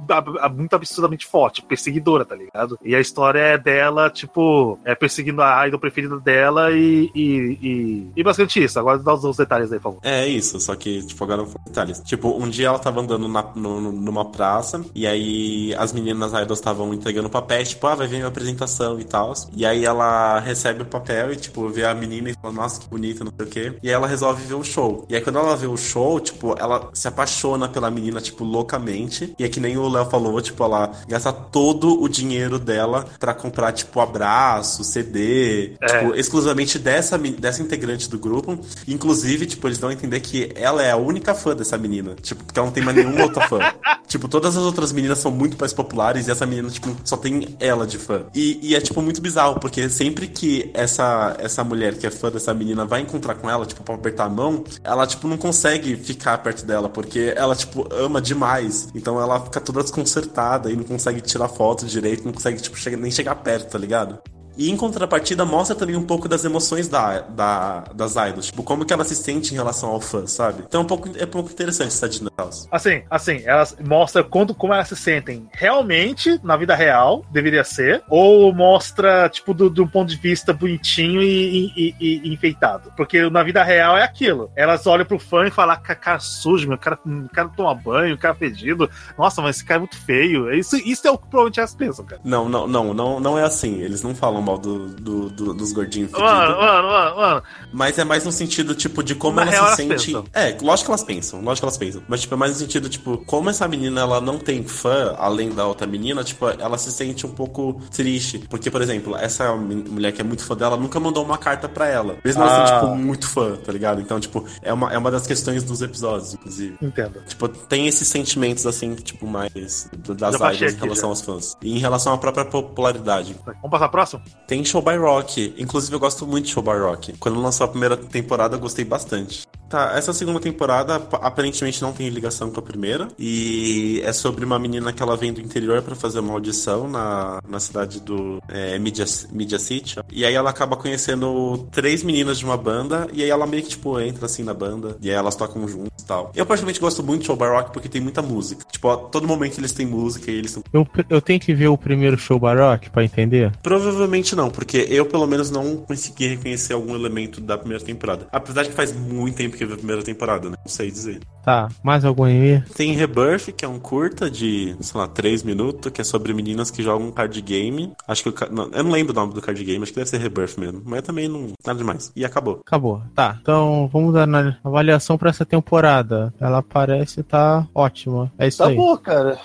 muito 0.55 0.75
absurdamente 0.75 1.27
forte, 1.27 1.63
perseguidora, 1.63 2.25
tá 2.25 2.35
ligado? 2.35 2.79
E 2.83 2.95
a 2.95 3.01
história 3.01 3.39
é 3.39 3.59
dela, 3.59 4.11
tipo, 4.11 4.79
é 4.85 4.95
perseguindo 4.95 5.43
a 5.43 5.67
idol 5.67 5.81
preferida 5.81 6.19
dela 6.19 6.73
e. 6.73 7.11
e, 7.15 7.59
e, 7.63 8.13
e 8.17 8.23
basicamente 8.23 8.63
isso. 8.63 8.79
Agora 8.79 8.99
dá 8.99 9.15
os, 9.15 9.37
detalhes 9.37 9.73
aí, 9.73 9.79
por 9.79 9.95
favor. 9.95 10.01
É 10.03 10.27
isso, 10.27 10.59
só 10.61 10.75
que, 10.75 11.05
tipo, 11.07 11.23
agora 11.25 11.43
não 11.43 11.53
detalhes. 11.67 12.01
Tipo, 12.01 12.37
um 12.37 12.49
dia 12.49 12.69
ela 12.69 12.79
tava 12.79 13.01
andando 13.01 13.29
na, 13.29 13.43
no, 13.55 13.93
numa 13.93 14.25
praça 14.25 14.85
e 14.95 15.07
aí 15.07 15.75
as 15.77 15.93
meninas 15.93 16.33
idols 16.33 16.59
estavam 16.59 16.93
entregando 16.93 17.29
papéis, 17.29 17.71
tipo, 17.71 17.87
ah, 17.87 17.95
vai 17.95 18.07
vir 18.07 18.17
minha 18.17 18.29
apresentação 18.29 18.99
e 19.01 19.05
tal. 19.05 19.33
E 19.55 19.65
aí 19.65 19.82
ela 19.85 20.41
recebe 20.41 20.83
o 20.83 20.87
papel 20.87 21.33
e, 21.33 21.37
tipo, 21.37 21.69
vê 21.69 21.85
a 21.85 21.95
menina 21.95 22.31
e 22.31 22.35
fala, 22.35 22.55
nossa, 22.55 22.81
que 22.81 22.89
bonita, 22.89 23.25
não 23.25 23.33
sei 23.37 23.47
o 23.47 23.51
quê. 23.51 23.75
E 23.83 23.89
aí 23.89 23.95
ela 23.95 24.07
resolve 24.07 24.45
ver 24.45 24.55
o 24.55 24.65
show. 24.65 25.07
E 25.09 25.15
aí 25.15 25.21
quando 25.21 25.39
ela 25.39 25.57
vê 25.57 25.67
o 25.67 25.77
show, 25.77 26.21
tipo, 26.21 26.55
ela 26.59 26.91
se 26.93 27.09
apaixona 27.09 27.69
pela 27.69 27.91
menina, 27.91 28.21
tipo, 28.21 28.45
loucamente. 28.45 29.35
E 29.39 29.45
é 29.45 29.49
que 29.49 29.61
nem 29.61 29.77
o 29.77 29.89
Léo 29.89 30.07
falou, 30.07 30.41
tipo, 30.41 30.63
ela 30.65 30.93
gasta 31.09 31.33
todo 31.33 32.01
o 32.03 32.09
dinheiro 32.09 32.59
dela 32.59 33.07
para 33.19 33.35
comprar, 33.35 33.73
tipo, 33.73 34.01
abraço, 34.01 34.85
CD, 34.85 35.77
é. 35.81 35.87
tipo, 35.87 36.15
exclusivamente 36.15 36.79
dessa, 36.79 37.19
dessa 37.19 37.63
integrante 37.63 38.09
do 38.09 38.19
grupo. 38.19 38.59
Inclusive, 38.87 39.47
tipo, 39.47 39.67
eles 39.69 39.79
dão 39.79 39.91
a 39.91 39.93
entender 39.93 40.21
que 40.21 40.53
ela 40.55 40.83
é 40.83 40.91
a 40.91 40.97
única 40.97 41.35
fã 41.35 41.55
dessa 41.55 41.79
menina. 41.79 42.15
Tipo, 42.21 42.45
porque 42.45 42.59
ela 42.59 42.67
não 42.67 42.75
tem 42.75 42.83
mais 42.83 42.97
nenhum 42.97 43.21
outro 43.23 43.41
fã. 43.49 43.59
tipo, 44.07 44.29
todas 44.29 44.57
as 44.57 44.63
outras 44.63 44.93
meninas 44.93 45.19
são 45.19 45.31
muito 45.31 45.57
mais 45.59 45.73
populares 45.73 46.29
e 46.29 46.31
essa 46.31 46.47
menina, 46.47 46.69
tipo, 46.71 46.95
só 47.05 47.17
tem 47.17 47.57
ela 47.59 47.87
de 47.87 47.99
fã. 47.99 48.25
E, 48.35 48.59
e, 48.63 48.75
é, 48.75 48.81
tipo, 48.81 49.01
muito 49.01 49.21
bizarro, 49.21 49.59
porque 49.59 49.72
sempre 49.89 50.27
que 50.27 50.71
essa, 50.75 51.37
essa 51.39 51.65
mulher 51.65 51.97
que 51.97 52.07
é 52.07 52.11
fã 52.11 52.31
dessa 52.31 52.53
menina 52.55 52.85
vai 52.85 53.01
encontrar 53.01 53.35
com 53.35 53.49
ela, 53.49 53.67
tipo, 53.67 53.83
pra 53.83 53.95
apertar 53.95 54.25
a 54.25 54.29
mão, 54.29 54.65
ela, 54.83 55.07
tipo, 55.07 55.27
não 55.29 55.37
consegue 55.37 55.97
ficar 55.97 56.39
perto 56.39 56.65
dela, 56.65 56.89
porque 56.89 57.33
ela, 57.37 57.55
tipo, 57.55 57.87
ama 57.93 58.21
demais. 58.21 58.89
Então 58.95 59.21
ela 59.21 59.41
fica 59.41 59.61
toda 59.61 59.83
desconcertada 59.83 60.71
e 60.71 60.77
não 60.77 60.85
consegue 60.85 61.21
tirar 61.21 61.49
foto 61.49 61.87
direito, 61.87 62.25
não 62.25 62.33
consegue, 62.33 62.61
tipo, 62.61 62.77
chegar, 62.77 62.97
nem 62.97 63.11
chegar 63.11 63.35
perto, 63.37 63.71
tá 63.71 63.79
ligado? 63.79 64.21
E 64.57 64.71
em 64.71 64.77
contrapartida, 64.77 65.45
mostra 65.45 65.75
também 65.75 65.97
um 65.97 66.05
pouco 66.05 66.29
das 66.29 66.45
emoções 66.45 66.89
da, 66.89 67.21
da, 67.21 67.85
das 67.95 68.13
idols. 68.17 68.47
Tipo, 68.47 68.63
como 68.63 68.85
que 68.85 68.93
ela 68.93 69.05
se 69.05 69.15
sente 69.15 69.53
em 69.53 69.57
relação 69.57 69.91
ao 69.91 70.01
fã, 70.01 70.27
sabe? 70.27 70.65
Então 70.67 70.83
é 70.83 70.85
um 70.85 70.87
pouco, 70.87 71.11
é 71.17 71.25
um 71.25 71.29
pouco 71.29 71.51
interessante 71.51 71.89
essa 71.89 72.09
dinâmica. 72.09 72.33
Assim, 72.71 73.03
assim, 73.11 73.43
elas 73.45 73.77
mostra 73.85 74.23
quando, 74.23 74.55
como 74.55 74.75
elas 74.75 74.89
se 74.89 74.97
sentem 74.97 75.49
realmente 75.53 76.41
na 76.43 76.57
vida 76.57 76.75
real, 76.75 77.25
deveria 77.31 77.65
ser, 77.65 78.03
ou 78.09 78.53
mostra, 78.53 79.29
tipo, 79.29 79.55
do, 79.55 79.71
do 79.71 79.87
ponto 79.87 80.09
de 80.09 80.17
vista 80.17 80.53
bonitinho 80.53 81.23
e, 81.23 81.73
e, 81.77 81.95
e, 82.01 82.21
e, 82.25 82.35
enfeitado. 82.35 82.93
Porque 82.97 83.29
na 83.31 83.43
vida 83.43 83.63
real 83.63 83.97
é 83.97 84.03
aquilo. 84.03 84.51
Elas 84.55 84.87
olham 84.87 85.07
pro 85.07 85.19
fã 85.19 85.47
e 85.47 85.51
falam, 85.51 85.75
ah, 85.75 85.95
cara 85.95 86.19
sujo, 86.19 86.69
meu, 86.69 86.79
cara, 86.79 86.99
cara 87.33 87.49
toma 87.49 87.75
banho, 87.75 88.15
o 88.15 88.19
cara 88.19 88.35
fedido. 88.35 88.91
Nossa, 89.17 89.41
mas 89.41 89.57
esse 89.57 89.65
cara 89.65 89.79
é 89.79 89.81
muito 89.81 89.99
feio. 89.99 90.53
Isso, 90.53 90.77
isso 90.77 91.07
é 91.07 91.11
o 91.11 91.19
que 91.19 91.29
provavelmente 91.29 91.61
elas 91.61 91.75
pensam, 91.75 92.05
cara. 92.05 92.21
Não, 92.25 92.49
não, 92.49 92.67
não, 92.67 92.95
não, 92.95 93.21
não 93.21 93.39
é 93.39 93.45
assim. 93.45 93.81
Eles 93.81 94.03
não 94.03 94.15
falam 94.15 94.42
mal 94.43 94.59
do, 94.59 94.89
do, 94.89 95.31
do 95.31 95.55
dos 95.55 95.73
gordinhos. 95.73 96.11
Mano, 96.13 96.57
mano, 96.57 96.89
mano, 96.89 97.17
mano. 97.17 97.43
Mas 97.73 97.99
é 97.99 98.05
mais 98.05 98.25
no 98.25 98.33
sentido, 98.33 98.75
tipo, 98.75 99.03
de 99.03 99.15
como 99.15 99.41
ela 99.41 99.71
se 99.71 99.77
sente. 99.77 100.15
É, 100.33 100.57
lógico 100.61 100.87
que 100.87 100.91
elas 100.91 101.05
pensam, 101.05 101.41
lógico 101.41 101.61
que 101.61 101.65
elas 101.65 101.79
pensam. 101.79 102.03
Mas, 102.09 102.21
tipo, 102.21 102.35
é 102.35 102.37
mais 102.37 102.53
no 102.53 102.59
sentido, 102.59 102.89
tipo, 102.89 103.19
como 103.25 103.51
essa 103.51 103.67
menina 103.69 104.01
ela 104.01 104.21
não 104.21 104.39
tem 104.39 104.63
fã, 104.65 105.15
além 105.19 105.51
da 105.51 105.67
outra 105.67 105.87
menina, 105.87 106.25
tipo, 106.25 106.49
ela 106.49 106.77
se 106.79 106.93
sente 106.93 107.27
um 107.27 107.31
pouco 107.31 107.81
triste. 107.91 108.39
Porque, 108.51 108.71
por 108.71 108.83
exemplo, 108.83 109.17
essa 109.17 109.55
mulher 109.55 110.13
que 110.13 110.21
é 110.21 110.25
muito 110.25 110.45
fã 110.45 110.57
dela 110.57 110.77
nunca 110.77 110.99
mandou 110.99 111.25
uma 111.25 111.39
carta 111.39 111.69
pra 111.69 111.89
ela. 111.89 112.17
Mesmo 112.25 112.43
ah. 112.43 112.47
ela 112.47 112.67
sendo, 112.67 112.81
tipo, 112.81 112.97
muito 112.97 113.29
fã, 113.29 113.57
tá 113.57 113.73
ligado? 113.73 114.01
Então, 114.01 114.19
tipo, 114.19 114.45
é 114.63 114.73
uma, 114.73 114.93
é 114.93 114.99
uma 114.99 115.11
das 115.11 115.27
questões 115.27 115.63
dos 115.63 115.83
episódios, 115.83 116.35
inclusive. 116.35 116.77
Entendo. 116.83 117.23
Tipo, 117.27 117.49
tem 117.49 117.87
esses 117.87 118.09
sentimentos, 118.09 118.67
assim, 118.67 118.95
tipo, 118.95 119.27
mais 119.27 119.89
das 119.97 120.35
idols 120.35 120.73
em 120.75 120.77
relação 120.77 121.03
já. 121.03 121.07
aos 121.09 121.21
fãs. 121.21 121.57
E 121.63 121.77
em 121.77 121.79
relação 121.79 122.13
à 122.13 122.19
própria 122.19 122.45
popularidade. 122.45 123.37
Vamos 123.45 123.71
passar 123.71 123.89
próximo? 123.89 124.23
Tem 124.47 124.65
Show 124.65 124.83
by 124.83 124.97
Rock. 124.97 125.55
Inclusive, 125.57 125.95
eu 125.95 126.01
gosto 126.01 126.27
muito 126.27 126.47
de 126.47 126.53
Show 126.53 126.63
by 126.63 126.79
Rock. 126.79 127.15
Quando 127.19 127.41
lançou 127.41 127.65
a 127.65 127.69
primeira 127.69 127.97
temporada, 127.97 128.57
eu 128.57 128.61
gostei 128.61 128.85
bastante. 128.85 129.47
Tá, 129.73 129.95
essa 129.97 130.13
segunda 130.13 130.39
temporada 130.39 130.97
aparentemente 130.97 131.81
não 131.81 131.95
tem 131.95 132.07
ligação 132.11 132.51
com 132.51 132.61
a 132.61 132.63
primeira. 132.63 133.09
E 133.19 134.03
é 134.05 134.13
sobre 134.13 134.45
uma 134.45 134.59
menina 134.59 134.93
que 134.93 135.03
ela 135.03 135.17
vem 135.17 135.33
do 135.33 135.41
interior 135.41 135.81
para 135.81 135.95
fazer 135.95 136.19
uma 136.19 136.35
audição 136.35 136.87
na, 136.87 137.41
na 137.49 137.59
cidade 137.59 137.99
do 137.99 138.43
é, 138.49 138.79
Media, 138.79 139.07
Media 139.33 139.59
City. 139.59 139.99
E 140.13 140.27
aí 140.27 140.35
ela 140.35 140.51
acaba 140.51 140.77
conhecendo 140.77 141.67
três 141.73 142.03
meninas 142.03 142.39
de 142.39 142.45
uma 142.45 142.59
banda. 142.59 143.09
E 143.15 143.23
aí 143.23 143.31
ela 143.31 143.47
meio 143.47 143.63
que, 143.63 143.71
tipo, 143.71 143.99
entra 143.99 144.27
assim 144.27 144.43
na 144.43 144.53
banda. 144.53 144.99
E 145.01 145.09
aí 145.09 145.17
elas 145.17 145.35
tocam 145.35 145.67
juntos 145.67 146.03
e 146.03 146.07
tal. 146.07 146.31
Eu 146.37 146.45
particularmente 146.45 146.79
gosto 146.79 147.03
muito 147.03 147.23
de 147.23 147.29
Show 147.29 147.37
by 147.37 147.47
Rock 147.47 147.73
porque 147.73 147.89
tem 147.89 148.03
muita 148.03 148.21
música. 148.21 148.67
Tipo, 148.71 148.91
a 148.91 148.97
todo 148.99 149.27
momento 149.27 149.59
eles 149.59 149.73
têm 149.73 149.87
música 149.87 150.31
e 150.31 150.35
eles 150.35 150.55
Eu, 150.71 150.87
eu 151.09 151.23
tenho 151.23 151.41
que 151.41 151.55
ver 151.55 151.69
o 151.69 151.79
primeiro 151.79 152.19
Show 152.19 152.39
by 152.39 152.55
Rock 152.59 152.91
pra 152.91 153.03
entender? 153.03 153.51
Provavelmente 153.63 154.22
não, 154.37 154.51
porque 154.51 154.87
eu 154.91 155.07
pelo 155.07 155.27
menos 155.27 155.51
não 155.51 155.77
consegui 155.79 156.29
reconhecer 156.29 156.75
algum 156.75 156.95
elemento 156.95 157.41
da 157.41 157.57
primeira 157.57 157.83
temporada. 157.83 158.27
Apesar 158.31 158.63
de 158.63 158.69
que 158.69 158.75
faz 158.75 158.95
muito 158.95 159.37
tempo 159.37 159.57
que 159.57 159.63
que 159.63 159.67
ver 159.67 159.75
a 159.75 159.79
primeira 159.79 160.03
temporada, 160.03 160.51
né? 160.51 160.57
Não 160.59 160.71
sei 160.71 160.91
dizer. 160.91 161.21
Tá, 161.45 161.69
mais 161.83 162.05
algum 162.05 162.25
aí? 162.25 162.63
Tem 162.77 162.93
Rebirth, 162.93 163.53
que 163.53 163.65
é 163.65 163.69
um 163.69 163.79
curta 163.79 164.31
de, 164.31 164.77
sei 164.81 165.01
lá, 165.01 165.09
3 165.09 165.43
minutos, 165.43 165.91
que 165.91 166.01
é 166.01 166.05
sobre 166.05 166.33
meninas 166.33 166.71
que 166.71 166.83
jogam 166.83 167.11
card 167.11 167.41
game. 167.41 167.93
Acho 168.07 168.23
que 168.23 168.45
eu 168.45 168.53
não, 168.53 168.71
eu 168.73 168.85
não 168.85 168.91
lembro 168.91 169.13
o 169.13 169.17
nome 169.17 169.35
do 169.35 169.43
card 169.43 169.63
game, 169.65 169.83
acho 169.83 169.93
que 169.93 169.99
deve 169.99 170.11
ser 170.11 170.19
Rebirth 170.19 170.59
mesmo. 170.59 170.83
Mas 170.85 171.03
também 171.03 171.29
não. 171.29 171.53
Nada 171.65 171.79
demais. 171.79 172.13
E 172.15 172.25
acabou. 172.25 172.61
Acabou. 172.65 173.03
Tá. 173.15 173.39
Então 173.41 173.89
vamos 173.93 174.15
dar 174.15 174.27
na 174.27 174.57
avaliação 174.63 175.19
pra 175.19 175.31
essa 175.31 175.45
temporada. 175.45 176.33
Ela 176.41 176.63
parece 176.63 177.23
tá 177.23 177.67
ótima. 177.75 178.33
É 178.39 178.47
isso 178.47 178.59
tá 178.59 178.69
aí. 178.69 178.77
Tá 178.77 178.81
boa, 178.81 178.99
cara. 178.99 179.39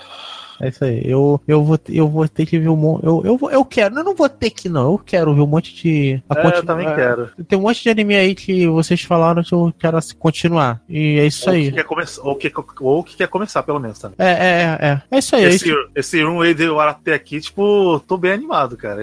É 0.62 0.70
isso 0.70 0.84
aí. 0.84 1.02
Eu, 1.04 1.42
eu, 1.48 1.64
vou, 1.64 1.80
eu 1.90 2.08
vou 2.08 2.28
ter 2.28 2.46
que 2.46 2.58
ver 2.58 2.70
um 2.70 2.76
monte. 2.76 3.06
Eu, 3.06 3.22
eu, 3.24 3.50
eu 3.52 3.66
quero, 3.66 3.96
eu 3.96 4.04
não 4.04 4.16
vou 4.16 4.28
ter 4.28 4.50
que, 4.50 4.68
não. 4.68 4.94
Eu 4.94 4.98
quero 4.98 5.34
ver 5.34 5.42
um 5.42 5.48
monte 5.48 5.74
de. 5.76 6.22
A 6.30 6.40
é, 6.40 6.42
continu... 6.42 6.62
eu 6.62 6.66
também 6.66 6.96
quero. 6.96 7.30
Tem 7.48 7.58
um 7.58 7.62
monte 7.62 7.84
de 7.84 7.90
anime 7.90 8.16
aí 8.16 8.36
que 8.36 8.68
vocês 8.68 9.02
falaram 9.02 9.44
que 9.44 9.54
eu 9.54 9.74
quero 9.78 9.98
continuar. 10.18 10.82
E 10.90 11.20
é 11.20 11.28
isso 11.28 11.50
ou 11.50 11.56
aí. 11.56 11.66
Que 11.66 11.78
quer 11.78 11.84
começar, 11.84 12.22
ou, 12.24 12.36
que, 12.36 12.52
ou 12.80 13.04
que 13.04 13.16
quer 13.16 13.28
começar, 13.28 13.64
pelo 13.64 13.80
menos, 13.80 14.00
também. 14.00 14.16
É, 14.20 14.32
é, 14.32 14.78
é. 14.82 14.88
É, 14.88 15.02
é 15.12 15.20
isso 15.20 15.36
aí. 15.36 15.44
Esse, 15.46 15.70
é 15.70 15.74
isso. 15.74 15.90
esse 15.96 16.26
um 16.26 16.42
aí 16.42 16.56
até 16.90 17.14
aqui, 17.14 17.40
tipo, 17.40 18.00
tô 18.08 18.18
bem 18.18 18.32
animado, 18.32 18.76
cara. 18.78 19.02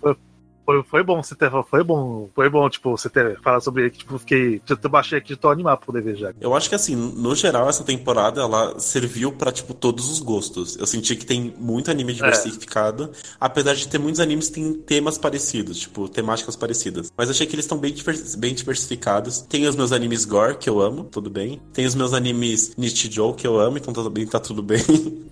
Foi, 0.00 0.16
foi, 0.64 0.82
foi 0.82 1.02
bom 1.02 1.22
você 1.22 1.34
ter. 1.34 1.50
Foi 1.68 1.84
bom. 1.84 2.28
Foi 2.34 2.48
bom, 2.48 2.68
tipo, 2.68 2.90
você 2.90 3.08
ter 3.08 3.40
falado 3.40 3.62
sobre 3.62 3.82
ele, 3.82 3.90
que 3.90 3.98
tipo, 3.98 4.18
fiquei. 4.18 4.60
Eu 4.68 4.90
baixei 4.90 5.18
aqui 5.18 5.34
e 5.34 5.36
tô 5.36 5.50
animado 5.50 5.78
pra 5.78 5.86
poder 5.86 6.02
ver 6.02 6.16
já. 6.16 6.32
Eu 6.40 6.54
acho 6.54 6.68
que 6.68 6.74
assim, 6.74 6.96
no 6.96 7.34
geral, 7.34 7.68
essa 7.68 7.84
temporada 7.84 8.40
ela 8.40 8.78
serviu 8.78 9.32
pra, 9.32 9.52
tipo, 9.52 9.74
todos 9.74 10.10
os 10.10 10.20
gostos. 10.20 10.76
Eu 10.76 10.86
senti 10.86 11.16
que 11.16 11.26
tem 11.26 11.54
muito 11.58 11.90
anime 11.90 12.12
é. 12.12 12.14
diversificado, 12.14 13.04
é. 13.04 13.08
apesar 13.40 13.74
de 13.74 13.86
ter 13.86 13.98
muitos 13.98 14.20
animes 14.20 14.48
que 14.48 14.54
têm 14.54 14.74
temas 14.74 15.18
parecidos, 15.18 15.78
tipo, 15.78 16.08
temáticas 16.08 16.56
parecidas. 16.56 17.12
Mas 17.16 17.30
achei 17.30 17.46
que 17.46 17.54
eles 17.54 17.64
estão 17.64 17.78
bem, 17.78 17.94
bem 18.38 18.54
diversificados. 18.54 19.42
Tem 19.42 19.66
os 19.66 19.76
meus 19.76 19.92
animes 19.92 20.24
gore, 20.24 20.56
que 20.56 20.68
eu 20.68 20.80
amo, 20.80 21.04
tudo 21.04 21.28
bem. 21.28 21.60
Tem 21.72 21.86
os 21.86 21.94
meus 21.94 22.14
animes 22.14 22.74
Nichijou, 22.76 23.34
que 23.34 23.46
eu 23.46 23.58
amo, 23.58 23.78
então 23.78 23.92
também 23.92 24.26
tá 24.26 24.40
tudo 24.40 24.62
bem. 24.62 24.82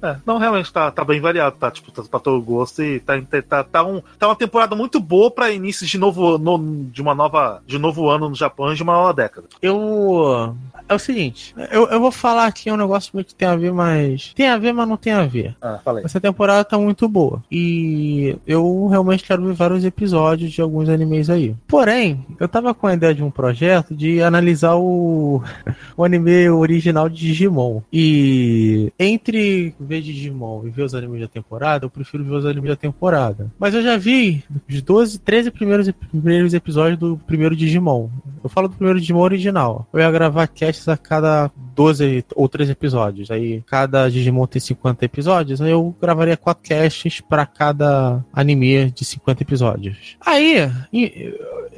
É, 0.03 0.17
não, 0.27 0.37
realmente 0.37 0.73
tá, 0.73 0.91
tá 0.91 1.05
bem 1.05 1.21
variado, 1.21 1.57
tá? 1.57 1.71
Tipo, 1.71 1.93
tá 1.93 2.03
pra 2.03 2.19
todo 2.19 2.43
gosto 2.43 2.83
e 2.83 2.99
tá, 2.99 3.15
tá, 3.49 3.63
tá, 3.63 3.85
um, 3.85 4.03
tá 4.19 4.27
uma 4.27 4.35
temporada 4.35 4.75
muito 4.75 4.99
boa 4.99 5.22
boa 5.23 5.31
para 5.31 5.53
início 5.53 5.86
de 5.86 5.99
novo 5.99 6.36
no, 6.36 6.59
de 6.90 7.01
uma 7.01 7.15
nova 7.15 7.62
de 7.65 7.78
novo 7.78 8.11
ano 8.11 8.28
no 8.28 8.35
Japão 8.35 8.74
de 8.74 8.82
uma 8.82 8.94
nova 8.94 9.15
década. 9.15 9.47
Eu 9.61 10.57
é 10.93 10.97
o 10.97 10.98
seguinte, 10.98 11.55
eu, 11.70 11.89
eu 11.89 12.01
vou 12.01 12.10
falar 12.10 12.47
aqui 12.47 12.70
um 12.70 12.77
negócio 12.77 13.12
que 13.24 13.35
tem 13.35 13.47
a 13.47 13.56
ver, 13.56 13.73
mas 13.73 14.32
tem 14.35 14.48
a 14.48 14.56
ver, 14.56 14.73
mas 14.73 14.89
não 14.89 14.97
tem 14.97 15.12
a 15.12 15.24
ver. 15.24 15.55
Ah, 15.60 15.78
falei. 15.85 16.05
Essa 16.05 16.20
temporada 16.20 16.64
tá 16.64 16.78
muito 16.78 17.09
boa 17.09 17.43
e 17.51 18.36
eu 18.47 18.86
realmente 18.89 19.24
quero 19.24 19.44
ver 19.44 19.55
vários 19.55 19.85
episódios 19.85 20.52
de 20.52 20.60
alguns 20.60 20.89
animes 20.89 21.28
aí. 21.28 21.55
Porém, 21.69 22.24
eu 22.40 22.48
tava 22.48 22.74
com 22.74 22.86
a 22.86 22.94
ideia 22.94 23.14
de 23.14 23.23
um 23.23 23.31
projeto 23.31 23.94
de 23.94 24.23
analisar 24.23 24.77
o, 24.77 25.43
o 25.97 26.05
anime 26.05 26.48
original 26.48 27.09
de 27.09 27.16
Digimon 27.16 27.82
e 27.93 28.93
entre 28.98 29.74
ver 29.78 30.01
Digimon 30.01 30.66
e 30.66 30.70
ver 30.70 30.82
os 30.82 30.94
animes 30.94 31.20
da 31.20 31.28
temporada, 31.28 31.85
eu 31.85 31.90
prefiro 31.90 32.24
ver 32.24 32.35
os 32.35 32.47
animes 32.47 32.70
da 32.70 32.77
temporada. 32.77 33.51
Mas 33.59 33.74
eu 33.74 33.82
já 33.82 33.97
vi 33.97 34.43
os 34.69 34.81
12 34.82 35.02
12, 35.02 35.19
13 35.19 35.51
primeiros, 35.51 35.90
primeiros 35.90 36.55
episódios 36.55 36.98
do 36.98 37.19
primeiro 37.27 37.56
Digimon. 37.56 38.09
Eu 38.43 38.48
falo 38.48 38.69
do 38.69 38.77
primeiro 38.77 39.01
Digimon 39.01 39.20
original. 39.20 39.86
Eu 39.93 40.01
ia 40.01 40.10
gravar 40.10 40.47
casts 40.47 40.82
a 40.89 40.97
cada 40.97 41.53
12 41.74 42.24
ou 42.35 42.49
13 42.49 42.73
episódios. 42.73 43.31
Aí 43.31 43.62
cada 43.66 44.09
Digimon 44.09 44.47
tem 44.47 44.61
50 44.61 45.05
episódios, 45.05 45.61
aí 45.61 45.70
eu 45.70 45.94
gravaria 46.01 46.36
quatro 46.36 46.69
casts 46.69 47.20
para 47.20 47.47
cada 47.47 48.24
anime 48.32 48.90
de 48.90 49.05
50 49.05 49.43
episódios. 49.43 50.16
Aí, 50.24 50.70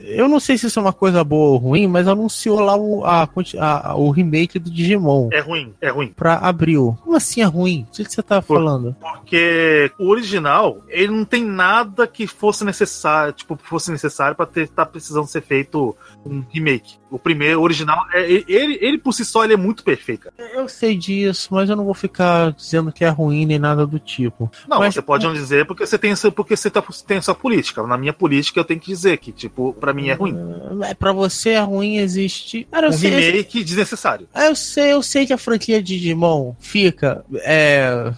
eu 0.04 0.28
não 0.28 0.38
sei 0.38 0.58
se 0.58 0.66
isso 0.66 0.78
é 0.78 0.82
uma 0.82 0.92
coisa 0.92 1.24
boa 1.24 1.52
ou 1.52 1.56
ruim, 1.56 1.86
mas 1.86 2.06
anunciou 2.06 2.60
lá 2.60 2.76
o, 2.76 3.04
a, 3.04 3.28
a, 3.58 3.96
o 3.96 4.10
remake 4.10 4.58
do 4.58 4.70
Digimon. 4.70 5.28
É 5.32 5.40
ruim, 5.40 5.74
é 5.80 5.90
ruim. 5.90 6.12
Pra 6.14 6.36
abril. 6.36 6.96
Como 7.02 7.16
assim 7.16 7.40
é 7.40 7.44
ruim? 7.44 7.86
O 7.88 7.92
que 7.92 8.04
você 8.04 8.22
tá 8.22 8.42
Por, 8.42 8.58
falando? 8.58 8.96
Porque 9.00 9.90
o 9.98 10.08
original, 10.08 10.82
ele 10.88 11.12
não 11.12 11.24
tem 11.24 11.44
nada 11.44 12.06
que 12.06 12.26
fosse 12.26 12.64
necessário, 12.64 13.32
tipo, 13.32 13.58
fosse 13.62 13.90
necessário 13.90 14.36
pra 14.36 14.46
ter, 14.46 14.68
tá 14.68 14.84
precisando 14.84 15.26
ser 15.26 15.42
feito 15.42 15.96
um 16.24 16.44
remake. 16.50 16.96
O 17.10 17.18
primeiro, 17.18 17.60
o 17.60 17.62
original, 17.62 18.04
é, 18.12 18.30
ele, 18.30 18.78
ele 18.80 18.98
por 18.98 19.12
si 19.12 19.24
só, 19.24 19.44
ele 19.44 19.54
é 19.54 19.56
muito 19.56 19.83
perfeito. 19.84 20.30
Eu 20.54 20.68
sei 20.68 20.96
disso, 20.96 21.48
mas 21.50 21.68
eu 21.68 21.76
não 21.76 21.84
vou 21.84 21.94
ficar 21.94 22.52
dizendo 22.52 22.92
que 22.92 23.04
é 23.04 23.08
ruim 23.08 23.46
nem 23.46 23.58
nada 23.58 23.86
do 23.86 23.98
tipo. 23.98 24.50
Não, 24.68 24.78
mas, 24.78 24.94
você 24.94 25.02
pode 25.02 25.26
não 25.26 25.34
dizer 25.34 25.66
porque 25.66 25.86
você 25.86 25.98
tem, 25.98 26.14
porque 26.34 26.56
você 26.56 26.70
tá, 26.70 26.82
tem 27.06 27.18
essa 27.18 27.34
política. 27.34 27.82
Na 27.86 27.96
minha 27.96 28.12
política, 28.12 28.58
eu 28.58 28.64
tenho 28.64 28.80
que 28.80 28.86
dizer 28.86 29.18
que, 29.18 29.32
tipo, 29.32 29.72
pra 29.74 29.92
mim 29.92 30.08
é 30.08 30.14
ruim. 30.14 30.36
É, 30.82 30.94
pra 30.94 31.12
você 31.12 31.50
é 31.50 31.60
ruim, 31.60 31.98
existe. 31.98 32.66
Cara, 32.70 32.88
um 32.88 32.92
sei, 32.92 33.10
remake 33.10 33.58
eu... 33.58 33.64
desnecessário. 33.64 34.28
Eu 34.34 34.56
sei, 34.56 34.92
eu 34.92 35.02
sei 35.02 35.26
que 35.26 35.32
a 35.32 35.38
franquia 35.38 35.82
de 35.82 35.94
Digimon 35.98 36.54
fica. 36.58 37.24
É. 37.42 38.12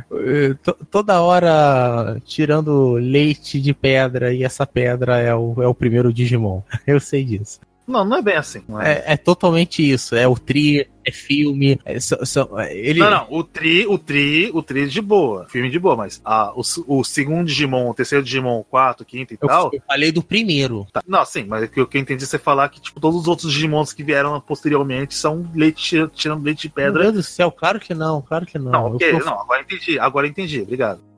toda 0.90 1.20
hora 1.20 2.20
tirando 2.24 2.94
leite 2.94 3.60
de 3.60 3.72
pedra 3.72 4.32
e 4.32 4.42
essa 4.42 4.66
pedra 4.66 5.18
é 5.18 5.34
o, 5.34 5.62
é 5.62 5.66
o 5.66 5.74
primeiro 5.74 6.12
Digimon. 6.12 6.62
Eu 6.86 7.00
sei 7.00 7.24
disso. 7.24 7.60
Não, 7.90 8.04
não 8.04 8.18
é 8.18 8.22
bem 8.22 8.36
assim. 8.36 8.62
É. 8.80 8.92
É, 8.92 9.04
é. 9.14 9.16
totalmente 9.16 9.88
isso. 9.88 10.14
É 10.14 10.26
o 10.26 10.38
tri, 10.38 10.88
é 11.04 11.10
filme. 11.10 11.78
É, 11.84 11.98
so, 11.98 12.24
so, 12.24 12.48
ele... 12.70 13.00
Não, 13.00 13.10
não. 13.10 13.26
O 13.30 13.42
tri, 13.42 13.86
o 13.86 13.98
tri, 13.98 14.50
o 14.54 14.62
tri 14.62 14.88
de 14.88 15.00
boa. 15.00 15.46
Filme 15.48 15.68
de 15.68 15.78
boa, 15.78 15.96
mas 15.96 16.20
ah, 16.24 16.52
o, 16.54 16.62
o 16.86 17.04
segundo 17.04 17.46
Digimon, 17.46 17.90
o 17.90 17.94
terceiro 17.94 18.24
Digimon, 18.24 18.60
o 18.60 18.64
quarto, 18.64 19.00
o 19.00 19.04
quinto 19.04 19.34
e 19.34 19.38
eu, 19.40 19.48
tal. 19.48 19.70
Eu 19.72 19.82
falei 19.86 20.12
do 20.12 20.22
primeiro. 20.22 20.86
Tá. 20.92 21.02
Não, 21.06 21.24
sim, 21.24 21.44
mas 21.44 21.64
o 21.64 21.68
que 21.68 21.80
eu 21.80 22.00
entendi 22.00 22.24
você 22.24 22.38
falar 22.38 22.68
que, 22.68 22.80
tipo, 22.80 23.00
todos 23.00 23.20
os 23.20 23.26
outros 23.26 23.52
Digimons 23.52 23.92
que 23.92 24.04
vieram 24.04 24.40
posteriormente 24.40 25.14
são 25.14 25.50
leite 25.54 25.96
tirando 26.14 26.44
leite 26.44 26.62
de 26.62 26.68
pedra. 26.68 27.02
Meu 27.02 27.12
Deus 27.12 27.26
do 27.26 27.30
céu, 27.30 27.50
claro 27.50 27.80
que 27.80 27.92
não, 27.92 28.22
claro 28.22 28.46
que 28.46 28.58
não. 28.58 28.70
Não, 28.70 28.94
ok, 28.94 29.10
eu... 29.10 29.24
não, 29.24 29.40
agora 29.40 29.62
entendi, 29.62 29.98
agora 29.98 30.28
entendi, 30.28 30.62
obrigado. 30.62 31.09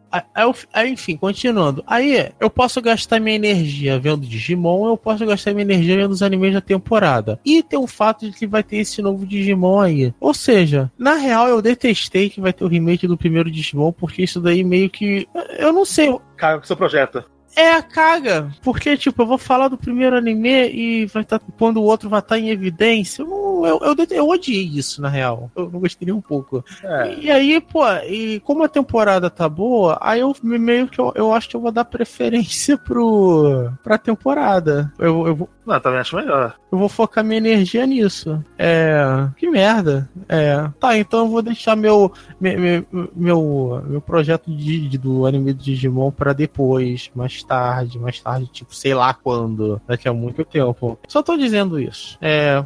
Aí, 0.73 0.91
enfim, 0.91 1.17
continuando. 1.17 1.83
Aí 1.87 2.31
eu 2.39 2.51
posso 2.51 2.81
gastar 2.81 3.21
minha 3.21 3.37
energia 3.37 3.99
vendo 3.99 4.27
Digimon, 4.27 4.89
eu 4.89 4.97
posso 4.97 5.25
gastar 5.25 5.53
minha 5.53 5.63
energia 5.63 5.97
vendo 5.97 6.13
os 6.13 6.23
animes 6.23 6.53
da 6.53 6.61
temporada. 6.61 7.41
E 7.45 7.63
tem 7.63 7.79
o 7.79 7.87
fato 7.87 8.29
de 8.29 8.37
que 8.37 8.47
vai 8.47 8.63
ter 8.63 8.79
esse 8.79 9.01
novo 9.01 9.27
Digimon 9.27 9.81
aí. 9.81 10.15
Ou 10.21 10.35
seja, 10.35 10.91
na 10.99 11.15
real 11.15 11.49
eu 11.49 11.63
detestei 11.63 12.29
que 12.29 12.41
vai 12.41 12.53
ter 12.53 12.65
o 12.65 12.69
remake 12.69 13.07
do 13.07 13.17
primeiro 13.17 13.51
Digimon, 13.51 13.93
porque 13.93 14.23
isso 14.23 14.41
daí 14.41 14.63
meio 14.63 14.91
que. 14.91 15.27
Eu 15.59 15.73
não 15.73 15.85
sei. 15.85 16.15
Cara, 16.37 16.59
o 16.59 16.61
que 16.61 16.67
você 16.67 16.77
projeta? 16.77 17.25
É 17.57 17.73
a 17.73 17.83
caga. 17.83 18.51
Porque, 18.62 18.97
tipo, 18.97 19.23
eu 19.23 19.27
vou 19.27 19.39
falar 19.39 19.69
do 19.69 19.77
primeiro 19.77 20.16
anime 20.16 20.70
e 20.70 21.07
vai 21.07 21.23
estar. 21.23 21.39
Tá, 21.39 21.45
quando 21.59 21.79
o 21.79 21.85
outro 21.85 22.09
vai 22.09 22.20
estar 22.20 22.37
tá 22.37 22.39
em 22.39 22.51
evidência. 22.51 23.23
Eu, 23.23 23.62
eu, 23.65 23.81
eu, 23.81 24.07
eu, 24.11 24.29
odiei 24.29 24.65
isso, 24.65 25.01
na 25.01 25.09
real. 25.09 25.51
Eu 25.57 25.70
não 25.70 25.81
gostei 25.81 26.07
nem 26.07 26.15
um 26.15 26.20
pouco. 26.20 26.65
É. 26.83 27.15
E, 27.15 27.27
e, 27.27 27.31
aí, 27.31 27.61
pô, 27.61 27.87
e 28.07 28.41
como 28.41 28.65
a 28.65 28.69
temporada 28.69 29.31
tá 29.31 29.49
boa, 29.49 29.99
aí 30.01 30.20
eu 30.20 30.35
meio 30.43 30.89
que 30.89 30.99
eu, 30.99 31.12
eu 31.15 31.33
acho 31.33 31.49
que 31.49 31.57
eu 31.57 31.61
vou 31.61 31.73
dar 31.73 31.85
preferência 31.85 32.77
pro. 32.79 33.70
pra 33.83 33.99
temporada. 33.99 34.93
Eu, 34.99 35.27
eu 35.27 35.37
vou. 35.37 35.49
Não, 35.65 35.79
também 35.79 36.01
acho 36.01 36.16
melhor. 36.16 36.57
Eu 36.73 36.79
vou 36.79 36.89
focar 36.89 37.23
minha 37.23 37.39
energia 37.39 37.87
nisso. 37.87 38.43
É. 38.59 39.29
Que 39.37 39.49
merda. 39.49 40.09
É. 40.29 40.69
Tá, 40.81 40.97
então 40.97 41.20
eu 41.20 41.29
vou 41.29 41.43
deixar 41.43 41.77
meu. 41.77 42.12
meu, 42.41 42.87
meu, 43.15 43.85
meu 43.87 44.01
projeto 44.01 44.51
de, 44.51 44.89
de, 44.89 44.99
do 44.99 45.27
anime 45.27 45.53
do 45.53 45.62
Digimon 45.62 46.11
pra 46.11 46.33
depois. 46.33 47.11
Mas 47.15 47.41
tarde, 47.43 47.98
mais 47.98 48.20
tarde, 48.20 48.47
tipo, 48.47 48.74
sei 48.74 48.94
lá 48.94 49.12
quando, 49.14 49.81
daqui 49.86 50.09
a 50.09 50.12
muito 50.12 50.44
tempo. 50.44 50.98
Só 51.09 51.23
tô 51.23 51.36
dizendo 51.36 51.78
isso. 51.78 52.19
É. 52.20 52.64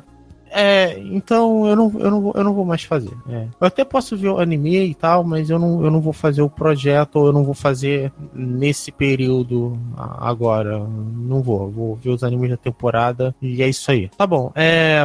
É, 0.50 0.98
então 0.98 1.66
eu 1.66 1.76
não, 1.76 1.92
eu 1.98 2.10
não, 2.10 2.32
eu 2.34 2.44
não 2.44 2.54
vou 2.54 2.64
mais 2.64 2.82
fazer. 2.82 3.12
É. 3.28 3.46
Eu 3.60 3.66
até 3.66 3.84
posso 3.84 4.16
ver 4.16 4.28
o 4.28 4.38
anime 4.38 4.86
e 4.86 4.94
tal, 4.94 5.24
mas 5.24 5.50
eu 5.50 5.58
não, 5.58 5.84
eu 5.84 5.90
não 5.90 6.00
vou 6.00 6.12
fazer 6.12 6.42
o 6.42 6.48
projeto, 6.48 7.16
ou 7.16 7.26
eu 7.26 7.32
não 7.32 7.44
vou 7.44 7.54
fazer 7.54 8.12
nesse 8.32 8.90
período 8.90 9.78
agora. 9.96 10.78
Não 10.78 11.42
vou. 11.42 11.70
Vou 11.70 11.96
ver 11.96 12.10
os 12.10 12.22
animes 12.22 12.50
da 12.50 12.56
temporada 12.56 13.34
e 13.42 13.62
é 13.62 13.68
isso 13.68 13.90
aí. 13.90 14.08
Tá 14.16 14.26
bom. 14.26 14.52
É, 14.54 15.02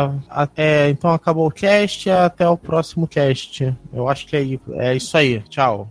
é, 0.55 0.89
então 0.89 1.11
acabou 1.11 1.47
o 1.47 1.51
cast. 1.51 2.09
Até 2.09 2.47
o 2.47 2.57
próximo 2.57 3.07
cast. 3.07 3.75
Eu 3.91 4.07
acho 4.07 4.27
que 4.27 4.35
é, 4.35 4.59
é 4.77 4.95
isso 4.95 5.17
aí. 5.17 5.41
Tchau. 5.49 5.89